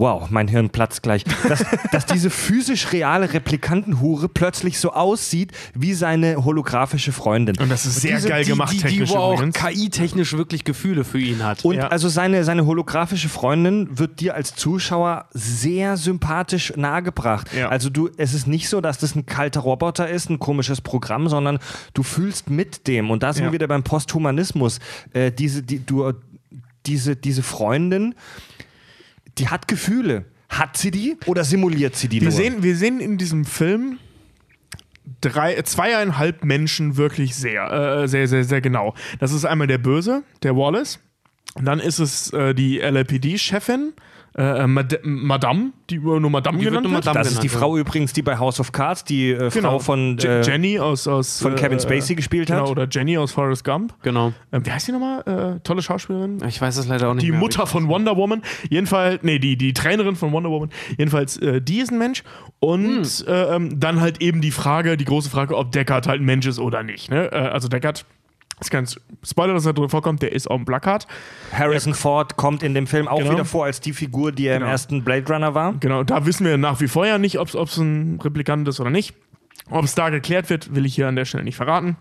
Wow, 0.02 0.30
mein 0.30 0.48
Hirn 0.48 0.68
platzt 0.70 1.04
gleich. 1.04 1.22
Dass, 1.48 1.64
dass 1.92 2.06
diese 2.06 2.28
physisch 2.28 2.92
reale 2.92 3.32
Replikantenhure 3.32 4.28
plötzlich 4.28 4.80
so 4.80 4.92
aussieht 4.92 5.52
wie 5.74 5.94
seine 5.94 6.44
holographische 6.44 7.12
Freundin. 7.12 7.56
und 7.60 7.68
das 7.68 7.86
ist 7.86 8.00
sehr 8.00 8.16
Diese- 8.16 8.28
geil 8.28 8.42
die, 8.44 8.50
gemacht, 8.50 8.72
die, 8.72 8.78
die, 8.78 8.82
technisch 8.82 9.10
wo 9.10 9.16
auch. 9.16 9.40
KI-technisch 9.52 10.32
wirklich 10.32 10.64
Gefühle 10.64 11.04
für 11.04 11.20
ihn 11.20 11.44
hat. 11.44 11.64
Und 11.64 11.76
Ja. 11.76 11.86
also 11.86 12.08
seine, 12.08 12.42
seine 12.42 12.66
holographische 12.66 13.28
Freundin 13.28 13.96
wird 13.96 14.18
dir 14.18 14.34
als 14.34 14.56
Zuschauer 14.56 15.26
sehr 15.32 15.96
sympathisch 15.96 16.72
nahegebracht. 16.76 17.54
Ja. 17.56 17.68
Also 17.68 17.88
du, 17.88 18.10
es 18.16 18.34
ist 18.34 18.48
nicht 18.48 18.68
so, 18.68 18.80
dass 18.80 18.98
das 18.98 19.14
ein 19.14 19.24
kalter 19.24 19.60
Roboter 19.60 20.08
ist, 20.08 20.28
ein 20.30 20.40
komisches 20.40 20.80
Programm, 20.80 21.28
sondern 21.28 21.60
du 21.94 22.02
fühlst 22.02 22.50
mit 22.50 22.88
dem. 22.88 23.10
Und 23.12 23.22
da 23.22 23.32
sind 23.32 23.44
Ja. 23.44 23.50
wir 23.50 23.52
wieder 23.54 23.68
beim 23.68 23.84
Posthumanismus. 23.84 24.80
Äh, 25.12 25.30
diese, 25.30 25.62
die, 25.62 25.78
du, 25.86 26.12
diese, 26.86 27.14
diese 27.14 27.44
Freundin, 27.44 28.16
die 29.38 29.48
hat 29.48 29.68
Gefühle. 29.68 30.26
Hat 30.48 30.76
sie 30.76 30.90
die 30.90 31.16
oder 31.26 31.44
simuliert 31.44 31.96
sie 31.96 32.08
die 32.08 32.20
Wir 32.20 32.28
nur? 32.28 32.36
sehen, 32.36 32.62
wir 32.62 32.76
sehen 32.76 33.00
in 33.00 33.16
diesem 33.16 33.46
Film 33.46 33.98
drei, 35.20 35.60
zweieinhalb 35.62 36.44
Menschen 36.44 36.96
wirklich 36.96 37.34
sehr, 37.34 37.70
äh, 38.02 38.08
sehr, 38.08 38.28
sehr, 38.28 38.44
sehr 38.44 38.60
genau. 38.60 38.94
Das 39.18 39.32
ist 39.32 39.44
einmal 39.44 39.66
der 39.66 39.78
Böse, 39.78 40.24
der 40.42 40.56
Wallace. 40.56 41.00
Und 41.54 41.64
dann 41.64 41.80
ist 41.80 41.98
es 41.98 42.32
äh, 42.32 42.54
die 42.54 42.78
LAPD-Chefin, 42.78 43.92
äh, 44.36 44.66
Mad 44.66 45.00
Madame, 45.02 45.72
die 45.90 45.98
nur 45.98 46.20
Madame 46.30 46.58
Die 46.58 46.64
wird 46.64 46.70
genannt 46.74 46.84
nur. 46.84 46.92
Madame 46.94 47.18
das 47.18 47.32
ist 47.32 47.42
die 47.42 47.48
genannt, 47.48 47.60
Frau 47.60 47.76
übrigens, 47.76 48.12
die 48.12 48.22
bei 48.22 48.38
House 48.38 48.60
of 48.60 48.72
Cards 48.72 49.04
die 49.04 49.30
äh, 49.32 49.50
Frau 49.50 49.60
Genau. 49.60 49.78
von, 49.78 50.16
Je- 50.18 50.26
äh, 50.28 50.42
Jenny 50.42 50.78
aus, 50.78 51.06
aus 51.06 51.42
von 51.42 51.54
Kevin 51.54 51.78
äh, 51.78 51.80
Spacey 51.82 52.14
gespielt 52.14 52.48
genau, 52.48 52.62
hat. 52.62 52.70
Oder 52.70 52.86
Jenny 52.90 53.18
aus 53.18 53.32
Forrest 53.32 53.64
Gump. 53.64 53.94
Genau. 54.02 54.32
Ähm, 54.52 54.64
wie 54.64 54.70
heißt 54.72 54.88
die 54.88 54.92
nochmal? 54.92 55.56
Äh, 55.56 55.60
tolle 55.64 55.82
Schauspielerin. 55.82 56.38
Ich 56.48 56.60
weiß 56.60 56.76
es 56.78 56.86
leider 56.88 57.08
auch 57.10 57.14
nicht 57.14 57.26
Die 57.26 57.30
mehr. 57.30 57.40
Mutter 57.40 57.66
von 57.66 57.88
Wonder 57.88 58.16
Woman. 58.16 58.42
Jedenfalls, 58.70 59.22
nee, 59.22 59.38
die, 59.38 59.56
die 59.56 59.74
Trainerin 59.74 60.16
von 60.16 60.32
Wonder 60.32 60.50
Woman. 60.50 60.70
Jedenfalls, 60.96 61.36
äh, 61.38 61.60
die 61.60 61.78
ist 61.80 61.90
ein 61.92 61.98
Mensch. 61.98 62.22
Und 62.58 63.04
Hm. 63.04 63.26
äh, 63.28 63.54
ähm, 63.56 63.80
dann 63.80 64.00
halt 64.00 64.22
eben 64.22 64.40
die 64.40 64.50
Frage, 64.52 64.96
die 64.96 65.04
große 65.04 65.28
Frage, 65.30 65.56
ob 65.56 65.72
Deckard 65.72 66.06
halt 66.06 66.20
ein 66.20 66.24
Mensch 66.24 66.46
ist 66.46 66.58
oder 66.58 66.82
nicht. 66.82 67.10
Ne? 67.10 67.30
Äh, 67.32 67.36
also 67.36 67.68
Deckard, 67.68 68.04
ist 68.66 68.70
kein 68.70 68.86
Spoiler, 69.24 69.54
dass 69.54 69.66
er 69.66 69.72
drin 69.72 69.88
vorkommt, 69.88 70.22
der 70.22 70.32
ist 70.32 70.50
auf 70.50 70.56
dem 70.56 70.64
Plakat. 70.64 71.06
Harrison 71.52 71.94
Ford 71.94 72.36
kommt 72.36 72.62
in 72.62 72.74
dem 72.74 72.86
Film 72.86 73.08
auch 73.08 73.18
Genau. 73.18 73.32
wieder 73.32 73.44
vor 73.44 73.64
als 73.66 73.80
die 73.80 73.92
Figur, 73.92 74.32
die 74.32 74.46
er 74.46 74.54
Genau. 74.54 74.66
im 74.66 74.72
ersten 74.72 75.04
Blade 75.04 75.32
Runner 75.32 75.54
war. 75.54 75.74
Genau, 75.80 76.02
da 76.04 76.24
wissen 76.26 76.44
wir 76.46 76.56
nach 76.56 76.80
wie 76.80 76.88
vor 76.88 77.06
ja 77.06 77.18
nicht, 77.18 77.38
ob 77.38 77.48
es 77.48 77.76
ein 77.76 78.18
Replikant 78.22 78.66
ist 78.68 78.80
oder 78.80 78.90
nicht. 78.90 79.14
Ob 79.70 79.84
es 79.84 79.94
da 79.94 80.10
geklärt 80.10 80.50
wird, 80.50 80.74
will 80.74 80.84
ich 80.86 80.94
hier 80.94 81.08
an 81.08 81.16
der 81.16 81.24
Stelle 81.24 81.44
nicht 81.44 81.56
verraten. 81.56 81.96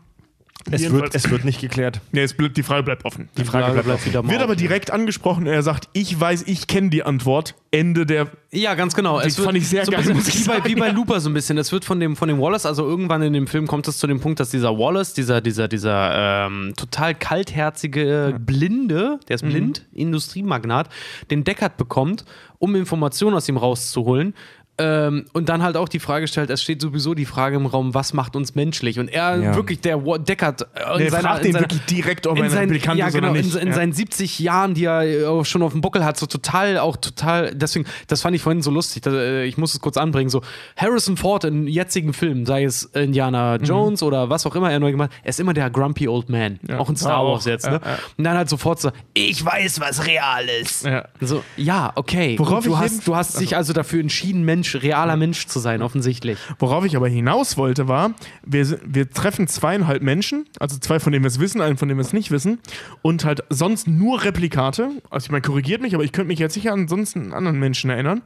Es 0.70 0.92
wird, 0.92 1.16
es 1.16 1.30
wird 1.30 1.46
nicht 1.46 1.60
geklärt. 1.60 2.02
Nee, 2.12 2.22
es 2.22 2.34
bleibt, 2.34 2.58
die 2.58 2.64
Frage 2.64 2.84
bleibt 2.84 3.06
offen. 3.06 3.30
Die 3.38 3.46
Frage 3.46 3.82
bleibt, 3.82 4.06
wieder 4.06 4.22
mal 4.22 4.32
Wird 4.32 4.42
aber 4.42 4.52
offen. 4.52 4.60
direkt 4.60 4.92
angesprochen, 4.92 5.48
er 5.48 5.64
sagt, 5.64 5.88
ich 5.94 6.20
weiß, 6.20 6.44
ich 6.48 6.68
kenne 6.68 6.90
die 6.90 7.04
Antwort. 7.04 7.56
Ende 7.72 8.06
der. 8.06 8.28
Ja, 8.52 8.76
ganz 8.76 8.94
genau. 8.96 9.22
Die 9.22 9.32
fand 9.32 9.58
ich 9.58 9.68
sehr 9.68 9.86
so 9.86 9.92
geil, 9.94 10.04
bisschen 10.14 10.46
wie, 10.46 10.48
bei, 10.48 10.66
wie 10.66 10.76
bei. 10.76 10.90
Looper 10.90 11.22
so 11.22 11.30
ein 11.30 11.34
bisschen. 11.34 11.58
Es 11.58 11.72
wird 11.72 11.86
von 11.86 12.02
dem, 12.02 12.18
von 12.18 12.28
dem 12.28 12.40
Wallace, 12.40 12.66
also 12.66 12.86
irgendwann 12.86 13.22
in 13.22 13.32
dem 13.32 13.48
Film 13.48 13.66
kommt 13.66 13.88
es 13.88 13.98
zu 13.98 14.08
dem 14.08 14.20
Punkt, 14.20 14.42
dass 14.42 14.50
dieser 14.50 14.78
Wallace, 14.78 15.14
dieser, 15.14 15.40
dieser, 15.40 15.70
dieser 15.70 16.48
ähm, 16.48 16.74
total 16.76 17.16
kaltherzige 17.16 18.36
Blinde, 18.40 19.20
der 19.30 19.36
ist 19.36 19.44
blind, 19.44 19.86
Industriemagnat, 19.94 20.90
den 21.30 21.46
Deckard 21.46 21.78
bekommt, 21.78 22.26
um 22.60 22.76
Informationen 22.76 23.36
aus 23.38 23.48
ihm 23.48 23.58
rauszuholen. 23.58 24.34
Ähm, 24.82 25.26
und 25.34 25.48
dann 25.50 25.62
halt 25.62 25.78
auch 25.78 25.88
die 25.88 26.00
Frage 26.00 26.28
stellt, 26.28 26.50
es 26.50 26.62
steht 26.62 26.82
sowieso 26.82 27.14
die 27.14 27.26
Frage 27.26 27.56
im 27.56 27.66
Raum, 27.66 27.94
was 27.94 28.14
macht 28.14 28.36
uns 28.36 28.56
menschlich? 28.56 29.00
Und 29.00 29.08
er 29.10 29.38
Ja. 29.38 29.56
wirklich, 29.56 29.80
der 29.82 29.98
Deckard, 29.98 30.62
äh, 30.76 30.94
in 30.94 31.00
Der 31.00 31.12
seiner, 31.12 31.22
fragt 31.24 31.38
in 31.40 31.44
den 31.46 31.54
seiner, 31.54 31.64
wirklich 31.66 31.86
direkt, 31.86 32.28
ob 32.28 32.38
er 32.38 32.40
in 32.40 32.44
ein 32.46 32.50
seinen, 32.52 32.70
Replikant 32.72 33.00
ja, 33.00 33.08
ist 33.08 33.14
genau. 33.14 33.34
In, 33.34 33.52
in 33.58 33.68
Ja. 33.68 33.74
seinen 33.74 33.94
70 33.94 34.40
Jahren, 34.40 34.74
die 34.74 34.86
er 34.86 35.02
äh, 35.04 35.46
schon 35.46 35.62
auf 35.62 35.72
dem 35.74 35.82
Buckel 35.82 36.04
hat, 36.04 36.18
so 36.18 36.26
total, 36.26 36.78
auch 36.80 36.98
total, 36.98 37.54
deswegen, 37.54 37.86
das 38.08 38.22
fand 38.22 38.36
ich 38.36 38.42
vorhin 38.42 38.62
so 38.62 38.72
lustig, 38.72 39.06
äh, 39.06 39.46
ich 39.46 39.58
muss 39.58 39.74
es 39.74 39.80
kurz 39.82 39.98
anbringen, 39.98 40.30
so 40.30 40.42
Harrison 40.76 41.18
Ford 41.18 41.44
in 41.44 41.68
jetzigen 41.68 42.14
Filmen, 42.14 42.46
sei 42.46 42.64
es 42.64 42.84
Indiana 42.86 43.58
Mhm. 43.60 43.64
Jones 43.66 44.04
oder 44.04 44.30
was 44.30 44.46
auch 44.46 44.56
immer 44.56 44.72
er 44.72 44.80
neu 44.80 44.92
gemacht 44.92 45.12
hat, 45.12 45.20
er 45.24 45.30
ist 45.30 45.40
immer 45.40 45.54
der 45.54 45.70
grumpy 45.70 46.08
old 46.08 46.30
man, 46.30 46.60
Ja. 46.68 46.80
auch 46.80 46.90
in 46.90 46.96
Star 46.96 47.24
Wars 47.26 47.46
jetzt, 47.46 47.70
ne? 47.70 47.80
Und 48.18 48.24
dann 48.24 48.38
halt 48.38 48.50
sofort 48.50 48.80
so, 48.82 48.92
ich 49.14 49.44
weiß, 49.46 49.80
was 49.80 50.06
real 50.08 50.46
ist. 50.62 50.86
Ja. 50.86 51.06
So, 51.20 51.44
ja, 51.58 51.92
okay. 51.96 52.36
Worauf 52.40 52.64
du, 52.66 52.72
ich 52.74 52.78
hast, 52.78 53.08
du 53.08 53.16
hast 53.16 53.40
dich 53.40 53.56
also 53.56 53.74
dafür 53.74 54.00
entschieden, 54.02 54.44
Mensch, 54.74 54.84
realer 54.84 55.18
Mensch 55.18 55.48
zu 55.48 55.60
sein, 55.60 55.82
offensichtlich. 55.82 56.38
Worauf 56.60 56.86
ich 56.86 56.96
aber 56.96 57.08
hinaus 57.08 57.58
wollte, 57.58 57.88
war, 57.88 58.14
wir, 58.46 58.80
wir 58.86 59.10
treffen 59.10 59.48
zweieinhalb 59.48 60.02
Menschen, 60.02 60.46
also 60.60 60.78
zwei, 60.78 61.00
von 61.00 61.14
denen 61.14 61.24
wir 61.24 61.28
es 61.30 61.40
wissen, 61.40 61.62
einen, 61.62 61.78
von 61.78 61.88
dem 61.88 61.98
wir 61.98 62.02
es 62.02 62.14
nicht 62.14 62.32
wissen, 62.32 62.60
und 63.02 63.26
halt 63.26 63.44
sonst 63.50 63.88
nur 63.88 64.24
Replikate. 64.24 64.90
Also 65.10 65.26
ich 65.26 65.32
meine, 65.32 65.42
korrigiert 65.42 65.82
mich, 65.82 65.96
aber 65.96 66.04
ich 66.04 66.12
könnte 66.12 66.28
mich 66.28 66.40
jetzt 66.40 66.54
sicher 66.54 66.74
an 66.74 66.88
sonst 66.88 67.16
einen 67.16 67.34
anderen 67.34 67.60
Menschen 67.60 67.90
erinnern. 67.90 68.22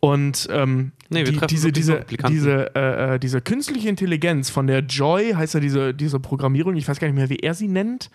Und 0.00 0.48
ähm, 0.50 0.92
Nee, 1.08 1.22
die, 1.22 1.38
diese, 1.48 1.70
diese, 1.70 2.04
diese, 2.28 2.74
äh, 2.74 3.14
äh, 3.14 3.18
diese 3.20 3.40
künstliche 3.40 3.88
Intelligenz 3.88 4.50
von 4.50 4.66
der 4.66 4.80
Joy, 4.80 5.34
heißt 5.34 5.54
ja 5.54 5.60
diese, 5.60 5.94
diese 5.94 6.18
Programmierung, 6.18 6.74
ich 6.74 6.88
weiß 6.88 6.98
gar 6.98 7.06
nicht 7.06 7.16
mehr, 7.16 7.30
wie 7.30 7.36
er 7.36 7.54
sie 7.54 7.68
nennt, 7.68 8.10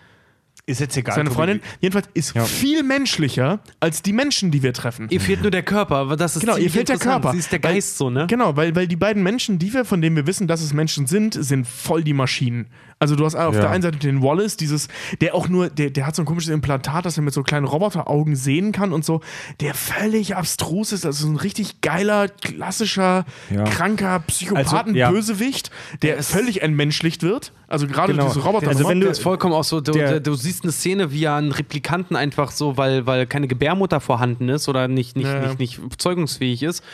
Ist 0.64 0.80
jetzt 0.80 0.96
egal. 0.96 1.16
seine. 1.16 1.30
Freundin, 1.32 1.60
jedenfalls 1.80 2.08
ist 2.14 2.36
Ja. 2.36 2.44
viel 2.44 2.84
menschlicher 2.84 3.58
als 3.80 4.00
die 4.02 4.12
Menschen, 4.12 4.52
die 4.52 4.62
wir 4.62 4.72
treffen. 4.72 5.08
Ihr 5.10 5.20
fehlt 5.20 5.42
nur 5.42 5.50
der 5.50 5.64
Körper, 5.64 5.96
aber 5.96 6.16
das 6.16 6.36
ist 6.36 6.42
Genau, 6.42 6.56
ihr 6.56 6.70
fehlt 6.70 6.88
der. 6.88 6.98
Körper. 6.98 7.32
Sie 7.32 7.38
ist 7.38 7.50
der 7.50 7.62
Weil- 7.64 7.74
Geist 7.74 7.98
so, 7.98 8.10
ne? 8.10 8.28
Genau, 8.28 8.54
weil, 8.56 8.76
weil 8.76 8.86
die 8.86 8.94
beiden 8.96 9.24
Menschen, 9.24 9.58
die 9.58 9.72
wir, 9.74 9.84
von 9.84 10.00
denen 10.00 10.14
wir 10.14 10.26
wissen, 10.28 10.46
dass 10.46 10.62
es 10.62 10.72
Menschen 10.72 11.08
sind, 11.08 11.34
sind 11.34 11.66
voll 11.66 12.04
die 12.04 12.12
Maschinen. 12.12 12.66
Also 13.02 13.16
du 13.16 13.24
hast 13.24 13.34
auf 13.34 13.54
Ja. 13.54 13.62
der 13.62 13.70
einen 13.70 13.82
Seite 13.82 13.98
den 13.98 14.22
Wallace, 14.22 14.56
dieses, 14.56 14.88
der 15.20 15.34
auch 15.34 15.48
nur, 15.48 15.68
der, 15.68 15.90
der 15.90 16.06
hat 16.06 16.14
so 16.16 16.22
ein 16.22 16.26
komisches 16.26 16.50
Implantat, 16.50 17.04
dass 17.04 17.16
er 17.16 17.22
mit 17.22 17.34
so 17.34 17.42
kleinen 17.42 17.66
Roboteraugen 17.66 18.36
sehen 18.36 18.72
kann 18.72 18.92
und 18.92 19.04
so, 19.04 19.20
der 19.60 19.74
völlig 19.74 20.36
abstrus 20.36 20.92
ist. 20.92 21.04
Also 21.04 21.26
so 21.26 21.32
ein 21.32 21.36
richtig 21.36 21.80
geiler, 21.80 22.28
klassischer, 22.28 23.24
Ja. 23.50 23.64
kranker 23.64 24.20
Psychopathen-Bösewicht, 24.20 25.70
der 26.02 26.22
völlig 26.22 26.62
entmenschlicht 26.62 27.22
wird. 27.22 27.52
Also 27.68 27.86
gerade 27.86 28.12
Genau. 28.12 28.26
diese 28.28 28.40
Roboter. 28.40 28.68
Also 28.68 28.86
wenn 28.88 29.00
Der 29.00 29.08
du- 29.08 29.12
ist 29.12 29.22
vollkommen 29.22 29.54
auch 29.54 29.64
so, 29.64 29.80
du, 29.80 29.92
der- 29.92 30.10
der, 30.10 30.20
du 30.20 30.34
siehst 30.34 30.62
eine 30.64 30.72
Szene, 30.72 31.10
wie 31.10 31.24
er 31.24 31.36
einen 31.36 31.52
Replikanten 31.52 32.16
einfach 32.16 32.50
so, 32.50 32.76
weil, 32.76 33.06
weil 33.06 33.26
keine 33.26 33.48
Gebärmutter 33.48 34.00
vorhanden 34.00 34.48
ist 34.48 34.68
oder 34.68 34.88
nicht, 34.88 35.16
nicht, 35.16 35.26
Ja, 35.26 35.40
ja. 35.42 35.48
nicht, 35.54 35.58
nicht 35.58 35.80
zeugungsfähig 36.00 36.62
ist, 36.62 36.84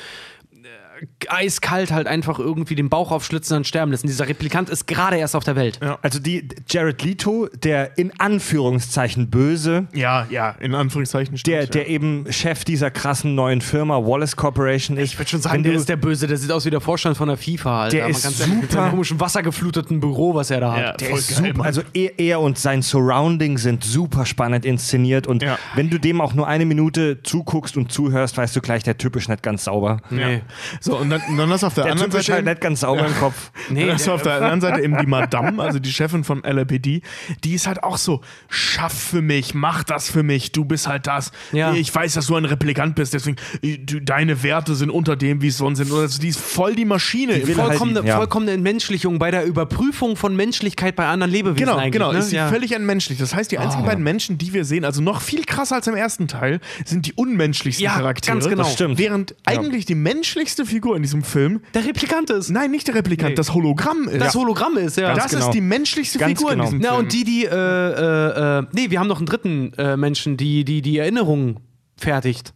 eiskalt 1.29 1.91
halt 1.93 2.07
einfach 2.07 2.39
irgendwie 2.39 2.75
den 2.75 2.89
Bauch 2.89 3.11
aufschlitzen 3.11 3.57
und 3.59 3.67
sterben 3.67 3.93
lassen. 3.93 4.07
Dieser 4.07 4.29
Replikant 4.29 4.69
ist 4.71 4.87
gerade 4.87 5.17
erst 5.17 5.37
auf 5.37 5.45
der 5.45 5.57
Welt. 5.57 5.79
Also 6.03 6.19
die 6.19 6.49
Jared 6.69 7.03
Leto, 7.03 7.49
der 7.63 7.97
in 7.99 8.13
Anführungszeichen 8.21 9.31
Böse, 9.31 9.87
ja, 9.93 10.27
ja, 10.31 10.51
in 10.61 10.75
Anführungszeichen 10.75 11.37
stimmt, 11.39 11.55
der, 11.55 11.61
ja. 11.65 11.67
der 11.71 11.89
eben 11.89 12.27
Chef 12.31 12.65
dieser 12.65 12.91
krassen 12.91 13.35
neuen 13.35 13.61
Firma 13.61 13.97
Wallace 13.99 14.37
Corporation 14.37 14.97
ist. 14.97 15.13
Ich 15.13 15.19
würde 15.19 15.31
schon 15.31 15.41
sagen, 15.41 15.57
Wenn 15.57 15.63
der 15.65 15.73
du- 15.73 15.79
ist 15.79 15.89
der 15.89 15.97
Böse, 15.97 16.27
der 16.27 16.37
sieht 16.37 16.51
aus 16.53 16.65
wie 16.65 16.71
der 16.71 16.81
Vorstand 16.81 17.17
von 17.17 17.29
der 17.29 17.37
FIFA. 17.37 17.83
Alter. 17.85 17.97
Der 17.97 18.05
Mal 18.05 18.11
ist 18.11 18.23
ganz 18.23 18.41
ehrlich, 18.41 18.55
Mit 18.63 18.71
seinem 18.73 18.81
super. 18.83 18.91
komischen 18.91 19.21
wassergefluteten 19.21 20.01
Büro, 20.01 20.35
was 20.35 20.51
er 20.51 20.61
da 20.61 20.73
hat. 20.73 20.81
Ja. 20.81 20.93
Der 20.95 21.11
ist 21.11 21.29
geil, 21.29 21.37
super, 21.39 21.59
Mann. 21.59 21.67
also 21.67 21.83
er, 21.93 22.19
er 22.19 22.41
und 22.41 22.59
sein 22.59 22.83
Surrounding 22.83 23.59
sind 23.59 23.85
super 23.85 24.27
spannend 24.27 24.65
inszeniert 24.65 25.27
und 25.27 25.43
Ja. 25.43 25.59
wenn 25.75 25.91
du 25.91 25.99
dem 25.99 26.21
auch 26.21 26.35
nur 26.35 26.47
eine 26.49 26.65
Minute 26.65 27.23
zuguckst 27.23 27.77
und 27.77 27.93
zuhörst, 27.93 28.37
weißt 28.37 28.57
du 28.57 28.61
gleich, 28.61 28.83
der 28.83 28.99
Typ 28.99 29.17
ist 29.17 29.29
nicht 29.29 29.43
ganz 29.43 29.65
sauber. 29.65 29.99
Nee. 30.11 30.43
So, 30.81 30.88
und 30.97 31.11
dann, 31.11 31.21
dann 31.37 31.51
hast 31.51 31.63
du 31.63 31.67
auf 31.69 31.75
der, 31.75 31.85
Der 31.85 31.93
anderen 31.93 32.11
Typ 32.11 32.21
ist 32.21 32.27
Seite. 32.27 32.37
halt 32.37 32.47
nicht 32.47 32.61
ganz 32.61 32.81
sauber 32.81 33.07
im 33.07 33.15
Kopf. 33.17 33.51
Nee, 33.71 33.85
dann 33.87 33.95
hast 33.97 34.07
du 34.07 34.13
auf 34.13 34.23
der 34.23 34.35
anderen 34.37 34.61
Seite 34.61 34.81
eben 34.83 34.97
die 34.99 35.07
Madame, 35.19 35.63
also 35.63 35.79
die 35.79 35.93
Chefin 35.93 36.25
vom 36.25 36.43
LAPD, 36.43 37.03
die 37.45 37.55
ist 37.55 37.67
halt 37.67 37.83
auch 37.83 37.99
so, 37.99 38.23
schaff 38.49 38.93
für 38.93 39.21
mich, 39.23 39.55
mach 39.55 39.85
das 39.85 40.09
für 40.11 40.23
mich, 40.23 40.53
du 40.53 40.65
bist 40.65 40.89
halt 40.89 41.07
das. 41.07 41.33
Ja. 41.53 41.75
Ich 41.75 41.95
weiß, 41.95 42.15
dass 42.15 42.27
du 42.29 42.37
ein 42.37 42.45
Replikant 42.47 42.95
bist, 42.95 43.13
deswegen, 43.15 43.37
äh, 43.63 43.79
deine 43.79 44.43
Werte 44.43 44.75
sind 44.75 44.91
unter 44.91 45.17
dem, 45.17 45.43
wie 45.43 45.49
es 45.49 45.59
sonst 45.59 45.79
sind. 45.79 45.93
Also, 45.93 46.19
die 46.21 46.29
ist 46.29 46.41
voll 46.41 46.75
die 46.75 46.85
Maschine. 46.85 47.35
will 47.47 47.57
halt- 47.57 47.69
vollkommene, 47.69 48.07
ja. 48.07 48.17
vollkommene 48.17 48.53
Entmenschlichung 48.53 49.19
bei 49.19 49.31
der 49.31 49.45
Überprüfung 49.45 50.17
von 50.17 50.35
Menschlichkeit 50.35 50.97
bei 50.97 51.07
anderen 51.07 51.31
Lebewesen 51.33 51.67
Genau, 51.67 51.91
genau, 51.91 52.13
ne? 52.13 52.19
ist 52.21 52.31
sie 52.31 52.37
ja. 52.37 52.49
völlig 52.49 52.73
entmenschlicht. 52.73 53.21
Das 53.21 53.35
heißt, 53.35 53.51
die 53.53 53.59
einzigen 53.59 53.85
beiden 53.85 54.03
Menschen, 54.03 54.39
die 54.39 54.53
wir 54.55 54.65
sehen, 54.65 54.85
also 54.85 55.03
noch 55.03 55.21
viel 55.21 55.45
krasser 55.45 55.77
als 55.77 55.87
im 55.87 55.95
ersten 55.97 56.29
Teil, 56.29 56.61
sind 56.85 57.05
die 57.07 57.13
unmenschlichsten 57.13 57.85
Ja, 57.85 57.95
Charaktere. 57.97 58.39
ganz 58.39 58.49
genau. 58.49 58.97
Während 58.99 59.35
eigentlich 59.45 59.85
die 59.85 59.95
menschlichste 59.95 60.65
Figur 60.65 60.78
in 60.97 61.03
diesem 61.03 61.23
Film, 61.23 61.61
Der 61.75 61.85
Replikant 61.85 62.31
ist. 62.31 62.51
nein, 62.51 62.71
nicht 62.71 62.87
der 62.89 62.95
Replikant, 62.95 63.31
Nee. 63.31 63.35
das 63.37 63.55
Hologramm 63.55 64.09
ist. 64.09 64.21
Das 64.21 64.35
Hologramm 64.35 64.77
ist, 64.77 64.97
ja. 64.97 65.15
das 65.15 65.31
genau. 65.31 65.47
ist 65.47 65.55
die 65.55 65.61
menschlichste 65.61 66.19
Ganz 66.19 66.39
Figur 66.39 66.51
genau. 66.53 66.65
in 66.65 66.71
diesem 66.71 66.81
Na, 66.81 66.89
Film. 66.91 67.01
und 67.01 67.13
die, 67.13 67.25
die, 67.25 67.45
äh, 67.45 67.51
äh, 67.51 68.59
äh, 68.59 68.63
nee, 68.73 68.91
wir 68.91 69.01
haben 69.01 69.09
noch 69.09 69.19
einen 69.19 69.27
dritten 69.27 69.73
äh, 69.75 69.97
Menschen, 69.97 70.37
die, 70.37 70.65
die 70.65 70.83
die 70.83 70.99
Erinnerung 70.99 71.61
fertigt. 71.97 72.53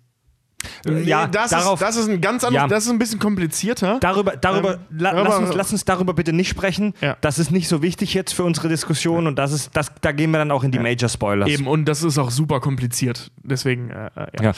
Nee, 0.84 1.02
ja, 1.02 1.26
das, 1.26 1.50
darauf, 1.50 1.80
ist, 1.80 1.86
das 1.88 1.96
ist 1.96 2.08
ein 2.08 2.20
ganz 2.20 2.44
anderes, 2.44 2.62
Ja. 2.64 2.68
das 2.68 2.84
ist 2.84 2.90
ein 2.90 2.98
bisschen 2.98 3.18
komplizierter. 3.18 3.98
darüber, 4.00 4.36
darüber 4.36 4.74
Ähm, 4.74 4.80
la, 4.98 5.10
aber- 5.10 5.24
lass, 5.24 5.38
uns, 5.38 5.54
lass 5.54 5.72
uns 5.72 5.84
darüber 5.84 6.14
bitte 6.14 6.32
nicht 6.32 6.48
sprechen. 6.48 6.94
Ja. 7.00 7.16
Das 7.20 7.38
ist 7.38 7.50
nicht 7.50 7.68
so 7.68 7.82
wichtig 7.82 8.14
jetzt 8.14 8.32
für 8.32 8.44
unsere 8.44 8.68
Diskussion 8.68 9.26
und 9.26 9.36
das 9.38 9.52
ist, 9.52 9.70
das, 9.74 9.92
da 10.00 10.12
gehen 10.12 10.30
wir 10.30 10.38
dann 10.38 10.50
auch 10.50 10.64
in 10.64 10.70
die 10.70 10.78
Major 10.78 11.08
Spoilers. 11.08 11.48
Eben, 11.48 11.66
und 11.66 11.84
das 11.86 12.02
ist 12.02 12.18
auch 12.18 12.30
super 12.30 12.60
kompliziert. 12.60 13.30
Deswegen, 13.42 13.90
äh, 13.90 14.06
äh, 14.06 14.10
ja. 14.40 14.42
Ja. 14.44 14.52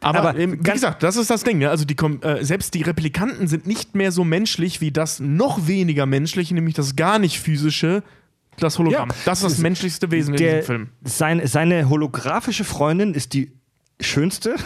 Aber, 0.00 0.18
Aber 0.30 0.38
ähm, 0.38 0.58
wie 0.64 0.70
gesagt, 0.70 1.02
das 1.02 1.16
ist 1.16 1.30
das 1.30 1.44
Ding. 1.44 1.58
Ne? 1.58 1.70
Also 1.70 1.84
die, 1.84 1.96
äh, 2.22 2.44
selbst 2.44 2.74
die 2.74 2.82
Replikanten 2.82 3.46
sind 3.48 3.66
nicht 3.66 3.94
mehr 3.94 4.12
so 4.12 4.24
menschlich 4.24 4.80
wie 4.80 4.90
das 4.92 5.20
noch 5.20 5.66
weniger 5.66 6.06
menschliche, 6.06 6.54
nämlich 6.54 6.74
das 6.74 6.96
gar 6.96 7.18
nicht 7.18 7.40
physische, 7.40 8.02
das 8.58 8.78
Hologramm. 8.78 9.08
Ja. 9.10 9.16
Das 9.24 9.42
ist 9.42 9.50
das 9.52 9.58
menschlichste 9.58 10.10
Wesen 10.10 10.34
in 10.34 10.38
Der, 10.38 10.56
diesem 10.60 10.66
Film. 10.66 10.88
seine, 11.04 11.46
seine 11.48 11.88
holographische 11.88 12.64
Freundin 12.64 13.14
ist 13.14 13.32
die 13.34 13.50
schönste 14.00 14.56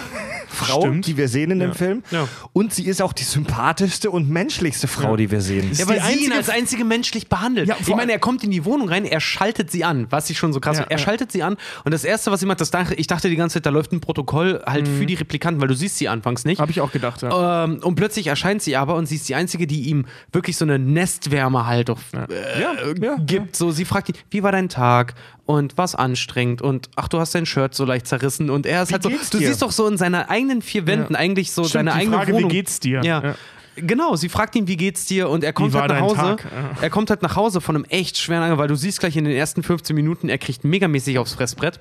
Frau, 0.49 0.81
Stimmt. 0.81 1.07
die 1.07 1.17
wir 1.17 1.29
sehen 1.29 1.51
in 1.51 1.59
dem 1.61 1.71
Ja. 1.71 1.75
Film. 1.75 2.03
Ja. 2.11 2.29
Und 2.53 2.73
sie 2.75 2.87
ist 2.87 3.03
auch 3.03 3.13
die 3.13 3.25
sympathischste 3.25 4.11
und 4.11 4.29
menschlichste 4.31 4.89
Frau, 4.89 5.17
die 5.17 5.31
wir 5.31 5.41
sehen. 5.41 5.71
Ja, 5.75 5.89
weil 5.89 6.03
sie 6.03 6.25
ihn 6.27 6.33
als 6.33 6.49
einzige 6.49 6.85
menschlich 6.85 7.29
behandelt. 7.29 7.69
Ja, 7.69 7.77
ich 7.81 7.89
meine, 7.89 8.13
er 8.13 8.19
kommt 8.19 8.43
in 8.45 8.51
die 8.51 8.65
Wohnung 8.65 8.89
rein, 8.89 9.05
er 9.05 9.21
schaltet 9.21 9.71
sie 9.71 9.85
an, 9.85 10.07
was 10.11 10.31
ich 10.31 10.39
schon 10.39 10.53
so 10.53 10.61
krass 10.61 10.77
Ja, 10.79 10.83
finde. 10.85 10.95
Er 10.95 10.99
ja. 10.99 11.05
schaltet 11.05 11.33
sie 11.33 11.43
an 11.43 11.57
und 11.85 11.93
das 11.93 12.05
Erste, 12.05 12.31
was 12.31 12.41
sie 12.41 12.47
macht, 12.47 12.61
das 12.61 12.71
dachte, 12.71 12.95
ich 12.95 13.07
dachte 13.07 13.29
die 13.29 13.37
ganze 13.37 13.55
Zeit, 13.55 13.67
da 13.67 13.71
läuft 13.71 13.93
ein 13.93 14.01
Protokoll 14.01 14.63
halt 14.67 14.89
für 14.89 15.07
die 15.07 15.15
Replikanten, 15.15 15.61
weil 15.61 15.69
du 15.69 15.75
siehst 15.75 15.99
sie 15.99 16.09
anfangs 16.09 16.45
nicht. 16.45 16.61
Habe 16.61 16.71
ich 16.71 16.81
auch 16.81 16.93
gedacht, 16.93 17.23
ja. 17.23 17.65
Ähm, 17.65 17.81
und 17.83 17.95
plötzlich 17.95 18.27
erscheint 18.29 18.63
sie 18.63 18.77
aber 18.77 18.95
und 18.95 19.07
sie 19.07 19.17
ist 19.17 19.29
die 19.29 19.35
Einzige, 19.35 19.67
die 19.67 19.83
ihm 19.89 20.07
wirklich 20.33 20.57
so 20.57 20.65
eine 20.65 20.79
Nestwärme 20.79 21.67
halt 21.67 21.91
auf, 21.91 22.01
äh, 22.13 22.61
ja, 22.61 23.17
gibt. 23.19 23.57
So, 23.57 23.71
sie 23.71 23.85
fragt 23.85 24.09
ihn, 24.11 24.15
wie 24.31 24.43
war 24.43 24.53
dein 24.53 24.69
Tag 24.69 25.15
und 25.49 25.79
was 25.79 25.95
anstrengend 25.95 26.61
und 26.61 26.91
ach, 26.95 27.09
du 27.09 27.19
hast 27.19 27.35
dein 27.35 27.47
Shirt 27.47 27.75
so 27.75 27.87
leicht 27.87 28.07
zerrissen 28.07 28.51
und 28.51 28.67
er 28.67 28.83
ist 28.83 28.93
halt 28.93 29.03
so, 29.03 29.09
du 29.09 29.39
siehst 29.39 29.63
doch 29.63 29.73
so 29.73 29.87
in 29.87 29.97
seiner 29.97 30.29
eigenen 30.29 30.61
vier 30.61 30.87
Wänden 30.87 31.17
eigentlich 31.17 31.53
so 31.53 31.63
Stimmt, 31.63 31.73
seine 31.73 31.95
eigene 31.95 32.17
Frage, 32.17 32.33
wie 32.33 32.37
Wohnung. 32.37 32.51
geht's 32.51 32.81
dir? 32.81 33.01
Ja. 33.03 33.23
Ja. 33.23 33.35
Genau, 33.77 34.15
sie 34.15 34.29
fragt 34.29 34.57
ihn, 34.57 34.69
wie 34.69 34.77
geht's 34.77 35.07
dir 35.07 35.31
und 35.31 35.43
er 35.43 35.55
kommt 35.55 35.75
halt 35.75 35.89
nach 35.89 36.01
Hause. 36.01 36.37
Ja. 36.39 36.83
Er 36.83 36.91
kommt 36.91 37.09
halt 37.09 37.23
nach 37.23 37.35
Hause 37.35 37.63
von 37.63 37.77
einem 37.77 37.87
echt 37.87 38.19
schweren 38.19 38.43
Angriff, 38.43 38.59
weil 38.59 38.69
du 38.69 38.75
siehst 38.75 39.01
gleich 39.01 39.17
in 39.17 39.25
den 39.25 39.35
ersten 39.35 39.63
15 39.63 39.97
Minuten, 39.97 40.29
er 40.29 40.37
kriegt 40.37 40.65
megamäßig 40.65 41.19
aufs 41.19 41.33
Fressbrett. 41.33 41.81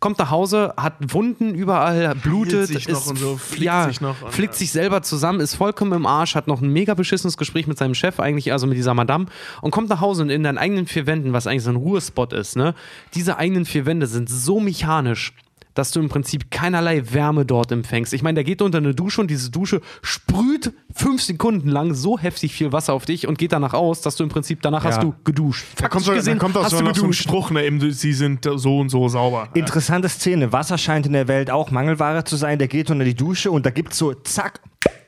Kommt 0.00 0.18
nach 0.18 0.30
Hause, 0.30 0.74
hat 0.76 0.94
Wunden 1.12 1.54
überall, 1.54 2.14
blutet, 2.14 2.66
sich 2.66 2.88
noch 2.88 3.00
ist, 3.00 3.08
und 3.08 3.18
so, 3.18 3.36
flickt 3.36 3.64
ja, 3.64 3.88
sich 3.88 4.00
noch 4.00 4.16
flickt 4.30 4.54
sich 4.54 4.70
selber 4.70 5.02
zusammen, 5.02 5.40
ist 5.40 5.54
vollkommen 5.54 5.92
im 5.92 6.06
Arsch, 6.06 6.34
hat 6.34 6.46
noch 6.46 6.60
ein 6.60 6.72
mega 6.72 6.94
beschissenes 6.94 7.36
Gespräch 7.36 7.66
mit 7.66 7.78
seinem 7.78 7.94
Chef, 7.94 8.20
eigentlich, 8.20 8.52
also 8.52 8.66
mit 8.66 8.76
dieser 8.76 8.94
Madame, 8.94 9.26
und 9.62 9.70
kommt 9.70 9.88
nach 9.88 10.00
Hause 10.00 10.22
und 10.22 10.30
in 10.30 10.42
deinen 10.42 10.58
eigenen 10.58 10.86
vier 10.86 11.06
Wänden, 11.06 11.32
was 11.32 11.46
eigentlich 11.46 11.62
so 11.62 11.70
ein 11.70 11.76
Ruhespot 11.76 12.32
ist, 12.32 12.56
ne? 12.56 12.74
Diese 13.14 13.38
eigenen 13.38 13.64
vier 13.64 13.86
Wände 13.86 14.06
sind 14.06 14.28
so 14.28 14.60
mechanisch, 14.60 15.32
dass 15.76 15.90
du 15.90 16.00
im 16.00 16.08
Prinzip 16.08 16.50
keinerlei 16.50 17.12
Wärme 17.12 17.44
dort 17.44 17.70
empfängst. 17.70 18.12
Ich 18.12 18.22
meine, 18.22 18.34
der 18.36 18.44
geht 18.44 18.62
unter 18.62 18.78
eine 18.78 18.94
Dusche 18.94 19.20
und 19.20 19.30
diese 19.30 19.50
Dusche 19.50 19.80
sprüht 20.02 20.72
fünf 20.94 21.22
Sekunden 21.22 21.68
lang 21.68 21.94
so 21.94 22.18
heftig 22.18 22.54
viel 22.54 22.72
Wasser 22.72 22.94
auf 22.94 23.04
dich 23.04 23.28
und 23.28 23.38
geht 23.38 23.52
danach 23.52 23.74
aus, 23.74 24.00
dass 24.00 24.16
du 24.16 24.24
im 24.24 24.30
Prinzip 24.30 24.62
danach 24.62 24.84
hast 24.84 25.02
du 25.02 25.14
geduscht. 25.24 25.66
Da 25.76 25.88
kommt, 25.88 26.04
so, 26.04 26.12
da 26.12 26.16
gesehen 26.16 26.38
kommt 26.38 26.56
auch 26.56 26.64
hast 26.64 26.70
so 26.70 26.78
du 26.78 26.84
noch 26.84 26.96
so 26.96 27.02
ein 27.02 27.10
geduscht. 27.10 27.22
Spruch, 27.22 27.50
ne, 27.50 27.64
eben, 27.64 27.92
sie 27.92 28.12
sind 28.12 28.48
so 28.56 28.78
und 28.78 28.88
so 28.88 29.08
sauber. 29.08 29.48
Interessante 29.54 30.08
Szene. 30.08 30.52
Wasser 30.52 30.78
scheint 30.78 31.06
in 31.06 31.12
der 31.12 31.28
Welt 31.28 31.50
auch 31.50 31.70
Mangelware 31.70 32.24
zu 32.24 32.36
sein. 32.36 32.58
Der 32.58 32.68
geht 32.68 32.90
unter 32.90 33.04
die 33.04 33.14
Dusche 33.14 33.50
und 33.50 33.66
da 33.66 33.70
gibt 33.70 33.92
es 33.92 33.98
so, 33.98 34.14
zack, 34.14 34.60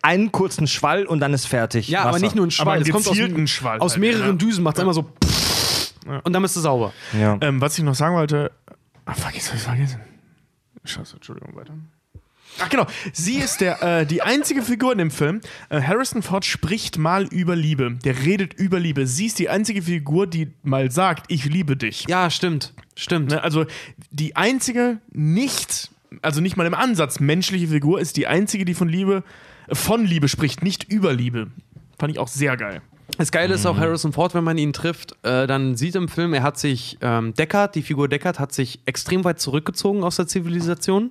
einen 0.03 0.31
kurzen 0.31 0.67
Schwall 0.67 1.07
und 1.07 1.21
dann 1.21 1.33
ist 1.33 1.47
fertig. 1.47 1.89
Ja, 1.89 2.01
Wasser. 2.01 2.09
aber 2.11 2.19
nicht 2.19 2.35
nur 2.35 2.47
ein 2.47 2.51
Schwall, 2.51 2.77
einen 2.77 2.83
es 2.83 2.91
kommt 2.91 3.07
aus, 3.07 3.13
gezielten 3.13 3.47
Schwall 3.47 3.79
aus 3.81 3.93
halt, 3.93 4.01
mehreren 4.01 4.27
ja. 4.27 4.33
Düsen, 4.33 4.63
macht 4.63 4.77
es 4.77 4.83
immer 4.83 4.95
so 4.95 5.11
und 6.25 6.33
dann 6.33 6.43
bist 6.43 6.57
du 6.57 6.61
sauber. 6.61 6.93
Ja. 7.19 7.37
Ähm, 7.41 7.61
was 7.61 7.79
ich 7.79 7.85
noch 7.85 7.95
sagen 7.95 8.15
wollte. 8.15 8.51
Ah, 9.05 9.15
fuck, 9.15 9.35
jetzt 9.35 9.49
hab 9.49 9.55
ich's 9.57 9.65
vergessen. 9.65 10.01
Scheiße, 10.85 11.17
Entschuldigung, 11.17 11.55
weiter. 11.57 11.75
Ach 12.61 12.69
genau, 12.69 12.87
sie 13.13 13.37
ist 13.37 13.61
der, 13.61 13.83
äh, 13.83 14.07
die 14.07 14.23
einzige 14.23 14.63
Figur 14.63 14.93
in 14.93 14.99
dem 14.99 15.11
Film. 15.11 15.41
Äh, 15.69 15.83
Harrison 15.83 16.23
Ford 16.23 16.45
spricht 16.45 16.99
mal 16.99 17.27
über 17.27 17.55
Liebe. 17.55 17.99
Der 18.05 18.25
redet 18.25 18.55
über 18.55 18.81
Liebe. 18.81 19.07
Sie 19.07 19.27
ist 19.27 19.39
die 19.39 19.49
einzige 19.49 19.83
Figur, 19.83 20.27
die 20.27 20.53
mal 20.63 20.91
sagt, 20.91 21.31
ich 21.31 21.45
liebe 21.45 21.77
dich. 21.77 22.07
Ja, 22.09 22.31
stimmt. 22.31 22.75
Stimmt. 22.97 23.31
Ne, 23.31 23.43
also 23.43 23.67
die 24.11 24.35
einzige 24.35 24.99
nicht, 25.13 25.91
also 26.23 26.41
nicht 26.41 26.57
mal 26.57 26.67
im 26.67 26.75
Ansatz 26.75 27.21
menschliche 27.21 27.69
Figur 27.69 28.01
ist 28.01 28.17
die 28.17 28.27
einzige, 28.27 28.65
die 28.65 28.75
von 28.75 28.89
Liebe, 28.89 29.23
äh, 29.69 29.75
von 29.75 30.05
Liebe 30.05 30.29
spricht, 30.29 30.63
nicht 30.63 30.91
über 30.91 31.13
Liebe. 31.13 31.49
Fand 31.99 32.13
ich 32.13 32.19
auch 32.19 32.29
sehr 32.29 32.57
geil. 32.57 32.83
Das 33.17 33.33
Geile 33.33 33.55
ist 33.55 33.67
auch 33.67 33.79
Harrison 33.79 34.13
Ford, 34.13 34.35
wenn 34.35 34.45
man 34.45 34.59
ihn 34.59 34.73
trifft, 34.73 35.13
äh, 35.23 35.47
dann 35.47 35.77
sieht 35.77 35.95
im 35.95 36.09
Film, 36.09 36.35
er 36.35 36.43
hat 36.43 36.59
sich, 36.59 36.99
ähm, 37.01 37.33
Deckard, 37.35 37.75
die 37.75 37.83
Figur 37.83 38.09
Deckard, 38.09 38.39
hat 38.39 38.53
sich 38.53 38.81
extrem 38.85 39.25
weit 39.25 39.41
zurückgezogen 39.41 40.05
aus 40.05 40.17
der 40.17 40.27
Zivilisation. 40.27 41.11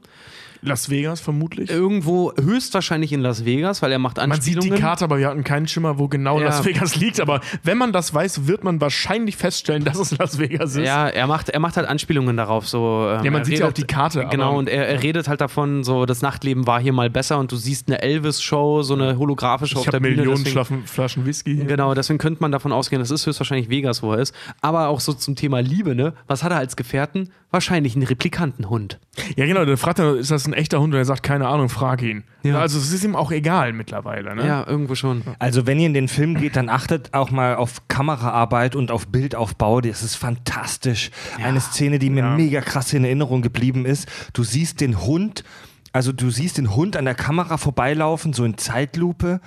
Las 0.61 0.89
Vegas 0.89 1.19
vermutlich. 1.21 1.69
Irgendwo 1.69 2.33
höchstwahrscheinlich 2.39 3.13
in 3.13 3.21
Las 3.21 3.45
Vegas, 3.45 3.81
weil 3.81 3.91
er 3.91 3.99
macht 3.99 4.17
Man 4.17 4.31
sieht 4.31 4.55
Anspielungen. 4.57 4.75
die 4.75 4.81
Karte, 4.81 5.03
aber 5.05 5.17
wir 5.19 5.27
hatten 5.27 5.43
keinen 5.43 5.67
Schimmer, 5.67 5.97
wo 5.99 6.07
genau 6.07 6.39
Ja. 6.39 6.45
Las 6.45 6.65
Vegas 6.65 6.95
liegt. 6.95 7.19
Aber 7.21 7.41
wenn 7.63 7.77
man 7.77 7.91
das 7.93 8.13
weiß, 8.13 8.47
wird 8.47 8.63
man 8.63 8.81
wahrscheinlich 8.81 9.37
feststellen, 9.37 9.83
dass 9.83 9.97
es 9.99 10.17
Las 10.17 10.39
Vegas 10.39 10.75
ist. 10.75 10.85
Ja, 10.85 11.07
er 11.07 11.27
macht, 11.27 11.49
er 11.49 11.59
macht 11.59 11.77
halt 11.77 11.87
Anspielungen 11.87 12.35
darauf. 12.37 12.67
So, 12.67 13.07
ähm, 13.09 13.23
Ja, 13.23 13.31
man 13.31 13.45
sieht 13.45 13.59
ja 13.59 13.67
auch 13.67 13.73
die 13.73 13.83
Karte, 13.83 14.25
Genau, 14.29 14.57
und 14.57 14.67
er, 14.69 14.87
er 14.87 15.03
redet 15.03 15.27
halt 15.27 15.41
davon, 15.41 15.83
so 15.83 16.05
das 16.05 16.21
Nachtleben 16.21 16.67
war 16.67 16.79
hier 16.81 16.93
mal 16.93 17.09
besser 17.09 17.37
und 17.39 17.51
du 17.51 17.55
siehst 17.55 17.87
eine 17.87 18.01
Elvis-Show, 18.01 18.81
so 18.81 18.93
eine 18.93 19.17
holographische 19.17 19.75
auf 19.77 19.85
Ich 19.85 19.89
der 19.91 19.99
habe 19.99 20.07
Bühne. 20.09 20.21
Millionen 20.23 20.43
deswegen- 20.43 20.85
Flaschen 20.85 21.25
Whisky. 21.25 21.55
Hier. 21.55 21.65
Genau, 21.65 21.93
deswegen 21.93 22.17
könnte 22.19 22.41
man 22.41 22.51
davon 22.51 22.71
ausgehen, 22.71 22.99
das 23.01 23.11
ist 23.11 23.25
höchstwahrscheinlich 23.25 23.69
Vegas, 23.69 24.01
wo 24.03 24.13
er 24.13 24.19
ist. 24.19 24.33
Aber 24.61 24.87
auch 24.87 24.99
so 24.99 25.13
zum 25.13 25.35
Thema 25.35 25.59
Liebe, 25.61 25.95
ne? 25.95 26.13
Was 26.27 26.43
hat 26.43 26.51
er 26.51 26.57
als 26.57 26.75
Gefährten? 26.75 27.29
Wahrscheinlich 27.49 27.95
einen 27.95 28.03
Replikantenhund. 28.03 28.99
Ja, 29.37 29.45
genau. 29.45 29.63
Der 29.63 29.77
fragt 29.77 29.99
er, 29.99 30.15
ist 30.15 30.31
das 30.31 30.45
ein 30.47 30.53
echter 30.53 30.81
Hund? 30.81 30.93
Und 30.93 30.99
er 30.99 31.05
sagt, 31.05 31.23
keine 31.23 31.47
Ahnung, 31.47 31.69
frag 31.69 32.01
ihn. 32.01 32.25
Ja. 32.43 32.59
Also 32.59 32.77
es 32.77 32.91
ist 32.91 33.05
ihm 33.05 33.15
auch 33.15 33.31
egal 33.31 33.71
mittlerweile. 33.71 34.35
Ne? 34.35 34.45
Ja, 34.45 34.67
irgendwo 34.67 34.95
schon. 34.95 35.23
Also 35.39 35.65
wenn 35.65 35.79
ihr 35.79 35.85
in 35.85 35.93
den 35.93 36.09
Film 36.09 36.35
geht, 36.35 36.57
dann 36.57 36.67
achtet 36.67 37.13
auch 37.13 37.31
mal 37.31 37.55
auf 37.55 37.87
Kameraarbeit 37.87 38.75
und 38.75 38.91
auf 38.91 39.07
Bildaufbau. 39.07 39.79
Das 39.79 40.03
ist 40.03 40.15
fantastisch. 40.15 41.09
Eine 41.41 41.61
Szene, 41.61 41.99
die 41.99 42.09
mir 42.09 42.23
mega 42.23 42.59
krass 42.59 42.91
in 42.91 43.05
Erinnerung 43.05 43.41
geblieben 43.41 43.85
ist. 43.85 44.09
Du 44.33 44.43
siehst 44.43 44.81
den 44.81 45.01
Hund, 45.01 45.45
also 45.93 46.11
du 46.11 46.29
siehst 46.29 46.57
den 46.57 46.75
Hund 46.75 46.97
an 46.97 47.05
der 47.05 47.15
Kamera 47.15 47.55
vorbeilaufen, 47.57 48.33
so 48.33 48.43
in 48.43 48.57
Zeitlupe. 48.57 49.39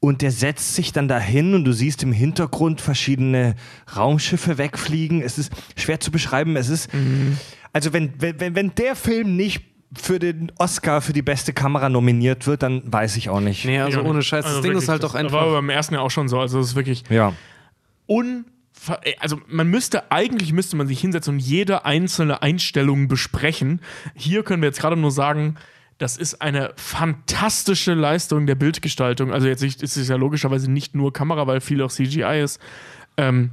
Und 0.00 0.22
der 0.22 0.30
setzt 0.30 0.74
sich 0.74 0.92
dann 0.92 1.08
dahin 1.08 1.54
und 1.54 1.64
du 1.64 1.72
siehst 1.72 2.02
im 2.02 2.12
Hintergrund 2.12 2.80
verschiedene 2.80 3.54
Raumschiffe 3.94 4.56
wegfliegen. 4.58 5.20
Es 5.20 5.38
ist 5.38 5.52
schwer 5.76 6.00
zu 6.00 6.10
beschreiben. 6.10 6.56
Es 6.56 6.68
ist, 6.70 6.88
also 7.72 7.92
wenn, 7.92 8.14
wenn, 8.18 8.54
wenn 8.54 8.74
der 8.74 8.96
Film 8.96 9.36
nicht 9.36 9.62
für 9.96 10.18
den 10.18 10.52
Oscar 10.56 11.00
für 11.02 11.12
die 11.12 11.22
beste 11.22 11.52
Kamera 11.52 11.88
nominiert 11.88 12.46
wird, 12.46 12.62
dann 12.62 12.82
weiß 12.90 13.16
ich 13.16 13.28
auch 13.28 13.40
nicht. 13.40 13.64
Nee, 13.66 13.80
also 13.80 14.00
Ja, 14.00 14.06
ohne 14.06 14.22
Scheiß. 14.22 14.44
Das 14.44 14.52
also 14.54 14.62
Ding 14.62 14.70
wirklich, 14.70 14.84
ist 14.84 14.88
halt 14.88 15.02
das 15.02 15.12
doch 15.12 15.18
einfach. 15.18 15.46
War 15.46 15.52
beim 15.52 15.68
ersten 15.70 15.94
ja 15.94 16.00
auch 16.00 16.10
schon 16.10 16.28
so. 16.28 16.38
Also, 16.40 16.60
es 16.60 16.68
ist 16.68 16.74
wirklich 16.76 17.04
Ja. 17.10 17.34
unver 18.06 18.44
also 19.18 19.38
man 19.48 19.68
müsste, 19.68 20.10
eigentlich 20.10 20.52
müsste 20.52 20.76
man 20.76 20.86
sich 20.86 21.00
hinsetzen 21.00 21.34
und 21.34 21.40
jede 21.40 21.84
einzelne 21.84 22.40
Einstellung 22.40 23.08
besprechen. 23.08 23.80
Hier 24.14 24.42
können 24.44 24.62
wir 24.62 24.68
jetzt 24.68 24.80
gerade 24.80 24.96
nur 24.96 25.10
sagen, 25.10 25.56
das 26.00 26.16
ist 26.16 26.40
eine 26.42 26.72
fantastische 26.76 27.94
Leistung 27.94 28.46
der 28.46 28.54
Bildgestaltung. 28.56 29.32
Also 29.32 29.46
jetzt 29.46 29.62
ist 29.62 29.96
es 29.96 30.08
ja 30.08 30.16
logischerweise 30.16 30.70
nicht 30.70 30.94
nur 30.94 31.12
Kamera, 31.12 31.46
weil 31.46 31.60
viel 31.60 31.80
auch 31.82 31.90
CGI 31.92 32.40
ist. 32.42 32.58
Ähm, 33.16 33.50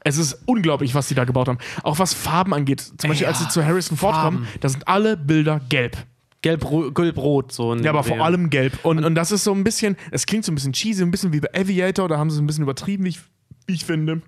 es 0.00 0.18
ist 0.18 0.42
unglaublich, 0.46 0.94
was 0.94 1.08
sie 1.08 1.14
da 1.14 1.24
gebaut 1.24 1.48
haben. 1.48 1.58
Auch 1.84 1.98
was 1.98 2.12
Farben 2.12 2.52
angeht. 2.54 2.80
Zum 2.98 3.08
Beispiel, 3.08 3.26
als 3.28 3.38
sie 3.38 3.48
zu 3.48 3.64
Harrison 3.64 3.96
Ford 3.96 4.14
Farben. 4.14 4.36
kommen, 4.38 4.48
da 4.60 4.68
sind 4.68 4.86
alle 4.86 5.16
Bilder 5.16 5.60
gelb. 5.68 5.96
Gelb-Rot, 6.42 6.94
Gelb-Rot, 6.94 7.50
so 7.52 7.72
ein 7.72 7.82
Ja, 7.82 7.90
aber 7.90 8.04
vor 8.04 8.20
allem 8.24 8.50
gelb. 8.50 8.84
Und, 8.84 9.04
und 9.04 9.14
das 9.14 9.32
ist 9.32 9.42
so 9.44 9.52
ein 9.52 9.64
bisschen, 9.64 9.96
es 10.10 10.26
klingt 10.26 10.44
so 10.44 10.52
ein 10.52 10.54
bisschen 10.54 10.72
cheesy, 10.72 11.02
ein 11.02 11.10
bisschen 11.10 11.32
wie 11.32 11.40
bei 11.40 11.48
Aviator, 11.54 12.08
da 12.08 12.18
haben 12.18 12.30
sie 12.30 12.36
es 12.36 12.42
ein 12.42 12.46
bisschen 12.46 12.62
übertrieben, 12.64 13.04
wie 13.04 13.08
ich, 13.10 13.20
wie 13.66 13.74
ich 13.74 13.84
finde. 13.84 14.22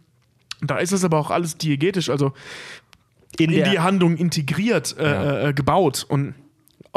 Da 0.63 0.79
ist 0.79 0.93
es 0.93 1.05
aber 1.05 1.19
auch 1.19 1.31
alles 1.31 1.59
diegetisch, 1.59 2.09
also 2.11 2.33
in, 3.39 3.51
der- 3.53 3.71
die 3.71 3.79
Handlung 3.79 4.17
integriert 4.17 4.97
äh, 4.99 5.49
äh, 5.51 5.53
gebaut. 5.53 6.07
Und 6.09 6.35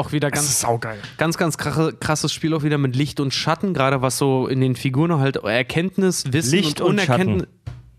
auch 0.02 0.12
wieder 0.12 0.30
das 0.30 0.38
ganz 0.40 0.48
ist 0.50 0.60
saugeil. 0.60 0.98
Ganz, 1.18 1.38
ganz 1.38 1.56
krache, 1.56 1.92
krasses 1.98 2.32
Spiel 2.32 2.52
auch 2.54 2.62
wieder 2.62 2.78
mit 2.78 2.96
Licht 2.96 3.20
und 3.20 3.32
Schatten, 3.32 3.72
gerade 3.74 4.02
was 4.02 4.18
so 4.18 4.46
in 4.46 4.60
den 4.60 4.76
Figuren 4.76 5.18
halt 5.18 5.36
Erkenntnis, 5.36 6.24
Wissen 6.32 6.56
Licht 6.56 6.80
und 6.80 6.88
und 6.88 6.92
Unerkenntnis. 7.00 7.46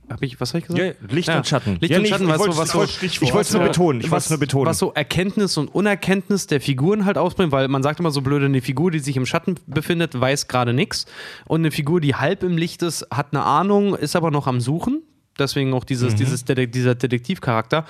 Hab 0.10 0.22
ich, 0.22 0.40
was 0.40 0.50
habe 0.50 0.60
ich 0.60 0.66
gesagt? 0.68 0.84
Ja, 1.02 1.08
Licht 1.16 1.30
und 1.30 1.48
Schatten. 1.48 1.78
Licht 1.80 1.92
Ja, 1.92 1.98
und 2.00 2.08
Schatten, 2.08 2.26
ich 2.26 2.30
was 2.30 2.42
so, 2.44 2.58
was 2.58 2.70
so, 2.72 2.80
wollte- 2.80 3.06
ich 3.06 3.22
wollte 3.22 3.40
es 3.48 3.54
nur 3.54 3.64
betonen, 3.64 4.02
ich 4.02 4.12
wollte 4.12 4.18
es 4.18 4.26
was, 4.26 4.30
nur 4.32 4.40
betonen. 4.40 4.66
was 4.68 4.78
so 4.78 4.92
Erkenntnis 4.94 5.58
und 5.58 5.70
Unerkenntnis 5.74 6.46
der 6.46 6.60
Figuren 6.62 7.06
halt 7.06 7.18
ausbringt, 7.18 7.52
weil 7.54 7.68
man 7.70 7.82
sagt 7.82 8.00
immer 8.02 8.12
so 8.12 8.22
blöd, 8.22 8.44
eine 8.44 8.62
Figur, 8.62 8.92
die 8.92 9.00
sich 9.00 9.16
im 9.18 9.26
Schatten 9.26 9.56
befindet, 9.66 10.20
weiß 10.20 10.48
gerade 10.50 10.74
nichts. 10.74 11.06
Und 11.46 11.62
eine 11.62 11.72
Figur, 11.72 12.00
die 12.02 12.16
halb 12.16 12.44
im 12.44 12.58
Licht 12.58 12.84
ist, 12.84 13.08
hat 13.12 13.28
eine 13.32 13.44
Ahnung, 13.44 13.96
ist 13.96 14.16
aber 14.16 14.30
noch 14.30 14.46
am 14.46 14.60
Suchen. 14.60 15.02
Deswegen 15.40 15.74
auch 15.74 15.82
Mhm. 15.84 15.88
dieses, 15.88 16.16
dieses 16.16 16.46
Dete- 16.46 16.68
dieser 16.68 16.94
Detektivcharakter. 16.94 17.86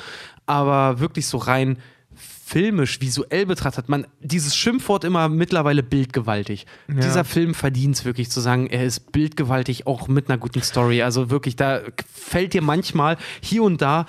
Aber 0.46 1.00
wirklich 1.02 1.26
so 1.28 1.38
rein 1.40 1.78
filmisch, 2.54 3.02
visuell 3.02 3.48
betrachtet, 3.48 3.90
man 3.90 4.06
dieses 4.20 4.56
Schimpfwort 4.56 5.04
immer 5.06 5.28
mittlerweile 5.28 5.82
bildgewaltig. 5.82 6.68
Dieser 6.88 7.24
Film 7.24 7.56
verdient 7.56 7.96
es 7.96 8.06
wirklich 8.06 8.30
zu 8.30 8.42
sagen, 8.42 8.68
er 8.68 8.86
ist 8.86 9.12
bildgewaltig, 9.12 9.88
auch 9.88 10.08
mit 10.08 10.30
einer 10.30 10.38
guten 10.38 10.62
Story. 10.62 11.02
Also 11.02 11.32
wirklich, 11.32 11.56
da 11.56 11.82
fällt 12.14 12.54
dir 12.54 12.62
manchmal 12.62 13.18
hier 13.42 13.64
und 13.64 13.82
da. 13.82 14.06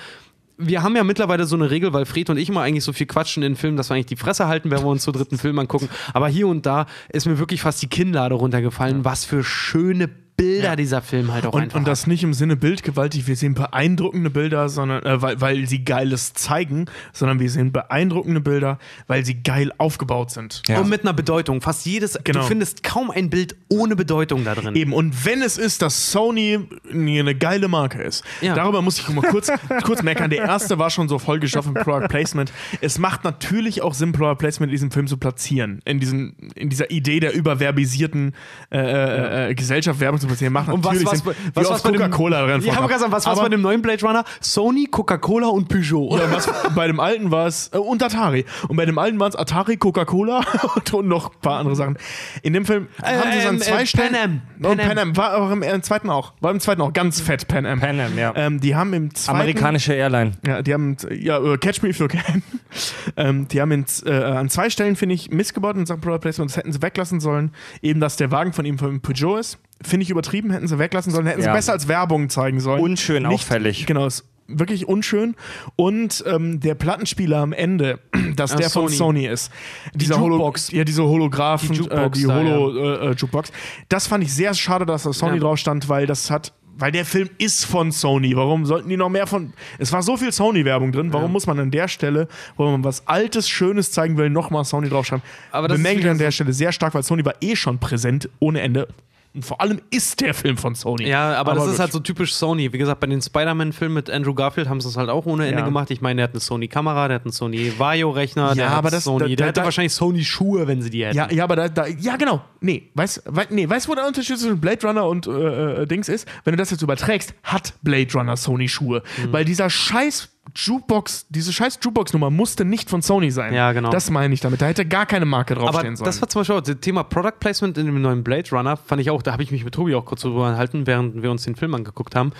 Wir 0.58 0.82
haben 0.82 0.94
ja 0.94 1.04
mittlerweile 1.04 1.46
so 1.46 1.56
eine 1.56 1.70
Regel, 1.70 1.94
weil 1.94 2.04
Fred 2.04 2.28
und 2.28 2.36
ich 2.36 2.50
immer 2.50 2.60
eigentlich 2.60 2.84
so 2.84 2.92
viel 2.92 3.06
quatschen 3.06 3.42
in 3.42 3.56
Filmen, 3.56 3.78
dass 3.78 3.88
wir 3.88 3.94
eigentlich 3.94 4.06
die 4.06 4.16
Fresse 4.16 4.46
halten, 4.46 4.70
wenn 4.70 4.80
wir 4.80 4.88
uns 4.88 5.04
so 5.04 5.10
dritten 5.10 5.38
Film 5.38 5.58
angucken. 5.58 5.88
Aber 6.12 6.28
hier 6.28 6.46
und 6.46 6.66
da 6.66 6.84
ist 7.08 7.26
mir 7.26 7.38
wirklich 7.38 7.62
fast 7.62 7.80
die 7.80 7.88
Kinnlade 7.88 8.34
runtergefallen, 8.34 9.06
was 9.06 9.24
für 9.24 9.42
schöne 9.42 10.10
Bilder 10.36 10.74
dieser 10.74 11.00
Film 11.00 11.32
halt 11.32 11.46
auch 11.46 11.52
Und, 11.52 11.62
einfach 11.62 11.78
und 11.78 11.86
das 11.86 12.06
nicht 12.08 12.24
im 12.24 12.34
Sinne 12.34 12.56
bildgewaltig, 12.56 13.26
wir 13.28 13.36
sehen 13.36 13.54
beeindruckende 13.54 14.30
Bilder, 14.30 14.68
sondern 14.68 15.04
äh, 15.04 15.22
weil, 15.22 15.40
weil 15.40 15.68
sie 15.68 15.84
Geiles 15.84 16.32
zeigen, 16.32 16.86
sondern 17.12 17.38
wir 17.38 17.48
sehen 17.48 17.70
beeindruckende 17.70 18.40
Bilder, 18.40 18.78
weil 19.06 19.24
sie 19.24 19.42
geil 19.42 19.72
aufgebaut 19.78 20.32
sind. 20.32 20.62
Ja. 20.66 20.80
Und 20.80 20.88
mit 20.88 21.02
einer 21.02 21.12
Bedeutung. 21.12 21.60
Fast 21.60 21.86
jedes, 21.86 22.18
Genau. 22.24 22.40
du 22.40 22.46
findest 22.46 22.82
kaum 22.82 23.10
ein 23.12 23.30
Bild 23.30 23.54
ohne 23.68 23.94
Bedeutung 23.94 24.44
da 24.44 24.54
drin. 24.56 24.74
Eben, 24.74 24.92
und 24.92 25.24
wenn 25.24 25.40
es 25.40 25.56
ist, 25.56 25.82
dass 25.82 26.10
Sony 26.10 26.58
eine 26.90 27.34
geile 27.36 27.68
Marke 27.68 28.02
ist, 28.02 28.24
Ja. 28.40 28.54
darüber 28.56 28.82
muss 28.82 28.98
ich 28.98 29.08
mal 29.10 29.22
kurz, 29.22 29.52
kurz 29.84 30.02
meckern. 30.02 30.30
Der 30.30 30.42
erste 30.44 30.78
war 30.78 30.90
schon 30.90 31.08
so 31.08 31.18
vollgestopft 31.20 31.72
mit 31.72 31.84
Product 31.84 32.08
Placement. 32.08 32.52
Es 32.80 32.98
macht 32.98 33.22
natürlich 33.22 33.82
auch 33.82 33.94
Sinn, 33.94 34.10
Product 34.12 34.38
Placement 34.38 34.70
in 34.70 34.74
diesem 34.74 34.90
Film 34.90 35.06
zu 35.06 35.16
platzieren. 35.16 35.80
In, 35.84 36.00
diesen, 36.00 36.34
in 36.56 36.70
dieser 36.70 36.90
Idee 36.90 37.20
der 37.20 37.34
überverbisierten 37.34 38.34
äh, 38.72 38.78
äh, 38.78 39.50
äh, 39.50 39.54
Gesellschaft 39.54 40.00
Werbung 40.00 40.23
zu 40.24 40.28
platzieren. 40.28 40.52
Macht 40.52 40.68
Und 40.68 40.84
was, 40.84 40.92
natürlich 40.94 41.24
was, 41.24 41.26
was, 41.54 41.70
was, 41.70 41.82
dem- 41.82 41.92
Coca-Cola 41.92 42.46
drin 42.46 42.62
vorkam. 42.62 42.78
aber 42.84 42.88
ganz 42.88 43.02
was, 43.02 43.10
was 43.12 43.26
Aber- 43.26 43.42
bei 43.42 43.48
dem 43.50 43.60
neuen 43.62 43.82
Blade 43.82 44.02
Runner? 44.04 44.24
Sony, 44.40 44.86
Coca-Cola 44.90 45.48
und 45.48 45.68
Peugeot. 45.68 46.18
ja, 46.18 46.30
was, 46.32 46.48
bei 46.74 46.86
dem 46.86 47.00
alten 47.00 47.30
war 47.30 47.46
es 47.46 47.70
äh, 47.72 47.78
und 47.78 48.02
Atari. 48.02 48.44
Und 48.68 48.76
bei 48.76 48.86
dem 48.86 48.98
alten 48.98 49.18
waren 49.20 49.30
es 49.30 49.36
Atari, 49.36 49.76
Coca-Cola 49.76 50.44
und, 50.76 50.92
und 50.94 51.08
noch 51.08 51.32
ein 51.34 51.40
paar 51.40 51.58
andere 51.60 51.76
Sachen. 51.76 51.96
In 52.42 52.52
dem 52.52 52.64
Film 52.64 52.88
haben 53.02 53.32
sie 53.32 53.38
es 53.38 53.46
an 53.46 53.54
ähm, 53.54 53.60
zwei 53.60 53.82
äh, 53.82 53.86
Stellen. 53.86 54.12
Pan 54.12 54.42
Am. 54.62 54.70
Und 54.70 54.78
Pan 54.78 54.88
Pan 54.88 54.98
Am. 54.98 55.16
War 55.16 55.36
auch 55.36 55.50
im, 55.50 55.62
äh, 55.62 55.72
im 55.72 55.82
zweiten 55.82 56.10
auch. 56.10 56.32
War 56.40 56.50
im 56.50 56.60
zweiten 56.60 56.80
auch 56.80 56.92
ganz 56.92 57.20
fett, 57.20 57.48
Pan 57.48 57.66
Am. 57.66 57.80
Pan 57.80 58.00
Am, 58.00 58.18
ja. 58.18 58.32
Ähm, 58.36 58.60
die 58.60 58.74
haben 58.74 58.92
im 58.92 59.14
zweiten. 59.14 59.38
Amerikanische 59.38 59.92
Airline. 59.94 60.32
Ja, 60.46 60.62
die 60.62 60.72
haben, 60.74 60.96
ja, 61.10 61.38
äh, 61.38 61.58
Catch 61.58 61.82
Me 61.82 61.90
If 61.90 61.98
You 61.98 62.08
Can. 62.08 62.42
ähm, 63.16 63.48
die 63.48 63.60
haben 63.60 63.70
in, 63.72 63.84
äh, 64.06 64.12
an 64.12 64.48
zwei 64.48 64.70
Stellen, 64.70 64.96
finde 64.96 65.14
ich, 65.14 65.30
missgebaut 65.30 65.76
in 65.76 65.86
Sachen 65.86 66.00
Product 66.00 66.20
Placement. 66.20 66.50
Das 66.50 66.56
hätten 66.56 66.72
sie 66.72 66.82
weglassen 66.82 67.20
sollen. 67.20 67.52
Eben, 67.82 68.00
dass 68.00 68.16
der 68.16 68.30
Wagen 68.30 68.52
von 68.52 68.64
ihm 68.64 68.78
von 68.78 69.00
Peugeot 69.00 69.38
ist. 69.38 69.58
Finde 69.84 70.02
ich 70.04 70.10
übertrieben, 70.10 70.50
hätten 70.50 70.66
sie 70.66 70.78
weglassen 70.78 71.12
sollen. 71.12 71.26
Hätten 71.26 71.40
Ja. 71.42 71.52
sie 71.52 71.56
besser 71.56 71.72
als 71.72 71.86
Werbung 71.88 72.28
zeigen 72.30 72.58
sollen. 72.60 72.80
Unschön 72.82 73.26
auffällig. 73.26 73.86
Genau, 73.86 74.06
ist 74.06 74.24
wirklich 74.48 74.88
unschön. 74.88 75.36
Und 75.76 76.22
ähm, 76.26 76.60
der 76.60 76.74
Plattenspieler 76.74 77.38
am 77.38 77.52
Ende, 77.52 77.98
dass 78.36 78.52
Ah, 78.52 78.56
der 78.56 78.70
von 78.70 78.88
Sony. 78.88 78.96
Sony 78.96 79.26
ist. 79.26 79.50
Dieser 79.94 80.18
Holo 80.20 80.36
Jukebox. 80.36 80.70
ja, 80.72 80.84
diese 80.84 81.04
Holographen, 81.04 81.68
Die 81.68 81.74
die, 81.74 81.80
Jukebox 81.84 82.18
äh, 82.18 82.20
die 82.22 82.26
da, 82.26 82.34
Holo 82.34 82.76
äh, 82.76 83.10
äh, 83.10 83.14
Jukebox. 83.14 83.52
Das 83.88 84.06
fand 84.06 84.24
ich 84.24 84.34
sehr 84.34 84.52
schade, 84.54 84.84
dass 84.86 85.04
da 85.04 85.12
Sony 85.12 85.34
Ja. 85.34 85.40
drauf 85.40 85.58
stand, 85.58 85.88
weil 85.88 86.06
das 86.06 86.30
hat. 86.30 86.52
Weil 86.76 86.90
der 86.90 87.04
Film 87.04 87.30
ist 87.38 87.64
von 87.66 87.92
Sony. 87.92 88.34
Warum 88.34 88.66
sollten 88.66 88.88
die 88.88 88.96
noch 88.96 89.08
mehr 89.08 89.28
von. 89.28 89.52
Es 89.78 89.92
war 89.92 90.02
so 90.02 90.16
viel 90.16 90.32
Sony-Werbung 90.32 90.90
drin. 90.90 91.12
Warum 91.12 91.30
muss 91.30 91.46
man 91.46 91.60
an 91.60 91.70
der 91.70 91.86
Stelle, 91.86 92.26
wo 92.56 92.68
man 92.68 92.82
was 92.82 93.06
Altes, 93.06 93.48
Schönes 93.48 93.92
zeigen 93.92 94.16
will, 94.16 94.28
nochmal 94.28 94.64
Sony 94.64 94.88
draufschreiben? 94.88 95.22
Aber 95.52 95.68
das 95.68 95.78
ist 95.78 95.84
Bemängelt 95.84 96.08
an 96.08 96.18
der 96.18 96.32
Stelle 96.32 96.52
sehr 96.52 96.72
stark, 96.72 96.92
weil 96.94 97.04
Sony 97.04 97.24
war 97.24 97.34
eh 97.40 97.54
schon 97.54 97.78
präsent 97.78 98.28
ohne 98.40 98.60
Ende. 98.60 98.88
Und 99.34 99.44
vor 99.44 99.60
allem 99.60 99.80
ist 99.90 100.20
der 100.20 100.32
Film 100.32 100.56
von 100.56 100.76
Sony. 100.76 101.08
Ja, 101.08 101.34
aber, 101.34 101.54
das 101.54 101.64
ist 101.64 101.70
gut. 101.72 101.78
halt 101.80 101.92
so 101.92 101.98
typisch 101.98 102.34
Sony. 102.34 102.72
Wie 102.72 102.78
gesagt, 102.78 103.00
bei 103.00 103.08
den 103.08 103.20
Spider-Man-Filmen 103.20 103.94
mit 103.94 104.08
Andrew 104.08 104.32
Garfield 104.32 104.68
haben 104.68 104.80
sie 104.80 104.86
es 104.88 104.96
halt 104.96 105.10
auch 105.10 105.26
ohne 105.26 105.46
Ende 105.48 105.58
Ja. 105.58 105.64
gemacht. 105.64 105.90
Ich 105.90 106.00
meine, 106.00 106.18
der 106.18 106.24
hat 106.24 106.30
eine 106.34 106.40
Sony-Kamera, 106.40 107.08
der 107.08 107.16
hat 107.16 107.24
einen 107.24 107.32
Sony 107.32 107.72
Vario-Rechner, 107.76 108.54
der 108.54 108.64
Ja, 108.66 108.70
hat 108.70 108.78
aber 108.78 108.90
das- 108.90 109.02
Sony, 109.04 109.18
da- 109.20 109.26
der 109.26 109.36
da- 109.36 109.44
hätte 109.46 109.60
da- 109.60 109.64
wahrscheinlich 109.64 109.92
Sony-Schuhe, 109.92 110.68
wenn 110.68 110.82
sie 110.82 110.90
die 110.90 111.04
hätten. 111.04 111.16
Ja, 111.16 111.28
ja, 111.32 111.42
aber 111.44 111.56
da, 111.68 111.86
ja 111.86 112.16
genau. 112.16 112.42
Nee, 112.60 112.90
weißt 112.94 113.24
wei, 113.26 113.46
nee, 113.50 113.68
weißt 113.68 113.86
du, 113.86 113.90
wo 113.90 113.94
der 113.96 114.06
Unterschied 114.06 114.38
zwischen 114.38 114.60
Blade 114.60 114.86
Runner 114.86 115.04
und 115.08 115.26
äh, 115.26 115.82
äh, 115.82 115.86
Dings 115.86 116.08
ist? 116.08 116.28
Wenn 116.44 116.52
du 116.52 116.56
das 116.58 116.70
jetzt 116.70 116.82
überträgst, 116.82 117.34
hat 117.42 117.74
Blade 117.82 118.12
Runner 118.14 118.36
Sony 118.36 118.68
Schuhe, 118.68 119.02
Mhm. 119.24 119.32
weil 119.32 119.44
dieser 119.44 119.68
scheiß 119.68 120.28
Jukebox, 120.54 121.26
diese 121.30 121.52
scheiß 121.52 121.78
Jukebox-Nummer 121.82 122.30
musste 122.30 122.64
nicht 122.64 122.90
von 122.90 123.02
Sony 123.02 123.30
sein. 123.30 123.54
Ja, 123.54 123.72
genau. 123.72 123.90
Das 123.90 124.10
meine 124.10 124.34
ich 124.34 124.40
damit. 124.40 124.60
Da 124.60 124.66
hätte 124.66 124.86
gar 124.86 125.06
keine 125.06 125.24
Marke 125.24 125.54
Aber 125.54 125.64
draufstehen 125.64 125.96
sollen. 125.96 126.06
das 126.06 126.20
war 126.20 126.28
zum 126.28 126.40
Beispiel 126.40 126.56
auch 126.56 126.60
das 126.60 126.76
Thema 126.80 127.02
Product 127.02 127.38
Placement 127.40 127.78
in 127.78 127.86
dem 127.86 128.00
neuen 128.00 128.22
Blade 128.22 128.48
Runner, 128.52 128.76
fand 128.76 129.00
ich 129.00 129.10
auch, 129.10 129.22
da 129.22 129.32
habe 129.32 129.42
ich 129.42 129.50
mich 129.50 129.64
mit 129.64 129.74
Tobi 129.74 129.94
auch 129.94 130.04
kurz 130.04 130.22
drüber 130.22 130.46
unterhalten, 130.46 130.86
während 130.86 131.22
wir 131.22 131.30
uns 131.30 131.44
den 131.44 131.56
Film 131.56 131.74
angeguckt 131.74 132.14
haben. 132.14 132.32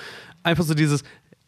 Einfach 0.42 0.64
so 0.64 0.74
dieses, 0.74 1.02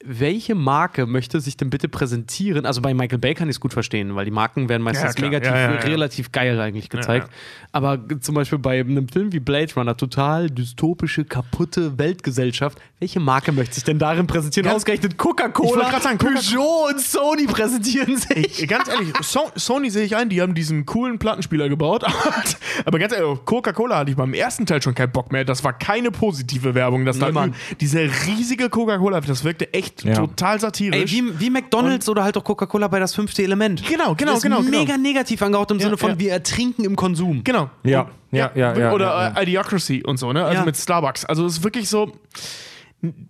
welche 0.09 0.55
Marke 0.55 1.07
möchte 1.07 1.41
sich 1.41 1.57
denn 1.57 1.71
bitte 1.71 1.89
präsentieren? 1.89 2.65
Also 2.67 2.81
bei 2.81 2.95
Michael 2.95 3.19
Bay 3.19 3.35
kann 3.35 3.49
ich 3.49 3.57
es 3.57 3.61
gut 3.61 3.73
verstehen, 3.73 4.15
weil 4.15 4.25
die 4.25 4.31
Marken 4.31 4.69
werden 4.69 4.83
meistens 4.83 5.15
Ja, 5.17 5.21
negativ, 5.25 5.51
Ja, 5.51 5.73
ja, 5.73 5.79
relativ 5.81 6.33
geil 6.33 6.59
eigentlich 6.61 6.89
gezeigt. 6.89 7.29
Aber 7.73 7.99
zum 8.21 8.35
Beispiel 8.35 8.59
bei 8.59 8.81
einem 8.81 9.09
Film 9.09 9.33
wie 9.33 9.41
Blade 9.41 9.73
Runner, 9.75 9.97
total 9.97 10.51
dystopische, 10.51 11.25
kaputte 11.25 11.99
Weltgesellschaft, 11.99 12.79
welche 13.01 13.21
Marke 13.21 13.53
möchte 13.53 13.75
sich 13.75 13.85
denn 13.85 13.99
darin 13.99 14.27
präsentieren? 14.27 14.65
Ganz- 14.67 14.77
Ausgerechnet 14.77 15.19
Coca-Cola, 15.19 15.91
Coca- 15.91 16.17
Peugeot 16.17 16.89
und 16.91 17.01
Sony 17.01 17.47
präsentieren 17.47 18.17
sich. 18.17 18.63
Ich- 18.63 18.69
ganz 18.69 18.89
ehrlich, 18.89 19.13
so 19.23 19.51
Sony 19.55 19.91
sehe 19.91 20.05
ich 20.05 20.17
ein, 20.17 20.29
die 20.29 20.41
haben 20.41 20.55
diesen 20.55 20.87
coolen 20.87 21.19
Plattenspieler 21.19 21.69
gebaut. 21.69 22.05
Aber 22.85 22.99
ganz 22.99 23.13
ehrlich, 23.13 23.39
Coca-Cola 23.45 23.99
hatte 23.99 24.11
ich 24.11 24.17
beim 24.17 24.35
ersten 24.35 24.67
Teil 24.67 24.81
schon 24.83 24.95
keinen 24.95 25.13
Bock 25.13 25.33
mehr. 25.33 25.45
Das 25.45 25.65
war 25.65 25.73
keine 25.73 26.11
positive 26.11 26.75
Werbung. 26.75 27.05
Das 27.05 27.19
da 27.19 27.31
Mann. 27.33 27.55
diese 27.81 28.01
riesige 28.27 28.69
Coca-Cola, 28.71 29.21
das 29.21 29.45
wirkte 29.45 29.73
echt 29.75 29.96
Ja. 30.05 30.15
total 30.15 30.61
satirisch. 30.61 31.13
Ey, 31.15 31.25
wie, 31.25 31.41
wie 31.41 31.51
McDonalds 31.51 32.09
oder 32.09 32.23
halt 32.25 32.37
auch 32.37 32.45
Coca-Cola 32.45 32.89
bei 32.89 32.99
das 33.01 33.15
fünfte 33.15 33.43
Element. 33.43 33.83
Genau, 33.87 34.15
genau, 34.15 34.31
das 34.33 34.39
ist 34.39 34.43
genau, 34.43 34.61
genau. 34.61 34.79
Mega 34.79 34.97
negativ 34.97 35.41
angehaucht 35.43 35.71
im 35.71 35.81
Sinne 35.81 35.97
von, 35.97 36.11
ja. 36.11 36.19
wir 36.19 36.33
ertrinken 36.33 36.85
im 36.85 36.97
Konsum. 36.97 37.43
Genau. 37.45 37.71
Ja, 37.83 38.03
Und- 38.03 38.11
ja, 38.33 38.51
ja, 38.55 38.77
ja, 38.77 38.93
Oder 38.93 39.07
ja, 39.07 39.29
ja. 39.29 39.41
äh, 39.41 39.43
Idiocracy 39.45 40.03
und 40.05 40.19
so, 40.19 40.33
ne? 40.33 40.45
Also 40.45 40.59
Ja. 40.61 40.65
mit 40.65 40.77
Starbucks. 40.77 41.25
Also 41.25 41.47
es 41.47 41.59
ist 41.59 41.65
wirklich 41.65 41.89
so 41.89 42.13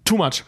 too 0.04 0.16
much. 0.16 0.44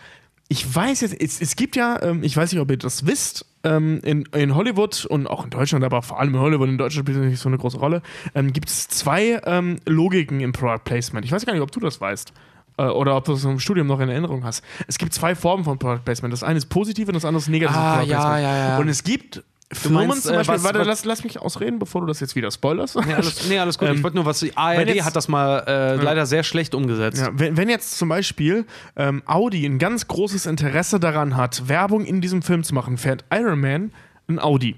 Ich 0.49 0.75
weiß 0.75 1.03
jetzt, 1.03 1.21
es, 1.21 1.41
es 1.41 1.57
gibt 1.57 1.77
ja, 1.77 2.03
ähm, 2.03 2.23
ich 2.23 2.37
weiß 2.37 2.53
nicht, 2.53 2.61
ob 2.61 2.71
ihr 2.71 2.79
das 2.79 3.07
wisst, 3.07 3.45
ähm, 3.65 4.01
in, 4.03 4.23
in 4.35 4.55
Hollywood 4.55 5.05
und 5.05 5.27
auch 5.27 5.45
in 5.45 5.51
Deutschland, 5.51 5.85
aber 5.85 6.01
vor 6.01 6.19
allem 6.21 6.35
in 6.35 6.41
Hollywood, 6.41 6.69
in 6.69 6.79
Deutschland 6.79 7.07
spielt 7.07 7.19
das 7.23 7.31
nicht 7.31 7.41
so 7.41 7.49
eine 7.51 7.59
große 7.59 7.77
Rolle, 7.79 8.01
ähm, 8.35 8.53
gibt 8.53 8.69
es 8.71 8.89
zwei 8.89 9.41
Logiken 9.85 10.41
im 10.41 10.53
Product 10.53 10.85
Placement. 10.85 11.27
Ich 11.27 11.33
weiß 11.33 11.45
gar 11.45 11.53
nicht, 11.53 11.63
ob 11.63 11.71
du 11.71 11.81
das 11.81 12.01
weißt. 12.01 12.33
Äh, 12.79 12.85
Oder 12.85 13.17
ob 13.17 13.25
du 13.25 13.33
das 13.33 13.45
im 13.45 13.59
Studium 13.59 13.87
noch 13.87 14.01
in 14.01 14.09
Erinnerung 14.09 14.45
hast. 14.45 14.63
Es 14.87 14.99
gibt 14.99 15.13
zwei 15.13 15.35
Formen 15.35 15.65
von 15.65 15.79
Product 15.79 16.03
Placement. 16.05 16.33
Das 16.33 16.43
eine 16.43 16.59
ist 16.59 16.67
positiv 16.67 17.09
und 17.09 17.15
das 17.15 17.25
andere 17.25 17.43
ist 17.43 17.49
negativ. 17.49 17.77
Ah, 17.77 18.03
ja, 18.03 18.39
ja, 18.39 18.57
ja. 18.69 18.79
Und 18.79 18.89
es 18.89 19.03
gibt 19.05 19.43
Firmen 19.71 20.07
meinst, 20.09 20.23
zum 20.23 20.33
äh, 20.33 20.37
Beispiel, 20.39 20.55
was- 20.55 20.65
warte, 20.65 20.79
was- 20.79 20.87
lass, 20.87 21.05
lass 21.05 21.25
mich 21.25 21.39
ausreden, 21.41 21.79
bevor 21.79 22.01
du 22.01 22.07
das 22.07 22.21
jetzt 22.21 22.35
wieder 22.37 22.51
spoilerst. 22.51 22.97
Nee, 23.05 23.13
alles, 23.13 23.49
nee, 23.49 23.59
alles 23.59 23.79
gut. 23.79 23.89
Ähm, 23.89 23.97
ich 23.97 24.03
wollte 24.03 24.17
nur 24.17 24.25
was. 24.25 24.39
Die 24.41 24.57
ARD 24.57 24.89
jetzt- 24.95 25.05
hat 25.05 25.15
das 25.17 25.29
mal 25.29 25.59
äh, 25.67 25.97
leider 25.97 26.25
sehr 26.25 26.43
schlecht 26.43 26.75
umgesetzt. 26.75 27.19
Ja, 27.21 27.29
wenn, 27.35 27.57
wenn 27.59 27.69
jetzt 27.69 27.99
zum 27.99 28.09
Beispiel 28.09 28.65
ähm, 28.97 29.23
Audi 29.27 29.67
ein 29.67 29.79
ganz 29.79 30.07
großes 30.09 30.47
Interesse 30.47 30.99
daran 31.01 31.37
hat, 31.37 31.69
Werbung 31.69 32.05
in 32.07 32.21
diesem 32.23 32.41
Film 32.43 32.63
zu 32.65 32.75
machen, 32.75 32.97
fährt 32.97 33.25
Iron 33.33 33.61
Man 33.61 33.93
ein 34.29 34.39
Audi. 34.39 34.77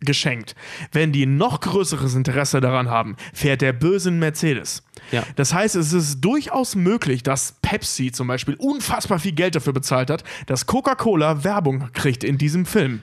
Geschenkt. 0.00 0.54
Wenn 0.92 1.12
die 1.12 1.26
noch 1.26 1.60
größeres 1.60 2.14
Interesse 2.14 2.60
daran 2.60 2.88
haben, 2.88 3.16
fährt 3.34 3.60
der 3.60 3.72
böse 3.72 4.10
Mercedes. 4.10 4.82
Ja. 5.12 5.22
Das 5.36 5.52
heißt, 5.54 5.76
es 5.76 5.92
ist 5.92 6.20
durchaus 6.20 6.74
möglich, 6.74 7.22
dass 7.22 7.54
Pepsi 7.62 8.12
zum 8.12 8.26
Beispiel 8.26 8.54
unfassbar 8.54 9.18
viel 9.18 9.32
Geld 9.32 9.54
dafür 9.56 9.72
bezahlt 9.72 10.10
hat, 10.10 10.24
dass 10.46 10.66
Coca-Cola 10.66 11.44
Werbung 11.44 11.88
kriegt 11.92 12.22
in 12.24 12.38
diesem 12.38 12.66
Film. 12.66 13.02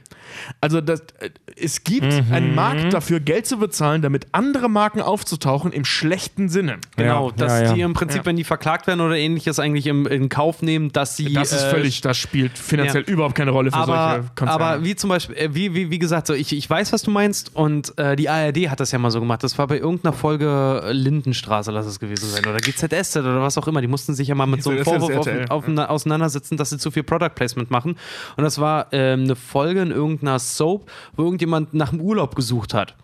Also 0.62 0.82
das, 0.82 1.02
äh, 1.20 1.30
es 1.56 1.84
gibt 1.84 2.06
Mhm. 2.14 2.34
einen 2.34 2.56
Markt 2.56 2.94
dafür, 2.94 3.20
Geld 3.20 3.46
zu 3.48 3.58
bezahlen, 3.58 4.02
damit 4.02 4.28
andere 4.34 4.70
Marken 4.70 5.02
aufzutauchen 5.02 5.72
im 5.72 5.86
schlechten 5.86 6.50
Sinne. 6.50 6.78
Genau, 6.98 7.30
Ja, 7.30 7.36
dass 7.36 7.52
ja, 7.54 7.64
ja. 7.68 7.74
die 7.74 7.82
im 7.82 7.94
Prinzip, 7.94 8.26
wenn 8.26 8.36
die 8.36 8.44
verklagt 8.44 8.88
werden 8.88 9.02
oder 9.02 9.16
ähnliches, 9.18 9.58
eigentlich 9.60 9.88
im, 9.88 10.06
in 10.06 10.30
Kauf 10.30 10.62
nehmen, 10.62 10.92
dass 10.92 11.16
sie. 11.16 11.34
Das 11.34 11.52
ist 11.54 11.64
äh, 11.64 11.70
völlig, 11.70 12.02
das 12.02 12.18
spielt 12.18 12.58
finanziell 12.58 13.04
ja. 13.04 13.10
überhaupt 13.10 13.36
keine 13.36 13.52
Rolle 13.52 13.72
für 13.72 13.78
aber, 13.78 14.12
solche 14.16 14.30
Konzerne. 14.36 14.64
aber 14.66 14.84
wie 14.84 14.96
zum 14.96 15.10
Beispiel, 15.10 15.36
äh, 15.38 15.56
wie, 15.56 15.74
wie, 15.74 15.90
wie 15.90 16.00
gesagt, 16.00 16.28
so 16.28 16.34
ich, 16.34 16.52
ich 16.54 16.70
weiß, 16.70 16.87
was 16.94 17.02
du 17.02 17.12
meinst 17.12 17.56
und 17.56 17.98
äh, 17.98 18.16
die 18.16 18.30
ARD 18.30 18.70
hat 18.70 18.80
das 18.80 18.92
ja 18.92 19.00
mal 19.00 19.12
so 19.12 19.20
gemacht. 19.20 19.44
Das 19.44 19.58
war 19.58 19.68
bei 19.68 19.78
irgendeiner 19.78 20.14
Folge 20.14 20.82
Lindenstraße, 20.92 21.72
lass 21.72 21.86
es 21.86 22.00
gewesen 22.00 22.30
sein, 22.30 22.46
oder 22.46 22.58
GZSZ 22.58 23.18
oder 23.18 23.42
was 23.42 23.58
auch 23.58 23.68
immer. 23.68 23.82
Die 23.82 23.88
mussten 23.88 24.14
sich 24.14 24.28
ja 24.28 24.36
mal 24.36 24.46
mit 24.46 24.64
so 24.64 24.70
einem 24.70 24.84
Vorwurf 24.84 25.16
auf, 25.16 25.28
RTL, 25.28 25.50
auf, 25.50 25.68
auseinandersetzen, 25.68 26.58
dass 26.58 26.70
sie 26.70 26.78
zu 26.78 26.92
viel 26.92 27.04
Product 27.04 27.32
Placement 27.36 27.72
machen. 27.72 27.98
Und 28.36 28.44
das 28.44 28.60
war 28.60 28.88
ähm, 28.92 29.24
eine 29.24 29.36
Folge 29.36 29.82
in 29.82 29.92
irgendeiner 29.92 30.40
Soap, 30.40 30.90
wo 31.16 31.24
irgendjemand 31.24 31.74
nach 31.74 31.90
dem 31.90 32.02
Urlaub 32.02 32.36
gesucht 32.36 32.74
hat. 32.74 32.96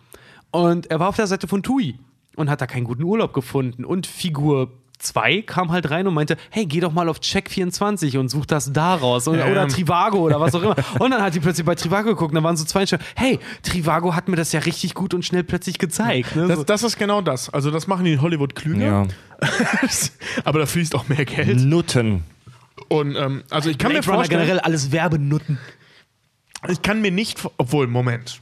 Und 0.50 0.90
er 0.90 1.00
war 1.00 1.08
auf 1.08 1.16
der 1.16 1.26
Seite 1.26 1.48
von 1.48 1.62
TUI 1.62 1.98
und 2.36 2.50
hat 2.50 2.60
da 2.60 2.66
keinen 2.66 2.84
guten 2.84 3.02
Urlaub 3.02 3.32
gefunden. 3.32 3.84
Und 3.84 4.06
Figur 4.06 4.70
2 5.04 5.42
kam 5.42 5.70
halt 5.70 5.90
rein 5.90 6.06
und 6.06 6.14
meinte, 6.14 6.36
hey, 6.50 6.66
geh 6.66 6.80
doch 6.80 6.92
mal 6.92 7.08
auf 7.08 7.18
Check24 7.20 8.18
und 8.18 8.28
such 8.28 8.46
das 8.46 8.72
daraus. 8.72 9.28
Oder, 9.28 9.46
Ja. 9.46 9.52
oder 9.52 9.68
Trivago 9.68 10.18
oder 10.18 10.40
was 10.40 10.54
auch 10.54 10.62
immer. 10.62 10.74
Und 10.98 11.10
dann 11.10 11.22
hat 11.22 11.34
die 11.34 11.40
plötzlich 11.40 11.64
bei 11.66 11.74
Trivago 11.74 12.08
geguckt 12.10 12.32
und 12.32 12.36
da 12.36 12.42
waren 12.42 12.56
so 12.56 12.64
zwei 12.64 12.86
Stellen, 12.86 13.02
hey, 13.16 13.38
Trivago 13.62 14.14
hat 14.14 14.28
mir 14.28 14.36
das 14.36 14.52
ja 14.52 14.60
richtig 14.60 14.94
gut 14.94 15.14
und 15.14 15.24
schnell 15.24 15.44
plötzlich 15.44 15.78
gezeigt. 15.78 16.34
Ne? 16.36 16.48
das, 16.48 16.58
So. 16.58 16.64
das 16.64 16.82
ist 16.82 16.98
genau 16.98 17.20
das. 17.20 17.48
Also 17.50 17.70
das 17.70 17.86
machen 17.86 18.04
die 18.04 18.12
in 18.14 18.20
Hollywood 18.22 18.54
klüger, 18.54 18.84
Ja. 18.86 19.06
aber 20.44 20.60
da 20.60 20.66
fließt 20.66 20.94
auch 20.94 21.08
mehr 21.08 21.24
Geld. 21.24 21.60
Nutten. 21.60 22.24
Und 22.88 23.16
ähm, 23.16 23.42
also 23.50 23.70
ich 23.70 23.78
kann 23.78 23.90
Blade 23.90 24.06
mir 24.06 24.10
Runner 24.10 24.16
vorstellen, 24.18 24.40
generell 24.40 24.60
alles 24.60 24.90
Werbenutten. 24.92 25.58
ich 26.68 26.82
kann 26.82 27.00
mir 27.00 27.10
nicht, 27.10 27.38
obwohl 27.56 27.86
Moment. 27.86 28.40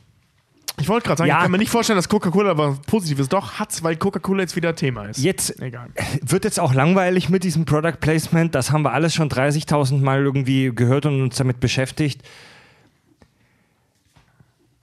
Ich 0.81 0.89
wollte 0.89 1.07
gerade 1.07 1.19
sagen, 1.19 1.29
Ja. 1.29 1.37
ich 1.37 1.43
kann 1.43 1.51
mir 1.53 1.59
nicht 1.59 1.71
vorstellen, 1.71 1.97
dass 1.99 2.09
Coca-Cola 2.09 2.57
was 2.57 2.79
Positives 2.81 3.29
doch 3.29 3.59
hat, 3.59 3.83
weil 3.83 3.97
Coca-Cola 3.97 4.41
jetzt 4.41 4.57
wieder 4.57 4.75
Thema 4.75 5.05
ist. 5.05 5.19
Jetzt 5.19 5.61
Egal. 5.61 5.89
wird 6.23 6.45
jetzt 6.45 6.59
auch 6.59 6.75
langweilig 6.75 7.29
mit 7.29 7.45
diesem 7.45 7.65
Product 7.65 7.99
Placement. 8.01 8.55
Das 8.55 8.71
haben 8.73 8.83
wir 8.83 8.93
alles 8.93 9.15
schon 9.15 9.29
30.000 9.29 10.01
Mal 10.01 10.23
irgendwie 10.23 10.73
gehört 10.75 11.07
und 11.07 11.21
uns 11.23 11.37
damit 11.37 11.61
beschäftigt. 11.61 12.23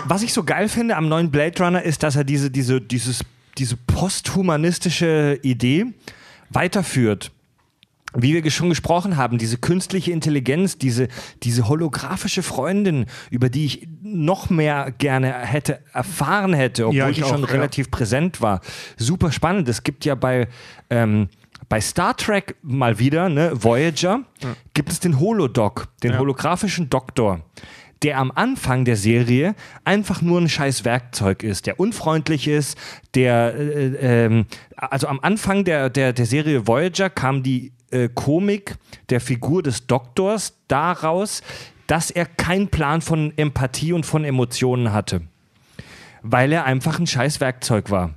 Was 0.06 0.22
ich 0.24 0.32
so 0.32 0.44
geil 0.44 0.70
finde 0.70 0.96
am 0.96 1.10
neuen 1.10 1.32
Blade 1.32 1.62
Runner 1.62 1.82
ist, 1.82 2.04
dass 2.04 2.16
er 2.16 2.24
diese, 2.24 2.50
diese, 2.52 2.80
dieses, 2.80 3.20
diese 3.58 3.76
posthumanistische 3.76 5.40
Idee 5.42 5.88
weiterführt. 6.52 7.32
Wie 8.16 8.34
wir 8.34 8.50
schon 8.50 8.70
gesprochen 8.70 9.18
haben, 9.18 9.38
diese 9.38 9.58
künstliche 9.58 10.12
Intelligenz, 10.12 10.78
diese, 10.80 11.10
diese 11.44 11.68
holographische 11.68 12.42
Freundin, 12.42 13.06
über 13.30 13.50
die 13.50 13.66
ich 13.66 13.88
noch 14.02 14.50
mehr 14.50 14.92
gerne 14.98 15.32
hätte 15.32 15.80
erfahren 15.94 16.54
hätte, 16.54 16.86
obwohl 16.88 16.98
Ja, 16.98 17.10
ich 17.10 17.18
die 17.18 17.24
schon 17.24 17.44
auch, 17.44 17.50
ja. 17.50 17.54
relativ 17.56 17.92
präsent 17.92 18.42
war. 18.42 18.62
Super 18.98 19.32
spannend. 19.32 19.70
Es 19.70 19.84
gibt 19.84 20.06
ja 20.06 20.16
bei, 20.16 20.48
ähm, 20.90 21.30
bei 21.68 21.80
Star 21.82 22.18
Trek 22.18 22.56
mal 22.64 22.98
wieder, 22.98 23.30
ne, 23.30 23.52
Voyager, 23.54 24.22
gibt 24.74 24.92
es 24.92 25.00
den 25.00 25.20
Holodoc, 25.20 25.88
den 26.02 26.14
Ja. 26.14 26.18
holographischen 26.18 26.90
Doktor, 26.90 27.42
der 28.02 28.18
am 28.18 28.32
Anfang 28.32 28.86
der 28.86 28.96
Serie 28.96 29.54
einfach 29.84 30.24
nur 30.24 30.42
ein 30.42 30.50
scheiß 30.50 30.84
Werkzeug 30.84 31.44
ist, 31.44 31.68
der 31.68 31.80
unfreundlich 31.80 32.48
ist, 32.48 32.76
der, 33.14 33.54
äh, 33.56 34.26
ähm, 34.26 34.46
also 34.76 35.08
am 35.08 35.20
Anfang 35.20 35.64
der, 35.64 35.92
der, 35.92 36.12
der 36.14 36.26
Serie 36.26 36.66
Voyager 36.66 37.12
kam 37.12 37.44
die 37.44 37.72
äh, 37.92 38.10
Komik 38.10 38.76
der 39.10 39.22
Figur 39.22 39.64
des 39.64 39.88
Doktors 39.88 40.54
daraus, 40.68 41.42
dass 41.88 42.12
er 42.12 42.26
keinen 42.26 42.68
Plan 42.68 43.02
von 43.02 43.34
Empathie 43.38 43.94
und 43.94 44.06
von 44.06 44.24
Emotionen 44.24 44.94
hatte, 44.94 45.22
weil 46.22 46.52
er 46.52 46.66
einfach 46.66 47.00
ein 47.00 47.08
scheiß 47.08 47.40
Werkzeug 47.40 47.90
war. 47.90 48.14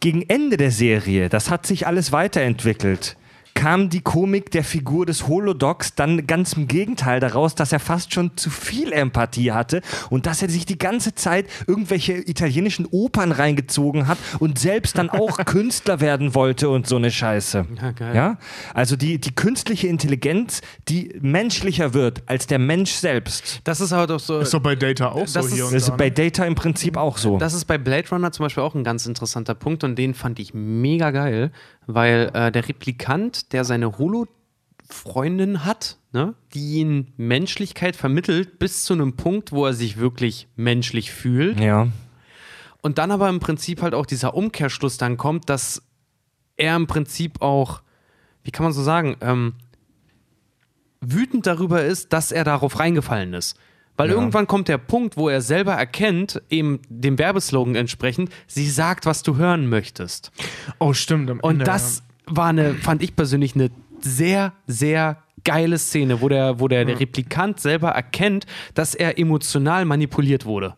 Gegen 0.00 0.22
Ende 0.22 0.56
der 0.56 0.70
Serie, 0.70 1.28
das 1.28 1.50
hat 1.50 1.66
sich 1.66 1.86
alles 1.86 2.12
weiterentwickelt, 2.12 3.16
kam 3.56 3.88
die 3.88 4.02
Komik 4.02 4.50
der 4.52 4.62
Figur 4.62 5.06
des 5.06 5.26
Holodocs 5.26 5.94
dann 5.96 6.26
ganz 6.28 6.52
im 6.52 6.68
Gegenteil 6.68 7.18
daraus, 7.18 7.54
dass 7.56 7.72
er 7.72 7.80
fast 7.80 8.12
schon 8.14 8.36
zu 8.36 8.50
viel 8.50 8.92
Empathie 8.92 9.50
hatte 9.50 9.80
und 10.10 10.26
dass 10.26 10.42
er 10.42 10.48
sich 10.48 10.66
die 10.66 10.78
ganze 10.78 11.14
Zeit 11.14 11.46
irgendwelche 11.66 12.12
italienischen 12.12 12.86
Opern 12.86 13.32
reingezogen 13.32 14.06
hat 14.06 14.18
und 14.38 14.58
selbst 14.58 14.98
dann 14.98 15.10
auch 15.10 15.38
Künstler 15.46 16.00
werden 16.00 16.34
wollte 16.34 16.68
und 16.68 16.86
so 16.86 16.96
eine 16.96 17.10
Scheiße. 17.10 17.66
Ja, 17.80 17.90
geil. 17.92 18.14
Ja? 18.14 18.38
Also 18.74 18.94
die, 18.94 19.18
die 19.18 19.34
künstliche 19.34 19.88
Intelligenz, 19.88 20.60
die 20.88 21.16
menschlicher 21.20 21.94
wird 21.94 22.22
als 22.26 22.46
der 22.46 22.58
Mensch 22.58 22.92
selbst. 22.92 23.62
Das 23.64 23.80
ist 23.80 23.92
aber 23.92 24.06
doch 24.06 24.20
so. 24.20 24.38
Ist 24.40 24.52
doch 24.52 24.60
bei 24.60 24.76
Data 24.76 25.08
auch 25.10 25.26
so 25.26 25.40
Das 25.40 25.52
hier 25.52 25.64
ist- 25.64 25.68
und 25.68 25.74
Das 25.74 25.86
da. 25.86 25.92
ist 25.94 25.98
bei 25.98 26.08
ne? 26.08 26.12
Data 26.12 26.44
im 26.44 26.54
Prinzip 26.54 26.96
auch 26.98 27.16
so. 27.16 27.38
Das 27.38 27.54
ist 27.54 27.64
bei 27.64 27.78
Blade 27.78 28.08
Runner 28.10 28.30
zum 28.32 28.44
Beispiel 28.44 28.62
auch 28.62 28.74
ein 28.74 28.84
ganz 28.84 29.06
interessanter 29.06 29.54
Punkt 29.54 29.82
und 29.82 29.96
den 29.96 30.12
fand 30.12 30.38
ich 30.38 30.52
mega 30.52 31.10
geil, 31.10 31.50
weil 31.86 32.30
äh, 32.34 32.52
der 32.52 32.68
Replikant, 32.68 33.52
der 33.52 33.64
seine 33.64 33.98
Holo-Freundin 33.98 35.64
hat, 35.64 35.98
ne, 36.12 36.34
die 36.54 36.80
ihn 36.80 37.12
Menschlichkeit 37.16 37.96
vermittelt 37.96 38.58
bis 38.58 38.84
zu 38.84 38.94
einem 38.94 39.14
Punkt, 39.16 39.52
wo 39.52 39.66
er 39.66 39.72
sich 39.72 39.96
wirklich 39.96 40.48
menschlich 40.56 41.12
fühlt 41.12 41.60
ja. 41.60 41.88
und 42.82 42.98
dann 42.98 43.10
aber 43.10 43.28
im 43.28 43.40
Prinzip 43.40 43.82
halt 43.82 43.94
auch 43.94 44.06
dieser 44.06 44.34
Umkehrschluss 44.34 44.96
dann 44.96 45.16
kommt, 45.16 45.48
dass 45.48 45.82
er 46.56 46.74
im 46.76 46.86
Prinzip 46.86 47.42
auch, 47.42 47.82
wie 48.42 48.50
kann 48.50 48.64
man 48.64 48.72
so 48.72 48.82
sagen, 48.82 49.16
ähm, 49.20 49.54
wütend 51.00 51.46
darüber 51.46 51.84
ist, 51.84 52.12
dass 52.12 52.32
er 52.32 52.44
darauf 52.44 52.78
reingefallen 52.78 53.34
ist. 53.34 53.56
Weil 53.96 54.10
irgendwann 54.10 54.46
kommt 54.46 54.68
der 54.68 54.78
Punkt, 54.78 55.16
wo 55.16 55.28
er 55.28 55.40
selber 55.40 55.72
erkennt, 55.72 56.42
eben 56.50 56.80
dem 56.88 57.18
Werbeslogan 57.18 57.74
entsprechend, 57.74 58.30
sie 58.46 58.68
sagt, 58.68 59.06
was 59.06 59.22
du 59.22 59.36
hören 59.36 59.68
möchtest. 59.68 60.32
Oh, 60.78 60.92
stimmt. 60.92 61.30
Und 61.42 61.66
das 61.66 62.02
war 62.26 62.48
eine, 62.48 62.74
fand 62.74 63.02
ich 63.02 63.16
persönlich 63.16 63.54
eine 63.54 63.70
sehr, 64.00 64.52
sehr 64.66 65.22
geile 65.44 65.78
Szene, 65.78 66.20
wo 66.20 66.28
der, 66.28 66.60
wo 66.60 66.68
der, 66.68 66.84
der 66.84 67.00
Replikant 67.00 67.60
selber 67.60 67.90
erkennt, 67.90 68.46
dass 68.74 68.94
er 68.94 69.18
emotional 69.18 69.84
manipuliert 69.84 70.44
wurde. 70.44 70.76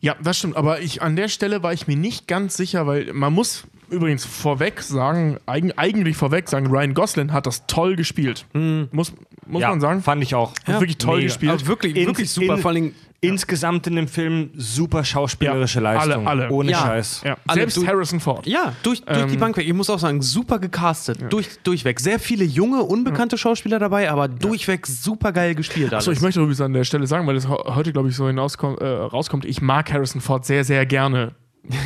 Ja, 0.00 0.16
das 0.22 0.38
stimmt. 0.38 0.56
Aber 0.56 0.80
ich, 0.80 1.00
an 1.02 1.16
der 1.16 1.28
Stelle 1.28 1.62
war 1.62 1.72
ich 1.72 1.86
mir 1.86 1.96
nicht 1.96 2.26
ganz 2.26 2.56
sicher, 2.56 2.86
weil 2.86 3.12
man 3.12 3.32
muss 3.32 3.64
übrigens 3.94 4.24
vorweg 4.24 4.82
sagen, 4.82 5.38
eigen, 5.46 5.72
eigentlich 5.78 6.16
vorweg 6.16 6.48
sagen, 6.48 6.66
Ryan 6.66 6.94
Gosling 6.94 7.32
hat 7.32 7.46
das 7.46 7.66
toll 7.66 7.96
gespielt. 7.96 8.44
Muss, 8.52 9.12
muss 9.46 9.62
ja, 9.62 9.70
man 9.70 9.80
sagen. 9.80 10.02
fand 10.02 10.22
ich 10.22 10.34
auch. 10.34 10.52
Hat 10.66 10.80
wirklich 10.80 10.98
toll 10.98 11.16
Mega. 11.16 11.26
gespielt. 11.28 11.52
Aber 11.52 11.66
wirklich, 11.66 11.96
In- 11.96 12.06
wirklich 12.06 12.30
super. 12.30 12.54
in- 12.56 12.60
Vor 12.60 12.70
allem, 12.70 12.92
Insgesamt 13.20 13.86
in 13.86 13.96
dem 13.96 14.06
Film 14.06 14.50
super 14.54 15.02
schauspielerische 15.02 15.80
Ja, 15.80 15.88
alle- 15.92 16.08
Leistung. 16.08 16.28
alle. 16.28 16.50
Ohne 16.50 16.72
Ja. 16.72 16.78
Scheiß. 16.82 17.22
ja. 17.24 17.38
alle 17.46 17.60
Selbst 17.60 17.76
du- 17.78 17.86
Harrison 17.86 18.20
Ford. 18.20 18.46
Ja, 18.46 18.74
durch, 18.82 19.00
durch 19.02 19.26
die 19.32 19.38
Bank 19.38 19.56
weg. 19.56 19.66
Ich 19.66 19.72
muss 19.72 19.88
auch 19.88 19.98
sagen, 19.98 20.20
super 20.20 20.58
gecastet. 20.58 21.20
Durch, 21.30 21.48
durchweg. 21.62 22.00
Sehr 22.00 22.18
viele 22.18 22.44
junge, 22.44 22.82
unbekannte 22.82 23.38
Schauspieler 23.38 23.78
dabei, 23.78 24.10
aber 24.10 24.28
durchweg 24.28 24.86
super 24.86 25.32
geil 25.32 25.54
gespielt. 25.54 25.94
Alles. 25.94 26.02
Achso, 26.02 26.10
ich 26.10 26.20
möchte 26.20 26.40
übrigens 26.40 26.60
an 26.60 26.74
der 26.74 26.84
Stelle 26.84 27.06
sagen, 27.06 27.26
weil 27.26 27.34
das 27.36 27.48
ho- 27.48 27.74
heute, 27.74 27.94
glaube 27.94 28.10
ich, 28.10 28.14
so 28.14 28.26
hinauskommt, 28.26 28.82
äh, 28.82 28.86
rauskommt, 28.86 29.46
ich 29.46 29.62
mag 29.62 29.90
Harrison 29.90 30.20
Ford 30.20 30.44
sehr, 30.44 30.62
sehr 30.62 30.84
gerne. 30.84 31.32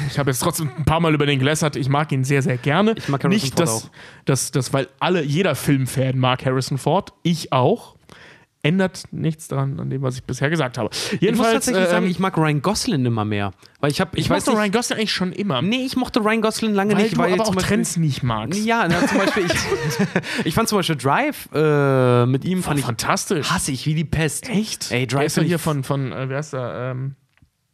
Ich 0.09 0.19
habe 0.19 0.31
jetzt 0.31 0.41
trotzdem 0.41 0.71
ein 0.77 0.85
paar 0.85 1.01
Mal 1.01 1.15
über 1.15 1.27
den 1.27 1.39
gelästert. 1.39 1.77
Ich 1.77 1.89
mag 1.89 2.11
ihn 2.13 2.25
sehr, 2.25 2.43
sehr 2.43 2.57
gerne. 2.57 2.95
Ich 2.97 3.09
mag 3.09 3.23
Harrison 3.23 3.43
Nicht, 3.43 3.57
Ford 3.57 3.61
dass, 3.61 3.85
auch. 3.85 3.91
dass, 4.25 4.51
dass, 4.51 4.73
weil 4.73 4.89
alle, 4.99 5.23
jeder 5.23 5.55
Filmfan 5.55 6.19
mag 6.19 6.45
Harrison 6.45 6.79
Ford. 6.79 7.13
Ich 7.23 7.53
auch. 7.53 7.95
Ändert 8.61 9.05
nichts 9.13 9.47
daran, 9.47 9.79
an 9.79 9.89
dem, 9.89 10.03
was 10.03 10.17
ich 10.17 10.25
bisher 10.25 10.51
gesagt 10.51 10.79
habe. 10.79 10.91
ich 10.93 11.13
muss 11.13 11.21
Jedenfalls, 11.21 11.53
tatsächlich 11.53 11.85
ähm, 11.85 11.91
sagen, 11.91 12.07
ich 12.09 12.19
mag 12.19 12.37
Ryan 12.37 12.61
Gosling 12.61 13.07
immer 13.07 13.25
mehr. 13.25 13.53
Weil 13.79 13.93
ich 13.93 14.01
habe, 14.01 14.11
ich, 14.19 14.25
ich, 14.25 14.31
weiß 14.31 14.47
mochte 14.47 14.51
nicht, 14.51 14.61
Ryan 14.61 14.73
Gosling 14.73 14.99
eigentlich 14.99 15.13
schon 15.13 15.33
immer. 15.33 15.63
Nee, 15.63 15.87
ich 15.87 15.95
mochte 15.95 16.19
Ryan 16.19 16.43
Gosling 16.43 16.75
lange 16.75 16.97
weil 16.97 17.05
nicht, 17.05 17.15
du 17.15 17.21
weil 17.21 17.33
aber 17.35 17.45
auch 17.45 17.55
Beispiel, 17.55 17.77
Trends 17.77 17.97
nicht 17.99 18.25
magst. 18.25 18.61
Ja, 18.65 18.89
na, 18.89 19.07
zum 19.07 19.19
Beispiel, 19.19 19.45
ich, 19.47 19.53
ich 20.45 20.55
fand 20.55 20.69
zum 20.69 20.79
Beispiel 20.79 20.97
Drive 20.97 21.49
äh, 21.55 22.27
mit 22.27 22.45
ihm, 22.45 22.65
fand 22.65 22.81
ich 22.81 22.85
Fantastisch. 22.85 23.49
hasse 23.49 23.71
ich 23.71 23.87
wie 23.87 23.95
die 23.95 24.05
Pest. 24.05 24.49
Echt? 24.49 24.91
Ey, 24.91 25.07
Der 25.07 25.19
Drive 25.19 25.27
ist 25.27 25.37
ja 25.37 25.45
hier 25.45 25.61
von, 25.61 25.85
von 25.85 26.11
äh, 26.11 26.29
wer 26.29 26.41
ist 26.41 26.53
da? 26.53 26.91
Ähm, 26.91 27.15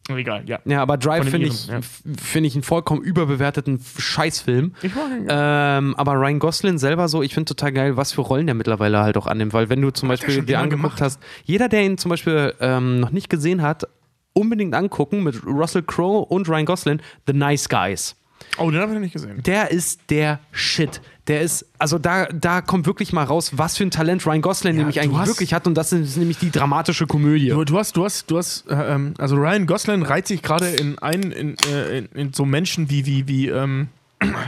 Egal, 0.08 0.42
ja. 0.46 0.58
Ja, 0.66 0.82
aber 0.82 0.98
Drive 0.98 1.28
finde 1.30 1.46
ich, 1.48 1.66
ja. 1.68 1.78
f- 1.78 2.02
finde 2.22 2.46
ich 2.46 2.54
einen 2.54 2.62
vollkommen 2.62 3.00
überbewerteten 3.02 3.80
Scheißfilm. 3.98 4.74
Ich 4.82 4.94
mag 4.94 5.10
ihn. 5.10 5.26
Ähm, 5.30 5.94
aber 5.96 6.12
Ryan 6.12 6.38
Gosling 6.40 6.76
selber 6.78 7.08
so, 7.08 7.22
ich 7.22 7.32
finde 7.32 7.54
total 7.54 7.72
geil, 7.72 7.96
was 7.96 8.12
für 8.12 8.20
Rollen 8.20 8.44
der 8.46 8.54
mittlerweile 8.54 8.98
halt 9.00 9.16
auch 9.16 9.26
annimmt. 9.26 9.54
Weil 9.54 9.70
wenn 9.70 9.80
du 9.80 9.90
zum 9.90 10.10
Hat 10.10 10.20
Beispiel 10.20 10.42
dir 10.42 10.58
angeguckt 10.58 10.96
gemacht. 10.96 11.00
hast, 11.00 11.20
jeder, 11.44 11.70
der 11.70 11.84
ihn 11.84 11.96
zum 11.96 12.10
Beispiel 12.10 12.52
ähm, 12.60 13.00
noch 13.00 13.12
nicht 13.12 13.30
gesehen 13.30 13.62
hat, 13.62 13.88
unbedingt 14.34 14.74
angucken 14.74 15.22
mit 15.22 15.42
Russell 15.46 15.82
Crowe 15.82 16.26
und 16.26 16.48
Ryan 16.50 16.66
Gosling, 16.66 17.00
The 17.26 17.32
Nice 17.32 17.68
Guys. 17.68 18.14
Oh, 18.58 18.70
den 18.70 18.80
habe 18.80 18.90
ich 18.90 18.94
noch 18.96 19.00
nicht 19.00 19.12
gesehen. 19.14 19.42
Der 19.44 19.70
ist 19.70 20.00
der 20.10 20.38
Shit. 20.52 21.00
Der 21.26 21.40
ist, 21.40 21.64
also 21.78 21.98
da, 21.98 22.26
da 22.26 22.60
kommt 22.60 22.84
wirklich 22.86 23.12
mal 23.14 23.24
raus, 23.24 23.52
was 23.56 23.78
für 23.78 23.84
ein 23.84 23.90
Talent 23.90 24.26
Ryan 24.26 24.42
Gosling 24.42 24.76
nämlich 24.76 24.96
du 24.96 25.02
eigentlich 25.02 25.18
hast- 25.20 25.28
wirklich 25.28 25.54
hat 25.54 25.66
und 25.66 25.74
das 25.74 25.90
ist 25.92 26.18
nämlich 26.18 26.36
die 26.38 26.50
dramatische 26.50 27.06
Komödie. 27.06 27.48
Du, 27.48 27.64
du 27.64 27.78
hast, 27.78 27.96
du 27.96 28.04
hast, 28.04 28.30
du 28.30 28.36
hast, 28.36 28.68
äh, 28.68 28.74
ähm, 28.94 29.14
also 29.16 29.36
Ryan 29.36 29.66
Gosling 29.66 30.02
reiht 30.02 30.26
sich 30.26 30.42
gerade 30.42 30.68
in 30.68 30.98
ein, 30.98 31.22
in, 31.32 31.56
äh, 31.72 31.98
in, 31.98 32.06
in 32.14 32.32
so 32.34 32.44
Menschen 32.44 32.90
wie, 32.90 33.06
wie, 33.06 33.26
wie, 33.26 33.48
ähm, 33.48 33.88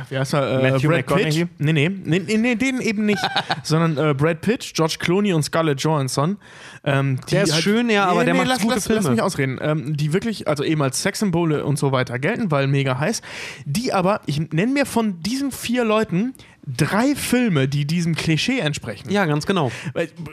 wie 0.09 0.17
heißt 0.19 0.35
er? 0.35 0.61
Äh, 0.63 0.71
Matthew 0.71 0.89
Brad 0.89 1.07
Pitt. 1.07 1.49
Nee, 1.59 1.73
nee, 1.73 1.89
nee, 1.89 2.19
nee, 2.27 2.37
nee, 2.37 2.55
den 2.55 2.81
eben 2.81 3.05
nicht. 3.07 3.23
sondern 3.63 4.11
äh, 4.11 4.15
Brad 4.15 4.41
Pitt, 4.41 4.73
George 4.75 4.97
Clooney 4.99 5.33
und 5.33 5.43
Scarlett 5.43 5.81
Johansson. 5.81 6.37
Ähm, 6.85 7.19
die 7.29 7.35
Der 7.35 7.43
ist 7.45 7.61
schön, 7.61 7.91
ja, 7.91 8.07
aber 8.07 8.25
der 8.25 8.35
macht 8.35 8.47
lass, 8.49 8.61
gute 8.61 8.77
lass, 8.77 8.87
Filme. 8.87 9.03
Lass 9.03 9.11
mich 9.11 9.23
ausreden. 9.23 9.59
Ähm, 9.61 9.97
die 9.97 10.13
wirklich, 10.13 10.47
also 10.49 10.63
eben 10.63 10.81
als 10.83 11.03
Sexsymbole 11.03 11.65
und 11.65 11.79
so 11.79 11.93
weiter 11.93 12.19
gelten, 12.19 12.51
weil 12.51 12.69
mega 12.69 12.99
heiß. 12.99 13.23
Die 13.67 13.93
aber, 13.93 14.21
ich 14.27 14.41
nenne 14.53 14.73
mir 14.73 14.87
von 14.87 15.21
diesen 15.23 15.51
vier 15.53 15.85
Leuten 15.85 16.33
drei 16.67 17.15
Filme, 17.15 17.69
die 17.69 17.87
diesem 17.87 18.15
Klischee 18.15 18.59
entsprechen. 18.59 19.11
Ja, 19.11 19.25
ganz 19.25 19.47
genau. 19.47 19.71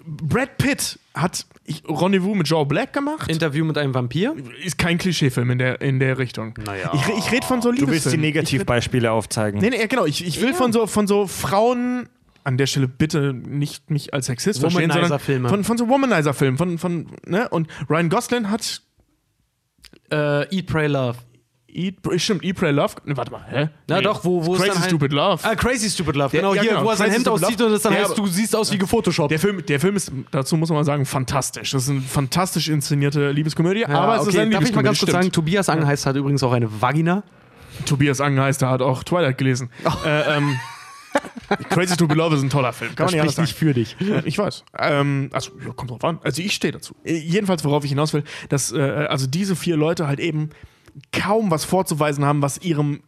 Brad 0.05 0.57
Pitt 0.57 0.99
hat 1.13 1.45
Rendezvous 1.87 2.35
mit 2.35 2.47
Joe 2.47 2.65
Black 2.65 2.93
gemacht. 2.93 3.29
Interview 3.29 3.63
mit 3.63 3.77
einem 3.77 3.93
Vampir. 3.93 4.35
ist 4.63 4.77
kein 4.77 4.97
Klischeefilm 4.97 5.51
in 5.51 5.59
der, 5.59 5.81
in 5.81 5.99
der 5.99 6.17
Richtung. 6.17 6.55
Naja. 6.65 6.91
Ich, 6.93 7.25
ich 7.25 7.31
rede 7.31 7.45
von 7.45 7.61
so 7.61 7.71
Du 7.71 7.77
willst 7.77 7.87
die 7.87 7.91
Liebesfilmen. 7.91 8.21
Negativbeispiele 8.21 9.11
aufzeigen. 9.11 9.61
Nee, 9.61 9.69
nee, 9.69 9.79
ja, 9.79 9.87
genau. 9.87 10.05
Ich, 10.05 10.25
ich 10.25 10.41
will 10.41 10.53
von, 10.53 10.73
so, 10.73 10.87
von 10.87 11.07
so 11.07 11.27
Frauen. 11.27 12.09
An 12.45 12.57
der 12.57 12.67
Stelle 12.67 12.89
bitte 12.89 13.31
nicht 13.31 13.89
mich 13.89 14.13
als 14.13 14.25
Sexist 14.25 14.59
verstehen, 14.59 14.91
sondern 14.91 15.11
Womanizer-Filme. 15.11 15.47
von, 15.47 15.63
von 15.63 15.77
so 15.77 15.87
Womanizer-Filmen. 15.87 16.57
Von, 16.57 16.77
von, 16.77 17.07
ne? 17.25 17.47
Und 17.47 17.69
Ryan 17.89 18.09
Gosling 18.09 18.49
hat 18.49 18.81
Äh, 20.11 20.53
Eat, 20.53 20.67
Pray, 20.67 20.87
Love. 20.87 21.19
Eat, 21.75 21.95
stimmt, 22.21 22.43
Eat, 22.43 22.55
Pray, 22.55 22.71
Love. 22.71 22.95
Ne, 23.05 23.15
warte 23.17 23.31
mal, 23.31 23.43
hä? 23.49 23.69
Na 23.87 23.97
Nee. 23.97 24.03
doch, 24.03 24.23
wo, 24.23 24.45
wo 24.45 24.51
Crazy 24.53 24.63
es 24.67 24.73
dann 24.73 24.79
halt, 24.81 24.89
Stupid 24.91 25.11
Love. 25.13 25.39
Ah, 25.43 25.55
Crazy 25.55 25.89
Stupid 25.89 26.15
Love, 26.15 26.29
Der- 26.31 26.41
genau, 26.41 26.53
ja, 26.53 26.61
hier, 26.61 26.71
genau, 26.71 26.85
wo 26.85 26.89
er 26.89 26.95
sein 26.95 27.07
Crazy 27.07 27.15
Hemd 27.17 27.27
auszieht 27.29 27.59
Love. 27.59 27.69
und 27.69 27.75
es 27.75 27.81
dann 27.83 27.93
Der 27.93 28.03
heißt, 28.03 28.17
du 28.17 28.27
siehst 28.27 28.55
aus 28.55 28.71
wie 28.71 28.77
gefotoshoppt. 28.77 29.31
Der 29.31 29.39
Film, 29.39 29.65
der 29.65 29.79
Film 29.79 29.95
ist, 29.95 30.11
dazu 30.31 30.55
muss 30.57 30.69
man 30.69 30.77
mal 30.79 30.83
sagen, 30.85 31.05
fantastisch. 31.05 31.71
Das 31.71 31.83
ist 31.83 31.89
eine 31.89 32.01
fantastisch 32.01 32.69
inszenierte 32.69 33.31
Liebeskomödie, 33.31 33.81
Ja, 33.81 33.87
aber 33.89 34.15
es 34.15 34.21
ist 34.23 34.27
okay, 34.29 34.39
eine 34.39 34.51
darf 34.51 34.63
ich 34.63 34.73
mal 34.75 34.81
Liebeskomödie. 34.81 34.83
ganz 34.85 34.99
kurz 34.99 35.11
sagen. 35.11 35.31
Tobias 35.31 35.69
Angeheist 35.69 36.05
hat 36.05 36.15
übrigens 36.15 36.43
auch 36.43 36.51
eine 36.53 36.81
Vagina. 36.81 37.23
Tobias 37.85 38.21
Angenheister 38.21 38.69
hat 38.69 38.81
auch 38.81 39.03
Twilight 39.03 39.37
gelesen. 39.37 39.69
Äh, 40.05 40.37
ähm, 40.37 40.59
Crazy 41.69 41.93
Stupid 41.95 42.15
Love 42.17 42.35
ist 42.35 42.41
ein 42.43 42.49
toller 42.49 42.73
Film. 42.73 42.95
Kann 42.95 43.05
man 43.05 43.13
nicht 43.13 43.21
anders 43.21 43.35
sagen. 43.35 43.47
für 43.47 43.73
dich. 43.73 43.95
Äh, 44.01 44.21
Ich 44.25 44.37
weiß. 44.37 44.63
Ähm, 44.79 45.29
also, 45.31 45.51
ja, 45.65 45.71
kommt 45.73 45.91
drauf 45.91 46.03
an. 46.03 46.19
Also, 46.23 46.41
ich 46.41 46.53
stehe 46.53 46.71
dazu. 46.71 46.95
Äh, 47.03 47.17
jedenfalls, 47.17 47.63
worauf 47.63 47.83
ich 47.83 47.89
hinaus 47.91 48.13
will, 48.13 48.23
dass 48.49 48.71
äh, 48.71 48.79
also 48.81 49.27
diese 49.27 49.55
vier 49.55 49.75
Leute 49.77 50.07
halt 50.07 50.19
eben 50.19 50.49
kaum 51.11 51.51
was 51.51 51.65
vorzuweisen 51.65 52.25
haben, 52.25 52.41
was 52.41 52.57
ihrem 52.59 53.01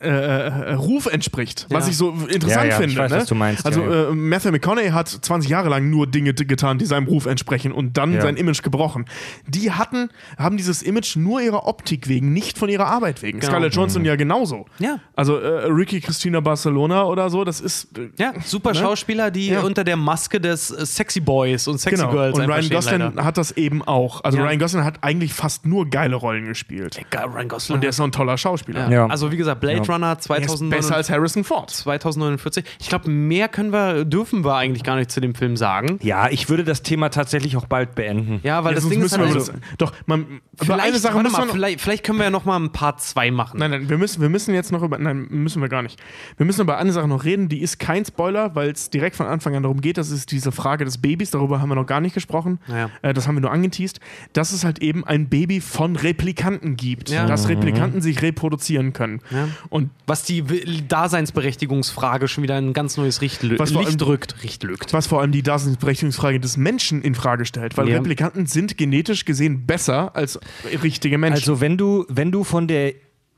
äh, 0.00 0.08
äh, 0.08 0.72
Ruf 0.74 1.06
entspricht. 1.06 1.66
Was 1.70 1.86
Ja. 1.86 1.90
ich 1.90 1.96
so 1.96 2.10
interessant 2.10 2.48
Ja, 2.50 2.64
ja, 2.64 2.68
ich 2.68 2.74
finde. 2.76 2.96
weiß, 3.00 3.10
ne? 3.10 3.16
was 3.18 3.26
du 3.26 3.34
meinst, 3.34 3.66
Also, 3.66 3.80
ja, 3.82 4.10
Äh, 4.10 4.14
Matthew 4.14 4.52
McConaughey 4.52 4.90
hat 4.90 5.08
20 5.08 5.50
Jahre 5.50 5.68
lang 5.68 5.90
nur 5.90 6.06
Dinge 6.06 6.34
getan, 6.34 6.78
die 6.78 6.84
seinem 6.86 7.06
Ruf 7.08 7.26
entsprechen 7.26 7.72
und 7.72 7.96
dann 7.96 8.12
Ja. 8.12 8.20
sein 8.20 8.36
Image 8.36 8.62
gebrochen. 8.62 9.06
Die 9.48 9.72
hatten, 9.72 10.08
haben 10.38 10.56
dieses 10.56 10.82
Image 10.82 11.16
nur 11.16 11.40
ihrer 11.40 11.66
Optik 11.66 12.06
wegen, 12.08 12.32
nicht 12.32 12.58
von 12.58 12.68
ihrer 12.68 12.86
Arbeit 12.86 13.22
wegen. 13.22 13.40
Genau. 13.40 13.50
Scarlett 13.50 13.74
Johansson 13.74 14.04
ja 14.04 14.14
genauso. 14.14 14.66
Ja. 14.78 15.00
Also, 15.16 15.38
äh, 15.38 15.66
Ricky 15.66 16.00
Christina 16.00 16.38
Barcelona 16.40 17.04
oder 17.04 17.28
so, 17.28 17.42
das 17.44 17.60
ist. 17.60 17.98
Äh, 17.98 18.10
Ja, 18.18 18.34
super 18.44 18.70
Ne? 18.70 18.76
Schauspieler, 18.76 19.30
die 19.32 19.48
Ja. 19.48 19.62
unter 19.62 19.82
der 19.82 19.96
Maske 19.96 20.40
des 20.40 20.70
äh, 20.70 20.86
Sexy 20.86 21.18
Boys 21.20 21.66
und 21.66 21.78
Sexy 21.80 21.96
Genau. 22.02 22.12
Girls 22.12 22.38
Und 22.38 22.44
Ryan 22.46 22.68
Gosling 22.70 23.00
leider. 23.00 23.24
hat 23.24 23.36
das 23.36 23.50
eben 23.56 23.82
auch. 23.82 24.22
Also 24.22 24.38
Ja. 24.38 24.44
Ryan 24.44 24.58
Gosling 24.60 24.84
hat 24.84 25.02
eigentlich 25.02 25.34
fast 25.34 25.66
nur 25.66 25.90
geile 25.90 26.14
Rollen 26.14 26.44
gespielt. 26.44 27.00
Geil, 27.10 27.24
Ryan 27.26 27.48
Gosling. 27.48 27.74
Und 27.74 27.80
der 27.82 27.90
ist 27.90 27.98
noch 27.98 28.06
ein 28.06 28.12
toller 28.12 28.38
Schauspieler. 28.38 28.84
ja. 28.90 28.98
Ja. 28.98 29.06
Also 29.06 29.30
wie 29.32 29.36
gesagt, 29.36 29.60
Blade 29.60 29.82
Ja. 29.88 29.94
Runner 29.94 30.06
Er 30.08 30.18
ist 30.18 30.28
besser 30.28 30.58
2009 30.58 30.92
als 30.92 31.10
Harrison 31.10 31.44
Ford. 31.44 31.70
2049. 31.70 32.64
Ich 32.80 32.88
glaube, 32.88 33.10
mehr 33.10 33.48
können 33.48 33.72
wir, 33.72 34.04
dürfen 34.04 34.44
wir 34.44 34.54
eigentlich 34.54 34.84
gar 34.84 34.96
nicht 34.96 35.10
zu 35.10 35.20
dem 35.20 35.34
Film 35.34 35.56
sagen. 35.56 35.98
Ja, 36.02 36.28
ich 36.28 36.48
würde 36.48 36.64
das 36.64 36.82
Thema 36.82 37.08
tatsächlich 37.10 37.56
auch 37.56 37.66
bald 37.66 37.94
beenden. 37.94 38.40
Ja, 38.42 38.64
weil 38.64 38.74
Ja, 38.74 38.80
das 38.80 38.88
Ding 38.88 39.02
ist 39.02 39.16
halt 39.16 39.34
also, 39.34 39.52
Doch, 39.78 39.92
man, 40.06 40.22
über 40.22 40.40
vielleicht, 40.64 40.82
eine 40.82 40.98
Sache 40.98 41.22
mal, 41.22 41.48
vielleicht, 41.48 41.80
vielleicht 41.80 42.04
können 42.04 42.18
wir 42.18 42.24
ja 42.24 42.30
noch 42.30 42.44
mal 42.44 42.58
ein 42.58 42.72
Part 42.72 43.00
2 43.00 43.30
machen. 43.30 43.58
Nein, 43.58 43.70
nein, 43.70 43.88
wir 43.88 43.98
müssen, 43.98 44.20
wir 44.20 44.28
müssen 44.28 44.54
jetzt 44.54 44.72
noch 44.72 44.82
über. 44.82 44.98
Nein, 44.98 45.26
müssen 45.30 45.60
wir 45.62 45.68
gar 45.68 45.82
nicht. 45.82 46.00
Wir 46.36 46.46
müssen 46.46 46.60
über 46.62 46.78
eine 46.78 46.92
Sache 46.92 47.08
noch 47.08 47.24
reden, 47.24 47.48
die 47.48 47.60
ist 47.60 47.78
kein 47.78 48.04
Spoiler, 48.04 48.54
weil 48.54 48.70
es 48.70 48.90
direkt 48.90 49.16
von 49.16 49.26
Anfang 49.26 49.54
an 49.56 49.62
darum 49.62 49.80
geht. 49.80 49.98
Das 49.98 50.10
ist 50.10 50.30
diese 50.30 50.52
Frage 50.52 50.84
des 50.84 50.98
Babys, 50.98 51.30
darüber 51.30 51.60
haben 51.60 51.68
wir 51.68 51.74
noch 51.74 51.86
gar 51.86 52.00
nicht 52.00 52.14
gesprochen. 52.14 52.58
Ja. 52.66 52.90
Äh, 53.02 53.14
das 53.14 53.28
haben 53.28 53.36
wir 53.36 53.40
nur 53.40 53.52
angeteased. 53.52 54.00
Dass 54.32 54.52
es 54.52 54.64
halt 54.64 54.80
eben 54.80 55.04
ein 55.04 55.28
Baby 55.28 55.60
von 55.60 55.96
Replikanten 55.96 56.76
gibt. 56.76 57.10
Ja. 57.10 57.26
Dass 57.26 57.48
Replikanten 57.48 58.00
sich 58.00 58.22
reproduzieren 58.22 58.92
können. 58.92 59.20
Ja. 59.30 59.48
Und 59.68 59.77
Was 60.06 60.22
die 60.24 60.42
Daseinsberechtigungsfrage 60.88 62.28
schon 62.28 62.42
wieder 62.44 62.56
ein 62.56 62.72
ganz 62.72 62.96
neues 62.96 63.20
Richt 63.20 63.40
Was 63.58 63.70
vor 63.72 63.80
allem- 63.80 63.88
Licht 63.88 64.02
rückt. 64.06 64.42
Richt 64.42 64.62
lückt. 64.62 64.92
was 64.92 65.06
vor 65.06 65.20
allem 65.20 65.32
die 65.32 65.42
Daseinsberechtigungsfrage 65.42 66.40
des 66.40 66.56
Menschen 66.56 67.02
in 67.02 67.14
Frage 67.14 67.44
stellt, 67.44 67.76
weil 67.76 67.88
Ja. 67.88 67.96
Replikanten 67.96 68.46
sind 68.46 68.76
genetisch 68.78 69.24
gesehen 69.24 69.66
besser 69.66 70.14
als 70.16 70.38
richtige 70.82 71.18
Menschen. 71.18 71.40
Also 71.40 71.60
wenn 71.60 71.76
du, 71.76 72.04
wenn 72.08 72.32
du 72.32 72.44
von 72.44 72.68
der 72.68 72.94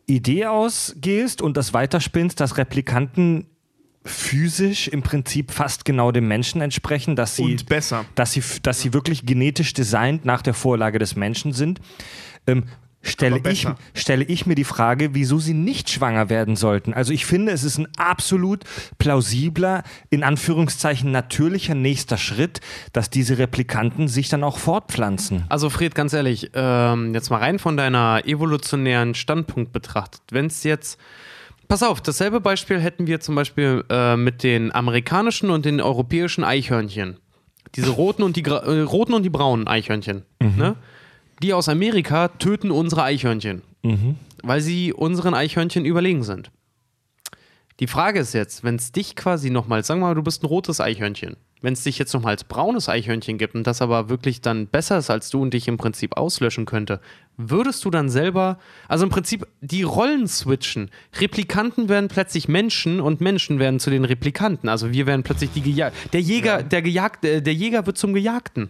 Idee 0.06 0.46
ausgehst 0.46 1.40
und 1.42 1.56
das 1.56 1.72
weiterspinnst, 1.74 2.40
dass 2.40 2.56
Replikanten 2.58 3.46
physisch 4.04 4.88
im 4.88 5.02
Prinzip 5.02 5.50
fast 5.50 5.84
genau 5.84 6.10
dem 6.10 6.26
Menschen 6.26 6.62
entsprechen, 6.62 7.16
dass 7.16 7.36
sie, 7.36 7.42
und 7.42 7.66
besser. 7.66 8.06
dass 8.14 8.32
sie, 8.32 8.42
dass 8.62 8.80
sie 8.80 8.94
wirklich 8.94 9.26
genetisch 9.26 9.74
designt 9.74 10.24
nach 10.24 10.40
der 10.42 10.54
Vorlage 10.54 10.98
des 10.98 11.16
Menschen 11.16 11.52
sind, 11.52 11.80
ähm, 12.46 12.64
stelle, 13.02 13.40
ich, 13.48 13.66
stelle 13.94 14.24
ich 14.24 14.46
mir 14.46 14.54
die 14.54 14.64
Frage, 14.64 15.14
wieso 15.14 15.38
sie 15.38 15.54
nicht 15.54 15.90
schwanger 15.90 16.28
werden 16.28 16.56
sollten. 16.56 16.92
Also 16.92 17.12
ich 17.12 17.24
finde, 17.26 17.52
es 17.52 17.64
ist 17.64 17.78
ein 17.78 17.88
absolut 17.96 18.64
plausibler, 18.98 19.82
in 20.10 20.22
Anführungszeichen 20.22 21.10
natürlicher 21.10 21.74
nächster 21.74 22.18
Schritt, 22.18 22.60
dass 22.92 23.10
diese 23.10 23.38
Replikanten 23.38 24.08
sich 24.08 24.28
dann 24.28 24.44
auch 24.44 24.58
fortpflanzen. 24.58 25.44
Also 25.48 25.70
Fred, 25.70 25.94
ganz 25.94 26.12
ehrlich, 26.12 26.50
ähm, 26.54 27.14
jetzt 27.14 27.30
mal 27.30 27.38
rein 27.38 27.58
von 27.58 27.76
deiner 27.76 28.22
evolutionären 28.26 29.14
Standpunkt 29.14 29.72
betrachtet. 29.72 30.22
Wenn 30.30 30.46
es 30.46 30.62
jetzt, 30.64 30.98
pass 31.68 31.82
auf, 31.82 32.00
dasselbe 32.00 32.40
Beispiel 32.40 32.80
hätten 32.80 33.06
wir 33.06 33.20
zum 33.20 33.34
Beispiel 33.34 33.84
äh, 33.88 34.16
mit 34.16 34.42
den 34.42 34.74
amerikanischen 34.74 35.50
und 35.50 35.64
den 35.64 35.80
europäischen 35.80 36.44
Eichhörnchen. 36.44 37.18
Diese 37.76 37.90
roten 37.90 38.22
und 38.24 38.36
die, 38.36 38.44
äh, 38.44 38.80
roten 38.80 39.14
und 39.14 39.22
die 39.22 39.30
braunen 39.30 39.68
Eichhörnchen. 39.68 40.24
Ne? 40.56 40.76
Die 41.42 41.54
aus 41.54 41.68
Amerika 41.68 42.28
töten 42.28 42.70
unsere 42.70 43.02
Eichhörnchen, 43.02 43.62
weil 44.42 44.60
sie 44.60 44.92
unseren 44.92 45.34
Eichhörnchen 45.34 45.84
überlegen 45.84 46.22
sind. 46.22 46.50
Die 47.80 47.86
Frage 47.86 48.20
ist 48.20 48.34
jetzt, 48.34 48.62
wenn 48.62 48.76
es 48.76 48.92
dich 48.92 49.16
quasi 49.16 49.48
nochmal, 49.48 49.82
sagen 49.82 50.00
wir 50.00 50.08
mal, 50.08 50.14
du 50.14 50.22
bist 50.22 50.42
ein 50.42 50.46
rotes 50.46 50.82
Eichhörnchen, 50.82 51.36
wenn 51.62 51.72
es 51.72 51.82
dich 51.82 51.98
jetzt 51.98 52.12
nochmal 52.12 52.32
als 52.32 52.44
braunes 52.44 52.90
Eichhörnchen 52.90 53.38
gibt 53.38 53.54
und 53.54 53.66
das 53.66 53.80
aber 53.80 54.10
wirklich 54.10 54.42
dann 54.42 54.66
besser 54.66 54.98
ist 54.98 55.08
als 55.08 55.30
du 55.30 55.40
und 55.40 55.54
dich 55.54 55.66
im 55.66 55.78
Prinzip 55.78 56.14
auslöschen 56.18 56.66
könnte, 56.66 57.00
würdest 57.38 57.82
du 57.86 57.90
dann 57.90 58.10
selber, 58.10 58.58
also 58.86 59.04
im 59.04 59.10
Prinzip 59.10 59.46
die 59.62 59.82
Rollen 59.82 60.28
switchen. 60.28 60.90
Replikanten 61.18 61.88
werden 61.88 62.08
plötzlich 62.08 62.48
Menschen 62.48 63.00
und 63.00 63.22
Menschen 63.22 63.58
werden 63.58 63.80
zu 63.80 63.88
den 63.88 64.04
Replikanten. 64.04 64.68
Also 64.68 64.92
wir 64.92 65.06
werden 65.06 65.22
plötzlich 65.22 65.50
die 65.52 65.62
Gejag 65.62 65.94
der 66.12 66.20
Jäger, 66.20 66.62
der 66.62 66.82
Gejagte, 66.82 67.30
äh, 67.30 67.40
der 67.42 67.54
Jäger 67.54 67.86
wird 67.86 67.96
zum 67.96 68.12
Gejagten. 68.12 68.68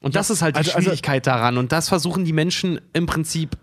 Und 0.00 0.16
das 0.16 0.30
ist 0.30 0.42
halt 0.42 0.56
die 0.56 0.58
also- 0.58 0.72
also- 0.72 0.82
Schwierigkeit 0.84 1.26
daran. 1.26 1.58
Und 1.58 1.72
das 1.72 1.88
versuchen 1.88 2.24
die 2.24 2.32
Menschen 2.32 2.80
im 2.92 3.06
Prinzip 3.06 3.56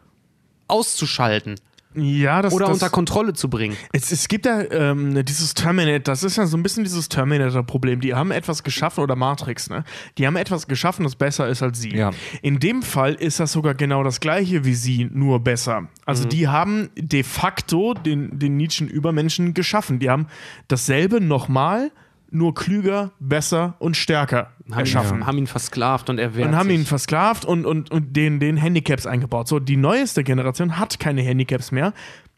auszuschalten 0.68 1.56
Ja, 1.96 2.42
das 2.42 2.54
oder 2.54 2.66
das, 2.68 2.76
unter 2.76 2.90
Kontrolle 2.90 3.34
zu 3.34 3.50
bringen. 3.50 3.76
Es, 3.92 4.12
es 4.12 4.28
gibt 4.28 4.46
ja 4.46 4.62
ähm, 4.70 5.26
dieses 5.26 5.54
Terminator, 5.56 6.00
das 6.00 6.22
ist 6.24 6.36
ja 6.38 6.46
so 6.46 6.56
ein 6.58 6.62
bisschen 6.62 6.84
dieses 6.84 7.10
Terminator-Problem. 7.10 8.02
Die 8.02 8.14
haben 8.14 8.30
etwas 8.32 8.64
geschaffen, 8.64 9.02
oder 9.04 9.16
Matrix, 9.16 9.70
ne? 9.70 9.84
Die 10.18 10.28
haben 10.28 10.36
etwas 10.36 10.68
geschaffen, 10.68 11.04
das 11.06 11.16
besser 11.16 11.48
ist 11.48 11.64
als 11.64 11.80
sie. 11.80 11.96
Ja. 11.96 12.12
In 12.44 12.60
dem 12.60 12.84
Fall 12.84 13.16
ist 13.16 13.40
das 13.40 13.52
sogar 13.54 13.74
genau 13.74 14.04
das 14.04 14.20
gleiche 14.20 14.64
wie 14.66 14.76
sie, 14.76 15.10
nur 15.12 15.40
besser. 15.40 15.88
Also 16.06 16.26
Mhm. 16.26 16.30
die 16.30 16.48
haben 16.50 16.90
de 16.96 17.24
facto 17.24 17.94
den, 17.96 18.38
den 18.38 18.58
Nietzschen 18.58 18.88
Übermenschen 18.90 19.54
geschaffen. 19.56 19.98
Die 20.00 20.10
haben 20.10 20.28
dasselbe 20.68 21.20
nochmal, 21.22 21.92
nur 22.30 22.54
klüger, 22.54 23.12
besser 23.20 23.76
und 23.80 23.96
stärker 23.96 24.52
Haben 24.70 24.80
erschaffen. 24.80 25.20
ihn, 25.20 25.26
haben 25.26 25.38
ihn 25.38 25.48
versklavt 25.48 26.10
und 26.10 26.20
er 26.20 26.36
wehrt 26.36 26.48
und 26.50 26.56
haben 26.56 26.70
sich. 26.70 26.80
ihn 26.80 26.86
versklavt 26.86 27.46
und, 27.46 27.66
und, 27.66 27.92
und 27.92 28.16
den, 28.16 28.40
den 28.40 28.58
Handicaps 28.58 29.06
eingebaut. 29.06 29.48
So, 29.48 29.60
die 29.60 29.78
neueste 29.78 30.24
Generation 30.24 30.78
hat 30.78 31.00
keine 31.00 31.22
Handicaps 31.22 31.72
mehr, 31.72 31.94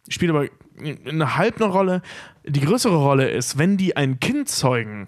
spielt 0.07 0.31
aber 0.31 0.45
eine 1.07 1.35
halb 1.37 1.61
eine 1.61 1.71
Rolle. 1.71 2.01
Die 2.45 2.61
größere 2.61 2.95
Rolle 2.95 3.29
ist, 3.29 3.57
wenn 3.57 3.77
die 3.77 3.97
ein 3.97 4.19
Kind 4.19 4.49
zeugen, 4.49 5.07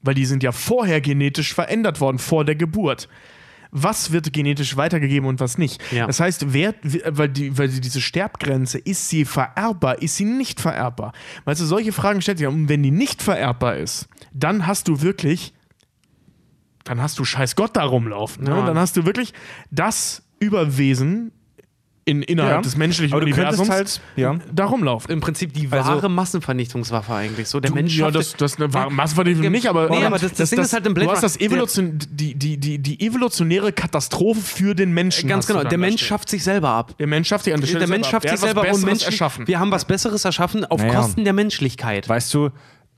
weil 0.00 0.14
die 0.14 0.24
sind 0.24 0.42
ja 0.42 0.52
vorher 0.52 1.00
genetisch 1.00 1.54
verändert 1.54 2.00
worden, 2.00 2.18
vor 2.18 2.44
der 2.44 2.54
Geburt. 2.54 3.08
Was 3.72 4.12
wird 4.12 4.32
genetisch 4.34 4.76
weitergegeben 4.76 5.26
und 5.26 5.40
was 5.40 5.56
nicht. 5.56 5.82
Ja. 5.92 6.06
Das 6.06 6.20
heißt, 6.20 6.52
wer, 6.52 6.74
weil, 7.08 7.30
die, 7.30 7.56
weil 7.56 7.68
die, 7.68 7.80
diese 7.80 8.02
Sterbgrenze, 8.02 8.78
ist 8.78 9.08
sie 9.08 9.24
vererbbar, 9.24 10.00
ist 10.02 10.16
sie 10.16 10.26
nicht 10.26 10.60
vererbbar? 10.60 11.12
Weißt 11.46 11.60
du, 11.62 11.64
solche 11.64 11.92
Fragen 11.92 12.20
stellt 12.20 12.38
sich. 12.38 12.46
Und 12.46 12.68
wenn 12.68 12.82
die 12.82 12.90
nicht 12.90 13.22
vererbbar 13.22 13.76
ist, 13.76 14.08
dann 14.32 14.66
hast 14.66 14.88
du 14.88 15.00
wirklich, 15.00 15.54
dann 16.84 17.00
hast 17.00 17.18
du 17.18 17.24
scheiß 17.24 17.56
Gott 17.56 17.74
da 17.74 17.84
rumlaufen. 17.84 18.44
Ne? 18.44 18.50
Ja. 18.50 18.60
Und 18.60 18.66
dann 18.66 18.78
hast 18.78 18.96
du 18.98 19.06
wirklich 19.06 19.32
das 19.70 20.22
Überwesen 20.38 21.32
in, 22.04 22.22
innerhalb 22.22 22.56
Ja. 22.56 22.60
des 22.62 22.76
menschlichen 22.76 23.12
Aber 23.14 23.24
du 23.24 23.30
könntest 23.32 23.60
Universums 23.60 23.70
halt, 23.70 24.00
ja. 24.16 24.34
da 24.52 24.64
rumlaufen. 24.64 25.10
Im 25.12 25.20
Prinzip 25.20 25.52
die 25.52 25.68
Also- 25.70 25.88
wahre 25.88 26.08
Massenvernichtungswaffe 26.08 27.14
eigentlich. 27.14 27.48
So, 27.48 27.60
der 27.60 27.70
Du- 27.70 27.74
Mensch 27.76 27.96
ja, 27.96 28.06
schafft- 28.06 28.16
das, 28.16 28.34
das 28.36 28.56
eine 28.56 28.74
wahre 28.74 28.90
Massenvernichtung 28.90 29.50
nicht, 29.52 29.68
aber, 29.68 29.88
Nee, 29.88 30.04
aber 30.04 30.18
das- 30.18 30.32
das 30.34 30.50
Ding 30.50 30.58
ist 30.60 30.72
halt 30.72 30.86
im 30.86 30.94
Blade 30.94 31.06
Du 31.08 31.12
hast 31.14 31.22
das 31.22 31.38
Evolution, 31.40 31.98
die, 32.10 32.34
die, 32.34 32.56
die, 32.58 32.78
die 32.78 33.00
evolutionäre 33.06 33.72
Katastrophe 33.72 34.40
für 34.40 34.74
den 34.74 34.92
Menschen. 34.92 35.28
Ganz 35.28 35.46
genau, 35.46 35.62
der 35.64 35.78
Mensch 35.78 36.04
schafft 36.04 36.28
sich 36.28 36.42
selber 36.42 36.70
ab. 36.70 36.96
Der 36.98 37.06
Mensch 37.06 37.28
schafft 37.28 37.44
sich 37.44 37.54
an 37.54 37.60
der 37.60 37.66
Stelle 37.68 37.80
Der 37.80 37.88
Mensch 37.88 38.06
selber 38.08 38.20
schafft 38.26 38.28
sich 38.28 38.40
selber 38.40 38.60
und 38.72 38.84
Menschen, 38.84 39.06
erschaffen. 39.06 39.46
wir 39.46 39.60
haben 39.60 39.70
was 39.70 39.84
Besseres 39.84 40.24
erschaffen 40.24 40.64
auf 40.64 40.80
Naja. 40.80 40.94
Kosten 40.94 41.24
der 41.24 41.32
Menschlichkeit. 41.32 42.08
Weißt 42.08 42.34
du, 42.34 42.50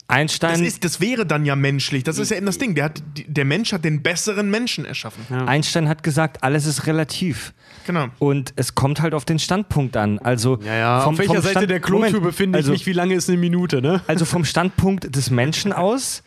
Einstein, 0.07 0.53
Das, 0.53 0.61
ist, 0.61 0.85
das 0.85 1.01
wäre 1.01 1.25
dann 1.25 1.47
ja 1.47 1.57
menschlich. 1.57 2.05
Das 2.05 2.19
ist 2.19 2.31
ja 2.31 2.37
eben 2.37 2.47
das 2.47 2.59
Ding. 2.59 2.75
Der, 2.75 2.85
hat, 2.85 3.03
der 3.27 3.45
Mensch 3.45 3.73
hat 3.73 3.85
den 3.85 4.03
besseren 4.03 4.51
Menschen 4.51 4.85
erschaffen. 4.85 5.25
Einstein 5.35 5.89
hat 5.89 6.03
gesagt, 6.03 6.43
alles 6.43 6.67
ist 6.67 6.87
relativ. 6.87 7.55
Genau. 7.87 8.09
Und 8.19 8.53
es 8.57 8.75
kommt 8.75 9.01
halt 9.01 9.15
auf 9.15 9.25
den 9.25 9.39
Standpunkt 9.39 9.97
an. 9.97 10.19
Also 10.19 10.59
vom, 11.05 11.17
vom 11.17 11.37
Stand- 11.43 11.91
Moment, 11.91 12.55
also, 12.55 12.87
Wie 12.87 12.93
lange 12.93 13.15
ist 13.15 13.29
eine 13.29 13.39
Minute, 13.39 13.81
ne? 13.81 14.03
Also 14.07 14.25
vom 14.27 14.45
Standpunkt 14.45 15.15
des 15.17 15.31
Menschen 15.31 15.73
aus 15.73 16.23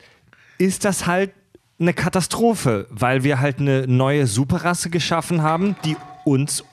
ist 0.57 0.83
das 0.85 1.05
halt 1.05 1.31
eine 1.79 1.93
Katastrophe, 1.93 2.87
weil 2.89 3.23
wir 3.23 3.39
halt 3.39 3.59
eine 3.59 3.85
neue 3.87 4.25
Superrasse 4.25 4.89
geschaffen 4.89 5.43
haben, 5.43 5.75
die 5.85 5.95
uns 6.25 6.63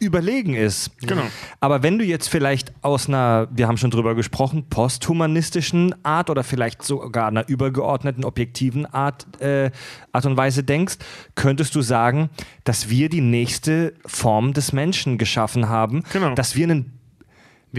überlegen 0.00 0.54
ist. 0.54 0.90
Genau. 1.00 1.22
Aber 1.60 1.82
wenn 1.82 1.98
du 1.98 2.04
jetzt 2.04 2.28
vielleicht 2.28 2.72
aus 2.82 3.08
einer, 3.08 3.48
wir 3.50 3.66
haben 3.68 3.76
schon 3.76 3.90
drüber 3.90 4.14
gesprochen, 4.14 4.66
posthumanistischen 4.68 5.94
Art 6.04 6.30
oder 6.30 6.44
vielleicht 6.44 6.82
sogar 6.82 7.28
einer 7.28 7.48
übergeordneten, 7.48 8.24
objektiven 8.24 8.86
Art, 8.86 9.26
äh, 9.40 9.70
Art 10.12 10.26
und 10.26 10.36
Weise 10.36 10.62
denkst, 10.62 10.96
könntest 11.34 11.74
du 11.74 11.82
sagen, 11.82 12.30
dass 12.64 12.88
wir 12.88 13.08
die 13.08 13.20
nächste 13.20 13.94
Form 14.06 14.52
des 14.52 14.72
Menschen 14.72 15.18
geschaffen 15.18 15.68
haben, 15.68 16.02
Genau. 16.12 16.34
dass 16.34 16.54
wir 16.56 16.64
einen 16.64 16.97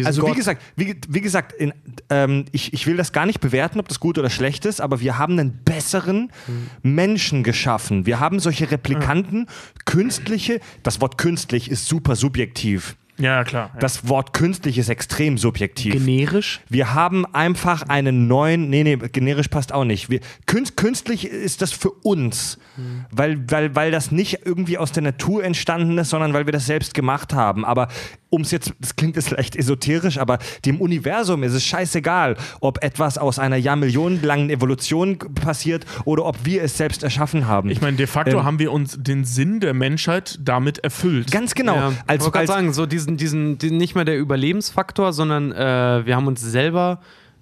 also 0.06 0.28
wie 0.28 0.34
gesagt, 0.34 0.62
wie, 0.76 0.96
wie 1.08 1.22
gesagt, 1.22 1.54
in, 1.54 1.74
ähm, 2.10 2.46
ich, 2.52 2.74
ich 2.74 2.88
will 2.88 2.98
das 2.98 3.12
gar 3.12 3.26
nicht 3.26 3.40
bewerten, 3.40 3.80
ob 3.80 3.88
das 3.88 4.00
gut 4.00 4.18
oder 4.18 4.30
schlecht 4.30 4.66
ist, 4.66 4.82
aber 4.82 5.00
wir 5.00 5.18
haben 5.18 5.40
einen 5.40 5.64
besseren 5.64 6.32
Menschen 6.82 7.44
geschaffen. 7.44 8.06
Wir 8.06 8.20
haben 8.20 8.40
solche 8.40 8.70
Replikanten, 8.72 9.48
künstliche, 9.86 10.60
das 10.84 11.02
Wort 11.02 11.18
künstlich 11.18 11.70
ist 11.70 11.88
super 11.88 12.16
subjektiv. 12.16 12.96
Ja, 13.20 13.44
klar. 13.44 13.72
Ja. 13.74 13.80
Das 13.80 14.08
Wort 14.08 14.34
künstlich 14.34 14.78
ist 14.78 14.90
extrem 14.90 15.38
subjektiv. 15.38 15.94
Generisch? 15.94 16.62
Wir 16.70 16.94
haben 16.94 17.26
einfach 17.34 17.84
einen 17.84 18.28
neuen, 18.28 18.70
nee, 18.70 18.84
nee, 18.84 18.96
generisch 18.96 19.50
passt 19.50 19.74
auch 19.74 19.84
nicht. 19.84 20.10
Wir, 20.10 20.22
künst, 20.46 20.78
künstlich 20.78 21.28
ist 21.28 21.62
das 21.62 21.72
für 21.72 21.92
uns, 21.92 22.58
weil, 23.12 23.44
weil, 23.50 23.76
weil 23.76 23.92
das 23.92 24.12
nicht 24.12 24.40
irgendwie 24.46 24.78
aus 24.78 24.92
der 24.92 25.04
Natur 25.04 25.44
entstanden 25.44 25.98
ist, 25.98 26.10
sondern 26.10 26.34
weil 26.34 26.46
wir 26.46 26.54
das 26.54 26.66
selbst 26.66 26.94
gemacht 26.94 27.34
haben. 27.34 27.66
Aber 27.66 27.90
um 28.30 28.42
es 28.42 28.52
jetzt, 28.52 28.74
das 28.80 28.96
klingt 28.96 29.16
jetzt 29.16 29.32
leicht 29.32 29.56
esoterisch, 29.56 30.18
aber 30.18 30.38
dem 30.66 30.80
Universum 30.80 31.44
ist 31.44 31.54
es 31.54 31.66
scheißegal, 31.66 32.38
ob 32.60 32.84
etwas 32.84 33.18
aus 33.18 33.40
einer 33.40 33.56
jahrmillionenlangen 33.58 34.50
Evolution 34.50 35.18
passiert 35.18 35.86
oder 36.06 36.26
ob 36.26 36.46
wir 36.46 36.64
es 36.64 36.78
selbst 36.78 37.04
erschaffen 37.04 37.48
haben. 37.48 37.70
ich 37.70 37.82
meine, 37.82 37.98
de 37.98 38.08
facto 38.08 38.40
Ähm, 38.40 38.44
haben 38.44 38.60
wir 38.60 38.72
uns 38.72 38.98
den 39.00 39.26
Sinn 39.26 39.60
der 39.60 39.74
Menschheit 39.74 40.38
damit 40.42 40.78
erfüllt. 40.80 41.32
Ganz 41.32 41.56
genau. 41.56 41.76
Ja, 41.76 41.94
als, 42.06 42.20
ich 42.20 42.22
wollte 42.22 42.32
gerade 42.32 42.48
sagen, 42.48 42.74
so 42.74 42.86
diesen, 42.86 43.09
diesen, 43.18 43.58
diesen, 43.58 43.78
nicht 43.78 43.96
mehr 43.96 44.06
der 44.06 44.18
Überlebensfaktor, 44.18 45.14
sondern 45.14 45.52
äh, 45.52 46.06
wir 46.06 46.16
haben 46.16 46.28
uns 46.28 46.42
selber 46.42 47.00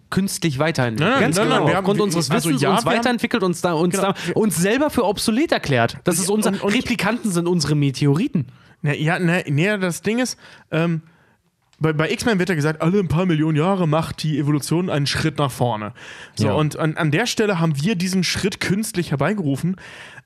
künstlich 0.09 0.57
weiterentwickelt. 0.59 1.11
Nein, 1.11 1.21
Ganz 1.21 1.35
nein, 1.35 1.45
genau. 1.47 1.57
nein, 1.59 1.67
wir 1.67 1.75
haben- 1.75 1.85
Aufgrund 1.85 2.01
unseres 2.01 2.31
also 2.31 2.47
Wissens 2.49 2.61
ja, 2.61 2.69
uns 2.69 2.79
haben- 2.85 2.85
weiterentwickelt, 2.97 3.43
uns, 3.43 3.61
da, 3.61 3.73
uns, 3.73 3.95
Genau. 3.95 4.13
da, 4.13 4.31
uns 4.35 4.55
selber 4.55 4.89
für 4.89 5.03
obsolet 5.05 5.51
erklärt. 5.51 5.97
Das 6.05 6.17
ist 6.19 6.29
unser, 6.29 6.51
und- 6.51 6.63
und- 6.63 6.73
Replikanten 6.73 7.29
sind 7.31 7.47
unsere 7.47 7.75
Meteoriten. 7.75 8.47
Na, 8.81 8.93
ja, 8.93 9.19
ne, 9.19 9.43
nee, 9.47 9.77
das 9.77 10.01
Ding 10.03 10.19
ist, 10.19 10.37
ähm, 10.71 11.01
bei, 11.79 11.93
bei 11.93 12.09
X-Men 12.09 12.39
wird 12.39 12.49
ja 12.49 12.55
gesagt, 12.55 12.81
alle 12.81 12.99
ein 12.99 13.07
paar 13.07 13.25
Millionen 13.25 13.55
Jahre 13.57 13.87
macht 13.87 14.23
die 14.23 14.39
Evolution 14.39 14.89
einen 14.89 15.05
Schritt 15.07 15.37
nach 15.37 15.51
vorne. 15.51 15.93
So, 16.35 16.47
Ja. 16.47 16.53
und 16.53 16.79
an, 16.79 16.95
an 16.97 17.11
der 17.11 17.25
Stelle 17.27 17.59
haben 17.59 17.73
wir 17.83 17.95
diesen 17.95 18.23
Schritt 18.23 18.59
künstlich 18.59 19.11
herbeigerufen. 19.11 19.75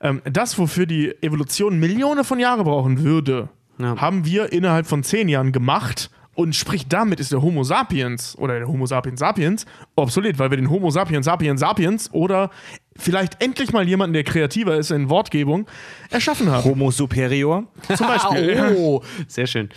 Ähm, 0.00 0.22
das, 0.24 0.58
wofür 0.58 0.86
die 0.86 1.12
Evolution 1.22 1.78
Millionen 1.78 2.24
von 2.24 2.38
Jahren 2.38 2.64
brauchen 2.64 3.02
würde, 3.02 3.48
Ja. 3.78 3.96
haben 4.00 4.24
wir 4.24 4.52
innerhalb 4.52 4.86
von 4.86 5.02
zehn 5.02 5.28
Jahren 5.28 5.52
gemacht. 5.52 6.10
Und 6.34 6.56
sprich, 6.56 6.88
damit 6.88 7.20
ist 7.20 7.30
der 7.30 7.42
Homo 7.42 7.62
sapiens 7.62 8.38
oder 8.38 8.56
der 8.58 8.66
Homo 8.66 8.86
sapiens 8.86 9.20
sapiens 9.20 9.66
obsolet, 9.96 10.38
weil 10.38 10.48
wir 10.48 10.56
den 10.56 10.70
Homo 10.70 10.88
sapiens 10.90 11.26
sapiens 11.26 11.60
sapiens 11.60 12.08
oder 12.14 12.48
vielleicht 12.96 13.42
endlich 13.42 13.70
mal 13.74 13.86
jemanden, 13.86 14.14
der 14.14 14.24
kreativer 14.24 14.78
ist 14.78 14.90
in 14.92 15.10
Wortgebung, 15.10 15.66
erschaffen 16.08 16.50
haben. 16.50 16.64
Homo 16.64 16.90
superior. 16.90 17.64
Zum 17.94 18.06
Beispiel. 18.06 18.58
Oh, 18.78 19.02
sehr 19.28 19.46
schön. 19.46 19.68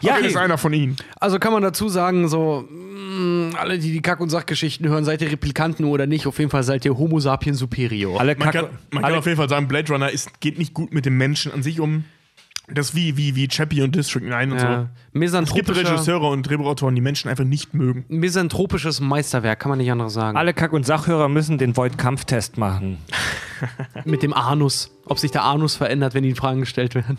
Ja, 0.00 0.16
Okay. 0.16 0.28
ist 0.28 0.36
einer 0.38 0.56
von 0.56 0.72
ihnen. 0.72 0.96
Also 1.20 1.38
kann 1.38 1.52
man 1.52 1.62
dazu 1.62 1.90
sagen, 1.90 2.26
so, 2.28 2.66
mh, 2.70 3.58
alle, 3.58 3.78
die 3.78 3.92
die 3.92 4.00
Kack- 4.00 4.20
und 4.20 4.30
Sachgeschichten 4.30 4.88
hören, 4.88 5.04
seid 5.04 5.20
ihr 5.20 5.30
Replikanten 5.30 5.84
oder 5.84 6.06
nicht, 6.06 6.26
auf 6.26 6.38
jeden 6.38 6.50
Fall 6.50 6.62
seid 6.62 6.86
ihr 6.86 6.96
Homo 6.96 7.20
sapiens 7.20 7.58
superior. 7.58 8.18
Alle 8.18 8.34
Man, 8.34 8.50
Kack- 8.50 8.54
kann, 8.54 8.78
man 8.92 9.02
kann 9.02 9.14
auf 9.14 9.26
jeden 9.26 9.36
Fall 9.36 9.50
sagen, 9.50 9.68
Blade 9.68 9.92
Runner 9.92 10.08
ist, 10.10 10.40
geht 10.40 10.56
nicht 10.58 10.72
gut 10.72 10.94
mit 10.94 11.04
dem 11.04 11.18
Menschen 11.18 11.52
an 11.52 11.62
sich 11.62 11.80
um. 11.80 12.04
Das 12.72 12.90
ist 12.90 12.94
wie, 12.94 13.16
wie, 13.16 13.34
wie 13.34 13.48
Chappie 13.48 13.82
und 13.82 13.94
District 13.94 14.22
9 14.22 14.52
und 14.52 14.58
Ja. 14.58 14.88
so. 15.14 15.38
Es 15.38 15.54
gibt 15.54 15.74
Regisseure 15.74 16.28
und 16.28 16.42
Drehbuchautoren, 16.42 16.94
die 16.94 17.00
Menschen 17.00 17.28
einfach 17.30 17.44
nicht 17.44 17.72
mögen. 17.74 18.04
misanthropisches 18.08 19.00
Meisterwerk, 19.00 19.58
kann 19.60 19.70
man 19.70 19.78
nicht 19.78 19.90
anderes 19.90 20.12
sagen. 20.12 20.36
Alle 20.36 20.52
Kack- 20.54 20.72
und 20.72 20.84
Sachhörer 20.84 21.28
müssen 21.28 21.58
den 21.58 21.76
Void-Kampftest 21.76 22.58
machen. 22.58 22.98
Mit 24.04 24.22
dem 24.22 24.32
Anus. 24.34 24.90
Ob 25.06 25.18
sich 25.18 25.30
der 25.30 25.44
Anus 25.44 25.76
verändert, 25.76 26.14
wenn 26.14 26.24
ihnen 26.24 26.36
Fragen 26.36 26.60
gestellt 26.60 26.94
werden. 26.94 27.18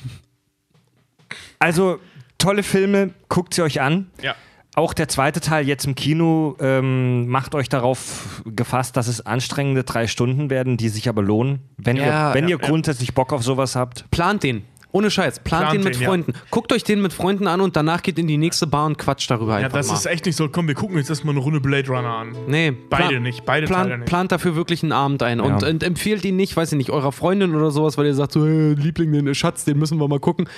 Also, 1.60 2.00
tolle 2.38 2.64
Filme, 2.64 3.12
guckt 3.28 3.54
sie 3.54 3.62
euch 3.62 3.82
an. 3.82 4.08
Ja. 4.22 4.36
Auch 4.76 4.94
der 4.94 5.08
zweite 5.10 5.42
Teil 5.42 5.68
jetzt 5.68 5.86
im 5.86 5.96
Kino 5.96 6.56
ähm, 6.62 7.28
macht 7.28 7.54
euch 7.56 7.68
darauf 7.70 8.42
gefasst, 8.46 8.96
dass 8.96 9.08
es 9.08 9.26
anstrengende 9.26 9.84
drei 9.84 10.08
Stunden 10.08 10.50
werden, 10.50 10.78
die 10.78 10.90
sich 10.90 11.10
aber 11.10 11.22
lohnen. 11.22 11.60
Wenn 11.78 11.98
Ja, 11.98 12.30
ihr, 12.30 12.36
wenn 12.36 12.44
ja, 12.46 12.52
ihr 12.52 12.58
grundsätzlich 12.60 13.14
Bock 13.14 13.34
auf 13.34 13.44
sowas 13.44 13.76
habt. 13.76 14.10
Plant 14.12 14.44
den. 14.44 14.64
Ohne 14.92 15.12
Scheiß. 15.12 15.42
Plant, 15.42 15.66
Plant 15.70 15.74
den 15.76 15.84
mit 15.84 15.96
den, 15.96 16.02
ja. 16.02 16.08
Freunden. 16.08 16.34
Guckt 16.50 16.74
euch 16.74 16.84
den 16.84 17.02
mit 17.02 17.14
Freunden 17.14 17.46
an 17.48 17.62
und 17.62 17.76
danach 17.76 18.02
geht 18.02 18.18
in 18.18 18.26
die 18.26 18.38
nächste 18.38 18.66
Bar 18.66 18.88
und 18.88 18.98
quatscht 18.98 19.30
darüber 19.30 19.60
Ja, 19.60 19.66
einfach 19.66 19.78
das 19.78 19.88
mal. 19.90 19.94
ist 19.94 20.06
echt 20.08 20.26
nicht 20.26 20.36
so. 20.36 20.50
Komm, 20.50 20.68
wir 20.68 20.74
gucken 20.74 20.98
jetzt 20.98 21.10
erstmal 21.12 21.36
eine 21.36 21.44
Runde 21.44 21.60
Blade 21.62 21.88
Runner 21.90 22.10
an. 22.10 22.36
Nee, 22.48 22.72
Beide 22.90 23.20
nicht, 23.20 23.46
beide 23.46 23.68
plant, 23.68 23.84
Teile 23.84 23.98
nicht. 24.00 24.08
Plant 24.08 24.32
dafür 24.32 24.56
wirklich 24.56 24.82
einen 24.82 24.92
Abend 24.92 25.22
ein 25.22 25.42
und, 25.42 25.62
Ja. 25.62 25.70
und 25.70 25.84
empfehlt 25.84 26.26
ihn 26.26 26.38
nicht, 26.38 26.58
weiß 26.58 26.72
ich 26.72 26.78
nicht, 26.78 26.90
eurer 26.90 27.12
Freundin 27.12 27.54
oder 27.56 27.70
sowas, 27.70 27.98
weil 28.00 28.08
ihr 28.08 28.16
sagt 28.16 28.32
so, 28.32 28.44
hey, 28.46 28.74
Liebling, 28.74 29.12
den 29.12 29.36
Schatz, 29.36 29.64
den 29.64 29.78
müssen 29.78 30.00
wir 30.00 30.08
mal 30.08 30.20
gucken. 30.20 30.50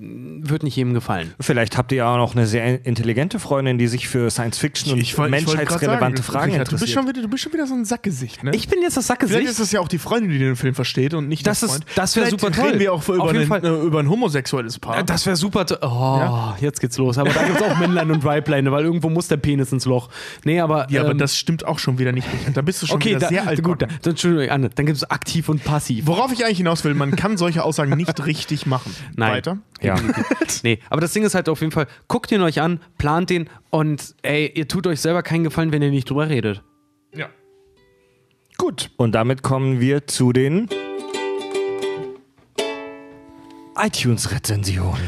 Wird 0.00 0.62
nicht 0.62 0.76
jedem 0.76 0.94
gefallen. 0.94 1.34
Vielleicht 1.40 1.76
habt 1.76 1.90
ihr 1.92 1.98
ja 1.98 2.12
auch 2.14 2.16
noch 2.18 2.34
eine 2.36 2.46
sehr 2.46 2.84
intelligente 2.86 3.38
Freundin, 3.38 3.78
die 3.78 3.88
sich 3.88 4.08
für 4.08 4.30
Science 4.30 4.58
Fiction 4.58 4.92
und 4.92 4.98
wollt 5.00 5.14
grad 5.16 5.30
menschheitsrelevante 5.30 6.22
sagen, 6.22 6.32
Fragen 6.32 6.52
Richard, 6.52 6.68
du, 6.68 6.70
bist 6.72 6.82
interessiert. 6.84 6.90
schon 7.04 7.08
wieder, 7.08 7.22
du 7.22 7.28
bist 7.28 7.42
schon 7.42 7.52
wieder 7.52 7.66
so 7.66 7.74
ein 7.74 7.84
Sackgesicht, 7.84 8.44
ne? 8.44 8.52
Ich 8.54 8.68
bin 8.68 8.80
jetzt 8.82 8.96
das 8.96 9.06
Vielleicht 9.06 9.20
Sackgesicht. 9.22 9.48
ist 9.50 9.58
es 9.58 9.72
ja 9.72 9.80
auch 9.80 9.88
die 9.88 9.98
Freundin, 9.98 10.30
die 10.30 10.38
den 10.38 10.56
Film 10.56 10.74
versteht 10.74 11.14
und 11.14 11.28
nicht 11.28 11.46
Das 11.46 11.60
der 11.60 11.66
ist- 11.68 11.72
Freund. 11.74 11.86
das 11.96 12.16
wär 12.16 12.22
Vielleicht 12.26 12.40
super 12.40 12.52
toll. 12.52 12.66
reden 12.66 12.80
wir 12.80 12.92
auch 12.92 13.08
über, 13.08 13.22
Auf 13.24 13.32
jeden 13.32 13.50
einen, 13.52 13.62
Fall. 13.62 13.64
äh, 13.64 13.86
über 13.86 14.00
ein 14.00 14.08
homosexuelles 14.08 14.78
Paar. 14.78 15.02
Das 15.02 15.26
wäre 15.26 15.36
super. 15.36 15.66
to- 15.66 15.76
Oh, 15.82 16.18
Ja. 16.20 16.56
jetzt 16.60 16.80
geht's 16.80 16.96
los. 16.98 17.18
Aber 17.18 17.30
da 17.30 17.42
gibt's 17.44 17.62
auch 17.62 17.78
Männlein 17.78 18.10
und 18.10 18.24
Weiblein, 18.24 18.70
weil 18.70 18.84
irgendwo 18.84 19.10
muss 19.10 19.28
der 19.28 19.36
Penis 19.38 19.72
ins 19.72 19.84
Loch. 19.84 20.08
Nee, 20.44 20.60
aber. 20.60 20.86
ja, 20.90 21.00
aber 21.02 21.10
ähm, 21.12 21.18
das 21.18 21.36
stimmt 21.36 21.66
auch 21.66 21.78
schon 21.78 21.98
wieder 21.98 22.12
nicht. 22.12 22.26
Da 22.54 22.62
bist 22.62 22.82
du 22.82 22.86
schon 22.86 22.96
Okay, 22.96 23.10
wieder 23.10 23.20
da, 23.20 23.28
sehr 23.28 23.46
alt. 23.46 23.62
gut, 23.62 23.82
dann, 23.82 23.90
Entschuldigung, 24.04 24.50
Anne, 24.50 24.70
dann 24.74 24.86
gibt 24.86 24.96
es 24.96 25.10
aktiv 25.10 25.48
und 25.48 25.64
passiv. 25.64 26.06
Worauf 26.06 26.32
ich 26.32 26.44
eigentlich 26.44 26.58
hinaus 26.58 26.84
will, 26.84 26.94
man 26.94 27.16
kann 27.16 27.36
solche 27.36 27.64
Aussagen 27.64 27.96
nicht 27.96 28.24
richtig 28.26 28.66
machen. 28.66 28.94
Nein. 29.16 29.32
Weiter. 29.32 29.58
Ja. 29.80 29.96
Nee, 30.62 30.78
aber 30.90 31.00
das 31.00 31.12
Ding 31.12 31.22
ist 31.22 31.34
halt 31.34 31.48
auf 31.48 31.60
jeden 31.60 31.72
Fall, 31.72 31.86
guckt 32.08 32.32
ihn 32.32 32.40
euch 32.40 32.60
an, 32.60 32.80
plant 32.96 33.30
den 33.30 33.48
und 33.70 34.14
ey, 34.22 34.50
ihr 34.54 34.66
tut 34.66 34.86
euch 34.86 35.00
selber 35.00 35.22
keinen 35.22 35.44
Gefallen, 35.44 35.72
wenn 35.72 35.82
ihr 35.82 35.90
nicht 35.90 36.10
drüber 36.10 36.28
redet. 36.28 36.62
Ja. 37.14 37.28
Gut. 38.56 38.90
Und 38.96 39.14
damit 39.14 39.42
kommen 39.42 39.80
wir 39.80 40.06
zu 40.06 40.32
den 40.32 40.68
iTunes-Rezensionen. 43.78 45.00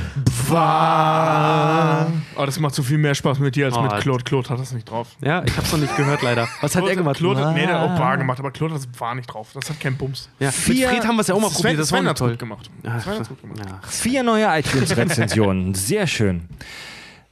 Oh, 2.37 2.45
das 2.47 2.59
macht 2.59 2.75
so 2.75 2.83
viel 2.83 2.99
mehr 2.99 3.15
Spaß 3.15 3.39
mit 3.39 3.57
dir 3.57 3.67
als 3.67 3.77
Oh, 3.77 3.83
mit 3.83 3.97
Claude. 3.99 4.25
Claude 4.25 4.49
hat 4.49 4.59
das 4.61 4.73
nicht 4.73 4.89
drauf. 4.91 5.09
Ja, 5.23 5.43
ich 5.45 5.57
hab's 5.57 5.71
noch 5.73 5.79
nicht 5.79 5.97
gehört, 5.97 6.23
leider. 6.23 6.49
Was 6.61 6.75
hat 6.77 6.87
er 6.87 6.97
gemacht? 6.97 7.17
Claude 7.19 7.45
hat, 7.45 7.55
nee, 7.55 7.67
der 7.67 7.81
hat 7.81 7.89
auch 7.89 7.95
Ah. 7.95 7.99
Bar 7.99 8.17
gemacht, 8.19 8.39
aber 8.39 8.51
Claude 8.51 8.75
hat 8.75 8.83
das 8.83 9.01
war 9.01 9.15
nicht 9.15 9.27
drauf. 9.27 9.49
Das 9.55 9.69
hat 9.71 9.79
keinen 9.81 9.97
Bums. 9.97 10.29
Ja, 10.39 10.51
Vier- 10.51 10.89
mit 10.89 10.97
Fred 10.99 11.07
haben 11.09 11.17
wir 11.17 11.21
es 11.23 11.27
ja 11.29 11.35
auch 11.35 11.41
mal 11.41 11.49
Sven, 11.51 11.57
probiert, 11.63 11.81
das 11.81 11.93
war 11.93 11.99
Sven 11.99 12.05
nicht 12.05 12.11
hat's 12.11 12.19
toll. 12.19 12.31
gut 12.31 12.39
gemacht. 12.39 12.71
Ach, 12.87 13.03
Sven 13.03 13.15
hat's 13.19 13.29
gut 13.29 13.41
gemacht. 13.43 13.61
ja. 13.65 13.81
Vier 13.89 14.23
neue 14.23 14.47
iTunes-Rezensionen. 14.59 15.75
Sehr 15.75 16.07
schön. 16.07 16.49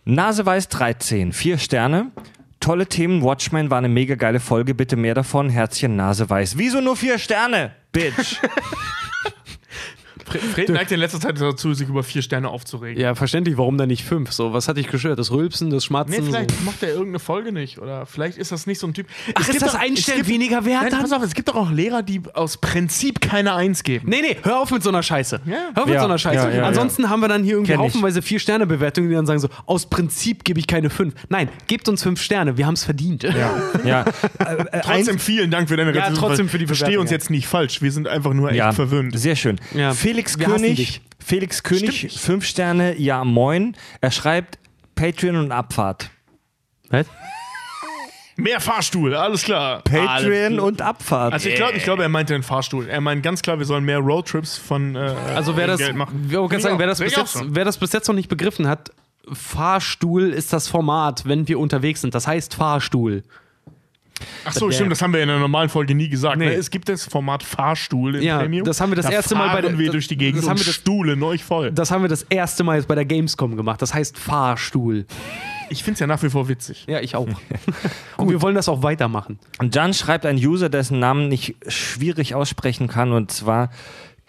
Naseweiß 0.05 0.69
13, 0.69 1.33
vier 1.33 1.59
Sterne. 1.59 2.11
Tolle 2.61 2.87
Themen. 2.87 3.23
Watchmen 3.23 3.71
war 3.71 3.79
eine 3.79 3.89
mega 3.89 4.15
geile 4.17 4.41
Folge. 4.41 4.75
Bitte 4.75 4.97
mehr 4.97 5.15
davon. 5.15 5.49
Herzchen 5.49 5.97
Naseweiß. 5.97 6.59
Wieso 6.59 6.81
nur 6.81 6.97
vier 6.97 7.19
Sterne? 7.19 7.73
Bitch. 7.93 8.37
Fred, 10.29 10.69
neigt 10.69 10.93
in 10.93 11.01
letzter 11.01 11.21
Zeit 11.21 11.41
dazu, 11.41 11.73
sich 11.75 11.89
über 11.89 12.03
vier 12.03 12.23
Sterne 12.23 12.49
aufzuregen. 12.49 13.01
Ja, 13.01 13.15
verständlich, 13.15 13.57
warum 13.57 13.79
dann 13.79 13.89
nicht 13.89 14.05
fünf? 14.05 14.33
So, 14.33 14.53
was 14.53 14.69
hat 14.69 14.77
dich 14.77 14.89
gestört? 14.89 15.19
Das 15.19 15.31
Rülpsen, 15.31 15.71
das 15.71 15.85
Nee, 15.85 15.87
Schmatzen? 15.87 16.25
vielleicht 16.25 16.51
so. 16.51 16.65
macht 16.65 16.83
er 16.83 16.91
irgendeine 16.91 17.19
Folge 17.19 17.53
nicht. 17.53 17.79
Oder 17.79 18.07
vielleicht 18.07 18.39
ist 18.39 18.53
das 18.53 18.67
nicht 18.67 18.79
so 18.79 18.87
ein 18.87 18.95
Typ. 18.95 19.07
Ach, 19.35 19.41
Es 19.41 19.49
ist 19.49 19.53
gibt 19.53 19.63
das 19.63 19.73
doch- 19.73 19.81
ein 19.81 19.97
Stern 19.97 20.17
gibt- 20.19 20.29
weniger 20.29 20.65
wert 20.65 20.83
Nein, 20.83 20.91
dann? 20.91 21.01
pass 21.03 21.13
auf, 21.13 21.23
es 21.23 21.35
gibt 21.35 21.49
doch 21.49 21.57
auch 21.57 21.71
Lehrer, 21.71 22.03
die 22.03 22.21
aus 22.35 22.57
Prinzip 22.59 23.21
keine 23.21 23.55
Eins 23.55 23.83
geben. 23.83 24.09
Nee, 24.09 24.21
nee, 24.23 24.37
hör 24.43 24.61
auf 24.61 24.71
mit 24.71 24.83
so 24.83 24.89
einer 24.91 25.03
Scheiße. 25.03 25.41
Ja. 25.47 25.53
Hör 25.75 25.83
auf 25.83 25.87
mit 25.87 25.95
Ja, 25.95 26.01
so 26.01 26.07
einer 26.07 26.19
Scheiße. 26.19 26.49
ja, 26.51 26.57
ja, 26.57 26.63
Ansonsten 26.65 27.09
haben 27.11 27.21
wir 27.21 27.29
dann 27.29 27.43
hier 27.45 27.55
irgendwie 27.55 27.73
Kenn 27.73 27.81
ich. 27.81 27.87
haufenweise 27.87 28.23
Vier-Sterne-Bewertungen, 28.23 29.09
die 29.09 29.15
dann 29.15 29.27
sagen 29.27 29.41
so, 29.41 29.49
aus 29.67 29.87
Prinzip 29.87 30.45
gebe 30.45 30.59
ich 30.61 30.67
keine 30.67 30.91
fünf. 30.91 31.15
Nein, 31.29 31.49
gebt 31.67 31.89
uns 31.89 32.03
fünf 32.03 32.21
Sterne, 32.21 32.57
wir 32.57 32.67
haben 32.67 32.75
es 32.75 32.85
verdient. 32.85 33.23
Ja. 33.23 34.05
Äh, 34.39 34.63
äh, 34.73 34.81
Trotzdem 34.83 35.19
vielen 35.19 35.51
Dank 35.51 35.69
für 35.69 35.77
deine 35.77 35.95
Ja, 35.95 36.11
trotzdem 36.11 36.49
für 36.49 36.59
die 36.59 36.67
Verstehe 36.67 36.87
Bewertung, 36.89 37.03
uns 37.03 37.11
ja. 37.11 37.17
jetzt 37.17 37.31
nicht 37.31 37.47
falsch. 37.47 37.83
Wir 37.83 37.91
sind 37.93 38.09
einfach 38.09 38.33
nur 38.35 38.49
echt 38.51 38.59
ja, 38.59 38.73
verwöhnt. 38.73 39.19
Sehr 39.19 39.37
schön. 39.37 39.59
Ja. 39.75 39.93
Felix 40.19 40.39
König, 40.39 40.77
dich. 40.77 41.01
Felix 41.25 41.63
König, 41.63 42.19
fünf 42.19 42.45
Sterne, 42.45 42.99
ja 42.99 43.25
moin. 43.25 43.77
Er 44.01 44.11
schreibt 44.11 44.59
Patreon 44.95 45.37
und 45.37 45.53
Abfahrt. 45.53 46.11
Was? 46.91 47.07
Mehr 48.37 48.61
Fahrstuhl, 48.61 49.15
alles 49.15 49.43
klar. 49.43 49.83
Patreon 49.83 50.61
und 50.61 50.81
Abfahrt. 50.81 51.33
Also 51.33 51.49
ich 51.49 51.57
glaube, 51.57 51.77
ich 51.77 51.83
glaub, 51.83 51.99
er 51.99 52.09
meinte 52.09 52.33
den 52.35 52.45
Fahrstuhl. 52.45 52.89
Er 52.89 53.01
meint 53.01 53.23
ganz 53.23 53.43
klar, 53.43 53.59
wir 53.59 53.67
sollen 53.67 53.85
mehr 53.85 53.99
Roadtrips 53.99 54.57
von 54.57 54.95
äh, 54.95 55.15
Also 55.35 55.57
wer 55.57 55.67
das, 55.67 55.79
Geld 55.79 55.97
machen. 55.97 56.25
ich 56.25 56.31
gerade 56.33 56.61
sagen, 56.61 56.79
wer 56.79 56.87
das, 56.87 57.01
bis 57.01 57.17
jetzt, 57.17 57.43
wer 57.47 57.65
das 57.65 57.79
bis 57.79 57.93
jetzt 57.93 58.07
noch 58.07 58.15
nicht 58.15 58.29
begriffen 58.29 58.69
hat, 58.69 58.93
Fahrstuhl 59.33 60.33
ist 60.33 60.53
das 60.53 60.69
Format, 60.69 61.27
wenn 61.27 61.49
wir 61.49 61.59
unterwegs 61.59 62.01
sind. 62.01 62.15
Das 62.15 62.27
heißt 62.27 62.55
Fahrstuhl. 62.55 63.25
Ach 64.45 64.53
so, 64.53 64.71
stimmt, 64.71 64.91
das 64.93 65.03
haben 65.03 65.13
wir 65.13 65.23
in 65.23 65.29
der 65.29 65.39
normalen 65.39 65.69
Folge 65.69 65.95
nie 65.95 66.09
gesagt. 66.09 66.39
Nee. 66.39 66.47
Ne? 66.47 66.55
Es 66.55 66.71
gibt 66.71 66.89
das 66.89 67.05
Format 67.05 67.43
Fahrstuhl 67.43 68.17
im 68.17 68.23
Ja, 68.23 68.39
Premium. 68.39 68.65
das 68.65 68.81
haben 68.81 68.91
wir 68.91 68.97
das 68.97 69.07
da 69.07 69.13
erste 69.13 69.35
Mal 69.35 69.55
bei 69.55 69.61
der- 69.63 69.79
wir 69.79 69.91
durch 69.93 70.09
die 70.09 70.17
Gegend 70.17 70.43
das 70.43 70.49
haben 70.49 70.53
und 70.57 70.61
wir 70.61 70.67
das- 70.67 70.75
stuhlen 70.75 71.23
euch 71.23 71.45
voll. 71.45 71.71
Das 71.73 71.91
haben 71.91 72.03
wir 72.03 72.09
das 72.09 72.23
erste 72.25 72.65
Mal 72.65 72.77
jetzt 72.77 72.89
bei 72.89 72.95
der 72.95 73.05
Gamescom 73.05 73.57
gemacht. 73.57 73.81
Das 73.83 73.95
heißt 73.95 74.19
Fahrstuhl. 74.19 75.07
Ich 75.71 75.85
finde 75.85 75.95
es 75.95 76.01
ja 76.01 76.07
nach 76.07 76.23
wie 76.23 76.31
vor 76.31 76.49
witzig. 76.49 76.85
Ja, 76.89 77.01
ich 77.01 77.15
auch. 77.15 77.29
Und 78.17 78.31
wir 78.31 78.41
wollen 78.43 78.55
das 78.55 78.69
auch 78.69 78.83
weitermachen. 78.83 79.39
Und 79.59 79.75
Jan 79.75 79.95
schreibt 79.95 80.27
ein 80.27 80.37
User, 80.37 80.69
dessen 80.69 80.99
Namen 80.99 81.31
ich 81.31 81.57
schwierig 81.67 82.35
aussprechen 82.35 82.89
kann, 82.89 83.13
und 83.13 83.31
zwar 83.31 83.71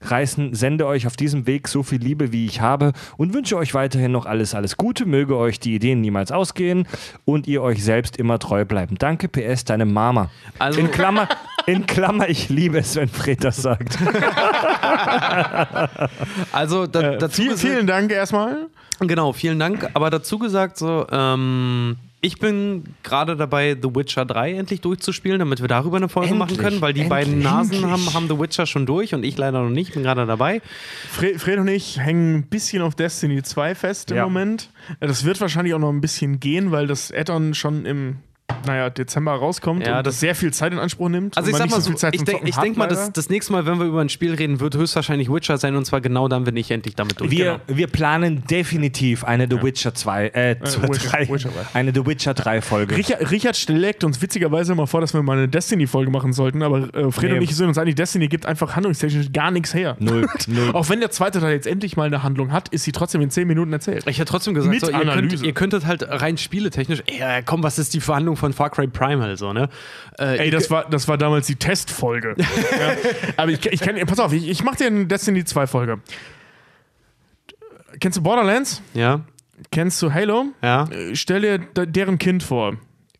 Reißen, 0.00 0.54
sende 0.54 0.86
euch 0.86 1.08
auf 1.08 1.16
diesem 1.16 1.46
Weg 1.48 1.66
so 1.66 1.82
viel 1.82 2.00
Liebe, 2.00 2.30
wie 2.30 2.46
ich 2.46 2.60
habe 2.60 2.92
und 3.16 3.34
wünsche 3.34 3.56
euch 3.56 3.74
weiterhin 3.74 4.12
noch 4.12 4.26
alles, 4.26 4.54
alles 4.54 4.76
Gute. 4.76 5.06
Möge 5.06 5.36
euch 5.36 5.58
die 5.58 5.74
Ideen 5.74 6.00
niemals 6.00 6.30
ausgehen 6.30 6.86
und 7.24 7.48
ihr 7.48 7.62
euch 7.62 7.82
selbst 7.82 8.16
immer 8.16 8.38
treu 8.38 8.64
bleiben. 8.64 8.96
Danke, 8.98 9.26
PS, 9.28 9.64
deine 9.64 9.86
Mama. 9.86 10.30
Also- 10.60 10.78
in 10.78 10.90
Klammer, 10.92 11.28
in 11.66 11.84
Klammer, 11.86 12.28
ich 12.28 12.48
liebe 12.48 12.78
es, 12.78 12.94
wenn 12.94 13.08
Fred 13.08 13.42
das 13.42 13.56
sagt. 13.56 13.98
Also 16.52 16.86
da, 16.86 17.16
dazu 17.16 17.42
Viel, 17.42 17.50
gesagt- 17.50 17.60
vielen 17.68 17.86
Dank 17.86 18.10
erstmal. 18.12 18.66
Genau, 19.00 19.32
vielen 19.32 19.58
Dank. 19.58 19.88
Aber 19.94 20.10
dazu 20.10 20.38
gesagt, 20.38 20.76
so, 20.78 21.06
ähm, 21.10 21.96
ich 22.20 22.38
bin 22.38 22.84
gerade 23.02 23.36
dabei, 23.36 23.76
The 23.80 23.94
Witcher 23.94 24.24
3 24.24 24.54
endlich 24.54 24.80
durchzuspielen, 24.80 25.38
damit 25.38 25.60
wir 25.60 25.68
darüber 25.68 25.98
eine 25.98 26.08
Folge 26.08 26.34
machen 26.34 26.50
Endlich, 26.50 26.66
können, 26.66 26.80
weil 26.80 26.92
die 26.92 27.02
endlich. 27.02 27.10
beiden 27.26 27.38
Nasen 27.40 27.74
Endlich. 27.74 27.90
haben, 27.92 28.14
haben 28.14 28.28
The 28.28 28.38
Witcher 28.40 28.66
schon 28.66 28.86
durch 28.86 29.14
und 29.14 29.24
ich 29.24 29.36
leider 29.38 29.62
noch 29.62 29.70
nicht, 29.70 29.94
bin 29.94 30.02
gerade 30.02 30.26
dabei. 30.26 30.60
Fred, 31.10 31.40
Fred 31.40 31.58
und 31.58 31.68
ich 31.68 31.98
hängen 31.98 32.34
ein 32.38 32.42
bisschen 32.48 32.82
auf 32.82 32.94
Destiny 32.96 33.42
2 33.42 33.74
fest 33.74 34.10
im 34.10 34.16
Ja. 34.16 34.24
Moment. 34.24 34.70
Das 35.00 35.24
wird 35.24 35.40
wahrscheinlich 35.40 35.74
auch 35.74 35.78
noch 35.78 35.90
ein 35.92 36.00
bisschen 36.00 36.40
gehen, 36.40 36.72
weil 36.72 36.86
das 36.88 37.12
Add-on 37.12 37.54
schon 37.54 37.86
im 37.86 38.16
naja, 38.66 38.90
Dezember 38.90 39.32
rauskommt 39.32 39.86
Ja, 39.86 39.98
und 39.98 40.06
das- 40.06 40.20
sehr 40.20 40.34
viel 40.34 40.52
Zeit 40.52 40.72
in 40.72 40.78
Anspruch 40.78 41.08
nimmt. 41.08 41.36
Also 41.36 41.50
ich 41.50 41.56
sag 41.56 41.70
mal 41.70 41.80
so, 41.80 41.90
viel 41.90 41.98
Zeit 41.98 42.14
ich 42.14 42.20
zum 42.20 42.26
denke 42.26 42.50
denk 42.60 42.76
mal, 42.76 42.86
das, 42.88 43.12
das 43.12 43.28
nächste 43.30 43.52
Mal, 43.52 43.66
wenn 43.66 43.78
wir 43.78 43.86
über 43.86 44.00
ein 44.00 44.08
Spiel 44.08 44.34
reden, 44.34 44.60
wird 44.60 44.74
höchstwahrscheinlich 44.76 45.30
Witcher 45.32 45.58
sein 45.58 45.76
und 45.76 45.84
zwar 45.84 46.00
genau 46.00 46.28
dann, 46.28 46.46
wenn 46.46 46.56
ich 46.56 46.70
endlich 46.70 46.94
damit 46.94 47.20
durch 47.20 47.30
Wir, 47.30 47.60
wir 47.66 47.86
planen 47.86 48.44
definitiv 48.50 49.24
eine 49.24 49.46
The 49.50 49.62
Witcher 49.62 49.94
2, 49.94 50.28
äh, 50.28 50.56
Witcher- 50.60 50.80
3, 51.08 51.28
Witcher 51.28 51.48
3. 51.50 51.66
eine 51.78 51.92
The 51.94 52.06
Witcher 52.06 52.34
3 52.34 52.60
Folge. 52.62 52.96
Richard, 52.96 53.30
Richard 53.30 53.56
schlägt 53.56 54.02
uns 54.04 54.20
witzigerweise 54.22 54.72
immer 54.72 54.86
vor, 54.86 55.00
dass 55.00 55.14
wir 55.14 55.22
mal 55.22 55.36
eine 55.38 55.48
Destiny-Folge 55.48 56.10
machen 56.10 56.32
sollten, 56.32 56.62
aber 56.62 56.92
äh, 56.94 57.10
Fred 57.12 57.30
Nee. 57.32 57.38
und 57.38 57.42
ich 57.44 57.54
sind 57.54 57.68
uns 57.68 57.78
einig, 57.78 57.94
Destiny 57.96 58.28
gibt 58.28 58.46
einfach 58.46 58.76
handlungstechnisch 58.76 59.32
gar 59.32 59.50
nichts 59.50 59.74
her. 59.74 59.96
Null, 60.00 60.26
null. 60.46 60.70
Auch 60.72 60.88
wenn 60.88 61.00
der 61.00 61.10
zweite 61.10 61.40
Teil 61.40 61.52
jetzt 61.52 61.66
endlich 61.66 61.96
mal 61.96 62.04
eine 62.06 62.22
Handlung 62.22 62.52
hat, 62.52 62.68
ist 62.70 62.84
sie 62.84 62.92
trotzdem 62.92 63.20
in 63.20 63.30
10 63.30 63.46
Minuten 63.46 63.72
erzählt. 63.72 64.04
Ich 64.06 64.18
hätte 64.18 64.30
trotzdem 64.30 64.54
gesagt, 64.54 64.70
Mit 64.72 64.80
so, 64.84 64.90
ihr, 64.90 65.00
könnt, 65.12 65.42
ihr 65.42 65.52
könntet 65.52 65.86
halt 65.86 66.04
rein 66.08 66.38
spieletechnisch, 66.38 67.02
ey, 67.06 67.42
komm, 67.44 67.62
was 67.62 67.78
ist 67.78 67.94
die 67.94 68.00
Verhandlung 68.00 68.36
von 68.38 68.52
Far 68.52 68.70
Cry 68.70 68.86
Primal 68.86 69.36
so, 69.36 69.52
ne? 69.52 69.68
Äh, 70.18 70.38
Ey, 70.38 70.50
das 70.50 70.70
war, 70.70 70.88
das 70.88 71.08
war 71.08 71.18
damals 71.18 71.46
die 71.46 71.56
Testfolge. 71.56 72.34
ja. 72.38 72.96
Aber 73.36 73.50
ich, 73.50 73.64
ich 73.66 73.80
kann, 73.80 73.96
pass 74.06 74.18
auf, 74.18 74.32
ich, 74.32 74.48
ich 74.48 74.62
mach 74.64 74.76
dir 74.76 74.86
eine 74.86 75.06
Destiny 75.06 75.44
2 75.44 75.66
Folge. 75.66 76.00
Kennst 78.00 78.18
du 78.18 78.22
Borderlands? 78.22 78.82
ja, 78.94 79.20
Kennst 79.72 80.00
du 80.02 80.12
Halo? 80.12 80.46
ja. 80.62 80.84
Äh, 80.84 81.16
Stell 81.16 81.42
dir 81.42 81.58
deren 81.86 82.18
Kind 82.18 82.42
vor. 82.42 82.76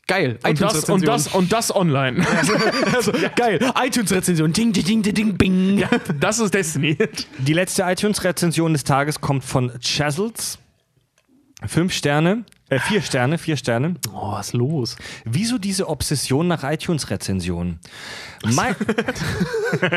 Geil. 0.07 0.39
Und 0.43 0.61
das, 0.61 0.85
und 0.89 1.07
das, 1.07 1.29
und 1.29 1.53
das 1.53 1.75
online. 1.75 2.27
also, 2.95 3.13
geil. 3.37 3.59
iTunes-Rezension. 3.79 4.53
Ding, 4.55 4.73
ding, 4.73 4.85
ding, 4.85 5.03
ding, 5.03 5.15
ding, 5.15 5.37
bing. 5.37 5.85
Das 6.19 6.39
ist 6.39 6.55
Destiny. 6.55 6.97
Die 7.39 7.53
letzte 7.53 7.83
iTunes-Rezension 7.83 8.73
des 8.73 8.85
Tages 8.85 9.21
kommt 9.21 9.45
von 9.45 9.71
Chazels. 9.83 10.59
Fünf 11.67 11.93
Sterne, 11.93 12.45
äh, 12.71 12.79
vier 12.79 13.03
Sterne, 13.03 13.39
vier 13.39 13.57
Sterne. 13.57 13.95
Oh, 14.13 14.33
was 14.33 14.49
ist 14.49 14.53
los? 14.53 14.97
Wieso 15.25 15.59
diese 15.59 15.89
Obsession 15.89 16.49
nach 16.49 16.65
iTunes-Rezensionen? 16.65 17.79
Mei 18.45 18.75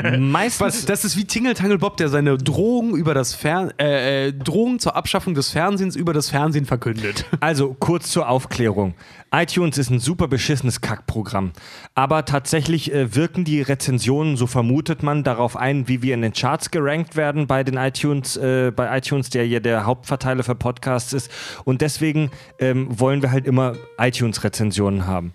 meistens. 0.18 0.86
Das 0.86 1.06
ist 1.06 1.18
wie 1.18 1.26
Tingle 1.26 1.54
Tangle 1.54 1.78
Bob, 1.78 1.98
der 1.98 2.10
seine 2.10 2.38
Drohung 2.38 2.96
über 2.96 3.14
das 3.14 3.34
Fer 3.34 3.74
äh, 3.80 4.28
äh, 4.28 4.34
Drohung 4.34 4.80
zur 4.80 4.96
Abschaffung 4.96 5.34
des 5.34 5.50
Fernsehens 5.50 5.96
über 5.96 6.14
das 6.14 6.30
Fernsehen 6.30 6.66
verkündet. 6.66 7.26
Also 7.40 7.76
kurz 7.78 8.10
zur 8.10 8.30
Aufklärung. 8.30 8.96
iTunes 9.34 9.78
ist 9.78 9.90
ein 9.90 10.00
super 10.00 10.28
beschissenes 10.28 10.82
Kackprogramm. 10.82 11.54
Aber 11.96 12.26
tatsächlich 12.26 12.94
äh, 12.94 13.16
wirken 13.16 13.46
die 13.46 13.62
Rezensionen, 13.62 14.36
so 14.36 14.46
vermutet 14.46 15.04
man, 15.04 15.24
darauf 15.24 15.56
ein, 15.56 15.88
wie 15.88 16.02
wir 16.02 16.14
in 16.14 16.22
den 16.22 16.34
Charts 16.34 16.70
gerankt 16.70 17.16
werden 17.16 17.48
bei 17.48 17.64
den 17.64 17.78
iTunes, 17.78 18.36
äh, 18.36 18.72
bei 18.76 18.98
iTunes, 18.98 19.30
der 19.30 19.48
ja 19.48 19.62
der 19.62 19.86
Hauptverteiler 19.86 20.44
für 20.44 20.56
Podcasts 20.56 21.14
ist. 21.14 21.32
Und 21.64 21.82
deswegen 21.82 22.30
ähm, 22.60 22.88
wollen 23.00 23.22
wir 23.22 23.32
halt 23.32 23.46
immer 23.46 23.76
iTunes-Rezensionen 23.98 25.08
haben. 25.08 25.34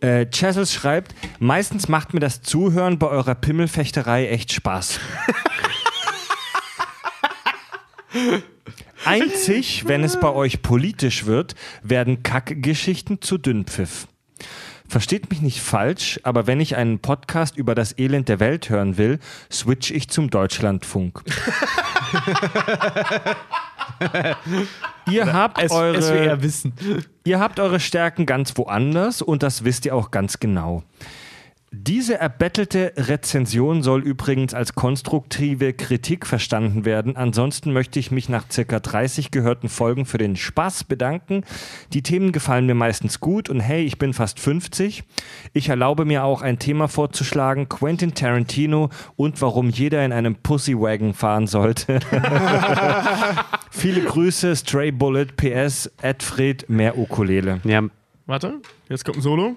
Äh, 0.00 0.26
Chazels 0.26 0.74
schreibt, 0.74 1.14
meistens 1.38 1.88
macht 1.88 2.12
mir 2.12 2.20
das 2.20 2.42
Zuhören 2.42 2.98
bei 2.98 3.06
eurer 3.06 3.34
Pimmelfechterei 3.34 4.28
echt 4.28 4.52
Spaß. 4.52 5.00
Einzig, 9.04 9.86
wenn 9.86 10.04
es 10.04 10.18
bei 10.18 10.30
euch 10.30 10.62
politisch 10.62 11.26
wird, 11.26 11.54
werden 11.82 12.22
Kackgeschichten 12.22 13.20
zu 13.20 13.38
Dünnpfiff. 13.38 14.06
Versteht 14.88 15.30
mich 15.30 15.40
nicht 15.40 15.62
falsch, 15.62 16.20
aber 16.22 16.46
wenn 16.46 16.60
ich 16.60 16.76
einen 16.76 16.98
Podcast 16.98 17.56
über 17.56 17.74
das 17.74 17.98
Elend 17.98 18.28
der 18.28 18.40
Welt 18.40 18.68
hören 18.68 18.98
will, 18.98 19.18
switch 19.50 19.90
ich 19.90 20.10
zum 20.10 20.28
Deutschlandfunk. 20.28 21.22
ihr, 25.10 25.32
habt 25.32 25.70
eure, 25.70 26.02
SWR 26.02 26.42
Wissen. 26.42 26.74
ihr 27.24 27.40
habt 27.40 27.58
eure 27.58 27.80
Stärken 27.80 28.26
ganz 28.26 28.56
woanders 28.58 29.22
und 29.22 29.42
das 29.42 29.64
wisst 29.64 29.86
ihr 29.86 29.96
auch 29.96 30.10
ganz 30.10 30.40
genau. 30.40 30.82
Diese 31.74 32.18
erbettelte 32.18 32.92
Rezension 32.98 33.82
soll 33.82 34.02
übrigens 34.02 34.52
als 34.52 34.74
konstruktive 34.74 35.72
Kritik 35.72 36.26
verstanden 36.26 36.84
werden. 36.84 37.16
Ansonsten 37.16 37.72
möchte 37.72 37.98
ich 37.98 38.10
mich 38.10 38.28
nach 38.28 38.44
circa 38.52 38.78
30 38.78 39.30
gehörten 39.30 39.70
Folgen 39.70 40.04
für 40.04 40.18
den 40.18 40.36
Spaß 40.36 40.84
bedanken. 40.84 41.44
Die 41.94 42.02
Themen 42.02 42.32
gefallen 42.32 42.66
mir 42.66 42.74
meistens 42.74 43.20
gut 43.20 43.48
und 43.48 43.60
hey, 43.60 43.84
ich 43.84 43.96
bin 43.96 44.12
fast 44.12 44.38
50. 44.38 45.02
Ich 45.54 45.70
erlaube 45.70 46.04
mir 46.04 46.24
auch 46.24 46.42
ein 46.42 46.58
Thema 46.58 46.88
vorzuschlagen, 46.88 47.70
Quentin 47.70 48.12
Tarantino 48.12 48.90
und 49.16 49.40
warum 49.40 49.70
jeder 49.70 50.04
in 50.04 50.12
einem 50.12 50.36
Pussywagon 50.36 51.14
fahren 51.14 51.46
sollte. 51.46 52.00
Viele 53.70 54.02
Grüße, 54.02 54.56
Stray 54.56 54.92
Bullet, 54.92 55.28
PS, 55.38 55.90
Edfred, 56.02 56.68
mehr 56.68 56.98
Ukulele. 56.98 57.62
Ja, 57.64 57.82
Warte, 58.26 58.60
jetzt 58.88 59.04
kommt 59.04 59.18
ein 59.18 59.22
Solo. 59.22 59.56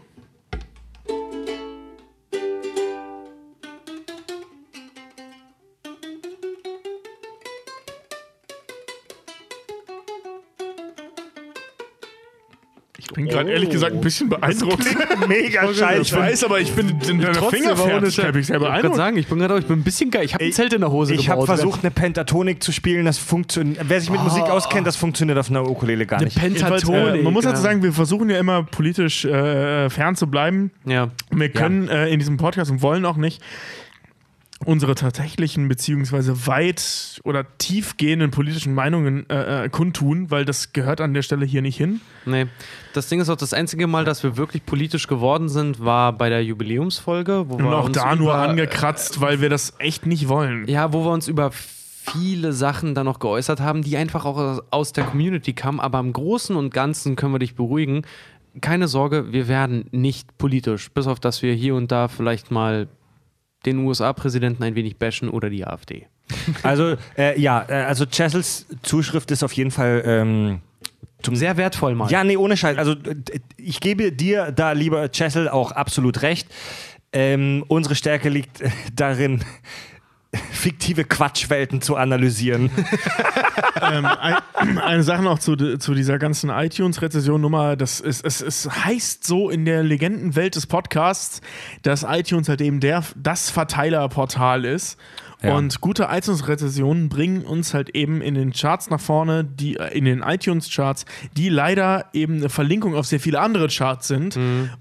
Ich 13.07 13.13
bin 13.13 13.27
gerade 13.27 13.51
ehrlich 13.51 13.69
gesagt 13.69 13.93
ein 13.93 14.01
bisschen 14.01 14.29
beeindruckt. 14.29 14.83
Mega 15.27 15.69
Ich 16.01 16.13
weiß, 16.13 16.43
aber 16.43 16.59
ich 16.59 16.71
bin 16.71 16.89
in 17.07 17.21
deiner 17.21 17.35
Fingerfertigkeit 17.43 18.35
ich 18.35 18.47
sehr 18.47 18.55
Ich 18.55 18.61
wollte 18.61 18.65
beeindruckt. 18.65 18.95
sagen, 18.95 19.17
ich 19.17 19.27
bin 19.27 19.37
gerade, 19.39 19.59
ich 19.59 19.67
bin 19.67 19.79
ein 19.79 19.83
bisschen 19.83 20.09
geil. 20.09 20.25
Ich 20.25 20.33
habe 20.33 20.43
ein 20.43 20.51
Zelt 20.51 20.73
in 20.73 20.81
der 20.81 20.91
Hose 20.91 21.13
Ich 21.13 21.29
habe 21.29 21.45
versucht, 21.45 21.83
eine 21.83 21.91
Pentatonik 21.91 22.63
zu 22.63 22.71
spielen. 22.71 23.05
Das 23.05 23.19
funktioniert. 23.19 23.79
Wer 23.87 24.01
sich 24.01 24.09
mit 24.09 24.21
Musik 24.23 24.43
auskennt, 24.43 24.87
das 24.87 24.95
funktioniert 24.95 25.37
auf 25.37 25.49
einer 25.49 25.69
Ukulele 25.69 26.05
gar 26.07 26.21
nicht. 26.23 26.41
Jedenfalls, 26.41 26.83
Pentatonik. 26.83 27.21
äh, 27.21 27.23
man 27.23 27.33
muss 27.33 27.43
dazu 27.43 27.57
ja. 27.57 27.61
sagen, 27.61 27.83
wir 27.83 27.93
versuchen 27.93 28.29
ja 28.29 28.39
immer 28.39 28.63
politisch 28.63 29.23
äh, 29.25 29.89
fern 29.89 30.15
zu 30.15 30.27
bleiben. 30.27 30.71
Ja. 30.85 31.11
Wir 31.29 31.49
können 31.49 31.87
äh, 31.87 32.09
in 32.09 32.19
diesem 32.19 32.37
Podcast 32.37 32.71
und 32.71 32.81
wollen 32.81 33.05
auch 33.05 33.17
nicht 33.17 33.41
unsere 34.65 34.95
tatsächlichen 34.95 35.67
beziehungsweise 35.67 36.47
weit 36.47 37.21
oder 37.23 37.45
tiefgehenden 37.57 38.31
politischen 38.31 38.73
Meinungen 38.73 39.29
äh, 39.29 39.65
äh, 39.65 39.69
kundtun, 39.69 40.31
weil 40.31 40.43
das 40.45 40.73
gehört 40.73 41.01
an 41.01 41.13
der 41.13 41.21
Stelle 41.21 41.45
hier 41.45 41.61
nicht 41.61 41.77
hin. 41.77 42.01
Nee. 42.25 42.47
Das 42.93 43.07
Ding 43.07 43.19
ist 43.21 43.29
auch, 43.29 43.37
das 43.37 43.53
einzige 43.53 43.87
Mal, 43.87 44.03
dass 44.05 44.23
wir 44.23 44.37
wirklich 44.37 44.65
politisch 44.65 45.07
geworden 45.07 45.49
sind, 45.49 45.83
war 45.83 46.13
bei 46.13 46.29
der 46.29 46.43
Jubiläumsfolge. 46.43 47.45
Wo 47.49 47.55
Und 47.55 47.63
wir 47.63 47.77
auch 47.77 47.85
uns 47.85 47.97
da 47.97 48.15
nur 48.15 48.35
angekratzt, 48.35 49.21
weil 49.21 49.41
wir 49.41 49.49
das 49.49 49.73
echt 49.79 50.05
nicht 50.05 50.27
wollen. 50.27 50.67
Ja, 50.67 50.91
wo 50.93 51.05
wir 51.05 51.11
uns 51.11 51.27
über 51.27 51.51
viele 51.51 52.53
Sachen 52.53 52.93
dann 52.95 53.05
noch 53.05 53.19
geäußert 53.19 53.59
haben, 53.59 53.81
die 53.81 53.97
einfach 53.97 54.25
auch 54.25 54.37
aus- 54.37 54.61
aus 54.69 54.93
der 54.93 55.05
Community 55.05 55.53
kamen. 55.53 55.79
Aber 55.79 55.99
im 55.99 56.13
Großen 56.13 56.55
und 56.55 56.73
Ganzen 56.73 57.15
können 57.15 57.33
wir 57.33 57.39
dich 57.39 57.55
beruhigen. 57.55 58.03
Keine 58.61 58.87
Sorge, 58.87 59.31
wir 59.33 59.47
werden 59.47 59.85
nicht 59.91 60.37
politisch. 60.37 60.89
Bis 60.91 61.07
auf, 61.07 61.19
dass 61.19 61.41
wir 61.41 61.53
hier 61.53 61.75
und 61.75 61.91
da 61.91 62.07
vielleicht 62.07 62.51
mal 62.51 62.87
den 63.65 63.79
USA-Präsidenten 63.79 64.63
ein 64.63 64.75
wenig 64.75 64.97
bashen 64.97 65.29
oder 65.29 65.49
die 65.49 65.65
AfD. 65.65 66.07
Also, 66.63 66.95
äh, 67.17 67.39
ja, 67.39 67.65
äh, 67.67 67.73
also 67.83 68.05
Chessels 68.05 68.65
Zuschrift 68.81 69.29
ist 69.31 69.43
auf 69.43 69.53
jeden 69.53 69.71
Fall. 69.71 70.03
Ähm, 70.05 70.59
Sehr 71.31 71.57
wertvoll 71.57 71.95
mal. 71.95 72.09
ja, 72.11 72.23
nee, 72.23 72.37
ohne 72.37 72.57
Scheiß. 72.57 72.77
Also, 72.77 72.95
ich 73.57 73.79
gebe 73.79 74.11
dir 74.11 74.51
da, 74.51 74.71
lieber 74.71 75.09
Chessel, 75.09 75.49
auch 75.49 75.71
absolut 75.71 76.21
recht. 76.21 76.47
Ähm, 77.13 77.63
unsere 77.67 77.95
Stärke 77.95 78.29
liegt 78.29 78.61
äh, 78.61 78.69
darin, 78.93 79.43
fiktive 80.51 81.03
Quatschwelten 81.03 81.81
zu 81.81 81.95
analysieren. 81.95 82.69
ähm, 83.81 84.05
ein, 84.05 84.77
eine 84.77 85.03
Sache 85.03 85.23
noch 85.23 85.39
zu, 85.39 85.55
zu 85.77 85.93
dieser 85.93 86.19
ganzen 86.19 86.49
iTunes-Rezession-Nummer. 86.49 87.75
Das 87.75 87.99
ist, 87.99 88.25
es, 88.25 88.41
es 88.41 88.69
heißt 88.69 89.23
so 89.23 89.49
in 89.49 89.65
der 89.65 89.83
Legendenwelt 89.83 90.55
des 90.55 90.67
Podcasts, 90.67 91.41
dass 91.83 92.03
iTunes 92.03 92.49
halt 92.49 92.61
eben 92.61 92.79
der, 92.79 93.03
das 93.15 93.49
Verteilerportal 93.49 94.65
ist. 94.65 94.97
Ja. 95.45 95.55
Und 95.55 95.81
gute 95.81 96.07
iTunes-Rezessionen 96.11 97.09
bringen 97.09 97.41
uns 97.43 97.73
halt 97.73 97.89
eben 97.95 98.21
in 98.21 98.35
den 98.35 98.51
Charts 98.53 98.89
nach 98.89 98.99
vorne, 98.99 99.43
die 99.43 99.77
äh, 99.77 99.97
in 99.97 100.05
den 100.05 100.21
iTunes-Charts, 100.21 101.05
die 101.37 101.49
leider 101.49 102.05
eben 102.13 102.35
eine 102.37 102.49
Verlinkung 102.49 102.95
auf 102.95 103.05
sehr 103.05 103.19
viele 103.19 103.39
andere 103.39 103.67
Charts 103.67 104.07
sind 104.07 104.37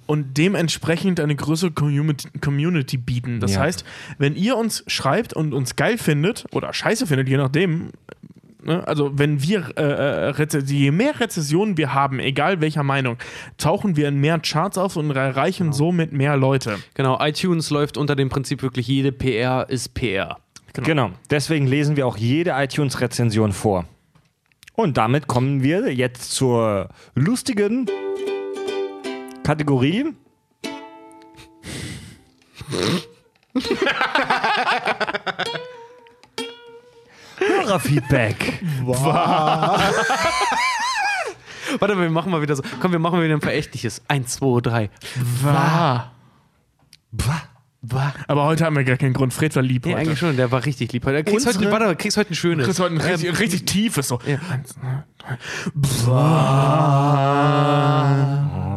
und 0.07 0.37
dementsprechend 0.39 1.21
eine 1.21 1.35
größere 1.37 1.71
Community, 1.73 2.29
Community 2.41 2.97
bieten. 2.97 3.41
Das 3.41 3.55
Ja. 3.55 3.61
heißt, 3.61 3.85
wenn 4.19 4.35
ihr 4.37 4.57
uns 4.57 4.85
schreibt 4.87 5.33
und 5.35 5.53
uns 5.55 5.77
geil 5.77 5.99
findet 5.99 6.45
oder 6.53 6.73
scheiße 6.73 7.07
findet, 7.07 7.29
je 7.29 7.37
nachdem, 7.37 7.91
Ne? 8.67 8.87
Also 8.89 9.19
wenn 9.19 9.43
wir, 9.43 9.77
äh, 9.77 10.31
äh, 10.31 10.59
je 10.65 10.91
mehr 10.91 11.21
Rezessionen 11.21 11.77
wir 11.77 11.93
haben, 11.93 12.19
egal 12.19 12.63
welcher 12.63 12.83
Meinung, 12.83 13.19
tauchen 13.59 13.95
wir 13.97 14.09
in 14.09 14.17
mehr 14.21 14.39
Charts 14.39 14.79
auf 14.79 14.97
und 14.97 15.11
erreichen 15.15 15.73
somit 15.75 16.13
mehr 16.15 16.37
Leute. 16.39 16.79
Genau, 16.95 17.19
iTunes 17.21 17.69
läuft 17.69 17.99
unter 17.99 18.17
dem 18.17 18.31
Prinzip 18.31 18.63
wirklich 18.63 18.89
jede 18.89 19.13
PR 19.13 19.69
ist 19.69 19.93
PR. 19.93 20.39
Genau. 20.83 21.11
Deswegen 21.31 21.67
lesen 21.67 21.97
wir 21.97 22.07
auch 22.07 22.17
jede 22.17 22.51
iTunes-Rezension 22.51 23.53
vor. 23.53 23.85
Und 24.75 24.97
damit 24.97 25.29
kommen 25.29 25.63
wir 25.63 25.95
jetzt 25.95 26.33
zur 26.33 26.89
lustigen 27.15 27.89
Kategorie. 29.45 30.13
Hörerfeedback. 37.39 38.61
Warte, 41.79 41.99
wir 41.99 42.11
machen 42.11 42.31
mal 42.33 42.43
wieder 42.43 42.57
so. 42.57 42.63
Komm, 42.81 42.93
wir 42.93 42.99
machen 42.99 43.19
mal 43.19 43.25
wieder 43.25 43.35
ein 43.35 43.41
verächtliches. 43.41 44.03
Eins, 44.09 44.35
zwei, 44.35 44.61
drei. 44.61 44.91
Wahr. 45.43 46.13
Bah. 47.13 47.43
Aber 48.29 48.45
heute 48.45 48.65
haben 48.65 48.77
wir 48.77 48.85
gar 48.85 48.97
keinen 48.97 49.13
Grund. 49.13 49.33
Fred 49.35 49.55
war 49.57 49.63
lieb 49.63 49.85
Nee, 49.87 49.93
heute. 49.93 50.01
eigentlich 50.03 50.19
schon, 50.19 50.37
der 50.37 50.51
war 50.51 50.65
richtig 50.65 50.93
lieb. 50.93 51.05
Du 51.05 51.25
kriegst, 51.25 51.47
heute, 51.47 51.71
warte, 51.71 51.87
du 51.87 51.97
kriegst 51.97 52.17
heute 52.17 52.33
ein 52.33 52.35
schönes. 52.35 52.67
Chris 52.67 52.81
heute 52.81 52.95
ein 52.95 53.01
richtig, 53.01 53.29
Ähm, 53.29 53.35
richtig 53.35 53.65
tiefes 53.67 54.09
so. 54.09 54.19
Ja. 54.27 54.39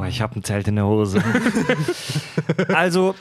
Oh, 0.02 0.04
ich 0.08 0.22
habe 0.22 0.36
ein 0.40 0.44
Zelt 0.44 0.68
in 0.68 0.76
der 0.76 0.86
Hose. 0.86 1.22
also, 2.74 3.16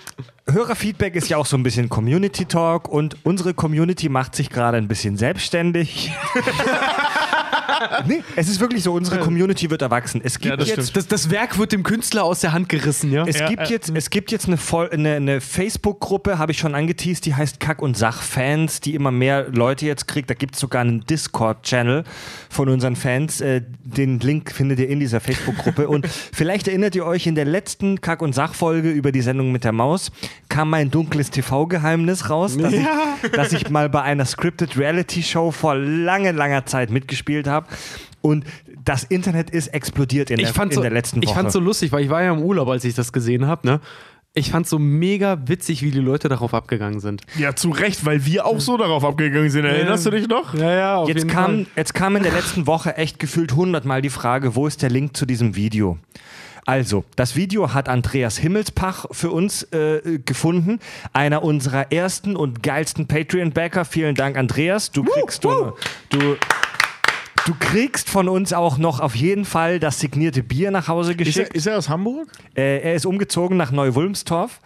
Hörerfeedback 0.49 1.15
ist 1.17 1.29
ja 1.29 1.37
auch 1.37 1.47
so 1.47 1.57
ein 1.57 1.63
bisschen 1.63 1.89
Community 1.89 2.45
Talk 2.47 2.89
und 2.89 3.17
unsere 3.25 3.55
Community 3.55 4.09
macht 4.09 4.35
sich 4.37 4.51
gerade 4.51 4.77
ein 4.79 4.89
bisschen 4.89 5.17
selbstständig. 5.17 6.13
nee, 8.07 8.23
es 8.37 8.49
ist 8.49 8.61
wirklich 8.61 8.83
so, 8.83 8.93
unsere 8.93 9.19
Community 9.19 9.71
wird 9.71 9.83
erwachsen. 9.83 10.21
Es 10.23 10.39
gibt 10.39 10.61
das 10.61 10.69
jetzt 10.69 10.97
Das, 10.97 11.07
das 11.07 11.31
Werk 11.31 11.59
wird 11.59 11.73
dem 11.73 11.83
Künstler 11.83 12.25
aus 12.25 12.41
der 12.41 12.53
Hand 12.53 12.69
gerissen, 12.69 13.13
ja? 13.13 13.25
es, 13.27 13.39
Ja, 13.39 13.49
gibt 13.49 13.69
äh, 13.69 13.73
jetzt, 13.73 13.93
es 13.95 14.11
gibt 14.11 14.33
jetzt 14.33 14.49
eine, 14.49 14.59
eine, 14.91 15.15
eine 15.15 15.41
Facebook-Gruppe, 15.41 16.39
habe 16.39 16.53
ich 16.53 16.59
schon 16.59 16.75
angeteased, 16.75 17.25
die 17.27 17.35
heißt 17.35 17.61
Kack- 17.61 17.83
und 17.83 17.97
Sach-Fans, 17.97 18.81
die 18.81 18.95
immer 18.95 19.11
mehr 19.11 19.49
Leute 19.51 19.87
jetzt 19.87 20.09
kriegt. 20.09 20.31
Da 20.31 20.35
gibt 20.35 20.55
es 20.55 20.61
sogar 20.61 20.83
einen 20.83 21.05
Discord-Channel 21.05 22.05
von 22.51 22.69
unseren 22.69 22.97
Fans. 22.97 23.41
Äh, 23.41 23.63
den 23.83 24.19
Link 24.21 24.53
findet 24.53 24.79
ihr 24.81 24.89
in 24.89 25.01
dieser 25.01 25.21
Facebook-Gruppe. 25.21 25.89
und 25.89 26.07
vielleicht 26.33 26.69
erinnert 26.69 26.95
ihr 26.95 27.05
euch, 27.07 27.27
in 27.27 27.35
der 27.35 27.45
letzten 27.45 28.01
Kack- 28.01 28.23
und 28.23 28.35
Sach-Folge 28.35 28.91
über 28.91 29.13
die 29.13 29.23
Sendung 29.23 29.53
mit 29.53 29.65
der 29.65 29.73
Maus 29.73 30.11
kam 30.49 30.71
mein 30.71 30.91
dunkles 30.91 31.31
TV-Geheimnis 31.31 32.31
raus, 32.31 32.57
dass, 32.57 32.73
ich, 32.73 32.87
dass 33.33 33.53
ich 33.53 33.71
mal 33.71 33.89
bei 33.89 34.03
einer 34.03 34.25
Scripted 34.25 34.77
Reality-Show 34.77 35.51
vor 35.51 35.75
lange, 35.75 36.33
langer 36.33 36.67
Zeit 36.67 36.91
mitgespielt 36.91 37.47
habe. 37.47 37.66
Und 38.21 38.45
das 38.85 39.05
Internet 39.05 39.51
ist 39.51 39.69
explodiert 39.69 40.31
in, 40.31 40.39
ich 40.39 40.47
der, 40.47 40.55
fand 40.55 40.73
in 40.73 40.77
so, 40.77 40.83
der 40.83 40.91
letzten 40.91 41.19
Woche. 41.19 41.27
Ich 41.27 41.35
fand 41.35 41.53
so 41.53 41.61
lustig, 41.61 41.93
weil 41.93 42.05
ich 42.05 42.11
war 42.11 42.23
ja 42.23 42.33
im 42.33 42.43
Urlaub, 42.43 42.69
als 42.69 42.85
ich 42.85 42.95
das 42.95 43.13
gesehen 43.13 43.47
habe, 43.47 43.67
ne? 43.67 43.81
Ich 44.39 44.51
fand 44.51 44.69
so 44.69 44.79
mega 44.79 45.39
witzig, 45.47 45.81
wie 45.81 45.91
die 45.91 46.01
Leute 46.01 46.29
darauf 46.29 46.53
abgegangen 46.53 47.01
sind. 47.01 47.23
Ja, 47.39 47.57
zu 47.57 47.71
Recht, 47.71 48.05
weil 48.05 48.27
wir 48.27 48.45
auch 48.45 48.61
so 48.61 48.77
darauf 48.77 49.03
abgegangen 49.03 49.49
sind. 49.49 49.65
Erinnerst 49.65 50.05
du 50.05 50.11
dich 50.11 50.29
noch? 50.29 50.53
Ja, 50.53 50.73
ja, 50.73 50.97
auf 50.99 51.09
Jetzt 51.09 51.27
kam, 51.27 51.65
jetzt 51.75 51.95
kam 51.95 52.17
in 52.17 52.23
der 52.23 52.33
letzten 52.33 52.67
Woche 52.67 52.99
echt 52.99 53.19
gefühlt 53.19 53.55
hundertmal 53.55 54.03
die 54.03 54.11
Frage, 54.11 54.55
wo 54.55 54.67
ist 54.67 54.83
der 54.83 54.91
Link 54.91 55.17
zu 55.17 55.25
diesem 55.25 55.57
Video? 55.57 55.97
Also, 56.67 57.05
das 57.15 57.37
Video 57.37 57.73
hat 57.73 57.89
Andreas 57.89 58.37
Himmelspach 58.37 59.07
für 59.13 59.31
uns 59.31 59.63
äh, 59.73 60.19
gefunden. 60.19 60.81
Einer 61.13 61.45
unserer 61.45 61.93
ersten 61.93 62.35
und 62.35 62.63
geilsten 62.63 63.07
Patreon-Backer. 63.07 63.85
Vielen 63.85 64.17
Dank, 64.17 64.37
Andreas. 64.37 64.91
Du 64.91 65.05
kriegst, 65.05 65.45
du, 65.45 65.73
du, 66.11 66.37
du 67.47 67.55
kriegst 67.59 68.11
von 68.11 68.29
uns 68.29 68.53
auch 68.53 68.77
noch 68.77 69.01
auf 69.01 69.15
jeden 69.15 69.45
Fall 69.45 69.79
das 69.81 70.01
signierte 70.01 70.43
Bier 70.43 70.71
nach 70.71 70.89
Hause 70.89 71.13
Ist 71.13 71.19
geschickt. 71.19 71.51
er, 71.51 71.55
ist 71.55 71.67
er 71.67 71.79
aus 71.79 71.89
Hamburg? 71.89 72.29
äh, 72.55 72.81
er 72.81 72.95
ist 72.95 73.07
umgezogen 73.07 73.57
nach 73.57 73.71
Neu-Wulmstorf. 73.71 74.61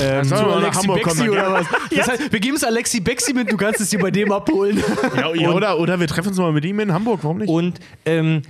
Ähm, 0.00 0.28
nach 0.28 0.42
Alexi 0.42 0.80
Hamburg 0.80 1.02
Bexi 1.04 1.18
kommen? 1.18 1.30
oder 1.30 1.52
was? 1.52 1.66
Das 1.94 2.08
heißt, 2.08 2.32
wir 2.32 2.40
geben 2.40 2.56
es 2.56 2.64
Alexi 2.64 3.00
Bexi 3.00 3.32
mit, 3.34 3.52
du 3.52 3.56
kannst 3.56 3.80
es 3.80 3.90
dir 3.90 3.98
bei 4.00 4.10
dem 4.10 4.32
abholen. 4.32 4.82
Ja, 5.16 5.34
ja, 5.34 5.50
oder, 5.50 5.78
oder 5.78 6.00
wir 6.00 6.08
treffen 6.08 6.28
uns 6.28 6.38
mal 6.38 6.52
mit 6.52 6.64
ihm 6.64 6.80
in 6.80 6.92
Hamburg, 6.92 7.20
warum 7.22 7.38
nicht? 7.38 7.48
Und 7.48 7.78
ähm, 8.06 8.42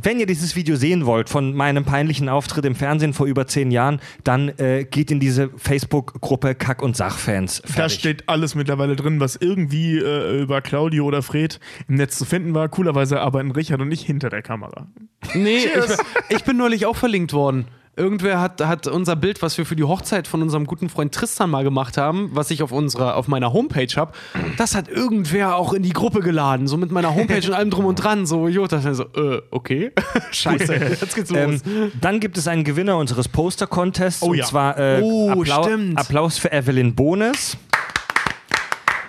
wenn 0.00 0.20
ihr 0.20 0.26
dieses 0.26 0.56
Video 0.56 0.76
sehen 0.76 1.06
wollt 1.06 1.28
von 1.28 1.54
meinem 1.54 1.84
peinlichen 1.84 2.28
Auftritt 2.28 2.64
im 2.64 2.74
Fernsehen 2.74 3.12
vor 3.12 3.26
über 3.26 3.46
zehn 3.46 3.70
Jahren, 3.70 4.00
dann 4.24 4.48
äh, 4.58 4.84
geht 4.84 5.10
in 5.10 5.20
diese 5.20 5.50
Facebook-Gruppe 5.56 6.54
Kack- 6.54 6.82
und 6.82 6.96
Sachfans. 6.96 7.62
Da 7.76 7.88
steht 7.88 8.28
alles 8.28 8.54
mittlerweile 8.54 8.96
drin, 8.96 9.20
was 9.20 9.36
irgendwie 9.36 9.98
äh, 9.98 10.40
über 10.40 10.60
Claudio 10.60 11.04
oder 11.04 11.22
Fred 11.22 11.60
im 11.88 11.96
Netz 11.96 12.18
zu 12.18 12.24
finden 12.24 12.54
war. 12.54 12.68
Coolerweise 12.68 13.20
arbeiten 13.20 13.50
Richard 13.50 13.80
und 13.80 13.90
ich 13.92 14.02
hinter 14.02 14.30
der 14.30 14.42
Kamera. 14.42 14.86
Nee, 15.34 15.66
ich, 15.66 16.36
ich 16.36 16.44
bin 16.44 16.56
neulich 16.56 16.86
auch 16.86 16.96
verlinkt 16.96 17.32
worden. 17.32 17.66
Irgendwer 17.94 18.40
hat, 18.40 18.62
hat 18.62 18.86
unser 18.86 19.16
Bild, 19.16 19.42
was 19.42 19.58
wir 19.58 19.66
für 19.66 19.76
die 19.76 19.84
Hochzeit 19.84 20.26
von 20.26 20.40
unserem 20.40 20.66
guten 20.66 20.88
Freund 20.88 21.14
Tristan 21.14 21.50
mal 21.50 21.62
gemacht 21.62 21.98
haben, 21.98 22.30
was 22.32 22.50
ich 22.50 22.62
auf 22.62 22.72
unserer, 22.72 23.16
auf 23.16 23.28
meiner 23.28 23.52
Homepage 23.52 23.94
habe, 23.96 24.12
das 24.56 24.74
hat 24.74 24.88
irgendwer 24.88 25.56
auch 25.56 25.74
in 25.74 25.82
die 25.82 25.92
Gruppe 25.92 26.20
geladen, 26.20 26.66
so 26.66 26.78
mit 26.78 26.90
meiner 26.90 27.14
Homepage 27.14 27.46
und 27.46 27.52
allem 27.52 27.68
drum 27.68 27.84
und 27.84 27.96
dran. 27.96 28.24
So, 28.24 28.48
jo, 28.48 28.64
ich 28.64 28.70
so, 28.70 29.02
äh, 29.14 29.42
okay. 29.50 29.92
Scheiße, 30.30 30.74
jetzt 30.74 31.14
geht's 31.14 31.30
los. 31.30 31.60
Ähm, 31.66 31.92
dann 32.00 32.18
gibt 32.18 32.38
es 32.38 32.48
einen 32.48 32.64
Gewinner 32.64 32.96
unseres 32.96 33.28
Poster-Contests. 33.28 34.22
Oh 34.22 34.30
und 34.30 34.38
ja. 34.38 34.46
zwar 34.46 34.78
äh, 34.78 35.00
Oh, 35.02 35.30
Applau 35.30 35.64
stimmt. 35.64 35.98
Applaus 35.98 36.38
für 36.38 36.50
Evelyn 36.50 36.94
Bones. 36.94 37.58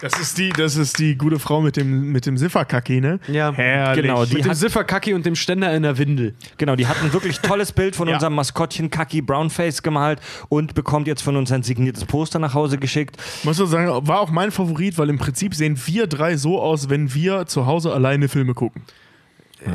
Das 0.03 0.19
ist 0.19 0.37
die, 0.37 0.49
das 0.49 0.75
ist 0.75 0.99
die 0.99 1.17
gute 1.17 1.39
Frau 1.39 1.61
mit 1.61 1.77
dem, 1.77 2.11
mit 2.11 2.25
dem 2.25 2.37
Sifferkacki, 2.37 2.99
ne? 2.99 3.19
Ja, 3.29 3.53
Herrlich. 3.53 4.01
genau, 4.03 4.25
die 4.25 4.33
mit 4.35 4.43
dem 4.43 4.49
hat- 4.49 4.57
Sifferkacki 4.57 5.13
und 5.13 5.25
dem 5.25 5.35
Ständer 5.35 5.73
in 5.73 5.83
der 5.83 5.97
Windel. 5.97 6.35
Genau, 6.57 6.75
die 6.75 6.87
hat 6.87 7.01
ein 7.01 7.13
wirklich 7.13 7.39
tolles 7.39 7.71
Bild 7.71 7.95
von 7.95 8.07
Ja. 8.09 8.15
unserem 8.15 8.35
Maskottchen 8.35 8.89
Kaki 8.89 9.21
Brownface 9.21 9.81
gemalt 9.81 10.19
und 10.49 10.75
bekommt 10.75 11.07
jetzt 11.07 11.21
von 11.21 11.37
uns 11.37 11.53
ein 11.53 11.63
signiertes 11.63 12.03
Poster 12.03 12.37
nach 12.37 12.53
Hause 12.53 12.77
geschickt. 12.77 13.15
Muss 13.43 13.57
man 13.59 13.67
sagen, 13.69 14.05
war 14.05 14.19
auch 14.19 14.29
mein 14.29 14.51
Favorit, 14.51 14.97
weil 14.97 15.09
im 15.09 15.17
Prinzip 15.19 15.55
sehen 15.55 15.79
wir 15.85 16.05
drei 16.07 16.35
so 16.35 16.61
aus, 16.61 16.89
wenn 16.89 17.13
wir 17.13 17.45
zu 17.45 17.65
Hause 17.65 17.93
alleine 17.93 18.27
Filme 18.27 18.53
gucken. 18.53 18.81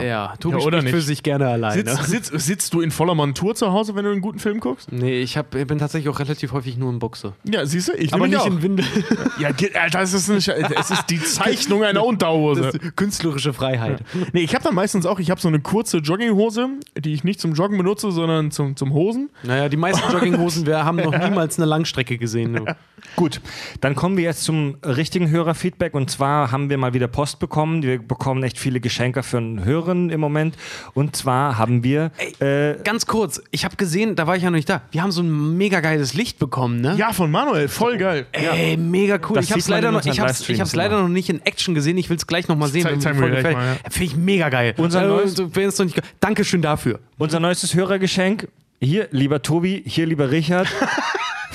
Ja, 0.03 0.35
Tobi 0.39 0.59
Ja, 0.59 0.65
oder 0.65 0.79
spricht 0.79 0.91
für 0.91 0.97
nicht? 0.97 1.07
sich 1.07 1.23
gerne 1.23 1.49
alleine. 1.49 1.75
Sitz, 1.83 2.31
sitz, 2.31 2.45
sitzt 2.47 2.75
du 2.75 2.81
in 2.81 2.91
voller 2.91 3.15
Montur 3.15 3.55
zu 3.55 3.73
Hause, 3.73 3.95
wenn 3.95 4.05
du 4.05 4.11
einen 4.11 4.21
guten 4.21 4.39
Film 4.39 4.61
guckst? 4.61 4.91
Nee, 4.93 5.21
ich, 5.21 5.37
hab, 5.37 5.55
ich 5.55 5.67
bin 5.67 5.79
tatsächlich 5.79 6.09
auch 6.09 6.19
relativ 6.19 6.53
häufig 6.53 6.77
nur 6.77 6.91
in 6.91 6.99
Buchse. 6.99 7.33
Ja, 7.45 7.65
siehst 7.67 7.89
du, 7.89 7.93
ich 7.93 8.13
Aber 8.13 8.27
nicht 8.27 8.39
auch. 8.39 8.47
in 8.47 8.63
Windel. 8.63 8.85
Ja, 9.39 9.51
Alter, 9.81 10.01
es 10.01 10.15
ist, 10.15 10.29
nicht, 10.29 10.49
es 10.49 10.91
ist 10.91 11.07
die 11.11 11.23
Zeichnung 11.23 11.85
einer 11.85 12.05
Unterhose. 12.05 12.73
Künstlerische 12.97 13.53
Freiheit. 13.53 14.03
Nee, 14.33 14.41
ich 14.41 14.55
habe 14.55 14.65
dann 14.65 14.75
meistens 14.75 15.07
auch, 15.07 15.21
ich 15.21 15.31
habe 15.31 15.41
so 15.41 15.47
eine 15.49 15.61
kurze 15.61 15.99
Jogginghose, 15.99 16.69
die 16.97 17.13
ich 17.13 17.23
nicht 17.23 17.41
zum 17.41 17.53
Joggen 17.53 17.79
benutze, 17.79 18.11
sondern 18.11 18.51
zum, 18.51 18.75
zum 18.77 18.93
Hosen. 18.93 19.31
Naja, 19.45 19.69
die 19.69 19.77
meisten 19.77 20.03
Jogginghosen, 20.13 20.67
wir 20.67 20.85
haben 20.85 20.97
noch 20.97 21.17
niemals 21.17 21.57
eine 21.59 21.67
Langstrecke 21.67 22.19
gesehen. 22.19 22.55
Du. 22.55 22.65
Gut, 23.17 23.41
dann 23.81 23.95
kommen 23.95 24.17
wir 24.17 24.25
jetzt 24.25 24.43
zum 24.43 24.77
richtigen 24.85 25.31
Hörerfeedback 25.31 25.95
und 25.95 26.11
zwar 26.11 26.51
haben 26.51 26.69
wir 26.71 26.79
mal 26.79 26.95
wieder 26.95 27.07
Post 27.09 27.39
bekommen. 27.39 27.83
Wir 27.83 27.99
bekommen 27.99 28.43
echt 28.43 28.59
viele 28.59 28.81
Geschenke 28.81 29.23
für 29.23 29.39
einen 29.39 29.65
Hörern 29.79 30.11
im 30.11 30.21
Moment 30.21 30.57
und 30.95 31.15
zwar 31.17 31.57
haben 31.59 31.85
wir 31.85 32.11
äh, 32.41 32.75
Ganz 32.85 33.07
kurz, 33.07 33.41
ich 33.51 33.65
habe 33.65 33.77
gesehen, 33.77 34.17
da 34.17 34.27
war 34.27 34.37
ich 34.37 34.43
ja 34.43 34.51
noch 34.51 34.57
nicht 34.57 34.69
da. 34.69 34.83
Wir 34.91 35.03
haben 35.03 35.13
so 35.13 35.23
ein 35.23 35.57
mega 35.57 35.81
geiles 35.81 36.15
Licht 36.15 36.39
bekommen, 36.39 36.81
ne? 36.81 36.95
Ja, 36.99 37.13
von 37.13 37.31
Manuel, 37.31 37.69
voll 37.69 37.97
geil. 37.99 38.27
Ey, 38.33 38.77
mega 38.77 39.19
cool. 39.29 39.37
Das 39.37 39.45
ich 39.47 39.53
hab's 39.53 39.65
sieht 39.65 39.71
man 39.71 39.83
leider 39.83 39.93
noch, 39.93 40.05
ich 40.05 40.21
hab's, 40.21 40.49
ich 40.49 40.61
hab's 40.61 40.75
leider 40.75 41.01
noch 41.01 41.09
nicht 41.09 41.29
in 41.29 41.41
Action 41.45 41.75
gesehen. 41.75 41.97
Ich 41.99 42.11
will 42.11 42.17
es 42.17 42.27
gleich 42.27 42.49
nochmal 42.49 42.69
sehen. 42.69 42.83
Zeig- 42.83 42.93
wenn 42.93 43.01
zeig 43.01 43.15
mir 43.15 43.21
mir 43.21 43.27
voll 43.33 43.41
gleich 43.41 43.55
gefällt. 43.55 43.83
mal, 43.85 43.91
Finde 43.91 44.05
ich 44.05 44.17
mega 44.17 44.49
geil. 44.49 44.75
Unser 44.77 45.05
Äh, 45.05 45.09
neues- 45.09 45.39
es 45.39 45.79
noch 45.79 45.87
nicht 45.87 46.01
Dankeschön 46.21 46.63
dafür. 46.63 46.99
unser 47.19 47.41
neuestes 47.41 47.75
Hörergeschenk. 47.75 48.49
Hier, 48.81 49.09
lieber 49.11 49.43
Tobi, 49.43 49.83
hier, 49.87 50.07
lieber 50.07 50.31
Richard. 50.31 50.69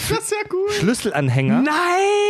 Das 0.10 0.20
ist 0.20 0.32
ja 0.32 0.38
cool. 0.52 0.70
Schlüsselanhänger. 0.80 1.62
Nein! 1.62 2.23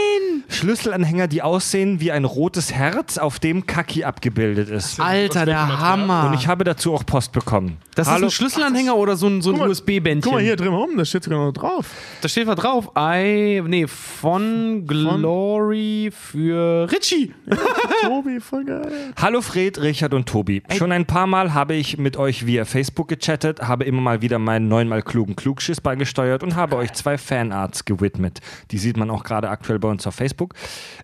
Schlüsselanhänger, 0.50 1.28
die 1.28 1.42
aussehen 1.42 2.00
wie 2.00 2.12
ein 2.12 2.26
rotes 2.26 2.74
Herz, 2.74 3.18
auf 3.18 3.40
dem 3.40 3.66
Kaki 3.66 4.04
abgebildet 4.04 4.70
ist. 4.70 5.00
Alter, 5.00 5.46
der 5.46 5.80
Hammer. 5.80 6.28
Und 6.28 6.34
ich 6.36 6.48
habe 6.48 6.64
dazu 6.64 6.94
auch 6.94 7.06
Post 7.06 7.32
bekommen. 7.32 7.78
das 7.96 8.08
ist 8.08 8.14
ein 8.14 8.30
Schlüsselanhänger 8.30 8.96
oder 8.96 9.16
so 9.16 9.28
ein, 9.28 9.42
so 9.42 9.52
ein 9.52 9.60
mal, 9.60 9.70
USB-Bändchen? 9.70 10.22
Guck 10.22 10.34
mal 10.34 10.44
hier 10.44 10.56
drin 10.56 10.74
rum, 10.74 10.92
da 10.98 11.06
steht 11.06 11.24
sogar 11.24 11.46
noch 11.46 11.54
drauf. 11.54 11.88
Da 12.22 12.28
steht 12.28 12.48
was 12.48 12.56
drauf. 12.56 12.92
I, 12.98 13.62
nee, 13.66 13.88
von 13.88 14.86
Glory 14.86 16.12
für 16.12 16.92
Richie. 16.92 17.34
Tobi, 18.02 18.40
voll 18.40 18.66
geil. 18.66 19.14
Hallo 19.20 19.42
Fred, 19.42 19.82
Richard 19.82 20.14
und 20.14 20.28
Tobi. 20.28 20.62
Schon 20.78 20.92
ein 20.92 21.06
paar 21.06 21.28
Mal 21.28 21.54
habe 21.54 21.74
ich 21.74 21.98
mit 21.98 22.18
euch 22.18 22.46
via 22.46 22.66
Facebook 22.66 23.08
gechattet, 23.08 23.62
habe 23.62 23.86
immer 23.86 24.02
mal 24.02 24.22
wieder 24.22 24.40
meinen 24.40 24.68
neunmal 24.68 25.02
klugen 25.02 25.36
Klugschiss 25.36 25.82
beigesteuert 25.82 26.44
und 26.44 26.56
habe 26.56 26.76
euch 26.76 26.94
zwei 26.94 27.18
Fanarts 27.18 27.86
gewidmet. 27.86 28.40
Die 28.72 28.78
sieht 28.78 28.98
man 28.98 29.10
auch 29.10 29.24
gerade 29.24 29.50
aktuell 29.50 29.80
bei 29.80 29.88
uns 29.88 30.06
auf 30.06 30.16
Facebook. 30.16 30.33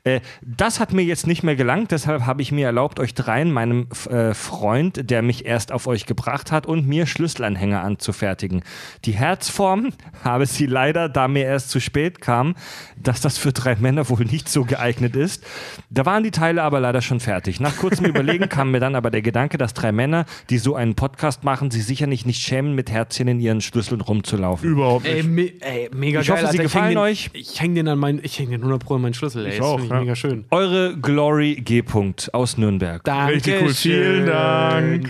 Äh, 0.03 0.21
das 0.41 0.79
hat 0.79 0.93
mir 0.93 1.03
jetzt 1.03 1.27
nicht 1.27 1.43
mehr 1.43 1.55
gelangt, 1.55 1.91
deshalb 1.91 2.25
habe 2.25 2.41
ich 2.41 2.51
mir 2.51 2.65
erlaubt, 2.65 2.99
euch 2.99 3.13
dreien, 3.13 3.51
meinem 3.51 3.87
äh, 4.09 4.33
Freund, 4.33 5.09
der 5.09 5.21
mich 5.21 5.45
erst 5.45 5.71
auf 5.71 5.87
euch 5.87 6.05
gebracht 6.05 6.51
hat, 6.51 6.65
und 6.65 6.87
mir 6.87 7.05
Schlüsselanhänger 7.05 7.81
anzufertigen. 7.83 8.61
Die 9.05 9.13
Herzform 9.13 9.89
habe 10.23 10.45
sie 10.45 10.65
leider, 10.65 11.09
da 11.09 11.27
mir 11.27 11.45
erst 11.45 11.69
zu 11.69 11.79
spät 11.79 12.21
kam, 12.21 12.55
dass 12.97 13.21
das 13.21 13.37
für 13.37 13.51
drei 13.53 13.75
Männer 13.75 14.09
wohl 14.09 14.25
nicht 14.25 14.49
so 14.49 14.65
geeignet 14.65 15.15
ist. 15.15 15.45
Da 15.89 16.05
waren 16.05 16.23
die 16.23 16.31
Teile 16.31 16.63
aber 16.63 16.79
leider 16.79 17.01
schon 17.01 17.19
fertig. 17.19 17.59
Nach 17.59 17.75
kurzem 17.77 18.05
Überlegen 18.05 18.49
kam 18.49 18.71
mir 18.71 18.79
dann 18.79 18.95
aber 18.95 19.11
der 19.11 19.21
Gedanke, 19.21 19.57
dass 19.57 19.73
drei 19.73 19.91
Männer, 19.91 20.25
die 20.49 20.57
so 20.57 20.75
einen 20.75 20.95
Podcast 20.95 21.43
machen, 21.43 21.71
sich 21.71 21.85
sicherlich 21.85 22.25
nicht 22.25 22.41
schämen, 22.41 22.75
mit 22.75 22.91
Herzchen 22.91 23.27
in 23.27 23.39
ihren 23.39 23.61
Schlüsseln 23.61 24.01
rumzulaufen. 24.01 24.69
Überhaupt 24.69 25.03
nicht. 25.05 25.15
Ey, 25.15 25.23
me 25.23 25.51
ey 25.61 25.89
mega 25.93 26.21
Ich 26.21 26.27
geil. 26.27 26.37
hoffe, 26.37 26.51
sie 26.51 26.59
Alter. 26.59 26.63
gefallen 26.63 26.85
häng 26.85 26.91
den, 26.95 26.97
euch. 26.97 27.29
Ich 27.33 27.59
hänge 27.61 27.75
den 27.75 27.87
an 27.87 27.99
meinen, 27.99 28.19
ich 28.23 28.37
den 28.37 28.53
100 28.53 28.83
Pro 28.83 28.95
an 28.95 29.01
meinen 29.01 29.13
Schlüssel. 29.19 29.45
Ey. 29.45 29.51
Ich 29.53 29.57
das 29.59 29.67
auch, 29.67 29.79
ich 29.83 29.89
ja. 29.89 29.99
mega 29.99 30.15
schön. 30.15 30.45
Eure 30.49 30.97
Glory 30.97 31.55
G. 31.55 31.81
-Punkt 31.81 32.31
aus 32.33 32.57
Nürnberg. 32.57 33.03
Danke 33.03 33.35
Richtig 33.35 33.61
cool, 33.61 33.73
vielen. 33.73 34.25
Dank. 34.25 35.09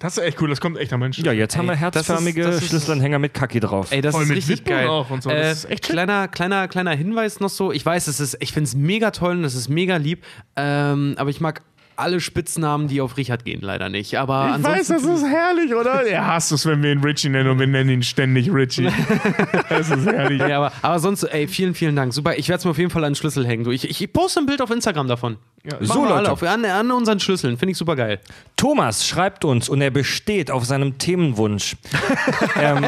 Das 0.00 0.18
ist 0.18 0.24
echt 0.24 0.42
cool, 0.42 0.50
das 0.50 0.60
kommt 0.60 0.76
echt 0.76 0.92
am 0.92 1.00
Menschen. 1.00 1.24
Ja, 1.24 1.32
jetzt 1.32 1.56
haben 1.56 1.64
wir 1.66 1.72
Ey, 1.72 1.78
das 1.80 2.02
ist- 2.02 2.08
herzförmige 2.08 2.42
das 2.42 2.56
ist- 2.56 2.68
Schlüsselanhänger 2.68 3.18
mit 3.18 3.32
Kaki 3.32 3.58
drauf. 3.60 3.90
Ey, 3.90 4.02
das 4.02 4.12
Voll 4.12 4.24
ist 4.24 4.28
mit 4.28 4.36
richtig 4.36 4.58
Widmung 4.58 4.78
geil. 4.78 4.88
auch 4.88 5.08
und 5.08 5.22
so. 5.22 5.30
Äh, 5.30 5.40
Das 5.40 5.58
ist 5.64 5.70
echt 5.70 5.84
kleiner, 5.84 6.28
kleiner, 6.28 6.68
kleiner 6.68 6.90
Hinweis 6.94 7.40
noch 7.40 7.48
so. 7.48 7.72
Ich 7.72 7.86
weiß, 7.86 8.06
es 8.08 8.20
ist, 8.20 8.36
ich 8.40 8.52
finde 8.52 8.68
es 8.68 8.74
mega 8.74 9.12
toll 9.12 9.36
und 9.38 9.44
es 9.44 9.54
ist 9.54 9.70
mega 9.70 9.96
lieb. 9.96 10.22
Ähm, 10.56 11.14
aber 11.16 11.30
ich 11.30 11.40
mag 11.40 11.62
alle 11.96 12.20
Spitznamen, 12.20 12.88
die 12.88 13.00
auf 13.00 13.16
Richard 13.16 13.44
gehen, 13.44 13.60
leider 13.62 13.88
nicht. 13.88 14.18
Aber 14.18 14.56
Ich 14.58 14.64
weiß, 14.64 14.88
das 14.88 15.04
ist 15.04 15.24
herrlich, 15.24 15.74
oder? 15.74 16.04
Er 16.14 16.26
hasst 16.26 16.52
es, 16.52 16.66
wenn 16.66 16.82
wir 16.82 16.92
ihn 16.92 17.00
Richie 17.00 17.28
nennen 17.28 17.50
und 17.50 17.58
wir 17.58 17.66
nennen 17.66 17.90
ihn 17.90 18.02
ständig 18.02 18.52
Richie. 18.52 18.88
das 19.68 19.90
ist 19.90 20.06
herrlich. 20.06 20.40
Ja, 20.40 20.58
aber, 20.58 20.72
aber 20.82 20.98
sonst, 20.98 21.24
ey, 21.24 21.48
vielen, 21.48 21.74
vielen 21.74 21.96
Dank. 21.96 22.12
Super. 22.12 22.36
Ich 22.36 22.48
werde 22.48 22.58
es 22.58 22.64
mir 22.64 22.70
auf 22.72 22.78
jeden 22.78 22.90
Fall 22.90 23.04
an 23.04 23.10
den 23.12 23.16
Schlüssel 23.16 23.46
hängen. 23.46 23.64
Du, 23.64 23.70
ich, 23.70 23.88
ich 23.88 24.12
poste 24.12 24.40
ein 24.40 24.46
Bild 24.46 24.60
auf 24.62 24.70
Instagram 24.70 25.08
davon. 25.08 25.36
Ja, 25.66 25.78
so, 25.80 26.04
Leute. 26.04 26.30
auf, 26.30 26.42
an, 26.42 26.62
an 26.66 26.90
unseren 26.90 27.20
Schlüsseln. 27.20 27.56
Finde 27.56 27.72
ich 27.72 27.78
super 27.78 27.96
geil. 27.96 28.20
Thomas 28.54 29.06
schreibt 29.06 29.46
uns 29.46 29.70
und 29.70 29.80
er 29.80 29.90
besteht 29.90 30.50
auf 30.50 30.66
seinem 30.66 30.98
Themenwunsch. 30.98 31.76
ähm, 32.60 32.84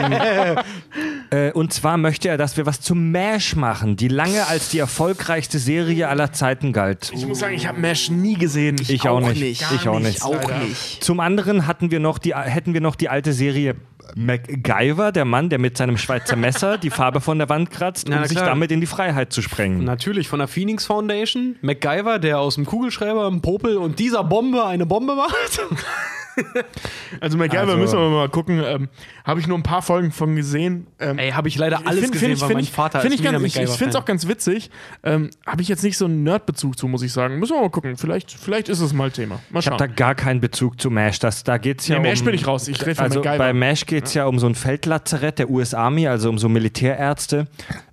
äh, 1.31 1.53
und 1.53 1.73
zwar 1.73 1.97
möchte 1.97 2.29
er, 2.29 2.37
dass 2.37 2.59
wir 2.59 2.67
was 2.67 2.83
zu 2.83 2.95
MASH 2.95 3.57
machen, 3.57 3.97
die 3.97 4.09
lange 4.09 4.47
als 4.47 4.69
die 4.69 4.79
erfolgreichste 4.79 5.59
Serie 5.59 6.09
aller 6.09 6.33
Zeiten 6.33 6.75
galt. 6.75 7.11
Ich 7.15 7.27
muss 7.27 7.39
sagen, 7.39 7.55
ich 7.55 7.67
habe 7.67 7.81
Mesh 7.81 8.11
nie 8.11 8.35
gesehen. 8.35 8.77
Ich 8.79 9.09
auch, 9.09 9.21
nicht. 9.21 9.41
Ich 9.41 9.89
auch 9.89 9.99
nicht. 9.99 10.23
Auch 10.23 10.61
nicht. 10.61 11.03
Zum 11.03 11.21
anderen 11.21 11.67
hatten 11.67 11.91
wir 11.91 12.01
noch 12.01 12.19
die, 12.19 12.35
hätten 12.35 12.75
wir 12.75 12.83
noch 12.83 12.97
die 12.97 13.09
alte 13.09 13.33
Serie 13.33 13.77
MacGyver, 14.15 15.13
der 15.13 15.25
Mann, 15.25 15.49
der 15.49 15.59
mit 15.59 15.77
seinem 15.77 15.99
Schweizer 15.99 16.37
Messer 16.37 16.79
die 16.79 16.91
Farbe 16.91 17.21
von 17.21 17.39
der 17.39 17.49
Wand 17.49 17.71
kratzt, 17.71 18.09
um 18.11 18.25
sich 18.25 18.39
damit 18.39 18.71
in 18.71 18.81
die 18.81 18.87
Freiheit 18.87 19.33
zu 19.33 19.43
sprengen. 19.43 19.85
Natürlich 19.85 20.29
von 20.29 20.39
der 20.39 20.49
Phoenix 20.49 20.87
Foundation. 20.87 21.57
MacGyver, 21.63 22.19
der 22.19 22.39
aus 22.39 22.57
dem 22.57 22.67
Kugelschreiber 22.67 23.27
einen 23.27 23.43
Popel 23.43 23.77
und 23.77 23.99
dieser 23.99 24.25
Bombe 24.25 24.65
eine 24.65 24.87
Bombe 24.87 25.15
macht. 25.15 25.61
Also 27.21 27.39
MacGyver 27.39 27.61
Also- 27.63 27.77
müssen 27.77 27.99
wir 27.99 28.11
mal 28.11 28.29
gucken. 28.29 28.63
Ähm, 28.65 28.89
habe 29.25 29.41
ich 29.41 29.47
nur 29.47 29.57
ein 29.59 29.63
paar 29.63 29.83
Folgen 29.83 30.11
von 30.13 30.35
gesehen. 30.37 30.87
Ähm, 30.99 31.19
Ey, 31.19 31.31
habe 31.31 31.49
ich 31.49 31.57
leider 31.59 31.87
alles 31.87 32.01
find- 32.01 32.13
gesehen, 32.13 32.29
find 32.29 32.35
ich, 32.37 32.41
weil 32.43 32.49
find 32.49 32.57
mein 32.59 32.65
ich, 32.65 32.71
Vater 32.73 33.01
find 33.01 33.15
ist 33.15 33.21
ich, 33.21 33.25
ganz, 33.27 33.43
ich, 33.45 33.57
ich 33.61 33.71
finde 33.71 33.91
es 33.91 33.97
auch 33.97 34.05
ganz 34.05 34.29
witzig. 34.29 34.71
Ähm, 35.03 35.31
habe 35.47 35.63
ich 35.63 35.69
jetzt 35.69 35.83
nicht 35.83 35.97
so 35.97 36.05
einen 36.07 36.23
Nerd-Bezug 36.23 36.79
zu, 36.79 36.89
muss 36.89 37.03
ich 37.03 37.13
sagen. 37.13 37.39
Müssen 37.39 37.55
wir 37.57 37.61
mal 37.63 37.71
gucken. 37.71 37.97
Vielleicht, 37.97 38.31
vielleicht 38.33 38.69
ist 38.69 38.81
es 38.81 38.93
mal 38.93 39.11
Thema. 39.11 39.41
Mal 39.51 39.61
Ich 39.61 39.67
habe 39.67 39.77
da 39.77 39.87
gar 39.87 40.15
keinen 40.15 40.41
Bezug 40.41 40.81
zu 40.81 40.91
MASH. 40.91 41.19
Das, 41.21 41.45
da 41.45 41.59
geht's 41.59 41.89
ja 41.89 41.99
Nee, 41.99 42.11
MASH 42.11 42.21
um, 42.21 42.27
bin 42.27 42.35
ich 42.35 42.47
raus. 42.47 42.69
Ich 42.69 42.85
rede 42.85 43.01
Also 43.01 43.21
MacGyver. 43.21 43.39
bei 43.39 43.53
MASH 43.53 43.87
geht 43.87 44.05
es 44.07 44.15
ja 44.15 44.27
um 44.27 44.39
so 44.39 44.47
ein 44.47 44.55
Feldlazarett 44.55 45.39
der 45.39 45.51
US 45.51 45.75
Army, 45.75 46.07
also 46.09 46.29
um 46.29 46.39
so 46.39 46.49
Militärärzte. 46.49 47.47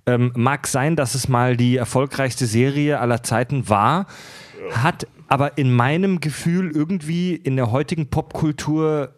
Ähm, 0.06 0.32
mag 0.36 0.66
sein, 0.66 0.96
dass 0.96 1.14
es 1.14 1.28
mal 1.28 1.56
die 1.56 1.76
erfolgreichste 1.76 2.46
Serie 2.46 3.00
aller 3.00 3.22
Zeiten 3.22 3.68
war, 3.68 4.06
hat 4.72 5.06
aber 5.28 5.58
in 5.58 5.72
meinem 5.72 6.20
Gefühl 6.20 6.70
irgendwie 6.70 7.34
in 7.34 7.56
der 7.56 7.70
heutigen 7.70 8.10
Popkultur 8.10 9.14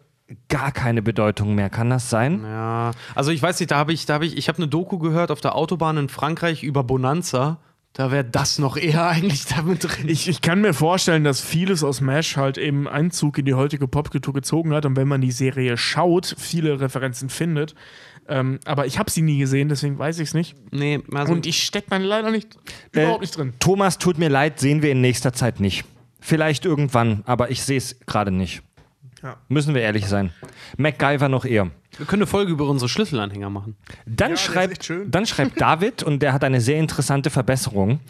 gar 0.49 0.71
keine 0.71 1.01
Bedeutung 1.01 1.55
mehr. 1.55 1.69
Kann 1.69 1.89
das 1.89 2.09
sein? 2.09 2.43
Ja, 2.43 2.91
also 3.15 3.31
ich 3.31 3.41
weiß 3.41 3.59
nicht, 3.59 3.71
da 3.71 3.77
habe 3.77 3.93
ich, 3.93 4.05
da 4.05 4.15
habe 4.15 4.25
ich, 4.25 4.37
ich 4.37 4.47
habe 4.49 4.57
eine 4.57 4.67
Doku 4.67 4.97
gehört 4.99 5.31
auf 5.31 5.41
der 5.41 5.55
Autobahn 5.55 5.97
in 5.97 6.09
Frankreich 6.09 6.63
über 6.63 6.83
Bonanza. 6.83 7.59
Da 7.93 8.11
wäre 8.11 8.25
das 8.25 8.59
noch 8.59 8.77
eher 8.77 9.07
eigentlich 9.09 9.45
damit 9.45 9.83
drin. 9.83 10.07
Ich, 10.07 10.27
ich 10.27 10.41
kann 10.41 10.61
mir 10.61 10.73
vorstellen, 10.73 11.23
dass 11.23 11.41
vieles 11.41 11.83
aus 11.83 12.01
MASH 12.01 12.37
halt 12.37 12.57
eben 12.57 12.87
Einzug 12.87 13.37
in 13.37 13.45
die 13.45 13.53
heutige 13.53 13.87
Popkultur 13.87 14.33
gezogen 14.33 14.73
hat 14.73 14.85
und 14.85 14.95
wenn 14.95 15.07
man 15.07 15.21
die 15.21 15.31
Serie 15.31 15.77
schaut, 15.77 16.35
viele 16.37 16.79
Referenzen 16.79 17.29
findet. 17.29 17.73
Ähm, 18.29 18.59
aber 18.65 18.85
ich 18.85 18.99
habe 18.99 19.09
sie 19.09 19.21
nie 19.21 19.37
gesehen, 19.39 19.69
deswegen 19.69 19.97
weiß 19.97 20.19
ich 20.19 20.27
es 20.29 20.33
nicht. 20.33 20.55
nee, 20.71 21.01
also 21.13 21.31
Und 21.31 21.45
ich 21.45 21.63
stecke 21.63 21.89
dann 21.91 22.03
leider 22.03 22.29
nicht, 22.29 22.57
überhaupt 22.91 23.21
nicht 23.21 23.37
drin. 23.37 23.53
Thomas, 23.59 23.97
tut 23.97 24.17
mir 24.17 24.27
leid, 24.27 24.59
sehen 24.59 24.81
wir 24.81 24.91
in 24.91 24.99
nächster 24.99 25.31
Zeit 25.31 25.61
nicht. 25.61 25.85
Vielleicht 26.27 26.65
irgendwann, 26.65 27.23
aber 27.25 27.51
ich 27.51 27.63
sehe 27.63 27.77
es 27.77 28.01
gerade 28.05 28.31
nicht. 28.31 28.61
Ja. 29.23 29.37
Müssen 29.47 29.73
wir 29.73 29.81
ehrlich 29.81 30.07
sein. 30.07 30.31
MacGyver 30.75 31.29
noch 31.29 31.45
eher. 31.45 31.71
wir 31.97 32.05
können 32.05 32.23
eine 32.23 32.27
Folge 32.27 32.51
über 32.51 32.67
unsere 32.67 32.89
Schlüsselanhänger 32.89 33.49
machen. 33.49 33.77
Dann, 34.05 34.33
ist 34.33 34.41
schreibt, 34.41 34.91
dann 35.05 35.25
schreibt 35.25 35.61
David, 35.61 36.03
und 36.03 36.21
der 36.21 36.33
hat 36.33 36.43
eine 36.43 36.59
sehr 36.59 36.79
interessante 36.79 37.29
Verbesserung. 37.29 38.01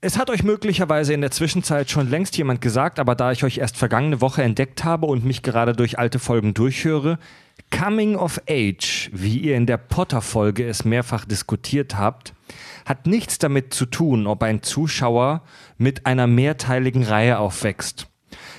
Es 0.00 0.18
hat 0.18 0.30
euch 0.30 0.44
möglicherweise 0.44 1.14
in 1.14 1.20
der 1.20 1.32
Zwischenzeit 1.32 1.90
schon 1.90 2.08
längst 2.08 2.36
jemand 2.36 2.60
gesagt, 2.60 3.00
aber 3.00 3.16
da 3.16 3.32
ich 3.32 3.42
euch 3.42 3.58
erst 3.58 3.76
vergangene 3.76 4.20
Woche 4.20 4.44
entdeckt 4.44 4.84
habe 4.84 5.06
und 5.06 5.24
mich 5.24 5.42
gerade 5.42 5.72
durch 5.72 5.98
alte 5.98 6.20
Folgen 6.20 6.54
durchhöre, 6.54 7.18
Coming 7.70 8.16
of 8.16 8.40
Age, 8.48 9.10
wie 9.12 9.38
ihr 9.38 9.56
in 9.56 9.66
der 9.66 9.76
Potter-Folge 9.76 10.66
es 10.66 10.84
mehrfach 10.84 11.24
diskutiert 11.24 11.96
habt, 11.98 12.34
hat 12.84 13.06
nichts 13.06 13.38
damit 13.38 13.74
zu 13.74 13.86
tun, 13.86 14.26
ob 14.26 14.42
ein 14.42 14.62
Zuschauer 14.62 15.42
mit 15.76 16.06
einer 16.06 16.26
mehrteiligen 16.26 17.02
Reihe 17.02 17.38
aufwächst. 17.38 18.08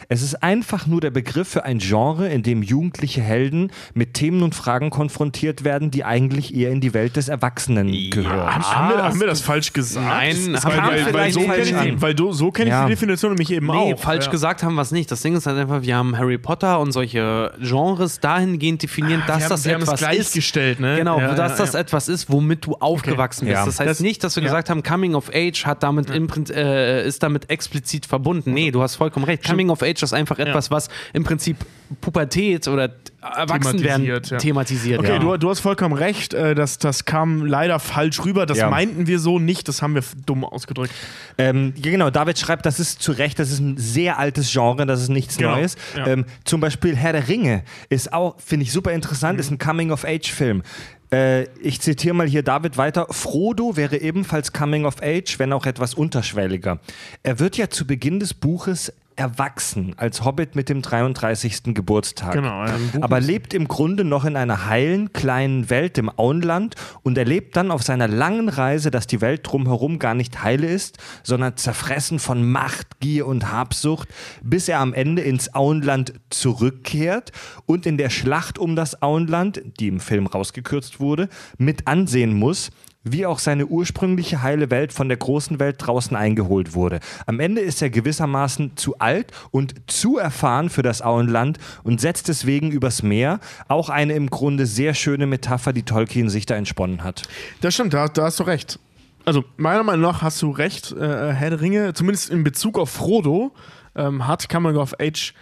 Es 0.09 0.21
ist 0.21 0.41
einfach 0.41 0.87
nur 0.87 1.01
der 1.01 1.11
Begriff 1.11 1.49
für 1.49 1.65
ein 1.65 1.79
Genre, 1.79 2.29
in 2.29 2.41
dem 2.41 2.63
jugendliche 2.63 3.21
Helden 3.21 3.71
mit 3.93 4.13
Themen 4.13 4.41
und 4.41 4.55
Fragen 4.55 4.89
konfrontiert 4.89 5.65
werden, 5.65 5.91
die 5.91 6.05
eigentlich 6.05 6.55
eher 6.55 6.71
in 6.71 6.79
die 6.79 6.93
Welt 6.93 7.17
des 7.17 7.27
Erwachsenen 7.27 7.87
gehören. 8.09 8.55
haben, 8.55 8.89
wir, 8.95 9.03
haben 9.03 9.19
wir 9.19 9.27
das 9.27 9.41
falsch 9.41 9.73
gesagt? 9.73 10.05
Nein, 10.07 10.29
Das 10.53 10.63
ist- 10.63 10.65
haben 10.65 10.75
wir 10.95 11.05
weil, 11.07 11.13
weil, 11.13 11.31
so 11.33 11.41
falsch 11.41 11.69
kenne 11.71 11.89
ich, 11.89 12.01
weil 12.01 12.15
du, 12.15 12.31
so 12.31 12.51
kenn 12.51 12.67
ich 12.67 12.71
Ja. 12.71 12.85
die 12.85 12.91
Definition 12.91 13.31
nämlich 13.33 13.51
eben 13.51 13.67
Nee, 13.67 13.93
auch. 13.95 13.99
falsch 13.99 14.25
ja. 14.25 14.31
gesagt 14.31 14.63
haben 14.63 14.75
wir 14.75 14.81
es 14.81 14.91
nicht. 14.91 15.11
Das 15.11 15.21
Ding 15.21 15.35
ist 15.35 15.45
halt 15.45 15.57
einfach, 15.57 15.81
wir 15.81 15.95
haben 15.97 16.17
Harry 16.17 16.37
Potter 16.37 16.79
und 16.79 16.93
solche 16.93 17.51
Genres 17.59 18.21
dahingehend 18.21 18.83
definiert, 18.83 19.21
dass 19.27 19.39
wir 19.39 19.43
haben- 19.43 19.49
das 19.49 19.65
wir 19.65 19.73
haben 19.73 19.81
es 19.81 19.87
etwas 19.89 20.01
ist. 20.01 20.07
gleichgestellt, 20.07 20.79
ne? 20.79 20.95
Genau, 20.97 21.19
Ja, 21.19 21.33
dass 21.35 21.51
ja, 21.51 21.57
das 21.65 21.73
ja. 21.73 21.79
etwas 21.81 22.07
ist, 22.07 22.31
womit 22.31 22.65
du 22.65 22.75
aufgewachsen 22.75 23.45
bist. 23.45 23.57
Ja. 23.57 23.65
Das 23.65 23.79
heißt 23.81 23.89
Das- 23.89 23.99
nicht, 23.99 24.23
dass 24.23 24.37
wir 24.37 24.43
ja. 24.43 24.47
gesagt 24.49 24.69
haben, 24.69 24.83
Coming 24.83 25.15
of 25.15 25.29
Age 25.33 25.65
hat 25.65 25.83
damit 25.83 26.09
äh, 26.49 27.05
ist 27.05 27.21
damit 27.23 27.49
explizit 27.49 28.05
verbunden. 28.05 28.53
Nee, 28.53 28.71
du 28.71 28.81
hast 28.81 28.95
vollkommen 28.95 29.25
recht. 29.25 29.43
Coming 29.45 29.69
of 29.69 29.83
Age 29.83 29.96
ist 30.03 30.13
einfach 30.13 30.39
etwas, 30.39 30.71
was 30.71 30.89
im 31.13 31.23
Prinzip 31.23 31.57
Pubertät 32.01 32.67
oder 32.67 32.91
Erwachsenwerden 33.21 34.03
Thematisiert, 34.05 34.29
ja. 34.31 34.37
thematisiert. 34.37 34.99
Okay, 34.99 35.13
ja. 35.13 35.19
du, 35.19 35.37
du 35.37 35.49
hast 35.49 35.59
vollkommen 35.61 35.93
recht. 35.95 36.33
äh, 36.33 36.53
Das, 36.55 36.77
das 36.77 37.05
kam 37.05 37.45
leider 37.45 37.79
falsch 37.79 38.23
rüber. 38.25 38.45
Das 38.45 38.57
Ja. 38.57 38.69
meinten 38.69 39.07
wir 39.07 39.19
so 39.19 39.39
nicht. 39.39 39.67
Das 39.67 39.81
haben 39.81 39.95
wir 39.95 40.03
dumm 40.25 40.43
ausgedrückt. 40.43 40.93
Ähm, 41.37 41.73
ja, 41.77 41.91
genau, 41.91 42.09
David 42.09 42.37
schreibt, 42.39 42.65
das 42.65 42.79
ist 42.79 43.01
zu 43.01 43.11
Recht, 43.13 43.39
das 43.39 43.51
ist 43.51 43.59
ein 43.59 43.77
sehr 43.77 44.17
altes 44.19 44.51
Genre, 44.51 44.85
das 44.85 45.01
ist 45.01 45.09
nichts 45.09 45.37
Genau, 45.37 45.55
Neues. 45.55 45.75
ja. 45.95 46.07
Ähm, 46.07 46.25
zum 46.43 46.59
Beispiel 46.61 46.95
Herr 46.95 47.13
der 47.13 47.27
Ringe 47.27 47.63
ist 47.89 48.11
auch, 48.13 48.35
finde 48.39 48.63
ich 48.63 48.71
super 48.71 48.91
interessant, 48.91 49.39
ist 49.39 49.49
ein 49.51 49.57
Coming-of-Age-Film. 49.57 50.63
Äh, 51.11 51.43
ich 51.61 51.79
zitiere 51.79 52.13
mal 52.13 52.27
hier 52.27 52.43
David 52.43 52.77
weiter. 52.77 53.07
Frodo 53.11 53.77
wäre 53.77 53.97
ebenfalls 53.97 54.51
Coming 54.51 54.85
of 54.85 54.95
Age, 55.01 55.39
wenn 55.39 55.53
auch 55.53 55.65
etwas 55.65 55.93
unterschwelliger. 55.93 56.79
Er 57.23 57.39
wird 57.39 57.55
ja 57.57 57.69
zu 57.69 57.87
Beginn 57.87 58.19
des 58.19 58.33
Buches 58.33 58.91
erwachsen 59.17 59.93
als 59.97 60.23
Hobbit 60.23 60.55
mit 60.55 60.69
dem 60.69 60.81
33. 60.81 61.73
Geburtstag. 61.73 62.33
Genau, 62.33 62.65
ja. 62.65 62.75
Aber 63.01 63.19
lebt 63.19 63.53
im 63.53 63.67
Grunde 63.67 64.03
noch 64.03 64.25
in 64.25 64.35
einer 64.35 64.67
heilen 64.67 65.11
kleinen 65.11 65.69
Welt 65.69 65.97
im 65.97 66.09
Auenland 66.09 66.75
und 67.03 67.17
erlebt 67.17 67.57
dann 67.57 67.71
auf 67.71 67.83
seiner 67.83 68.07
langen 68.07 68.47
Reise, 68.47 68.91
dass 68.91 69.07
die 69.07 69.19
Welt 69.19 69.41
drumherum 69.43 69.99
gar 69.99 70.13
nicht 70.13 70.43
heile 70.43 70.67
ist, 70.67 70.97
sondern 71.23 71.57
zerfressen 71.57 72.19
von 72.19 72.49
Macht, 72.49 72.99
Gier 72.99 73.27
und 73.27 73.51
Habsucht, 73.51 74.07
bis 74.43 74.69
er 74.69 74.79
am 74.79 74.93
Ende 74.93 75.23
ins 75.23 75.53
Auenland 75.53 76.13
zurückkehrt 76.29 77.31
und 77.65 77.85
in 77.85 77.97
der 77.97 78.09
Schlacht 78.09 78.59
um 78.59 78.75
das 78.75 79.01
Auenland, 79.01 79.61
die 79.79 79.87
im 79.87 79.99
Film 79.99 80.27
rausgekürzt 80.27 80.99
wurde, 80.99 81.27
mit 81.57 81.87
ansehen 81.87 82.33
muss, 82.33 82.69
wie 83.11 83.25
auch 83.25 83.39
seine 83.39 83.65
ursprüngliche 83.65 84.41
heile 84.41 84.69
Welt 84.71 84.93
von 84.93 85.07
der 85.07 85.17
großen 85.17 85.59
Welt 85.59 85.75
draußen 85.79 86.15
eingeholt 86.15 86.73
wurde. 86.73 86.99
Am 87.25 87.39
Ende 87.39 87.61
ist 87.61 87.81
er 87.81 87.89
gewissermaßen 87.89 88.77
zu 88.77 88.99
alt 88.99 89.31
und 89.51 89.75
zu 89.87 90.17
erfahren 90.17 90.69
für 90.69 90.83
das 90.83 91.01
Auenland 91.01 91.57
und 91.83 92.01
setzt 92.01 92.27
deswegen 92.27 92.71
übers 92.71 93.03
Meer. 93.03 93.39
Auch 93.67 93.89
eine 93.89 94.13
im 94.13 94.29
Grunde 94.29 94.65
sehr 94.65 94.93
schöne 94.93 95.27
Metapher, 95.27 95.73
die 95.73 95.83
Tolkien 95.83 96.29
sich 96.29 96.45
da 96.45 96.55
entsponnen 96.55 97.03
hat. 97.03 97.23
Das 97.61 97.73
stimmt, 97.73 97.93
da, 97.93 98.07
da 98.07 98.23
hast 98.23 98.39
du 98.39 98.43
recht. 98.43 98.79
Also, 99.25 99.43
meiner 99.57 99.83
Meinung 99.83 100.03
nach 100.03 100.21
hast 100.21 100.41
du 100.41 100.51
recht. 100.51 100.93
Äh, 100.93 101.33
Herr 101.33 101.49
der 101.49 101.59
Ringe, 101.59 101.93
zumindest 101.93 102.29
in 102.29 102.45
Bezug 102.45 102.79
auf 102.79 102.89
Frodo, 102.89 103.51
ähm, 103.95 104.25
hat 104.25 104.47
Coming 104.47 104.77
of 104.77 104.93
Age 105.01 105.33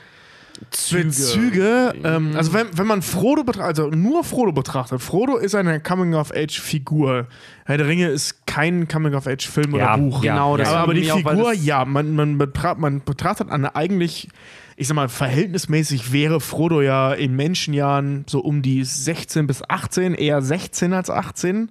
Bezüge. 0.92 1.94
Ähm, 2.04 2.34
also, 2.36 2.54
wenn, 2.54 2.68
wenn 2.78 2.88
man 2.88 3.02
Frodo 3.02 3.44
betrachtet, 3.44 3.80
also 3.80 3.90
nur 3.90 4.24
Frodo 4.24 4.52
betrachtet, 4.52 5.02
Frodo 5.02 5.38
ist 5.38 5.56
eine 5.56 5.80
Coming 5.80 6.14
of 6.16 6.32
Age 6.36 6.60
Figur. 6.60 7.28
Herr 7.66 7.78
der 7.78 7.88
Ringe 7.88 8.08
ist 8.08 8.46
kein 8.48 8.88
Coming 8.88 9.14
of 9.16 9.28
Age 9.28 9.48
Film 9.48 9.76
Ja, 9.76 9.94
oder 9.96 9.98
Buch. 10.04 10.24
ja, 10.24 10.34
Genau, 10.34 10.58
ja, 10.58 10.66
aber, 10.68 10.78
aber 10.80 10.94
die 10.94 11.12
auch, 11.12 11.18
Figur, 11.18 11.52
das- 11.54 11.66
ja, 11.66 11.86
man, 11.86 12.16
man, 12.16 12.38
betra 12.38 12.76
man 12.76 13.02
betrachtet 13.04 13.50
eine 13.50 13.76
eigentlich, 13.76 14.30
ich 14.78 14.88
sag 14.88 14.96
mal, 14.96 15.10
verhältnismäßig 15.10 16.12
wäre 16.12 16.40
Frodo 16.40 16.82
ja 16.82 17.14
in 17.14 17.36
Menschenjahren 17.36 18.26
so 18.28 18.40
um 18.40 18.62
die 18.62 18.84
16 18.84 19.48
bis 19.48 19.62
18, 19.68 20.14
eher 20.14 20.42
16 20.42 20.94
als 20.94 21.10
18. 21.10 21.70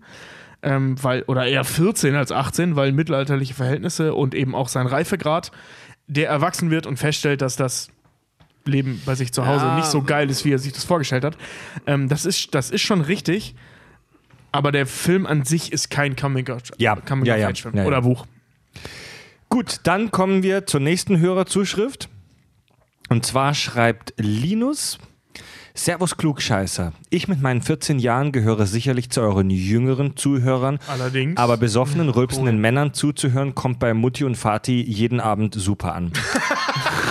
Ähm, 0.66 0.96
weil, 1.02 1.24
oder 1.24 1.44
eher 1.46 1.62
14 1.64 2.14
als 2.14 2.32
18, 2.32 2.74
weil 2.74 2.92
mittelalterliche 2.92 3.52
Verhältnisse 3.52 4.14
und 4.14 4.34
eben 4.34 4.54
auch 4.54 4.68
sein 4.68 4.86
Reifegrad, 4.86 5.50
der 6.06 6.28
erwachsen 6.30 6.70
wird 6.70 6.86
und 6.86 6.96
feststellt, 6.98 7.42
dass 7.42 7.56
das 7.56 7.88
Leben 8.66 9.00
bei 9.04 9.14
sich 9.14 9.32
zu 9.32 9.46
Hause 9.46 9.64
Ja. 9.66 9.76
nicht 9.76 9.86
so 9.86 10.02
geil 10.02 10.30
ist, 10.30 10.44
wie 10.44 10.52
er 10.52 10.58
sich 10.58 10.72
das 10.72 10.84
vorgestellt 10.84 11.24
hat. 11.24 11.36
Ähm, 11.86 12.08
das, 12.08 12.24
ist, 12.24 12.54
das 12.54 12.70
ist 12.70 12.82
schon 12.82 13.00
richtig, 13.00 13.54
aber 14.52 14.72
der 14.72 14.86
Film 14.86 15.26
an 15.26 15.44
sich 15.44 15.72
ist 15.72 15.90
kein 15.90 16.16
Coming 16.16 16.48
of, 16.50 16.62
Ja, 16.78 16.96
Coming 16.96 17.26
ja, 17.26 17.36
ja. 17.36 17.48
Age 17.48 17.62
Film 17.62 17.74
Ja, 17.76 17.82
ja. 17.82 17.86
oder 17.88 18.02
Buch. 18.02 18.26
Gut, 19.48 19.80
dann 19.84 20.10
kommen 20.10 20.42
wir 20.42 20.66
zur 20.66 20.80
nächsten 20.80 21.18
Hörerzuschrift. 21.20 22.08
Und 23.08 23.26
zwar 23.26 23.54
schreibt 23.54 24.14
Linus. 24.16 24.98
Servus 25.76 26.16
Klugscheißer. 26.16 26.92
Ich 27.10 27.26
mit 27.26 27.42
meinen 27.42 27.60
14 27.60 27.98
Jahren 27.98 28.30
gehöre 28.30 28.64
sicherlich 28.64 29.10
zu 29.10 29.20
euren 29.22 29.50
jüngeren 29.50 30.16
Zuhörern. 30.16 30.78
Allerdings. 30.86 31.36
Aber 31.36 31.56
besoffenen, 31.56 32.08
rülpsenden 32.10 32.58
Männern 32.60 32.94
zuzuhören, 32.94 33.56
kommt 33.56 33.80
bei 33.80 33.92
Mutti 33.92 34.22
und 34.22 34.36
Vati 34.36 34.80
jeden 34.82 35.18
Abend 35.18 35.54
super 35.56 35.94
an. 35.96 36.12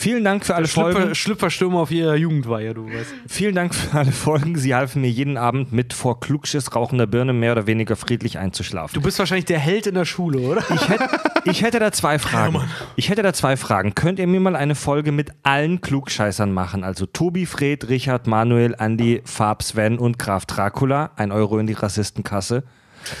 Vielen 0.00 0.24
Dank 0.24 0.46
für 0.46 0.54
alle 0.54 0.66
Schlüpfer, 0.66 0.92
Folgen. 0.92 1.14
Schlüpferstürme 1.14 1.78
auf 1.78 1.90
ihrer 1.90 2.16
Jugendweihe, 2.16 2.72
du 2.72 2.86
weißt. 2.86 3.12
Vielen 3.28 3.54
Dank 3.54 3.74
für 3.74 3.98
alle 3.98 4.12
Folgen. 4.12 4.56
Sie 4.56 4.74
halfen 4.74 5.02
mir 5.02 5.10
jeden 5.10 5.36
Abend 5.36 5.74
mit 5.74 5.92
vor 5.92 6.20
Klugschiss 6.20 6.74
rauchender 6.74 7.06
Birne 7.06 7.34
mehr 7.34 7.52
oder 7.52 7.66
weniger 7.66 7.96
friedlich 7.96 8.38
einzuschlafen. 8.38 8.94
Du 8.94 9.02
bist 9.02 9.18
wahrscheinlich 9.18 9.44
der 9.44 9.58
Held 9.58 9.86
in 9.86 9.94
der 9.94 10.06
Schule, 10.06 10.38
oder? 10.38 10.64
Ich 10.74 10.88
hätte, 10.88 11.08
ich 11.44 11.62
hätte 11.62 11.80
da 11.80 11.92
zwei 11.92 12.18
Fragen. 12.18 12.62
Ich 12.96 13.10
hätte 13.10 13.22
da 13.22 13.34
zwei 13.34 13.58
Fragen. 13.58 13.94
Könnt 13.94 14.18
ihr 14.18 14.26
mir 14.26 14.40
mal 14.40 14.56
eine 14.56 14.74
Folge 14.74 15.12
mit 15.12 15.32
allen 15.42 15.82
Klugscheißern 15.82 16.50
machen? 16.50 16.82
Also 16.82 17.04
Tobi, 17.04 17.44
Fred, 17.44 17.90
Richard, 17.90 18.26
Manuel, 18.26 18.74
Andi, 18.76 19.20
Fab, 19.26 19.62
Sven 19.62 19.98
und 19.98 20.18
Graf 20.18 20.46
Dracula. 20.46 21.10
Ein 21.16 21.30
Euro 21.30 21.58
in 21.58 21.66
die 21.66 21.74
Rassistenkasse. 21.74 22.62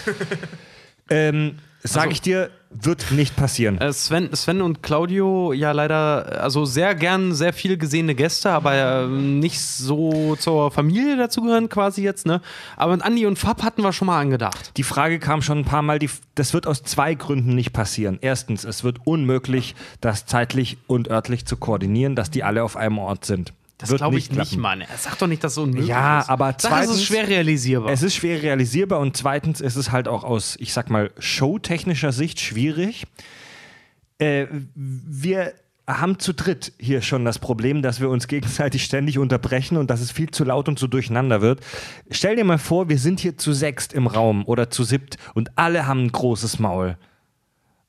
ähm, 1.10 1.58
sag 1.82 2.10
ich 2.10 2.22
dir, 2.22 2.48
wird 2.70 3.10
nicht 3.10 3.34
passieren. 3.34 3.78
Äh, 3.78 3.92
Sven, 3.92 4.34
Sven 4.34 4.62
und 4.62 4.82
Claudio, 4.82 5.52
ja 5.52 5.72
leider, 5.72 6.40
also 6.40 6.64
sehr 6.64 6.94
gern 6.94 7.34
sehr 7.34 7.52
viel 7.52 7.76
gesehene 7.76 8.14
Gäste, 8.14 8.50
aber 8.50 9.04
ähm, 9.04 9.40
nicht 9.40 9.60
so 9.60 10.36
zur 10.36 10.70
Familie 10.70 11.16
dazugehören 11.16 11.68
quasi 11.68 12.02
jetzt, 12.02 12.26
ne? 12.26 12.40
Aber 12.76 12.92
mit 12.92 13.02
Andi 13.02 13.26
und 13.26 13.38
Fab 13.38 13.64
hatten 13.64 13.82
wir 13.82 13.92
schon 13.92 14.06
mal 14.06 14.20
angedacht. 14.20 14.72
Die 14.76 14.84
Frage 14.84 15.18
kam 15.18 15.42
schon 15.42 15.58
ein 15.58 15.64
paar 15.64 15.82
Mal, 15.82 15.98
die, 15.98 16.10
das 16.36 16.54
wird 16.54 16.68
aus 16.68 16.84
zwei 16.84 17.14
Gründen 17.14 17.56
nicht 17.56 17.72
passieren. 17.72 18.18
Erstens, 18.20 18.64
es 18.64 18.84
wird 18.84 18.98
unmöglich, 19.04 19.74
das 20.00 20.26
zeitlich 20.26 20.78
und 20.86 21.10
örtlich 21.10 21.46
zu 21.46 21.56
koordinieren, 21.56 22.14
dass 22.14 22.30
die 22.30 22.44
alle 22.44 22.62
auf 22.62 22.76
einem 22.76 22.98
Ort 22.98 23.24
sind. 23.24 23.52
Das 23.80 23.94
glaube 23.96 24.18
ich 24.18 24.30
nicht, 24.30 24.36
klappen. 24.50 24.60
Mann. 24.60 24.84
Sag 24.98 25.18
doch 25.18 25.26
nicht, 25.26 25.42
dass 25.42 25.54
so 25.54 25.62
unmöglich 25.62 25.88
Ja, 25.88 26.20
ist. 26.20 26.28
aber 26.30 26.46
Sag, 26.46 26.56
es 26.58 26.62
zweitens- 26.64 26.94
ist 26.96 27.04
schwer 27.04 27.28
realisierbar. 27.28 27.90
Es 27.92 28.02
ist 28.02 28.14
schwer 28.14 28.42
realisierbar 28.42 29.00
und 29.00 29.16
zweitens 29.16 29.60
ist 29.60 29.76
es 29.76 29.90
halt 29.90 30.08
auch 30.08 30.24
aus, 30.24 30.56
ich 30.58 30.72
sag 30.72 30.90
mal, 30.90 31.10
showtechnischer 31.18 32.12
Sicht 32.12 32.40
schwierig. 32.40 33.06
Äh, 34.18 34.46
wir 34.74 35.54
haben 35.86 36.18
zu 36.20 36.32
dritt 36.34 36.72
hier 36.78 37.02
schon 37.02 37.24
das 37.24 37.38
Problem, 37.40 37.82
dass 37.82 38.00
wir 38.00 38.10
uns 38.10 38.28
gegenseitig 38.28 38.84
ständig 38.84 39.18
unterbrechen 39.18 39.76
und 39.76 39.90
dass 39.90 40.00
es 40.00 40.12
viel 40.12 40.30
zu 40.30 40.44
laut 40.44 40.68
und 40.68 40.78
zu 40.78 40.86
durcheinander 40.86 41.40
wird. 41.40 41.60
Stell 42.10 42.36
dir 42.36 42.44
mal 42.44 42.58
vor, 42.58 42.88
wir 42.88 42.98
sind 42.98 43.18
hier 43.18 43.36
zu 43.38 43.52
sechst 43.52 43.92
im 43.92 44.06
Raum 44.06 44.44
oder 44.46 44.70
zu 44.70 44.84
siebt 44.84 45.16
und 45.34 45.50
alle 45.58 45.86
haben 45.86 46.04
ein 46.04 46.12
großes 46.12 46.58
Maul. 46.60 46.96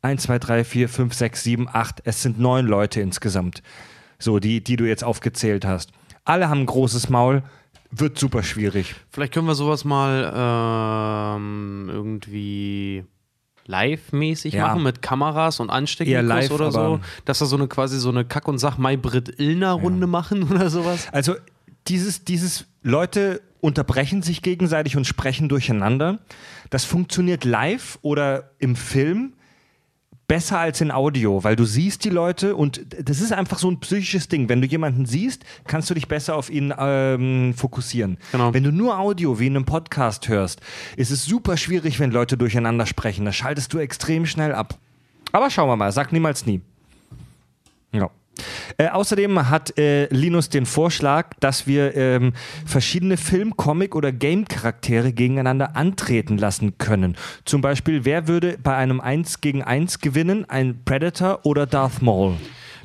Eins, 0.02 0.24
zwei, 0.24 0.40
drei, 0.40 0.64
vier, 0.64 0.90
fünf, 0.90 1.14
sechs, 1.14 1.44
sieben, 1.44 1.68
acht. 1.72 2.02
Es 2.06 2.24
sind 2.24 2.40
neun 2.40 2.66
Leute 2.66 3.02
insgesamt. 3.02 3.62
So, 4.22 4.40
die, 4.40 4.64
die 4.64 4.76
du 4.78 4.86
jetzt 4.86 5.04
aufgezählt 5.04 5.66
hast. 5.66 5.92
Alle 6.24 6.48
haben 6.50 6.62
ein 6.62 6.66
großes 6.66 7.10
Maul. 7.10 7.44
Wird 7.92 8.18
super 8.18 8.42
schwierig. 8.44 8.96
Vielleicht 9.10 9.34
können 9.34 9.48
wir 9.48 9.56
sowas 9.56 9.84
mal 9.84 10.32
ähm, 11.36 11.90
irgendwie 11.92 13.04
live-mäßig 13.66 14.54
Ja. 14.54 14.68
machen 14.68 14.84
mit 14.84 15.02
Kameras 15.02 15.60
und 15.60 15.70
Ansteckmikros 15.70 16.26
live, 16.28 16.52
oder 16.52 16.72
so. 16.72 17.00
Dass 17.26 17.42
wir 17.42 17.48
so 17.48 17.56
eine 17.58 17.68
quasi 17.68 18.00
so 18.00 18.10
eine 18.10 18.24
Kack- 18.26 18.48
und 18.48 18.60
Sach 18.60 18.78
Mai-Brit-Illner-Runde 18.78 20.08
machen 20.08 20.44
oder 20.52 20.70
sowas. 20.70 21.08
Also 21.12 21.36
dieses, 21.88 22.24
dieses 22.24 22.66
Leute 22.82 23.42
unterbrechen 23.60 24.22
sich 24.22 24.42
gegenseitig 24.42 24.98
und 24.98 25.06
sprechen 25.06 25.50
durcheinander. 25.50 26.20
Das 26.70 26.86
funktioniert 26.86 27.44
live 27.44 28.00
oder 28.02 28.52
im 28.60 28.76
Film 28.76 29.34
besser 30.32 30.60
als 30.60 30.80
in 30.80 30.92
Audio, 30.92 31.44
weil 31.44 31.58
du 31.58 31.66
siehst 31.66 32.06
die 32.06 32.10
Leute 32.10 32.56
und 32.56 32.86
das 33.06 33.20
ist 33.20 33.34
einfach 33.34 33.60
so 33.60 33.70
ein 33.70 33.82
psychisches 33.82 34.30
Ding. 34.30 34.48
Wenn 34.48 34.62
du 34.62 34.68
jemanden 34.68 35.06
siehst, 35.06 35.44
kannst 35.68 35.90
du 35.90 35.94
dich 35.94 36.08
besser 36.08 36.38
auf 36.38 36.50
ihn 36.50 36.74
ähm, 36.78 37.54
fokussieren. 37.54 38.18
Genau. 38.32 38.54
Wenn 38.54 38.64
du 38.64 38.72
nur 38.72 38.98
Audio 38.98 39.40
wie 39.40 39.48
in 39.48 39.58
einem 39.58 39.66
Podcast 39.66 40.30
hörst, 40.30 40.62
ist 40.96 41.12
es 41.12 41.26
super 41.26 41.58
schwierig, 41.58 42.00
wenn 42.00 42.12
Leute 42.12 42.38
durcheinander 42.38 42.86
sprechen. 42.86 43.26
Da 43.26 43.34
schaltest 43.34 43.74
du 43.74 43.80
extrem 43.80 44.26
schnell 44.26 44.54
ab. 44.54 44.78
Aber 45.34 45.50
schauen 45.50 45.68
wir 45.68 45.76
mal, 45.76 45.92
sag 45.92 46.14
niemals 46.14 46.46
nie. 46.46 46.62
Ja. 47.92 48.10
Äh, 48.78 48.90
außerdem 48.90 49.50
hat 49.50 49.78
äh, 49.78 50.06
Linus 50.08 50.50
den 50.50 50.66
Vorschlag, 50.66 51.28
dass 51.40 51.68
wir 51.68 51.96
ähm, 51.96 52.34
verschiedene 52.66 53.18
Film-, 53.18 53.56
Comic- 53.58 53.96
oder 53.96 54.12
Game-Charaktere 54.12 55.14
gegeneinander 55.14 55.76
antreten 55.76 56.38
lassen 56.38 56.78
können. 56.78 57.16
Zum 57.46 57.62
Beispiel, 57.62 58.06
wer 58.06 58.28
würde 58.28 58.58
bei 58.62 58.76
einem 58.76 59.00
1 59.02 59.42
gegen 59.42 59.64
1 59.64 60.00
gewinnen? 60.00 60.46
Ein 60.50 60.84
Predator 60.86 61.40
oder 61.46 61.66
Darth 61.66 62.02
Maul? 62.02 62.36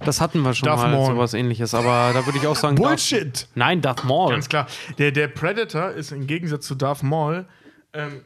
Das 0.05 0.21
hatten 0.21 0.43
wir 0.43 0.53
schon 0.53 0.67
Darth 0.67 0.81
mal, 0.83 0.91
Maul. 0.93 1.07
sowas 1.15 1.33
ähnliches. 1.35 1.75
Aber 1.75 2.11
da 2.13 2.27
würde 2.27 2.39
ich 2.39 2.47
auch 2.47 2.57
sagen. 2.57 2.77
Darth- 2.77 2.87
Bullshit! 2.89 3.49
Nein, 3.55 3.81
Darth 3.81 4.05
Maul. 4.05 4.31
Ganz 4.33 4.49
klar. 4.49 4.67
Der, 4.99 5.11
der 5.11 5.29
Predator 5.29 5.91
ist 5.91 6.13
im 6.13 6.27
Gegensatz 6.27 6.67
zu 6.67 6.75
Darth 6.75 7.03
Maul 7.03 7.47
ähm, 7.95 8.21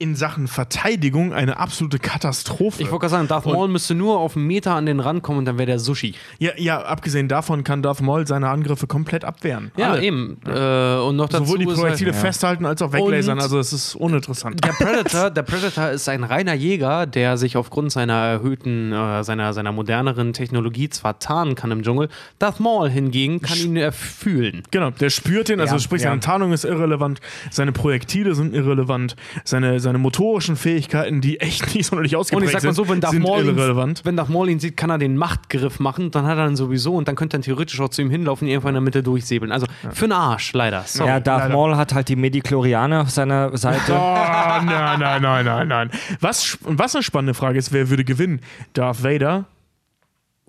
in 0.00 0.14
Sachen 0.14 0.46
Verteidigung 0.46 1.32
eine 1.32 1.56
absolute 1.56 1.98
Katastrophe. 1.98 2.82
Ich 2.82 2.90
wollte 2.92 3.00
gerade 3.00 3.10
sagen, 3.10 3.28
Darth 3.28 3.46
Maul 3.46 3.66
müsste 3.66 3.96
nur 3.96 4.20
auf 4.20 4.36
einen 4.36 4.46
Meter 4.46 4.74
an 4.74 4.86
den 4.86 5.00
Rand 5.00 5.24
kommen 5.24 5.38
und 5.38 5.44
dann 5.44 5.58
wäre 5.58 5.66
der 5.66 5.80
Sushi. 5.80 6.14
ja, 6.38 6.52
ja, 6.56 6.80
abgesehen 6.80 7.26
davon 7.26 7.64
kann 7.64 7.82
Darth 7.82 8.00
Maul 8.00 8.24
seine 8.24 8.48
Angriffe 8.48 8.86
komplett 8.86 9.24
abwehren. 9.24 9.72
Ja, 9.76 9.92
Alle. 9.92 10.02
eben. 10.04 10.38
Äh, 10.46 11.00
und 11.00 11.16
noch 11.16 11.28
dazu 11.28 11.46
Sowohl 11.46 11.58
die 11.58 11.64
Projektile 11.64 12.12
halt, 12.12 12.20
festhalten 12.20 12.64
als 12.64 12.80
auch 12.80 12.92
weglasern. 12.92 13.40
Also 13.40 13.58
es 13.58 13.72
ist 13.72 13.96
uninteressant. 13.96 14.64
der 14.64 14.70
Predator, 14.70 15.30
der 15.30 15.42
Predator 15.42 15.90
ist 15.90 16.08
ein 16.08 16.22
reiner 16.22 16.54
Jäger, 16.54 17.06
der 17.06 17.36
sich 17.36 17.56
aufgrund 17.56 17.90
seiner 17.90 18.14
erhöhten, 18.14 18.92
äh, 18.92 19.24
seiner, 19.24 19.52
seiner 19.52 19.72
moderneren 19.72 20.32
Technologie 20.32 20.88
zwar 20.90 21.18
tarnen 21.18 21.56
kann 21.56 21.72
im 21.72 21.82
Dschungel. 21.82 22.08
Darth 22.38 22.60
Maul 22.60 22.88
hingegen 22.88 23.40
kann 23.42 23.58
ihn 23.58 23.76
äh, 23.76 23.90
fühlen. 23.90 24.62
Genau, 24.70 24.90
der 24.90 25.10
spürt 25.10 25.48
den, 25.48 25.58
also 25.58 25.74
Ja, 25.74 25.80
sprich, 25.80 26.02
ja. 26.02 26.10
seine 26.10 26.20
Tarnung 26.20 26.52
ist 26.52 26.64
irrelevant, 26.64 27.20
seine 27.50 27.72
Projektile 27.72 28.36
sind 28.36 28.54
irrelevant, 28.54 29.16
seine, 29.42 29.80
seine 29.80 29.87
motorischen 29.96 30.56
Fähigkeiten, 30.56 31.22
die 31.22 31.40
echt 31.40 31.74
nicht 31.74 31.86
sonderlich 31.86 32.14
Und 32.14 32.20
ausgeprägt 32.20 32.48
ich 32.48 32.52
sag 32.52 32.64
mal 32.64 32.74
so, 32.74 32.82
wenn 32.82 32.94
sind, 32.96 33.04
Darth, 33.04 33.12
sind 33.12 33.22
Maul 33.22 33.44
ihn, 33.44 33.56
irrelevant. 33.56 34.02
wenn 34.04 34.16
Darth 34.16 34.28
Maul 34.28 34.50
ihn 34.50 34.58
sieht, 34.60 34.76
kann 34.76 34.90
er 34.90 34.98
den 34.98 35.16
Machtgriff 35.16 35.80
machen, 35.80 36.10
dann 36.10 36.26
hat 36.26 36.36
er 36.36 36.46
ihn 36.46 36.56
sowieso 36.56 36.94
und 36.94 37.08
dann 37.08 37.16
könnte 37.16 37.38
er 37.38 37.40
theoretisch 37.40 37.80
auch 37.80 37.88
zu 37.88 38.02
ihm 38.02 38.10
hinlaufen 38.10 38.46
und 38.46 38.50
irgendwann 38.50 38.70
in 38.70 38.74
der 38.74 38.82
Mitte 38.82 39.02
durchsäbeln. 39.02 39.52
Also 39.52 39.66
für 39.92 40.06
den 40.06 40.12
Arsch, 40.12 40.52
leider. 40.52 40.82
Sorry. 40.82 41.08
Ja, 41.08 41.20
Darth 41.20 41.44
leider. 41.44 41.54
Maul 41.54 41.76
hat 41.76 41.94
halt 41.94 42.08
die 42.08 42.16
Mediklorianer 42.16 43.02
auf 43.02 43.10
seiner 43.10 43.56
Seite. 43.56 43.92
Oh, 43.92 43.94
nein, 43.94 44.98
nein, 45.00 45.22
nein, 45.22 45.44
nein, 45.44 45.68
nein. 45.68 45.90
Was, 46.20 46.58
was 46.62 46.94
eine 46.94 47.02
spannende 47.02 47.34
Frage 47.34 47.58
ist, 47.58 47.72
wer 47.72 47.88
würde 47.88 48.04
gewinnen? 48.04 48.40
Darth 48.74 49.02
Vader 49.02 49.46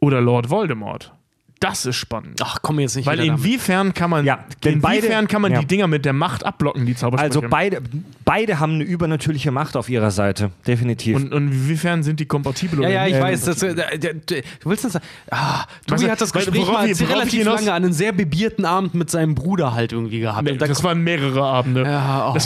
oder 0.01 0.19
Lord 0.21 0.49
Voldemort? 0.49 1.13
Das 1.59 1.85
ist 1.85 1.97
spannend. 1.97 2.39
Ach, 2.41 2.59
komm 2.61 2.79
jetzt 2.79 2.95
nicht 2.95 3.05
Weil 3.05 3.17
wieder 3.19 3.27
damit. 3.27 3.45
inwiefern 3.45 3.93
kann 3.93 4.09
man, 4.09 4.23
Ja, 4.25 4.45
denn 4.63 4.79
beide- 4.79 4.99
inwiefern 5.07 5.27
kann 5.27 5.41
man 5.41 5.51
ja. 5.51 5.59
die 5.59 5.65
Dinger 5.65 5.87
mit 5.87 6.05
der 6.05 6.13
Macht 6.13 6.45
abblocken, 6.45 6.85
die 6.85 6.95
Zaubersprüche? 6.95 7.39
Also 7.39 7.49
beide, 7.49 7.81
beide 8.23 8.59
haben 8.59 8.75
eine 8.75 8.85
übernatürliche 8.85 9.51
Macht 9.51 9.75
auf 9.75 9.89
ihrer 9.89 10.11
Seite. 10.11 10.51
Definitiv. 10.65 11.17
und, 11.17 11.33
und 11.33 11.51
inwiefern 11.51 12.03
sind 12.03 12.19
die 12.21 12.25
kompatibel? 12.25 12.81
Ja, 12.83 12.89
ja, 12.89 13.07
ich 13.07 13.13
nicht? 13.13 13.21
weiß. 13.21 13.45
Das, 13.45 13.61
äh, 13.63 13.75
der, 13.99 14.13
du 14.13 14.41
willst 14.63 14.85
das 14.85 14.93
sagen? 14.93 15.05
Ah, 15.31 15.65
Tobi 15.85 16.09
hat 16.09 16.21
das 16.21 16.31
Gespräch 16.31 16.61
worauf 16.61 16.73
mal 16.75 16.89
ich- 16.89 16.99
worauf 16.99 17.13
relativ 17.13 17.43
lange 17.45 17.73
an 17.73 17.83
einen 17.83 17.93
sehr 17.93 18.13
bebierten 18.13 18.63
Abend 18.65 18.93
mit 18.95 19.09
seinem 19.09 19.35
Bruder 19.35 19.73
halt 19.73 19.91
irgendwie 19.91 20.21
gehabt. 20.21 20.43
Nee, 20.49 20.55
das 20.57 20.83
waren 20.83 21.01
mehrere 21.03 21.43
Abende. 21.43 21.83
Ja, 21.83 22.29
oh. 22.29 22.35
war, 22.35 22.41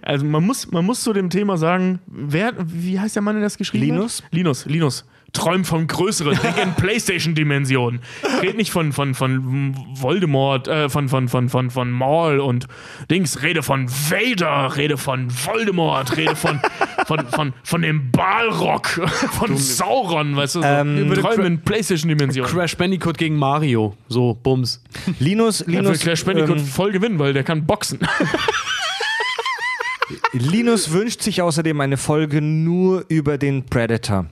also 0.00 0.24
man 0.24 0.42
muss, 0.44 0.70
man 0.70 0.86
muss 0.86 1.02
zu 1.02 1.12
dem 1.12 1.28
Thema 1.28 1.58
sagen, 1.58 1.98
wer, 2.06 2.52
wie 2.58 2.98
heißt 2.98 3.14
der 3.14 3.22
Mann, 3.22 3.34
der 3.34 3.42
das 3.44 3.58
geschrieben 3.58 3.84
Linus? 3.84 4.22
hat? 4.22 4.32
Linus, 4.32 4.64
Linus. 4.66 5.04
Träumt 5.34 5.66
von 5.66 5.86
größeren 5.86 6.38
Dingen 6.40 6.58
in 6.62 6.74
Playstation-Dimensionen. 6.76 8.00
Red 8.40 8.56
nicht 8.56 8.70
von, 8.70 8.92
von, 8.92 9.14
von 9.14 9.76
Voldemort, 9.92 10.68
äh, 10.68 10.88
von, 10.88 11.08
von, 11.08 11.28
von, 11.28 11.48
von, 11.48 11.70
von 11.70 11.90
Maul 11.90 12.40
und 12.40 12.66
Dings. 13.10 13.42
Rede 13.42 13.62
von 13.62 13.88
Vader, 13.88 14.76
rede 14.76 14.96
von 14.96 15.28
Voldemort, 15.30 16.16
rede 16.16 16.36
von, 16.36 16.60
von, 17.06 17.26
von, 17.28 17.52
von 17.62 17.82
dem 17.82 18.10
Balrog, 18.10 18.86
von 19.32 19.56
Sauron, 19.56 20.36
weißt 20.36 20.54
du? 20.54 20.60
So. 20.62 20.66
Ähm, 20.66 21.12
Träumen 21.14 21.46
in 21.46 21.60
Playstation-Dimensionen. 21.60 22.50
Crash 22.50 22.76
Bandicoot 22.76 23.18
gegen 23.18 23.36
Mario. 23.36 23.96
So, 24.08 24.38
Bums. 24.40 24.82
Linus, 25.18 25.60
Er 25.60 25.66
will 25.66 25.74
Linus, 25.80 26.00
Crash 26.00 26.24
Bandicoot 26.24 26.58
ähm, 26.58 26.64
voll 26.64 26.92
gewinnen, 26.92 27.18
weil 27.18 27.32
der 27.32 27.42
kann 27.42 27.66
boxen. 27.66 27.98
Linus 30.32 30.92
wünscht 30.92 31.22
sich 31.22 31.42
außerdem 31.42 31.80
eine 31.80 31.96
Folge 31.96 32.40
nur 32.40 33.04
über 33.08 33.38
den 33.38 33.66
Predator. 33.66 34.26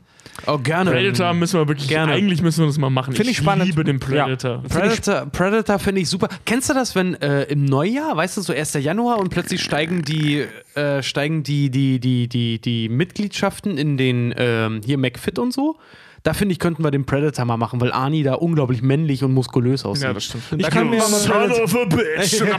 Oh, 0.47 0.59
gerne. 0.59 0.91
Predator 0.91 1.34
müssen 1.34 1.60
wir 1.60 1.68
wirklich, 1.68 1.89
Gerne. 1.89 2.12
eigentlich 2.12 2.42
müssen 2.42 2.60
wir 2.60 2.67
das 2.67 2.78
mal 2.78 2.91
machen. 2.91 3.15
Finde 3.15 3.31
ich 3.31 3.36
spannend. 3.36 3.67
liebe 3.67 3.84
den 3.84 3.99
Ja. 4.10 4.25
Predator. 4.25 4.62
Predator, 4.62 5.26
Predator 5.26 5.78
finde 5.78 6.01
ich 6.01 6.09
super. 6.09 6.28
Kennst 6.44 6.68
du 6.70 6.75
das, 6.75 6.94
wenn 6.94 7.15
äh, 7.20 7.44
im 7.44 7.65
Neujahr, 7.65 8.17
weißt 8.17 8.36
du, 8.39 8.41
so 8.41 8.52
1. 8.52 8.75
Januar 8.75 9.18
und 9.18 9.28
plötzlich 9.28 9.62
steigen 9.62 10.02
die, 10.02 10.44
äh, 10.75 11.02
steigen 11.02 11.42
die, 11.42 11.70
die, 11.70 12.01
die, 12.01 12.28
die, 12.28 12.59
die 12.60 12.89
Mitgliedschaften 12.89 13.78
in 13.78 13.97
den, 13.97 14.34
ähm, 14.36 14.81
hier 14.84 14.99
McFit 14.99 15.39
und 15.39 15.52
so? 15.52 15.76
Da 16.23 16.34
finde 16.34 16.52
ich, 16.52 16.59
könnten 16.59 16.84
wir 16.84 16.91
den 16.91 17.05
Predator 17.05 17.44
mal 17.44 17.57
machen, 17.57 17.81
weil 17.81 17.92
Arnie 17.92 18.23
da 18.23 18.34
unglaublich 18.34 18.83
männlich 18.83 19.25
und 19.25 19.34
muskulös 19.34 19.84
aussieht. 19.84 20.05
Ja, 20.05 20.12
das 20.12 20.25
stimmt. 20.25 20.44
Ich 20.57 20.70
kann 20.70 20.89
mir 20.89 21.01
Son 21.01 21.51
of 21.51 21.76
a 21.76 21.84
bitch. 21.84 22.42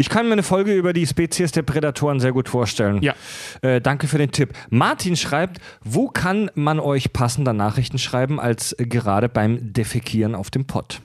Ich 0.00 0.08
kann 0.08 0.26
mir 0.26 0.34
eine 0.34 0.44
Folge 0.44 0.74
über 0.74 0.92
die 0.92 1.04
Spezies 1.08 1.50
der 1.50 1.62
Prädatoren 1.62 2.20
sehr 2.20 2.30
gut 2.30 2.48
vorstellen. 2.48 3.02
Ja. 3.02 3.14
Äh, 3.62 3.80
danke 3.80 4.06
für 4.06 4.16
den 4.16 4.30
Tipp. 4.30 4.52
Martin 4.70 5.16
schreibt, 5.16 5.60
wo 5.82 6.06
kann 6.06 6.52
man 6.54 6.78
euch 6.78 7.12
passender 7.12 7.52
Nachrichten 7.52 7.98
schreiben 7.98 8.38
als 8.38 8.76
gerade 8.78 9.28
beim 9.28 9.72
Defekieren 9.72 10.36
auf 10.36 10.52
dem 10.52 10.66
Pott? 10.66 11.00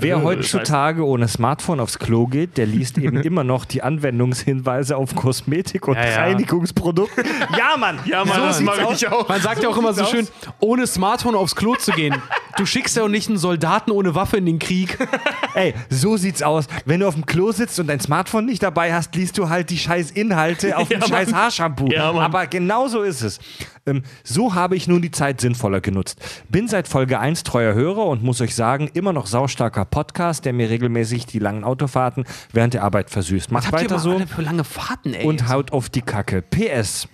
Wer 0.00 0.22
heutzutage 0.22 1.04
ohne 1.06 1.28
Smartphone 1.28 1.80
aufs 1.80 1.98
Klo 1.98 2.26
geht, 2.26 2.56
der 2.56 2.66
liest 2.66 2.98
eben 2.98 3.16
immer 3.22 3.44
noch 3.44 3.64
die 3.64 3.82
Anwendungshinweise 3.82 4.96
auf 4.96 5.14
Kosmetik 5.14 5.88
und 5.88 5.96
Ja, 5.96 6.04
ja. 6.08 6.16
Reinigungsprodukte. 6.22 7.22
Ja, 7.58 7.76
Mann! 7.76 7.98
ja, 8.04 8.24
Mann, 8.24 8.36
So 8.36 8.40
das 8.46 8.58
sieht's 8.58 8.70
mache 8.70 8.86
aus. 8.86 9.02
ich 9.02 9.08
auch. 9.08 9.28
Man 9.28 9.40
sagt 9.40 9.62
ja 9.62 9.68
auch 9.68 9.76
immer 9.76 9.92
so 9.92 10.04
schön, 10.06 10.28
ohne 10.60 10.86
Smartphone 10.86 11.34
aufs 11.34 11.54
Klo 11.56 11.74
zu 11.74 11.92
gehen. 11.92 12.14
Du 12.56 12.66
schickst 12.66 12.96
ja 12.96 13.04
auch 13.04 13.08
nicht 13.08 13.28
einen 13.28 13.38
Soldaten 13.38 13.90
ohne 13.90 14.14
Waffe 14.14 14.36
in 14.36 14.46
den 14.46 14.58
Krieg. 14.58 14.98
Ey, 15.54 15.74
so 15.90 16.16
sieht's 16.16 16.42
aus. 16.42 16.66
Wenn 16.84 17.00
du 17.00 17.08
auf 17.08 17.14
dem 17.14 17.26
Klo 17.26 17.52
sitzt 17.52 17.78
und 17.80 17.86
dein 17.88 18.00
Smartphone 18.00 18.46
nicht 18.46 18.62
dabei 18.62 18.92
hast, 18.94 19.14
liest 19.14 19.38
du 19.38 19.48
halt 19.48 19.70
die 19.70 19.78
scheiß 19.78 20.10
Inhalte 20.12 20.76
auf 20.76 20.88
dem 20.88 21.00
Ja, 21.00 21.06
scheiß 21.08 21.30
Mann. 21.30 21.40
Haarshampoo. 21.42 21.86
Ja. 21.90 22.10
Aber 22.12 22.46
genau 22.46 22.88
so 22.88 23.02
ist 23.02 23.22
es. 23.22 23.40
Ähm, 23.86 24.02
so 24.22 24.54
habe 24.54 24.76
ich 24.76 24.86
nun 24.86 25.02
die 25.02 25.10
Zeit 25.10 25.40
sinnvoller 25.40 25.80
genutzt. 25.80 26.20
Bin 26.48 26.68
seit 26.68 26.86
Folge 26.86 27.18
1 27.18 27.42
treuer 27.42 27.74
Hörer 27.74 28.06
und 28.06 28.22
muss 28.22 28.40
euch 28.40 28.54
sagen, 28.54 28.88
immer 28.94 29.12
noch 29.12 29.26
saustarker 29.26 29.84
Podcast, 29.84 30.44
der 30.44 30.52
mir 30.52 30.70
regelmäßig 30.70 31.26
die 31.26 31.40
langen 31.40 31.64
Autofahrten 31.64 32.24
während 32.52 32.74
der 32.74 32.84
Arbeit 32.84 33.10
versüßt. 33.10 33.50
Macht 33.50 33.72
weiter 33.72 33.98
so 33.98 34.18
für 34.20 34.42
lange 34.42 34.64
Fahrten, 34.64 35.14
ey? 35.14 35.26
und 35.26 35.48
haut 35.48 35.72
auf 35.72 35.88
die 35.88 36.02
Kacke. 36.02 36.42
PS. 36.42 37.08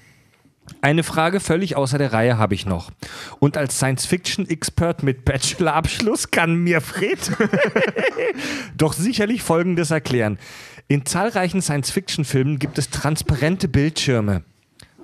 Eine 0.82 1.02
Frage 1.02 1.40
völlig 1.40 1.76
außer 1.76 1.96
der 1.96 2.12
Reihe 2.12 2.36
habe 2.36 2.54
ich 2.54 2.66
noch. 2.66 2.90
Und 3.38 3.56
als 3.56 3.76
Science-Fiction-Expert 3.76 5.02
mit 5.02 5.24
Bachelor-Abschluss 5.24 6.30
kann 6.30 6.56
mir 6.56 6.82
Fred 6.82 7.18
doch 8.76 8.92
sicherlich 8.92 9.42
Folgendes 9.42 9.90
erklären. 9.90 10.38
In 10.86 11.06
zahlreichen 11.06 11.62
Science-Fiction-Filmen 11.62 12.58
gibt 12.58 12.76
es 12.76 12.90
transparente 12.90 13.68
Bildschirme. 13.68 14.42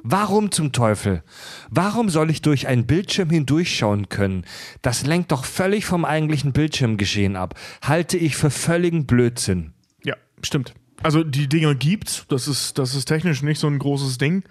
Warum 0.07 0.53
zum 0.53 0.73
Teufel? 0.73 1.23
Warum 1.71 2.11
soll 2.11 2.31
ich 2.31 2.43
durch 2.43 2.67
einen 2.67 2.87
Bildschirm 2.87 3.31
hindurchschauen 3.31 4.11
können? 4.11 4.45
Das 4.83 5.07
lenkt 5.07 5.33
doch 5.33 5.47
völlig 5.47 5.87
vom 5.87 6.05
eigentlichen 6.05 6.53
Bildschirmgeschehen 6.53 7.37
ab. 7.37 7.55
Halte 7.81 8.19
ich 8.19 8.37
für 8.37 8.51
völligen 8.51 9.07
Blödsinn. 9.07 9.73
Ja, 10.05 10.15
stimmt. 10.43 10.75
Also 11.03 11.25
die 11.25 11.49
Dinger 11.49 11.75
gibt's. 11.75 12.27
Das 12.29 12.49
ist, 12.49 12.77
das 12.77 12.95
ist 12.95 13.07
technisch 13.07 13.43
nicht 13.43 13.59
so 13.59 13.67
ein 13.67 13.79
großes 13.79 14.19
Ding. 14.19 14.45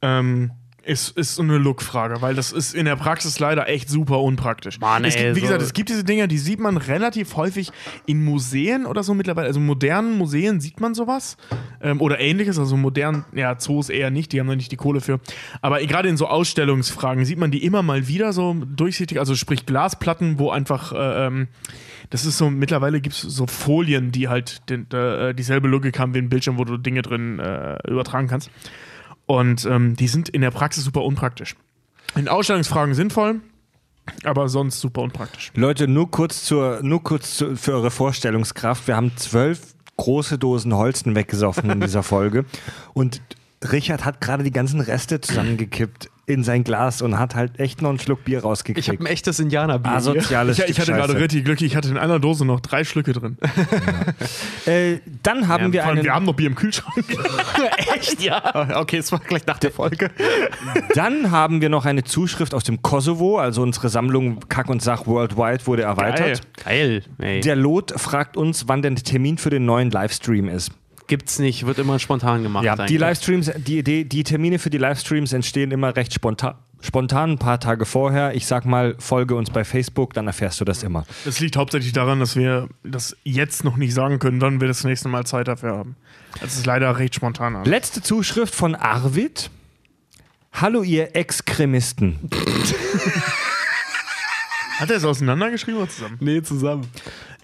Ähm, 0.00 0.52
ist, 0.86 1.16
ist 1.16 1.34
so 1.34 1.42
eine 1.42 1.58
Look-Frage, 1.58 2.22
weil 2.22 2.34
das 2.34 2.52
ist 2.52 2.74
in 2.74 2.84
der 2.86 2.96
Praxis 2.96 3.38
leider 3.38 3.68
echt 3.68 3.88
super 3.88 4.20
unpraktisch. 4.20 4.78
Mann, 4.80 5.04
ey, 5.04 5.10
gibt, 5.10 5.36
wie 5.36 5.40
so- 5.40 5.46
gesagt, 5.46 5.62
es 5.62 5.72
gibt 5.72 5.88
diese 5.88 6.04
Dinger, 6.04 6.26
die 6.26 6.38
sieht 6.38 6.60
man 6.60 6.76
relativ 6.76 7.36
häufig 7.36 7.70
in 8.06 8.24
Museen 8.24 8.86
oder 8.86 9.02
so 9.02 9.12
mittlerweile. 9.14 9.48
Also 9.48 9.60
modernen 9.60 10.16
Museen 10.16 10.60
sieht 10.60 10.80
man 10.80 10.94
sowas. 10.94 11.36
Ähm, 11.80 12.00
oder 12.00 12.20
ähnliches. 12.20 12.58
Also 12.58 12.76
modernen, 12.76 13.24
ja, 13.34 13.58
Zoos 13.58 13.88
eher 13.88 14.10
nicht, 14.10 14.32
die 14.32 14.40
haben 14.40 14.46
da 14.48 14.56
nicht 14.56 14.72
die 14.72 14.76
Kohle 14.76 15.00
für. 15.00 15.20
Aber 15.60 15.80
gerade 15.80 16.08
in 16.08 16.16
so 16.16 16.26
Ausstellungsfragen 16.28 17.24
sieht 17.24 17.38
man 17.38 17.50
die 17.50 17.64
immer 17.64 17.82
mal 17.82 18.08
wieder 18.08 18.32
so 18.32 18.54
durchsichtig, 18.54 19.18
also 19.18 19.34
sprich 19.34 19.66
Glasplatten, 19.66 20.38
wo 20.38 20.50
einfach. 20.50 20.92
Äh, 20.92 21.26
ähm, 21.26 21.48
das 22.10 22.24
ist 22.24 22.38
so, 22.38 22.50
mittlerweile 22.50 23.00
gibt 23.00 23.16
es 23.16 23.20
so 23.22 23.48
Folien, 23.48 24.12
die 24.12 24.28
halt 24.28 24.70
den, 24.70 24.88
äh, 24.92 25.34
dieselbe 25.34 25.66
Logik 25.66 25.98
haben 25.98 26.14
wie 26.14 26.18
ein 26.18 26.28
Bildschirm, 26.28 26.56
wo 26.56 26.64
du 26.64 26.76
Dinge 26.76 27.02
drin 27.02 27.40
äh, 27.40 27.78
übertragen 27.90 28.28
kannst. 28.28 28.48
Und 29.26 29.64
ähm, 29.66 29.96
die 29.96 30.08
sind 30.08 30.28
in 30.28 30.40
der 30.40 30.50
Praxis 30.50 30.84
super 30.84 31.02
unpraktisch. 31.02 31.56
In 32.14 32.28
Ausstellungsfragen 32.28 32.94
sinnvoll, 32.94 33.40
aber 34.24 34.48
sonst 34.48 34.80
super 34.80 35.02
unpraktisch. 35.02 35.52
Leute, 35.54 35.88
nur 35.88 36.10
kurz, 36.10 36.44
zur, 36.44 36.80
nur 36.82 37.02
kurz 37.02 37.36
zu, 37.36 37.56
für 37.56 37.72
eure 37.72 37.90
Vorstellungskraft. 37.90 38.86
Wir 38.86 38.96
haben 38.96 39.16
zwölf 39.16 39.74
große 39.96 40.38
Dosen 40.38 40.74
Holsten 40.74 41.14
weggesoffen 41.14 41.70
in 41.70 41.80
dieser 41.80 42.02
Folge. 42.04 42.44
Und 42.94 43.20
Richard 43.72 44.04
hat 44.04 44.20
gerade 44.20 44.44
die 44.44 44.52
ganzen 44.52 44.80
Reste 44.80 45.20
zusammengekippt. 45.20 46.10
In 46.26 46.42
sein 46.42 46.64
Glas 46.64 47.02
und 47.02 47.18
hat 47.18 47.34
halt 47.36 47.60
echt 47.60 47.82
noch 47.82 47.90
einen 47.90 48.00
Schluck 48.00 48.24
Bier 48.24 48.38
Ich 48.38 48.42
habe 48.42 48.48
rausgekriegt. 48.48 49.00
ein 49.00 49.06
echtes 49.06 49.38
Indianerbier. 49.38 49.92
Asoziales 49.92 50.58
Ich, 50.58 50.70
ich 50.70 50.80
hatte 50.80 50.92
gerade 50.92 51.16
richtig 51.18 51.44
Glück, 51.44 51.60
ich 51.62 51.76
hatte 51.76 51.88
in 51.88 51.96
einer 51.96 52.18
Dose 52.18 52.44
noch 52.44 52.60
drei 52.60 52.84
Schlücke 52.84 53.12
drin. 53.12 53.38
Äh, 54.66 54.98
dann 55.22 55.46
haben 55.46 55.72
wir 55.72 55.82
Vor 55.82 55.88
allem, 55.90 55.98
einen, 55.98 56.04
wir 56.04 56.14
haben 56.14 56.24
noch 56.24 56.34
Bier 56.34 56.48
im 56.48 56.56
Kühlschrank. 56.56 57.04
Echt? 57.94 58.20
Ja. 58.22 58.80
Okay, 58.80 58.96
es 58.98 59.12
war 59.12 59.20
gleich 59.20 59.46
nach 59.46 59.58
der 59.58 59.70
Folge. 59.70 60.10
dann 60.94 61.30
haben 61.30 61.60
wir 61.60 61.68
noch 61.68 61.84
eine 61.86 62.02
Zuschrift 62.02 62.54
aus 62.54 62.64
dem 62.64 62.82
Kosovo, 62.82 63.38
also 63.38 63.62
unsere 63.62 63.88
Sammlung 63.88 64.40
Kack 64.48 64.68
und 64.68 64.82
Sach 64.82 65.06
Worldwide 65.06 65.66
wurde 65.66 65.82
erweitert. 65.82 66.42
Geil. 66.64 67.04
Ey. 67.18 67.40
Der 67.40 67.54
Lot 67.54 67.92
fragt 67.96 68.36
uns, 68.36 68.66
wann 68.66 68.82
denn 68.82 68.96
der 68.96 69.04
Termin 69.04 69.38
für 69.38 69.50
den 69.50 69.64
neuen 69.64 69.90
Livestream 69.90 70.48
ist. 70.48 70.72
Gibt's 71.06 71.38
nicht, 71.38 71.66
wird 71.66 71.78
immer 71.78 71.98
spontan 71.98 72.42
gemacht. 72.42 72.64
Ja, 72.64 72.74
eigentlich. 72.74 72.88
die 72.88 72.96
Livestreams, 72.96 73.52
die, 73.56 73.82
die, 73.82 74.08
die 74.08 74.24
Termine 74.24 74.58
für 74.58 74.70
die 74.70 74.78
Livestreams 74.78 75.32
entstehen 75.32 75.70
immer 75.70 75.94
recht 75.94 76.12
spontan. 76.12 76.54
Spontan, 76.82 77.32
ein 77.32 77.38
paar 77.38 77.58
Tage 77.58 77.86
vorher. 77.86 78.34
Ich 78.34 78.46
sag 78.46 78.66
mal, 78.66 78.96
folge 78.98 79.34
uns 79.34 79.50
bei 79.50 79.64
Facebook, 79.64 80.12
dann 80.12 80.26
erfährst 80.26 80.60
du 80.60 80.64
das 80.64 80.82
immer. 80.82 81.06
Das 81.24 81.40
liegt 81.40 81.56
hauptsächlich 81.56 81.92
daran, 81.92 82.20
dass 82.20 82.36
wir 82.36 82.68
das 82.82 83.16
jetzt 83.24 83.64
noch 83.64 83.76
nicht 83.76 83.94
sagen 83.94 84.18
können, 84.18 84.40
wann 84.42 84.60
wir 84.60 84.68
das 84.68 84.84
nächste 84.84 85.08
Mal 85.08 85.24
Zeit 85.24 85.48
dafür 85.48 85.76
haben. 85.78 85.96
Das 86.40 86.54
ist 86.56 86.66
leider 86.66 86.98
recht 86.98 87.14
spontan. 87.14 87.56
alles. 87.56 87.68
Letzte 87.68 88.02
Zuschrift 88.02 88.54
von 88.54 88.74
Arvid. 88.74 89.50
Hallo 90.52 90.82
ihr 90.82 91.16
Exkremisten. 91.16 92.18
Hat 94.78 94.90
er 94.90 94.96
es 94.96 95.04
auseinandergeschrieben 95.04 95.80
oder 95.80 95.90
zusammen? 95.90 96.18
Nee, 96.20 96.42
zusammen. 96.42 96.86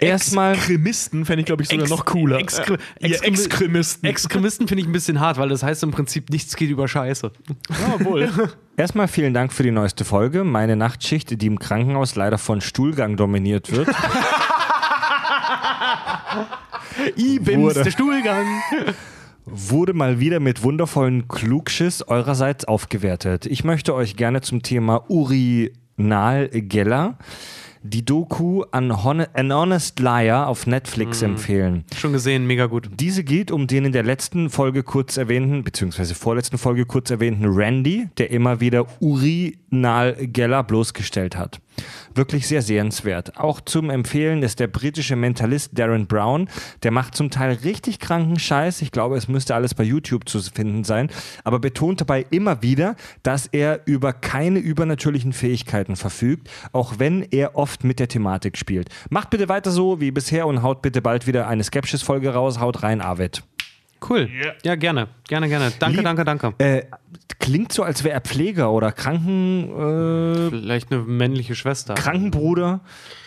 Erstmal, 0.02 0.54
Exkremisten 0.54 1.24
fände 1.24 1.40
ich, 1.40 1.46
glaube 1.46 1.62
ich, 1.62 1.68
sogar 1.68 1.82
Ex- 1.84 1.90
noch 1.90 2.04
cooler. 2.04 2.38
Exkre- 2.38 2.78
Exkremi- 3.00 3.22
Exkremisten. 3.24 4.08
Exkremisten 4.08 4.68
finde 4.68 4.82
ich 4.82 4.88
ein 4.88 4.92
bisschen 4.92 5.20
hart, 5.20 5.38
weil 5.38 5.48
das 5.48 5.62
heißt 5.62 5.82
im 5.82 5.90
Prinzip, 5.90 6.30
nichts 6.30 6.56
geht 6.56 6.70
über 6.70 6.88
Scheiße. 6.88 7.30
ja, 7.70 8.04
wohl. 8.04 8.30
erstmal 8.76 9.08
vielen 9.08 9.32
Dank 9.34 9.52
für 9.52 9.62
die 9.62 9.70
neueste 9.70 10.04
Folge. 10.04 10.44
Meine 10.44 10.76
Nachtschicht, 10.76 11.40
die 11.40 11.46
im 11.46 11.58
Krankenhaus 11.58 12.14
leider 12.16 12.38
von 12.38 12.60
Stuhlgang 12.60 13.16
dominiert 13.16 13.70
wird. 13.72 13.88
Ibims, 17.16 17.62
Wurde. 17.62 17.82
der 17.84 17.90
Stuhlgang. 17.90 18.46
wurde 19.44 19.92
mal 19.92 20.20
wieder 20.20 20.40
mit 20.40 20.62
wundervollen 20.62 21.28
Klugschiss 21.28 22.02
eurerseits 22.02 22.64
aufgewertet. 22.64 23.46
Ich 23.46 23.64
möchte 23.64 23.94
euch 23.94 24.16
gerne 24.16 24.40
zum 24.40 24.62
Thema 24.62 25.04
Urinal 25.08 26.48
Geller 26.48 27.18
die 27.82 28.04
Doku 28.04 28.62
An, 28.70 29.04
Hon 29.04 29.24
An 29.32 29.52
Honest 29.52 29.98
Liar 29.98 30.48
auf 30.48 30.66
Netflix 30.66 31.22
empfehlen. 31.22 31.84
Schon 31.96 32.12
gesehen, 32.12 32.46
mega 32.46 32.66
gut. 32.66 32.88
Diese 32.98 33.24
geht 33.24 33.50
um 33.50 33.66
den 33.66 33.84
in 33.84 33.92
der 33.92 34.02
letzten 34.02 34.50
Folge 34.50 34.82
kurz 34.82 35.16
erwähnten, 35.16 35.64
beziehungsweise 35.64 36.14
vorletzten 36.14 36.58
Folge 36.58 36.86
kurz 36.86 37.10
erwähnten 37.10 37.44
Randy, 37.46 38.08
der 38.18 38.30
immer 38.30 38.60
wieder 38.60 38.86
Urinal 39.00 40.14
Geller 40.26 40.62
bloßgestellt 40.62 41.36
hat. 41.36 41.60
Wirklich 42.14 42.46
sehr 42.46 42.62
sehenswert. 42.62 43.38
Auch 43.38 43.60
zum 43.60 43.90
Empfehlen 43.90 44.42
ist 44.42 44.60
der 44.60 44.66
britische 44.66 45.16
Mentalist 45.16 45.78
Darren 45.78 46.06
Brown. 46.06 46.48
Der 46.82 46.90
macht 46.90 47.14
zum 47.14 47.30
Teil 47.30 47.58
richtig 47.64 47.98
kranken 47.98 48.38
Scheiß. 48.38 48.82
Ich 48.82 48.92
glaube, 48.92 49.16
es 49.16 49.28
müsste 49.28 49.54
alles 49.54 49.74
bei 49.74 49.84
YouTube 49.84 50.28
zu 50.28 50.40
finden 50.40 50.84
sein. 50.84 51.08
Aber 51.44 51.58
betont 51.58 52.00
dabei 52.00 52.26
immer 52.30 52.62
wieder, 52.62 52.96
dass 53.22 53.46
er 53.46 53.80
über 53.86 54.12
keine 54.12 54.58
übernatürlichen 54.58 55.32
Fähigkeiten 55.32 55.96
verfügt, 55.96 56.50
auch 56.72 56.98
wenn 56.98 57.22
er 57.30 57.56
oft 57.56 57.84
mit 57.84 57.98
der 57.98 58.08
Thematik 58.08 58.58
spielt. 58.58 58.88
Macht 59.10 59.30
bitte 59.30 59.48
weiter 59.48 59.70
so 59.70 60.00
wie 60.00 60.10
bisher 60.10 60.46
und 60.46 60.62
haut 60.62 60.82
bitte 60.82 61.00
bald 61.00 61.26
wieder 61.26 61.48
eine 61.48 61.64
Skepsis-Folge 61.64 62.34
raus. 62.34 62.60
Haut 62.60 62.82
rein, 62.82 63.00
Arvid. 63.00 63.42
Cool. 64.08 64.28
Ja, 64.64 64.74
gerne. 64.74 65.08
Gerne, 65.28 65.48
gerne. 65.48 65.72
Danke, 65.78 65.96
Lieb- 65.98 66.04
danke, 66.04 66.24
danke. 66.24 66.54
Äh, 66.58 66.82
klingt 67.38 67.72
so, 67.72 67.82
als 67.82 68.02
wäre 68.04 68.14
er 68.14 68.20
Pfleger 68.20 68.70
oder 68.72 68.92
Kranken, 68.92 69.68
äh, 69.70 70.50
Vielleicht 70.50 70.90
eine 70.92 71.02
männliche 71.02 71.54
Schwester. 71.54 71.94
Krankenbruder. 71.94 72.80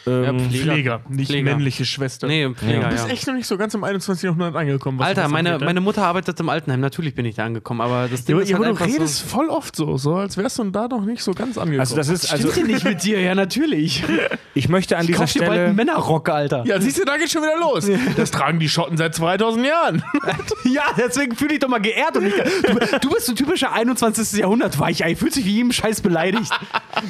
Ähm, 0.07 0.51
Pfleger, 0.51 1.01
nicht 1.09 1.27
Pfleger. 1.29 1.51
männliche 1.51 1.85
Schwester. 1.85 2.27
Nee, 2.27 2.49
Pfleger, 2.53 2.81
Du 2.83 2.89
bist 2.89 3.07
ja. 3.07 3.13
echt 3.13 3.27
noch 3.27 3.33
nicht 3.33 3.47
so 3.47 3.57
ganz 3.57 3.73
im 3.73 3.83
21. 3.83 4.23
Jahrhundert 4.23 4.55
angekommen. 4.55 4.99
was 4.99 5.07
Alter, 5.07 5.27
meine, 5.29 5.57
ne? 5.57 5.65
meine 5.65 5.81
Mutter 5.81 6.03
arbeitet 6.03 6.39
im 6.39 6.49
Altenheim. 6.49 6.79
Natürlich 6.79 7.15
bin 7.15 7.25
ich 7.25 7.35
da 7.35 7.45
angekommen, 7.45 7.81
aber 7.81 8.07
das 8.09 8.25
Ding 8.25 8.35
Ja, 8.35 8.41
ist 8.43 8.49
ja, 8.49 8.59
halt 8.59 8.79
du 8.79 8.83
redest 8.83 9.17
so. 9.17 9.27
voll 9.27 9.49
oft 9.49 9.75
so, 9.75 9.97
so 9.97 10.15
als 10.15 10.37
wärst 10.37 10.59
du 10.59 10.63
da 10.65 10.87
noch 10.87 11.03
nicht 11.05 11.23
so 11.23 11.33
ganz 11.33 11.57
angekommen. 11.57 11.79
also 11.79 11.95
das 11.95 12.09
ist, 12.09 12.31
also 12.31 12.51
Stimmt 12.51 12.67
nicht 12.67 12.83
mit 12.85 13.03
dir? 13.03 13.19
Ja, 13.21 13.33
natürlich. 13.35 14.03
ich 14.53 14.69
möchte 14.69 14.95
an 14.97 15.01
Ich 15.03 15.07
dieser 15.07 15.19
kauf 15.21 15.33
dir 15.33 15.39
bald 15.39 15.51
einen 15.51 15.59
Stelle, 15.61 15.73
Männerrock, 15.73 16.29
Alter. 16.29 16.63
ja, 16.67 16.79
siehst 16.79 16.99
du, 16.99 17.05
da 17.05 17.17
geht's 17.17 17.31
schon 17.31 17.41
wieder 17.41 17.57
los. 17.59 17.87
Das 18.15 18.31
tragen 18.31 18.59
die 18.59 18.69
Schotten 18.69 18.97
seit 18.97 19.15
2000 19.15 19.65
Jahren. 19.65 20.03
Ja, 20.65 20.83
deswegen 20.97 21.35
fühle 21.35 21.53
ich 21.53 21.59
doch 21.59 21.67
mal 21.69 21.79
geehrt. 21.79 22.17
Und 22.17 22.23
nicht, 22.23 22.35
du, 22.37 22.99
du 22.99 23.09
bist 23.11 23.27
so 23.27 23.31
ein 23.33 23.35
typischer 23.35 23.71
21. 23.71 24.39
Jahrhundert 24.39 24.77
Weichei. 24.79 25.15
Fühlt 25.15 25.33
sich 25.33 25.45
wie 25.45 25.51
jedem 25.51 25.71
Scheiß 25.71 26.01
beleidigt. 26.01 26.51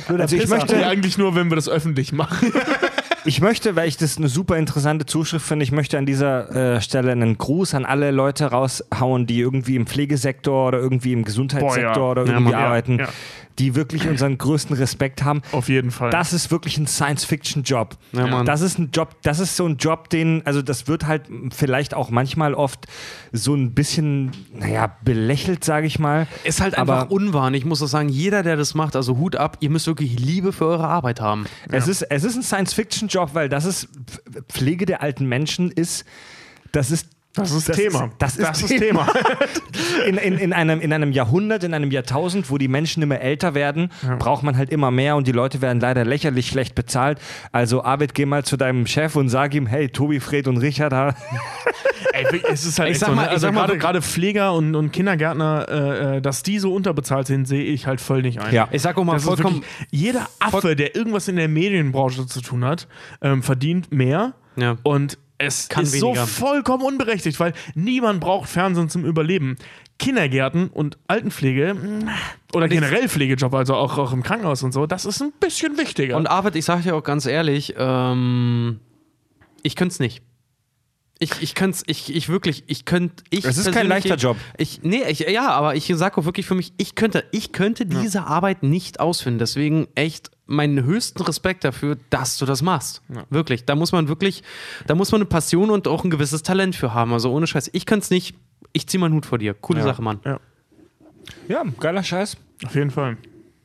also 0.08 0.36
ich 0.36 0.48
möchte, 0.48 0.76
Ja, 0.76 0.88
eigentlich 0.90 1.18
nur, 1.18 1.36
wenn 1.36 1.50
wir 1.50 1.56
das 1.56 1.70
öffentlich 1.70 2.12
machen. 2.12 2.52
Ich 3.28 3.42
möchte, 3.42 3.76
weil 3.76 3.88
ich 3.88 3.98
das 3.98 4.18
eine 4.18 4.28
super 4.28 4.58
interessante 4.58 5.08
Zuschrift 5.08 5.46
finde, 5.46 5.64
ich 5.64 5.72
möchte 5.72 5.98
an 5.98 6.06
dieser 6.06 6.76
äh, 6.76 6.82
Stelle 6.82 7.12
einen 7.12 7.38
Gruß 7.38 7.74
an 7.74 7.84
alle 7.84 8.12
Leute 8.12 8.46
raushauen, 8.46 9.26
die 9.26 9.40
irgendwie 9.40 9.76
im 9.76 9.88
Pflegesektor 9.88 10.68
oder 10.68 10.80
irgendwie 10.80 11.14
im 11.14 11.24
Gesundheitssektor 11.24 11.94
Boah, 11.94 12.06
ja. 12.06 12.12
oder 12.12 12.26
Ja, 12.26 12.34
irgendwie 12.34 12.52
Mann, 12.52 12.62
ja, 12.62 12.68
arbeiten, 12.68 13.00
ja. 13.00 13.10
Die 13.60 13.76
wirklich 13.76 14.08
unseren 14.08 14.38
größten 14.38 14.76
Respekt 14.76 15.24
haben. 15.24 15.42
Auf 15.52 15.70
jeden 15.70 15.92
Fall. 15.92 16.10
Das 16.10 16.34
ist 16.34 16.52
wirklich 16.52 16.78
ein 16.78 16.88
Science-Fiction-Job. 16.88 17.98
Ja, 18.12 18.28
Mann. 18.28 18.46
Das 18.46 18.62
ist 18.62 18.78
ein 18.78 18.92
Job, 18.92 19.16
das 19.24 19.40
ist 19.40 19.56
so 19.56 19.66
ein 19.66 19.78
Job, 19.78 20.10
den, 20.10 20.46
also 20.46 20.62
das 20.62 20.88
wird 20.88 21.06
halt 21.08 21.24
vielleicht 21.54 21.94
auch 21.94 22.10
manchmal 22.10 22.54
oft 22.54 22.86
so 23.32 23.56
ein 23.56 23.74
bisschen, 23.74 24.32
naja, 24.54 24.98
belächelt, 25.04 25.64
sage 25.64 25.88
ich 25.88 26.00
mal. 26.00 26.28
Ist 26.44 26.62
halt 26.62 26.78
einfach 26.78 27.02
Aber- 27.04 27.12
unwahr. 27.12 27.54
Ich 27.54 27.66
muss 27.66 27.82
auch 27.82 27.88
sagen, 27.88 28.10
jeder, 28.10 28.44
der 28.44 28.58
das 28.58 28.74
macht, 28.74 28.96
also 28.96 29.18
Hut 29.18 29.36
ab, 29.36 29.58
ihr 29.62 29.70
müsst 29.70 29.88
wirklich 29.88 30.20
Liebe 30.20 30.52
für 30.52 30.66
eure 30.66 30.88
Arbeit 30.88 31.22
haben. 31.22 31.46
Es, 31.70 31.88
ist, 31.88 32.02
es 32.02 32.24
ist 32.24 32.36
ein 32.36 32.44
Science-Fiction-Job, 32.44 33.30
weil 33.34 33.50
das 33.50 33.66
ist, 33.66 33.88
Pflege 34.50 34.86
der 34.86 35.02
alten 35.02 35.26
Menschen 35.28 35.72
ist, 35.72 36.06
das 36.72 36.92
ist 36.92 37.08
das 37.36 37.52
ist 37.52 37.72
Thema. 37.74 38.10
das 38.18 38.38
ist, 38.38 38.48
das 38.48 38.62
ist 38.64 38.78
Thema. 38.80 39.08
in, 40.08 40.18
in, 40.18 40.38
in, 40.38 40.54
einem, 40.54 40.82
in 40.82 40.94
einem 40.94 41.12
Jahrhundert, 41.12 41.64
in 41.64 41.74
einem 41.74 41.92
Jahrtausend, 41.92 42.50
wo 42.50 42.58
die 42.58 42.68
Menschen 42.68 43.04
immer 43.04 43.20
älter 43.20 43.54
werden, 43.54 43.92
braucht 44.20 44.44
man 44.44 44.58
halt 44.58 44.70
immer 44.70 44.92
mehr 44.92 45.16
und 45.16 45.28
die 45.28 45.32
Leute 45.32 45.62
werden 45.62 45.80
leider 45.80 46.06
lächerlich 46.06 46.48
schlecht 46.48 46.76
bezahlt. 46.76 47.20
Also 47.52 47.84
Arvid, 47.84 48.14
geh 48.16 48.26
mal 48.26 48.44
zu 48.44 48.58
deinem 48.58 48.88
Chef 48.88 49.16
und 49.16 49.30
sag 49.30 49.54
ihm, 49.54 49.68
hey, 49.68 49.90
Tobi, 49.90 50.20
Fred 50.20 50.48
und 50.48 50.58
Richard, 50.58 50.94
ha- 50.94 51.16
Ey, 52.14 52.42
es 52.50 52.66
ist 52.66 52.80
halt 52.80 52.90
Ich 52.90 52.94
echt 52.96 53.00
sag 53.02 53.10
so, 53.10 53.16
mal- 53.16 53.22
ne? 53.24 53.28
ich 53.28 53.32
also 53.34 53.48
sag 53.48 53.54
mal 53.54 53.62
gerade, 53.66 53.78
gerade 53.78 54.02
Pfleger 54.02 54.54
und, 54.54 54.74
und 54.76 54.92
Kindergärtner, 54.92 55.66
äh, 55.70 56.18
äh, 56.18 56.22
dass 56.22 56.44
die 56.44 56.60
so 56.60 56.74
unterbezahlt 56.74 57.28
sind, 57.28 57.46
sehe 57.46 57.64
ich 57.64 57.88
halt 57.88 58.00
voll 58.00 58.22
nicht 58.22 58.40
ein. 58.40 58.54
Ja. 58.54 58.68
Ich 58.72 58.82
sag 58.82 58.98
auch 58.98 59.04
mal 59.04 59.14
Das 59.14 59.24
ist 59.24 59.28
vollkommen. 59.28 59.56
wirklich, 59.58 59.72
jeder 59.92 60.28
Affe, 60.40 60.76
der 60.78 60.96
irgendwas 60.96 61.28
in 61.28 61.36
der 61.36 61.50
Medienbranche 61.50 62.26
zu 62.28 62.42
tun 62.42 62.64
hat, 62.64 62.88
ähm, 63.22 63.44
verdient 63.44 63.92
mehr 63.92 64.34
Ja. 64.56 64.78
und 64.84 65.18
es 65.38 65.70
Kann 65.70 65.84
ist 65.84 65.94
weniger. 65.94 66.26
so 66.26 66.26
vollkommen 66.26 66.84
unberechtigt, 66.84 67.40
weil 67.40 67.54
niemand 67.74 68.22
braucht 68.22 68.50
Fernsehen 68.50 68.90
zum 68.90 69.06
Überleben. 69.06 69.58
Kindergärten 69.98 70.68
und 70.68 70.98
Altenpflege 71.08 71.74
mm, 71.74 72.10
oder 72.54 72.68
generell 72.68 73.08
Pflegejob, 73.08 73.54
also 73.54 73.76
auch, 73.76 73.98
auch 73.98 74.12
im 74.12 74.24
Krankenhaus 74.24 74.62
und 74.62 74.74
so, 74.74 74.86
das 74.86 75.06
ist 75.06 75.22
ein 75.22 75.32
bisschen 75.40 75.78
wichtiger. 75.78 76.18
Und 76.18 76.28
Arvid, 76.28 76.56
ich 76.56 76.66
sag 76.66 76.84
dir 76.84 76.96
auch 76.96 77.04
ganz 77.04 77.26
ehrlich, 77.26 77.76
ähm, 77.78 78.80
ich 79.64 79.76
könnte 79.76 79.94
es 79.94 80.00
nicht. 80.00 80.22
Ich, 81.18 81.42
ich 81.42 81.56
könnte 81.56 81.82
ich, 81.88 82.14
ich 82.14 82.28
wirklich, 82.28 82.66
ich 82.68 82.84
könnte, 82.84 83.24
ich 83.30 83.46
Es 83.46 83.58
ist 83.58 83.72
kein 83.72 83.88
leichter 83.88 84.16
Job. 84.16 84.36
Ich, 84.58 84.82
nee, 84.84 85.02
ich, 85.08 85.20
ja, 85.20 85.48
aber 85.50 85.76
ich 85.76 85.90
sage 85.96 86.18
auch 86.18 86.26
wirklich 86.26 86.46
für 86.46 86.56
mich, 86.56 86.74
ich 86.76 86.96
könnte, 86.96 87.24
ich 87.32 87.54
könnte 87.54 87.86
diese 87.86 88.28
Arbeit 88.28 88.64
nicht 88.64 89.00
ausführen. 89.00 89.38
Deswegen 89.38 89.88
echt 89.96 90.32
meinen 90.48 90.84
höchsten 90.84 91.22
Respekt 91.24 91.64
dafür, 91.64 91.98
dass 92.10 92.38
du 92.38 92.46
das 92.46 92.62
machst. 92.62 93.02
Wirklich. 93.30 93.66
Da 93.66 93.76
muss 93.76 93.92
man 93.92 94.08
wirklich, 94.08 94.44
da 94.88 94.96
muss 94.96 95.12
man 95.12 95.22
eine 95.22 95.26
Passion 95.26 95.70
und 95.70 95.88
auch 95.88 96.04
ein 96.04 96.10
gewisses 96.10 96.44
Talent 96.44 96.76
für 96.76 96.94
haben. 96.94 97.14
Also 97.14 97.32
ohne 97.32 97.48
Scheiß. 97.48 97.70
Ich 97.74 97.86
könnte 97.86 98.04
es 98.04 98.10
nicht. 98.12 98.36
Ich 98.74 98.88
zieh 98.88 98.98
meinen 98.98 99.14
Hut 99.16 99.26
vor 99.26 99.38
dir. 99.38 99.54
Coole 99.54 99.82
Sache, 99.84 100.02
Mann. 100.02 100.20
ja, 100.26 100.40
ja, 101.48 101.64
geiler 101.80 102.04
Scheiß. 102.04 102.38
auf 102.66 102.76
jeden 102.76 102.92
Fall. 102.92 103.18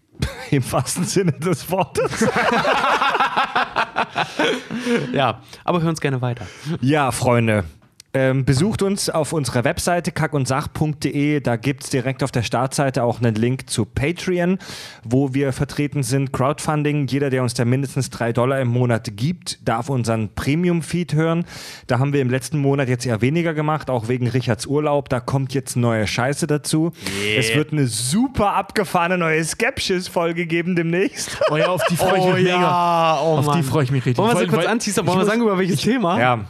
Im 0.50 0.72
wahrsten 0.72 1.04
Sinne 1.04 1.32
des 1.32 1.70
Wortes. 1.70 2.26
Ja, 5.12 5.42
aber 5.64 5.82
hör 5.82 5.88
uns 5.90 6.00
gerne 6.00 6.20
weiter. 6.20 6.46
Ja, 6.80 7.12
Freunde. 7.12 7.64
Ähm, 8.12 8.44
besucht 8.44 8.82
uns 8.82 9.08
auf 9.08 9.32
unserer 9.32 9.62
Webseite 9.62 10.10
kackundsach.de. 10.10 11.38
Da 11.40 11.54
gibt 11.54 11.84
es 11.84 11.90
direkt 11.90 12.24
auf 12.24 12.32
der 12.32 12.42
Startseite 12.42 13.04
auch 13.04 13.20
einen 13.20 13.36
Link 13.36 13.70
zu 13.70 13.84
Patreon, 13.84 14.58
wo 15.04 15.32
wir 15.32 15.52
vertreten 15.52 16.02
sind. 16.02 16.32
Crowdfunding. 16.32 17.06
Jeder, 17.06 17.30
der 17.30 17.42
uns 17.44 17.54
da 17.54 17.64
mindestens 17.64 18.10
drei 18.10 18.32
Dollar 18.32 18.60
im 18.60 18.66
Monat 18.68 19.16
gibt, 19.16 19.60
darf 19.68 19.88
unseren 19.88 20.34
Premium-Feed 20.34 21.14
hören. 21.14 21.44
Da 21.86 22.00
haben 22.00 22.12
wir 22.12 22.20
im 22.20 22.30
letzten 22.30 22.58
Monat 22.58 22.88
jetzt 22.88 23.06
eher 23.06 23.20
weniger 23.20 23.54
gemacht, 23.54 23.88
auch 23.90 24.08
wegen 24.08 24.26
Richards 24.26 24.66
Urlaub. 24.66 25.08
Da 25.08 25.20
kommt 25.20 25.54
jetzt 25.54 25.76
neue 25.76 26.08
Scheiße 26.08 26.48
dazu. 26.48 26.90
Es 27.38 27.54
wird 27.54 27.72
eine 27.72 27.86
super 27.86 28.54
abgefahrene 28.54 29.18
neue 29.18 29.44
Skepsis-Folge 29.44 30.46
geben 30.46 30.74
demnächst. 30.74 31.38
Oh 31.48 31.56
ja, 31.56 31.68
auf 31.68 31.84
die 31.88 31.96
freue 31.96 32.18
ich 32.18 32.24
mich 32.24 32.34
mega. 32.44 33.20
oh 33.22 33.36
Auf 33.36 33.56
die 33.56 33.62
freue 33.62 33.84
ich 33.84 33.92
mich 33.92 34.04
richtig. 34.04 34.18
Wollen 34.18 34.30
wir 34.32 34.38
sie 34.40 34.52
Weil- 34.52 34.64
kurz 34.66 34.86
ich 34.86 34.96
Wollen 34.96 35.18
wir 35.18 35.24
sagen, 35.24 35.42
über 35.42 35.56
welches 35.58 35.80
Thema? 35.80 36.18
Ja. 36.18 36.40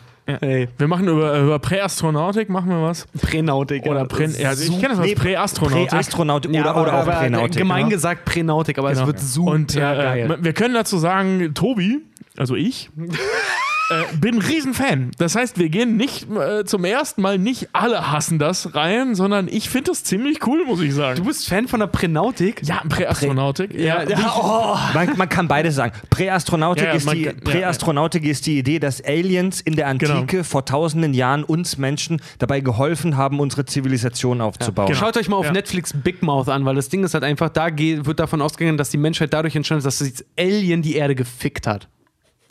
Ey, 0.41 0.69
Wir 0.79 0.89
machen 0.89 1.09
über, 1.09 1.39
über 1.41 1.59
Präastronautik, 1.59 2.49
machen 2.49 2.69
wir 2.71 2.83
was? 2.83 3.07
Pränautik. 3.21 3.87
Oder 3.87 4.05
Prä, 4.05 4.27
ja, 4.27 4.51
also 4.51 4.65
ich 4.65 4.81
kenne 4.81 4.95
das 4.95 4.99
als 5.01 5.15
Präastronautik. 5.15 5.89
Präastronautik 5.89 6.51
oder, 6.51 6.71
aber, 6.71 6.83
oder 6.83 6.95
auch 7.01 7.05
Pränautik. 7.07 7.57
Gemein 7.59 7.85
ja. 7.87 7.89
gesagt 7.91 8.25
Pränautik, 8.25 8.79
aber 8.79 8.91
Genau. 8.91 9.01
es 9.03 9.07
wird 9.07 9.21
super 9.21 9.51
Und 9.53 9.77
äh, 9.77 9.81
geil. 9.81 10.39
wir 10.41 10.53
können 10.53 10.75
dazu 10.75 10.99
sagen, 10.99 11.53
Tobi, 11.55 12.01
also 12.37 12.55
ich, 12.57 12.91
äh, 13.91 14.17
bin 14.17 14.37
ein 14.37 14.41
Riesenfan. 14.41 15.11
Das 15.19 15.35
heißt, 15.37 15.59
wir 15.59 15.69
gehen 15.69 15.97
nicht 15.97 16.27
äh, 16.31 16.65
zum 16.65 16.85
ersten 16.85 17.21
Mal 17.23 17.39
nicht 17.39 17.69
alle 17.73 18.11
hassen 18.11 18.39
das 18.39 18.75
rein, 18.75 19.15
sondern 19.15 19.49
ich 19.49 19.69
finde 19.69 19.91
das 19.91 20.05
ziemlich 20.05 20.47
cool, 20.47 20.65
muss 20.65 20.81
ich 20.81 20.95
sagen. 20.95 21.17
Du 21.19 21.25
bist 21.25 21.49
Fan 21.49 21.69
von 21.69 21.81
der 21.81 21.87
Pränautik? 21.89 22.63
ja, 22.65 22.83
Präastronautik. 22.89 23.75
Ja, 23.75 24.03
ja, 24.09 24.35
oh. 24.41 24.77
Man, 24.95 25.17
man 25.17 25.29
kann 25.29 25.49
beides 25.49 25.75
sagen. 25.75 25.93
Präastronautik, 26.11 26.85
Ja, 26.85 26.91
ja, 26.91 26.97
ist, 26.97 27.05
man 27.07 27.17
die, 27.17 27.25
ja, 27.25 27.33
Präastronautik 27.33 28.25
ist 28.25 28.47
die 28.47 28.59
Idee, 28.59 28.79
dass 28.79 29.05
Aliens 29.05 29.61
in 29.61 29.77
der 29.77 29.87
Antike 29.89 30.01
Genau. 30.27 30.45
vor 30.45 30.65
tausenden 30.65 31.13
Jahren 31.15 31.45
uns 31.45 31.77
Menschen 31.79 32.21
dabei 32.39 32.61
geholfen 32.61 33.17
haben, 33.17 33.41
unsere 33.41 33.65
Zivilisation 33.65 34.41
aufzubauen. 34.41 34.87
genau. 34.89 34.99
Schaut 34.99 35.17
euch 35.17 35.29
mal 35.29 35.37
auf 35.37 35.47
Ja. 35.47 35.53
Netflix 35.53 35.93
Big 35.93 36.23
Mouth 36.23 36.49
an, 36.49 36.65
weil 36.65 36.75
das 36.77 36.89
Ding 36.89 37.03
ist 37.05 37.15
halt 37.15 37.25
einfach, 37.25 37.49
da 37.49 37.71
geht, 37.71 38.07
wird 38.07 38.21
davon 38.21 38.41
ausgegangen, 38.43 38.79
dass 38.79 38.91
die 38.91 38.99
Menschheit 38.99 39.33
dadurch 39.33 39.57
entstanden 39.57 39.87
ist, 39.87 40.01
dass 40.01 40.09
das 40.11 40.25
Alien 40.39 40.83
die 40.83 40.95
Erde 40.97 41.15
gefickt 41.15 41.67
hat. 41.67 41.89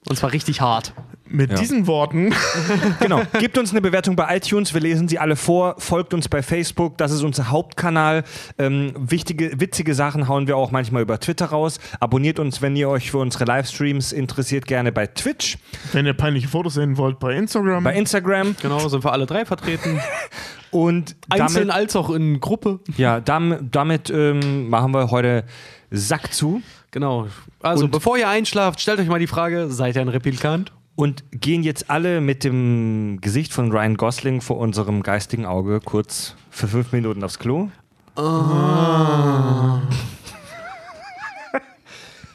Und 0.07 0.15
zwar 0.15 0.31
richtig 0.31 0.61
hart. 0.61 0.93
Mit 1.31 1.51
Ja. 1.51 1.57
diesen 1.57 1.85
Worten. 1.85 2.33
Genau. 3.01 3.21
Gebt 3.39 3.57
uns 3.57 3.71
eine 3.71 3.81
Bewertung 3.81 4.15
bei 4.15 4.35
iTunes. 4.35 4.73
Wir 4.73 4.81
lesen 4.81 5.07
sie 5.07 5.19
alle 5.19 5.35
vor. 5.35 5.75
Folgt 5.77 6.13
uns 6.15 6.27
bei 6.27 6.41
Facebook. 6.41 6.97
Das 6.97 7.11
ist 7.11 7.21
unser 7.21 7.49
Hauptkanal. 7.49 8.23
Ähm, 8.57 8.93
wichtige, 8.97 9.59
witzige 9.59 9.93
Sachen 9.93 10.27
hauen 10.27 10.47
wir 10.47 10.57
auch 10.57 10.71
manchmal 10.71 11.03
über 11.03 11.19
Twitter 11.19 11.47
raus. 11.47 11.79
Abonniert 11.99 12.39
uns, 12.39 12.61
wenn 12.63 12.75
ihr 12.75 12.89
euch 12.89 13.11
für 13.11 13.19
unsere 13.19 13.45
Livestreams 13.45 14.11
interessiert, 14.11 14.65
gerne 14.65 14.91
bei 14.91 15.05
Twitch, 15.07 15.57
Wenn 15.93 16.05
ihr 16.07 16.13
peinliche 16.13 16.47
Fotos 16.47 16.73
sehen 16.75 16.97
wollt, 16.97 17.19
bei 17.19 17.35
Instagram. 17.35 17.83
bei 17.83 17.93
Instagram 17.95 18.55
Genau, 18.61 18.87
sind 18.87 19.03
wir 19.03 19.11
alle 19.13 19.27
drei 19.27 19.45
vertreten. 19.45 19.99
und 20.71 21.15
Einzeln 21.29 21.67
damit, 21.67 21.75
als 21.83 21.95
auch 21.95 22.09
in 22.09 22.39
Gruppe. 22.39 22.79
ja, 22.97 23.19
damit, 23.19 23.59
damit 23.75 24.09
ähm, 24.09 24.69
machen 24.69 24.93
wir 24.93 25.11
heute 25.11 25.43
Sack 25.91 26.33
zu 26.33 26.61
Genau. 26.91 27.27
Also, 27.61 27.85
Und- 27.85 27.91
bevor 27.91 28.17
ihr 28.17 28.27
einschlaft, 28.29 28.81
stellt 28.81 28.99
euch 28.99 29.07
mal 29.07 29.19
die 29.19 29.27
Frage: 29.27 29.69
Seid 29.69 29.95
ihr 29.95 30.01
ein 30.01 30.09
Replikant? 30.09 30.71
und 30.95 31.23
gehen 31.31 31.63
jetzt 31.63 31.89
alle 31.89 32.19
mit 32.19 32.43
dem 32.43 33.19
Gesicht 33.21 33.53
von 33.53 33.71
Ryan 33.71 33.95
Gosling 33.95 34.41
vor 34.41 34.57
unserem 34.57 35.01
geistigen 35.01 35.45
Auge 35.45 35.79
kurz 35.79 36.35
für 36.49 36.67
fünf 36.67 36.91
Minuten 36.91 37.23
aufs 37.23 37.39
Klo. 37.39 37.69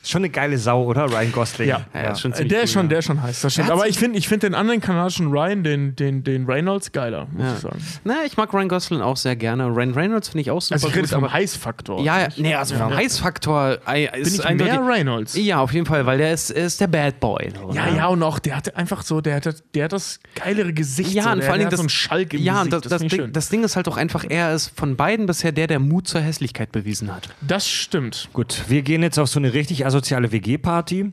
Ist 0.04 0.10
schon 0.10 0.20
eine 0.20 0.28
geile 0.30 0.58
Sau, 0.58 0.84
oder? 0.84 1.06
Ryan 1.10 1.32
Gosling. 1.32 1.66
Ja. 1.68 1.86
Ja, 1.94 2.10
ist 2.12 2.20
schon 2.20 2.32
Äh, 2.32 2.34
ziemlich 2.34 2.50
Der 2.50 2.58
cool, 2.58 2.64
ist 2.64 2.72
schon, 2.72 2.82
ja. 2.84 2.88
der 2.90 2.98
ist 2.98 3.04
schon 3.06 3.22
heiß. 3.22 3.40
Das 3.40 3.52
stimmt. 3.54 3.70
Aber 3.70 3.88
ich 3.88 3.98
finde 3.98 4.18
ich 4.18 4.28
find 4.28 4.42
den 4.42 4.54
anderen 4.54 4.80
kanadischen 4.82 5.28
Ryan, 5.28 5.64
den, 5.64 5.96
den, 5.96 6.22
den 6.22 6.44
Reynolds, 6.44 6.92
geiler, 6.92 7.26
muss 7.32 7.42
Ja. 7.42 7.52
ich 7.54 7.58
sagen. 7.60 7.78
Na, 8.04 8.14
ich 8.26 8.36
mag 8.36 8.52
Ryan 8.52 8.68
Gosling 8.68 9.00
auch 9.00 9.16
sehr 9.16 9.34
gerne. 9.34 9.66
Ryan 9.66 9.94
Reynolds 9.94 10.28
finde 10.28 10.42
ich 10.42 10.50
auch 10.50 10.60
super 10.60 10.74
Also 10.74 10.88
ich 10.88 10.94
rede 10.94 11.02
gut. 11.06 11.10
vom 11.14 11.24
aber 11.24 11.32
Heißfaktor. 11.32 12.02
ja, 12.04 12.20
ja, 12.20 12.28
nee, 12.36 12.54
also 12.54 12.74
vom 12.76 12.94
Heißfaktor 12.94 13.78
äh, 13.86 14.10
Bin 14.12 14.20
ist 14.22 14.38
ich 14.44 14.54
mehr 14.54 14.80
Reynolds? 14.86 15.34
Ja, 15.36 15.60
auf 15.60 15.72
jeden 15.72 15.86
Fall, 15.86 16.04
weil 16.06 16.18
der 16.18 16.32
ist, 16.34 16.50
ist 16.50 16.80
der 16.82 16.86
Bad 16.88 17.18
Boy. 17.20 17.50
so, 17.58 17.72
Ja, 17.72 17.86
ne? 17.90 17.96
ja, 17.96 18.06
und 18.08 18.22
auch, 18.22 18.38
der 18.38 18.56
hatte 18.56 18.76
einfach 18.76 19.02
so, 19.02 19.20
der 19.22 19.36
hat, 19.36 19.62
der 19.74 19.84
hat 19.84 19.92
das 19.92 20.20
geilere 20.34 20.72
Gesicht. 20.74 21.12
Ja, 21.14 21.24
so, 21.24 21.30
und 21.30 21.36
der, 21.38 21.44
vor 21.46 21.52
allen 21.54 21.60
der 21.60 21.64
Dingen 21.64 21.66
hat 21.66 21.72
das, 21.72 21.78
so 21.78 21.82
einen 21.82 21.88
Schalk 21.88 22.34
im 22.34 22.42
ja, 22.42 22.60
und 22.60 22.70
Gesicht. 22.70 22.84
das, 22.84 22.90
das, 22.90 23.00
finde 23.00 23.14
ich 23.16 23.22
Ding, 23.22 23.32
das 23.32 23.48
Ding 23.48 23.64
ist 23.64 23.76
halt 23.76 23.88
auch 23.88 23.96
einfach, 23.96 24.24
er 24.28 24.54
ist 24.54 24.70
von 24.76 24.96
beiden 24.96 25.24
bisher 25.26 25.52
der, 25.52 25.66
der 25.66 25.78
Mut 25.78 26.08
zur 26.08 26.20
Hässlichkeit 26.20 26.72
bewiesen 26.72 27.14
hat. 27.14 27.28
das 27.40 27.66
stimmt. 27.68 28.28
Gut, 28.32 28.64
wir 28.68 28.82
gehen 28.82 29.02
jetzt 29.02 29.18
auf 29.18 29.28
so 29.28 29.38
eine 29.38 29.54
richtig 29.54 29.86
asoziale 29.94 30.26
WG-Party. 30.26 31.10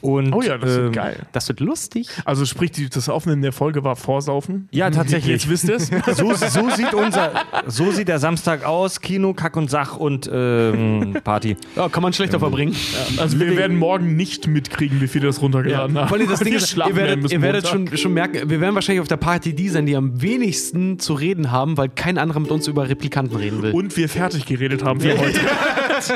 Und, 0.00 0.32
Oh 0.32 0.42
ja, 0.42 0.58
das 0.58 0.76
ähm, 0.76 0.86
ist 0.86 0.92
geil. 0.92 1.26
Das 1.32 1.48
wird 1.48 1.60
lustig. 1.60 2.08
Also 2.24 2.44
sprich, 2.44 2.70
die, 2.70 2.88
das 2.88 3.08
Aufnehmen 3.08 3.42
der 3.42 3.52
Folge 3.52 3.84
war 3.84 3.96
Vorsaufen. 3.96 4.68
Ja, 4.70 4.90
tatsächlich. 4.90 5.32
Jetzt 5.32 5.48
wisst 5.48 5.68
ihr 5.68 5.76
es. 5.76 5.90
So, 6.18 6.34
so, 6.34 6.70
sieht 6.70 6.94
unser, 6.94 7.32
so 7.66 7.92
sieht 7.92 8.08
der 8.08 8.18
Samstag 8.18 8.64
aus. 8.64 9.00
Kino, 9.00 9.34
Kack 9.34 9.56
und 9.56 9.70
Sach 9.70 9.96
und 9.96 10.28
ähm, 10.32 11.16
Party. 11.22 11.56
Ja, 11.76 11.88
kann 11.88 12.02
man 12.02 12.12
schlechter 12.12 12.38
verbringen. 12.38 12.74
Also 13.18 13.38
wir 13.38 13.56
werden 13.56 13.76
morgen 13.76 14.16
nicht 14.16 14.46
mitkriegen, 14.46 15.00
wie 15.00 15.06
viele 15.06 15.26
das 15.26 15.40
runtergeladen 15.40 15.96
haben. 15.96 16.08
Vor 16.08 16.16
allem 16.16 16.28
das 16.28 16.40
Ding 16.40 16.52
wir 16.52 16.58
ist, 16.58 16.70
schlafen 16.70 16.92
ihr 16.92 16.96
werden 16.96 17.22
werdet, 17.22 17.32
ihr 17.32 17.42
werdet 17.42 17.68
schon, 17.68 17.96
schon 17.96 18.14
merken, 18.14 18.48
wir 18.50 18.60
werden 18.60 18.74
wahrscheinlich 18.74 19.00
auf 19.00 19.08
der 19.08 19.16
Party 19.16 19.54
die 19.54 19.68
sein, 19.68 19.86
die 19.86 19.96
am 19.96 20.20
wenigsten 20.20 20.98
zu 20.98 21.14
reden 21.14 21.50
haben, 21.50 21.76
weil 21.76 21.88
kein 21.88 22.18
anderer 22.18 22.40
mit 22.40 22.50
uns 22.50 22.66
über 22.66 22.88
Replikanten 22.88 23.36
reden 23.36 23.62
will. 23.62 23.72
Und 23.72 23.96
wir 23.96 24.08
fertig 24.08 24.46
geredet 24.46 24.82
haben 24.84 25.00
für 25.00 25.16
heute. 25.18 25.38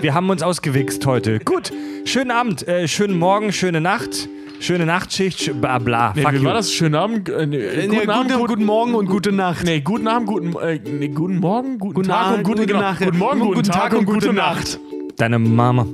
Wir 0.00 0.14
haben 0.14 0.30
uns 0.30 0.42
ausgewichst 0.42 1.04
heute. 1.06 1.40
Gut, 1.40 1.72
schönen 2.04 2.30
Abend, 2.30 2.66
äh, 2.68 2.86
schönen 2.88 3.18
Morgen, 3.18 3.52
schöne 3.72 3.80
Nacht, 3.80 4.28
schöne 4.60 4.84
Nachtschicht, 4.84 5.40
sch- 5.40 5.54
bla 5.54 5.78
bla. 5.78 6.12
Nee, 6.14 6.20
Fuck 6.22 6.32
wie 6.32 6.36
you. 6.36 6.44
war 6.44 6.52
das? 6.52 6.70
Schönen 6.74 6.94
Abend. 6.94 7.30
Äh, 7.30 7.46
nee, 7.46 7.56
Äh, 7.56 7.86
guten, 7.86 7.90
nee, 8.02 8.06
Abend, 8.12 8.28
guten, 8.28 8.38
gut- 8.40 8.48
guten 8.50 8.64
Morgen 8.66 8.94
und 8.94 9.06
gute 9.06 9.32
Nacht. 9.32 9.64
Nee, 9.64 9.80
guten 9.80 10.06
Abend, 10.08 10.28
guten, 10.28 10.54
äh, 10.58 10.78
nee, 10.84 11.08
guten 11.08 11.38
Morgen, 11.40 11.78
guten, 11.78 11.94
Guten 11.94 12.08
Tag 12.08 12.26
Abend, 12.26 12.36
und 12.38 12.44
gute, 12.44 12.56
gute 12.60 12.66
genau, 12.66 12.80
Nacht. 12.80 12.98
Guten 13.02 13.18
Morgen, 13.18 13.40
guten, 13.40 13.62
Tag, 13.62 13.94
und 13.94 14.04
gute 14.04 14.32
Nacht. 14.34 14.78
Deine 15.16 15.38
Mama. 15.38 15.86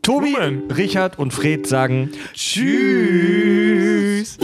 Tobi, 0.00 0.32
Blumen. 0.34 0.62
Richard 0.74 1.18
und 1.18 1.34
Fred 1.34 1.66
sagen 1.66 2.08
Tschüss. 2.32 4.38